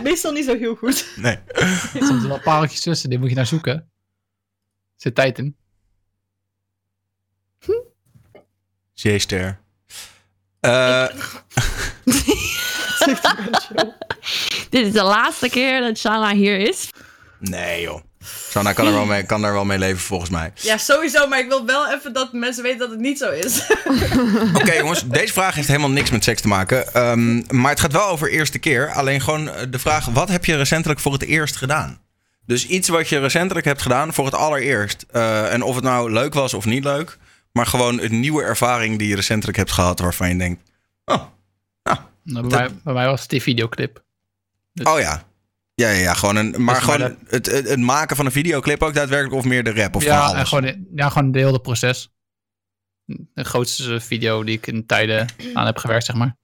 Meestal 0.02 0.32
niet 0.32 0.44
zo 0.44 0.56
heel 0.58 0.74
goed. 0.74 1.06
Nee. 1.16 1.36
Er 1.54 1.80
zitten 1.92 2.28
wel 2.28 2.40
pareltjes 2.40 2.80
tussen, 2.80 3.10
die 3.10 3.18
moet 3.18 3.28
je 3.28 3.34
naar 3.34 3.46
zoeken. 3.46 3.90
Zit 4.96 5.14
tijd 5.14 5.38
in. 5.38 5.56
J-ster. 8.92 9.60
Eh, 10.60 11.06
Dit 14.70 14.86
is 14.86 14.92
de 14.92 15.02
laatste 15.02 15.48
keer 15.48 15.80
dat 15.80 15.98
Shana 15.98 16.34
hier 16.34 16.58
is. 16.58 16.90
nee, 17.38 17.80
joh. 17.82 18.00
Sanna 18.48 18.72
kan 18.72 18.86
er, 18.86 18.92
wel 18.92 19.04
mee, 19.14 19.22
kan 19.22 19.44
er 19.44 19.52
wel 19.52 19.64
mee 19.64 19.78
leven, 19.78 20.00
volgens 20.00 20.30
mij. 20.30 20.52
Ja, 20.54 20.76
sowieso, 20.76 21.26
maar 21.26 21.38
ik 21.38 21.48
wil 21.48 21.66
wel 21.66 21.92
even 21.92 22.12
dat 22.12 22.32
mensen 22.32 22.62
weten 22.62 22.78
dat 22.78 22.90
het 22.90 22.98
niet 22.98 23.18
zo 23.18 23.30
is. 23.30 23.66
Oké, 24.60 24.74
jongens, 24.82 25.08
deze 25.08 25.32
vraag 25.32 25.54
heeft 25.54 25.68
helemaal 25.68 25.90
niks 25.90 26.10
met 26.10 26.24
seks 26.24 26.40
te 26.40 26.48
maken. 26.48 26.94
Ehm, 26.94 27.42
maar 27.48 27.70
het 27.70 27.80
gaat 27.80 27.92
wel 27.92 28.08
over 28.08 28.30
eerste 28.30 28.58
keer. 28.58 28.92
Alleen 28.92 29.20
gewoon 29.20 29.48
eh, 29.48 29.62
de 29.70 29.78
vraag: 29.78 30.04
wat 30.04 30.28
heb 30.28 30.44
je 30.44 30.56
recentelijk 30.56 31.00
voor 31.00 31.12
het 31.12 31.22
eerst 31.22 31.56
gedaan? 31.56 32.00
Dus 32.46 32.66
iets 32.66 32.88
wat 32.88 33.08
je 33.08 33.18
recentelijk 33.18 33.66
hebt 33.66 33.82
gedaan 33.82 34.14
voor 34.14 34.24
het 34.24 34.34
allereerst. 34.34 35.04
Eh, 35.10 35.52
en 35.52 35.62
of 35.62 35.74
het 35.74 35.84
nou 35.84 36.12
leuk 36.12 36.34
was 36.34 36.54
of 36.54 36.64
niet 36.64 36.84
leuk. 36.84 37.18
Maar 37.52 37.66
gewoon 37.66 38.00
een 38.00 38.20
nieuwe 38.20 38.42
ervaring 38.42 38.98
die 38.98 39.08
je 39.08 39.14
recentelijk 39.14 39.58
hebt 39.58 39.72
gehad. 39.72 40.00
waarvan 40.00 40.28
je 40.28 40.36
denkt: 40.36 40.62
oh, 41.04 41.22
Nou, 42.24 42.48
bij, 42.48 42.58
mij, 42.58 42.68
bij 42.84 42.94
mij 42.94 43.06
was 43.06 43.20
het 43.20 43.30
die 43.30 43.42
videoclip. 43.42 44.02
oh 44.82 44.98
ja. 44.98 45.22
Ja, 45.74 45.88
ja, 45.88 45.98
ja, 45.98 46.14
gewoon 46.14 46.36
een, 46.36 46.64
maar 46.64 46.74
Dus 46.74 46.84
gewoon 46.84 47.16
het, 47.28 47.46
het, 47.46 47.68
het 47.68 47.80
maken 47.80 48.16
van 48.16 48.26
een 48.26 48.32
videoclip 48.32 48.82
ook 48.82 48.94
daadwerkelijk 48.94 49.36
of 49.36 49.44
meer 49.44 49.64
de 49.64 49.72
rap 49.72 49.96
of 49.96 50.04
ja, 50.04 50.14
gewoon 50.14 50.30
en 50.30 50.36
alles? 50.36 50.48
gewoon, 50.48 50.86
ja, 50.94 51.08
gewoon 51.08 51.32
de 51.32 51.38
hele 51.38 51.60
proces. 51.60 52.10
De 53.04 53.44
grootste 53.44 54.00
video 54.00 54.44
die 54.44 54.56
ik 54.56 54.66
in 54.66 54.86
tijden 54.86 55.28
aan 55.54 55.66
heb 55.66 55.76
gewerkt, 55.76 56.04
zeg 56.04 56.16
maar. 56.16 56.36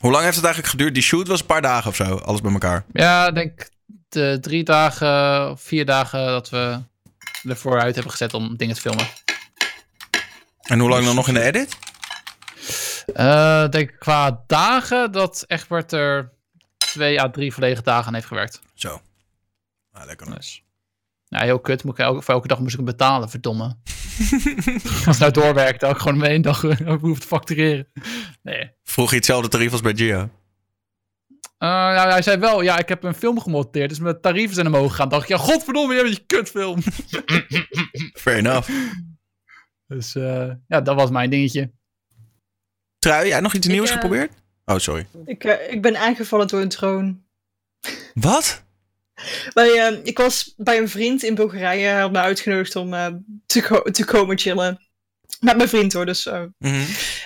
Hoe 0.00 0.10
lang 0.10 0.24
heeft 0.24 0.36
het 0.36 0.44
eigenlijk 0.44 0.74
geduurd? 0.74 0.94
Die 0.94 1.02
shoot 1.02 1.28
was 1.28 1.40
een 1.40 1.46
paar 1.46 1.62
dagen 1.62 1.90
of 1.90 1.96
zo, 1.96 2.14
alles 2.14 2.40
bij 2.40 2.52
elkaar. 2.52 2.84
Ja, 2.92 3.26
ik 3.26 3.34
denk 3.34 3.68
de 4.08 4.38
drie 4.40 4.64
dagen 4.64 5.50
of 5.50 5.62
vier 5.62 5.86
dagen 5.86 6.26
dat 6.26 6.50
we 6.50 6.78
ervoor 7.48 7.80
uit 7.80 7.94
hebben 7.94 8.12
gezet 8.12 8.34
om 8.34 8.56
dingen 8.56 8.74
te 8.74 8.80
filmen. 8.80 9.06
En 10.62 10.78
hoe 10.78 10.88
lang 10.88 11.04
dan 11.04 11.14
nog 11.14 11.28
in 11.28 11.34
de 11.34 11.42
edit? 11.42 11.76
Ik 13.64 13.72
denk 13.72 13.96
qua 13.98 14.44
dagen 14.46 15.12
dat 15.12 15.44
Egbert 15.46 15.92
er 15.92 16.32
twee 16.92 17.20
à 17.20 17.30
drie 17.30 17.52
volledige 17.52 17.82
dagen 17.82 18.06
aan 18.06 18.14
heeft 18.14 18.26
gewerkt. 18.26 18.60
Zo. 18.74 19.00
Ah, 19.90 20.06
lekker. 20.06 20.34
Dus. 20.34 20.64
Ja, 21.24 21.40
heel 21.40 21.60
kut. 21.60 21.84
Moet 21.84 21.98
ik 21.98 22.04
elke, 22.04 22.22
voor 22.22 22.34
elke 22.34 22.48
dag 22.48 22.58
moest 22.58 22.70
ik 22.70 22.76
hem 22.76 22.86
betalen, 22.86 23.30
verdomme. 23.30 23.64
Als 24.84 25.04
het 25.04 25.18
nou 25.18 25.32
doorwerkt, 25.32 25.80
dan 25.80 25.90
ik 25.90 25.96
gewoon 25.96 26.14
om 26.14 26.22
één 26.22 26.42
dag 26.42 26.60
hoef 27.00 27.18
te 27.18 27.26
factureren. 27.26 27.88
Nee. 28.42 28.70
Vroeg 28.82 29.10
je 29.10 29.16
hetzelfde 29.16 29.48
tarief 29.48 29.72
als 29.72 29.80
bij 29.80 29.96
Gio? 29.96 30.30
Eh, 31.58 31.68
ja, 31.68 32.08
hij 32.08 32.22
zei 32.22 32.38
wel, 32.38 32.62
ja, 32.62 32.78
ik 32.78 32.88
heb 32.88 33.02
een 33.02 33.14
film 33.14 33.40
gemonteerd, 33.40 33.88
dus 33.88 33.98
mijn 33.98 34.20
tarieven 34.20 34.54
zijn 34.54 34.66
omhoog 34.66 34.90
gegaan. 34.90 35.08
dacht 35.08 35.22
ik, 35.22 35.28
ja, 35.28 35.36
godverdomme, 35.36 35.94
jij 35.94 36.02
bent 36.02 36.16
je 36.16 36.26
kutfilm. 36.26 36.82
Fair 38.22 38.36
enough. 38.36 38.70
Dus 39.86 40.14
eh, 40.14 40.50
ja, 40.66 40.80
dat 40.80 40.94
was 40.94 41.10
mijn 41.10 41.30
dingetje. 41.30 41.72
Trui, 42.98 43.28
jij 43.28 43.40
nog 43.40 43.54
iets 43.54 43.66
nieuws 43.66 43.88
eh, 43.88 43.94
geprobeerd? 43.94 44.41
Oh, 44.64 44.78
sorry. 44.78 45.06
Ik, 45.24 45.44
eh, 45.44 45.72
ik 45.72 45.82
ben 45.82 45.96
aangevallen 45.96 46.48
door 46.48 46.60
een 46.60 46.68
troon. 46.68 47.22
Wat? 48.14 48.62
Bij, 49.54 49.70
eh, 49.88 49.98
ik 50.02 50.18
was 50.18 50.54
bij 50.56 50.78
een 50.78 50.88
vriend 50.88 51.22
in 51.22 51.34
Bulgarije. 51.34 51.86
Hij 51.86 52.00
had 52.00 52.12
me 52.12 52.18
uitgenodigd 52.18 52.76
om 52.76 52.94
eh, 52.94 53.06
te, 53.46 53.62
ko- 53.62 53.82
te 53.90 54.04
komen 54.04 54.38
chillen. 54.38 54.86
Met 55.40 55.56
mijn 55.56 55.68
vriend 55.68 55.92
hoor, 55.92 56.06
dus. 56.06 56.24
Mhm. 56.58 56.84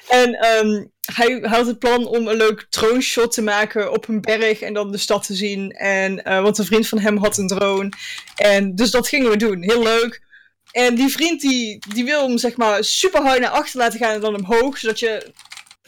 En 0.09 0.35
ehm, 0.35 0.85
hij 1.15 1.39
had 1.43 1.67
het 1.67 1.79
plan 1.79 2.07
om 2.07 2.29
een 2.29 2.37
leuk 2.37 2.67
drone-shot 2.71 3.33
te 3.33 3.43
maken 3.43 3.93
op 3.93 4.09
een 4.09 4.21
berg 4.21 4.61
en 4.61 4.75
dan 4.75 4.91
de 4.93 4.99
stad 4.99 5.27
te 5.27 5.35
zien. 5.35 5.71
En, 5.71 6.25
eh, 6.25 6.43
want 6.43 6.59
een 6.59 6.65
vriend 6.65 6.89
van 6.89 6.99
hem 6.99 7.17
had 7.17 7.39
een 7.39 7.47
drone. 7.49 7.93
En 8.37 8.75
dus 8.75 8.91
dat 8.91 9.09
gingen 9.09 9.31
we 9.31 9.37
doen. 9.37 9.63
Heel 9.63 9.83
leuk. 9.83 10.25
En 10.71 10.95
die 10.95 11.09
vriend 11.09 11.41
die, 11.41 11.79
die 11.95 12.05
wil 12.05 12.29
hem 12.29 12.39
zeg 12.39 12.57
maar 12.57 12.85
super 12.85 13.23
hard 13.23 13.41
naar 13.41 13.51
achter 13.51 13.79
laten 13.79 13.99
gaan 13.99 14.15
en 14.15 14.21
dan 14.21 14.35
omhoog. 14.37 14.79
Zodat 14.79 14.99
je 14.99 15.33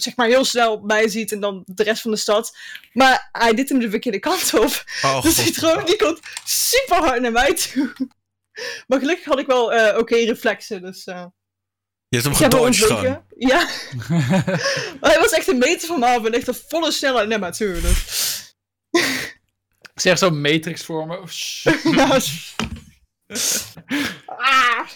zeg 0.02 0.16
maar 0.16 0.26
heel 0.26 0.44
snel 0.44 0.80
mij 0.80 1.08
ziet 1.08 1.32
en 1.32 1.40
dan 1.40 1.62
de 1.66 1.82
rest 1.82 2.02
van 2.02 2.10
de 2.10 2.16
stad. 2.16 2.56
Maar 2.92 3.28
hij 3.32 3.54
deed 3.54 3.68
hem 3.68 3.78
de 3.78 3.90
verkeerde 3.90 4.18
kant 4.18 4.54
op. 4.54 4.84
Oh, 5.02 5.22
Dus 5.24 5.34
die 5.34 5.52
drone 5.52 5.84
die 5.84 5.96
komt 5.96 6.20
super 6.44 6.96
hard 6.96 7.20
naar 7.20 7.32
mij 7.32 7.54
toe. 7.54 7.92
Maar 8.86 8.98
gelukkig 8.98 9.24
had 9.24 9.38
ik 9.38 9.46
wel 9.46 9.72
eh, 9.72 9.98
oké 9.98 10.16
reflexen. 10.16 10.82
Dus, 10.82 11.04
eh, 11.04 11.24
Je 12.08 12.16
hebt 12.16 12.24
hem 12.24 12.34
gedodged 12.34 12.86
gewoon. 12.86 13.24
Ja. 13.36 13.58
maar 15.00 15.10
hij 15.10 15.18
was 15.20 15.30
echt 15.30 15.48
een 15.48 15.58
meter 15.58 15.88
van 15.88 16.00
me 16.00 16.06
af 16.06 16.24
en 16.24 16.32
echt 16.32 16.48
een 16.48 16.58
volle 16.68 16.92
snelheid 16.92 17.28
naar 17.28 17.38
mij 17.38 17.52
toe. 17.52 17.80
Dus. 17.80 18.54
Ik 19.94 20.04
zeg 20.04 20.18
zo'n 20.18 20.40
matrix 20.40 20.84
voor 20.84 21.06
me. 21.06 21.26
Shit. 21.28 21.82
Ja. 21.82 22.18
Ah. 24.26 24.88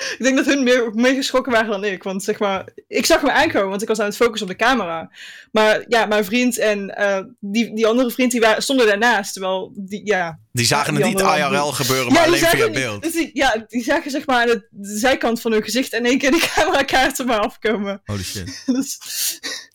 Ik 0.00 0.16
denk 0.18 0.36
dat 0.36 0.46
hun 0.46 0.62
meer, 0.62 0.90
meer 0.94 1.14
geschrokken 1.14 1.52
waren 1.52 1.70
dan 1.70 1.84
ik. 1.84 2.02
Want 2.02 2.22
zeg 2.22 2.38
maar, 2.38 2.68
ik 2.88 3.06
zag 3.06 3.20
hem 3.20 3.30
aankomen, 3.30 3.68
want 3.68 3.82
ik 3.82 3.88
was 3.88 3.98
aan 3.98 4.06
het 4.06 4.16
focussen 4.16 4.48
op 4.50 4.58
de 4.58 4.64
camera. 4.64 5.10
Maar 5.52 5.84
ja, 5.88 6.06
mijn 6.06 6.24
vriend 6.24 6.58
en 6.58 6.96
eh, 6.96 7.20
die, 7.40 7.74
die 7.74 7.86
andere 7.86 8.10
vriend 8.10 8.30
die 8.30 8.40
waren, 8.40 8.62
stonden 8.62 8.86
daarnaast. 8.86 9.32
Terwijl, 9.32 9.72
die, 9.74 10.06
ja, 10.06 10.38
Die 10.52 10.66
zagen 10.66 10.94
Die 10.94 11.04
het 11.04 11.12
niet 11.14 11.22
andere- 11.22 11.56
IRL 11.56 11.72
gebeuren, 11.72 12.06
Ja, 12.06 12.12
maar 12.12 12.30
die 12.30 12.46
alleen 12.46 12.56
via 12.56 12.70
beeld. 12.70 13.02
Dus 13.02 13.12
die, 13.12 13.30
ja, 13.32 13.64
die 13.68 13.82
zagen 13.82 14.10
zeg 14.10 14.26
maar 14.26 14.40
aan 14.40 14.46
de, 14.46 14.66
de 14.70 14.98
zijkant 14.98 15.40
van 15.40 15.52
hun 15.52 15.62
gezicht 15.62 15.92
in 15.92 16.06
één 16.06 16.18
keer 16.18 16.30
de 16.30 16.50
camerakaart 16.54 17.20
op 17.20 17.26
mij 17.26 17.38
afkomen. 17.38 18.00
Holy 18.04 18.22
shit. 18.22 18.62
Dus, 18.66 18.98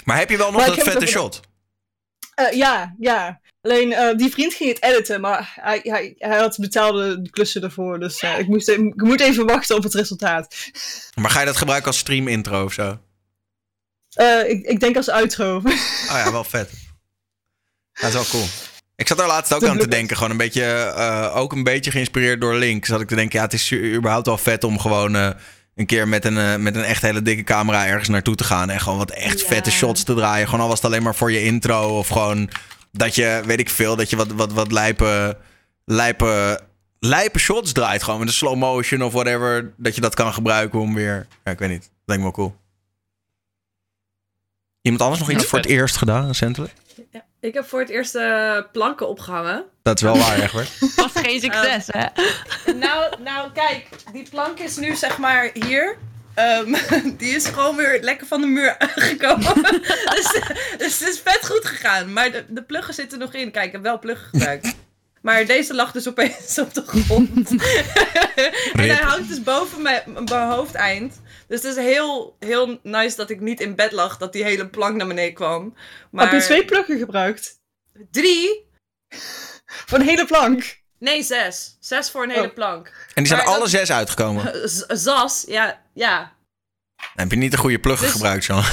Maar 0.06 0.18
heb 0.18 0.30
je 0.30 0.38
wel 0.38 0.52
nog 0.52 0.65
Maar 0.68 0.76
dat 0.76 0.84
vette 0.84 1.06
shot? 1.06 1.39
eh, 2.35 2.52
ja, 2.52 2.95
ja. 2.99 3.39
Alleen 3.66 3.94
eh, 3.94 4.18
die 4.18 4.32
vriend 4.32 4.54
ging 4.54 4.70
het 4.70 4.84
editen, 4.84 5.22
maar 5.22 5.54
hij, 5.62 5.80
hij, 5.84 6.16
hij 6.18 6.38
had 6.38 6.58
betaalde 6.58 7.30
klussen 7.30 7.64
ervoor. 7.64 8.00
Dus 8.00 8.20
eh, 8.20 8.40
ik, 8.40 8.48
moest, 8.48 8.68
ik 8.70 9.02
moet 9.02 9.22
even 9.22 9.46
wachten 9.46 9.76
op 9.76 9.84
het 9.84 9.94
resultaat. 9.94 10.56
Maar 11.16 11.30
ga 11.30 11.40
je 11.40 11.46
dat 11.46 11.58
gebruiken 11.58 11.88
als 11.88 11.98
stream 11.98 12.28
intro 12.28 12.64
of 12.64 12.74
zo? 12.74 12.98
Eh, 14.10 14.50
ik, 14.50 14.66
ik 14.66 14.80
denk 14.80 14.96
als 14.96 15.10
outro. 15.10 15.62
Oh 16.12 16.22
ja, 16.24 16.32
wel 16.32 16.44
vet. 16.44 16.70
Dat 17.94 18.08
is 18.10 18.14
wel 18.14 18.26
cool. 18.30 18.46
Ik 18.96 19.08
zat 19.08 19.18
daar 19.18 19.28
laatst 19.28 19.54
ook 19.54 19.60
De 19.60 19.70
aan 19.70 19.78
te 19.78 19.88
denken. 19.88 20.16
Gewoon 20.16 20.32
een 20.32 20.38
beetje, 20.38 20.64
eh, 20.64 21.36
ook 21.36 21.52
een 21.52 21.64
beetje 21.64 21.92
geïnspireerd 21.92 22.42
door 22.42 22.56
Link. 22.56 22.86
Zat 22.86 23.02
ik 23.02 23.08
te 23.08 23.16
denken, 23.16 23.40
ja, 23.40 23.46
het 23.46 23.54
is 23.54 23.74
überhaupt 23.74 24.26
wel 24.26 24.38
vet 24.38 24.64
om 24.64 24.80
gewoon 24.80 25.16
eh, 25.16 25.30
een 25.76 25.86
keer 25.86 26.08
met 26.08 26.26
een, 26.26 26.64
met 26.64 26.76
een 26.76 26.84
echt 26.84 27.02
hele 27.02 27.22
dikke 27.22 27.44
camera 27.44 27.86
ergens 27.88 28.10
naartoe 28.10 28.36
te 28.36 28.44
gaan. 28.44 28.70
En 28.70 28.80
gewoon 28.80 28.98
wat 28.98 29.12
echt 29.12 29.40
Ja. 29.40 29.48
vette 29.48 29.72
shots 29.72 30.04
te 30.04 30.14
draaien. 30.14 30.46
Gewoon 30.46 30.62
al 30.62 30.68
was 30.68 30.82
het 30.82 30.86
alleen 30.86 31.04
maar 31.04 31.16
voor 31.16 31.32
je 31.32 31.44
intro. 31.44 31.98
Of 31.98 32.08
gewoon 32.08 32.50
dat 32.97 33.15
je, 33.15 33.41
weet 33.45 33.59
ik 33.59 33.69
veel, 33.69 33.95
dat 33.95 34.09
je 34.09 34.15
wat, 34.15 34.31
wat, 34.31 34.53
wat 34.53 34.72
lijpe, 34.72 35.38
lijpe, 35.85 36.61
lijpe 36.99 37.39
shots 37.39 37.72
draait. 37.72 38.03
Gewoon 38.03 38.19
met 38.19 38.27
een 38.27 38.34
slow 38.34 38.55
motion 38.55 39.01
of 39.03 39.13
whatever. 39.13 39.73
Dat 39.77 39.95
je 39.95 40.01
dat 40.01 40.15
kan 40.15 40.34
gebruiken 40.34 40.80
om 40.80 40.93
weer, 40.93 41.27
ja, 41.43 41.51
ik 41.51 41.59
weet 41.59 41.69
niet. 41.69 41.81
Dat 41.81 41.89
lijkt 42.05 42.23
me 42.23 42.30
wel 42.30 42.38
cool. 42.45 42.55
Iemand 44.81 45.03
anders 45.03 45.22
nog 45.22 45.31
iets 45.31 45.43
Ja, 45.43 45.49
voor 45.49 45.59
het 45.59 45.67
eerst 45.67 45.97
gedaan, 45.97 46.27
recentelijk? 46.27 46.73
Ik 47.39 47.53
heb 47.53 47.65
voor 47.65 47.80
het 47.80 47.89
eerst 47.89 48.15
eh, 48.15 48.57
planken 48.72 49.07
opgehangen. 49.07 49.63
Dat 49.84 49.95
is 49.95 50.01
wel 50.01 50.17
waar, 50.17 50.39
Egbert. 50.39 50.95
was 50.95 51.11
geen 51.23 51.39
succes, 51.39 51.88
hè? 51.91 52.05
Nou, 52.73 53.22
nou, 53.23 53.51
kijk, 53.51 53.88
die 54.11 54.30
plank 54.30 54.59
is 54.59 54.77
nu 54.77 54.95
zeg 54.95 55.17
maar 55.17 55.49
hier. 55.53 55.97
Ehm, 56.36 56.76
die 57.18 57.36
is 57.36 57.45
gewoon 57.45 57.76
weer 57.76 58.02
lekker 58.02 58.28
van 58.28 58.41
de 58.41 58.48
muur 58.48 58.76
gekomen. 58.80 59.64
dus, 60.16 60.41
dus 60.78 60.99
het 60.99 61.10
is 61.10 61.20
vet 61.24 61.45
goed 61.45 61.66
gegaan. 61.66 62.14
Maar 62.14 62.32
de, 62.32 62.45
de 62.48 62.64
pluggen 62.64 62.94
zitten 62.94 63.20
nog 63.20 63.34
in. 63.34 63.52
Kijk, 63.52 63.66
ik 63.66 63.72
heb 63.72 63.82
wel 63.82 63.99
pluggen 63.99 64.28
gebruikt. 64.30 64.76
Maar 65.22 65.45
deze 65.45 65.74
lag 65.74 65.91
dus 65.91 66.07
opeens 66.07 66.60
op 66.66 66.74
de 66.74 66.84
grond. 66.86 67.49
en 68.74 68.80
hij 68.90 68.95
hangt 69.03 69.28
dus 69.30 69.44
boven 69.44 69.82
mijn, 69.82 70.03
mijn 70.14 70.48
hoofdeind. 70.49 71.22
Dus 71.48 71.64
het 71.64 71.78
is 71.78 71.84
heel, 71.84 72.36
heel 72.40 72.80
nice 72.84 73.16
dat 73.16 73.30
ik 73.30 73.40
niet 73.40 73.60
in 73.60 73.76
bed 73.76 73.91
lag. 73.91 74.18
Dat 74.18 74.34
die 74.34 74.44
hele 74.44 74.68
plank 74.68 74.95
naar 74.95 75.07
beneden 75.07 75.34
kwam. 75.34 75.76
Maar 76.12 76.30
Heb 76.32 76.40
je 76.40 76.45
twee 76.45 76.66
pluggen 76.66 76.98
gebruikt? 76.98 77.60
Drie? 78.12 78.68
Voor 79.66 79.99
een 79.99 80.06
hele 80.06 80.26
plank? 80.26 80.78
Nee, 80.99 81.24
zes. 81.24 81.78
Zes 81.80 82.10
voor 82.12 82.24
een 82.24 82.30
hele 82.30 82.48
Oh. 82.48 82.53
plank. 82.53 83.05
En 83.16 83.24
die 83.24 83.28
zijn 83.28 83.40
Maar 83.40 83.50
alle 83.50 83.60
dat- 83.60 83.70
zes 83.70 83.92
uitgekomen. 83.92 84.52
Zas, 85.00 85.44
ja, 85.48 85.82
ja. 85.94 86.34
Heb 87.16 87.32
je 87.32 87.38
niet 87.38 87.52
de 87.52 87.58
goede 87.58 87.80
pluggen 87.80 88.06
Dus- 88.06 88.16
gebruikt, 88.16 88.44
Sean? 88.44 88.64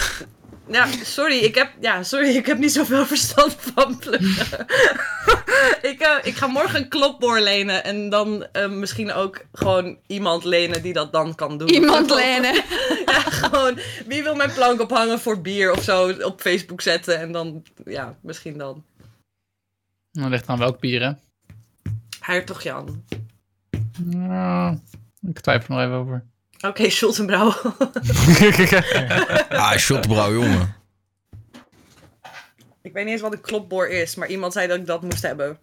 Ja, 0.66 0.86
sorry, 1.04 1.38
ik 1.38 1.54
heb, 1.54 1.70
ja, 1.80 2.02
sorry, 2.02 2.28
ik 2.36 2.46
heb 2.46 2.58
niet 2.58 2.72
zoveel 2.72 3.06
verstand 3.14 3.56
van 3.58 3.98
pluggen. 3.98 4.66
ik, 5.90 6.00
eh, 6.00 6.16
ik 6.22 6.36
ga 6.36 6.46
morgen 6.46 6.80
een 6.82 6.88
klopboor 6.88 7.40
lenen 7.40 7.84
en 7.84 8.08
dan 8.10 8.46
eh, 8.52 8.68
misschien 8.68 9.12
ook 9.12 9.44
gewoon 9.52 9.98
iemand 10.06 10.44
lenen 10.44 10.82
die 10.82 10.92
dat 10.92 11.12
dan 11.12 11.34
kan 11.34 11.58
doen. 11.58 11.68
Iemand 11.68 12.10
lenen. 12.10 12.54
ja, 13.06 13.20
gewoon, 13.20 13.78
wie 14.06 14.22
wil 14.22 14.34
mijn 14.34 14.52
plank 14.52 14.80
ophangen 14.80 15.20
voor 15.20 15.40
bier 15.40 15.72
of 15.72 15.82
zo 15.82 16.10
op 16.10 16.40
Facebook 16.40 16.80
zetten 16.80 17.18
en 17.18 17.32
dan, 17.32 17.62
ja, 17.84 18.16
misschien 18.22 18.58
dan. 18.58 18.84
Dan 20.12 20.30
ligt 20.30 20.46
aan 20.48 20.58
welk 20.58 20.80
bier, 20.80 21.02
hè? 21.02 21.12
Hertog 22.20 22.62
Jan. 22.62 23.04
Nou, 24.04 24.78
ik 25.20 25.40
twijfel 25.40 25.74
nog 25.74 25.84
even 25.84 25.96
over. 25.96 26.24
Oké, 26.60 26.90
Schultenbrouw. 26.90 27.52
Ah, 29.48 29.76
shotbrouw, 29.76 30.32
jongen. 30.32 30.74
ik 32.82 32.92
weet 32.92 33.04
niet 33.04 33.12
eens 33.12 33.20
wat 33.20 33.32
een 33.32 33.40
klopboor 33.40 33.88
is, 33.88 34.14
maar 34.14 34.28
iemand 34.28 34.52
zei 34.52 34.66
dat 34.66 34.78
ik 34.78 34.86
dat 34.86 35.02
moest 35.02 35.22
hebben. 35.22 35.58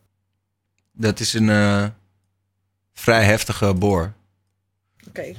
Dat 0.92 1.20
is 1.20 1.34
een 1.34 1.50
eh, 1.50 1.86
vrij 2.94 3.24
heftige 3.24 3.74
boor. 3.74 4.14
Oké. 5.08 5.22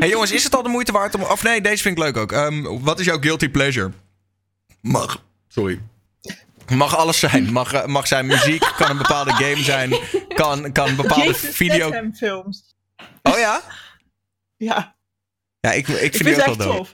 hey 0.00 0.08
jongens, 0.08 0.32
is 0.32 0.44
het 0.44 0.54
al 0.54 0.62
de 0.62 0.68
moeite 0.68 0.92
waard 0.92 1.14
om... 1.14 1.22
Of 1.22 1.42
nee, 1.42 1.60
deze 1.60 1.82
vind 1.82 1.98
ik 1.98 2.04
leuk 2.04 2.16
ook. 2.16 2.32
Ehm, 2.32 2.62
wat 2.80 2.98
is 2.98 3.06
jouw 3.06 3.20
guilty 3.20 3.48
pleasure? 3.48 3.92
Mag... 4.80 5.22
Sorry. 5.48 5.80
Mag 6.68 6.96
alles 6.96 7.18
zijn. 7.18 7.52
Mag, 7.52 7.72
eh, 7.72 7.84
mag 7.84 8.06
zijn 8.06 8.26
muziek, 8.26 8.72
kan 8.78 8.90
een 8.90 8.96
bepaalde 8.98 9.30
game 9.32 9.62
zijn. 9.62 9.94
Kan, 10.34 10.72
kan 10.72 10.88
een 10.88 10.96
bepaalde 10.96 11.24
Jason 11.24 11.50
video... 11.52 11.88
Statham 11.88 12.14
films. 12.14 12.76
Oh 13.22 13.38
ja? 13.38 13.60
Ja, 14.56 14.96
Ja, 15.60 15.72
ik, 15.72 15.88
ik 15.88 16.00
ik 16.00 16.14
vind 16.14 16.24
die 16.24 16.34
ook 16.34 16.40
echt 16.40 16.56
wel 16.56 16.76
tof. 16.76 16.92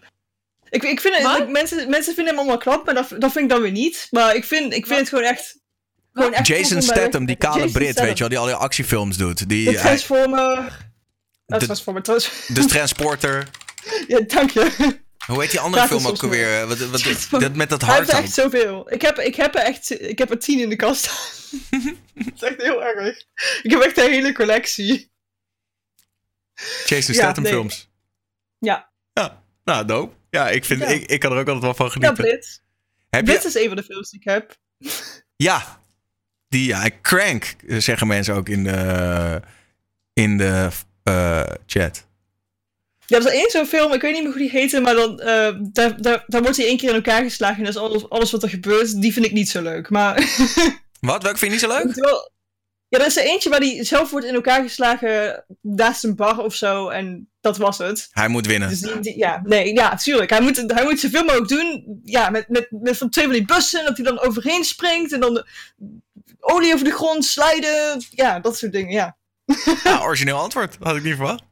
Ik, 0.70 0.82
ik 0.82 1.00
vind 1.00 1.16
het, 1.16 1.48
mensen, 1.48 1.90
mensen 1.90 2.14
vinden 2.14 2.32
hem 2.32 2.38
allemaal 2.42 2.58
knap, 2.58 2.84
maar 2.84 2.94
dat, 2.94 3.08
dat 3.18 3.32
vind 3.32 3.44
ik 3.44 3.48
dan 3.50 3.60
weer 3.62 3.70
niet. 3.70 4.06
Maar 4.10 4.34
ik 4.34 4.44
vind, 4.44 4.72
ik 4.74 4.86
vind 4.86 4.98
het 4.98 5.08
gewoon 5.08 5.24
echt... 5.24 5.58
Gewoon 6.12 6.32
echt 6.32 6.46
tof 6.46 6.56
Jason 6.56 6.82
Statham, 6.82 7.24
die 7.26 7.36
kale 7.36 7.54
Jason 7.56 7.72
Brit, 7.72 7.86
Statham. 7.88 8.04
weet 8.06 8.14
je 8.18 8.20
wel, 8.20 8.28
die 8.28 8.38
al 8.38 8.44
die 8.46 8.54
actiefilms 8.54 9.16
doet. 9.16 9.48
Die, 9.48 9.64
De 9.64 9.70
hij- 9.70 9.80
Transformer... 9.80 10.58
Oh, 11.46 11.58
De- 11.58 11.64
Transformer, 11.64 12.02
trans- 12.02 12.30
de 12.48 12.64
Transporter. 12.64 13.48
Ja, 14.08 14.20
dank 14.20 14.50
je. 14.50 14.96
Hoe 15.26 15.40
heet 15.40 15.50
die 15.50 15.60
andere 15.60 15.82
Ja, 15.82 15.88
film 15.88 16.06
ook 16.06 16.22
alweer? 16.22 16.66
Wat, 16.66 16.78
wat, 16.78 17.40
dat 17.40 17.54
met 17.54 17.68
dat 17.68 17.80
Hij 17.80 17.96
heeft 17.96 18.10
hart 18.10 18.18
er 18.18 18.24
echt 18.24 18.34
zoveel. 18.34 18.92
Ik 18.92 19.02
heb, 19.02 19.18
ik 19.18 19.34
heb 19.34 19.54
er 19.54 19.60
echt... 19.60 20.00
Ik 20.00 20.18
heb 20.18 20.30
er 20.30 20.38
tien 20.38 20.60
in 20.60 20.68
de 20.68 20.76
kast 20.76 21.10
dat 22.14 22.32
is 22.34 22.42
echt 22.42 22.62
heel 22.62 22.84
erg. 22.84 23.24
Ik 23.62 23.70
heb 23.70 23.80
echt 23.80 23.98
een 23.98 24.10
hele 24.10 24.32
collectie. 24.32 25.12
Jason 26.86 27.14
Ja, 27.14 27.20
Statham 27.20 27.42
nee. 27.42 27.52
films. 27.52 27.90
Ja. 28.58 28.92
Ja, 29.12 29.42
nou, 29.64 29.86
dope. 29.86 30.14
Ja, 30.30 30.48
ik, 30.48 30.64
vind, 30.64 30.80
Ja. 30.80 30.86
Ik, 30.86 31.10
ik 31.10 31.20
kan 31.20 31.32
er 31.32 31.38
ook 31.38 31.48
altijd 31.48 31.64
wel 31.64 31.74
van 31.74 31.86
Ja, 31.86 31.92
genieten. 31.92 32.24
Blitz. 32.24 32.58
Heb 33.10 33.24
Blitz 33.24 33.42
je... 33.42 33.48
is 33.48 33.54
een 33.54 33.66
van 33.66 33.76
de 33.76 33.82
films 33.82 34.10
die 34.10 34.20
ik 34.20 34.26
heb. 34.26 34.56
Ja. 35.36 35.82
Die, 36.48 36.66
ja, 36.66 36.90
Crank, 37.02 37.54
zeggen 37.66 38.06
mensen 38.06 38.34
ook 38.34 38.48
in 38.48 38.64
de, 38.64 39.40
in 40.12 40.36
de 40.36 40.70
eh, 41.02 41.42
chat. 41.66 42.06
Ja, 43.06 43.16
er 43.18 43.26
is 43.26 43.32
één 43.32 43.50
zo'n 43.50 43.66
film, 43.66 43.92
ik 43.92 44.00
weet 44.00 44.12
niet 44.12 44.22
meer 44.22 44.30
hoe 44.32 44.40
die 44.40 44.50
heette, 44.50 44.80
maar 44.80 44.94
dan, 44.94 45.20
eh, 45.20 45.54
daar, 45.60 46.02
daar, 46.02 46.24
daar 46.26 46.42
wordt 46.42 46.56
hij 46.56 46.66
één 46.66 46.76
keer 46.76 46.88
in 46.88 46.94
elkaar 46.94 47.22
geslagen 47.22 47.56
en 47.58 47.64
dat 47.64 47.74
is 47.74 47.80
alles, 47.80 48.08
alles 48.10 48.30
wat 48.30 48.42
er 48.42 48.48
gebeurt, 48.48 49.00
die 49.00 49.12
vind 49.12 49.24
ik 49.26 49.32
niet 49.32 49.48
zo 49.48 49.62
leuk. 49.62 49.90
Maar 49.90 50.14
Wat? 51.00 51.22
Welke 51.22 51.38
vind 51.38 51.40
je 51.40 51.48
niet 51.50 51.60
zo 51.60 51.68
leuk? 51.68 51.94
wel, 51.94 52.32
ja, 52.88 52.98
er 52.98 53.06
is 53.06 53.16
er 53.16 53.24
eentje 53.24 53.50
waar 53.50 53.60
hij 53.60 53.84
zelf 53.84 54.10
wordt 54.10 54.26
in 54.26 54.34
elkaar 54.34 54.62
geslagen 54.62 55.44
naast 55.60 56.04
een 56.04 56.16
bar 56.16 56.38
of 56.38 56.54
zo 56.54 56.88
en 56.88 57.28
dat 57.40 57.56
was 57.56 57.78
het. 57.78 58.08
Hij 58.10 58.28
moet 58.28 58.46
winnen. 58.46 58.68
Dus 58.68 58.80
die, 58.80 59.00
die- 59.00 59.18
ja, 59.18 59.40
nee, 59.44 59.72
ja, 59.74 59.96
tuurlijk. 59.96 60.30
Hij 60.30 60.40
moet, 60.40 60.64
hij 60.66 60.84
moet 60.84 61.00
zoveel 61.00 61.24
mogelijk 61.24 61.48
doen. 61.48 62.00
Ja, 62.04 62.30
met, 62.30 62.48
met, 62.48 62.66
met 62.70 62.96
van 62.96 63.10
twee 63.10 63.24
van 63.24 63.34
die 63.34 63.44
bussen, 63.44 63.84
dat 63.84 63.96
hij 63.96 64.06
dan 64.06 64.20
overheen 64.20 64.64
springt 64.64 65.12
en 65.12 65.20
dan 65.20 65.34
de 65.34 65.46
olie 66.40 66.72
over 66.72 66.84
de 66.84 66.92
grond 66.92 67.24
slijden. 67.24 68.04
Ja, 68.10 68.40
dat 68.40 68.58
soort 68.58 68.72
dingen, 68.72 68.92
ja. 68.92 69.16
Ja, 69.84 70.00
origineel 70.02 70.38
antwoord. 70.38 70.76
Had 70.80 70.96
ik 70.96 71.02
niet 71.02 71.14
verwacht. 71.16 71.42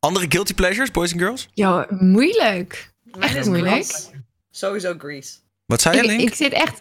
Andere 0.00 0.26
guilty 0.28 0.54
pleasures, 0.54 0.90
boys 0.90 1.12
and 1.12 1.20
girls? 1.20 1.48
Jo, 1.54 1.84
moeilijk. 1.88 2.92
Mijn 3.02 3.22
Echt 3.22 3.36
is 3.36 3.46
moeilijk. 3.46 3.72
Grease. 3.72 4.08
Sowieso 4.50 4.94
Grease. 4.98 5.36
Wat 5.66 5.80
zei 5.80 5.96
je, 5.96 6.02
Ik, 6.02 6.08
Link? 6.08 6.20
ik 6.20 6.34
zit 6.34 6.52
echt... 6.52 6.78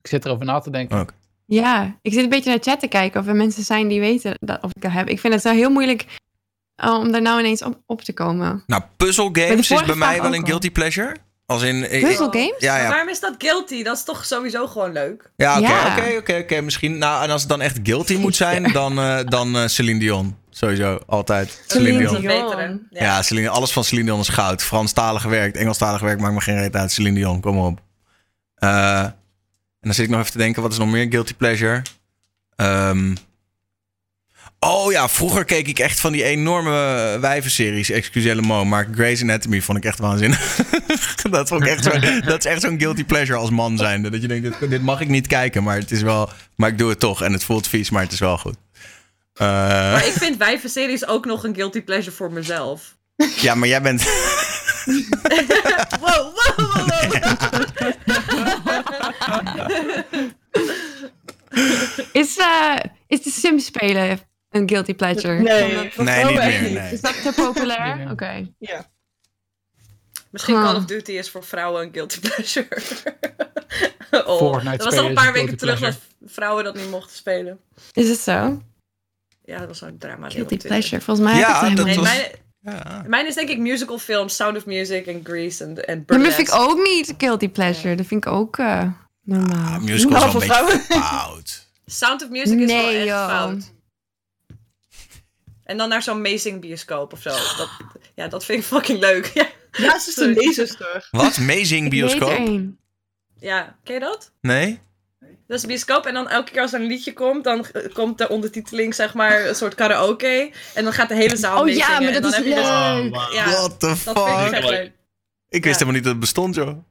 Ik 0.00 0.06
zit 0.08 0.24
erover 0.24 0.44
na 0.46 0.58
te 0.58 0.70
denken. 0.70 1.00
Oh. 1.00 1.06
Ja, 1.46 1.98
ik 2.02 2.12
zit 2.12 2.22
een 2.22 2.28
beetje 2.28 2.50
naar 2.50 2.58
chat 2.62 2.80
te 2.80 2.88
kijken 2.88 3.20
of 3.20 3.26
er 3.26 3.34
mensen 3.34 3.62
zijn 3.62 3.88
die 3.88 4.00
weten 4.00 4.34
dat, 4.40 4.62
of 4.62 4.70
ik 4.74 4.82
dat 4.82 4.92
heb. 4.92 5.08
Ik 5.08 5.20
vind 5.20 5.34
het 5.34 5.42
wel 5.42 5.52
heel 5.52 5.70
moeilijk 5.70 6.06
eh, 6.74 6.94
om 6.98 7.12
daar 7.12 7.22
nou 7.22 7.38
ineens 7.40 7.62
op, 7.62 7.82
op 7.86 8.00
te 8.00 8.12
komen. 8.12 8.62
Nou, 8.66 8.82
puzzle 8.96 9.28
games 9.32 9.70
is 9.70 9.84
bij 9.84 9.94
mij 9.94 10.22
wel 10.22 10.34
een 10.34 10.40
al. 10.40 10.46
guilty 10.46 10.70
pleasure. 10.70 11.16
Als 11.46 11.62
in... 11.62 11.92
ik- 11.92 12.02
Puzzle 12.06 12.28
games? 12.30 12.54
Ja, 12.58 12.76
ja. 12.76 12.88
waarom 12.88 13.08
is 13.08 13.20
dat 13.20 13.34
guilty? 13.38 13.82
Dat 13.82 13.96
is 13.96 14.04
toch 14.04 14.24
sowieso 14.24 14.66
gewoon 14.66 14.92
leuk? 14.92 15.30
Ja, 15.36 15.58
oké, 15.58 15.68
Ja. 15.68 15.96
oké, 15.96 16.16
oké, 16.16 16.38
oké. 16.38 16.60
Misschien. 16.60 16.98
Nou, 16.98 17.24
en 17.24 17.30
als 17.30 17.40
het 17.40 17.50
dan 17.50 17.60
echt 17.60 17.78
guilty 17.82 18.16
moet 18.16 18.36
zijn, 18.36 18.72
dan, 18.72 18.98
eh, 18.98 19.18
dan 19.24 19.56
eh, 19.56 19.66
Celine 19.66 19.98
Dion. 19.98 20.36
Sowieso, 20.50 20.98
altijd. 21.06 21.62
Celine 21.66 21.88
Celine 21.92 22.08
Dion. 22.08 22.20
Dion. 22.20 22.48
Betere. 22.48 22.80
Ja, 22.90 23.22
Celine, 23.22 23.48
alles 23.48 23.72
van 23.72 23.84
Celine 23.84 24.06
Dion 24.06 24.20
is 24.20 24.28
goud. 24.28 24.62
Franstalig 24.62 25.22
werk, 25.22 25.54
Engelstalig 25.56 26.00
werk 26.00 26.20
maakt 26.20 26.34
me 26.34 26.40
geen 26.40 26.58
reet 26.58 26.76
uit. 26.76 26.92
Celine 26.92 27.14
Dion, 27.14 27.40
kom 27.40 27.58
op. 27.58 27.80
Eh, 28.54 28.98
en 29.00 29.14
dan 29.80 29.94
zit 29.94 30.04
ik 30.04 30.10
nog 30.10 30.20
even 30.20 30.32
te 30.32 30.38
denken, 30.38 30.62
wat 30.62 30.72
is 30.72 30.78
nog 30.78 30.90
meer 30.90 31.06
guilty 31.10 31.34
pleasure? 31.34 31.82
Ehm, 32.56 33.14
oh 34.64 34.92
ja, 34.92 35.08
vroeger 35.08 35.44
keek 35.44 35.68
ik 35.68 35.78
echt 35.78 36.00
van 36.00 36.12
die 36.12 36.24
enorme 36.24 36.70
wijvenseries. 37.20 37.90
Excusez 37.90 38.34
le 38.34 38.42
mot, 38.42 38.64
maar 38.66 38.88
Grey's 38.94 39.22
Anatomy 39.22 39.60
vond 39.60 39.78
ik 39.78 39.84
echt 39.84 39.98
waanzinnig. 39.98 40.56
dat, 41.30 41.48
vond 41.48 41.62
ik 41.62 41.68
echt 41.68 41.84
zo, 41.84 41.90
dat 42.20 42.38
is 42.38 42.50
echt 42.50 42.60
zo'n 42.60 42.78
guilty 42.78 43.04
pleasure 43.04 43.38
als 43.38 43.50
man 43.50 43.78
zijnde. 43.78 44.10
Dat 44.10 44.22
je 44.22 44.28
denkt, 44.28 44.60
dit, 44.60 44.70
dit 44.70 44.82
mag 44.82 45.00
ik 45.00 45.08
niet 45.08 45.26
kijken, 45.26 45.62
maar 45.62 45.76
het 45.76 45.90
is 45.90 46.02
wel... 46.02 46.30
Maar 46.56 46.68
ik 46.68 46.78
doe 46.78 46.88
het 46.88 47.00
toch 47.00 47.22
en 47.22 47.32
het 47.32 47.44
voelt 47.44 47.68
vies, 47.68 47.90
maar 47.90 48.02
het 48.02 48.12
is 48.12 48.18
wel 48.18 48.38
goed. 48.38 48.56
Eh, 49.34 49.46
Maar 49.92 50.06
ik 50.06 50.12
vind 50.12 50.36
wijvenseries 50.36 51.06
ook 51.06 51.24
nog 51.24 51.44
een 51.44 51.54
guilty 51.54 51.80
pleasure 51.82 52.16
voor 52.16 52.32
mezelf. 52.32 52.96
ja, 53.36 53.54
maar 53.54 53.68
jij 53.68 53.82
bent... 53.82 54.02
Wow, 56.00 56.34
wow, 56.34 56.56
wow, 56.56 56.88
wow. 56.88 57.14
Is, 62.12 62.36
eh, 62.36 62.76
is 63.06 63.22
de 63.22 63.30
Sims 63.30 63.64
spelen 63.64 64.20
een 64.52 64.68
guilty 64.68 64.94
pleasure? 64.94 65.38
Nee, 65.42 65.90
Nee, 65.96 66.24
niet 66.24 66.34
meer, 66.34 66.70
nee. 66.70 66.92
Is 66.92 67.00
dat 67.00 67.22
te 67.22 67.32
populair? 67.36 68.10
Oké. 68.10 68.48
Ja. 68.58 68.90
Misschien. 70.30 70.54
Call 70.54 70.76
of 70.76 70.84
Duty 70.84 71.12
is 71.12 71.30
voor 71.30 71.44
vrouwen 71.44 71.82
een 71.82 71.92
guilty 71.92 72.20
pleasure. 72.20 72.68
Oh, 74.26 74.38
Fortnite 74.38 74.76
dat 74.76 74.86
was 74.86 74.96
al 74.98 75.06
een 75.08 75.14
paar 75.14 75.26
een 75.26 75.32
weken 75.32 75.56
terug 75.56 75.80
dat 75.80 75.98
vrouwen 76.26 76.64
dat 76.64 76.74
niet 76.74 76.90
mochten 76.90 77.16
spelen. 77.16 77.58
Is 77.92 78.08
het 78.08 78.18
zo? 78.18 78.62
Ja, 79.44 79.58
dat 79.58 79.68
was 79.68 79.78
zo'n 79.78 79.98
drama. 79.98 80.30
Guilty 80.30 80.56
pleasure. 80.56 81.00
Volgens 81.02 81.26
mij 81.26 81.38
Ja, 81.38 81.54
heb 81.60 81.70
ik 81.70 81.78
het 81.78 81.86
dat 81.86 81.96
was- 81.96 82.04
mijn, 82.04 82.30
Ja. 82.60 83.04
mijn 83.06 83.26
is 83.26 83.34
denk 83.34 83.48
ik 83.48 83.58
musical 83.58 83.98
films, 83.98 84.36
Sound 84.36 84.56
of 84.56 84.66
Music 84.66 85.06
en 85.06 85.20
Grease 85.24 85.64
en, 85.64 85.86
en 85.86 86.02
dat 86.06 86.34
vind 86.34 86.48
ik 86.48 86.54
ook 86.54 86.82
niet 86.86 87.14
guilty 87.18 87.48
pleasure. 87.48 87.94
Dat 87.94 88.06
vind 88.06 88.26
ik 88.26 88.32
ook 88.32 88.58
eh, 88.58 88.88
normaal. 89.22 89.74
Ah, 89.74 89.78
musical 89.82 89.94
is 89.94 90.04
wel 90.04 90.22
een 90.24 90.30
voor 90.30 90.40
beetje 90.40 90.94
fout. 91.02 91.66
Sound 91.86 92.22
of 92.22 92.28
Music 92.28 92.58
is 92.58 92.72
wel 92.72 92.88
echt 92.88 93.04
joh. 93.06 93.28
fout. 93.28 93.71
En 95.64 95.76
dan 95.76 95.88
naar 95.88 96.02
zo'n 96.02 96.14
amazing 96.16 96.60
bioscoop 96.60 97.12
of 97.12 97.22
zo. 97.22 97.30
Dat, 97.30 97.68
ja, 98.14 98.28
dat 98.28 98.44
vind 98.44 98.58
ik 98.58 98.64
fucking 98.64 98.98
leuk. 99.00 99.26
Ja, 99.34 99.46
Ja, 99.72 99.92
het 99.92 100.06
is 100.06 100.16
een 100.16 100.34
laserster. 100.34 101.08
Wat? 101.10 101.36
Amazing 101.38 101.90
bioscoop? 101.90 102.28
er 102.30 102.36
één. 102.36 102.78
ja 103.40 103.76
ken 103.84 103.94
je 103.94 104.00
dat? 104.00 104.32
Nee? 104.40 104.80
Dat 105.20 105.56
is 105.56 105.62
een 105.62 105.68
bioscoop 105.68 106.06
en 106.06 106.14
dan 106.14 106.28
elke 106.28 106.50
keer 106.52 106.60
als 106.62 106.72
er 106.72 106.80
een 106.80 106.86
liedje 106.86 107.12
komt, 107.12 107.44
dan 107.44 107.66
komt 107.92 108.18
de 108.18 108.28
ondertiteling 108.28 108.94
zeg 108.94 109.14
maar 109.14 109.46
een 109.46 109.54
soort 109.54 109.74
karaoke. 109.74 110.50
En 110.74 110.84
dan 110.84 110.92
gaat 110.92 111.08
de 111.08 111.14
hele 111.14 111.36
zaal 111.36 111.58
Oh 111.58 111.64
mee 111.64 111.76
ja, 111.76 111.84
zingen. 111.86 112.02
maar 112.02 112.12
en 112.12 112.22
dat 112.22 112.22
dan 112.22 112.30
is 112.30 112.36
heb 112.36 112.46
je 112.46 112.54
dus- 112.54 112.64
leuk. 112.68 113.14
Oh, 113.14 113.24
wow. 113.26 113.34
Ja, 113.34 113.50
What 113.50 113.80
the 113.80 113.86
dat 113.86 113.98
vind 113.98 114.16
ik 114.18 114.22
fuck? 114.24 114.54
vet 114.54 114.64
leuk. 114.70 114.92
Ik 115.48 115.64
wist 115.64 115.64
Ja. 115.64 115.70
helemaal 115.72 115.92
niet 115.94 116.02
dat 116.02 116.12
het 116.12 116.20
bestond, 116.20 116.54
joh. 116.54 116.84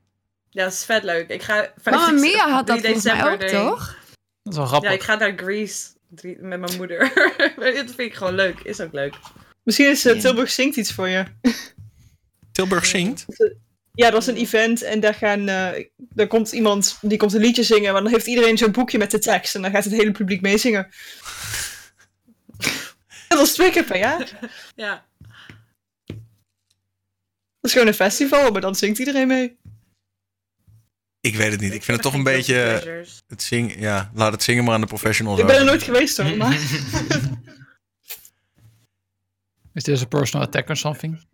Ja, 0.49 0.64
dat 0.64 0.73
is 0.73 0.85
vet 0.85 1.03
leuk. 1.03 1.30
Ik 1.30 1.41
ga 1.43 1.53
Mamma 1.84 1.99
15 2.06 2.19
Mia 2.19 2.49
had 2.49 2.68
dat 2.68 2.77
3 2.80 2.91
volgens 2.91 3.03
mij 3.14 3.38
december 3.38 3.61
ook, 3.61 3.69
toch? 3.69 3.95
Dat 4.43 4.53
is 4.53 4.57
wel 4.57 4.65
grappig. 4.68 4.89
Ja, 4.89 4.95
ik 4.95 5.03
ga 5.03 5.15
naar 5.15 5.34
Greece 5.35 5.88
drie- 6.16 6.38
met 6.40 6.60
mijn 6.60 6.78
moeder. 6.78 7.00
dat 7.56 7.74
vind 7.86 8.00
ik 8.00 8.14
gewoon 8.14 8.36
leuk. 8.36 8.60
Is 8.60 8.80
ook 8.80 8.94
leuk. 8.94 9.14
Misschien 9.64 9.90
is 9.90 10.06
eh, 10.06 10.14
Ja. 10.16 10.20
Tilburg 10.22 10.52
zingt 10.52 10.76
iets 10.76 10.94
voor 10.94 11.08
je. 11.08 11.24
Tilburg 12.52 12.86
zingt? 12.86 13.26
Ja, 13.94 14.10
dat 14.10 14.22
is 14.22 14.28
een 14.28 14.36
event 14.36 14.82
en 14.82 15.00
daar 15.00 15.14
gaan, 15.14 15.48
eh 15.48 15.86
daar 15.98 16.28
komt 16.28 16.52
iemand 16.52 16.98
die 17.02 17.18
komt 17.18 17.34
een 17.34 17.42
liedje 17.42 17.64
zingen, 17.64 17.94
maar 17.94 18.02
dan 18.02 18.12
heeft 18.12 18.28
iedereen 18.28 18.58
zo'n 18.58 18.72
boekje 18.72 18.98
met 18.98 19.12
de 19.12 19.20
tekst 19.20 19.56
en 19.56 19.62
dan 19.62 19.72
gaat 19.72 19.84
het 19.84 19.94
hele 19.94 20.12
publiek 20.12 20.42
meezingen. 20.42 20.90
dat 23.28 23.40
is 23.40 23.54
twee 23.54 23.72
keer 23.72 23.84
per 23.84 23.98
jaar. 23.98 24.18
Dat 24.20 24.50
Ja. 24.76 25.06
is 27.62 27.72
gewoon 27.72 27.88
een 27.88 27.94
festival, 27.94 28.52
maar 28.52 28.62
dan 28.62 28.76
zingt 28.76 29.00
iedereen 29.00 29.28
mee. 29.28 29.58
Ik 31.22 31.35
weet 31.35 31.52
het 31.52 31.61
niet. 31.61 31.73
Ik 31.73 31.84
vind 31.84 31.98
het 31.98 32.06
toch 32.06 32.14
een 32.14 32.23
beetje... 32.23 32.53
pleasures. 32.53 33.22
Het 33.27 33.43
zingen, 33.43 33.80
ja, 33.80 34.11
laat 34.14 34.31
het 34.31 34.43
zingen 34.43 34.64
maar 34.64 34.73
aan 34.73 34.81
de 34.81 34.88
professionals 34.88 35.39
Ik 35.39 35.45
ben 35.45 35.56
er 35.56 35.65
nooit 35.65 35.84
geweest 35.84 36.18
hoor, 36.18 36.38
maar 36.38 36.53
Is 39.73 39.84
dit 39.84 40.02
een 40.02 40.07
personal 40.07 40.48
attack 40.48 40.69
or 40.69 40.77
something? 40.77 41.30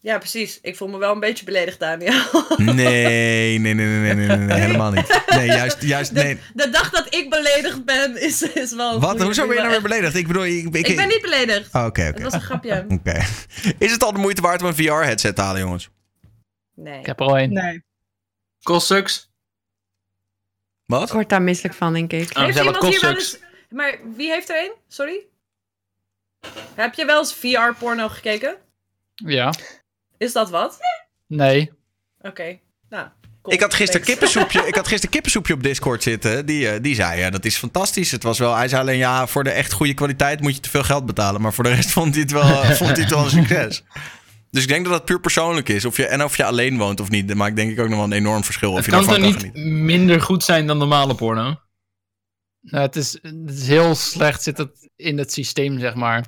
Ja, 0.00 0.18
precies. 0.18 0.58
Ik 0.62 0.76
voel 0.76 0.88
me 0.88 0.98
wel 0.98 1.12
een 1.12 1.20
beetje 1.20 1.44
beledigd, 1.44 1.78
Daniel. 1.78 2.22
Nee, 2.56 2.74
nee, 2.74 3.58
nee, 3.58 3.74
nee, 3.74 3.86
nee, 3.86 4.14
nee, 4.14 4.26
nee, 4.26 4.36
nee, 4.36 4.60
helemaal 4.60 4.90
niet. 4.92 5.22
Nee, 5.28 5.46
juist, 5.46 5.82
juist, 5.94 6.12
nee. 6.12 6.38
De 6.54 6.70
dag 6.70 6.90
dat 6.90 7.14
ik 7.14 7.30
beledigd 7.30 7.84
ben, 7.84 8.22
is, 8.22 8.42
is 8.42 8.72
wel... 8.74 8.94
een 8.94 9.00
Wat? 9.00 9.22
Hoezo 9.22 9.46
ben 9.46 9.54
je 9.54 9.60
nou 9.60 9.72
weer 9.72 9.82
beledigd? 9.82 10.14
Ik 10.14 10.26
bedoel, 10.26 10.44
ik... 10.44 10.74
Ik, 10.74 10.86
Ik 10.88 10.96
ben 10.96 11.08
niet 11.08 11.22
beledigd. 11.22 11.74
Oh, 11.74 11.84
Oké, 11.84 12.02
Het 12.02 12.14
oké. 12.14 12.22
was 12.22 12.32
een 12.32 12.40
grapje. 12.40 12.84
Oké. 12.88 13.22
Is 13.78 13.92
het 13.92 14.02
al 14.02 14.12
de 14.12 14.18
moeite 14.18 14.40
waard 14.42 14.62
om 14.62 14.68
een 14.68 14.74
VR-headset 14.74 15.34
te 15.34 15.40
halen, 15.42 15.60
jongens? 15.60 15.90
Nee. 16.74 16.98
Ik 16.98 17.06
heb 17.06 17.20
er 17.20 17.26
al 17.26 17.36
één. 17.38 17.52
nee. 17.52 17.82
Cost 18.62 18.86
sucks. 18.86 19.27
Wat? 20.88 21.06
Ik 21.06 21.12
word 21.12 21.28
daar 21.28 21.42
misselijk 21.42 21.74
van, 21.74 21.92
denk 21.92 22.12
ik. 22.12 22.30
Oh, 22.36 22.44
Heeft 22.44 22.58
iemand 22.58 22.86
hier 22.86 23.00
wel 23.00 23.14
eens... 23.14 23.38
Maar 23.70 23.98
wie 24.16 24.30
heeft 24.30 24.48
er 24.48 24.64
een? 24.64 24.72
Sorry? 24.88 25.26
Heb 26.74 26.94
je 26.94 27.04
wel 27.04 27.18
eens 27.18 27.34
VR-porno 27.34 28.08
gekeken? 28.08 28.56
Ja. 29.14 29.54
Is 30.18 30.32
dat 30.32 30.50
wat? 30.50 30.78
Nee. 31.26 31.72
Oké. 32.20 32.58
Nou. 32.88 33.08
Ik 33.44 33.60
had 33.60 33.74
gisteren 33.74 34.06
kippensoepje, 34.06 34.66
ik 34.68 34.74
had 34.74 34.86
gisteren 34.86 35.10
kippensoepje 35.10 35.54
op 35.54 35.62
Discord 35.62 36.02
zitten. 36.02 36.46
Die, 36.46 36.68
eh, 36.68 36.82
die 36.82 36.94
zei, 36.94 37.20
ja, 37.20 37.30
dat 37.30 37.44
is 37.44 37.56
fantastisch. 37.56 38.10
Het 38.10 38.22
was 38.22 38.38
wel, 38.38 38.54
hij 38.54 38.68
zei 38.68 38.80
alleen, 38.80 38.98
ja, 38.98 39.26
voor 39.26 39.44
de 39.44 39.50
echt 39.50 39.72
goede 39.72 39.94
kwaliteit 39.94 40.40
moet 40.40 40.54
je 40.54 40.60
te 40.60 40.70
veel 40.70 40.82
geld 40.82 41.06
betalen. 41.06 41.40
Maar 41.40 41.52
voor 41.52 41.64
de 41.64 41.74
rest 41.74 41.90
vond 41.90 42.12
hij 42.14 42.22
het 42.22 42.32
wel, 42.32 42.64
vond 42.82 42.90
hij 42.90 43.00
het 43.00 43.10
wel 43.10 43.24
een 43.24 43.30
succes. 43.30 43.84
Dus 44.50 44.62
ik 44.62 44.68
denk 44.68 44.84
dat 44.84 44.92
dat 44.92 45.04
puur 45.04 45.20
persoonlijk 45.20 45.68
is. 45.68 45.84
Of 45.84 45.96
je, 45.96 46.06
en 46.06 46.24
of 46.24 46.36
je 46.36 46.44
alleen 46.44 46.78
woont 46.78 47.00
of 47.00 47.10
niet. 47.10 47.28
Dat 47.28 47.36
maakt 47.36 47.56
denk 47.56 47.70
ik 47.70 47.80
ook 47.80 47.88
nog 47.88 47.96
wel 47.96 48.04
een 48.04 48.12
enorm 48.12 48.44
verschil. 48.44 48.72
Of 48.72 48.84
je 48.84 48.90
kan 48.90 49.04
daarvan 49.04 49.14
toch 49.14 49.22
kan 49.22 49.32
niet 49.32 49.52
genieten. 49.54 49.84
minder 49.84 50.20
goed 50.20 50.44
zijn 50.44 50.66
dan 50.66 50.78
normale 50.78 51.14
porno? 51.14 51.60
Nou, 52.60 52.84
het, 52.84 52.96
is, 52.96 53.18
het 53.22 53.50
is 53.50 53.68
heel 53.68 53.94
slecht 53.94 54.42
zit 54.42 54.58
het 54.58 54.90
in 54.96 55.18
het 55.18 55.32
systeem, 55.32 55.78
zeg 55.78 55.94
maar. 55.94 56.26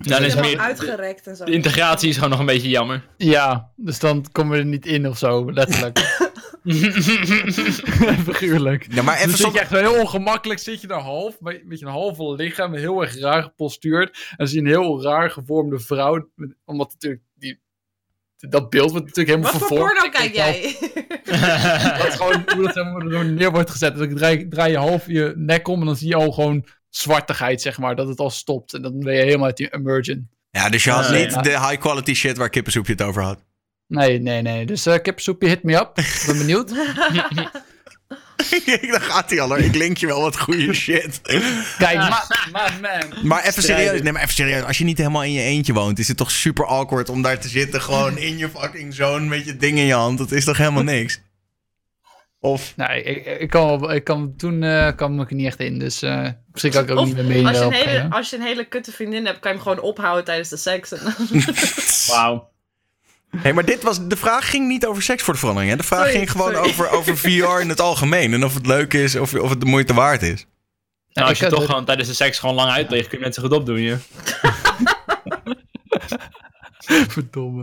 Dan 0.00 0.22
is 0.22 0.28
Helemaal 0.34 0.50
meer, 0.50 0.60
uitgerekt 0.60 1.26
en 1.26 1.36
zo. 1.36 1.44
de 1.44 1.52
integratie 1.52 2.08
is 2.08 2.14
gewoon 2.14 2.30
nog 2.30 2.38
een 2.38 2.46
beetje 2.46 2.68
jammer. 2.68 3.06
Ja, 3.16 3.70
dus 3.76 3.98
dan 3.98 4.24
komen 4.32 4.52
we 4.52 4.58
er 4.58 4.64
niet 4.68 4.86
in 4.86 5.08
of 5.08 5.18
zo, 5.18 5.52
letterlijk. 5.52 5.98
Figuurlijk. 8.30 8.86
Ja, 8.90 9.02
maar 9.02 9.14
even 9.14 9.26
dus 9.28 9.36
zit 9.36 9.40
zonder- 9.46 9.52
je 9.54 9.60
echt 9.60 9.70
wel 9.70 9.92
heel 9.92 10.00
ongemakkelijk, 10.00 10.60
zit 10.60 10.80
je 10.80 10.86
daar 10.86 11.00
half, 11.00 11.40
met 11.40 11.60
je 11.78 11.86
een 11.86 11.92
halve 11.92 12.34
lichaam, 12.34 12.74
heel 12.74 13.00
erg 13.02 13.18
raar 13.18 13.42
gepostuurd. 13.42 14.08
En 14.30 14.36
dan 14.36 14.46
zie 14.46 14.56
je 14.62 14.64
een 14.68 14.70
heel 14.72 15.02
raar 15.02 15.30
gevormde 15.30 15.78
vrouw, 15.78 16.30
omdat 16.64 16.90
natuurlijk 16.92 17.22
die, 17.34 17.60
dat 18.36 18.70
beeld 18.70 18.90
wordt 18.90 19.06
natuurlijk 19.06 19.36
helemaal 19.36 19.52
Wat 19.52 19.60
voor 19.60 19.68
vervormd. 19.68 19.92
porno 19.94 20.10
kijk 20.18 20.34
jij? 20.34 20.76
Dat 21.98 22.06
is 22.06 22.14
gewoon 22.14 22.44
hoe 22.54 22.62
dat 22.64 22.76
er 22.76 23.24
neer 23.24 23.50
wordt 23.50 23.70
gezet. 23.70 23.96
Dus 23.96 24.06
dan 24.08 24.16
draai, 24.16 24.48
draai 24.48 24.70
je 24.70 24.78
half 24.78 25.06
je 25.06 25.32
nek 25.36 25.68
om 25.68 25.80
en 25.80 25.86
dan 25.86 25.96
zie 25.96 26.08
je 26.08 26.14
al 26.14 26.32
gewoon 26.32 26.64
zwartigheid, 26.90 27.60
zeg 27.62 27.78
maar, 27.78 27.96
dat 27.96 28.08
het 28.08 28.18
al 28.18 28.30
stopt. 28.30 28.74
En 28.74 28.82
dan 28.82 28.98
ben 28.98 29.14
je 29.14 29.20
helemaal 29.20 29.46
uit 29.46 29.56
die 29.56 29.74
emergent. 29.74 30.22
Ja, 30.50 30.68
dus 30.68 30.84
je 30.84 30.90
had 30.90 31.10
niet 31.10 31.30
ja. 31.30 31.42
de 31.42 31.50
high 31.50 31.78
quality 31.78 32.14
shit 32.14 32.36
waar 32.36 32.48
kippensoepje 32.48 32.92
het 32.92 33.02
over 33.02 33.22
had. 33.22 33.44
Nee, 33.86 34.18
nee, 34.18 34.42
nee. 34.42 34.66
Dus 34.66 34.86
uh, 34.86 34.94
kippensoepje, 34.94 35.48
hit 35.48 35.62
me 35.62 35.74
up. 35.74 35.98
Ik 35.98 36.22
ben 36.26 36.38
benieuwd. 36.38 36.72
Daar 38.90 39.00
gaat 39.00 39.30
hij 39.30 39.40
al 39.40 39.48
hoor. 39.48 39.58
Ik 39.58 39.74
link 39.74 39.96
je 39.96 40.06
wel 40.06 40.20
wat 40.20 40.38
goede 40.38 40.74
shit. 40.84 41.20
Kijk, 41.78 41.96
ma 41.96 42.24
ma 42.52 42.70
man. 42.80 43.26
Maar 43.26 43.44
even 43.44 43.62
serieus, 43.62 44.02
nee, 44.02 44.12
maar 44.12 44.22
even 44.22 44.34
serieus. 44.34 44.62
Als 44.62 44.78
je 44.78 44.84
niet 44.84 44.98
helemaal 44.98 45.24
in 45.24 45.32
je 45.32 45.42
eentje 45.42 45.72
woont, 45.72 45.98
is 45.98 46.08
het 46.08 46.16
toch 46.16 46.30
super 46.30 46.66
awkward 46.66 47.08
om 47.08 47.22
daar 47.22 47.40
te 47.40 47.48
zitten. 47.48 47.80
Gewoon 47.80 48.18
in 48.18 48.38
je 48.38 48.48
fucking 48.48 48.94
zone 48.94 49.26
met 49.26 49.44
je 49.44 49.56
ding 49.56 49.78
in 49.78 49.84
je 49.84 49.94
hand. 49.94 50.18
Dat 50.18 50.32
is 50.32 50.44
toch 50.44 50.56
helemaal 50.56 50.82
niks? 50.82 51.20
Of. 52.40 52.72
Nee, 52.76 53.02
ik, 53.02 53.40
ik, 53.40 53.50
kan, 53.50 53.92
ik 53.92 54.04
kan, 54.04 54.34
toen 54.36 54.62
eh 54.62 54.96
kwam 54.96 55.20
ik 55.20 55.30
er 55.30 55.36
niet 55.36 55.46
echt 55.46 55.60
in. 55.60 55.78
Dus 55.78 56.02
eh 56.02 56.26
misschien 56.52 56.72
kan 56.72 56.82
ik 56.82 56.88
er 56.88 56.94
ook 56.94 57.00
Of 57.00 57.06
niet 57.06 57.16
meer 57.16 57.24
mee 57.24 57.46
als 57.46 57.58
je, 57.58 57.64
een 57.64 57.72
hele, 57.72 58.06
als 58.10 58.30
je 58.30 58.36
een 58.36 58.42
hele 58.42 58.64
kutte 58.64 58.92
vriendin 58.92 59.26
hebt, 59.26 59.38
kan 59.38 59.50
je 59.50 59.56
hem 59.56 59.66
gewoon 59.66 59.84
ophouden 59.84 60.24
tijdens 60.24 60.48
de 60.48 60.56
seks. 60.56 60.92
Wauw. 62.14 62.48
Hé, 63.36 63.52
maar 63.52 63.64
dit 63.64 63.82
was, 63.82 64.08
de 64.08 64.16
vraag 64.16 64.50
ging 64.50 64.68
niet 64.68 64.86
over 64.86 65.02
seks 65.02 65.22
voor 65.22 65.32
de 65.32 65.38
verandering. 65.38 65.72
Hè? 65.72 65.78
De 65.78 65.86
vraag 65.86 66.04
Sorry, 66.04 66.16
ging 66.16 66.30
gewoon 66.30 66.52
sorry. 66.52 66.68
over, 66.68 66.90
over 66.90 67.16
VR 67.16 67.60
in 67.60 67.68
het 67.68 67.80
algemeen. 67.80 68.32
En 68.32 68.44
of 68.44 68.54
het 68.54 68.66
leuk 68.66 68.94
is, 68.94 69.16
of, 69.16 69.34
of 69.34 69.50
het 69.50 69.60
de 69.60 69.66
moeite 69.66 69.94
waard 69.94 70.22
is. 70.22 70.46
Nou, 71.12 71.28
als 71.28 71.38
je 71.38 71.46
toch 71.46 71.64
gewoon 71.64 71.84
tijdens 71.84 72.08
de 72.08 72.14
seks 72.14 72.38
gewoon 72.38 72.54
lang 72.54 72.70
uitleegt, 72.70 73.08
kun 73.08 73.18
je 73.18 73.24
net 73.24 73.34
zo 73.34 73.42
goed 73.42 73.52
opdoen, 73.52 73.80
je. 73.80 73.96
Verdomme. 77.08 77.62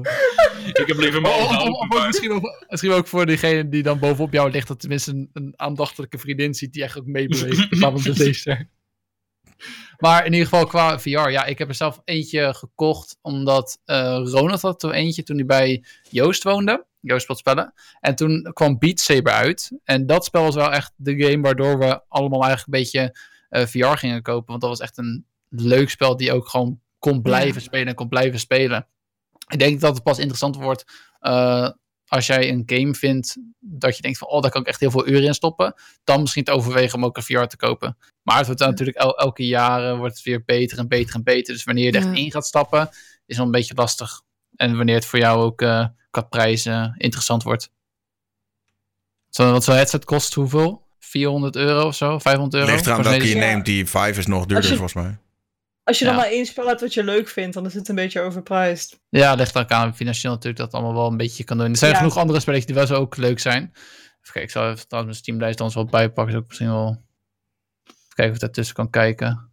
Ik 0.73 0.83
heb 0.87 0.97
liever 0.97 1.21
mijn 1.21 1.33
open, 1.33 1.79
of 1.79 1.87
maar- 1.87 2.07
misschien, 2.07 2.31
ook, 2.31 2.65
misschien 2.69 2.91
ook 2.91 3.07
voor 3.07 3.25
diegene 3.25 3.69
die 3.69 3.83
dan 3.83 3.99
bovenop 3.99 4.33
jou 4.33 4.51
ligt, 4.51 4.67
dat 4.67 4.79
tenminste 4.79 5.11
een, 5.11 5.29
een 5.33 5.53
aandachtelijke 5.55 6.17
vriendin 6.17 6.53
ziet 6.53 6.73
die 6.73 6.83
echt 6.83 6.97
ook 6.97 7.05
meebeweegt. 7.05 7.71
in 7.71 7.79
plaats 7.79 8.01
van 8.01 8.11
de 8.11 8.23
zeester. 8.23 8.69
Maar 9.97 10.25
in 10.25 10.31
ieder 10.33 10.47
geval 10.47 10.65
qua 10.65 10.99
VR, 10.99 11.09
ja, 11.09 11.45
ik 11.45 11.57
heb 11.57 11.67
er 11.67 11.75
zelf 11.75 12.01
eentje 12.05 12.53
gekocht, 12.53 13.17
omdat 13.21 13.79
eh, 13.85 14.21
Ronald 14.23 14.61
had 14.61 14.83
er 14.83 14.91
eentje 14.91 15.23
toen 15.23 15.35
hij 15.35 15.45
bij 15.45 15.83
Joost 16.09 16.43
woonde. 16.43 16.85
Joost 16.99 17.23
speelt 17.23 17.37
spellen. 17.37 17.73
En 17.99 18.15
toen 18.15 18.49
kwam 18.53 18.77
Beat 18.77 18.99
Saber 18.99 19.33
uit. 19.33 19.71
En 19.83 20.05
dat 20.05 20.25
spel 20.25 20.43
was 20.43 20.55
wel 20.55 20.71
echt 20.71 20.93
de 20.95 21.23
game 21.23 21.41
waardoor 21.41 21.79
we 21.79 22.01
allemaal 22.07 22.43
eigenlijk 22.43 22.73
een 22.73 22.83
beetje 22.83 23.17
eh, 23.49 23.65
VR 23.65 23.97
gingen 23.97 24.21
kopen. 24.21 24.47
Want 24.47 24.61
dat 24.61 24.69
was 24.69 24.79
echt 24.79 24.97
een 24.97 25.25
leuk 25.49 25.89
spel 25.89 26.17
die 26.17 26.31
ook 26.31 26.47
gewoon 26.47 26.79
kon 26.99 27.21
blijven 27.21 27.61
spelen 27.61 27.87
en 27.87 27.95
kon 27.95 28.09
blijven 28.09 28.39
spelen. 28.39 28.87
Ik 29.47 29.59
denk 29.59 29.79
dat 29.81 29.93
het 29.93 30.03
pas 30.03 30.17
interessant 30.17 30.55
wordt 30.55 30.85
eh, 31.19 31.69
als 32.07 32.27
jij 32.27 32.49
een 32.49 32.63
game 32.65 32.93
vindt 32.95 33.37
dat 33.59 33.95
je 33.95 34.01
denkt 34.01 34.17
van, 34.17 34.27
oh, 34.27 34.41
daar 34.41 34.51
kan 34.51 34.61
ik 34.61 34.67
echt 34.67 34.79
heel 34.79 34.91
veel 34.91 35.07
uren 35.07 35.23
in 35.23 35.33
stoppen. 35.33 35.73
Dan 36.03 36.21
misschien 36.21 36.43
te 36.43 36.51
overwegen 36.51 36.95
om 36.97 37.05
ook 37.05 37.17
een 37.17 37.23
VR 37.23 37.43
te 37.43 37.57
kopen. 37.57 37.97
Maar 38.21 38.37
het 38.37 38.45
wordt 38.45 38.61
natuurlijk 38.61 38.97
el- 38.97 39.17
elke 39.17 39.45
jaren 39.45 39.97
wordt 39.97 40.15
het 40.15 40.23
weer 40.23 40.43
beter 40.45 40.77
en 40.77 40.87
beter 40.87 41.15
en 41.15 41.23
beter. 41.23 41.53
Dus 41.53 41.63
wanneer 41.63 41.83
je 41.85 41.91
er 41.91 41.97
echt 41.97 42.17
Ja. 42.17 42.23
in 42.23 42.31
gaat 42.31 42.45
stappen, 42.45 42.89
is 43.25 43.37
wel 43.37 43.45
een 43.45 43.51
beetje 43.51 43.73
lastig. 43.75 44.21
En 44.55 44.77
wanneer 44.77 44.95
het 44.95 45.05
voor 45.05 45.19
jou 45.19 45.41
ook 45.43 45.61
eh 45.61 45.85
qua 46.11 46.21
prijzen 46.21 46.95
interessant 46.97 47.43
wordt. 47.43 47.69
Zo, 49.29 49.51
wat 49.51 49.63
zo'n 49.63 49.75
headset 49.75 50.05
kost 50.05 50.33
hoeveel? 50.33 50.85
400 50.99 51.55
euro 51.55 51.87
of 51.87 51.95
zo? 51.95 52.19
500 52.19 52.53
euro? 52.53 52.71
Ligt 52.73 52.85
eraan 52.85 53.03
welke 53.03 53.27
je 53.29 53.35
neemt. 53.35 53.65
Die 53.65 53.85
5 53.85 54.17
is 54.17 54.25
nog 54.25 54.45
duurder 54.45 54.69
je- 54.69 54.77
volgens 54.77 54.93
mij. 54.93 55.17
Als 55.87 55.99
je 55.99 56.05
dan 56.05 56.13
Ja. 56.13 56.19
maar 56.19 56.29
één 56.29 56.45
spel 56.45 56.67
hebt 56.67 56.81
wat 56.81 56.93
je 56.93 57.03
leuk 57.03 57.27
vindt, 57.29 57.53
dan 57.53 57.65
is 57.65 57.73
het 57.73 57.87
een 57.89 57.95
beetje 57.95 58.21
overpriced. 58.21 58.99
Ja, 59.09 59.33
ligt 59.33 59.57
ook 59.57 59.69
aan 59.71 59.95
financieel 59.95 60.31
natuurlijk 60.31 60.59
dat 60.59 60.73
allemaal 60.73 60.93
wel 60.93 61.11
een 61.11 61.17
beetje 61.17 61.43
kan 61.43 61.57
doen. 61.57 61.69
Er 61.71 61.77
zijn 61.77 61.91
Ja. 61.91 61.97
genoeg 61.97 62.17
andere 62.17 62.39
spelletjes 62.39 62.67
die 62.67 62.75
wel 62.75 62.87
zo 62.87 62.93
ook 62.95 63.17
leuk 63.17 63.39
zijn. 63.39 63.61
Even 63.63 64.19
kijken, 64.21 64.41
ik 64.41 64.49
zal 64.51 64.63
even 64.63 64.87
trouwens 64.87 65.13
mijn 65.13 65.15
Steamlijst 65.23 65.57
dan 65.57 65.65
eens 65.67 65.75
wel 65.75 65.85
bijpakken. 65.85 66.33
Is 66.33 66.39
ook 66.39 66.47
misschien 66.47 66.67
wel... 66.71 66.87
Even 67.85 67.95
kijken 68.15 68.29
of 68.29 68.33
ik 68.35 68.39
daartussen 68.39 68.75
kan 68.75 68.89
kijken. 68.89 69.49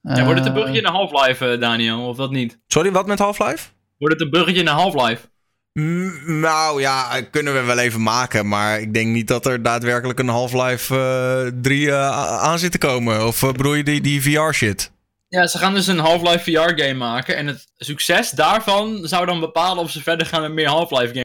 Ja, 0.00 0.24
wordt 0.24 0.28
het 0.28 0.38
een 0.38 0.46
Eh, 0.46 0.52
bruggetje 0.52 0.80
naar 0.82 0.92
Half-Life, 0.92 1.52
eh, 1.52 1.60
Daniel, 1.60 2.08
of 2.08 2.16
dat 2.16 2.30
niet? 2.30 2.58
Sorry, 2.66 2.92
wat 2.92 3.06
met 3.06 3.18
Half-Life? 3.18 3.68
Wordt 3.98 4.14
het 4.14 4.22
een 4.22 4.30
bruggetje 4.30 4.62
naar 4.62 4.74
Half-Life? 4.74 5.28
Mm, 5.72 6.40
Nou 6.40 6.80
ja, 6.80 7.20
kunnen 7.30 7.54
we 7.54 7.60
wel 7.62 7.78
even 7.78 8.02
maken. 8.02 8.48
Maar 8.48 8.80
ik 8.80 8.94
denk 8.94 9.08
niet 9.08 9.28
dat 9.28 9.46
er 9.46 9.62
daadwerkelijk 9.62 10.18
een 10.18 10.28
Half-Life 10.28 10.94
eh 10.96 11.60
3 11.60 11.90
eh, 11.90 12.10
aan 12.42 12.58
zit 12.58 12.72
te 12.72 12.78
komen. 12.78 13.26
Of 13.26 13.42
eh, 13.42 13.52
bedoel 13.52 13.74
je 13.74 13.84
die, 13.84 14.00
die 14.00 14.22
VR-shit? 14.22 14.92
Ja, 15.30 15.46
ze 15.46 15.58
gaan 15.58 15.74
dus 15.74 15.86
een 15.86 15.98
Half-Life 15.98 16.38
VR-game 16.38 16.94
maken. 16.94 17.36
En 17.36 17.46
het 17.46 17.72
succes 17.76 18.30
daarvan 18.30 19.08
zou 19.08 19.26
dan 19.26 19.40
bepalen 19.40 19.82
of 19.82 19.90
ze 19.90 20.02
verder 20.02 20.26
gaan 20.26 20.40
met 20.40 20.52
meer 20.52 20.68
Half-Life 20.68 21.06
games. 21.06 21.24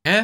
Hè? 0.00 0.18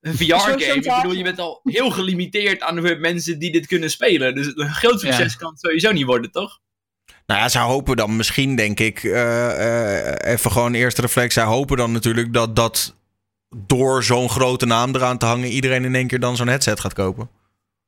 Een 0.00 0.16
VR-game. 0.16 0.74
Ik 0.74 0.82
bedoel, 0.82 1.12
je 1.12 1.22
bent 1.22 1.38
al 1.38 1.60
heel 1.64 1.90
gelimiteerd 1.90 2.62
aan 2.62 2.74
de 2.74 2.96
mensen 2.96 3.38
die 3.38 3.52
dit 3.52 3.66
kunnen 3.66 3.90
spelen. 3.90 4.34
Dus 4.34 4.52
een 4.54 4.74
groot 4.74 5.00
succes 5.00 5.32
Ja. 5.32 5.38
kan 5.38 5.50
het 5.50 5.60
sowieso 5.60 5.92
niet 5.92 6.04
worden, 6.04 6.30
toch? 6.30 6.58
Nou 7.26 7.40
ja, 7.40 7.48
zij 7.48 7.62
hopen 7.62 7.96
dan 7.96 8.16
misschien, 8.16 8.56
denk 8.56 8.80
ik, 8.80 9.04
eh, 9.04 10.10
eh, 10.10 10.32
even 10.32 10.50
gewoon 10.50 10.74
eerste 10.74 11.00
reflex. 11.00 11.34
Zij 11.34 11.44
hopen 11.44 11.76
dan 11.76 11.92
natuurlijk 11.92 12.32
dat 12.32 12.56
dat 12.56 12.96
door 13.56 14.04
zo'n 14.04 14.30
grote 14.30 14.66
naam 14.66 14.94
eraan 14.94 15.18
te 15.18 15.26
hangen, 15.26 15.48
iedereen 15.48 15.84
in 15.84 15.94
één 15.94 16.06
keer 16.06 16.20
dan 16.20 16.36
zo'n 16.36 16.48
headset 16.48 16.80
gaat 16.80 16.94
kopen. 16.94 17.30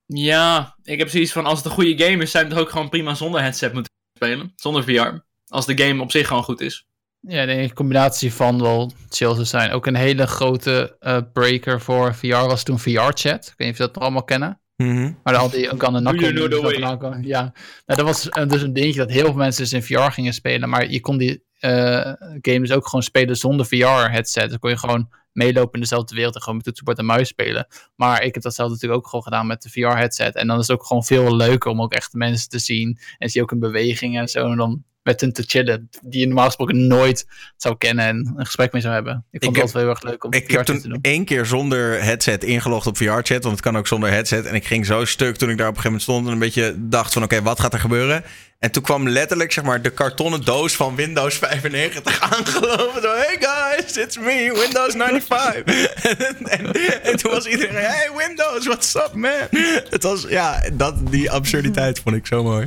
Ja, 0.07 0.77
ik 0.83 0.99
heb 0.99 1.09
zoiets 1.09 1.33
van, 1.33 1.47
als 1.47 1.59
het 1.59 1.67
een 1.67 1.73
goede 1.73 2.05
game 2.05 2.23
is, 2.23 2.33
je 2.33 2.39
het 2.39 2.55
ook 2.55 2.71
gewoon 2.71 2.89
prima 2.89 3.15
zonder 3.15 3.41
headset 3.41 3.73
moeten 3.73 3.97
spelen. 4.19 4.53
Zonder 4.57 4.85
VR. 4.85 5.21
Als 5.49 5.67
de 5.67 5.83
game 5.83 6.03
op 6.03 6.11
zich 6.11 6.27
gewoon 6.27 6.43
goed 6.43 6.61
is. 6.61 6.87
Ja, 7.21 7.41
ik 7.41 7.47
denk 7.47 7.61
een 7.61 7.75
combinatie 7.75 8.33
van 8.33 8.61
wel 8.61 8.93
chill 9.09 9.35
zou 9.35 9.45
zijn. 9.45 9.71
Ook 9.71 9.87
een 9.87 9.95
hele 9.95 10.27
grote 10.27 10.97
eh, 11.01 11.19
breaker 11.33 11.81
voor 11.81 12.15
VR 12.15 12.29
was 12.29 12.63
toen 12.63 12.79
VR-chat. 12.79 13.47
Ik 13.47 13.55
weet 13.57 13.59
niet 13.59 13.71
of 13.71 13.77
je 13.77 13.83
dat 13.83 13.95
nog 13.95 14.03
allemaal 14.03 14.25
kennen. 14.25 14.61
Mhm. 14.77 15.13
Maar 15.23 15.37
al 15.37 15.51
die 15.51 15.71
ook 15.71 15.85
aan 15.85 16.05
de 16.05 16.17
you 16.19 16.49
know 16.49 16.63
way? 16.63 17.21
Ja, 17.23 17.41
nou, 17.41 17.53
dat 17.85 18.01
was 18.01 18.29
eh, 18.29 18.49
dus 18.49 18.63
een 18.63 18.73
dingetje 18.73 19.01
dat 19.01 19.11
heel 19.11 19.25
veel 19.25 19.35
mensen 19.35 19.63
dus 19.63 19.73
in 19.73 19.83
VR 19.83 20.11
gingen 20.11 20.35
spelen. 20.35 20.69
Maar 20.69 20.91
je 20.91 21.01
kon 21.01 21.19
die 21.19 21.43
eh 21.59 22.13
game 22.41 22.61
dus 22.61 22.73
ook 22.73 22.85
gewoon 22.85 23.03
spelen 23.03 23.37
zonder 23.37 23.67
VR-headset. 23.67 24.51
Dan 24.51 24.59
kon 24.59 24.71
je 24.71 24.79
gewoon 24.79 25.09
meelopen 25.33 25.73
in 25.73 25.81
dezelfde 25.81 26.15
wereld 26.15 26.35
en 26.35 26.41
gewoon 26.41 26.57
met 26.57 26.65
toetsenbord 26.65 26.99
en 26.99 27.05
muis 27.05 27.29
spelen. 27.29 27.67
Maar 27.97 28.23
ik 28.23 28.35
heb 28.35 28.43
dat 28.43 28.55
zelf 28.55 28.71
natuurlijk 28.71 29.01
ook 29.01 29.09
gewoon 29.09 29.25
gedaan 29.25 29.47
met 29.47 29.63
de 29.63 29.71
VR-headset. 29.71 30.35
En 30.35 30.47
dan 30.47 30.59
is 30.59 30.67
het 30.67 30.79
ook 30.79 30.87
gewoon 30.87 31.05
veel 31.05 31.37
leuker 31.37 31.71
om 31.71 31.83
ook 31.83 31.93
echt 31.93 32.13
mensen 32.13 32.49
te 32.49 32.59
zien. 32.59 32.99
En 33.19 33.29
zie 33.29 33.41
je 33.41 33.47
ook 33.47 33.53
een 33.53 33.59
beweging 33.59 34.19
en 34.19 34.29
zo. 34.29 34.51
En 34.51 34.57
dan 34.57 34.85
met 35.09 35.21
hen 35.21 35.33
te 35.33 35.45
chillen, 35.47 35.89
die 36.03 36.21
je 36.21 36.27
normaal 36.27 36.45
gesproken 36.45 36.87
nooit 36.87 37.27
zou 37.57 37.77
kennen 37.77 38.05
en 38.05 38.35
een 38.37 38.47
gesprek 38.47 38.73
mee 38.73 38.83
zou 38.83 38.95
hebben. 38.95 39.25
Ik 39.31 39.43
vond 39.43 39.57
Ik 39.57 39.63
altijd 39.63 39.73
wel 39.73 39.83
heel 39.83 39.91
erg 39.91 40.03
leuk 40.03 40.25
om 40.25 40.33
Ik 40.33 40.51
heb 40.51 40.65
te 40.65 40.81
toen 40.81 40.91
doen. 40.91 40.99
één 41.03 41.25
keer 41.25 41.47
zonder 41.47 42.03
headset 42.03 42.45
ingelogd 42.45 42.87
op 42.87 42.97
VR-chat, 42.97 43.43
want 43.43 43.45
het 43.45 43.61
kan 43.61 43.77
ook 43.77 43.87
zonder 43.87 44.11
headset. 44.11 44.47
En 44.47 44.55
ik 44.55 44.67
ging 44.67 44.87
zo 44.87 45.05
stuk 45.05 45.37
toen 45.37 45.51
ik 45.51 45.59
daar 45.59 45.69
op 45.69 45.77
een 45.77 45.83
gegeven 45.83 45.99
moment 45.99 46.03
stond 46.03 46.27
en 46.27 46.33
een 46.33 46.39
beetje 46.39 46.75
dacht 46.89 47.13
van 47.13 47.23
oké, 47.23 47.43
wat 47.43 47.61
gaat 47.61 47.73
er 47.73 47.81
gebeuren? 47.81 48.25
En 48.59 48.71
toen 48.71 48.83
kwam 48.83 49.09
letterlijk 49.09 49.53
zeg 49.53 49.65
maar 49.65 49.83
de 49.83 49.91
kartonnen 49.91 50.45
doos 50.45 50.77
van 50.77 50.97
Windows 50.97 51.35
95 51.35 52.21
aangelopen. 52.33 53.03
Zo, 53.03 53.15
hey 53.15 53.37
guys, 53.41 53.97
it's 53.97 54.17
me, 54.17 54.65
Windows 54.65 54.95
95. 54.95 55.87
en, 56.05 56.49
en, 56.59 57.03
en 57.03 57.17
toen 57.17 57.31
was 57.31 57.47
iedereen, 57.47 57.75
hey 57.75 58.11
Windows, 58.17 58.67
what's 58.67 58.95
up 58.95 59.11
man? 59.15 59.49
Het 59.91 60.03
was, 60.03 60.25
ja, 60.29 60.63
dat, 60.73 60.95
die 61.11 61.31
absurditeit 61.31 62.01
vond 62.01 62.17
ik 62.17 62.27
zo 62.27 62.43
mooi. 62.43 62.67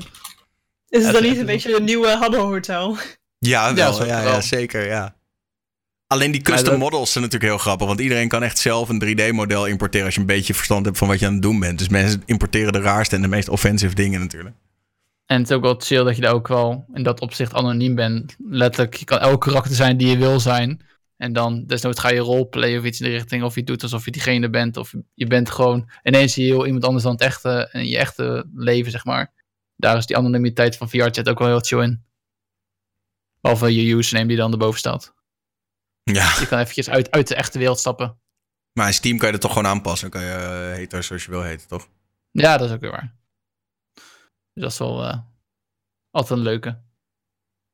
Is 0.92 1.04
het 1.04 1.14
dan 1.14 1.24
niet 1.24 1.38
een 1.38 1.46
beetje 1.46 1.76
een 1.76 1.84
nieuwe 1.84 2.08
Haddo 2.08 2.48
Hotel? 2.50 2.98
Ja, 3.38 3.74
wel, 3.74 4.06
ja, 4.06 4.22
ja, 4.22 4.42
zeker, 4.42 4.86
ja. 4.88 5.16
Alleen 6.08 6.32
die 6.32 6.42
custom 6.42 6.70
dat- 6.70 6.80
models 6.80 7.12
zijn 7.12 7.24
natuurlijk 7.24 7.52
heel 7.52 7.62
grappig. 7.62 7.88
Want 7.88 8.00
iedereen 8.00 8.28
kan 8.28 8.44
echt 8.44 8.58
zelf 8.58 8.90
een 8.90 9.00
3D-model 9.00 9.66
importeren... 9.68 10.06
als 10.06 10.16
je 10.16 10.22
een 10.22 10.26
beetje 10.28 10.54
verstand 10.54 10.86
hebt 10.86 10.98
van 10.98 11.08
wat 11.08 11.20
je 11.20 11.26
aan 11.26 11.34
het 11.34 11.42
doen 11.42 11.60
bent. 11.60 11.78
Dus 11.78 11.90
mensen 11.90 12.24
importeren 12.26 12.74
de 12.74 12.82
raarste 12.82 13.16
en 13.16 13.22
de 13.22 13.28
meest 13.28 13.50
offensive 13.50 13.96
dingen 13.96 14.20
natuurlijk. 14.20 14.56
En 15.26 15.38
het 15.38 15.50
is 15.50 15.56
ook 15.56 15.62
wel 15.62 15.76
chill 15.80 16.04
dat 16.04 16.16
je 16.16 16.22
daar 16.22 16.34
ook 16.34 16.48
wel 16.48 16.86
in 16.94 17.04
dat 17.04 17.20
opzicht 17.22 17.54
anoniem 17.54 17.96
bent. 17.96 18.36
Letterlijk, 18.50 18.96
je 18.96 19.06
kan 19.06 19.20
elk 19.20 19.42
karakter 19.42 19.76
zijn 19.76 19.98
die 19.98 20.08
je 20.08 20.18
wil 20.18 20.40
zijn. 20.40 20.82
En 21.18 21.34
dan 21.34 21.64
desnoods 21.66 22.00
ga 22.00 22.10
je 22.12 22.20
roleplayen 22.20 22.80
of 22.80 22.86
iets 22.86 23.00
in 23.00 23.06
de 23.06 23.12
richting. 23.12 23.44
Of 23.44 23.56
je 23.56 23.64
doet 23.64 23.84
alsof 23.84 24.06
je 24.06 24.12
diegene 24.12 24.50
bent. 24.50 24.78
Of 24.78 24.94
je 25.14 25.28
bent 25.28 25.50
gewoon 25.50 25.90
ineens 26.04 26.36
heel 26.36 26.66
iemand 26.66 26.86
anders 26.86 27.04
dan 27.04 27.12
het 27.12 27.22
echte. 27.22 27.70
In 27.72 27.88
je 27.88 27.98
echte 27.98 28.46
leven, 28.56 28.92
zeg 28.92 29.06
maar. 29.06 29.32
Daar 29.82 29.98
is 29.98 30.06
die 30.06 30.18
anonimiteit 30.18 30.78
van 30.78 30.90
VR-chat 30.90 31.30
ook 31.30 31.40
wel 31.40 31.48
heel 31.48 31.60
chill 31.60 31.82
in. 31.84 32.06
Behalve 33.40 33.76
je 33.76 33.96
username 33.96 34.28
die 34.28 34.38
dan 34.38 34.52
erboven 34.52 34.80
staat. 34.80 35.14
Ja, 36.04 36.36
Je 36.40 36.48
kan 36.48 36.60
eventjes 36.60 36.90
uit, 36.90 37.12
uit 37.12 37.28
de 37.28 37.36
echte 37.36 37.58
wereld 37.58 37.80
stappen. 37.80 38.20
maar 38.74 38.88
in 38.88 38.94
Steam 38.94 39.18
kan 39.18 39.26
je 39.26 39.32
dat 39.32 39.42
toch 39.42 39.54
gewoon 39.54 39.68
aanpassen. 39.72 40.12
Dan 40.12 40.22
kan 40.22 40.30
je 40.30 40.36
uh, 40.36 40.76
heten 40.76 41.04
zoals 41.04 41.26
je 41.26 41.32
wil 41.32 41.42
heten, 41.42 41.68
toch? 41.68 41.88
Ja, 42.32 42.58
dat 42.58 42.68
is 42.68 42.76
ook 42.76 42.82
weer 42.82 42.92
waar. 42.92 43.16
Dus 44.54 44.64
dat 44.64 44.72
is 44.72 44.78
wel 44.78 45.04
eh, 45.06 45.20
altijd 46.12 46.40
een 46.40 46.46
leuke. 46.46 46.82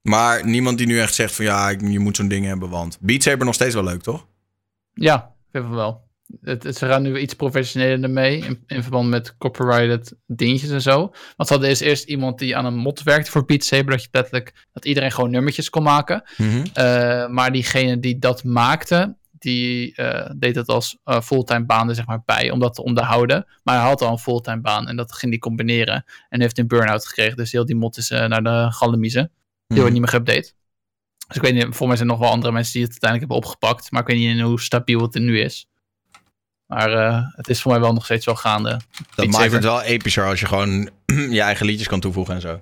Maar 0.02 0.46
niemand 0.46 0.78
die 0.78 0.88
nu 0.88 1.00
echt 1.00 1.14
zegt 1.14 1.36
van... 1.36 1.46
ja, 1.46 1.70
je 1.70 2.00
moet 2.00 2.16
zo'n 2.16 2.28
ding 2.28 2.46
hebben, 2.46 2.70
want... 2.70 2.98
Beat 3.00 3.24
Saber 3.24 3.46
nog 3.46 3.54
steeds 3.54 3.74
wel 3.74 3.84
leuk, 3.84 4.02
toch? 4.02 4.28
Ja, 4.94 5.36
ik 5.46 5.52
vind 5.52 5.64
het 5.64 5.74
wel. 5.74 6.07
Het, 6.42 6.64
het, 6.64 6.78
ze 6.78 6.86
gaan 6.86 7.02
nu 7.02 7.20
iets 7.20 7.34
professioneler 7.34 8.04
ermee 8.04 8.38
in, 8.38 8.64
in 8.68 8.82
verband 8.82 9.10
met 9.10 9.38
copyrighted 9.38 10.16
dingetjes 10.26 10.70
en 10.70 10.82
zo. 10.82 10.98
Want 11.36 11.48
ze 11.48 11.54
hadden 11.54 11.70
eerst, 11.70 11.82
eerst 11.82 12.04
iemand 12.04 12.40
die 12.40 12.56
aan 12.56 12.66
een 12.66 12.76
mod 12.76 13.04
werkte 13.04 13.32
voor 13.32 13.46
Beat 13.46 13.64
Saber, 13.64 13.92
dat 13.92 14.02
je 14.02 14.10
letterlijk 14.12 14.66
dat 14.74 14.86
iedereen 14.86 15.12
gewoon 15.12 15.32
nummertjes 15.32 15.70
kon 15.70 15.84
maken. 15.84 16.24
Mhm. 16.38 16.66
Eh, 16.74 17.28
maar 17.28 17.52
diegene 17.52 18.00
die 18.00 18.20
dat 18.20 18.44
maakte, 18.44 19.16
die 19.32 19.96
eh, 19.96 20.32
deed 20.38 20.56
het 20.56 20.68
als 20.68 20.98
eh, 21.04 21.22
fulltime 21.22 21.66
baan 21.66 21.90
er 21.90 21.96
zeg 21.96 22.06
maar 22.06 22.22
bij, 22.26 22.52
om 22.52 22.60
dat 22.60 22.74
te 22.74 22.84
onderhouden. 22.84 23.46
Maar 23.64 23.76
hij 23.76 23.88
had 23.88 24.02
al 24.02 24.12
een 24.12 24.20
fulltime 24.20 24.62
baan 24.62 24.88
en 24.88 24.96
dat 24.96 25.14
ging 25.14 25.32
hij 25.32 25.40
combineren. 25.40 26.06
En 26.30 26.42
heeft 26.42 26.58
een 26.58 26.68
burn-out 26.68 27.06
gekregen, 27.08 27.38
dus 27.38 27.52
heel 27.52 27.66
die 27.66 27.76
mod 27.76 27.98
is 27.98 28.10
naar 28.10 28.44
de 28.44 28.68
gallemiezen. 28.70 29.32
Die 29.68 29.78
wordt 29.78 29.94
niet 29.94 30.02
meer 30.02 30.22
geüpdate. 30.22 30.56
Dus 31.28 31.36
ik 31.36 31.42
weet 31.42 31.54
niet, 31.54 31.76
voor 31.76 31.88
mij 31.88 31.96
zijn 31.96 32.10
er 32.10 32.16
nog 32.16 32.24
wel 32.24 32.34
andere 32.34 32.54
mensen 32.54 32.74
die 32.74 32.82
het 32.82 32.92
uiteindelijk 32.92 33.32
hebben 33.32 33.50
opgepakt. 33.50 33.92
Maar 33.92 34.02
ik 34.02 34.08
weet 34.08 34.18
niet 34.18 34.42
hoe 34.42 34.62
stabiel 34.62 35.02
het 35.02 35.16
er 35.16 35.22
nu 35.22 35.40
is. 35.40 35.68
Maar 36.68 36.94
eh, 36.94 37.24
het 37.36 37.50
is 37.50 37.62
voor 37.62 37.72
mij 37.72 37.80
wel 37.82 37.94
nog 37.94 38.06
steeds 38.06 38.26
wel 38.26 38.36
gaande. 38.36 38.80
Dat 39.16 39.28
maakt 39.28 39.52
het 39.52 39.64
wel 39.64 39.82
epischer 39.82 40.26
als 40.26 40.40
je 40.40 40.46
gewoon 40.46 40.90
je 41.38 41.42
eigen 41.42 41.66
liedjes 41.66 41.88
kan 41.88 42.00
toevoegen 42.00 42.36
en 42.36 42.42
zo. 42.42 42.62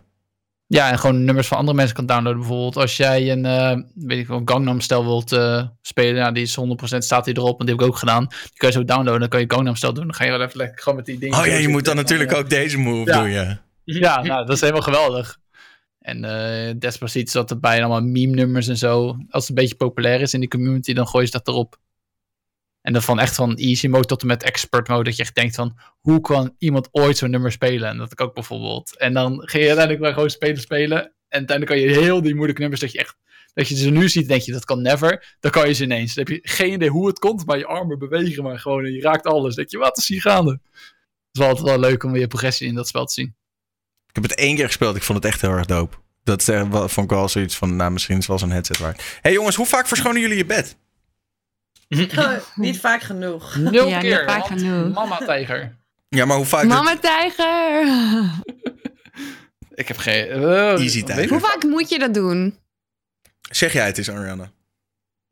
Ja, 0.68 0.92
en 0.92 1.00
gewoon 1.00 1.24
nummers 1.24 1.48
van 1.48 1.58
andere 1.58 1.78
mensen 1.78 1.96
kan 1.96 2.06
downloaden. 2.06 2.40
Bijvoorbeeld 2.40 2.78
als 2.78 2.98
jij 2.98 3.32
een, 3.32 3.46
eh, 3.46 3.78
weet 3.96 4.18
ik 4.18 4.28
wel, 4.28 4.42
Gangnam 4.46 4.82
Style 4.82 5.04
wilt 5.04 5.32
eh, 5.32 5.64
spelen. 5.82 6.34
Die 6.34 6.44
is 6.44 6.56
100% 6.56 7.04
staat 7.04 7.26
die 7.26 7.38
erop. 7.38 7.60
En 7.60 7.66
die 7.66 7.76
heb 7.76 7.84
ik 7.84 7.90
ook 7.90 7.98
gedaan. 7.98 8.28
Die 8.28 8.58
kan 8.58 8.70
je 8.70 8.76
zo 8.76 8.84
downloaden. 8.86 9.20
Dan 9.20 9.30
kan 9.30 9.40
je 9.40 9.46
Gangnam 9.52 9.76
Style 9.76 9.94
doen. 9.94 10.04
Dan 10.04 10.14
ga 10.16 10.24
je 10.24 10.32
wel 10.32 10.42
even 10.42 10.58
lekker 10.58 10.82
gewoon 10.82 10.98
met 10.98 11.06
die 11.06 11.18
dingen. 11.20 11.40
Oh 11.40 11.46
ja, 11.46 11.56
je 11.56 11.68
moet 11.68 11.86
dan 11.86 11.96
natuurlijk 11.96 12.34
ook 12.34 12.50
deze 12.50 12.78
move 12.78 13.12
Ja. 13.12 13.20
doen, 13.20 13.30
ja. 13.30 13.62
Ja, 13.84 14.22
nou, 14.22 14.46
dat 14.46 14.56
is 14.56 14.62
helemaal 14.62 14.82
geweldig. 14.82 15.38
En 16.00 16.24
eh 16.24 16.74
Despacito 16.80 17.32
zat 17.32 17.52
erbij. 17.52 17.78
En 17.78 17.84
allemaal 17.84 18.10
meme-nummers 18.10 18.68
en 18.68 18.78
zo. 18.78 19.06
Als 19.30 19.48
het 19.48 19.50
een 19.50 19.56
beetje 19.56 19.76
populair 19.76 20.22
is 20.22 20.34
in 20.34 20.40
die 20.40 20.50
community, 20.50 20.94
dan 20.94 21.08
gooi 21.08 21.26
je 21.26 21.32
dat 21.32 21.48
erop. 21.48 21.78
En 22.86 22.94
dan 22.94 23.02
van 23.02 23.20
echt 23.20 23.36
van 23.36 23.56
easy 23.56 23.88
mode 23.88 24.06
tot 24.06 24.22
en 24.22 24.28
met 24.28 24.44
expert 24.44 24.88
mode. 24.88 25.04
Dat 25.04 25.16
je 25.16 25.24
echt 25.24 25.36
denkt 25.36 25.56
van, 25.56 25.78
hoe 26.00 26.22
kan 26.22 26.56
iemand 26.58 26.88
ooit 26.92 27.18
zo'n 27.18 27.30
nummer 27.30 27.52
spelen? 27.52 27.90
En 27.90 27.98
dat 27.98 28.12
ik 28.12 28.22
ook 28.22 28.34
bijvoorbeeld. 28.34 28.98
En 28.98 29.14
dan 29.14 29.32
ga 29.34 29.58
je 29.58 29.66
uiteindelijk 29.66 30.00
maar 30.00 30.14
gewoon 30.14 30.30
spelen, 30.30 30.62
spelen. 30.62 30.98
En 30.98 31.12
uiteindelijk 31.48 31.66
kan 31.66 31.90
je 31.90 32.00
heel 32.00 32.22
die 32.22 32.34
moeilijke 32.34 32.62
nummers, 32.62 32.82
dat 32.82 32.92
je 32.92 32.98
echt, 32.98 33.18
dat 33.54 33.68
je 33.68 33.76
ze 33.76 33.90
nu 33.90 34.10
ziet, 34.10 34.28
denk 34.28 34.42
je, 34.42 34.52
dat 34.52 34.66
kan 34.66 34.82
never. 34.82 35.36
Dan 35.40 35.52
kan 35.52 35.68
je 35.68 35.74
ze 35.74 35.84
ineens. 35.84 36.14
Dan 36.14 36.26
heb 36.26 36.36
je 36.36 36.50
geen 36.50 36.74
idee 36.74 36.90
hoe 36.90 37.08
het 37.08 37.20
komt, 37.20 37.46
maar 37.46 37.58
je 37.58 37.66
armen 37.66 38.00
bewegen 38.00 38.44
maar 38.44 38.60
gewoon. 38.60 38.86
En 38.86 38.92
je 38.92 39.02
raakt 39.02 39.26
alles. 39.26 39.56
Denk 39.56 39.70
je, 39.70 39.78
wat 39.78 39.98
is 39.98 40.08
hier 40.08 40.22
gaande? 40.22 40.52
Het 40.52 40.62
is 41.32 41.40
wel 41.40 41.50
altijd 41.50 41.68
wel 41.68 41.80
leuk 41.80 42.04
om 42.04 42.12
weer 42.12 42.28
progressie 42.28 42.68
in 42.68 42.76
dat 42.76 42.88
spel 42.88 43.06
te 43.06 43.14
zien. 43.14 43.36
Ik 44.08 44.16
heb 44.16 44.24
het 44.24 44.36
één 44.36 44.56
keer 44.56 44.66
gespeeld. 44.66 44.96
Ik 44.96 45.04
vond 45.04 45.24
het 45.24 45.32
echt 45.32 45.42
heel 45.42 45.52
erg 45.52 45.66
dope. 45.66 45.96
Dat 46.24 46.50
eh, 46.50 46.70
vond 46.72 47.12
ik 47.12 47.18
wel 47.18 47.30
zoiets 47.30 47.56
van, 47.56 47.76
nou, 47.76 47.92
misschien 47.92 48.18
is 48.18 48.28
het 48.28 48.30
wel 48.30 48.40
zo'n 48.40 48.52
headset 48.52 48.78
waard. 48.78 49.20
hey, 49.22 49.32
jongens, 49.32 49.56
hoe 49.56 49.66
vaak 49.66 49.88
verschonen 49.88 50.22
jullie 50.22 50.38
je 50.38 50.46
bed? 50.46 50.78
Niet 52.56 52.80
vaak 52.80 53.02
genoeg. 53.02 53.56
Nul 53.56 53.88
Ja, 53.88 54.02
niet 54.02 54.12
keer. 54.12 54.24
vaak 54.26 54.46
genoeg. 54.46 54.94
Mama 54.94 55.18
tijger. 55.18 55.76
Ja, 56.10 56.26
maar 56.26 56.38
hoe 56.38 56.46
vaak... 56.46 56.64
Mama 56.66 56.98
tijger. 56.98 57.88
Ik 59.74 59.88
heb 59.88 59.98
geen... 59.98 60.28
eh, 60.28 60.72
Easy 60.72 61.04
tijger. 61.04 61.30
Hoe 61.30 61.40
vaak 61.40 61.64
moet 61.64 61.90
je 61.90 62.00
dat 62.00 62.14
doen? 62.14 62.58
Zeg 63.52 63.74
jij 63.74 63.86
het 63.86 63.98
eens, 63.98 64.10
Ariana? 64.10 64.52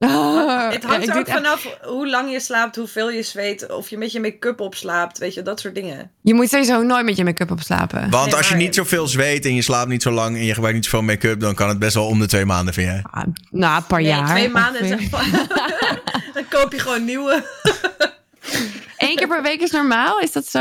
Ah, 0.03 0.71
Het 0.71 0.81
ja, 0.81 0.87
hangt 0.87 1.03
ik 1.03 1.07
er 1.09 1.13
doe 1.13 1.21
ook 1.21 1.27
echt- 1.27 1.37
vanaf 1.37 1.77
hoe 1.81 2.09
lang 2.09 2.31
je 2.31 2.39
slaapt, 2.39 2.75
hoeveel 2.75 3.09
je 3.11 3.21
zweet, 3.23 3.69
of 3.71 3.89
je 3.89 3.97
met 3.97 4.11
je 4.11 4.19
make-up 4.19 4.59
opslaapt, 4.59 5.17
weet 5.17 5.33
je, 5.33 5.41
dat 5.41 5.59
soort 5.59 5.75
dingen. 5.75 6.11
Je 6.21 6.33
moet 6.33 6.49
sowieso 6.49 6.81
nooit 6.81 7.05
met 7.05 7.17
je 7.17 7.23
make-up 7.23 7.51
op 7.51 7.59
slapen. 7.61 8.09
Want 8.09 8.25
Nee, 8.25 8.35
als 8.35 8.49
je 8.49 8.55
niet 8.55 8.75
zoveel 8.75 9.07
zweet 9.07 9.45
en 9.45 9.55
je 9.55 9.61
slaapt 9.61 9.89
niet 9.89 10.01
zo 10.01 10.11
lang 10.11 10.35
en 10.35 10.43
je 10.43 10.53
gebruikt 10.53 10.75
niet 10.77 10.85
zoveel 10.85 11.01
make-up, 11.01 11.39
dan 11.39 11.55
kan 11.55 11.69
het 11.69 11.79
best 11.79 11.93
wel 11.93 12.05
om 12.07 12.19
de 12.19 12.27
twee 12.27 12.45
maanden, 12.45 12.73
vind 12.73 12.87
jij? 12.87 12.99
Ah, 13.11 13.23
nou, 13.49 13.75
een 13.77 13.85
paar 13.87 14.01
Nee, 14.01 14.09
jaar. 14.09 14.27
twee 14.27 14.49
maanden 14.49 15.09
maar. 15.11 15.29
Dan 16.33 16.47
koop 16.49 16.71
je 16.71 16.79
gewoon 16.79 17.05
nieuwe. 17.05 17.43
Eén 18.97 19.15
keer 19.15 19.27
per 19.27 19.41
week 19.41 19.61
is 19.61 19.71
normaal, 19.71 20.19
is 20.19 20.31
dat 20.31 20.45
zo? 20.47 20.59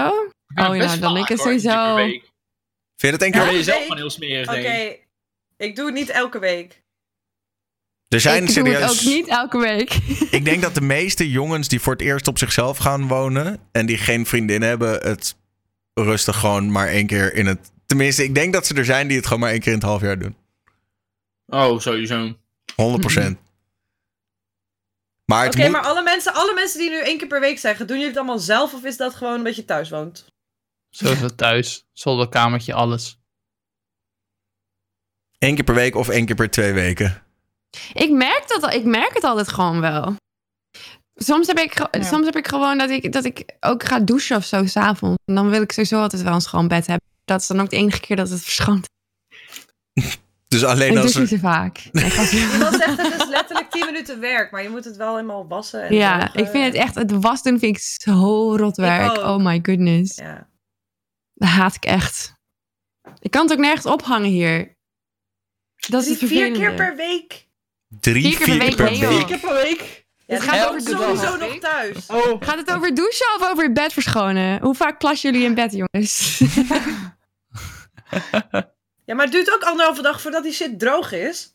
Ja, 0.55 0.69
oh 0.70 0.77
ja, 0.77 0.97
dan 0.97 1.16
ik 1.16 1.28
het 1.28 1.39
hoor, 1.39 1.48
één 1.48 1.56
keer 1.59 1.62
per 1.62 1.74
sowieso. 1.74 1.94
week. 1.94 2.31
Vind 2.97 3.12
je 3.12 3.19
dat 3.19 3.20
één 3.23 3.31
Dan 3.32 3.40
keer? 3.40 3.51
ben 3.51 3.59
je 3.59 3.64
zelf 3.64 3.82
gewoon 3.82 3.97
heel 3.97 4.10
smerig, 4.10 4.48
Oké, 4.48 4.97
ik 5.56 5.77
doe 5.77 5.85
het 5.86 5.94
niet 5.94 6.09
elke 6.10 6.39
week. 6.39 6.82
Er 8.13 8.21
zijn 8.21 8.45
ik 8.45 8.55
doe 8.55 8.69
het 8.69 8.75
serieus... 8.75 9.01
ook 9.01 9.15
niet 9.15 9.29
elke 9.29 9.59
week. 9.59 9.95
Ik 10.39 10.45
denk 10.45 10.63
dat 10.63 10.75
de 10.75 10.81
meeste 10.81 11.31
jongens 11.31 11.69
die 11.69 11.81
voor 11.81 11.93
het 11.93 12.03
eerst 12.03 12.29
op 12.29 12.39
zichzelf 12.39 12.79
gaan 12.79 13.09
wonen 13.09 13.61
en 13.71 13.87
die 13.87 13.99
geen 13.99 14.27
vriendin 14.27 14.63
hebben, 14.63 14.93
het 14.93 15.37
rustig 15.95 16.37
gewoon 16.37 16.71
maar 16.71 16.89
één 16.89 17.07
keer 17.07 17.35
in 17.35 17.47
het... 17.47 17.73
Tenminste, 17.87 18.25
ik 18.25 18.35
denk 18.35 18.53
dat 18.53 18.67
ze 18.67 18.75
er 18.75 18.85
zijn 18.85 19.09
die 19.09 19.17
het 19.17 19.27
gewoon 19.27 19.41
maar 19.41 19.51
één 19.51 19.61
keer 19.61 19.73
in 19.73 19.79
het 19.79 19.87
half 19.87 20.01
jaar 20.01 20.19
doen. 20.19 20.37
Oh, 21.47 21.79
sowieso. 21.79 22.37
100 22.77 23.01
procent. 23.01 23.39
Maar 25.25 25.45
het 25.45 25.55
Oké, 25.55 25.63
moet... 25.63 25.73
maar 25.73 25.83
alle 25.83 26.03
mensen, 26.03 26.35
alle 26.35 26.55
mensen 26.55 26.79
die 26.79 26.91
nu 26.91 27.01
één 27.01 27.19
keer 27.19 27.27
per 27.27 27.41
week 27.41 27.59
zeggen, 27.59 27.87
doen 27.87 27.97
jullie 27.97 28.11
het 28.11 28.19
allemaal 28.19 28.39
zelf 28.39 28.75
of 28.75 28.85
is 28.85 28.97
dat 28.97 29.15
gewoon 29.15 29.37
omdat 29.37 29.57
je 29.57 29.65
thuis 29.65 29.91
woont? 29.91 30.27
Zoals 30.91 31.21
we 31.27 31.35
thuis, 31.35 31.87
zolderkamertje, 31.93 32.75
alles. 32.75 33.19
één 35.39 35.55
keer 35.55 35.65
per 35.65 35.75
week 35.75 35.95
of 35.95 36.09
één 36.09 36.27
keer 36.27 36.35
per 36.35 36.51
twee 36.51 36.73
weken. 36.73 37.22
Ik 37.93 38.11
merk, 38.11 38.44
dat, 38.47 38.74
ik 38.74 38.85
merk 38.85 39.15
het 39.15 39.24
altijd 39.24 39.49
gewoon 39.49 39.81
wel. 39.81 40.15
Soms 41.15 41.47
heb 41.47 41.59
ik, 41.59 41.89
Ja. 41.90 42.03
soms 42.03 42.24
heb 42.24 42.36
ik 42.36 42.49
gewoon 42.49 42.78
dat 42.78 42.90
ik, 42.90 43.12
dat 43.12 43.24
ik 43.24 43.44
ook 43.61 43.85
ga 43.85 44.01
douchen 44.01 44.36
of 44.36 44.44
zo 44.44 44.66
s'avonds. 44.66 45.16
En 45.24 45.35
dan 45.35 45.51
wil 45.51 45.62
ik 45.62 45.73
sowieso 45.73 46.01
altijd 46.01 46.23
wel 46.23 46.35
een 46.35 46.40
schoon 46.40 46.69
bed 46.69 46.86
hebben. 46.86 47.07
Dat 47.24 47.40
is 47.40 47.47
dan 47.47 47.61
ook 47.61 47.70
de 47.70 47.77
enige 47.77 48.01
keer 48.01 48.16
dat 48.16 48.31
het 48.31 48.43
verschoont. 48.43 48.86
Dus 50.49 50.65
alleen 50.65 50.90
Ik 50.90 50.97
als 50.99 51.12
douche 51.12 51.20
niet 51.20 51.31
er... 51.31 51.39
zo 51.39 51.43
vaak. 51.49 51.77
Nee, 51.93 52.05
het 52.05 53.23
is 53.23 53.28
letterlijk 53.28 53.70
10 53.70 53.86
minuten 53.86 54.20
werk, 54.20 54.51
maar 54.51 54.62
je 54.62 54.69
moet 54.69 54.85
het 54.85 54.97
wel 54.97 55.15
helemaal 55.15 55.47
wassen. 55.47 55.82
En 55.82 55.94
ja, 55.94 56.19
drogen. 56.19 56.40
ik 56.40 56.49
vind 56.49 56.65
het 56.65 56.74
echt, 56.74 56.94
het 56.94 57.11
was 57.12 57.43
doen 57.43 57.59
vind 57.59 57.77
ik 57.77 57.82
zo 57.82 58.57
rot 58.57 58.77
werk. 58.77 59.16
Oh 59.16 59.36
my 59.36 59.59
goodness. 59.62 60.16
Ja. 60.16 60.49
Dat 61.35 61.49
haat 61.49 61.74
ik 61.74 61.85
echt. 61.85 62.32
Ik 63.19 63.31
kan 63.31 63.43
het 63.43 63.53
ook 63.53 63.59
nergens 63.59 63.86
ophangen 63.86 64.31
hier. 64.31 64.77
Dat 65.89 66.03
is 66.03 66.09
het 66.09 66.19
Drie, 66.19 66.28
vier 66.31 66.53
keer 66.53 66.74
per 66.74 66.97
week. 66.97 67.49
Drie, 68.01 68.23
Vier 68.36 68.36
keer 68.36 68.74
per 68.74 68.85
week, 68.85 68.90
nee, 68.90 68.98
joh. 68.98 69.10
Vier 69.16 69.24
keer 69.24 69.39
per 69.39 69.55
week? 69.55 70.06
Ja, 70.27 70.35
Het 70.35 70.43
gaat 70.44 70.69
over 70.69 70.81
sowieso 70.81 71.14
douchen. 71.14 71.39
nog 71.39 71.59
thuis. 71.59 72.06
Oh, 72.06 72.36
Gaat 72.40 72.56
het 72.59 72.70
over 72.73 72.94
douchen 72.94 73.27
of 73.40 73.51
over 73.51 73.64
het 73.64 73.74
bed 73.74 73.93
verschonen? 73.93 74.60
Hoe 74.62 74.74
vaak 74.74 74.98
klassen 74.98 75.32
jullie 75.32 75.47
in 75.47 75.55
bed, 75.55 75.73
jongens? 75.73 76.40
Ja, 79.05 79.14
maar 79.14 79.24
het 79.24 79.35
duurt 79.35 79.55
ook 79.55 79.62
anderhalve 79.62 80.02
dag 80.02 80.20
voordat 80.20 80.43
die 80.43 80.52
shit 80.52 80.78
droog 80.78 81.12
is. 81.12 81.55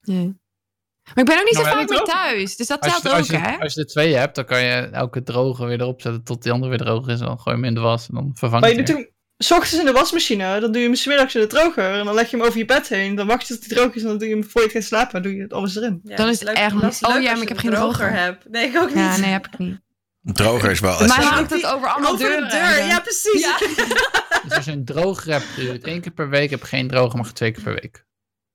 Ja. 0.00 0.22
Maar 0.22 1.14
ik 1.14 1.24
ben 1.24 1.38
ook 1.38 1.44
niet 1.44 1.54
zo 1.54 1.62
Nou, 1.62 1.76
vaak 1.76 1.88
meer 1.88 2.00
ook. 2.00 2.06
thuis. 2.06 2.56
Dus 2.56 2.66
dat 2.66 2.80
Als 2.80 3.00
telt 3.00 3.26
je, 3.26 3.34
ook, 3.34 3.40
je, 3.40 3.48
hè? 3.48 3.58
als 3.58 3.74
je 3.74 3.80
er 3.80 3.86
twee 3.86 4.14
hebt, 4.14 4.34
dan 4.34 4.44
kan 4.44 4.62
je 4.64 4.72
elke 4.72 5.22
droge 5.22 5.66
weer 5.66 5.80
erop 5.80 6.00
zetten 6.02 6.24
tot 6.24 6.42
die 6.42 6.52
andere 6.52 6.70
weer 6.70 6.78
droog 6.86 7.06
is. 7.08 7.20
En 7.20 7.26
dan 7.26 7.38
gooi 7.40 7.56
je 7.56 7.62
hem 7.62 7.64
in 7.64 7.74
de 7.74 7.80
was 7.80 8.08
en 8.08 8.14
dan 8.14 8.30
vervang 8.34 8.60
maar 8.60 8.70
je 8.70 8.76
je 8.76 8.82
het 8.82 8.90
doet 8.90 8.96
weer. 8.96 9.06
hem 9.06 9.14
s 9.44 9.50
ochtends 9.50 9.78
in 9.78 9.84
de 9.84 9.92
wasmachine, 9.92 10.60
dan 10.60 10.72
doe 10.72 10.80
je 10.80 10.86
hem 10.86 10.96
smiddags 10.96 11.34
in 11.34 11.40
de 11.40 11.46
droger 11.46 11.92
en 11.98 12.04
dan 12.04 12.14
leg 12.14 12.30
je 12.30 12.36
hem 12.36 12.46
over 12.46 12.58
je 12.58 12.64
bed 12.64 12.88
heen. 12.88 13.14
Dan 13.14 13.26
wacht 13.26 13.46
je 13.48 13.54
tot 13.54 13.66
hij 13.66 13.76
droog 13.76 13.94
is 13.94 14.02
en 14.02 14.08
dan 14.08 14.18
doe 14.18 14.28
je 14.28 14.34
hem 14.34 14.44
voor 14.44 14.62
je 14.62 14.68
gaat 14.68 14.82
slapen, 14.82 15.22
doe 15.22 15.34
je 15.34 15.42
het 15.42 15.52
alles 15.52 15.76
erin. 15.76 16.00
Ja, 16.04 16.16
Dan 16.16 16.26
dat 16.26 16.34
is 16.34 16.40
het 16.40 16.48
leuk- 16.48 16.56
is 16.90 17.02
Oh 17.02 17.14
leuk 17.14 17.22
ja, 17.22 17.30
als 17.30 17.32
maar 17.32 17.42
ik 17.42 17.48
heb 17.48 17.56
een 17.56 17.58
geen 17.62 17.70
droger. 17.72 18.12
heb. 18.12 18.44
Nee, 18.48 18.66
ik 18.68 18.76
ook 18.76 18.86
niet. 18.88 18.94
Ja, 18.96 19.16
nee, 19.16 19.30
heb 19.30 19.46
ik 19.46 19.58
niet. 19.58 19.80
Droger 20.22 20.70
is 20.70 20.80
wel 20.80 20.90
mij 20.98 21.06
essentieel. 21.06 21.30
hangt 21.32 21.50
het 21.50 21.66
over 21.66 21.88
allemaal 21.88 22.12
Over 22.12 22.28
de 22.28 22.32
deuren. 22.34 22.50
deur, 22.50 22.60
en 22.60 22.82
zo. 22.82 22.88
ja 22.88 23.00
precies. 23.00 23.40
Ja. 23.40 23.58
Dus 24.42 24.52
als 24.52 24.64
je 24.64 24.70
een 24.72 24.84
droger 24.84 25.32
hebt, 25.32 25.46
doe 25.56 25.64
je 25.64 25.72
het 25.72 25.84
één 25.84 26.00
keer 26.00 26.12
per 26.12 26.28
week. 26.28 26.50
Heb 26.50 26.60
je 26.60 26.66
geen 26.66 26.88
droger, 26.88 27.16
mag 27.18 27.26
je 27.26 27.32
twee 27.32 27.50
keer 27.52 27.62
per 27.62 27.72
week. 27.74 28.04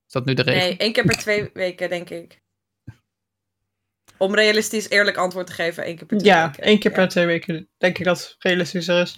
Is 0.07 0.11
dat 0.13 0.25
nu 0.25 0.33
de 0.33 0.41
regel? 0.41 0.61
Nee, 0.67 0.77
één 0.77 0.93
keer 0.93 1.03
per 1.05 1.17
twee 1.17 1.49
weken, 1.53 1.89
denk 1.89 2.09
ik. 2.09 2.41
Om 4.17 4.35
realistisch 4.35 4.89
eerlijk 4.89 5.17
antwoord 5.17 5.47
te 5.47 5.53
geven, 5.53 5.83
één 5.83 5.95
keer 5.95 6.05
per 6.05 6.17
twee 6.17 6.31
Ja, 6.31 6.45
weken. 6.45 6.63
één 6.63 6.79
keer 6.79 6.91
per 6.91 7.01
Ja. 7.01 7.07
twee 7.07 7.25
weken 7.25 7.69
denk 7.77 7.97
ik 7.97 8.05
dat 8.05 8.35
realistischer 8.39 9.01
is. 9.01 9.17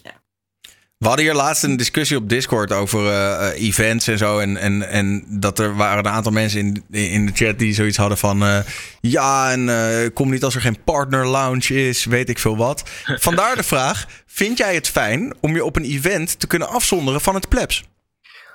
We 0.97 1.07
hadden 1.07 1.25
hier 1.25 1.33
laatst 1.33 1.63
een 1.63 1.77
discussie 1.77 2.17
op 2.17 2.29
Discord 2.29 2.71
over 2.71 3.07
eh, 3.07 3.47
eh, 3.49 3.61
events 3.63 4.07
en 4.07 4.17
zo. 4.17 4.39
En, 4.39 4.57
en, 4.57 4.89
en 4.89 5.23
dat 5.27 5.59
er 5.59 5.75
waren 5.75 6.05
een 6.05 6.11
aantal 6.11 6.31
mensen 6.31 6.59
in, 6.59 6.83
in 6.89 7.25
de 7.25 7.31
chat 7.35 7.59
die 7.59 7.73
zoiets 7.73 7.97
hadden 7.97 8.17
van... 8.17 8.43
eh, 8.43 8.59
ja, 9.01 9.51
en 9.51 9.69
eh, 9.69 10.09
kom 10.13 10.29
niet 10.29 10.43
als 10.43 10.55
er 10.55 10.61
geen 10.61 10.83
partner 10.83 11.27
lounge 11.27 11.87
is, 11.87 12.05
weet 12.05 12.29
ik 12.29 12.39
veel 12.39 12.57
wat. 12.57 12.83
Vandaar 13.27 13.55
de 13.55 13.63
vraag, 13.63 14.05
vind 14.25 14.57
jij 14.57 14.75
het 14.75 14.87
fijn 14.87 15.33
om 15.41 15.55
je 15.55 15.65
op 15.65 15.75
een 15.75 15.83
event 15.83 16.39
te 16.39 16.47
kunnen 16.47 16.69
afzonderen 16.69 17.21
van 17.21 17.35
het 17.35 17.49
plebs? 17.49 17.83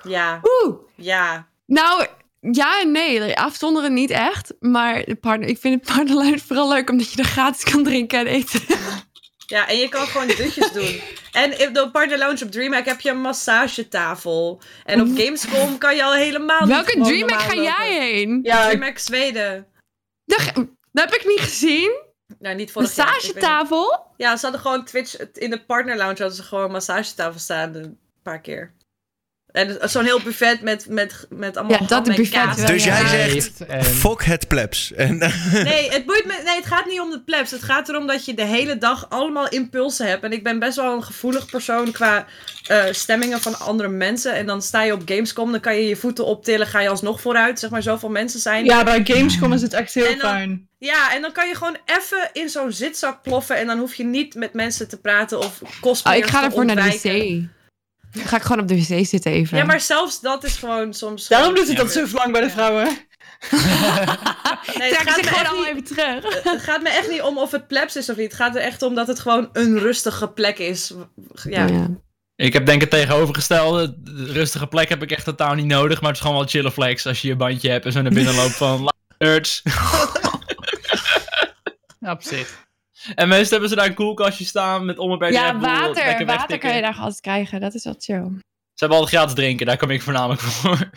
Ja, 0.07 0.39
Oeh. 0.63 0.75
ja. 0.95 1.47
Nou, 1.65 2.05
ja 2.39 2.81
en 2.81 2.91
nee. 2.91 3.37
Afzonderen 3.37 3.93
niet 3.93 4.09
echt. 4.11 4.53
Maar 4.59 5.03
partner, 5.21 5.49
ik 5.49 5.57
vind 5.59 5.85
het 5.85 5.95
partnerluid 5.95 6.41
vooral 6.41 6.69
leuk 6.69 6.89
omdat 6.89 7.11
je 7.11 7.17
er 7.17 7.27
gratis 7.29 7.63
kan 7.63 7.83
drinken 7.83 8.19
en 8.19 8.27
eten. 8.27 8.61
Ja, 9.45 9.67
en 9.67 9.77
je 9.77 9.89
kan 9.89 10.07
gewoon 10.07 10.27
dutjes 10.27 10.71
doen. 10.79 11.01
En 11.31 11.59
in 11.59 11.73
de 11.73 11.91
Partner 11.91 12.17
Lounge 12.17 12.43
op 12.45 12.51
DreamHack 12.51 12.85
heb 12.85 13.01
je 13.01 13.09
een 13.09 13.21
massagetafel. 13.21 14.61
En 14.83 15.01
op 15.01 15.07
Gamescom 15.07 15.77
kan 15.77 15.95
je 15.95 16.03
al 16.03 16.13
helemaal 16.13 16.59
niet 16.59 16.69
Welke 16.69 17.01
DreamHack 17.01 17.39
ga 17.39 17.55
jij 17.55 17.99
heen? 17.99 18.39
Ja, 18.43 18.65
DreamHack 18.65 18.97
Zweden. 18.97 19.67
Dat, 20.25 20.51
dat 20.91 21.09
heb 21.09 21.13
ik 21.13 21.27
niet 21.27 21.39
gezien. 21.39 22.01
Nou, 22.39 22.55
niet 22.55 22.75
niet. 22.75 22.75
Massagetafel? 22.75 24.05
Ja, 24.17 24.35
ze 24.35 24.41
hadden 24.41 24.61
gewoon 24.61 24.85
Twitch... 24.85 25.15
In 25.33 25.49
de 25.49 25.65
Partner 25.65 25.95
Lounge 25.95 26.17
hadden 26.17 26.35
ze 26.35 26.43
gewoon 26.43 26.63
een 26.65 26.71
massagetafel 26.71 27.39
staan 27.39 27.75
een 27.75 27.99
paar 28.23 28.41
keer. 28.41 28.73
En 29.53 29.77
zo'n 29.89 30.03
heel 30.03 30.21
buffet 30.21 30.61
met, 30.61 30.85
met, 30.89 31.25
met 31.29 31.57
allemaal 31.57 31.77
Ja, 31.81 31.87
dat 31.87 32.03
buffet 32.03 32.29
kaas. 32.29 32.65
Dus 32.65 32.83
jij 32.83 33.07
zegt, 33.07 33.65
en- 33.65 33.83
fuck 33.85 34.23
het 34.23 34.47
plebs. 34.47 34.93
En, 34.93 35.17
Nee, 35.51 35.89
het 35.91 36.05
boeit 36.05 36.25
me, 36.25 36.41
nee, 36.45 36.55
het 36.55 36.65
gaat 36.65 36.85
niet 36.85 36.99
om 36.99 37.09
de 37.09 37.21
plebs. 37.21 37.51
Het 37.51 37.63
gaat 37.63 37.89
erom 37.89 38.07
dat 38.07 38.25
je 38.25 38.33
de 38.33 38.43
hele 38.45 38.77
dag 38.77 39.05
allemaal 39.09 39.47
impulsen 39.49 40.07
hebt. 40.07 40.23
En 40.23 40.31
ik 40.31 40.43
ben 40.43 40.59
best 40.59 40.75
wel 40.75 40.93
een 40.95 41.03
gevoelig 41.03 41.45
persoon 41.45 41.91
qua 41.91 42.25
eh, 42.67 42.83
stemmingen 42.91 43.41
van 43.41 43.59
andere 43.59 43.89
mensen. 43.89 44.33
En 44.33 44.45
dan 44.45 44.61
sta 44.61 44.83
je 44.83 44.93
op 44.93 45.01
Gamescom, 45.05 45.51
dan 45.51 45.59
kan 45.59 45.75
je 45.75 45.87
je 45.87 45.95
voeten 45.95 46.25
optillen, 46.25 46.67
ga 46.67 46.79
je 46.79 46.89
alsnog 46.89 47.21
vooruit. 47.21 47.59
Zeg 47.59 47.69
maar, 47.69 47.81
zoveel 47.81 48.09
mensen 48.09 48.39
zijn. 48.39 48.65
ja, 48.65 48.83
bij 48.83 49.01
Gamescom 49.03 49.53
is 49.53 49.61
het 49.61 49.73
echt 49.73 49.93
heel 49.93 50.05
dan- 50.05 50.17
fijn. 50.19 50.67
Ja, 50.77 51.13
en 51.13 51.21
dan 51.21 51.31
kan 51.31 51.47
je 51.47 51.55
gewoon 51.55 51.77
even 51.85 52.29
in 52.33 52.49
zo'n 52.49 52.71
zitzak 52.71 53.21
ploffen. 53.21 53.57
En 53.57 53.67
dan 53.67 53.79
hoef 53.79 53.93
je 53.95 54.03
niet 54.03 54.35
met 54.35 54.53
mensen 54.53 54.87
te 54.87 54.99
praten 54.99 55.39
of 55.39 55.61
Oh, 55.61 55.69
cosplayers 55.81 56.25
ik 56.27 56.33
ga 56.33 56.43
ervoor 56.43 56.65
naar 56.65 56.75
de 56.75 56.99
wc. 57.03 57.41
Dan 58.13 58.25
ga 58.25 58.35
ik 58.35 58.41
gewoon 58.41 58.59
op 58.59 58.67
de 58.67 58.75
wc 58.75 59.05
zitten 59.05 59.31
even. 59.31 59.57
Ja, 59.57 59.63
maar 59.65 59.81
zelfs 59.81 60.21
dat 60.21 60.43
is 60.43 60.55
gewoon 60.55 60.93
soms... 60.93 61.27
Daarom 61.27 61.49
gewoon- 61.49 61.65
doet 61.67 61.77
het 61.77 61.95
dat 61.95 62.09
zo 62.09 62.17
lang 62.17 62.31
bij 62.31 62.41
de 62.41 62.49
vrouwen. 62.49 62.87
Nee, 64.77 64.93
het 64.93 64.97
gaat, 64.97 65.05
me 65.05 65.23
gewoon 65.23 65.39
echt 65.39 65.47
allemaal 65.49 65.73
niet, 65.73 65.85
even 65.85 65.95
terug. 65.95 66.43
het 66.53 66.61
gaat 66.61 66.81
me 66.81 66.89
echt 66.89 67.09
niet 67.09 67.21
om 67.21 67.37
of 67.37 67.51
het 67.51 67.67
plebs 67.67 67.95
is 67.95 68.09
of 68.09 68.15
niet. 68.15 68.25
Het 68.31 68.41
gaat 68.41 68.55
er 68.55 68.61
echt 68.61 68.81
om 68.81 68.95
dat 68.95 69.07
het 69.07 69.19
gewoon 69.19 69.49
een 69.53 69.79
rustige 69.79 70.27
plek 70.27 70.57
is. 70.59 70.93
Ja. 71.43 71.65
Ja. 71.67 71.87
Ik 72.35 72.53
heb 72.53 72.65
denk 72.65 72.81
ik 72.81 72.91
het 72.91 72.99
tegenovergestelde. 73.01 73.95
De 73.97 74.31
rustige 74.31 74.67
plek 74.67 74.89
heb 74.89 75.03
ik 75.03 75.11
echt 75.11 75.25
totaal 75.25 75.53
niet 75.53 75.65
nodig. 75.65 75.99
Maar 75.99 76.09
het 76.09 76.17
is 76.17 76.25
gewoon 76.25 76.37
wel 76.39 76.47
chille 76.49 76.71
flex 76.71 77.05
als 77.05 77.21
je 77.21 77.27
je 77.27 77.35
bandje 77.35 77.69
hebt 77.69 77.85
en 77.85 77.91
zo 77.91 78.01
naar 78.01 78.11
binnen 78.11 78.35
loopt 78.35 78.55
van... 78.55 78.91
Nerds. 79.17 79.61
Ja, 81.99 82.11
op 82.11 82.21
zich. 82.21 82.62
En 83.15 83.27
meestal 83.27 83.49
hebben 83.51 83.69
ze 83.69 83.75
daar 83.75 83.85
een 83.87 83.93
koelkastje 83.93 84.45
staan 84.45 84.85
met 84.85 84.97
onbeperkt 84.97 85.33
Ja, 85.35 85.59
water. 85.59 86.05
Water 86.05 86.25
wegtikken. 86.25 86.59
kan 86.59 86.75
je 86.75 86.81
daar 86.81 86.95
altijd 86.97 87.21
krijgen. 87.21 87.61
Dat 87.61 87.73
is 87.73 87.83
wel 87.83 87.95
chill. 87.99 88.23
Ze 88.73 88.79
hebben 88.85 88.97
altijd 88.97 89.15
gratis 89.17 89.35
drinken, 89.35 89.65
daar 89.65 89.77
kom 89.77 89.89
ik 89.89 90.01
voornamelijk 90.01 90.41
voor. 90.47 90.89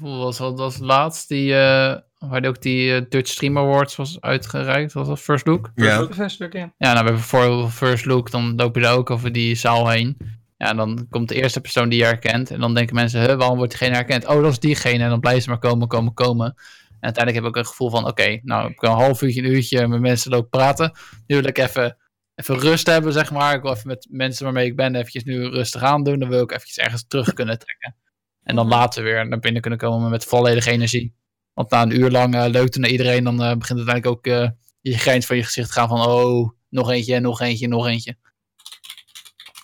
Was 0.00 0.38
dat 0.38 0.58
was 0.58 0.78
laatst 0.78 1.28
die, 1.28 1.54
eh 1.54 1.96
waar 2.18 2.40
die 2.40 2.50
ook 2.50 2.62
die 2.62 2.94
eh, 2.94 3.02
Dutch 3.08 3.30
Stream 3.30 3.58
Awards 3.58 3.96
was 3.96 4.20
uitgereikt. 4.20 4.92
Was 4.92 5.08
dat 5.08 5.20
First 5.20 5.46
Look? 5.46 5.70
ja. 5.74 6.06
Bevestigd, 6.06 6.52
ja. 6.52 6.72
Ja, 6.78 6.92
nou, 6.92 6.98
we 6.98 7.04
hebben 7.04 7.18
voor 7.22 7.70
First 7.70 8.04
Look, 8.04 8.30
dan 8.30 8.54
loop 8.56 8.74
je 8.74 8.80
daar 8.82 8.94
ook 8.96 9.10
over 9.10 9.32
die 9.32 9.54
zaal 9.54 9.88
heen. 9.88 10.16
Ja, 10.56 10.74
dan 10.74 11.06
komt 11.10 11.28
de 11.28 11.34
eerste 11.34 11.60
persoon 11.60 11.88
die 11.88 11.98
je 11.98 12.04
herkent. 12.04 12.50
En 12.50 12.60
dan 12.60 12.74
denken 12.74 12.94
mensen, 12.94 13.20
huh, 13.20 13.34
waarom 13.34 13.56
wordt 13.56 13.70
diegene 13.70 13.94
herkend? 13.94 14.26
Oh, 14.26 14.42
dat 14.42 14.52
is 14.52 14.58
diegene. 14.58 15.02
En 15.02 15.08
dan 15.10 15.20
blijven 15.20 15.42
ze 15.42 15.48
maar 15.48 15.58
komen, 15.58 15.88
komen, 15.88 16.14
komen. 16.14 16.54
En 17.02 17.08
uiteindelijk 17.08 17.44
heb 17.44 17.44
ik 17.44 17.58
ook 17.58 17.64
een 17.64 17.70
gevoel 17.70 17.90
van, 17.90 18.06
oké, 18.06 18.38
nou, 18.42 18.70
ik 18.70 18.76
kan 18.76 18.92
een 18.92 19.04
half 19.04 19.22
uurtje, 19.22 19.42
een 19.42 19.52
uurtje 19.52 19.88
met 19.88 20.00
mensen 20.00 20.30
lopen 20.30 20.48
praten. 20.48 20.92
Nu 21.26 21.36
wil 21.36 21.44
ik 21.44 21.58
even, 21.58 21.96
even 22.34 22.58
rust 22.58 22.86
hebben, 22.86 23.12
zeg 23.12 23.30
maar. 23.30 23.54
Ik 23.54 23.62
wil 23.62 23.72
even 23.72 23.86
met 23.88 24.06
mensen 24.10 24.44
waarmee 24.44 24.66
ik 24.66 24.76
ben 24.76 24.94
eventjes 24.94 25.24
nu 25.24 25.46
rustig 25.46 25.82
aan 25.82 26.02
doen. 26.04 26.18
Dan 26.18 26.28
wil 26.28 26.42
ik 26.42 26.50
eventjes 26.50 26.76
ergens 26.76 27.04
terug 27.08 27.32
kunnen 27.38 27.58
trekken. 27.58 27.96
En 28.42 28.54
dan 28.56 28.66
Mhm. 28.66 28.74
later 28.74 29.02
weer 29.02 29.28
naar 29.28 29.38
binnen 29.38 29.60
kunnen 29.60 29.78
komen 29.78 30.10
met 30.10 30.24
volledige 30.24 30.70
energie. 30.70 31.14
Want 31.52 31.70
na 31.70 31.82
een 31.82 31.96
uur 32.00 32.10
lang 32.10 32.46
leuk 32.46 32.76
naar 32.76 32.90
iedereen, 32.90 33.24
dan 33.24 33.42
eh, 33.42 33.56
begint 33.56 33.78
uiteindelijk 33.78 34.06
ook 34.06 34.26
eh, 34.26 34.48
je 34.80 34.98
grijns 34.98 35.26
van 35.26 35.36
je 35.36 35.44
gezicht 35.44 35.66
te 35.68 35.72
gaan 35.72 35.88
van, 35.88 36.06
oh, 36.06 36.50
nog 36.68 36.90
eentje, 36.90 37.20
nog 37.20 37.40
eentje, 37.40 37.68
nog 37.68 37.86
eentje. 37.86 38.16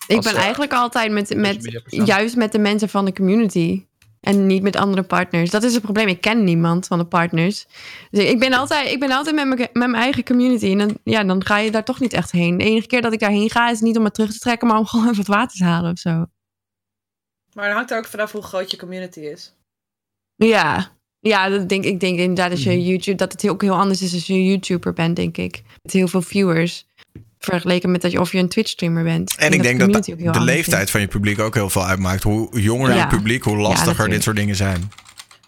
Ik 0.07 0.21
ben 0.21 0.35
eigenlijk 0.35 0.73
altijd 0.73 1.13
met, 1.13 1.37
met 1.37 1.83
juist 1.89 2.37
met 2.37 2.53
de 2.53 2.59
mensen 2.59 2.89
van 2.89 3.05
de 3.05 3.13
community. 3.13 3.87
En 4.21 4.47
niet 4.47 4.63
met 4.63 4.77
andere 4.77 5.03
partners. 5.03 5.51
Dat 5.51 5.63
is 5.63 5.73
het 5.75 5.83
probleem. 5.83 6.09
Ik 6.09 6.21
ken 6.21 6.45
niemand 6.45 6.87
van 6.87 6.99
de 6.99 7.05
partners. 7.05 7.67
Dus 8.11 8.25
ik 8.25 8.39
ben 8.39 8.53
altijd, 8.53 8.91
ik 8.91 9.01
ben 9.01 9.11
altijd 9.11 9.35
met, 9.37 9.47
mijn, 9.47 9.59
met 9.59 9.73
mijn 9.73 9.95
eigen 9.95 10.25
community. 10.25 10.67
En 10.71 10.79
dan, 10.79 10.99
ja, 11.05 11.25
dan 11.25 11.45
ga 11.45 11.59
je 11.59 11.71
daar 11.71 11.85
toch 11.85 12.01
niet 12.01 12.13
echt 12.13 12.31
heen. 12.31 12.59
De 12.59 12.65
enige 12.65 12.87
keer 12.87 13.03
dat 13.03 13.13
ik 13.13 13.21
daarheen 13.21 13.51
ga 13.51 13.71
is 13.71 13.81
niet 13.81 13.97
om 13.97 14.03
me 14.03 14.11
terug 14.11 14.33
te 14.33 14.39
trekken, 14.39 14.69
maar 14.69 14.79
om 14.79 14.87
gewoon 14.91 15.05
even 15.05 15.17
wat 15.17 15.27
water 15.27 15.59
te 15.59 15.65
halen 15.65 15.93
of 15.93 15.99
zo. 15.99 16.25
Maar 17.55 17.65
het 17.67 17.75
hangt 17.75 17.91
er 17.91 17.99
ook 17.99 18.05
vanaf 18.07 18.33
hoe 18.33 18.43
groot 18.43 18.71
je 18.71 18.77
community 18.77 19.21
is. 19.21 19.57
Ja, 20.35 20.91
ja 21.21 21.49
dat 21.49 21.69
denk, 21.69 21.85
ik 21.85 22.01
denk 22.01 22.19
inderdaad 22.19 22.51
als 22.51 22.63
je 22.63 22.71
Mhm. 22.71 22.79
YouTube, 22.81 23.17
dat 23.17 23.33
het 23.33 23.49
ook 23.49 23.63
heel 23.63 23.75
anders 23.75 24.03
is 24.03 24.13
als 24.15 24.27
je 24.27 24.35
een 24.35 24.45
YouTuber 24.45 24.93
bent, 24.93 25.17
denk 25.17 25.37
ik. 25.37 25.63
Met 25.83 25.93
heel 25.93 26.09
veel 26.09 26.23
viewers. 26.23 26.87
Vergeleken 27.39 27.91
met 27.91 28.01
dat 28.03 28.11
je, 28.13 28.21
of 28.21 28.33
je 28.33 28.39
een 28.39 28.49
Twitch-streamer 28.49 29.05
bent. 29.05 29.37
En 29.37 29.53
ik 29.53 29.63
denk 29.63 29.79
de 29.81 29.87
dat 29.87 30.05
de 30.05 30.41
leeftijd 30.41 30.85
is. 30.85 30.91
van 30.91 31.01
je 31.01 31.07
publiek 31.07 31.39
ook 31.41 31.55
heel 31.55 31.71
veel 31.71 31.85
uitmaakt. 31.85 32.23
Hoe 32.23 32.61
jonger 32.61 32.95
Ja. 32.95 33.01
je 33.01 33.07
publiek, 33.07 33.43
hoe 33.43 33.57
lastiger 33.57 34.09
dit 34.09 34.23
soort 34.23 34.37
dingen 34.37 34.57
zijn. 34.57 34.91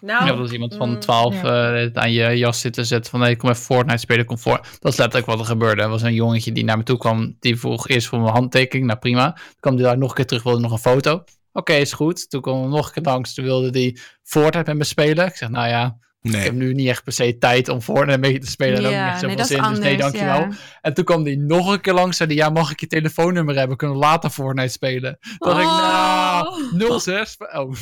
Nou, 0.01 0.25
Ja, 0.25 0.31
als 0.31 0.51
iemand 0.51 0.75
van 0.75 0.89
mm, 0.89 0.99
12 0.99 1.41
ja. 1.41 1.73
eh, 1.83 1.89
aan 1.93 2.11
je 2.11 2.37
jas 2.37 2.59
zit 2.59 2.73
te 2.73 2.83
zetten 2.83 3.11
van 3.11 3.19
nee, 3.19 3.35
kom 3.35 3.49
even 3.49 3.61
Fortnite 3.63 3.97
spelen, 3.97 4.25
kom 4.25 4.37
voor. 4.39 4.59
Dat 4.79 4.91
is 4.91 4.97
letterlijk 4.97 5.25
wat 5.31 5.39
er 5.39 5.45
gebeurde. 5.45 5.81
Er 5.81 5.89
was 5.89 6.01
een 6.01 6.13
jongetje 6.13 6.51
die 6.51 6.63
naar 6.63 6.77
me 6.77 6.83
toe 6.83 6.97
kwam, 6.97 7.35
die 7.39 7.59
vroeg 7.59 7.87
eerst 7.87 8.07
voor 8.07 8.19
mijn 8.19 8.33
handtekening, 8.33 8.87
nou 8.87 8.99
prima. 8.99 9.31
Toen 9.33 9.43
kwam 9.59 9.73
hij 9.75 9.83
daar 9.83 9.97
nog 9.97 10.09
een 10.09 10.15
keer 10.15 10.25
terug, 10.25 10.43
wilde 10.43 10.59
nog 10.59 10.71
een 10.71 10.77
foto. 10.77 11.23
Oké, 11.53 11.73
is 11.73 11.93
goed. 11.93 12.29
Toen 12.29 12.41
kwam 12.41 12.63
er 12.63 12.69
nog 12.69 12.85
een 12.87 12.91
keer 12.93 13.11
langs, 13.11 13.33
toen 13.33 13.45
wilde 13.45 13.79
hij 13.79 13.97
Fortnite 14.23 14.69
met 14.69 14.77
me 14.77 14.83
spelen. 14.83 15.25
Ik 15.25 15.35
zeg, 15.35 15.49
nou 15.49 15.67
ja, 15.67 15.97
Ik 16.21 16.31
Nee. 16.31 16.41
heb 16.41 16.53
nu 16.53 16.73
niet 16.73 16.87
echt 16.87 17.03
per 17.03 17.13
se 17.13 17.37
tijd 17.37 17.69
om 17.69 17.81
Fortnite 17.81 18.17
mee 18.19 18.39
te 18.39 18.47
spelen. 18.47 18.77
en 18.77 18.83
ook 18.85 18.89
niet 18.91 18.99
echt 18.99 19.05
Ja, 19.07 19.13
zoveel 19.13 19.27
nee, 19.27 19.37
dat 19.37 19.49
is 19.49 19.55
zin, 19.57 19.69
dus 19.69 19.79
nee, 19.79 19.97
dankjewel. 19.97 20.39
ja. 20.39 20.49
En 20.81 20.93
toen 20.93 21.03
kwam 21.05 21.23
die 21.23 21.37
nog 21.37 21.71
een 21.71 21.81
keer 21.81 21.93
langs. 21.93 22.17
Zei 22.17 22.29
die, 22.29 22.37
ja, 22.37 22.49
mag 22.49 22.71
ik 22.71 22.79
je 22.79 22.87
telefoonnummer 22.87 23.55
hebben? 23.55 23.77
Kunnen 23.77 23.97
we 23.97 24.03
later 24.03 24.29
Fortnite 24.29 24.67
spelen? 24.71 25.17
Dacht 25.37 25.57
ik, 25.59 25.65
nou, 25.65 26.99
06. 26.99 27.37
Oh. 27.37 27.73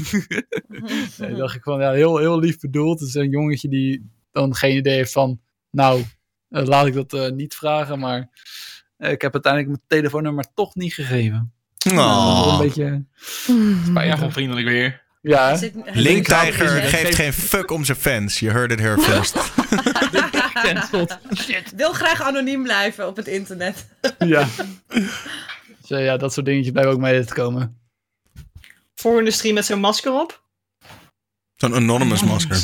nee, 1.17 1.35
dacht 1.35 1.55
ik 1.55 1.63
van, 1.63 1.79
ja, 1.79 1.91
heel, 1.91 2.17
heel 2.17 2.39
lief 2.39 2.59
bedoeld. 2.59 2.99
Het 2.99 3.09
is 3.09 3.15
een 3.15 3.29
jongetje 3.29 3.69
die 3.69 4.09
dan 4.31 4.55
geen 4.55 4.75
idee 4.75 4.95
heeft 4.95 5.11
van, 5.11 5.39
nou, 5.71 6.03
eh, 6.49 6.65
laat 6.65 6.85
ik 6.87 6.93
dat 6.93 7.13
eh, 7.13 7.29
niet 7.31 7.55
vragen. 7.55 7.99
Maar 7.99 8.29
eh, 8.97 9.11
ik 9.11 9.21
heb 9.21 9.33
uiteindelijk 9.33 9.71
mijn 9.73 9.85
telefoonnummer 10.01 10.45
toch 10.53 10.75
niet 10.75 10.93
gegeven. 10.93 11.53
Oh. 11.93 12.49
een 12.51 12.65
beetje 12.67 13.05
Mm. 13.47 13.81
spijtig. 13.85 14.21
Onvriendelijk 14.23 14.67
weer. 14.67 15.01
Ja? 15.21 15.55
Zit- 15.55 15.75
Ik- 15.75 15.95
ik- 15.95 16.27
geeft 16.27 17.15
geen 17.15 17.33
fuck 17.33 17.71
om 17.71 17.85
zijn 17.85 17.97
fans. 17.97 18.39
Je 18.39 18.49
heard 18.49 18.71
it 18.71 18.79
here 18.79 19.01
first. 19.09 19.35
Shit. 21.37 21.71
wil 21.75 21.93
graag 21.93 22.21
anoniem 22.21 22.63
blijven 22.63 23.07
op 23.07 23.15
het 23.15 23.27
internet. 23.27 23.87
Ja. 24.19 24.47
Dus, 25.87 25.99
ja, 25.99 26.17
dat 26.17 26.33
soort 26.33 26.45
dingetjes 26.45 26.71
blijven 26.71 26.93
ook 26.93 26.99
mee 26.99 27.25
te 27.25 27.33
komen. 27.33 27.77
Volgende 28.95 29.31
stream 29.31 29.53
met 29.55 29.65
zo'n 29.65 29.79
masker 29.79 30.11
op. 30.13 30.43
Zo'n 31.55 31.73
anonymous 31.73 32.23
masker. 32.23 32.57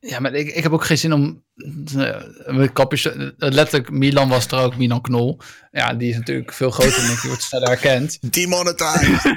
Ja, 0.00 0.20
maar 0.20 0.34
ik, 0.34 0.48
ik 0.54 0.62
heb 0.62 0.72
ook 0.72 0.84
geen 0.84 0.98
zin 0.98 1.12
om. 1.12 1.44
eh, 1.96 2.22
Mijn 2.46 2.72
kapjes. 2.72 3.04
eh, 3.06 3.28
Letterlijk, 3.36 3.90
Milan 3.90 4.28
was 4.28 4.46
er 4.46 4.58
ook, 4.58 4.76
Milan 4.76 5.00
Knol. 5.00 5.38
Ja, 5.70 5.94
die 5.94 6.10
is 6.10 6.16
natuurlijk 6.16 6.52
veel 6.52 6.70
groter 6.70 6.98
en 7.04 7.10
ik, 7.10 7.20
die 7.20 7.30
wordt 7.30 7.42
sneller 7.42 7.68
herkend. 7.68 8.18
Demonetized. 8.34 9.36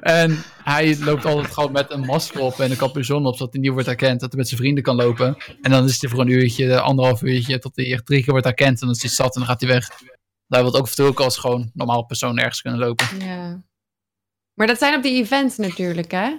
En 0.00 0.42
hij 0.62 0.98
loopt 0.98 1.24
altijd 1.24 1.54
gewoon 1.54 1.72
met 1.72 1.90
een 1.90 2.00
masker 2.00 2.40
op 2.40 2.60
en 2.60 2.70
een 2.70 2.76
capuchon 2.76 3.26
op, 3.26 3.36
zodat 3.36 3.52
hij 3.52 3.62
niet 3.62 3.72
wordt 3.72 3.86
herkend. 3.86 4.20
Dat 4.20 4.28
hij 4.28 4.38
met 4.38 4.48
zijn 4.48 4.60
vrienden 4.60 4.82
kan 4.82 4.96
lopen. 4.96 5.36
En 5.62 5.70
dan 5.70 5.84
is 5.84 6.00
hij 6.00 6.10
voor 6.10 6.20
een 6.20 6.28
uurtje, 6.28 6.80
anderhalf 6.80 7.22
uurtje, 7.22 7.58
tot 7.58 7.76
hij 7.76 7.92
echt 7.92 8.06
drie 8.06 8.22
keer 8.22 8.30
wordt 8.30 8.46
herkend. 8.46 8.80
En 8.80 8.86
dan 8.86 8.96
is 8.96 9.02
hij 9.02 9.10
zat 9.10 9.34
en 9.34 9.40
dan 9.40 9.48
gaat 9.48 9.60
hij 9.60 9.70
weg. 9.70 9.90
Daar 10.46 10.62
wil 10.62 10.74
ook 10.74 10.88
ook 11.00 11.20
als 11.20 11.36
gewoon 11.36 11.70
normaal 11.74 12.04
persoon 12.04 12.38
ergens 12.38 12.60
kunnen 12.62 12.80
lopen. 12.80 13.06
Ja. 13.18 13.62
Maar 14.54 14.66
dat 14.66 14.78
zijn 14.78 14.94
op 14.94 15.02
die 15.02 15.22
events 15.22 15.56
natuurlijk, 15.56 16.10
hè? 16.10 16.34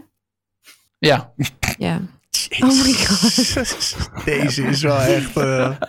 Ja, 0.97 1.33
Ja. 1.77 2.01
Oh 2.59 2.83
my 2.83 2.93
god. 2.93 4.25
Deze 4.25 4.63
is 4.63 4.81
wel 4.81 4.99
echt 4.99 5.37
eh, 5.37 5.79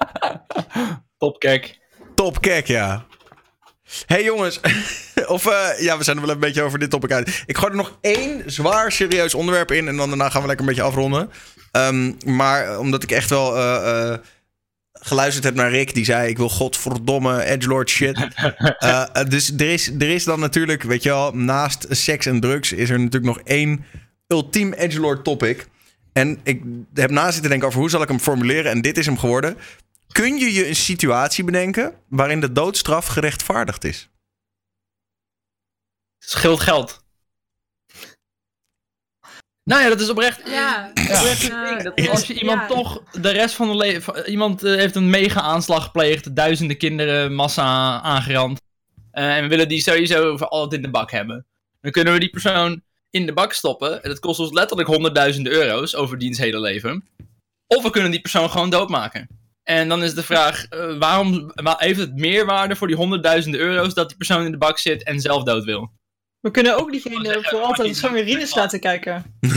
Topkek. 1.18 1.78
top 2.14 2.40
kek, 2.40 2.66
ja. 2.66 3.06
Hey, 4.06 4.24
jongens. 4.24 4.60
of 5.26 5.46
eh, 5.46 5.80
ja, 5.80 5.98
we 5.98 6.04
zijn 6.04 6.16
er 6.16 6.26
wel 6.26 6.34
een 6.34 6.40
beetje 6.40 6.62
over 6.62 6.78
dit 6.78 6.90
topic 6.90 7.12
uit. 7.12 7.42
Ik 7.46 7.56
gooi 7.56 7.70
er 7.70 7.76
nog 7.76 7.98
één 8.00 8.42
zwaar 8.46 8.92
serieus 8.92 9.34
onderwerp 9.34 9.72
in. 9.72 9.88
En 9.88 9.96
dan 9.96 10.08
daarna 10.08 10.28
gaan 10.28 10.40
we 10.40 10.46
lekker 10.46 10.66
een 10.66 10.74
beetje 10.74 10.88
afronden. 10.88 11.30
Ehm, 11.72 12.12
maar 12.24 12.68
eh, 12.68 12.78
omdat 12.78 13.02
ik 13.02 13.10
echt 13.10 13.30
wel 13.30 13.56
eh, 13.56 14.14
geluisterd 14.92 15.44
heb 15.44 15.54
naar 15.54 15.70
Rick. 15.70 15.94
Die 15.94 16.04
zei, 16.04 16.28
ik 16.28 16.36
wil 16.36 16.48
godverdomme 16.48 17.44
edgelord 17.44 17.90
shit. 17.90 18.18
Dus 19.28 19.52
er 19.56 19.72
is, 19.72 19.90
er 19.98 20.10
is 20.10 20.24
dan 20.24 20.40
natuurlijk, 20.40 20.82
weet 20.82 21.02
je 21.02 21.08
wel, 21.08 21.34
naast 21.34 21.86
seks 21.90 22.26
en 22.26 22.40
drugs 22.40 22.72
is 22.72 22.90
er 22.90 22.98
natuurlijk 23.00 23.36
nog 23.36 23.40
één 23.44 23.84
ultiem 24.26 24.72
edgelord 24.72 25.24
topic. 25.24 25.68
En 26.12 26.38
ik 26.42 26.62
heb 26.94 27.10
na 27.10 27.30
zitten 27.30 27.50
denken 27.50 27.68
over 27.68 27.80
hoe 27.80 27.90
zal 27.90 28.02
ik 28.02 28.08
hem 28.08 28.20
formuleren. 28.20 28.70
En 28.70 28.80
dit 28.80 28.98
is 28.98 29.06
hem 29.06 29.18
geworden. 29.18 29.56
Kun 30.12 30.36
je 30.36 30.52
je 30.52 30.68
een 30.68 30.76
situatie 30.76 31.44
bedenken 31.44 31.94
waarin 32.08 32.40
de 32.40 32.52
doodstraf 32.52 33.06
gerechtvaardigd 33.06 33.84
is? 33.84 34.08
Scheelt 36.18 36.60
geld. 36.60 37.06
Nou 39.64 39.82
ja, 39.82 39.88
dat 39.88 40.00
is 40.00 40.08
oprecht. 40.10 40.42
Ja. 40.48 40.90
oprecht 40.94 41.42
Ja, 41.46 41.82
dat 41.82 42.08
Als 42.08 42.26
je 42.26 42.34
iemand 42.34 42.60
ja. 42.60 42.66
toch 42.66 43.02
de 43.12 43.30
rest 43.30 43.54
van 43.54 43.68
de 43.68 43.76
leven. 43.76 44.28
Iemand 44.30 44.64
eh, 44.64 44.74
heeft 44.74 44.94
een 44.94 45.10
mega 45.10 45.40
aanslag 45.40 45.84
gepleegd, 45.84 46.36
duizenden 46.36 46.76
kinderen 46.76 47.34
massa 47.34 48.00
aangerand. 48.00 48.60
eh, 49.10 49.36
en 49.36 49.42
we 49.42 49.48
willen 49.48 49.68
die 49.68 49.80
sowieso 49.80 50.36
voor 50.36 50.48
altijd 50.48 50.72
in 50.74 50.82
de 50.82 50.90
bak 50.90 51.10
hebben. 51.10 51.46
Dan 51.80 51.90
kunnen 51.92 52.12
we 52.12 52.18
die 52.20 52.30
persoon 52.30 52.82
in 53.10 53.26
de 53.26 53.32
bak 53.32 53.52
stoppen. 53.52 54.02
En 54.02 54.08
dat 54.08 54.18
kost 54.18 54.40
ons 54.40 54.52
letterlijk 54.52 54.88
honderdduizenden 54.88 55.52
euro's 55.52 55.94
over 55.94 56.18
diens 56.18 56.38
hele 56.38 56.60
leven. 56.60 57.08
Of 57.66 57.82
we 57.82 57.90
kunnen 57.90 58.10
die 58.10 58.20
persoon 58.20 58.50
gewoon 58.50 58.70
doodmaken. 58.70 59.28
En 59.68 59.88
dan 59.88 60.02
is 60.02 60.14
de 60.14 60.22
vraag: 60.22 60.64
eh, 60.64 60.98
waarom 60.98 61.50
wa- 61.54 61.76
heeft 61.78 61.98
het 61.98 62.14
meerwaarde 62.16 62.76
voor 62.76 62.86
die 62.86 62.96
honderdduizenden 62.96 63.60
euro's 63.60 63.94
dat 63.94 64.08
die 64.08 64.16
persoon 64.16 64.44
in 64.44 64.50
de 64.50 64.58
bak 64.58 64.78
zit 64.78 65.02
en 65.02 65.20
zelf 65.20 65.42
dood 65.42 65.64
wil? 65.64 65.92
We 66.40 66.50
kunnen 66.50 66.76
ook 66.76 66.90
diegene 66.90 67.38
voor 67.42 67.60
altijd 67.60 67.96
Sangerines 67.96 68.54
laten 68.54 68.80
kijken. 68.80 69.24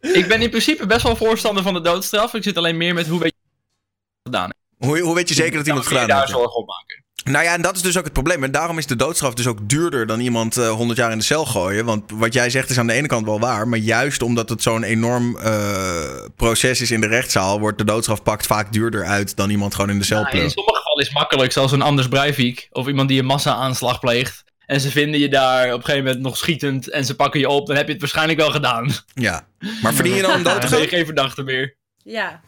Ik 0.00 0.28
ben 0.28 0.42
in 0.42 0.50
principe 0.50 0.86
best 0.86 1.02
wel 1.02 1.16
voorstander 1.16 1.62
van 1.62 1.74
de 1.74 1.80
doodstraf. 1.80 2.34
Ik 2.34 2.42
zit 2.42 2.56
alleen 2.56 2.76
meer 2.76 2.94
met 2.94 3.06
hoe 3.06 3.20
weet 3.20 3.34
je 3.36 3.48
het 3.48 4.34
gedaan 4.34 4.50
heeft. 4.52 4.90
Hoe, 4.90 5.00
hoe 5.00 5.14
weet 5.14 5.28
je 5.28 5.34
zeker 5.34 5.56
dat 5.56 5.66
iemand 5.66 5.86
gedaan 5.86 6.08
daar 6.08 6.18
heeft? 6.20 6.30
zorgen 6.30 6.56
op 6.56 6.66
maken. 6.66 7.04
Nou 7.30 7.44
ja, 7.44 7.52
en 7.52 7.62
dat 7.62 7.76
is 7.76 7.82
dus 7.82 7.98
ook 7.98 8.04
het 8.04 8.12
probleem. 8.12 8.44
En 8.44 8.50
daarom 8.50 8.78
is 8.78 8.86
de 8.86 8.96
doodstraf 8.96 9.34
dus 9.34 9.46
ook 9.46 9.68
duurder 9.68 10.06
dan 10.06 10.20
iemand 10.20 10.56
eh 10.56 10.70
100 10.70 10.98
jaar 10.98 11.12
in 11.12 11.18
de 11.18 11.24
cel 11.24 11.46
gooien. 11.46 11.84
Want 11.84 12.10
wat 12.10 12.32
jij 12.32 12.50
zegt 12.50 12.70
is 12.70 12.78
aan 12.78 12.86
de 12.86 12.92
ene 12.92 13.06
kant 13.06 13.26
wel 13.26 13.40
waar. 13.40 13.68
Maar 13.68 13.78
juist 13.78 14.22
omdat 14.22 14.48
het 14.48 14.62
zo'n 14.62 14.82
enorm 14.82 15.36
eh, 15.38 16.24
proces 16.36 16.80
is 16.80 16.90
in 16.90 17.00
de 17.00 17.06
rechtszaal, 17.06 17.60
wordt 17.60 17.78
de 17.78 17.84
doodstraf 17.84 18.22
pakt 18.22 18.46
vaak 18.46 18.72
duurder 18.72 19.04
uit 19.04 19.36
dan 19.36 19.50
iemand 19.50 19.74
gewoon 19.74 19.90
in 19.90 19.98
de 19.98 20.04
cel 20.04 20.22
Nou, 20.22 20.36
in 20.38 20.50
sommige 20.50 20.76
gevallen 20.76 21.00
is 21.00 21.08
het 21.08 21.16
makkelijk, 21.18 21.52
zoals 21.52 21.72
een 21.72 21.82
Anders 21.82 22.08
Breivik. 22.08 22.68
Of 22.70 22.86
iemand 22.86 23.08
die 23.08 23.18
een 23.18 23.26
massa-aanslag 23.26 24.00
pleegt. 24.00 24.44
En 24.66 24.80
ze 24.80 24.90
vinden 24.90 25.20
je 25.20 25.28
daar 25.28 25.66
op 25.72 25.78
een 25.78 25.84
gegeven 25.84 26.04
moment 26.04 26.22
nog 26.22 26.36
schietend. 26.36 26.90
En 26.90 27.04
ze 27.04 27.16
pakken 27.16 27.40
je 27.40 27.48
op. 27.48 27.66
Dan 27.66 27.76
heb 27.76 27.86
je 27.86 27.92
het 27.92 28.00
waarschijnlijk 28.00 28.38
wel 28.38 28.50
gedaan. 28.50 28.90
Ja. 29.14 29.46
Maar 29.82 29.94
verdien 29.94 30.14
je 30.14 30.22
dan 30.22 30.34
om 30.34 30.42
dood 30.42 30.54
te 30.54 30.60
Dan 30.60 30.70
ben 30.70 30.78
je 30.78 30.86
gaan? 30.86 30.96
geen 30.96 31.04
verdachte 31.06 31.42
meer. 31.42 31.76
Ja. 31.96 32.40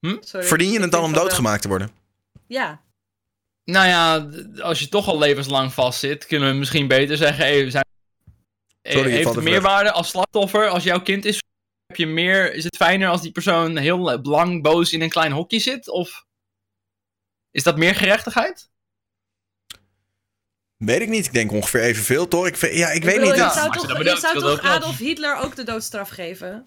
Hm? 0.00 0.16
Sorry. 0.20 0.46
Verdien 0.46 0.70
je 0.70 0.80
het 0.80 0.90
dan 0.90 1.02
om 1.04 1.12
wel. 1.12 1.22
doodgemaakt 1.22 1.62
te 1.62 1.68
worden? 1.68 1.90
Ja. 2.46 2.80
Nou 3.64 3.86
ja, 3.86 4.28
als 4.62 4.78
je 4.78 4.88
toch 4.88 5.08
al 5.08 5.18
levenslang 5.18 5.72
vastzit, 5.72 6.26
kunnen 6.26 6.50
we 6.50 6.54
misschien 6.54 6.88
beter 6.88 7.16
zeggen: 7.16 7.44
hey, 7.44 7.64
we 7.64 7.70
zijn... 7.70 7.84
Sorry, 8.82 9.10
heeft 9.10 9.34
het 9.34 9.44
meerwaarde 9.44 9.92
als 9.92 10.08
slachtoffer? 10.08 10.68
Als 10.68 10.84
jouw 10.84 11.00
kind 11.02 11.24
is, 11.24 11.38
heb 11.86 11.96
je 11.96 12.06
meer, 12.06 12.54
is 12.54 12.64
het 12.64 12.76
fijner 12.76 13.08
als 13.08 13.22
die 13.22 13.32
persoon 13.32 13.76
heel 13.76 14.20
lang 14.22 14.62
boos 14.62 14.92
in 14.92 15.00
een 15.02 15.08
klein 15.08 15.32
hokje 15.32 15.58
zit? 15.58 15.88
Of 15.88 16.24
is 17.50 17.62
dat 17.62 17.76
meer 17.76 17.94
gerechtigheid? 17.94 18.68
Weet 20.76 21.00
ik 21.00 21.08
niet. 21.08 21.26
Ik 21.26 21.32
denk 21.32 21.52
ongeveer 21.52 21.80
evenveel, 21.80 22.28
toch? 22.28 22.46
Ik, 22.46 22.56
vind- 22.56 22.74
ja, 22.74 22.88
ik 22.90 23.04
weet 23.04 23.14
bedoel, 23.14 23.30
niet. 23.30 23.38
Je 23.38 23.44
Het- 23.44 23.54
Ja, 23.54 23.60
zou 23.60 23.72
toch, 23.72 23.98
je 24.02 24.18
zou 24.20 24.38
toch. 24.38 24.60
Adolf 24.60 24.98
Hitler 24.98 25.36
ook 25.36 25.56
de 25.56 25.62
doodstraf 25.62 26.08
geven? 26.08 26.66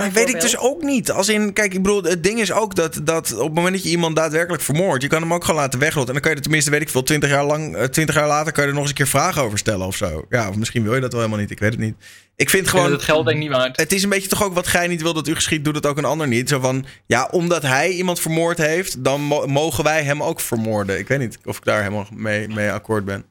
Maar 0.00 0.12
weet 0.12 0.28
ik 0.28 0.40
dus 0.40 0.58
ook 0.58 0.82
niet. 0.82 1.10
Als 1.10 1.28
in, 1.28 1.52
kijk, 1.52 1.74
ik 1.74 1.82
bedoel, 1.82 2.02
het 2.02 2.22
ding 2.22 2.40
is 2.40 2.52
ook 2.52 2.74
dat, 2.74 3.00
dat 3.04 3.32
op 3.32 3.44
het 3.46 3.54
moment 3.54 3.74
dat 3.74 3.82
je 3.84 3.90
iemand 3.90 4.16
daadwerkelijk 4.16 4.62
vermoordt, 4.62 5.02
je 5.02 5.08
kan 5.08 5.22
hem 5.22 5.34
ook 5.34 5.44
gewoon 5.44 5.60
laten 5.60 5.78
wegrotten. 5.78 6.06
En 6.06 6.12
dan 6.12 6.22
kan 6.22 6.30
je 6.30 6.36
er 6.36 6.42
tenminste, 6.42 6.70
weet 6.70 6.80
ik 6.80 6.88
veel, 6.88 7.02
20 7.02 7.28
jaar 7.30 7.44
lang, 7.44 7.76
eh, 7.76 7.84
20 7.84 8.14
jaar 8.14 8.26
later 8.28 8.52
kan 8.52 8.62
je 8.62 8.68
er 8.68 8.74
nog 8.74 8.82
eens 8.82 8.92
een 8.92 8.96
keer 8.98 9.06
vragen 9.08 9.42
over 9.42 9.58
stellen 9.58 9.86
of 9.86 9.96
zo. 9.96 10.24
Ja, 10.28 10.48
of 10.48 10.56
misschien 10.56 10.82
wil 10.82 10.94
je 10.94 11.00
dat 11.00 11.12
wel 11.12 11.20
helemaal 11.20 11.40
niet. 11.42 11.50
Ik 11.50 11.58
weet 11.58 11.70
het 11.70 11.80
niet. 11.80 11.94
Ik 12.36 12.50
vind 12.50 12.68
Gewoon, 12.68 12.92
het 12.92 13.02
geld 13.02 13.24
denk 13.26 13.36
ik 13.36 13.42
niet 13.42 13.52
waard. 13.56 13.76
het 13.76 13.92
is 13.92 14.02
een 14.02 14.08
beetje 14.08 14.28
toch 14.28 14.42
ook 14.44 14.54
wat 14.54 14.66
gij 14.66 14.86
niet 14.86 15.02
wil 15.02 15.12
dat 15.14 15.28
u 15.28 15.34
geschiet, 15.34 15.64
doet 15.64 15.74
het 15.74 15.86
ook 15.86 15.98
een 15.98 16.04
ander 16.04 16.28
niet. 16.28 16.48
Zo 16.48 16.60
van, 16.60 16.84
ja, 17.06 17.28
omdat 17.30 17.62
hij 17.62 17.90
iemand 17.90 18.20
vermoord 18.20 18.58
heeft, 18.58 19.04
dan 19.04 19.20
mo- 19.20 19.46
mogen 19.46 19.84
wij 19.84 20.02
hem 20.02 20.22
ook 20.22 20.40
vermoorden. 20.40 20.98
Ik 20.98 21.08
weet 21.08 21.18
niet 21.18 21.38
of 21.44 21.56
ik 21.56 21.64
daar 21.64 21.78
helemaal 21.82 22.06
mee, 22.12 22.48
mee 22.48 22.70
akkoord 22.70 23.04
ben. 23.04 23.24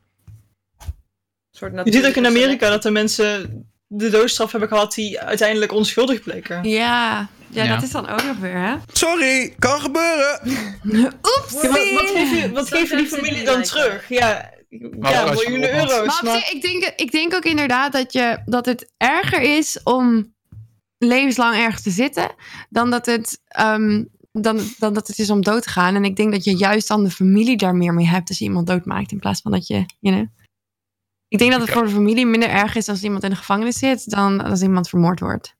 Je 1.84 1.92
ziet 1.92 2.06
ook 2.06 2.16
in 2.16 2.26
Amerika 2.26 2.70
dat 2.70 2.86
er 2.86 2.92
mensen 2.92 3.50
de 3.92 4.10
doodstraf 4.10 4.52
hebben 4.52 4.70
gehad 4.70 4.94
die 4.94 5.20
uiteindelijk 5.20 5.72
onschuldig 5.72 6.22
bleken. 6.24 6.64
Ja. 6.70 7.30
Ja, 7.52 7.64
Ja. 7.64 7.74
dat 7.74 7.84
is 7.84 7.92
dan 7.92 8.10
ook 8.10 8.24
nog 8.24 8.38
weer, 8.38 8.58
hè? 8.58 8.76
Sorry, 8.94 9.56
kan 9.60 9.80
gebeuren. 9.82 10.40
Oeps! 11.38 11.62
Ja, 11.62 11.70
wat, 11.70 11.92
wat 11.92 12.10
geef 12.14 12.42
je, 12.42 12.52
wat 12.54 12.68
geven 12.68 12.98
die 12.98 13.08
familie 13.08 13.44
dan 13.46 13.62
terug? 13.64 14.10
Ja, 14.10 14.52
ja 15.02 15.32
miljoenen 15.32 15.74
euro's. 15.80 16.22
Maar 16.22 16.50
ik 16.54 16.62
denk, 16.62 16.94
ik 16.96 17.12
denk 17.12 17.34
ook 17.34 17.44
inderdaad 17.44 17.92
dat, 17.92 18.14
je, 18.14 18.42
dat 18.46 18.66
het 18.66 18.92
erger 18.98 19.42
is 19.42 19.80
om 19.84 20.34
levenslang 20.98 21.56
ergens 21.56 21.82
te 21.84 21.90
zitten 21.90 22.32
dan 22.70 22.90
dat 22.90 23.06
het, 23.06 23.42
ehm, 23.48 24.04
dan, 24.32 24.60
dan 24.78 24.94
dat 24.94 25.08
het 25.08 25.20
is 25.20 25.30
om 25.30 25.42
dood 25.42 25.64
te 25.64 25.70
gaan. 25.70 25.96
En 25.96 26.04
ik 26.06 26.16
denk 26.16 26.32
dat 26.32 26.44
je 26.44 26.56
juist 26.56 26.88
dan 26.88 27.04
de 27.04 27.10
familie 27.12 27.58
daar 27.58 27.76
meer 27.76 27.94
mee 27.94 28.08
hebt 28.08 28.30
als 28.30 28.38
je 28.38 28.44
iemand 28.46 28.68
doodmaakt 28.68 29.12
in 29.12 29.20
plaats 29.20 29.42
van 29.42 29.52
dat 29.52 29.68
je, 29.68 29.86
you 30.00 30.16
know. 30.16 30.28
Ik 31.30 31.38
denk 31.40 31.52
dat 31.52 31.60
het 31.60 31.70
Ik- 31.70 31.76
voor 31.76 31.86
de 31.86 31.92
familie 31.92 32.26
minder 32.26 32.50
erg 32.50 32.76
is 32.76 32.88
als 32.90 33.04
iemand 33.04 33.24
in 33.24 33.30
de 33.30 33.36
gevangenis 33.36 33.78
zit 33.78 34.10
dan 34.10 34.44
als 34.44 34.62
iemand 34.62 34.90
vermoord 34.90 35.20
wordt. 35.20 35.56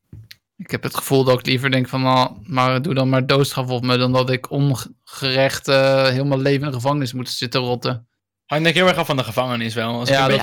Ik 0.58 0.72
heb 0.72 0.84
het 0.84 0.96
gevoel 0.96 1.24
dat 1.24 1.40
ik 1.40 1.46
liever 1.46 1.72
denk 1.72 1.88
van, 1.90 2.02
nou, 2.02 2.32
maar 2.44 2.82
doe 2.82 2.94
dan 2.94 3.10
maar 3.10 3.26
doodstraf 3.26 3.70
op 3.70 3.84
me, 3.86 3.98
dan 3.98 4.12
dat 4.14 4.30
ik 4.30 4.52
ongerecht 4.52 5.68
eh 5.68 6.08
heel 6.08 6.26
mijn 6.26 6.42
leven 6.42 6.62
in 6.66 6.68
de 6.68 6.74
gevangenis 6.74 7.14
moet 7.14 7.30
zitten 7.30 7.62
rotten. 7.62 8.08
Hangt 8.46 8.64
denk 8.64 8.76
ik 8.76 8.82
heel 8.82 8.90
erg 8.92 8.98
af 9.00 9.06
van 9.08 9.18
de 9.18 9.24
gevangenis 9.24 9.74
wel. 9.74 9.94
Als 10.00 10.10
ik 10.10 10.16
Ja, 10.16 10.28
dat, 10.28 10.38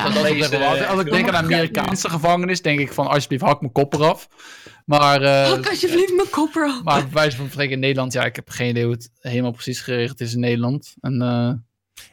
wel. 0.51 0.77
eh, 0.77 0.91
Als 0.91 1.01
ik 1.01 1.11
denk 1.11 1.29
aan 1.31 1.47
de 1.49 1.55
Amerikaanse 1.55 2.09
gevangenis, 2.11 2.63
denk 2.63 2.81
ik 2.81 2.93
van, 2.93 3.07
alsjeblieft, 3.07 3.43
hak 3.43 3.61
mijn 3.61 3.73
kop 3.73 3.95
eraf. 3.95 4.29
Maar, 4.85 5.23
eh, 5.23 5.49
Hak 5.51 5.69
alsjeblieft 5.69 6.15
mijn 6.17 6.31
kop 6.31 6.55
erop. 6.57 6.85
maar 6.85 7.03
bij 7.03 7.13
wijze 7.13 7.37
van 7.37 7.49
spreken 7.51 7.73
in 7.73 7.81
Nederland, 7.81 8.13
ja, 8.13 8.25
ik 8.25 8.37
heb 8.37 8.51
geen 8.51 8.69
idee 8.69 8.85
hoe 8.85 8.93
het 8.93 9.11
helemaal 9.21 9.51
precies 9.53 9.81
geregeld 9.81 10.21
is 10.21 10.35
in 10.35 10.41
Nederland. 10.41 10.95
En 11.01 11.23
eh, 11.23 11.53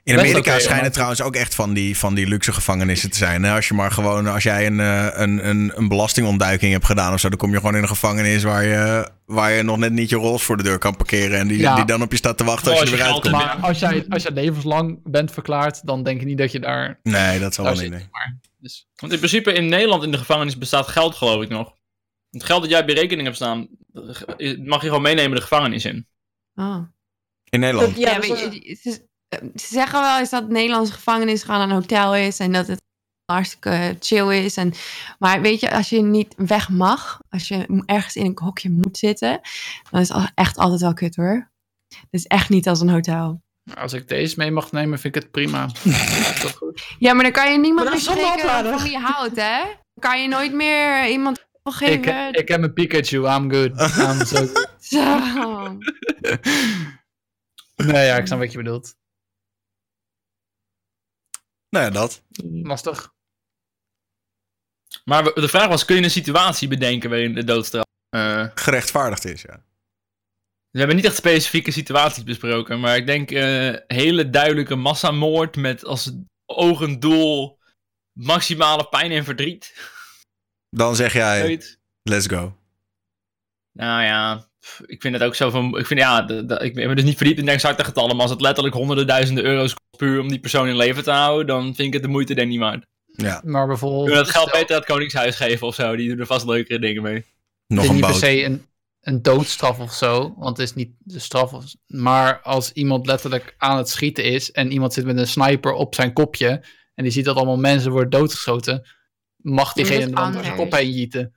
In 0.03 0.19
Amerika 0.19 0.59
schijnen 0.59 0.81
maar- 0.81 0.91
trouwens 0.91 1.21
ook 1.21 1.35
echt 1.35 1.55
van 1.55 1.73
die, 1.73 1.97
van 1.97 2.13
die 2.13 2.27
luxe 2.27 2.53
gevangenissen 2.53 3.11
te 3.11 3.17
zijn. 3.17 3.45
Als 3.45 3.67
je 3.67 3.73
maar 3.73 3.91
gewoon, 3.91 4.27
als 4.27 4.43
jij 4.43 4.65
een, 4.65 4.79
eh, 4.79 5.07
een, 5.13 5.47
een, 5.49 5.71
een 5.75 5.87
belastingontduiking 5.87 6.71
hebt 6.71 6.85
gedaan 6.85 7.13
of 7.13 7.19
zo, 7.19 7.29
dan 7.29 7.37
kom 7.37 7.51
je 7.51 7.57
gewoon 7.57 7.75
in 7.75 7.81
een 7.81 7.87
gevangenis 7.87 8.43
waar 8.43 8.63
je, 8.65 9.09
waar 9.25 9.51
je 9.51 9.63
nog 9.63 9.77
net 9.77 9.91
niet 9.91 10.09
je 10.09 10.15
rols 10.15 10.43
voor 10.43 10.57
de 10.57 10.63
deur 10.63 10.77
kan 10.77 10.95
parkeren. 10.95 11.39
En 11.39 11.47
die, 11.47 11.57
Ja. 11.57 11.75
die 11.75 11.85
dan 11.85 12.01
op 12.01 12.11
je 12.11 12.17
staat 12.17 12.37
te 12.37 12.43
wachten 12.43 12.71
Oh, 12.73 12.79
als 12.79 12.89
je 12.89 12.95
eruit 12.95 13.11
komt. 13.19 13.31
Maar 13.31 13.55
als 13.61 13.79
jij, 13.79 14.05
als 14.09 14.23
jij 14.23 14.31
levenslang 14.31 14.99
bent 15.03 15.31
verklaard, 15.31 15.85
dan 15.85 16.03
denk 16.03 16.19
ik 16.21 16.27
niet 16.27 16.37
dat 16.37 16.51
je 16.51 16.59
daar, 16.59 16.99
Nee, 17.03 17.39
dat 17.39 17.53
zal 17.53 17.65
wel 17.65 17.75
zit. 17.75 17.83
niet. 17.89 17.99
nee. 17.99 18.07
Maar, 18.11 18.37
dus, 18.59 18.87
Want 18.95 19.11
in 19.13 19.17
principe 19.19 19.53
in 19.53 19.67
Nederland 19.69 20.03
in 20.03 20.11
de 20.11 20.17
gevangenis 20.17 20.57
bestaat 20.57 20.87
geld, 20.87 21.15
geloof 21.15 21.43
ik 21.43 21.49
nog. 21.49 21.73
Het 22.29 22.43
geld 22.43 22.61
dat 22.61 22.71
jij 22.71 22.83
je 22.85 22.93
rekening 22.93 23.23
hebt 23.23 23.35
staan, 23.35 23.67
mag 24.65 24.81
je 24.81 24.87
gewoon 24.87 25.01
meenemen 25.01 25.35
de 25.35 25.41
gevangenis 25.41 25.85
in. 25.85 26.07
Oh. 26.55 26.77
In 27.49 27.59
Nederland. 27.59 27.97
Ja, 27.97 28.09
Ja, 28.09 28.15
dat 28.15 28.27
weet 28.27 28.63
is- 28.63 28.83
je, 28.83 29.07
ze, 29.33 29.51
ze 29.55 29.67
zeggen 29.73 30.01
wel 30.01 30.19
eens 30.19 30.29
dat 30.29 30.49
Nederlandse 30.49 30.93
gevangenis 30.93 31.43
gewoon 31.43 31.61
een 31.61 31.71
hotel 31.71 32.15
is 32.15 32.39
en 32.39 32.51
dat 32.51 32.67
het 32.67 32.81
hartstikke 33.25 33.95
chill 33.99 34.43
is. 34.43 34.57
En, 34.57 34.73
maar 35.19 35.41
weet 35.41 35.59
je, 35.59 35.71
als 35.71 35.89
je 35.89 36.01
niet 36.01 36.33
weg 36.37 36.69
mag, 36.69 37.19
als 37.29 37.47
je 37.47 37.83
ergens 37.85 38.15
in 38.15 38.25
een 38.25 38.37
hokje 38.43 38.69
moet 38.69 38.97
zitten, 38.97 39.39
dan 39.89 40.01
is 40.01 40.09
het 40.09 40.31
echt 40.35 40.57
altijd 40.57 40.81
wel 40.81 40.93
kut 40.93 41.15
hoor. 41.15 41.51
Het 41.87 42.07
is 42.09 42.25
echt 42.25 42.49
niet 42.49 42.67
als 42.67 42.81
een 42.81 42.89
hotel. 42.89 43.41
als 43.77 43.93
ik 43.93 44.07
deze 44.07 44.35
mee 44.37 44.51
mag 44.51 44.71
nemen, 44.71 44.99
vind 44.99 45.15
ik 45.15 45.21
het 45.21 45.31
prima. 45.31 45.65
Is 45.83 46.41
dat 46.41 46.55
goed? 46.55 46.83
Ja, 46.99 47.13
maar 47.13 47.23
dan 47.23 47.31
kan 47.33 47.51
je 47.51 47.57
niemand 47.57 47.89
meer 47.89 47.99
spreken 47.99 48.33
oplader. 48.33 48.73
van 48.73 48.83
wie 48.83 48.91
je 48.91 48.99
houdt, 48.99 49.35
hè? 49.35 49.59
Dan 49.93 50.11
kan 50.11 50.21
je 50.21 50.27
nooit 50.27 50.53
meer 50.53 51.07
iemand 51.09 51.37
Ik, 51.63 51.73
geven. 51.73 52.33
ik 52.33 52.47
heb 52.47 52.63
een 52.63 52.73
Pikachu, 52.73 53.17
I'm 53.27 53.51
good. 53.51 53.71
I'm 54.09 54.25
so 54.25 54.45
good. 54.45 54.69
Zo. 54.79 55.77
Nee, 57.75 58.05
ja, 58.05 58.17
ik 58.17 58.25
snap 58.27 58.39
wat 58.39 58.51
je 58.51 58.57
bedoelt. 58.57 58.95
Nou 61.73 61.85
ja, 61.85 61.91
dat. 61.91 62.23
Lastig. 62.63 63.13
Maar 65.03 65.23
de 65.23 65.47
vraag 65.47 65.67
was, 65.67 65.85
kun 65.85 65.95
je 65.95 66.03
een 66.03 66.09
situatie 66.11 66.67
bedenken 66.67 67.09
waarin 67.09 67.33
de 67.33 67.43
doodstraf... 67.43 67.85
eh, 68.09 68.47
Gerechtvaardigd 68.55 69.25
is, 69.25 69.41
ja. 69.41 69.65
we 70.69 70.77
hebben 70.77 70.95
niet 70.95 71.05
echt 71.05 71.15
specifieke 71.15 71.71
situaties 71.71 72.23
besproken, 72.23 72.79
maar 72.79 72.95
ik 72.95 73.05
denk 73.05 73.31
eh 73.31 73.75
hele 73.87 74.29
duidelijke 74.29 74.75
massamoord 74.75 75.55
met 75.55 75.85
als 75.85 76.11
ogendoel 76.45 77.59
maximale 78.19 78.87
pijn 78.89 79.11
en 79.11 79.23
verdriet. 79.23 79.91
Dan 80.69 80.95
zeg 80.95 81.13
jij, 81.13 81.61
let's 82.01 82.27
go. 82.27 82.57
Nou 83.71 84.03
ja, 84.03 84.49
ik 84.85 85.01
vind 85.01 85.13
het 85.13 85.23
ook 85.23 85.35
zo 85.35 85.49
van. 85.49 85.77
Ik 85.77 85.85
vind 85.85 85.99
ja, 85.99 86.21
de- 86.21 86.45
de- 86.45 86.59
ik 86.59 86.73
ben 86.73 86.87
me 86.87 86.95
dus 86.95 87.03
niet 87.03 87.17
verdiept 87.17 87.39
in 87.39 87.45
de 87.45 87.51
exacte 87.51 87.83
getallen, 87.83 88.11
maar 88.11 88.21
als 88.21 88.31
het 88.31 88.41
letterlijk 88.41 88.75
honderden 88.75 89.07
duizenden 89.07 89.43
euro's 89.43 89.73
kost 89.73 89.97
puur 89.97 90.19
om 90.19 90.27
die 90.29 90.39
persoon 90.39 90.67
in 90.67 90.75
leven 90.75 91.03
te 91.03 91.11
houden, 91.11 91.47
dan 91.47 91.63
vind 91.63 91.87
ik 91.87 91.93
het 91.93 92.01
de 92.01 92.07
moeite 92.07 92.33
denk 92.33 92.49
niet 92.49 92.59
waard. 92.59 92.85
Ja, 93.05 93.41
Maar 93.45 93.67
bijvoorbeeld... 93.67 94.03
Kun 94.05 94.11
je 94.17 94.23
dat 94.23 94.29
geld 94.29 94.47
stel- 94.47 94.59
beter 94.59 94.75
aan 94.75 94.81
het 94.81 94.91
Koningshuis 94.91 95.35
geven 95.35 95.67
of 95.67 95.75
zo? 95.75 95.95
Die 95.95 96.09
doen 96.09 96.19
er 96.19 96.25
vast 96.25 96.45
leukere 96.45 96.79
dingen 96.79 97.01
mee. 97.01 97.25
nog 97.67 97.77
het 97.77 97.83
is 97.83 97.87
een 97.89 97.95
niet 97.95 98.05
per 98.05 98.15
se 98.15 98.43
een, 98.43 98.65
een 99.01 99.21
doodstraf 99.21 99.79
of 99.79 99.93
zo, 99.93 100.33
want 100.37 100.57
het 100.57 100.67
is 100.67 100.73
niet 100.75 100.91
de 100.99 101.19
straf. 101.19 101.53
Of, 101.53 101.63
maar 101.87 102.41
als 102.41 102.71
iemand 102.71 103.05
letterlijk 103.05 103.55
aan 103.57 103.77
het 103.77 103.89
schieten 103.89 104.23
is 104.23 104.51
en 104.51 104.71
iemand 104.71 104.93
zit 104.93 105.05
met 105.05 105.17
een 105.17 105.27
sniper 105.27 105.71
op 105.73 105.95
zijn 105.95 106.13
kopje 106.13 106.63
en 106.93 107.03
die 107.03 107.11
ziet 107.11 107.25
dat 107.25 107.35
allemaal 107.35 107.57
mensen 107.57 107.91
worden 107.91 108.09
doodgeschoten, 108.09 108.87
mag 109.35 109.73
diegene 109.73 110.09
dan 110.09 110.31
door 110.31 110.43
zijn 110.43 110.55
kop 110.55 110.71
heen 110.71 110.91
jieten. 110.91 111.33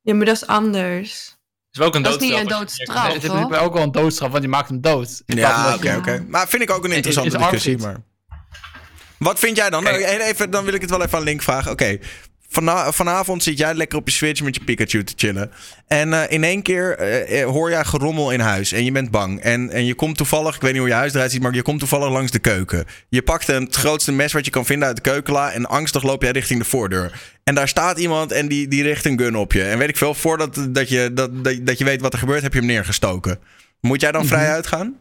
Ja, 0.00 0.14
maar 0.14 0.26
dat 0.26 0.34
is 0.36 0.46
anders. 0.46 1.36
Is 1.72 1.78
wel 1.78 1.86
ook 1.86 1.94
een 1.94 2.02
Dat 2.02 2.14
is 2.14 2.20
niet 2.20 2.30
doodstraf. 2.30 2.60
een 2.60 2.66
doodstraf. 2.66 3.04
Nee, 3.04 3.14
het 3.14 3.22
is 3.22 3.30
toch? 3.30 3.58
ook 3.60 3.72
wel 3.72 3.82
een 3.82 3.92
doodstraf, 3.92 4.30
want 4.30 4.42
je 4.42 4.48
maakt 4.48 4.68
hem 4.68 4.80
dood. 4.80 5.22
In 5.26 5.36
Ja, 5.36 5.74
oké, 5.74 5.96
oké. 5.96 6.24
Maar 6.28 6.48
vind 6.48 6.62
ik 6.62 6.70
ook 6.70 6.84
een 6.84 6.92
interessante 6.92 7.36
is 7.36 7.38
discussie. 7.38 7.78
Maar... 7.78 7.96
Wat 9.18 9.38
vind 9.38 9.56
jij 9.56 9.70
dan? 9.70 9.86
Even, 9.86 10.50
dan 10.50 10.64
wil 10.64 10.74
ik 10.74 10.80
het 10.80 10.90
wel 10.90 11.02
even 11.02 11.18
aan 11.18 11.24
Link 11.24 11.42
vragen. 11.42 11.70
Oké, 11.70 11.98
vana- 12.52 12.92
vanavond 12.92 13.42
zit 13.42 13.58
jij 13.58 13.74
lekker 13.74 13.98
op 13.98 14.08
je 14.08 14.14
Switch 14.14 14.42
met 14.42 14.54
je 14.54 14.64
Pikachu 14.64 15.04
te 15.04 15.12
chillen. 15.16 15.50
En 15.86 16.12
eh, 16.12 16.22
in 16.28 16.44
één 16.44 16.62
keer 16.62 16.96
eh, 16.98 17.40
eh, 17.40 17.48
hoor 17.48 17.70
jij 17.70 17.84
gerommel 17.84 18.30
in 18.30 18.40
huis 18.40 18.72
en 18.72 18.84
je 18.84 18.92
bent 18.92 19.10
bang. 19.10 19.40
En, 19.40 19.70
en 19.70 19.84
je 19.84 19.94
komt 19.94 20.16
toevallig, 20.16 20.54
ik 20.54 20.60
weet 20.60 20.70
niet 20.72 20.80
hoe 20.80 20.88
je 20.90 20.94
huis 20.94 21.14
eruit 21.14 21.30
ziet, 21.30 21.42
maar 21.42 21.54
je 21.54 21.62
komt 21.62 21.78
toevallig 21.78 22.08
langs 22.10 22.30
de 22.30 22.38
keuken. 22.38 22.84
Je 23.08 23.22
pakt 23.22 23.48
een, 23.48 23.64
het 23.64 23.74
grootste 23.74 24.12
mes 24.12 24.32
wat 24.32 24.44
je 24.44 24.50
kan 24.50 24.66
vinden 24.66 24.86
uit 24.88 24.96
de 24.96 25.02
keukenla 25.02 25.52
en 25.52 25.66
angstig 25.66 26.02
loop 26.02 26.22
jij 26.22 26.30
richting 26.30 26.58
de 26.60 26.68
voordeur. 26.68 27.20
En 27.44 27.54
daar 27.54 27.68
staat 27.68 27.98
iemand 27.98 28.32
en 28.32 28.48
die, 28.48 28.68
die 28.68 28.82
richt 28.82 29.04
een 29.04 29.18
gun 29.18 29.36
op 29.36 29.52
je. 29.52 29.62
En 29.62 29.78
weet 29.78 29.88
ik 29.88 29.96
veel, 29.96 30.14
voordat 30.14 30.66
dat 30.70 30.88
je, 30.88 31.10
dat, 31.12 31.44
dat, 31.44 31.66
dat 31.66 31.78
je 31.78 31.84
weet 31.84 32.00
wat 32.00 32.12
er 32.12 32.18
gebeurt, 32.18 32.42
heb 32.42 32.52
je 32.52 32.58
hem 32.58 32.68
neergestoken. 32.68 33.38
Moet 33.80 34.00
jij 34.00 34.12
dan 34.12 34.26
vrij 34.26 34.44
Mhm. 34.44 34.52
uitgaan? 34.52 34.96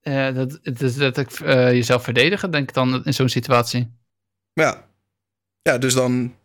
Eh, 0.00 0.34
dat, 0.34 0.58
dat 0.96 1.18
ik 1.18 1.30
eh, 1.40 1.72
jezelf 1.72 2.04
verdedigen, 2.04 2.50
denk 2.50 2.68
ik 2.68 2.74
dan 2.74 3.04
in 3.04 3.14
zo'n 3.14 3.28
situatie. 3.28 3.90
Ja. 4.52 4.84
Ja, 5.62 5.78
dus 5.78 5.94
dan. 5.94 6.36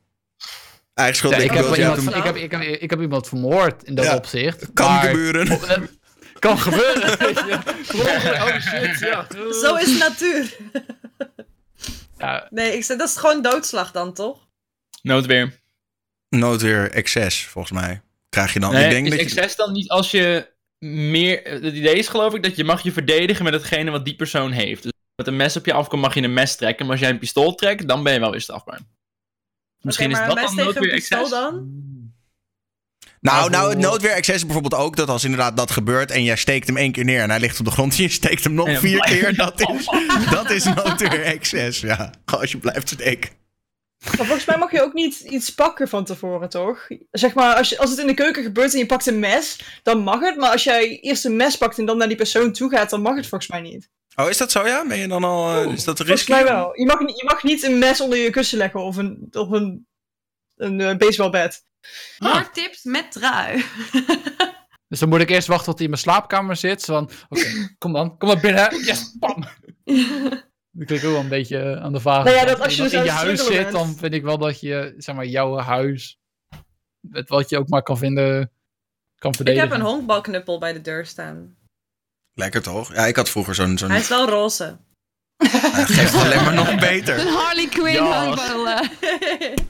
Eigen 0.94 1.15
schuld. 1.15 1.34
Ja, 1.35 1.39
ik, 1.41 1.52
heb 1.52 1.76
iemand, 1.76 2.15
ik, 2.15 2.23
heb, 2.23 2.35
ik, 2.35 2.52
heb, 2.52 2.61
ik 2.61 2.89
heb 2.89 3.02
iemand 3.02 3.27
vermoord 3.27 3.84
in 3.84 3.95
dat 3.95 4.06
Ja, 4.06 4.15
opzicht. 4.15 4.73
Kan 4.73 4.91
maar- 4.91 5.03
gebeuren. 5.03 5.48
Eh, 5.48 5.81
Kan 6.39 6.60
gebeuren. 6.60 7.18
weet 7.26 7.38
je. 7.38 7.60
Oh 8.34 8.60
shit, 8.60 8.99
ja. 8.99 9.27
Zo 9.61 9.76
is 9.76 9.85
de 9.85 9.98
natuur. 9.99 10.55
Ja, 12.18 12.47
Nee, 12.49 12.73
ik 12.76 12.84
zeg, 12.84 12.97
dat 12.97 13.10
is 13.10 13.15
gewoon 13.18 13.41
doodslag 13.41 13.91
dan, 13.91 14.13
toch? 14.13 14.47
Noodweer. 15.02 15.60
Noodweer 16.29 16.91
excess, 16.91 17.46
volgens 17.46 17.73
mij. 17.81 18.02
Krijg 18.29 18.54
je 18.54 18.60
dan. 18.60 18.71
Nee, 18.71 18.84
ik 18.84 18.89
denk 18.89 19.04
is 19.05 19.10
dat 19.12 19.20
je, 19.20 19.26
excess 19.26 19.55
dan 19.55 19.71
niet 19.71 19.89
als 19.89 20.12
je 20.12 20.49
meer... 20.79 21.41
Het 21.44 21.63
idee 21.63 21.96
is 21.96 22.07
geloof 22.07 22.34
ik 22.34 22.44
dat 22.44 22.55
je 22.55 22.63
mag 22.63 22.81
je 22.81 22.91
verdedigen 22.91 23.44
met 23.44 23.54
hetgene 23.54 23.91
wat 23.91 24.05
die 24.05 24.15
persoon 24.15 24.52
heeft. 24.52 24.84
Dus 24.84 24.91
met 25.15 25.28
een 25.28 25.36
mes 25.36 25.55
op 25.57 25.65
je 25.65 25.73
afkomt 25.73 26.02
mag 26.02 26.13
je 26.13 26.21
een 26.21 26.34
mes 26.34 26.55
trekken, 26.55 26.86
maar 26.86 26.94
als 26.96 27.04
jij 27.04 27.13
een 27.13 27.20
pistool 27.20 27.55
trekt, 27.55 27.87
dan 27.87 28.04
ben 28.04 28.13
je 28.13 28.20
wel 28.20 28.31
weer 28.31 28.41
strafbaar. 28.41 28.79
Misschien 29.88 30.12
is 30.12 30.18
maar 30.18 30.28
dat 30.28 30.38
dan 30.38 30.56
noodweer 30.56 31.07
dan? 31.10 31.86
nou, 33.20 33.49
nou, 33.49 33.70
het 33.70 33.80
noodweer 33.80 34.12
excess 34.12 34.38
is 34.38 34.46
bijvoorbeeld 34.46 34.82
ook 34.82 34.96
dat 34.96 35.10
als 35.10 35.24
inderdaad 35.24 35.57
dat 35.57 35.72
gebeurt 35.72 36.12
en 36.12 36.24
jij 36.24 36.36
steekt 36.36 36.68
hem 36.68 36.78
één 36.78 36.91
keer 36.91 37.06
neer 37.06 37.22
en 37.22 37.30
hij 37.30 37.40
ligt 37.40 37.60
op 37.60 37.66
de 37.66 37.72
grond 37.72 37.98
en 37.98 38.04
je 38.04 38.10
steekt 38.10 38.44
hem 38.44 38.54
nog 38.54 38.80
vier 38.80 38.99
keer, 38.99 39.36
dat 39.36 39.70
is, 39.70 39.86
dat 40.36 40.49
is 40.49 40.64
noodweer 40.64 41.24
excess, 41.24 41.80
ja. 41.80 42.14
Als 42.26 42.52
je 42.52 42.57
blijft 42.57 42.90
steken. 42.90 43.30
Maar 44.06 44.26
volgens 44.26 44.46
mij 44.46 44.57
mag 44.57 44.72
je 44.72 44.82
ook 44.82 44.94
niet 44.94 45.20
iets 45.20 45.54
pakken 45.54 45.88
van 45.88 46.06
tevoren, 46.06 46.49
toch? 46.49 46.88
Zeg 47.12 47.34
maar, 47.34 47.56
als, 47.56 47.70
je, 47.70 47.78
als 47.78 47.90
het 47.90 47.99
in 47.99 48.07
de 48.07 48.14
keuken 48.14 48.44
gebeurt 48.44 48.74
en 48.74 48.80
je 48.80 48.86
pakt 48.86 49.07
een 49.07 49.20
mes, 49.20 49.60
dan 49.84 49.99
mag 49.99 50.20
het. 50.20 50.38
Maar 50.38 50.52
als 50.52 50.64
jij 50.64 50.99
eerst 50.99 51.26
een 51.26 51.36
mes 51.36 51.57
pakt 51.57 51.78
en 51.78 51.86
dan 51.86 51.98
naar 51.98 52.07
die 52.07 52.18
persoon 52.18 52.52
toe 52.52 52.70
gaat, 52.70 52.90
dan 52.90 53.02
mag 53.02 53.16
het 53.16 53.28
volgens 53.28 53.52
mij 53.52 53.62
niet. 53.62 53.90
Oh, 54.21 54.29
is 54.29 54.37
dat 54.37 54.52
zo, 54.52 54.65
ja? 54.68 54.87
Ben 54.87 54.97
je 54.97 55.07
dan 55.07 55.23
al... 55.23 55.49
eh, 55.52 55.71
is 55.73 55.84
dat 55.84 55.97
Volgens 55.97 56.10
risky? 56.10 56.31
mij 56.31 56.44
wel. 56.44 56.79
Je 56.79 56.86
mag, 56.86 56.99
niet- 56.99 57.18
je 57.18 57.23
mag 57.26 57.44
niet 57.44 57.63
een 57.63 57.78
mes 57.79 58.02
onder 58.02 58.18
je 58.18 58.29
kussen 58.29 58.57
leggen 58.57 58.79
of 58.84 58.96
een, 58.96 59.28
of 59.31 59.49
een, 59.49 59.87
een 60.55 60.81
eh, 60.81 60.97
baseballbed. 60.97 61.63
Tips 62.54 62.84
met 62.84 63.12
trui. 63.12 63.63
Dus 64.89 64.99
dan 64.99 65.10
moet 65.10 65.20
ik 65.21 65.29
eerst 65.29 65.47
wachten 65.47 65.65
tot 65.65 65.76
hij 65.76 65.84
in 65.84 65.89
mijn 65.89 66.02
slaapkamer 66.02 66.55
zit. 66.55 66.81
Zo 66.81 66.94
van, 66.94 67.10
oké, 67.29 67.44
kom 67.79 67.94
dan, 67.94 68.18
kom 68.18 68.28
maar 68.28 68.39
binnen. 68.39 68.86
Yes, 68.86 69.15
bam. 69.20 69.44
Dan 70.71 70.86
klik 70.86 70.89
ik 71.02 71.05
ook 71.05 71.12
wel 71.12 71.20
een 71.20 71.28
beetje 71.29 71.79
aan 71.79 71.94
de 71.94 71.99
vage. 71.99 72.23
Nou 72.23 72.36
ja, 72.36 72.46
dat 72.46 72.60
als 72.62 72.76
je 72.76 72.81
dus 72.81 72.94
in 72.94 73.04
je 73.04 73.10
huis 73.10 73.46
zit, 73.46 73.55
bent. 73.57 73.71
dan 73.71 73.96
vind 73.96 74.13
ik 74.13 74.23
wel 74.23 74.37
dat 74.37 74.60
je, 74.60 74.94
zeg 74.97 75.15
maar, 75.15 75.26
jouw 75.26 75.57
huis, 75.57 76.20
met 76.99 77.29
wat 77.29 77.49
je 77.49 77.57
ook 77.57 77.68
maar 77.70 77.84
kan 77.84 77.97
vinden, 77.97 78.52
kan 79.15 79.29
Ik 79.29 79.36
verdedigen. 79.36 79.70
heb 79.70 79.78
een 79.79 79.86
honkbalknuppel 79.86 80.60
bij 80.60 80.73
de 80.73 80.81
deur 80.81 81.05
staan. 81.05 81.55
Lekker 82.38 82.62
toch? 82.62 82.94
Ja, 82.94 83.06
ik 83.06 83.16
had 83.16 83.30
vroeger 83.30 83.56
zo'n... 83.56 83.78
zo'n 83.78 83.90
Hij 83.90 83.99
is 83.99 84.07
wel 84.07 84.30
roze. 84.30 84.78
Hij 85.38 85.86
geeft 85.86 86.14
het 86.14 86.22
alleen 86.24 86.44
maar 86.44 86.54
nog 86.54 86.68
Een 86.68 86.80
beter. 86.80 87.20
Harley 87.28 87.68
Quinn 87.68 88.04
handballen. 88.06 88.90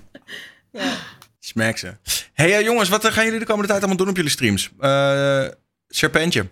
ja. 0.72 0.98
Smack 1.40 1.78
ze. 1.78 1.98
hey, 2.34 2.58
eh, 2.58 2.62
jongens, 2.64 2.90
wat 2.90 3.06
eh, 3.06 3.12
gaan 3.12 3.24
jullie 3.26 3.40
de 3.40 3.46
komende 3.46 3.68
tijd 3.68 3.80
allemaal 3.80 3.98
doen 3.98 4.10
op 4.10 4.16
jullie 4.16 4.32
streams? 4.32 4.72
Eh 4.80 5.48
Serpentje. 5.88 6.50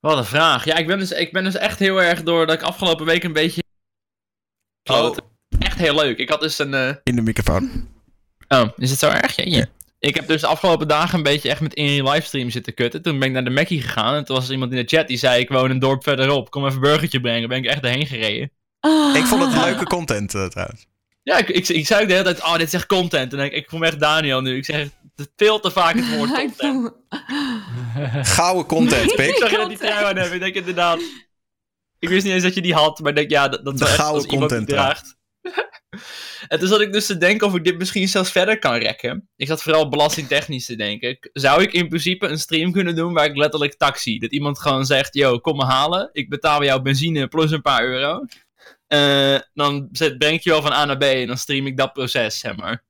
Wat 0.00 0.16
een 0.18 0.24
vraag. 0.24 0.64
Ja, 0.64 0.76
ik 0.76 0.86
ben, 0.86 0.98
dus, 0.98 1.10
ik 1.10 1.32
ben 1.32 1.44
dus 1.44 1.54
echt 1.54 1.78
heel 1.78 2.02
erg 2.02 2.22
door 2.22 2.46
dat 2.46 2.54
ik 2.54 2.62
afgelopen 2.62 3.06
week 3.06 3.24
een 3.24 3.32
beetje... 3.32 3.62
Oh. 4.90 5.16
Echt 5.58 5.78
heel 5.78 5.94
leuk. 5.94 6.18
Ik 6.18 6.28
had 6.28 6.40
dus 6.40 6.58
een... 6.58 6.74
eh, 6.74 6.94
In 7.02 7.16
de 7.16 7.22
microfoon. 7.22 7.88
Oh, 8.48 8.68
is 8.76 8.90
het 8.90 8.98
zo 8.98 9.08
erg? 9.08 9.36
Ja, 9.36 9.44
ja. 9.44 9.66
Ik 10.02 10.14
heb 10.14 10.26
dus 10.26 10.40
de 10.40 10.46
afgelopen 10.46 10.88
dagen 10.88 11.16
een 11.16 11.22
beetje 11.22 11.48
echt 11.48 11.60
met 11.60 11.74
in 11.74 11.90
je 11.90 12.02
livestream 12.10 12.50
zitten 12.50 12.74
kutten. 12.74 13.02
Toen 13.02 13.18
ben 13.18 13.28
ik 13.28 13.34
naar 13.34 13.44
de 13.44 13.50
Mackie 13.50 13.80
gegaan 13.82 14.14
en 14.14 14.24
toen 14.24 14.36
was 14.36 14.46
er 14.46 14.52
iemand 14.52 14.72
in 14.72 14.76
de 14.78 14.96
chat 14.96 15.08
die 15.08 15.16
zei... 15.16 15.40
Ik 15.40 15.48
woon 15.48 15.70
een 15.70 15.78
dorp 15.78 16.02
verderop, 16.02 16.50
kom 16.50 16.62
even 16.64 16.74
een 16.74 16.80
burgertje 16.82 17.20
brengen. 17.20 17.48
Ben 17.48 17.58
ik 17.58 17.64
echt 17.64 17.82
erheen 17.84 18.06
gereden. 18.06 18.50
Ik 19.14 19.24
vond 19.24 19.44
het 19.54 19.64
leuke 19.64 19.84
content 19.84 20.34
eh, 20.34 20.46
trouwens. 20.46 20.86
Ja, 21.22 21.38
ik, 21.38 21.48
ik, 21.48 21.68
ik 21.68 21.86
zei 21.86 22.02
ook 22.02 22.08
de 22.08 22.12
hele 22.14 22.24
tijd, 22.24 22.42
oh, 22.42 22.52
dit 22.56 22.66
is 22.66 22.72
echt 22.72 22.86
content. 22.86 23.32
En 23.32 23.38
ik, 23.40 23.52
ik 23.52 23.68
voel 23.70 23.78
me 23.80 23.86
echt 23.86 24.00
Daniel 24.00 24.40
nu. 24.40 24.56
Ik 24.56 24.64
zeg 24.64 24.88
veel 25.36 25.60
te 25.60 25.70
vaak 25.70 25.94
het 25.94 26.16
woord 26.16 26.30
Ik 26.38 26.52
content. 26.58 26.58
voel- 26.58 28.22
Gouden 28.36 28.66
content, 28.66 29.10
Ik 29.10 29.16
pik. 29.16 29.36
zag 29.36 29.50
je 29.50 29.56
dat 29.56 29.68
die 29.68 29.78
trui 29.78 30.04
aan 30.04 30.16
hebben. 30.16 30.34
Ik 30.34 30.40
denk 30.40 30.54
inderdaad... 30.54 31.00
Ik 31.98 32.08
wist 32.08 32.24
niet 32.24 32.32
eens 32.34 32.42
dat 32.42 32.54
je 32.54 32.62
die 32.62 32.74
had, 32.74 32.98
maar 33.00 33.10
ik 33.10 33.16
denk, 33.16 33.30
ja, 33.30 33.48
dat, 33.48 33.64
dat 33.64 33.78
De 33.78 33.84
echt 33.84 33.94
gouden 33.94 34.22
als 34.22 34.32
iemand 34.32 34.50
die 34.50 34.58
content, 34.58 34.78
ja. 34.78 34.84
draagt. 34.84 35.16
En 36.52 36.58
toen 36.58 36.68
zat 36.68 36.80
ik 36.80 36.92
dus 36.92 37.06
te 37.06 37.18
denken 37.18 37.46
of 37.46 37.54
ik 37.54 37.64
dit 37.64 37.78
misschien 37.78 38.08
zelfs 38.08 38.30
verder 38.30 38.58
kan 38.58 38.74
rekken. 38.74 39.28
Ik 39.36 39.46
zat 39.46 39.62
vooral 39.62 39.88
belastingtechnisch 39.88 40.66
te 40.66 40.76
denken. 40.76 41.18
Zou 41.32 41.62
ik 41.62 41.72
in 41.72 41.88
principe 41.88 42.26
een 42.26 42.38
stream 42.38 42.72
kunnen 42.72 42.96
doen 42.96 43.12
waar 43.12 43.24
ik 43.24 43.36
letterlijk 43.36 43.74
taxi? 43.74 44.18
Dat 44.18 44.32
iemand 44.32 44.58
gewoon 44.58 44.84
zegt, 44.86 45.14
yo, 45.14 45.38
kom 45.38 45.56
me 45.56 45.64
halen. 45.64 46.10
Ik 46.12 46.28
betaal 46.28 46.64
jou 46.64 46.82
benzine 46.82 47.26
plus 47.26 47.50
een 47.50 47.62
paar 47.62 47.84
euro. 47.84 48.24
Eh, 48.86 49.38
dan 49.54 49.88
zet, 49.92 50.18
breng 50.18 50.34
ik 50.34 50.42
je 50.42 50.50
wel 50.50 50.62
van 50.62 50.72
A 50.72 50.84
naar 50.84 50.96
B 50.96 51.02
en 51.02 51.26
dan 51.26 51.38
stream 51.38 51.66
ik 51.66 51.76
dat 51.76 51.92
proces, 51.92 52.38
zeg 52.38 52.56
maar. 52.56 52.84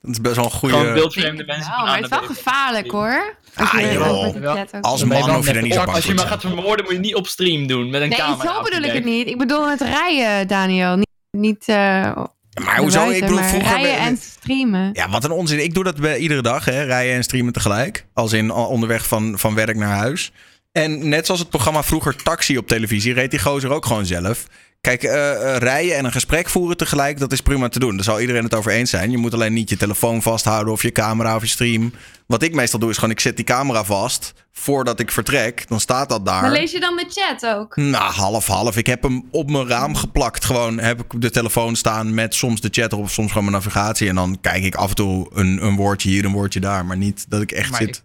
Dat 0.00 0.10
is 0.10 0.20
best 0.20 0.36
wel 0.36 0.44
een 0.44 0.50
Gewoon 0.50 0.74
goede... 0.80 0.92
beeldvreemde 0.92 1.44
mensen 1.44 1.72
van 1.72 1.84
maar 1.84 1.94
het 1.96 2.04
is 2.04 2.10
wel 2.10 2.20
B. 2.20 2.24
gevaarlijk 2.24 2.90
hoor. 2.90 3.34
Ah, 3.54 3.72
je- 3.80 3.92
joh. 3.92 4.80
Als 4.80 5.04
man 5.04 5.30
hoef 5.30 5.46
je 5.46 5.52
er 5.52 5.62
niet 5.62 5.74
zo 5.74 5.80
op- 5.82 5.86
Als 5.88 6.04
je 6.04 6.14
te 6.14 6.26
gaat 6.26 6.40
vermoorden, 6.40 6.84
moet 6.84 6.94
je 6.94 7.00
niet 7.00 7.14
op 7.14 7.26
stream 7.26 7.66
doen 7.66 7.90
met 7.90 8.02
een 8.02 8.08
Nee, 8.08 8.18
camera. 8.18 8.52
zo 8.52 8.58
op 8.58 8.64
je 8.66 8.70
bedoel 8.70 8.88
ik 8.88 8.94
het 8.94 9.04
niet. 9.04 9.26
Ik 9.28 9.38
bedoel 9.38 9.68
het 9.68 9.80
rijden, 9.80 10.48
Daniel. 10.48 10.96
Niet, 10.96 11.08
niet 11.30 11.68
eh, 11.68 12.24
Maar 12.64 12.78
hoezo? 12.78 13.08
Ik 13.08 13.20
bedoel, 13.20 13.42
vroeger... 13.42 13.70
rijden 13.70 13.98
en 13.98 14.16
streamen. 14.16 14.90
Ja, 14.92 15.08
wat 15.08 15.24
een 15.24 15.30
onzin. 15.30 15.62
Ik 15.62 15.74
doe 15.74 15.84
dat 15.84 15.96
bij 15.96 16.18
iedere 16.18 16.42
dag, 16.42 16.64
hè. 16.64 16.82
Rijden 16.82 17.14
en 17.14 17.22
streamen 17.22 17.52
tegelijk. 17.52 18.06
Als 18.14 18.32
in 18.32 18.50
onderweg 18.50 19.06
van, 19.06 19.38
van 19.38 19.54
werk 19.54 19.76
naar 19.76 19.96
huis. 19.96 20.32
En 20.72 21.08
net 21.08 21.26
zoals 21.26 21.40
het 21.40 21.50
programma 21.50 21.82
vroeger 21.82 22.16
Taxi 22.16 22.58
op 22.58 22.66
televisie... 22.66 23.12
reed 23.12 23.30
die 23.30 23.40
gozer 23.40 23.70
ook 23.70 23.86
gewoon 23.86 24.06
zelf. 24.06 24.46
Kijk, 24.80 25.02
eh, 25.02 25.54
eh, 25.54 25.56
rijden 25.56 25.96
en 25.96 26.04
een 26.04 26.12
gesprek 26.12 26.48
voeren 26.48 26.76
tegelijk... 26.76 27.18
dat 27.18 27.32
is 27.32 27.40
prima 27.40 27.68
te 27.68 27.78
doen. 27.78 27.94
Daar 27.94 28.04
zal 28.04 28.20
iedereen 28.20 28.44
het 28.44 28.54
over 28.54 28.72
eens 28.72 28.90
zijn. 28.90 29.10
Je 29.10 29.18
moet 29.18 29.34
alleen 29.34 29.52
niet 29.52 29.68
je 29.68 29.76
telefoon 29.76 30.22
vasthouden... 30.22 30.72
of 30.72 30.82
je 30.82 30.92
camera 30.92 31.36
of 31.36 31.42
je 31.42 31.48
stream. 31.48 31.92
Wat 32.26 32.42
ik 32.42 32.54
meestal 32.54 32.78
doe 32.78 32.90
is 32.90 32.94
gewoon... 32.94 33.10
ik 33.10 33.20
zet 33.20 33.36
die 33.36 33.44
camera 33.44 33.84
vast 33.84 34.32
voordat 34.52 35.00
ik 35.00 35.10
vertrek. 35.10 35.68
Dan 35.68 35.80
staat 35.80 36.08
dat 36.08 36.26
daar. 36.26 36.42
Maar 36.42 36.50
lees 36.50 36.72
je 36.72 36.80
dan 36.80 36.96
de 36.96 37.06
chat 37.08 37.46
ook? 37.56 37.76
Nou, 37.76 38.12
half, 38.12 38.46
half. 38.46 38.76
Ik 38.76 38.86
heb 38.86 39.02
hem 39.02 39.28
op 39.30 39.50
mijn 39.50 39.68
raam 39.68 39.94
geplakt. 39.94 40.44
Gewoon 40.44 40.78
heb 40.78 41.00
ik 41.00 41.20
de 41.20 41.30
telefoon 41.30 41.76
staan 41.76 42.14
met 42.14 42.34
soms 42.34 42.60
de 42.60 42.68
chat 42.70 42.92
erop, 42.92 43.10
soms 43.10 43.28
gewoon 43.32 43.50
mijn 43.50 43.62
navigatie. 43.62 44.08
En 44.08 44.14
dan 44.14 44.38
kijk 44.40 44.64
ik 44.64 44.74
af 44.74 44.88
en 44.88 44.94
toe 44.94 45.30
een, 45.32 45.64
een 45.64 45.76
woordje 45.76 46.08
hier, 46.08 46.24
een 46.24 46.32
woordje 46.32 46.60
daar. 46.60 46.86
Maar 46.86 46.96
niet 46.96 47.26
dat 47.28 47.42
ik 47.42 47.52
echt 47.52 47.70
Maar 47.70 47.80
zit. 47.80 48.02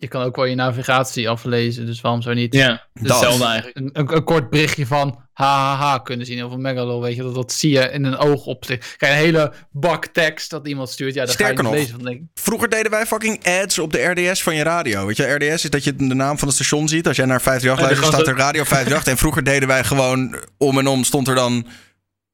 Je 0.00 0.08
kan 0.08 0.22
ook 0.22 0.36
wel 0.36 0.44
je 0.44 0.54
navigatie 0.54 1.28
aflezen, 1.28 1.86
dus 1.86 2.00
waarom 2.00 2.22
zou 2.22 2.34
niet 2.34 2.54
Ja, 2.54 2.86
hetzelfde 2.92 3.44
eigenlijk. 3.44 3.76
een, 3.76 3.90
een, 3.92 4.14
een 4.16 4.24
kort 4.24 4.50
berichtje 4.50 4.86
van 4.86 5.20
hahaha 5.32 5.98
kunnen 5.98 6.26
zien. 6.26 6.44
Of 6.44 6.52
een 6.52 6.60
megalol, 6.60 7.00
weet 7.00 7.16
je, 7.16 7.22
dat, 7.22 7.34
dat 7.34 7.52
zie 7.52 7.70
je 7.70 7.90
in 7.90 8.04
een 8.04 8.16
oog 8.16 8.44
opsticht. 8.46 8.96
Kijk, 8.96 9.12
een 9.12 9.18
hele 9.18 9.52
bak 9.70 10.06
tekst 10.06 10.50
dat 10.50 10.68
iemand 10.68 10.88
stuurt. 10.90 11.14
Ja, 11.14 11.24
dat 11.24 11.32
Sterker 11.34 11.56
ga 11.56 11.62
je 11.62 11.68
nog. 11.68 11.72
niet 11.72 11.82
lezen. 11.82 11.96
Van, 11.96 12.04
denk, 12.10 12.20
ik, 12.20 12.42
Vroeger 12.42 12.68
deden 12.68 12.90
wij 12.90 13.06
fucking 13.06 13.44
ads 13.46 13.78
op 13.78 13.92
de 13.92 14.02
RDS 14.02 14.42
van 14.42 14.54
je 14.54 14.62
radio. 14.62 15.06
Weet 15.06 15.16
je, 15.16 15.24
RDS 15.34 15.64
is 15.64 15.70
dat 15.70 15.84
je 15.84 15.96
de 15.96 16.14
naam 16.14 16.38
van 16.38 16.48
het 16.48 16.56
station 16.56 16.88
ziet. 16.88 17.06
Als 17.06 17.16
jij 17.16 17.26
naar 17.26 17.40
538 17.40 17.96
Ja, 17.96 18.10
luistert, 18.10 18.22
staat 18.26 18.38
er 18.38 18.44
Radio 18.46 18.64
538. 18.64 19.12
en 19.12 19.18
vroeger 19.18 19.44
deden 19.44 19.68
wij 19.68 19.84
gewoon 19.84 20.44
om 20.58 20.78
en 20.78 20.86
om 20.86 21.04
stond 21.04 21.28
er 21.28 21.34
dan 21.34 21.66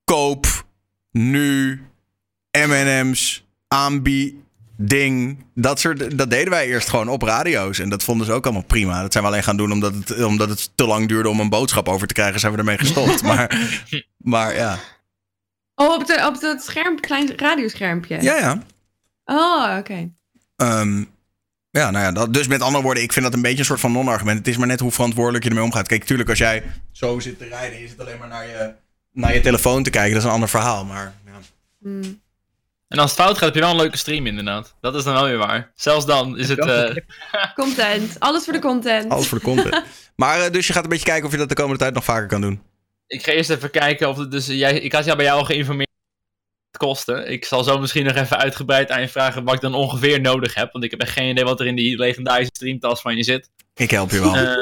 koop, 0.05 0.47
nu, 1.11 1.81
M&M's, 2.67 3.47
aanbieding. 4.79 5.45
Dat 5.55 5.81
soort, 5.81 6.19
dat 6.19 6.31
deden 6.31 6.51
wij 6.51 6.67
eerst 6.67 6.89
gewoon 6.89 7.09
op 7.09 7.23
radio's. 7.23 7.79
En 7.79 7.89
dat 7.89 8.05
vonden 8.05 8.27
ze 8.27 8.33
ook 8.33 8.45
allemaal 8.45 8.63
prima. 8.63 9.03
Dat 9.03 9.13
zijn 9.13 9.25
we 9.25 9.31
alleen 9.31 9.43
gaan 9.43 9.57
doen 9.57 9.73
omdat 9.73 9.95
het, 9.95 10.25
omdat 10.25 10.49
het 10.49 10.71
te 10.75 10.87
lang 10.87 11.09
duurde 11.09 11.29
om 11.29 11.41
een 11.41 11.49
boodschap 11.49 11.89
over 11.89 12.07
te 12.07 12.15
krijgen. 12.15 12.41
Zijn 12.41 12.53
we 12.53 12.59
ermee 12.59 12.79
gestopt. 12.79 13.23
maar, 13.33 13.71
maar 14.17 14.55
ja. 14.55 14.79
Oh, 15.75 15.95
op, 15.95 16.07
de, 16.07 16.27
op 16.27 16.41
het 16.41 16.63
scherm, 16.63 17.01
klein 17.01 17.33
radioschermpje. 17.37 18.23
Ja, 18.23 18.37
ja. 18.37 18.63
Oh, 19.25 19.77
oké. 19.79 20.11
Ehm, 20.57 21.05
ja, 21.71 21.91
nou 21.91 22.05
ja, 22.05 22.13
dat, 22.13 22.35
dus 22.35 22.47
met 22.47 22.61
andere 22.61 22.85
woorden, 22.85 23.03
ik 23.03 23.13
vind 23.13 23.25
dat 23.25 23.35
een 23.35 23.43
beetje 23.43 23.59
een 23.59 23.65
soort 23.65 23.81
van 23.81 23.93
non-argument. 23.93 24.39
Het 24.39 24.49
is 24.49 24.57
maar 24.57 24.67
net 24.67 24.81
hoe 24.81 24.91
verantwoordelijk 24.91 25.45
je 25.45 25.51
ermee 25.51 25.65
omgaat. 25.65 25.89
Kijk, 25.89 26.05
tuurlijk, 26.05 26.29
als 26.29 26.39
jij 26.39 26.63
zo 26.93 27.19
zit 27.19 27.39
te 27.39 27.45
rijden 27.45 27.77
en 27.77 27.83
je 27.83 27.89
zit 27.89 28.01
alleen 28.01 28.19
maar 28.19 28.29
naar 28.29 28.47
je, 28.47 28.73
naar 29.13 29.35
je 29.35 29.41
telefoon 29.41 29.83
te 29.83 29.91
kijken, 29.91 30.13
dat 30.13 30.21
is 30.21 30.27
een 30.27 30.35
ander 30.35 30.49
verhaal. 30.49 30.85
Maar 30.85 31.15
ja. 31.25 31.33
Hmm. 31.79 32.21
En 32.89 32.99
als 32.99 33.11
het 33.11 33.21
fout 33.21 33.33
gaat, 33.39 33.45
heb 33.45 33.55
je 33.55 33.61
wel 33.61 33.71
een 33.71 33.77
leuke 33.77 33.97
stream 33.97 34.27
inderdaad. 34.27 34.75
Dat 34.81 34.95
is 34.95 35.05
dan 35.05 35.15
wel 35.15 35.25
weer 35.25 35.39
waar. 35.39 35.73
Zelfs 35.75 36.07
dan 36.07 36.39
is 36.39 36.49
het... 36.49 36.59
eh, 36.59 36.95
Content. 37.55 38.21
Alles 38.21 38.45
voor 38.45 38.53
de 38.53 38.59
content. 38.59 39.09
alles 39.13 39.27
voor 39.27 39.39
de 39.39 39.45
content. 39.45 39.83
maar 40.17 40.41
eh, 40.41 40.51
dus 40.51 40.67
je 40.67 40.73
gaat 40.73 40.83
een 40.85 40.89
beetje 40.91 41.05
kijken 41.05 41.27
of 41.27 41.33
je 41.33 41.39
dat 41.39 41.49
de 41.49 41.55
komende 41.55 41.79
tijd 41.79 41.95
nog 41.95 42.05
vaker 42.05 42.27
kan 42.27 42.41
doen. 42.41 42.63
ik 43.07 43.25
ga 43.25 43.33
eerst 43.33 43.51
even 43.51 43.71
kijken 43.71 44.09
of 44.09 44.17
het 44.17 44.31
dus... 44.31 44.47
Jij, 44.47 44.81
ik 44.81 44.93
had 44.93 45.05
jou 45.05 45.17
bij 45.17 45.27
jou 45.27 45.39
al 45.39 45.45
geïnformeerd 45.45 45.89
wat 45.89 46.71
het 46.71 46.89
kostte. 46.89 47.25
Ik 47.33 47.45
zal 47.45 47.65
zo 47.65 47.79
misschien 47.79 48.05
nog 48.05 48.15
even 48.17 48.39
uitgebreid 48.39 48.91
aan 48.91 49.01
je 49.01 49.09
vragen 49.09 49.45
wat 49.45 49.55
ik 49.55 49.61
dan 49.61 49.75
ongeveer 49.75 50.21
nodig 50.21 50.55
heb. 50.55 50.73
Want 50.73 50.85
ik 50.85 50.91
heb 50.91 51.01
echt 51.01 51.13
geen 51.13 51.31
idee 51.31 51.45
wat 51.45 51.61
er 51.61 51.67
in 51.67 51.77
die 51.77 51.99
legendarische 51.99 52.53
streamtas 52.55 53.01
van 53.01 53.17
je 53.17 53.23
zit. 53.23 53.51
Ik 53.75 53.91
help 53.91 54.11
je 54.11 54.21
wel. 54.21 54.35
Eh, 54.37 54.55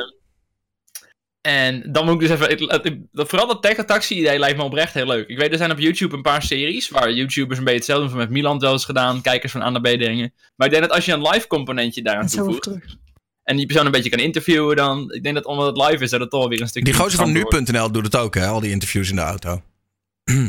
en 1.46 1.82
dan 1.92 2.04
moet 2.04 2.14
ik 2.14 2.20
dus 2.20 2.30
even. 2.30 2.50
ik- 2.50 2.84
ik- 2.84 2.98
dat- 3.12 3.28
vooral 3.28 3.46
dat 3.46 3.62
tech 3.62 3.84
taxi 3.84 4.18
idee 4.18 4.38
lijkt 4.38 4.56
me 4.56 4.62
oprecht 4.62 4.94
heel 4.94 5.06
leuk. 5.06 5.28
Ik 5.28 5.38
weet, 5.38 5.52
er 5.52 5.58
zijn 5.58 5.70
op 5.70 5.78
YouTube 5.78 6.16
een 6.16 6.22
paar 6.22 6.42
series 6.42 6.88
waar 6.88 7.12
YouTubers 7.12 7.58
een 7.58 7.64
beetje 7.64 7.78
hetzelfde 7.78 8.08
doen. 8.08 8.16
Met 8.16 8.30
Milan 8.30 8.58
wel 8.58 8.72
eens 8.72 8.84
gedaan, 8.84 9.20
kijkers 9.20 9.52
van 9.52 9.62
A 9.62 9.70
naar 9.70 9.80
B 9.80 9.84
dingen. 9.84 10.32
Maar 10.56 10.66
ik 10.66 10.72
denk 10.72 10.84
dat 10.86 10.92
als 10.96 11.04
je 11.04 11.12
een 11.12 11.22
live 11.22 11.46
componentje 11.46 12.02
daaraan 12.02 12.26
toevoegt. 12.26 12.70
En 13.42 13.56
die 13.56 13.66
persoon 13.66 13.86
een 13.86 13.92
beetje 13.92 14.10
kan 14.10 14.18
interviewen 14.18 14.76
dan. 14.76 15.12
Ik 15.12 15.22
denk 15.22 15.34
dat 15.34 15.44
omdat 15.44 15.66
het 15.76 15.90
live 15.90 16.04
is, 16.04 16.10
dat 16.10 16.20
het 16.20 16.30
toch 16.30 16.48
weer 16.48 16.60
een 16.60 16.68
stukje. 16.68 16.92
Die 16.92 17.00
gozer 17.00 17.18
van 17.18 17.32
nu.nl 17.32 17.90
doet 17.92 18.04
het 18.04 18.16
ook, 18.16 18.34
hè? 18.34 18.46
Al 18.46 18.60
die 18.60 18.70
interviews 18.70 19.10
in 19.10 19.16
de 19.16 19.22
auto. 19.22 19.62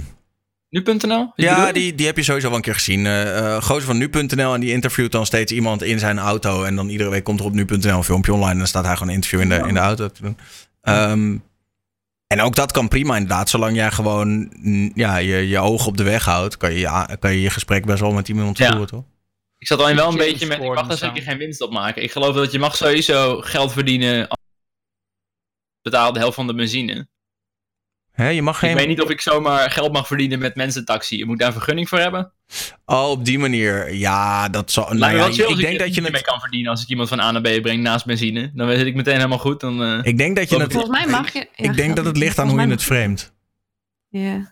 Nu.nl? 0.69 1.31
Ja, 1.35 1.71
die, 1.71 1.95
die 1.95 2.05
heb 2.05 2.17
je 2.17 2.23
sowieso 2.23 2.47
wel 2.47 2.55
een 2.57 2.63
keer 2.63 2.73
gezien. 2.73 3.05
Eh 3.05 3.37
eh, 3.55 3.61
gozer 3.61 3.83
van 3.83 3.97
nu.nl 3.97 4.53
en 4.53 4.59
die 4.59 4.71
interviewt 4.71 5.11
dan 5.11 5.25
steeds 5.25 5.51
iemand 5.51 5.83
in 5.83 5.99
zijn 5.99 6.19
auto. 6.19 6.63
En 6.63 6.75
dan 6.75 6.89
iedere 6.89 7.09
week 7.09 7.23
komt 7.23 7.39
er 7.39 7.45
op 7.45 7.53
nu.nl 7.53 7.97
een 7.97 8.03
filmpje 8.03 8.33
online. 8.33 8.51
En 8.51 8.57
dan 8.57 8.67
staat 8.67 8.85
hij 8.85 8.93
gewoon 8.93 9.07
een 9.09 9.15
interview 9.15 9.41
in 9.41 9.49
de, 9.49 9.55
in 9.67 9.73
de 9.73 9.79
auto 9.79 10.07
te 10.07 10.21
doen. 10.21 10.37
Ehm, 10.85 11.37
en 12.27 12.41
ook 12.41 12.55
dat 12.55 12.71
kan 12.71 12.87
prima 12.87 13.13
inderdaad. 13.13 13.49
Zolang 13.49 13.75
jij 13.75 13.91
gewoon 13.91 14.51
ja, 14.95 15.17
je, 15.17 15.35
je 15.47 15.59
ogen 15.59 15.87
op 15.87 15.97
de 15.97 16.03
weg 16.03 16.25
houdt, 16.25 16.57
kan 16.57 16.71
je 16.71 16.79
ja, 16.79 17.05
kan 17.19 17.31
je, 17.33 17.41
je 17.41 17.49
gesprek 17.49 17.85
best 17.85 17.99
wel 17.99 18.11
met 18.11 18.27
iemand 18.27 18.57
Ja. 18.57 18.69
voeren, 18.69 18.87
toch? 18.87 19.03
Ik 19.57 19.67
zat 19.67 19.79
alleen 19.79 19.95
wel 19.95 20.09
een 20.11 20.17
beetje 20.17 20.45
met. 20.47 20.61
Ik 20.61 20.73
mag 20.73 20.87
daar 20.87 20.97
zeker 20.97 21.21
geen 21.21 21.37
winst 21.37 21.61
op 21.61 21.71
maken. 21.71 22.03
Ik 22.03 22.11
geloof 22.11 22.35
dat 22.35 22.51
je 22.51 22.59
mag 22.59 22.75
sowieso 22.75 23.41
geld 23.41 23.71
verdienen. 23.71 24.27
als- 24.27 24.39
Betaal 25.81 26.13
de 26.13 26.19
helft 26.19 26.35
van 26.35 26.47
de 26.47 26.55
benzine. 26.55 27.07
Je 28.17 28.41
mag 28.41 28.59
geen... 28.59 28.69
Ik 28.69 28.77
weet 28.77 28.87
niet 28.87 29.01
of 29.01 29.09
ik 29.09 29.21
zomaar 29.21 29.71
geld 29.71 29.93
mag 29.93 30.07
verdienen 30.07 30.39
met 30.39 30.55
mensentaxi. 30.55 31.17
Je 31.17 31.25
moet 31.25 31.39
daar 31.39 31.47
een 31.47 31.53
vergunning 31.53 31.89
voor 31.89 31.99
hebben. 31.99 32.31
Oh, 32.85 33.09
op 33.09 33.25
die 33.25 33.39
manier. 33.39 33.93
Ja, 33.93 34.49
dat 34.49 34.71
zal... 34.71 34.93
Nou 34.93 35.15
ja, 35.15 35.25
ik 35.25 35.57
denk 35.57 35.73
er 35.73 35.77
dat 35.77 35.95
je 35.95 36.01
mee 36.01 36.11
het... 36.11 36.21
kan 36.21 36.39
verdienen 36.39 36.71
als 36.71 36.81
ik 36.81 36.87
iemand 36.87 37.09
van 37.09 37.19
A 37.19 37.31
naar 37.31 37.41
B 37.41 37.61
breng 37.61 37.83
naast 37.83 38.05
benzine. 38.05 38.51
Dan 38.53 38.69
zit 38.69 38.85
ik 38.85 38.95
meteen 38.95 39.15
helemaal 39.15 39.37
goed. 39.37 39.59
Dan, 39.59 39.83
eh, 39.83 39.99
Ik 40.03 40.17
denk 40.17 40.35
dat 40.35 40.49
je 40.49 40.59
het... 40.59 40.71
Volgens 40.71 40.99
mij 40.99 41.07
mag 41.11 41.33
je... 41.33 41.47
ja, 41.55 41.69
Ik 41.69 41.75
denk 41.75 41.95
dat 41.95 42.05
het 42.05 42.17
ligt 42.17 42.39
aan 42.39 42.49
hoe 42.49 42.61
je 42.61 42.67
het 42.67 42.83
framet. 42.83 43.33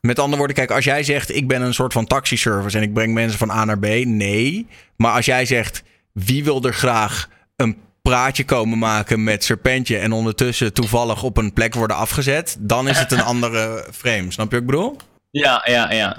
Met 0.01 0.19
andere 0.19 0.37
woorden, 0.37 0.55
kijk, 0.55 0.71
als 0.71 0.85
jij 0.85 1.03
zegt 1.03 1.35
ik 1.35 1.47
ben 1.47 1.61
een 1.61 1.73
soort 1.73 1.93
van 1.93 2.05
taxiservice 2.05 2.77
en 2.77 2.83
ik 2.83 2.93
breng 2.93 3.13
mensen 3.13 3.39
van 3.39 3.51
A 3.51 3.65
naar 3.65 3.79
B, 3.79 3.85
nee. 4.05 4.67
Maar 4.95 5.11
als 5.15 5.25
jij 5.25 5.45
zegt 5.45 5.83
wie 6.11 6.43
wil 6.43 6.63
er 6.63 6.73
graag 6.73 7.27
een 7.55 7.77
praatje 8.09 8.45
komen 8.45 8.77
maken 8.77 9.23
met 9.23 9.43
Serpentje 9.43 9.97
en 9.97 10.11
ondertussen 10.11 10.73
toevallig 10.73 11.23
op 11.23 11.37
een 11.37 11.53
plek 11.53 11.73
worden 11.73 11.97
afgezet, 11.97 12.57
dan 12.59 12.87
is 12.87 12.99
het 12.99 13.11
een 13.11 13.21
andere 13.33 13.87
frame. 13.91 14.31
Snap 14.31 14.45
je 14.45 14.51
wat 14.51 14.61
ik 14.61 14.65
bedoel? 14.65 14.95
ja, 15.31 15.61
ja, 15.65 15.91
ja. 15.91 16.17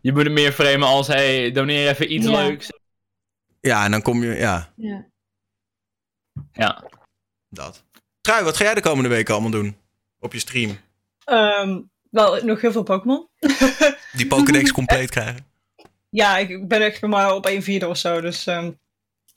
Je 0.00 0.12
moet 0.12 0.22
het 0.24 0.32
meer 0.32 0.52
framen 0.52 0.88
als, 0.88 1.06
hey, 1.06 1.52
doneer 1.52 1.88
even 1.88 2.12
iets 2.14 2.26
Ja. 2.26 2.32
leuks. 2.46 2.72
Ja, 3.60 3.84
en 3.84 3.90
dan 3.90 4.02
kom 4.02 4.22
je, 4.22 4.34
ja, 4.34 4.72
Ja. 4.76 5.06
Ja. 6.52 6.84
dat. 7.48 7.84
Trui, 8.20 8.44
wat 8.44 8.56
ga 8.56 8.64
jij 8.64 8.74
de 8.74 8.80
komende 8.80 9.08
weken 9.08 9.32
allemaal 9.34 9.50
doen? 9.50 9.76
Op 10.20 10.32
je 10.32 10.38
stream? 10.38 10.78
Ehm, 11.24 11.80
wel, 12.10 12.44
nog 12.44 12.60
heel 12.60 12.72
veel 12.72 12.82
Pokémon. 12.82 13.28
Die 14.12 14.26
Pokédex 14.26 14.72
compleet 14.80 15.10
krijgen? 15.10 15.46
Ja, 16.10 16.36
ik 16.38 16.68
ben 16.68 16.82
echt 16.82 17.00
maar 17.02 17.34
op 17.34 17.46
1 17.46 17.62
vierde 17.62 17.88
of 17.88 17.96
zo, 17.96 18.20
dus 18.20 18.46
ehm, 18.46 18.70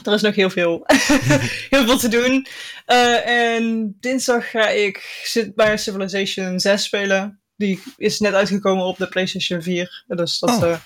er 0.08 0.14
is 0.14 0.22
nog 0.22 0.36
heel 0.36 0.50
veel, 0.50 0.84
heel 1.70 1.86
veel 1.86 1.98
te 1.98 2.08
doen. 2.08 2.48
Eh, 2.86 3.28
en 3.28 3.96
dinsdag 4.00 4.50
ga 4.50 4.68
ik 4.70 5.22
zit 5.24 5.56
bij 5.56 5.78
Civilization 5.78 6.60
6 6.60 6.84
spelen. 6.84 7.42
Die 7.56 7.84
is 7.98 8.20
net 8.20 8.34
uitgekomen 8.34 8.86
op 8.86 8.98
de 8.98 9.08
PlayStation 9.10 9.62
4. 9.62 10.04
Dus 10.08 10.40
dat, 10.40 10.50
Oh. 10.64 10.78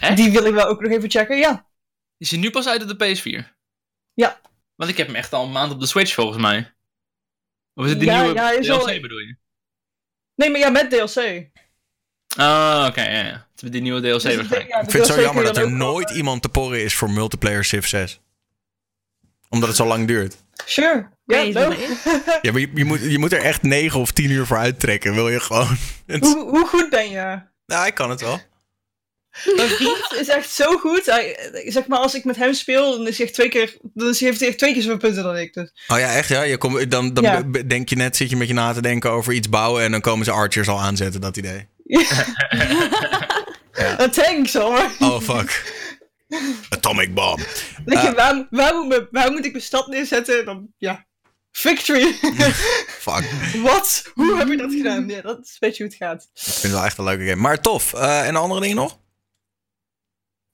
eh, 0.00 0.16
die 0.16 0.30
wil 0.30 0.44
ik 0.44 0.54
wel 0.54 0.66
ook 0.66 0.80
nog 0.80 0.92
even 0.92 1.10
checken. 1.10 1.36
Ja, 1.38 1.68
Is 2.16 2.30
hij 2.30 2.40
nu 2.40 2.50
pas 2.50 2.66
uit 2.68 2.82
op 2.82 2.98
de 2.98 3.04
PS4? 3.16 3.56
Ja. 4.14 4.40
Want 4.74 4.90
ik 4.90 4.96
heb 4.96 5.06
hem 5.06 5.16
echt 5.16 5.32
al 5.32 5.44
een 5.44 5.52
maand 5.52 5.72
op 5.72 5.80
de 5.80 5.86
Switch 5.86 6.14
volgens 6.14 6.38
mij. 6.42 6.74
Of 7.74 7.84
is 7.84 7.90
het 7.90 8.00
die 8.00 8.08
Ja, 8.08 8.22
nieuwe 8.22 8.34
ja, 8.34 8.50
DLC 8.60 8.70
al- 8.70 9.00
bedoel 9.00 9.18
je? 9.18 9.36
nee, 10.34 10.50
maar 10.50 10.60
ja, 10.60 10.70
met 10.70 10.90
DLC. 10.90 11.48
Ah, 12.36 12.84
oké, 12.88 13.02
ja, 13.02 13.24
ja. 13.24 13.46
Die 13.54 13.80
nieuwe 13.82 14.00
DLC 14.00 14.12
Dus 14.12 14.24
ik 14.24 14.36
waarschijnlijk. 14.36 14.50
denk, 14.50 14.68
ja, 14.68 14.78
de 14.80 14.84
Ik 14.84 14.90
vind 14.90 15.06
het 15.06 15.14
zo 15.16 15.20
jammer 15.22 15.44
dat 15.44 15.56
er 15.56 15.70
nooit 15.70 16.10
iemand 16.10 16.42
te 16.42 16.48
porren 16.48 16.82
is 16.82 16.94
voor 16.94 17.10
multiplayer 17.10 17.64
Civ 17.64 17.86
6. 17.86 18.20
Omdat 19.48 19.68
het 19.68 19.76
zo 19.78 19.86
lang 19.86 20.06
duurt. 20.06 20.36
Sure. 20.64 21.08
Ja, 21.26 21.42
no. 21.42 21.70
is? 21.70 21.78
Ja, 22.42 22.52
maar 22.52 22.60
je, 22.60 22.70
je, 22.74 22.84
moet, 22.84 23.00
je 23.00 23.18
moet 23.18 23.32
er 23.32 23.40
echt 23.42 23.62
9 23.62 24.00
of 24.00 24.10
10 24.12 24.30
uur 24.30 24.46
voor 24.46 24.56
uittrekken. 24.56 25.14
Wil 25.14 25.28
je 25.28 25.40
gewoon. 25.40 25.76
Het- 26.06 26.24
hoe, 26.24 26.48
hoe 26.48 26.66
goed 26.66 26.90
ben 26.90 27.10
je? 27.10 27.40
nou, 27.66 27.86
ik 27.86 27.94
kan 27.94 28.10
het 28.10 28.20
wel. 28.20 28.40
Mijn 29.56 29.68
vriend 29.68 30.14
is 30.20 30.28
echt 30.28 30.50
zo 30.50 30.78
goed. 30.78 31.06
Hij, 31.06 31.50
zeg 31.66 31.86
maar, 31.86 31.98
als 31.98 32.14
ik 32.14 32.24
met 32.24 32.36
hem 32.36 32.54
speel, 32.54 32.96
dan 32.96 33.06
is 33.06 33.16
hij 33.16 33.26
echt 33.26 33.34
twee 33.34 33.48
keer, 33.48 33.76
dan 33.82 34.08
is 34.08 34.18
hij, 34.20 34.28
heeft 34.28 34.40
hij 34.40 34.48
echt 34.48 34.58
twee 34.58 34.72
keer 34.72 34.82
zoveel 34.82 34.98
punten 34.98 35.22
dan 35.22 35.36
ik. 35.36 35.54
Dus. 35.54 35.72
Oh 35.88 35.98
ja, 35.98 36.14
echt 36.14 36.28
ja? 36.28 36.42
Je 36.42 36.56
kom, 36.58 36.88
dan 36.88 37.14
dan 37.14 37.24
Ja. 37.24 37.42
denk 37.66 37.88
je 37.88 37.96
net, 37.96 38.16
zit 38.16 38.30
je 38.30 38.36
met 38.36 38.48
je 38.48 38.54
na 38.54 38.72
te 38.72 38.82
denken 38.82 39.10
over 39.10 39.32
iets 39.32 39.48
bouwen. 39.48 39.82
En 39.82 39.90
dan 39.90 40.00
komen 40.00 40.24
ze 40.24 40.30
archers 40.30 40.68
al 40.68 40.80
aanzetten, 40.80 41.20
dat 41.20 41.36
idee. 41.36 41.68
Een 43.98 44.10
tank, 44.10 44.50
hoor. 44.50 44.90
Oh, 44.98 45.20
fuck. 45.20 45.78
Atomic 46.68 47.14
bomb. 47.14 47.36
Denk 47.84 48.00
je, 48.02 48.08
Eh. 48.08 48.14
waar, 48.14 48.46
waar, 48.50 48.74
moet 48.74 48.88
me, 48.88 49.08
waar 49.10 49.30
moet 49.32 49.44
ik 49.44 49.52
mijn 49.52 49.64
stad 49.64 49.86
neerzetten? 49.86 50.44
Dan, 50.44 50.68
ja, 50.76 51.06
victory. 51.52 52.12
Fuck. 53.06 53.30
Wat? 53.62 54.10
Hoe 54.14 54.36
heb 54.36 54.48
je 54.48 54.56
dat 54.56 54.72
gedaan? 54.72 55.08
Ja, 55.08 55.20
dat 55.20 55.38
is 55.38 55.50
een 55.50 55.56
beetje 55.58 55.82
hoe 55.82 55.92
het 55.92 56.02
gaat. 56.02 56.22
Ik 56.22 56.42
vind 56.42 56.62
het 56.62 56.72
wel 56.72 56.84
echt 56.84 56.98
een 56.98 57.04
leuke 57.04 57.24
game. 57.24 57.40
Maar 57.40 57.60
tof. 57.60 57.92
Eh, 57.94 58.26
en 58.26 58.36
andere 58.36 58.60
dingen 58.60 58.76
nog? 58.76 58.98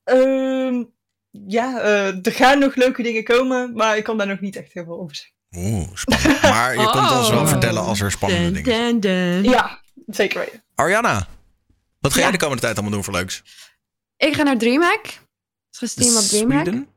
Ehm, 0.04 0.84
ja, 1.30 1.80
eh, 1.80 2.06
er 2.26 2.32
gaan 2.32 2.58
nog 2.58 2.74
leuke 2.74 3.02
dingen 3.02 3.24
komen, 3.24 3.72
maar 3.74 3.96
ik 3.96 4.04
kan 4.04 4.18
daar 4.18 4.26
nog 4.26 4.40
niet 4.40 4.56
echt 4.56 4.72
heel 4.72 4.84
veel 4.84 5.00
over 5.00 5.16
zeggen. 5.16 5.34
Oeh, 5.56 5.88
spannend. 5.94 6.42
Maar 6.42 6.72
je 6.80 6.86
komt 6.90 7.10
ons 7.10 7.30
wel 7.30 7.40
Oh. 7.40 7.48
vertellen 7.48 7.82
als 7.82 8.00
er 8.00 8.10
spannende 8.10 8.50
Dun, 8.50 8.62
dingen 9.00 9.02
zijn. 9.02 9.42
Ja, 9.42 9.80
zeker 10.06 10.38
weten. 10.40 10.64
Ariana, 10.74 11.26
wat 12.00 12.12
ga 12.12 12.18
jij 12.18 12.26
Ja. 12.26 12.32
de 12.32 12.38
komende 12.38 12.62
tijd 12.62 12.74
allemaal 12.74 12.92
doen 12.92 13.04
voor 13.04 13.14
leuks? 13.14 13.42
Ik 14.16 14.34
ga 14.34 14.42
naar 14.42 14.58
DreamHack. 14.58 15.04
Het 15.04 15.14
is 15.70 15.78
gestreamd 15.78 16.16
op 16.16 16.22
DreamHack. 16.22 16.64
Sweden? 16.66 16.94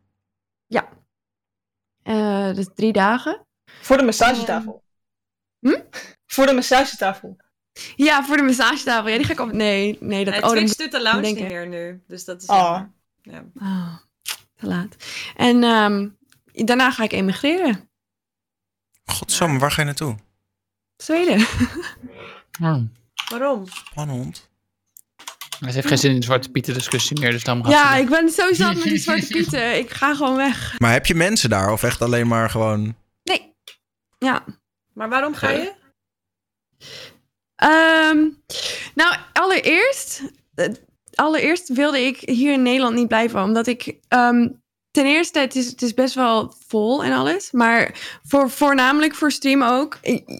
Eh, 2.03 2.53
dus 2.53 2.67
drie 2.75 2.93
dagen. 2.93 3.45
Voor 3.81 3.97
de 3.97 4.03
massagetafel. 4.03 4.83
Hm? 5.59 5.81
Voor 6.25 6.45
de 6.45 6.53
massagetafel. 6.53 7.37
Ja, 7.95 8.23
voor 8.25 8.37
de 8.37 8.43
massagetafel. 8.43 9.09
Ja, 9.09 9.17
die 9.17 9.25
ga 9.25 9.31
ik 9.33 9.39
op... 9.39 9.51
Nee, 9.51 9.97
nee. 9.99 10.25
Dat, 10.25 10.33
Nee, 10.33 10.43
oh, 10.43 10.49
Twitch 10.49 10.75
doet 10.75 10.91
de 10.91 11.01
lounge 11.01 11.21
niet 11.21 11.39
meer 11.39 11.67
nu. 11.67 12.03
Dus 12.07 12.25
dat 12.25 12.41
is... 12.41 12.47
Ah. 12.47 12.81
Ja. 13.21 13.43
Oh, 13.53 13.97
te 14.55 14.67
laat. 14.67 14.95
En 15.35 15.63
ehm, 15.63 16.09
daarna 16.65 16.91
ga 16.91 17.03
ik 17.03 17.11
emigreren. 17.11 17.89
Godsamme, 19.05 19.59
waar 19.59 19.71
ga 19.71 19.81
je 19.81 19.85
naartoe? 19.87 20.15
Zweden. 20.97 21.45
Oh. 22.61 22.81
Waarom? 23.29 23.67
Spannend. 23.67 24.49
Ze 25.59 25.65
heeft 25.65 25.87
geen 25.87 25.97
zin 25.97 26.11
in 26.11 26.19
de 26.19 26.25
Zwarte 26.25 26.49
Pieten 26.49 26.73
discussie 26.73 27.19
meer, 27.19 27.31
dus 27.31 27.43
daarom 27.43 27.63
gaat 27.63 27.73
Ja, 27.73 27.95
ze 27.95 28.01
ik 28.01 28.09
ben 28.09 28.29
zo 28.29 28.53
zat 28.53 28.73
met 28.73 28.83
die 28.83 28.97
zwarte 28.97 29.27
pieten. 29.37 29.77
Ik 29.77 29.89
ga 29.89 30.15
gewoon 30.15 30.35
weg. 30.35 30.79
Maar 30.79 30.91
heb 30.91 31.05
je 31.05 31.15
mensen 31.15 31.49
daar 31.49 31.71
of 31.71 31.83
echt 31.83 32.01
alleen 32.01 32.27
maar 32.27 32.49
gewoon... 32.49 32.95
Nee. 33.23 33.55
Ja. 34.17 34.43
Maar 34.93 35.09
waarom 35.09 35.33
ga 35.33 35.49
je? 35.49 35.73
Ehm, 37.55 38.27
nou, 38.95 39.15
allereerst, 39.33 40.21
eh, 40.55 40.67
allereerst 41.13 41.73
wilde 41.73 42.05
ik 42.05 42.17
hier 42.19 42.53
in 42.53 42.61
Nederland 42.61 42.95
niet 42.95 43.07
blijven, 43.07 43.43
omdat 43.43 43.67
ik 43.67 43.97
ehm, 44.07 44.47
ten 44.91 45.05
eerste 45.05 45.39
het 45.39 45.55
is 45.55 45.65
het 45.65 45.81
is 45.81 45.93
best 45.93 46.15
wel 46.15 46.53
vol 46.67 47.03
en 47.03 47.11
alles, 47.11 47.51
maar 47.51 47.95
voor 48.23 48.49
voornamelijk 48.49 49.15
voor 49.15 49.31
stream 49.31 49.63
ook. 49.63 49.97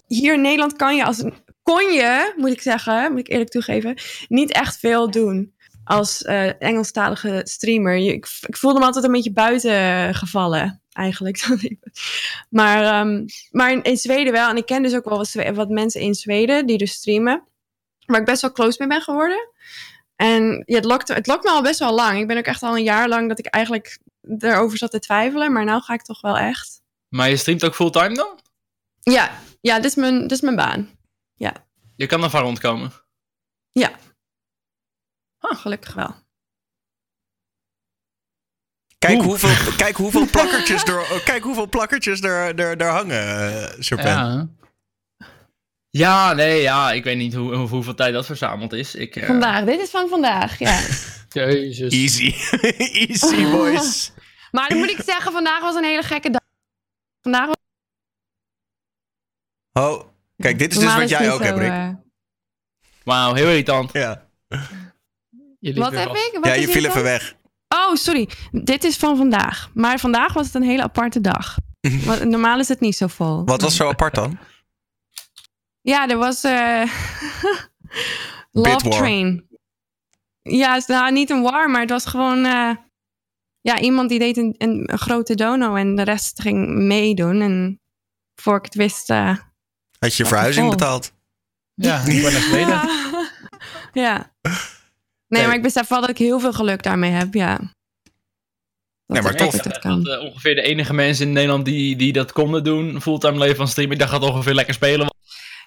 Hier 0.08 0.34
in 0.34 0.42
Nederland 0.42 0.76
kan 0.76 0.96
je 0.96 1.06
als 1.06 1.20
een 1.20 1.34
kon 1.74 1.92
je, 1.94 2.34
moet 2.36 2.52
ik 2.52 2.62
zeggen, 2.62 3.12
moet 3.12 3.20
ik 3.20 3.30
eerlijk 3.30 3.50
toegeven, 3.50 3.98
niet 4.28 4.52
echt 4.52 4.80
veel 4.80 5.12
doen 5.12 5.54
als 5.84 6.22
eh, 6.24 6.62
Engelstalige 6.62 7.42
streamer. 7.44 7.98
Je- 7.98 8.14
Ik, 8.14 8.28
ik 8.48 8.58
voelde 8.58 8.80
me 8.80 8.86
altijd 8.86 9.06
een 9.06 9.12
beetje 9.12 9.32
buiten 9.34 10.16
gevallen, 10.16 10.82
eigenlijk. 10.92 11.48
maar 12.60 12.84
ehm, 12.84 13.26
maar 13.52 13.72
in, 13.72 13.84
in 13.84 13.98
Zweden 13.98 14.34
wel. 14.34 14.50
En 14.50 14.58
ik 14.58 14.66
ken 14.66 14.82
dus 14.84 14.96
ook 14.96 15.10
wel 15.10 15.26
wat, 15.54 15.70
mensen 15.70 16.02
in 16.02 16.14
Zweden 16.16 16.66
die 16.66 16.78
dus 16.78 16.92
streamen. 16.92 17.44
Waar 18.06 18.20
ik 18.20 18.26
best 18.26 18.42
wel 18.42 18.52
close 18.52 18.76
mee 18.80 18.88
ben 18.88 19.02
geworden. 19.02 19.50
En 20.16 20.64
ja, 20.66 20.76
het, 20.76 20.86
lokt, 20.86 21.08
het 21.08 21.28
lokt 21.28 21.44
me 21.44 21.50
al 21.50 21.62
best 21.62 21.80
wel 21.80 21.94
lang. 21.94 22.20
Ik 22.20 22.28
ben 22.28 22.38
ook 22.38 22.46
echt 22.46 22.64
al 22.64 22.78
een 22.78 22.84
jaar 22.84 23.08
lang 23.08 23.30
dat 23.30 23.40
ik 23.40 23.46
eigenlijk 23.46 24.00
erover 24.40 24.78
zat 24.78 24.92
te 24.92 25.00
twijfelen. 25.00 25.52
Maar 25.52 25.66
nu 25.66 25.80
ga 25.80 25.94
ik 25.94 26.02
toch 26.02 26.22
wel 26.22 26.38
echt. 26.38 26.82
Maar 27.10 27.30
je 27.30 27.36
streamt 27.38 27.66
ook 27.66 27.76
fulltime 27.76 28.16
dan? 28.16 28.40
Ja, 29.02 29.32
ja 29.62 29.76
dit, 29.76 29.86
is 29.86 29.96
mijn, 29.96 30.22
dit 30.22 30.32
is 30.32 30.42
mijn 30.42 30.56
baan. 30.56 30.98
Je 31.96 32.06
kan 32.08 32.24
er 32.24 32.30
van 32.30 32.42
rondkomen. 32.42 32.92
Gelukkig 35.42 35.94
wel. 35.94 36.16
Kijk 38.98 39.18
Oeh. 39.18 39.26
hoeveel, 39.26 39.76
kijk 39.84 39.96
hoeveel 39.96 40.26
plakkertjes 40.30 40.84
er, 40.84 41.00
oh, 41.00 41.24
kijk 41.26 41.44
hoeveel 41.44 41.68
plakkertjes 41.70 42.22
er, 42.22 42.60
er, 42.60 42.78
er 42.78 42.90
hangen, 42.90 43.84
Serpent. 43.84 44.08
Ja. 44.08 44.48
Ja, 45.90 46.34
nee, 46.34 46.62
ja. 46.62 46.92
Ik 46.92 47.04
weet 47.04 47.18
niet 47.18 47.34
hoe, 47.34 47.56
hoe- 47.56 47.68
hoeveel 47.68 47.94
tijd 47.96 48.14
dat 48.14 48.26
verzameld 48.26 48.74
is. 48.74 48.96
Ik, 48.96 49.16
eh, 49.16 49.26
Vandaag, 49.26 49.66
dit 49.66 49.80
is 49.80 49.90
van 49.90 50.10
vandaag, 50.10 50.60
ja. 50.60 50.80
Jezus. 51.30 51.94
Easy. 51.94 52.34
Easy, 53.08 53.52
boys. 53.52 54.12
maar 54.52 54.70
dan 54.70 54.78
moet 54.78 54.90
ik 54.90 55.02
zeggen, 55.02 55.32
vandaag 55.32 55.62
was 55.62 55.76
een 55.76 55.84
hele 55.84 56.04
gekke 56.04 56.30
dag. 56.30 56.42
Vandaag 57.22 57.46
was 57.48 57.56
Oh, 59.72 60.08
kijk, 60.40 60.60
dit 60.60 60.72
is 60.72 60.80
dus 60.80 60.96
wat 60.96 61.10
jij 61.10 61.32
ook 61.32 61.44
hebt, 61.44 61.58
Rick. 61.58 61.70
eh, 61.72 61.90
Wauw, 63.04 63.34
heel 63.34 63.48
irritant. 63.48 63.94
Ja, 63.94 64.28
wat 65.60 65.94
heb 65.94 66.10
ik? 66.10 66.30
Wat 66.34 66.46
ja 66.46 66.54
je 66.54 66.68
viel 66.68 66.86
even 66.86 67.04
weg. 67.04 67.36
Oh, 67.76 67.96
sorry. 67.96 68.30
Dit 68.52 68.84
is 68.84 68.98
van 68.98 69.18
vandaag. 69.18 69.70
Maar 69.74 70.00
vandaag 70.00 70.34
was 70.34 70.46
het 70.46 70.56
een 70.56 70.64
hele 70.64 70.84
aparte 70.84 71.22
dag. 71.22 71.58
Want 72.06 72.24
normaal 72.24 72.60
is 72.60 72.68
het 72.68 72.80
niet 72.80 72.96
zo 72.96 73.08
vol. 73.08 73.46
Wat 73.46 73.62
was 73.62 73.76
zo 73.76 73.88
apart 73.90 74.16
dan? 74.16 74.38
Ja, 75.82 76.08
er 76.08 76.18
was 76.18 76.44
eh 76.44 76.82
Love 78.52 78.70
Bit 78.78 78.82
war. 78.82 78.92
Train. 78.92 79.48
Ja, 80.42 80.82
nou 80.88 81.12
niet 81.12 81.30
een 81.30 81.42
war, 81.42 81.70
maar 81.70 81.82
het 81.82 81.90
was 81.90 82.06
gewoon... 82.06 82.46
eh, 82.46 82.72
ja, 83.62 83.80
iemand 83.80 84.10
die 84.10 84.20
deed 84.20 84.38
een, 84.38 84.56
een, 84.58 84.84
een 84.92 84.98
grote 85.00 85.36
dono 85.36 85.76
en 85.76 85.96
de 85.96 86.04
rest 86.04 86.42
ging 86.42 86.68
meedoen. 86.70 87.42
En 87.42 87.82
voor 88.36 88.58
ik 88.58 88.64
het 88.66 88.76
wist... 88.76 89.10
eh, 89.10 89.38
Had 90.00 90.16
je 90.16 90.24
Ja, 90.24 90.30
verhuizing 90.30 90.66
vol. 90.68 90.76
betaald? 90.76 91.12
Ja, 91.74 92.00
ik 92.06 92.22
ben 92.22 92.32
Zweden. 92.42 92.90
ja. 93.94 94.32
Nee, 95.28 95.46
maar 95.46 95.56
ik 95.56 95.62
besef 95.62 95.88
wel 95.88 96.02
dat 96.02 96.10
ik 96.10 96.18
heel 96.18 96.40
veel 96.40 96.54
geluk 96.54 96.84
daarmee 96.84 97.12
heb, 97.12 97.34
ja. 97.34 97.58
Dat 97.58 97.68
Nee, 99.06 99.22
maar 99.22 99.32
ik 99.32 99.38
tof. 99.38 99.64
het 99.64 99.80
kan. 99.80 100.04
Dat, 100.04 100.18
eh, 100.20 100.24
ongeveer 100.26 100.56
de 100.56 100.62
enige 100.62 100.94
mensen 100.94 101.28
in 101.28 101.34
Nederland 101.34 101.66
die, 101.66 101.96
die 101.96 102.14
dat 102.14 102.32
konden 102.32 102.64
doen, 102.64 103.02
fulltime 103.02 103.38
leven 103.38 103.56
van 103.56 103.68
streamen, 103.68 103.94
ik 103.94 104.00
dacht 104.00 104.12
gaat 104.12 104.22
ongeveer 104.24 104.54
lekker 104.54 104.74
spelen. 104.74 105.08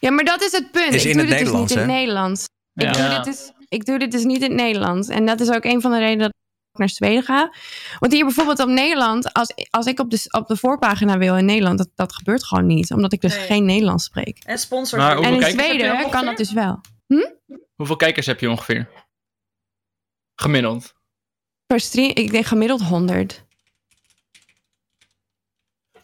Ja, 0.00 0.10
maar 0.10 0.24
dat 0.24 0.42
is 0.42 0.52
het 0.52 0.70
punt. 0.70 0.94
Is 0.94 1.04
ik 1.04 1.10
in 1.10 1.16
doe 1.18 1.26
het 1.26 1.38
dit 1.38 1.46
dus 1.46 1.56
niet 1.60 1.70
in 1.70 1.78
het? 1.78 1.86
Nederlands. 1.86 2.44
Ik, 2.74 2.82
Ja. 2.82 2.92
doe 2.92 3.02
Ja. 3.02 3.14
dit 3.16 3.24
dus, 3.24 3.52
ik 3.68 3.84
doe 3.86 3.98
dit 3.98 4.12
dus 4.12 4.24
niet 4.24 4.36
in 4.42 4.50
het 4.50 4.52
Nederlands. 4.60 5.08
En 5.08 5.26
dat 5.26 5.40
is 5.40 5.50
ook 5.50 5.64
een 5.64 5.80
van 5.80 5.90
de 5.90 5.98
redenen 5.98 6.18
dat 6.18 6.28
ik 6.28 6.31
naar 6.78 6.88
Zweden 6.88 7.22
ga. 7.22 7.52
Want 7.98 8.12
hier 8.12 8.24
bijvoorbeeld 8.24 8.58
op 8.60 8.68
Nederland, 8.68 9.32
als, 9.32 9.54
als 9.70 9.86
ik 9.86 9.98
op 9.98 10.10
de, 10.10 10.28
op 10.30 10.46
de 10.46 10.56
voorpagina 10.56 11.18
wil 11.18 11.36
in 11.36 11.44
Nederland, 11.44 11.78
dat, 11.78 11.88
dat 11.94 12.14
gebeurt 12.14 12.44
gewoon 12.44 12.66
niet. 12.66 12.92
Omdat 12.92 13.12
ik 13.12 13.20
dus 13.20 13.36
Nee. 13.36 13.46
geen 13.46 13.64
Nederlands 13.64 14.04
spreek. 14.04 14.38
En 14.44 14.58
sponsor. 14.58 14.98
Maar 14.98 15.18
En 15.18 15.34
in 15.34 15.50
Zweden 15.50 16.10
kan 16.10 16.24
dat 16.24 16.36
dus 16.36 16.52
wel. 16.52 16.80
Hoeveel 17.74 17.96
kijkers 17.96 18.26
heb 18.26 18.40
je 18.40 18.50
ongeveer? 18.50 18.88
Gemiddeld. 20.34 20.94
Per 21.66 21.80
stream, 21.80 22.10
ik 22.14 22.30
denk 22.30 22.46
gemiddeld 22.46 22.82
100. 22.82 23.44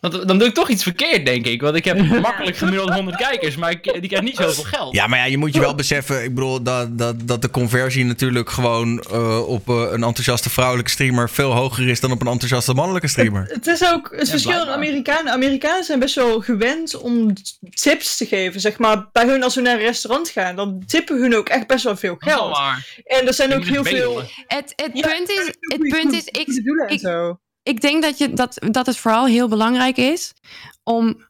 Want 0.01 0.29
dan 0.29 0.39
doe 0.39 0.49
ik 0.49 0.55
toch 0.55 0.69
iets 0.69 0.83
verkeerd, 0.83 1.27
denk 1.27 1.47
ik. 1.47 1.61
Want 1.61 1.77
ik 1.77 1.85
heb 1.85 1.99
makkelijk 2.21 2.57
gemiddeld 2.57 2.93
100 2.93 3.17
kijkers, 3.17 3.57
maar 3.57 3.71
ik, 3.71 3.83
die 3.83 3.93
krijgen 3.93 4.25
niet 4.25 4.37
zoveel 4.37 4.65
geld. 4.65 4.95
Ja, 4.95 5.07
maar 5.07 5.19
ja, 5.19 5.25
je 5.25 5.39
moet 5.39 5.55
je 5.55 5.61
wel 5.61 5.75
beseffen, 5.75 6.25
ik 6.25 6.35
bedoel, 6.35 6.63
dat, 6.63 6.99
dat, 6.99 7.29
dat 7.29 7.43
de 7.43 7.51
conversie 7.51 8.05
natuurlijk 8.05 8.51
gewoon 8.51 9.01
eh, 9.01 9.49
op 9.49 9.69
eh, 9.69 9.75
een 9.75 10.03
enthousiaste 10.03 10.51
vrouwelijke 10.51 10.91
streamer 10.91 11.31
veel 11.31 11.53
hoger 11.53 11.89
is 11.89 12.01
dan 12.01 12.13
op 12.13 12.21
een 12.21 12.27
enthousiaste 12.27 12.75
mannelijke 12.75 13.09
streamer. 13.09 13.45
Het 13.49 13.67
is 13.67 13.93
ook 13.93 14.11
het 14.11 14.27
Ja, 14.27 14.31
verschil 14.31 14.53
blijkbaar. 14.53 14.75
Amerikanen. 14.75 15.33
Amerikanen 15.33 15.85
zijn 15.85 15.99
best 15.99 16.15
wel 16.15 16.41
gewend 16.41 16.97
om 16.97 17.33
tips 17.71 18.17
te 18.17 18.27
geven. 18.27 18.61
Zeg 18.61 18.79
maar, 18.79 19.09
bij 19.13 19.27
hun 19.27 19.43
als 19.43 19.55
we 19.55 19.61
naar 19.61 19.75
een 19.75 19.81
restaurant 19.81 20.29
gaan, 20.29 20.57
dan 20.57 20.83
tippen 20.87 21.21
hun 21.21 21.37
ook 21.37 21.49
echt 21.49 21.67
best 21.67 21.85
wel 21.85 21.97
veel 21.97 22.17
geld. 22.19 22.59
En 23.05 23.27
er 23.27 23.35
zijn 23.35 23.55
ook 23.55 23.65
heel 23.65 23.85
veel. 23.85 24.23
Het, 24.47 24.73
het 24.77 24.91
Ja, 24.93 25.09
punt 25.09 25.29
is, 25.29 25.47
het 25.61 25.89
punt 25.89 26.13
is 26.13 26.25
ik, 26.25 26.47
ik-. 26.89 27.37
Ik 27.69 27.81
denk 27.81 28.03
dat, 28.03 28.19
je, 28.19 28.33
dat, 28.33 28.59
dat 28.71 28.87
het 28.87 28.97
vooral 28.97 29.27
heel 29.27 29.49
belangrijk 29.49 29.97
is 29.97 30.35
om 30.83 31.27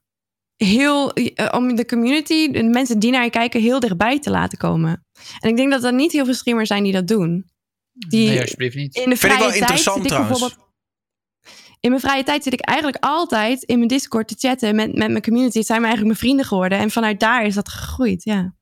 heel 0.57 1.12
eh, 1.12 1.49
om 1.55 1.75
de 1.75 1.86
community, 1.86 2.50
de 2.50 2.62
mensen 2.62 2.99
die 2.99 3.10
naar 3.10 3.25
je 3.25 3.31
kijken, 3.31 3.60
heel 3.60 3.81
dichtbij 3.81 4.18
te 4.18 4.31
laten 4.31 4.58
komen. 4.58 5.07
En 5.41 5.50
ik 5.50 5.57
denk 5.57 5.70
dat 5.70 5.84
er 5.84 5.94
niet 5.94 6.12
heel 6.12 6.25
veel 6.25 6.34
streamers 6.34 6.68
zijn 6.68 6.83
die 6.83 6.92
dat 6.92 7.08
doen. 7.08 7.50
Die 7.92 8.28
Nee, 8.28 8.41
alsjeblieft 8.41 8.76
niet. 8.76 8.97
in 8.97 9.10
de 9.10 9.17
Vind 9.17 9.33
ik 9.33 9.39
vrije 9.39 9.39
wel 9.39 9.49
tijd 9.49 9.60
interessant 9.60 9.97
zit 9.97 10.05
ik 10.05 10.10
trouwens. 10.10 10.57
In 11.81 11.91
mijn 11.91 12.02
vrije 12.02 12.23
tijd 12.23 12.42
zit 12.42 12.52
ik 12.52 12.60
eigenlijk 12.60 13.05
altijd 13.05 13.62
in 13.62 13.76
mijn 13.76 13.89
Discord 13.89 14.28
te 14.28 14.34
chatten 14.39 14.75
met, 14.75 14.94
met 14.94 15.10
mijn 15.10 15.23
community. 15.23 15.58
Het 15.58 15.67
zijn 15.67 15.81
me 15.81 15.86
eigenlijk 15.86 16.17
mijn 16.17 16.26
vrienden 16.28 16.47
geworden. 16.47 16.78
En 16.78 16.91
vanuit 16.91 17.20
daar 17.20 17.44
is 17.44 17.55
dat 17.55 17.68
gegroeid, 17.68 18.25
ja. 18.25 18.55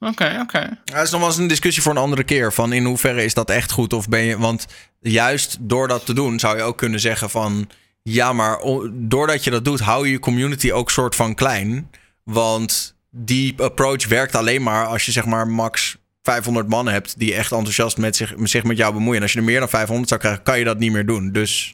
Oké, 0.00 0.38
oké. 0.42 0.78
Dat 0.84 1.02
is 1.04 1.10
nog 1.10 1.20
wel 1.20 1.28
eens 1.28 1.38
een 1.38 1.46
discussie 1.46 1.82
voor 1.82 1.92
een 1.92 1.98
andere 1.98 2.24
keer. 2.24 2.52
Van 2.52 2.72
in 2.72 2.84
hoeverre 2.84 3.24
is 3.24 3.34
dat 3.34 3.50
echt 3.50 3.70
goed? 3.70 3.92
Of 3.92 4.08
ben 4.08 4.20
je. 4.20 4.38
Want 4.38 4.66
juist 5.00 5.56
door 5.60 5.88
dat 5.88 6.06
te 6.06 6.14
doen, 6.14 6.38
zou 6.38 6.56
je 6.56 6.62
ook 6.62 6.78
kunnen 6.78 7.00
zeggen 7.00 7.30
van. 7.30 7.68
Ja, 8.02 8.32
maar 8.32 8.58
doordat 8.92 9.44
je 9.44 9.50
dat 9.50 9.64
doet, 9.64 9.80
hou 9.80 10.06
je 10.06 10.12
je 10.12 10.18
community 10.18 10.72
ook 10.72 10.90
soort 10.90 11.14
van 11.14 11.34
klein. 11.34 11.90
Want 12.22 12.96
die 13.10 13.54
approach 13.62 14.06
werkt 14.08 14.34
alleen 14.34 14.62
maar 14.62 14.86
als 14.86 15.06
je 15.06 15.12
zeg 15.12 15.24
maar 15.24 15.48
max 15.48 15.96
500 16.22 16.68
man 16.68 16.88
hebt 16.88 17.18
die 17.18 17.34
echt 17.34 17.52
enthousiast 17.52 17.98
met 17.98 18.16
zich, 18.16 18.34
zich 18.42 18.64
met 18.64 18.76
jou 18.76 18.92
bemoeien. 18.92 19.16
En 19.16 19.22
als 19.22 19.32
je 19.32 19.38
er 19.38 19.44
meer 19.44 19.58
dan 19.60 19.68
500 19.68 20.08
zou 20.08 20.20
krijgen, 20.20 20.42
kan 20.42 20.58
je 20.58 20.64
dat 20.64 20.78
niet 20.78 20.92
meer 20.92 21.06
doen. 21.06 21.32
Dus 21.32 21.72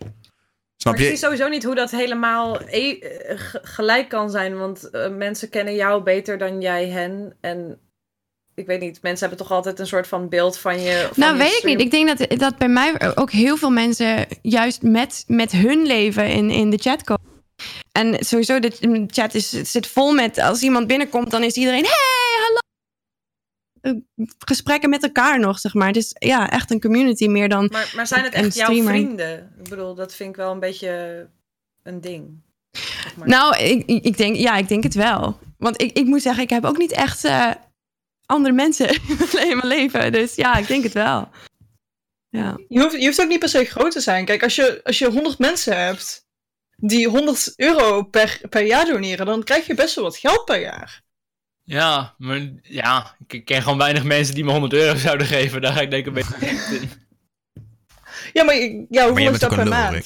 snap 0.77 0.93
Maar 0.94 0.94
ik 0.94 1.01
zie 1.01 1.11
je? 1.11 1.17
sowieso 1.19 1.49
niet 1.49 1.65
hoe 1.65 1.75
dat 1.75 1.91
helemaal 1.91 2.61
e- 2.67 2.99
eh, 2.99 3.39
ge- 3.39 3.61
gelijk 3.62 4.09
kan 4.09 4.31
zijn. 4.31 4.59
Want 4.59 4.91
eh, 4.91 5.09
mensen 5.11 5.49
kennen 5.49 5.75
jou 5.75 6.03
beter 6.03 6.39
dan 6.39 6.61
jij 6.61 6.89
hen. 6.89 7.35
En 7.41 7.78
ik 8.55 8.66
weet 8.66 8.81
niet, 8.81 9.02
mensen 9.02 9.28
hebben 9.28 9.47
toch 9.47 9.57
altijd 9.57 9.78
een 9.78 9.86
soort 9.86 10.07
van 10.07 10.28
beeld 10.28 10.58
van 10.58 10.81
je. 10.81 11.08
Van 11.12 11.12
Nou, 11.16 11.33
je 11.33 11.39
weet 11.39 11.57
ik 11.57 11.65
niet. 11.65 11.81
Ik 11.81 11.91
denk 11.91 12.18
dat, 12.18 12.39
dat 12.39 12.57
bij 12.57 12.68
mij 12.68 13.16
ook 13.16 13.31
heel 13.31 13.57
veel 13.57 13.70
mensen 13.70 14.26
juist 14.42 14.83
met, 14.83 15.24
met 15.26 15.52
hun 15.52 15.86
leven 15.86 16.28
in, 16.28 16.50
in 16.50 16.70
de 16.70 16.78
chat 16.78 17.05
komen. 17.05 17.33
En 17.92 18.24
sowieso, 18.24 18.58
de 18.58 19.05
chat 19.07 19.34
is, 19.34 19.49
zit 19.49 19.86
vol 19.86 20.12
met... 20.12 20.39
Als 20.39 20.62
iemand 20.62 20.86
binnenkomt, 20.86 21.31
dan 21.31 21.42
is 21.42 21.55
iedereen... 21.55 21.84
Hey, 21.84 21.92
hallo! 22.44 22.58
Eh, 23.81 24.26
Gesprekken 24.39 24.91
met 24.91 25.02
elkaar 25.02 25.41
nog, 25.41 25.58
zeg 25.58 25.74
maar. 25.74 25.86
Het 25.86 25.97
is 25.97 26.16
ja, 26.18 26.50
echt 26.50 26.70
een 26.70 26.81
community 26.81 27.26
meer 27.26 27.49
dan... 27.49 27.68
Maar, 27.73 27.92
maar 27.97 28.07
zijn 28.07 28.24
het 28.24 28.34
echt 28.34 28.55
jouw 28.55 28.83
vrienden? 28.83 29.52
Ik 29.62 29.68
bedoel, 29.68 29.94
dat 29.94 30.15
vind 30.15 30.31
ik 30.31 30.36
wel 30.36 30.52
een 30.52 30.60
beetje 30.60 31.26
een 31.83 32.00
ding. 32.00 32.42
Zeg 32.73 33.16
maar. 33.16 33.28
Nou, 33.28 33.57
ik, 33.57 33.86
ik 33.86 34.05
ik 34.05 34.16
denk, 34.16 34.36
ja, 34.36 34.57
ik 34.57 34.68
denk 34.68 34.83
het 34.83 34.94
wel. 34.94 35.39
Want 35.58 35.83
ik, 35.83 35.97
ik 35.97 36.05
moet 36.05 36.23
zeggen, 36.23 36.42
ik 36.42 36.50
heb 36.50 36.65
ook 36.65 36.78
niet 36.78 36.92
echt 36.92 37.24
eh, 37.24 37.50
andere 38.27 38.55
mensen 38.55 38.89
in 39.51 39.57
mijn 39.57 39.67
leven. 39.67 40.12
Dus 40.12 40.35
ja, 40.35 40.57
ik 40.57 40.67
denk 40.67 40.83
het 40.83 40.93
wel. 40.93 41.28
Ja. 42.28 42.59
Je 42.69 42.81
hoeft, 42.81 43.01
je 43.01 43.07
hoeft 43.07 43.20
ook 43.20 43.28
niet 43.28 43.39
per 43.39 43.49
se 43.49 43.65
groot 43.65 43.93
te 43.93 44.01
zijn. 44.01 44.25
Kijk, 44.25 44.43
als 44.43 44.55
je, 44.55 44.81
als 44.85 44.99
je 44.99 45.11
100 45.11 45.39
mensen 45.39 45.85
hebt 45.85 46.27
die 46.77 47.09
100 47.09 47.53
euro 47.57 48.03
per, 48.03 48.41
per 48.49 48.67
jaar 48.67 48.85
doneren, 48.85 49.27
dan 49.27 49.43
krijg 49.43 49.67
je 49.67 49.75
best 49.75 49.94
wel 49.94 50.05
wat 50.05 50.17
geld 50.17 50.44
per 50.44 50.61
jaar. 50.61 51.03
Ja, 51.62 52.15
maar 52.19 52.53
ja, 52.62 53.17
ik 53.27 53.44
ken 53.44 53.62
gewoon 53.62 53.78
weinig 53.78 54.05
mensen 54.05 54.35
die 54.35 54.44
me 54.44 54.51
100 54.51 54.73
euro 54.73 54.99
zouden 54.99 55.27
geven. 55.27 55.61
Daar 55.61 55.73
ga 55.73 55.81
ik 55.81 55.91
denk 55.91 56.07
ik 56.07 56.17
een 56.17 56.25
beetje 56.25 56.47
in. 56.81 56.91
Ja, 58.33 58.44
maar 58.44 58.55
ja, 58.91 59.07
hoeveel 59.07 59.33
is 59.33 59.39
dat 59.39 59.55
per 59.55 59.69
maand? 59.69 59.94
Rick. 59.94 60.05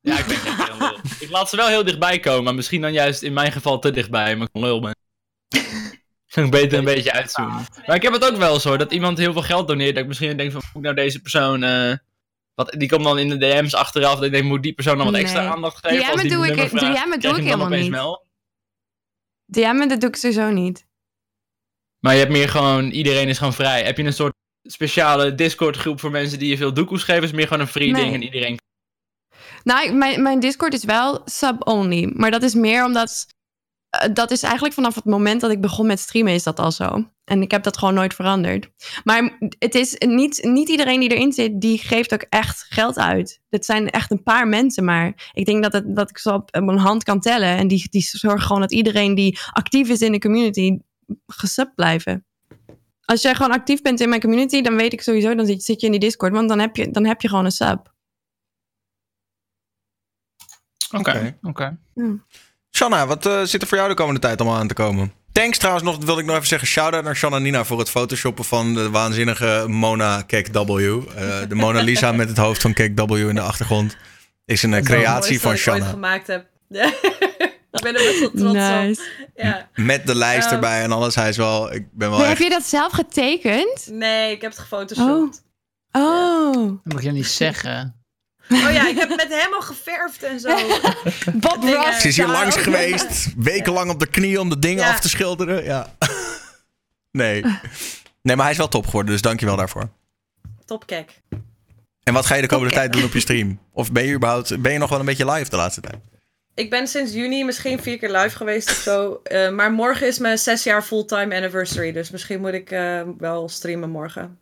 Ja, 0.00 0.18
ik 0.18 0.26
ben 0.26 0.34
echt 0.34 0.68
heel 0.68 0.78
lul. 0.78 0.98
Ik 1.20 1.30
laat 1.30 1.48
ze 1.48 1.56
wel 1.56 1.68
heel 1.68 1.84
dichtbij 1.84 2.20
komen, 2.20 2.44
maar 2.44 2.54
misschien 2.54 2.80
dan 2.80 2.92
juist 2.92 3.22
in 3.22 3.32
mijn 3.32 3.52
geval 3.52 3.78
te 3.78 3.90
dichtbij, 3.90 4.36
maar 4.36 4.48
ik 4.52 4.60
lul 4.60 4.80
ben. 4.80 4.96
Beter 6.50 6.78
een 6.78 6.84
beetje 6.84 7.12
uitzoomen. 7.12 7.66
Maar 7.86 7.96
ik 7.96 8.02
heb 8.02 8.12
het 8.12 8.24
ook 8.24 8.36
wel 8.36 8.54
eens 8.54 8.64
hoor, 8.64 8.78
dat 8.78 8.92
iemand 8.92 9.18
heel 9.18 9.32
veel 9.32 9.42
geld 9.42 9.68
doneert, 9.68 9.92
dat 9.94 10.02
ik 10.02 10.08
misschien 10.08 10.36
denk 10.36 10.52
van, 10.52 10.60
moet 10.66 10.74
ik 10.76 10.82
nou 10.82 10.94
deze 10.94 11.20
persoon, 11.20 11.62
eh, 11.62 11.92
wat, 12.54 12.74
die 12.78 12.88
komt 12.88 13.04
dan 13.04 13.18
in 13.18 13.28
de 13.28 13.36
DM's 13.38 13.74
achteraf, 13.74 14.14
dat 14.14 14.22
ik 14.24 14.32
denk, 14.32 14.44
moet 14.44 14.62
die 14.62 14.72
persoon 14.72 14.96
dan 14.96 15.04
wat 15.04 15.14
Nee. 15.14 15.22
extra 15.22 15.46
aandacht 15.46 15.76
geven? 15.86 15.96
Doe 16.28 16.38
mijn 16.38 16.50
ik- 16.52 16.54
vraagt, 16.68 16.70
doe 16.72 17.18
krijg 17.18 17.36
ik 17.36 17.42
helemaal 17.44 17.68
niet. 17.68 17.88
wel? 17.90 18.26
DM, 19.46 19.88
dat 19.88 20.00
doe 20.00 20.08
ik 20.08 20.16
sowieso 20.16 20.50
niet. 20.50 20.86
Maar 21.98 22.12
je 22.12 22.18
hebt 22.18 22.32
meer 22.32 22.48
gewoon, 22.48 22.90
iedereen 22.90 23.28
is 23.28 23.38
gewoon 23.38 23.52
vrij. 23.52 23.82
Heb 23.84 23.96
je 23.96 24.04
een 24.04 24.12
soort 24.12 24.34
speciale 24.62 25.34
Discord 25.34 25.76
groep 25.76 26.00
voor 26.00 26.10
mensen 26.10 26.38
die 26.38 26.48
je 26.48 26.56
veel 26.56 26.74
doekoes 26.74 27.02
geven? 27.02 27.22
Is 27.22 27.32
meer 27.32 27.46
gewoon 27.46 27.62
een 27.62 27.68
free 27.68 27.90
Nee. 27.90 28.02
ding 28.02 28.14
en 28.14 28.22
iedereen... 28.22 28.56
Nou, 29.64 29.92
mijn, 29.92 30.22
mijn 30.22 30.40
Discord 30.40 30.72
is 30.74 30.84
wel 30.84 31.22
sub-only. 31.24 32.10
Maar 32.14 32.30
dat 32.30 32.42
is 32.42 32.54
meer 32.54 32.84
omdat... 32.84 33.26
eh, 33.90 34.08
dat 34.12 34.30
is 34.30 34.42
eigenlijk 34.42 34.74
vanaf 34.74 34.94
het 34.94 35.04
moment 35.04 35.40
dat 35.40 35.50
ik 35.50 35.60
begon 35.60 35.86
met 35.86 36.00
streamen 36.00 36.32
is 36.32 36.42
dat 36.42 36.58
al 36.58 36.72
zo. 36.72 37.10
En 37.24 37.42
ik 37.42 37.50
heb 37.50 37.62
dat 37.62 37.78
gewoon 37.78 37.94
nooit 37.94 38.14
veranderd. 38.14 38.70
Maar 39.04 39.38
het 39.58 39.74
is 39.74 39.96
niet, 39.98 40.44
niet 40.44 40.68
iedereen 40.68 41.00
die 41.00 41.14
erin 41.14 41.32
zit, 41.32 41.60
die 41.60 41.78
geeft 41.78 42.14
ook 42.14 42.24
echt 42.28 42.66
geld 42.68 42.98
uit. 42.98 43.40
Het 43.48 43.64
zijn 43.64 43.90
echt 43.90 44.10
een 44.10 44.22
paar 44.22 44.48
mensen 44.48 44.84
maar. 44.84 45.30
Ik 45.32 45.44
denk 45.44 45.62
dat, 45.62 45.72
het, 45.72 45.96
dat 45.96 46.10
ik 46.10 46.18
ze 46.18 46.32
op 46.32 46.50
mijn 46.52 46.78
hand 46.78 47.02
kan 47.04 47.20
tellen. 47.20 47.56
En 47.56 47.68
die, 47.68 47.86
die 47.90 48.02
zorgen 48.02 48.40
gewoon 48.40 48.60
dat 48.60 48.72
iedereen 48.72 49.14
die 49.14 49.38
actief 49.52 49.88
is 49.88 50.00
in 50.00 50.12
de 50.12 50.18
community 50.18 50.78
gesubt 51.26 51.74
blijven. 51.74 52.26
Als 53.04 53.22
jij 53.22 53.34
gewoon 53.34 53.52
actief 53.52 53.82
bent 53.82 54.00
in 54.00 54.08
mijn 54.08 54.20
community, 54.20 54.60
dan 54.60 54.76
weet 54.76 54.92
ik 54.92 55.02
sowieso, 55.02 55.34
dan 55.34 55.46
zit, 55.46 55.64
zit 55.64 55.80
je 55.80 55.86
in 55.86 55.92
die 55.92 56.00
Discord. 56.00 56.32
Want 56.32 56.48
dan 56.48 56.58
heb 56.58 56.76
je, 56.76 56.90
dan 56.90 57.04
heb 57.04 57.20
je 57.20 57.28
gewoon 57.28 57.44
een 57.44 57.50
sub. 57.50 57.94
Oké, 60.90 61.38
oké. 61.42 61.78
Shanna, 62.78 63.06
wat 63.06 63.26
eh, 63.26 63.42
zit 63.42 63.62
er 63.62 63.68
voor 63.68 63.76
jou 63.76 63.88
de 63.88 63.94
komende 63.94 64.20
tijd 64.20 64.40
allemaal 64.40 64.58
aan 64.58 64.68
te 64.68 64.74
komen? 64.74 65.12
Thanks 65.32 65.58
trouwens 65.58 65.84
nog, 65.84 66.04
wilde 66.04 66.20
ik 66.20 66.26
nog 66.26 66.36
even 66.36 66.48
zeggen. 66.48 66.68
Shout-out 66.68 67.04
naar 67.04 67.16
Shanna 67.16 67.38
Nina 67.38 67.64
voor 67.64 67.78
het 67.78 67.90
photoshoppen 67.90 68.44
van 68.44 68.74
de 68.74 68.90
waanzinnige 68.90 69.64
Mona 69.68 70.24
Cake 70.26 70.64
W. 70.64 70.70
Eh, 70.70 71.48
de 71.48 71.54
Mona 71.54 71.80
Lisa 71.80 72.12
met 72.22 72.28
het 72.28 72.36
hoofd 72.36 72.60
van 72.60 72.72
Cake 72.72 73.06
W 73.06 73.28
in 73.28 73.34
de 73.34 73.40
achtergrond. 73.40 73.96
Is 74.44 74.62
een 74.62 74.74
eh, 74.74 74.82
creatie 74.82 75.40
van 75.40 75.50
dat 75.50 75.58
ik 75.58 75.64
Shanna. 75.64 75.86
gemaakt 75.86 76.26
heb. 76.26 76.46
ik 77.72 77.80
ben 77.82 77.94
er 77.96 78.04
best 78.04 78.20
wel 78.20 78.30
trots 78.30 78.52
Nice. 78.52 79.02
op. 79.20 79.28
Ja. 79.34 79.68
Met 79.74 80.06
de 80.06 80.14
lijst 80.14 80.50
erbij 80.50 80.82
en 80.82 80.92
alles. 80.92 81.14
Hij 81.14 81.28
is 81.28 81.36
wel, 81.36 81.72
ik 81.72 81.86
ben 81.92 82.08
wel 82.08 82.18
Maar 82.18 82.28
echt... 82.28 82.38
heb 82.38 82.48
je 82.48 82.54
dat 82.54 82.64
zelf 82.64 82.92
getekend? 82.92 83.88
Nee, 83.90 84.32
ik 84.32 84.40
heb 84.40 84.50
het 84.50 84.60
gefotoshopt. 84.60 85.42
Oh. 85.92 86.80
Dat 86.84 86.92
mag 86.92 87.02
je 87.02 87.10
niet 87.10 87.26
zeggen. 87.26 87.97
Oh 88.50 88.72
ja, 88.72 88.88
ik 88.88 88.98
heb 88.98 89.08
met 89.08 89.26
hem 89.28 89.52
al 89.54 89.60
geverfd 89.60 90.22
en 90.22 90.40
zo. 90.40 90.48
Bob. 91.32 91.62
Ross. 91.62 92.00
Ze 92.00 92.08
is 92.08 92.16
hier 92.16 92.26
langs 92.26 92.56
geweest. 92.56 93.26
Wekenlang 93.36 93.90
op 93.90 94.00
de 94.00 94.06
knie 94.06 94.40
om 94.40 94.48
de 94.48 94.58
dingen 94.58 94.84
Ja. 94.84 94.90
af 94.90 95.00
te 95.00 95.08
schilderen. 95.08 95.64
Ja. 95.64 95.86
Nee. 97.10 97.42
Nee, 98.22 98.36
maar 98.36 98.44
hij 98.44 98.50
is 98.50 98.56
wel 98.58 98.68
top 98.68 98.84
geworden, 98.86 99.12
dus 99.12 99.22
dankjewel 99.22 99.56
daarvoor. 99.56 99.88
Topkek. 100.64 101.20
En 102.02 102.14
wat 102.14 102.26
ga 102.26 102.34
je 102.34 102.40
de 102.42 102.48
komende 102.48 102.74
tijd 102.74 102.92
doen 102.92 103.04
op 103.04 103.12
je 103.12 103.20
stream? 103.20 103.58
Of 103.72 103.92
ben 103.92 104.04
je 104.04 104.14
überhaupt, 104.14 104.62
ben 104.62 104.72
je 104.72 104.78
nog 104.78 104.90
wel 104.90 104.98
een 105.00 105.04
beetje 105.04 105.30
live 105.30 105.50
de 105.50 105.56
laatste 105.56 105.80
tijd? 105.80 105.96
Ik 106.54 106.70
ben 106.70 106.86
sinds 106.88 107.12
juni 107.12 107.44
misschien 107.44 107.82
vier 107.82 107.98
keer 107.98 108.10
live 108.16 108.36
geweest 108.36 108.70
of 108.70 108.76
zo. 108.76 109.20
Eh, 109.22 109.50
maar 109.50 109.72
morgen 109.72 110.06
is 110.06 110.18
mijn 110.18 110.38
zes 110.38 110.62
jaar 110.62 110.82
fulltime 110.82 111.34
anniversary. 111.34 111.92
Dus 111.92 112.10
misschien 112.10 112.40
moet 112.40 112.52
ik 112.52 112.70
eh, 112.70 113.00
wel 113.18 113.48
streamen 113.48 113.90
morgen. 113.90 114.38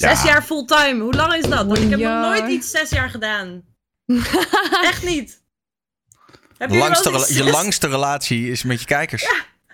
Zes 0.00 0.22
Ja. 0.22 0.28
jaar 0.28 0.42
fulltime. 0.42 1.02
Hoe 1.02 1.12
lang 1.14 1.34
is 1.34 1.46
dat? 1.46 1.66
Want 1.66 1.78
ik 1.78 1.90
heb 1.90 1.98
nog 1.98 2.08
Ja. 2.08 2.20
nooit 2.20 2.48
iets 2.50 2.70
zes 2.70 2.90
jaar 2.90 3.10
gedaan. 3.10 3.62
Echt 4.90 5.02
niet. 5.04 5.42
Heb 6.58 6.70
je 6.70 6.76
Langste, 6.78 7.34
je 7.34 7.44
langste 7.60 7.88
relatie 7.88 8.50
is 8.50 8.62
met 8.62 8.80
je 8.80 8.86
kijkers. 8.86 9.26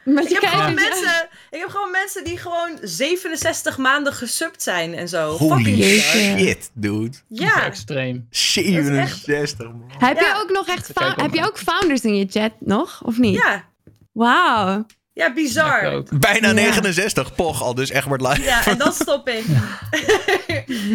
Met 0.05 0.25
Ik 0.25 0.29
je 0.31 0.35
heb, 0.41 0.45
gewoon 0.51 0.75
kijkers. 0.75 0.89
mensen, 1.01 1.29
ik 1.51 1.59
heb 1.61 1.69
gewoon 1.69 1.91
mensen 1.91 2.25
die 2.25 2.39
gewoon 2.39 2.79
67 2.83 3.77
maanden 3.79 4.13
gesubt 4.13 4.63
zijn 4.63 4.95
en 4.95 5.09
zo. 5.09 5.37
Holy 5.37 5.65
Fucking 5.65 5.85
shit, 6.03 6.71
dude. 6.75 7.17
Ja. 7.29 7.63
Extreem. 7.65 8.27
67, 8.31 9.67
man. 9.67 9.91
Heb 9.99 10.19
je 10.19 10.25
Ja. 10.25 10.39
ook 10.41 10.51
nog 10.51 10.67
echt 10.69 10.91
heb 11.17 11.35
je 11.35 11.45
ook 11.47 11.59
founders 11.59 12.01
in 12.01 12.17
je 12.17 12.27
chat 12.31 12.53
nog? 12.61 13.03
Of 13.05 13.19
niet? 13.19 13.35
Ja. 13.37 13.65
Wauw. 14.13 14.87
Ja, 15.17 15.33
bizar. 15.33 16.03
Bijna 16.19 16.47
Ja. 16.49 16.53
69, 16.55 17.35
poch 17.35 17.62
al, 17.62 17.75
dus 17.75 17.91
echt 17.91 18.07
wordt 18.07 18.23
live. 18.23 18.43
Ja, 18.43 18.67
en 18.67 18.78
dan 18.78 18.93
stop 18.93 19.28
ik. 19.28 19.45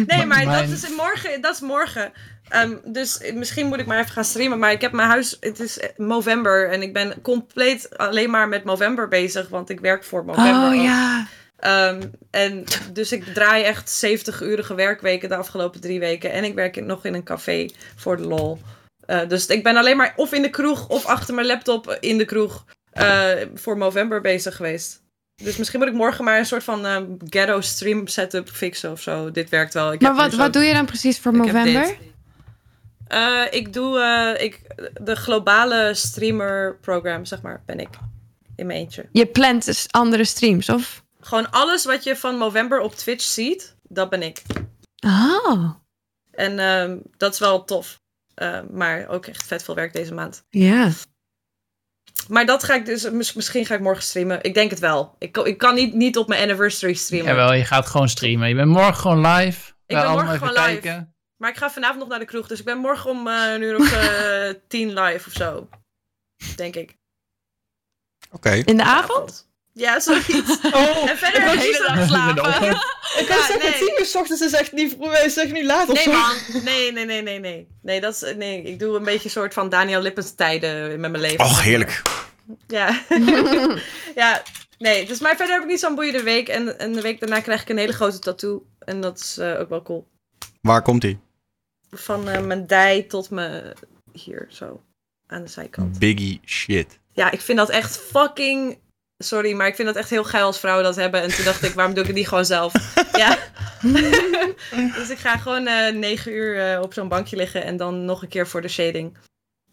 nee, 0.06 0.26
maar 0.26 0.26
Mijn- 0.26 0.48
dat 0.48 0.68
is 0.68 0.88
morgen. 0.96 1.40
Dat 1.40 1.54
is 1.54 1.60
morgen. 1.60 2.12
Ehm, 2.48 2.74
dus 2.84 3.20
misschien 3.34 3.66
moet 3.66 3.78
ik 3.78 3.86
maar 3.86 3.98
even 3.98 4.10
gaan 4.12 4.24
streamen. 4.24 4.58
Maar 4.58 4.72
ik 4.72 4.80
heb 4.80 4.92
mijn 4.92 5.08
huis. 5.08 5.36
Het 5.40 5.60
is 5.60 5.78
november. 5.96 6.70
En 6.70 6.82
ik 6.82 6.92
ben 6.92 7.20
compleet 7.22 7.98
alleen 7.98 8.30
maar 8.30 8.48
met 8.48 8.64
november 8.64 9.08
bezig. 9.08 9.48
Want 9.48 9.70
ik 9.70 9.80
werk 9.80 10.04
voor 10.04 10.24
november. 10.24 10.62
Oh 10.62 10.66
ook. 10.78 10.82
ja. 10.82 11.26
Ehm, 11.58 12.02
en 12.30 12.64
dus 12.92 13.12
ik 13.12 13.24
draai 13.34 13.62
echt 13.64 14.04
70-urige 14.06 14.74
werkweken 14.74 15.28
de 15.28 15.36
afgelopen 15.36 15.80
drie 15.80 16.00
weken. 16.00 16.32
En 16.32 16.44
ik 16.44 16.54
werk 16.54 16.76
in- 16.76 16.86
nog 16.86 17.04
in 17.04 17.14
een 17.14 17.24
café 17.24 17.68
voor 17.96 18.16
de 18.16 18.26
lol. 18.26 18.60
Eh, 19.06 19.28
dus 19.28 19.46
ik 19.46 19.62
ben 19.62 19.76
alleen 19.76 19.96
maar 19.96 20.12
of 20.16 20.32
in 20.32 20.42
de 20.42 20.50
kroeg 20.50 20.88
of 20.88 21.06
achter 21.06 21.34
mijn 21.34 21.46
laptop 21.46 21.96
in 22.00 22.18
de 22.18 22.24
kroeg 22.24 22.64
eh, 22.92 23.32
voor 23.54 23.76
november 23.76 24.20
bezig 24.20 24.56
geweest. 24.56 25.02
Dus 25.42 25.56
misschien 25.56 25.78
moet 25.78 25.88
ik 25.88 25.94
morgen 25.94 26.24
maar 26.24 26.38
een 26.38 26.46
soort 26.46 26.64
van 26.64 26.86
eh, 26.86 27.02
ghetto 27.28 27.60
stream 27.60 28.06
setup 28.06 28.48
fixen 28.48 28.90
of 28.90 29.00
zo. 29.00 29.30
Dit 29.30 29.48
werkt 29.50 29.74
wel. 29.74 29.92
Ik 29.92 30.00
Maar 30.00 30.14
wat, 30.14 30.34
wat 30.34 30.52
doe 30.52 30.62
je 30.62 30.74
dan 30.74 30.86
precies 30.86 31.18
voor 31.18 31.32
november? 31.32 31.96
Eh, 33.06 33.42
ik 33.50 33.72
doe 33.72 34.00
eh, 34.00 34.44
ik, 34.44 34.60
de 35.00 35.16
globale 35.16 35.94
streamer 35.94 36.76
program, 36.80 37.24
zeg 37.24 37.42
maar, 37.42 37.62
ben 37.66 37.80
ik. 37.80 37.88
In 38.56 38.66
mijn 38.66 38.78
eentje. 38.78 39.08
Je 39.12 39.26
plant 39.26 39.64
dus 39.64 39.86
andere 39.90 40.24
streams, 40.24 40.68
of? 40.68 41.04
Gewoon 41.20 41.50
alles 41.50 41.84
wat 41.84 42.04
je 42.04 42.16
van 42.16 42.38
november 42.38 42.80
op 42.80 42.94
Twitch 42.94 43.24
ziet, 43.24 43.76
dat 43.82 44.10
ben 44.10 44.22
ik. 44.22 44.42
Oh. 45.06 45.70
En 46.30 46.58
ehm, 46.58 46.98
dat 47.16 47.32
is 47.32 47.38
wel 47.38 47.64
tof. 47.64 48.00
Maar 48.70 49.08
ook 49.08 49.26
echt 49.26 49.46
vet 49.46 49.62
veel 49.62 49.74
werk 49.74 49.92
deze 49.92 50.14
maand. 50.14 50.44
Ja. 50.48 50.90
Maar 52.28 52.46
dat 52.46 52.64
ga 52.64 52.74
ik 52.74 52.86
dus, 52.86 53.10
mis- 53.10 53.32
misschien 53.32 53.66
ga 53.66 53.74
ik 53.74 53.80
morgen 53.80 54.02
streamen. 54.02 54.42
Ik 54.42 54.54
denk 54.54 54.70
het 54.70 54.78
wel. 54.78 55.14
Ik, 55.18 55.32
kan- 55.32 55.46
ik 55.46 55.58
kan 55.58 55.74
niet, 55.74 55.94
niet 55.94 56.16
op 56.16 56.28
mijn 56.28 56.40
anniversary 56.42 56.94
streamen. 56.94 57.28
Jawel, 57.28 57.52
je 57.52 57.64
gaat 57.64 57.86
gewoon 57.86 58.08
streamen. 58.08 58.48
Je 58.48 58.54
bent 58.54 58.68
morgen 58.68 58.94
gewoon 58.94 59.26
live. 59.32 59.70
Ik 59.86 59.96
ben 59.96 60.10
morgen 60.10 60.38
gewoon 60.38 60.48
live. 60.52 60.64
kijken. 60.80 61.14
Maar 61.36 61.50
ik 61.50 61.56
ga 61.56 61.70
vanavond 61.70 61.98
nog 61.98 62.08
naar 62.08 62.18
de 62.18 62.24
kroeg. 62.24 62.46
Dus 62.48 62.58
ik 62.58 62.64
ben 62.64 62.78
morgen 62.78 63.10
om 63.10 63.28
eh, 63.28 63.52
een 63.52 63.62
uur 63.62 63.76
of 63.76 63.92
eh, 63.92 64.54
tien 64.68 64.88
live 65.00 65.28
of 65.28 65.32
zo. 65.34 65.68
Denk 66.56 66.76
ik. 66.76 66.96
Oké. 68.30 68.50
In 68.50 68.76
de 68.76 68.84
avond? 68.84 69.50
Ja, 69.74 70.00
zoiets. 70.00 70.58
Oh, 70.72 71.10
En 71.10 71.16
verder 71.18 71.42
heb 71.42 71.60
de 71.60 72.00
geslapen. 72.00 72.44
ochtend. 72.46 72.74
ik 73.18 73.26
kan 73.26 73.36
Ja, 73.38 73.46
zeggen, 73.46 73.70
nee. 73.70 73.78
tien 73.78 73.94
uur 73.98 74.06
's 74.06 74.14
ochtends 74.14 74.42
is 74.42 74.52
echt 74.52 74.72
niet 74.72 74.98
niet 75.52 75.64
laat 75.64 75.88
of 75.88 75.94
Nee, 75.94 76.02
zo. 76.04 76.12
man. 76.12 76.64
Nee, 76.64 76.92
nee, 76.92 77.04
nee, 77.04 77.22
nee, 77.22 77.38
nee. 77.38 77.68
Nee, 77.82 78.00
dat 78.00 78.14
is, 78.22 78.34
nee, 78.36 78.62
ik 78.62 78.78
doe 78.78 78.96
een 78.96 79.04
beetje 79.04 79.24
een 79.24 79.30
soort 79.30 79.54
van 79.54 79.68
Daniel 79.68 80.00
Lippens 80.00 80.34
tijden 80.34 81.00
met 81.00 81.10
mijn 81.10 81.22
leven. 81.22 81.44
Och, 81.44 81.62
heerlijk. 81.62 82.02
Ja. 82.66 83.00
ja, 84.14 84.42
nee. 84.78 85.06
Dus 85.06 85.18
maar 85.20 85.36
verder 85.36 85.54
heb 85.54 85.62
ik 85.62 85.68
niet 85.68 85.80
zo'n 85.80 85.94
boeiende 85.94 86.22
week. 86.22 86.48
En, 86.48 86.78
en 86.78 86.92
de 86.92 87.00
week 87.00 87.20
daarna 87.20 87.40
krijg 87.40 87.62
ik 87.62 87.68
een 87.68 87.78
hele 87.78 87.92
grote 87.92 88.18
tattoo. 88.18 88.66
En 88.78 89.00
dat 89.00 89.18
is 89.18 89.38
eh, 89.38 89.60
ook 89.60 89.68
wel 89.68 89.82
cool. 89.82 90.06
Waar 90.60 90.82
komt 90.82 91.02
hij? 91.02 91.18
Van 91.90 92.28
eh, 92.28 92.40
mijn 92.40 92.66
dij 92.66 93.02
tot 93.02 93.30
mijn 93.30 93.72
hier, 94.12 94.46
zo. 94.50 94.82
Aan 95.26 95.42
de 95.42 95.50
zijkant. 95.50 95.98
Biggie 95.98 96.40
shit. 96.44 96.98
Ja, 97.12 97.30
ik 97.30 97.40
vind 97.40 97.58
dat 97.58 97.68
echt 97.70 97.96
fucking 97.98 98.78
sorry, 99.22 99.52
maar 99.52 99.66
ik 99.66 99.74
vind 99.74 99.88
dat 99.88 99.96
echt 99.96 100.10
heel 100.10 100.24
geil 100.24 100.46
als 100.46 100.58
vrouwen 100.58 100.84
dat 100.84 100.96
hebben. 100.96 101.22
En 101.22 101.34
toen 101.34 101.44
dacht 101.44 101.62
ik, 101.62 101.72
waarom 101.72 101.94
doe 101.94 102.02
ik 102.02 102.08
het 102.08 102.18
niet 102.18 102.28
gewoon 102.28 102.44
zelf? 102.44 102.72
ja. 103.22 103.38
dus 104.98 105.10
ik 105.10 105.18
ga 105.18 105.36
gewoon 105.36 105.66
eh, 105.66 105.94
negen 105.94 106.32
uur 106.32 106.72
eh, 106.72 106.80
op 106.80 106.92
zo'n 106.92 107.08
bankje 107.08 107.36
liggen 107.36 107.64
en 107.64 107.76
dan 107.76 108.04
nog 108.04 108.22
een 108.22 108.28
keer 108.28 108.48
voor 108.48 108.62
de 108.62 108.68
shading. 108.68 109.16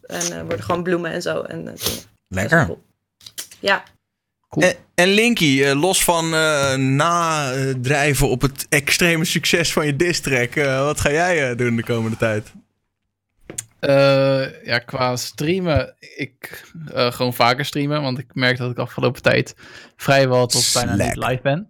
En 0.02 0.32
eh 0.32 0.40
worden 0.40 0.62
gewoon 0.62 0.82
bloemen 0.82 1.12
en 1.12 1.22
zo. 1.22 1.42
En, 1.42 1.74
Lekker. 2.28 2.64
cool. 2.66 2.82
Ja. 3.60 3.82
En, 4.58 4.74
en 4.94 5.08
Linky, 5.08 5.64
los 5.64 6.04
van 6.04 6.34
eh, 6.34 6.74
nadrijven 6.74 8.28
op 8.28 8.42
het 8.42 8.66
extreme 8.68 9.24
succes 9.24 9.72
van 9.72 9.86
je 9.86 9.96
distrack, 9.96 10.54
eh 10.56 10.84
wat 10.84 11.00
ga 11.00 11.10
jij 11.10 11.50
eh, 11.50 11.56
doen 11.56 11.76
de 11.76 11.84
komende 11.84 12.16
tijd? 12.16 12.52
Eh, 13.80 14.64
ja, 14.64 14.78
qua 14.78 15.16
streamen, 15.16 15.96
ik 16.16 16.64
eh, 16.92 17.12
gewoon 17.12 17.34
vaker 17.34 17.64
streamen, 17.64 18.02
want 18.02 18.18
ik 18.18 18.34
merk 18.34 18.56
dat 18.56 18.70
ik 18.70 18.78
afgelopen 18.78 19.22
tijd 19.22 19.54
vrijwel 19.96 20.46
tot 20.46 20.70
bijna 20.74 20.94
niet 20.94 21.16
live 21.16 21.40
ben. 21.42 21.68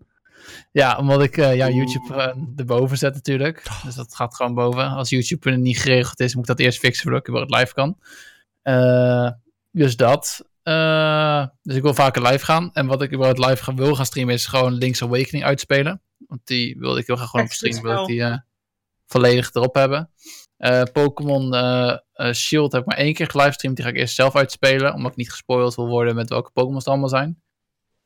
Ja, 0.72 0.97
omdat 0.98 1.22
ik 1.22 1.36
eh, 1.36 1.56
ja, 1.56 1.68
YouTube 1.68 2.14
eh, 2.14 2.36
erboven 2.56 2.98
zet 2.98 3.14
natuurlijk. 3.14 3.62
Dus 3.84 3.94
dat 3.94 4.14
gaat 4.14 4.34
gewoon 4.34 4.55
boven. 4.55 4.89
Als 4.89 5.10
YouTube 5.10 5.50
er 5.50 5.58
niet 5.58 5.78
geregeld 5.78 6.20
is, 6.20 6.34
moet 6.34 6.42
ik 6.48 6.56
dat 6.56 6.66
eerst 6.66 6.78
fixen 6.78 7.02
voordat 7.02 7.20
ik 7.20 7.28
überhaupt 7.28 7.55
live 7.60 7.74
kan. 7.74 7.98
Eh, 8.62 9.30
dus 9.70 9.97
dat. 9.97 10.44
Eh, 10.62 11.47
dus 11.62 11.76
ik 11.76 11.82
wil 11.82 11.94
vaker 11.94 12.22
live 12.22 12.44
gaan. 12.44 12.70
En 12.72 12.86
wat 12.86 13.02
ik 13.02 13.12
überhaupt 13.12 13.39
live 13.39 13.62
gaan, 13.62 13.76
wil 13.76 13.94
gaan 13.94 14.06
streamen 14.06 14.34
is 14.34 14.47
gewoon 14.47 14.74
Link's 14.74 15.02
Awakening 15.02 15.44
uitspelen. 15.44 16.02
Want 16.18 16.40
die 16.44 16.78
wilde 16.78 17.00
ik 17.00 17.06
heel 17.06 17.16
graag 17.16 17.30
gewoon 17.30 17.47
op 17.47 17.52
stream, 17.52 17.82
wil 17.82 18.00
ik 18.00 18.06
die 18.06 18.22
eh, 18.22 18.39
volledig 19.06 19.55
erop 19.55 19.74
hebben. 19.74 20.10
Eh, 20.60 20.82
Pokémon 20.92 21.55
eh, 21.55 21.97
eh, 22.12 22.32
Shield 22.32 22.72
heb 22.72 22.80
ik 22.80 22.86
maar 22.86 22.97
één 22.97 23.14
keer 23.14 23.30
gelivestreamd. 23.30 23.76
Die 23.76 23.84
ga 23.84 23.90
ik 23.90 23.97
eerst 23.97 24.14
zelf 24.14 24.36
uitspelen. 24.36 24.94
Omdat 24.94 25.10
ik 25.10 25.16
niet 25.16 25.30
gespoild 25.30 25.74
wil 25.74 25.86
worden 25.86 26.14
met 26.14 26.28
welke 26.28 26.50
Pokémon's 26.50 26.84
er 26.84 26.90
allemaal 26.90 27.08
zijn. 27.08 27.42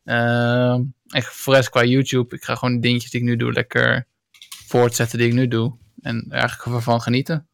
Ehm, 0.04 0.82
en 1.06 1.22
voor 1.22 1.54
rest 1.54 1.68
qua 1.68 1.84
YouTube. 1.84 2.36
Ik 2.36 2.44
ga 2.44 2.54
gewoon 2.54 2.74
de 2.74 2.80
dingetjes 2.80 3.10
die 3.10 3.20
ik 3.20 3.26
nu 3.26 3.36
doe 3.36 3.52
lekker 3.52 4.06
voortzetten 4.66 5.18
die 5.18 5.26
ik 5.26 5.34
nu 5.34 5.48
doe. 5.48 5.78
En 6.00 6.26
eigenlijk 6.28 6.76
ervan 6.76 7.00
genieten. 7.00 7.48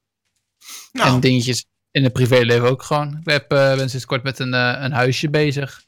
Nou. 0.92 1.14
En 1.14 1.20
dingetjes 1.20 1.66
in 1.90 2.02
het 2.02 2.12
privéleven 2.12 2.68
ook 2.68 2.82
gewoon. 2.82 3.18
Ik 3.24 3.30
heb, 3.30 3.48
ben 3.48 3.90
sinds 3.90 4.06
kort 4.06 4.22
met 4.22 4.38
een, 4.38 4.52
een 4.52 4.92
huisje 4.92 5.30
bezig. 5.30 5.84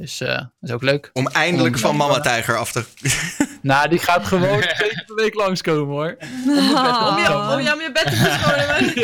Dus 0.00 0.20
eh, 0.20 0.28
dat 0.36 0.46
is 0.60 0.70
ook 0.70 0.82
leuk. 0.82 1.10
Om 1.12 1.26
eindelijk 1.28 1.74
Om- 1.74 1.80
van 1.80 1.96
Mama 1.96 2.20
Tijger 2.20 2.56
af 2.58 2.72
te... 2.72 2.84
Nou, 3.62 3.88
die 3.88 3.98
gaat 3.98 4.26
gewoon 4.26 4.60
twee 4.60 4.88
keer 4.88 5.02
per 5.06 5.14
week 5.14 5.34
langskomen 5.34 5.86
hoor. 5.94 6.16
Om 6.46 6.54
je, 7.18 7.28
Oh. 7.28 7.50
om 7.52 7.60
je 7.60 7.70
aan 7.70 7.78
je 7.78 7.90
bed 7.92 8.06
te 8.10 8.16
verschonen. 8.16 8.94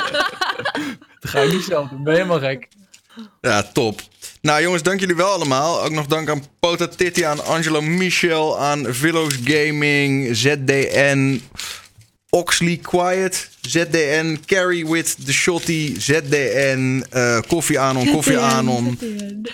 Dat 1.20 1.30
ga 1.30 1.40
ik 1.40 1.52
niet 1.52 1.64
zelf 1.64 1.88
doen. 1.88 2.02
Ben 2.04 2.12
je 2.12 2.18
helemaal 2.18 2.48
gek. 2.48 2.68
Ja, 3.40 3.62
top. 3.62 4.00
Nou 4.40 4.62
jongens, 4.62 4.82
dank 4.82 5.00
jullie 5.00 5.16
wel 5.16 5.32
allemaal. 5.32 5.82
Ook 5.82 5.90
nog 5.90 6.06
dank 6.06 6.28
aan 6.28 6.42
Pota 6.60 6.86
Titti, 6.88 7.22
aan 7.22 7.44
Angelo 7.44 7.80
Michel, 7.80 8.58
aan 8.60 8.86
Villo's 8.88 9.34
Gaming, 9.44 10.36
ZDN, 10.36 11.42
Oxley 12.30 12.76
Quiet, 12.76 13.50
ZDN, 13.60 14.38
Carry 14.46 14.86
with 14.86 15.26
the 15.26 15.32
Shotty, 15.32 15.94
ZDN, 15.98 17.04
eh 17.10 17.40
Koffie 17.46 17.78
Anon, 17.78 18.10
Koffie 18.10 18.38
Anon, 18.38 18.98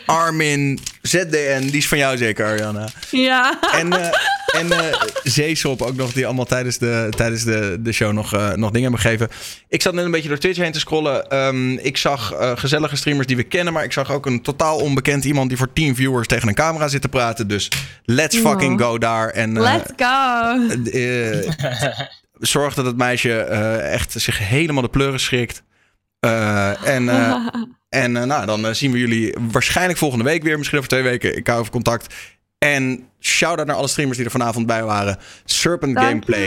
Armin, 0.06 0.78
ZDN, 1.02 1.60
die 1.60 1.76
is 1.76 1.88
van 1.88 1.98
jou 1.98 2.16
zeker, 2.16 2.46
Ariana. 2.46 2.88
Ja. 3.10 3.58
En, 3.72 3.92
eh 3.92 4.08
en 4.56 4.72
eh 4.72 5.00
Zeesop 5.22 5.82
ook 5.82 5.94
nog, 5.96 6.12
die 6.12 6.26
allemaal 6.26 6.44
tijdens 6.44 6.78
de, 6.78 7.06
tijdens 7.16 7.44
de, 7.44 7.76
de 7.80 7.92
show 7.92 8.12
nog, 8.12 8.34
eh, 8.34 8.52
nog 8.52 8.70
dingen 8.70 8.82
hebben 8.82 9.00
gegeven. 9.00 9.28
Ik 9.68 9.82
zat 9.82 9.94
net 9.94 10.04
een 10.04 10.10
beetje 10.10 10.28
door 10.28 10.38
Twitch 10.38 10.58
heen 10.58 10.72
te 10.72 10.78
scrollen. 10.78 11.30
Ehm, 11.30 11.72
ik 11.72 11.96
zag 11.96 12.32
eh, 12.32 12.52
gezellige 12.54 12.96
streamers 12.96 13.26
die 13.26 13.36
we 13.36 13.42
kennen, 13.42 13.72
maar 13.72 13.84
ik 13.84 13.92
zag 13.92 14.10
ook 14.10 14.26
een 14.26 14.42
totaal 14.42 14.78
onbekend 14.78 15.24
iemand 15.24 15.48
die 15.48 15.58
voor 15.58 15.72
10 15.72 15.94
viewers 15.94 16.26
tegen 16.26 16.48
een 16.48 16.54
camera 16.54 16.88
zit 16.88 17.02
te 17.02 17.08
praten. 17.08 17.48
Dus 17.48 17.70
let's 18.04 18.36
fucking 18.36 18.80
go 18.80 18.98
daar. 18.98 19.28
En, 19.28 19.56
eh, 19.56 19.62
Let's 19.62 19.92
go. 19.96 20.54
zorg 22.38 22.74
dat 22.74 22.86
het 22.86 22.96
meisje 22.96 23.38
eh, 23.38 23.92
echt 23.92 24.12
zich 24.12 24.38
helemaal 24.38 24.82
de 24.82 24.88
pleuren 24.88 25.20
schrikt. 25.20 25.62
Eh, 26.20 26.86
en 26.88 27.08
eh, 27.08 27.46
en 28.02 28.12
nou, 28.12 28.46
dan 28.46 28.74
zien 28.74 28.92
we 28.92 28.98
jullie 28.98 29.34
waarschijnlijk 29.50 29.98
volgende 29.98 30.24
week 30.24 30.42
weer. 30.42 30.56
Misschien 30.56 30.78
over 30.78 30.90
twee 30.90 31.02
weken. 31.02 31.36
Ik 31.36 31.46
hou 31.46 31.60
even 31.60 31.72
contact. 31.72 32.14
En 32.58 33.08
shout-out 33.20 33.66
naar 33.66 33.76
alle 33.76 33.88
streamers 33.88 34.16
die 34.16 34.26
er 34.26 34.32
vanavond 34.32 34.66
bij 34.66 34.84
waren. 34.84 35.18
Serpent 35.44 35.98
Gameplay. 35.98 36.46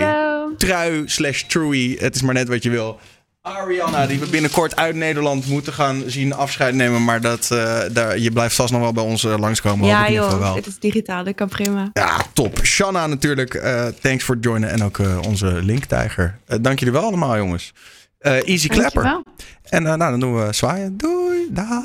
Trui 0.57 1.03
slash 1.05 1.41
Truey. 1.41 1.95
Het 1.99 2.15
is 2.15 2.21
maar 2.21 2.33
net 2.33 2.47
wat 2.47 2.63
je 2.63 2.69
wil. 2.69 2.99
Ariana, 3.41 4.07
die 4.07 4.19
we 4.19 4.27
binnenkort 4.27 4.75
uit 4.75 4.95
Nederland 4.95 5.47
moeten 5.47 5.73
gaan 5.73 6.03
zien 6.05 6.33
afscheid 6.33 6.75
nemen. 6.75 7.03
Maar 7.03 7.21
dat, 7.21 7.51
eh, 7.51 7.79
daar, 7.91 8.19
je 8.19 8.31
blijft 8.31 8.55
vast 8.55 8.71
nog 8.71 8.81
wel 8.81 8.93
bij 8.93 9.03
ons 9.03 9.23
eh, 9.23 9.37
langskomen. 9.37 9.87
Ja 9.87 10.09
joh, 10.09 10.55
het 10.55 10.67
is 10.67 10.79
digitaal, 10.79 11.23
dat 11.23 11.35
kan 11.35 11.49
prima. 11.49 11.89
Ja, 11.93 12.21
top. 12.33 12.59
Shanna 12.63 13.07
natuurlijk. 13.07 13.53
eh, 13.53 13.85
thanks 13.85 14.23
voor 14.23 14.35
het 14.35 14.43
joinen. 14.43 14.69
En 14.69 14.83
ook 14.83 14.99
onze 15.27 15.45
linktijger. 15.45 16.39
Dank 16.61 16.79
jullie 16.79 16.93
wel 16.93 17.03
allemaal, 17.03 17.37
jongens. 17.37 17.73
Easy 18.19 18.67
clapper. 18.67 19.03
Dankjewel. 19.03 19.23
En 19.63 19.83
nou, 19.83 19.97
dan 19.97 20.19
doen 20.19 20.45
we 20.45 20.53
zwaaien. 20.53 20.97
Doei. 20.97 21.47
Dag. 21.51 21.83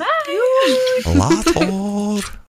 Later. 1.14 2.42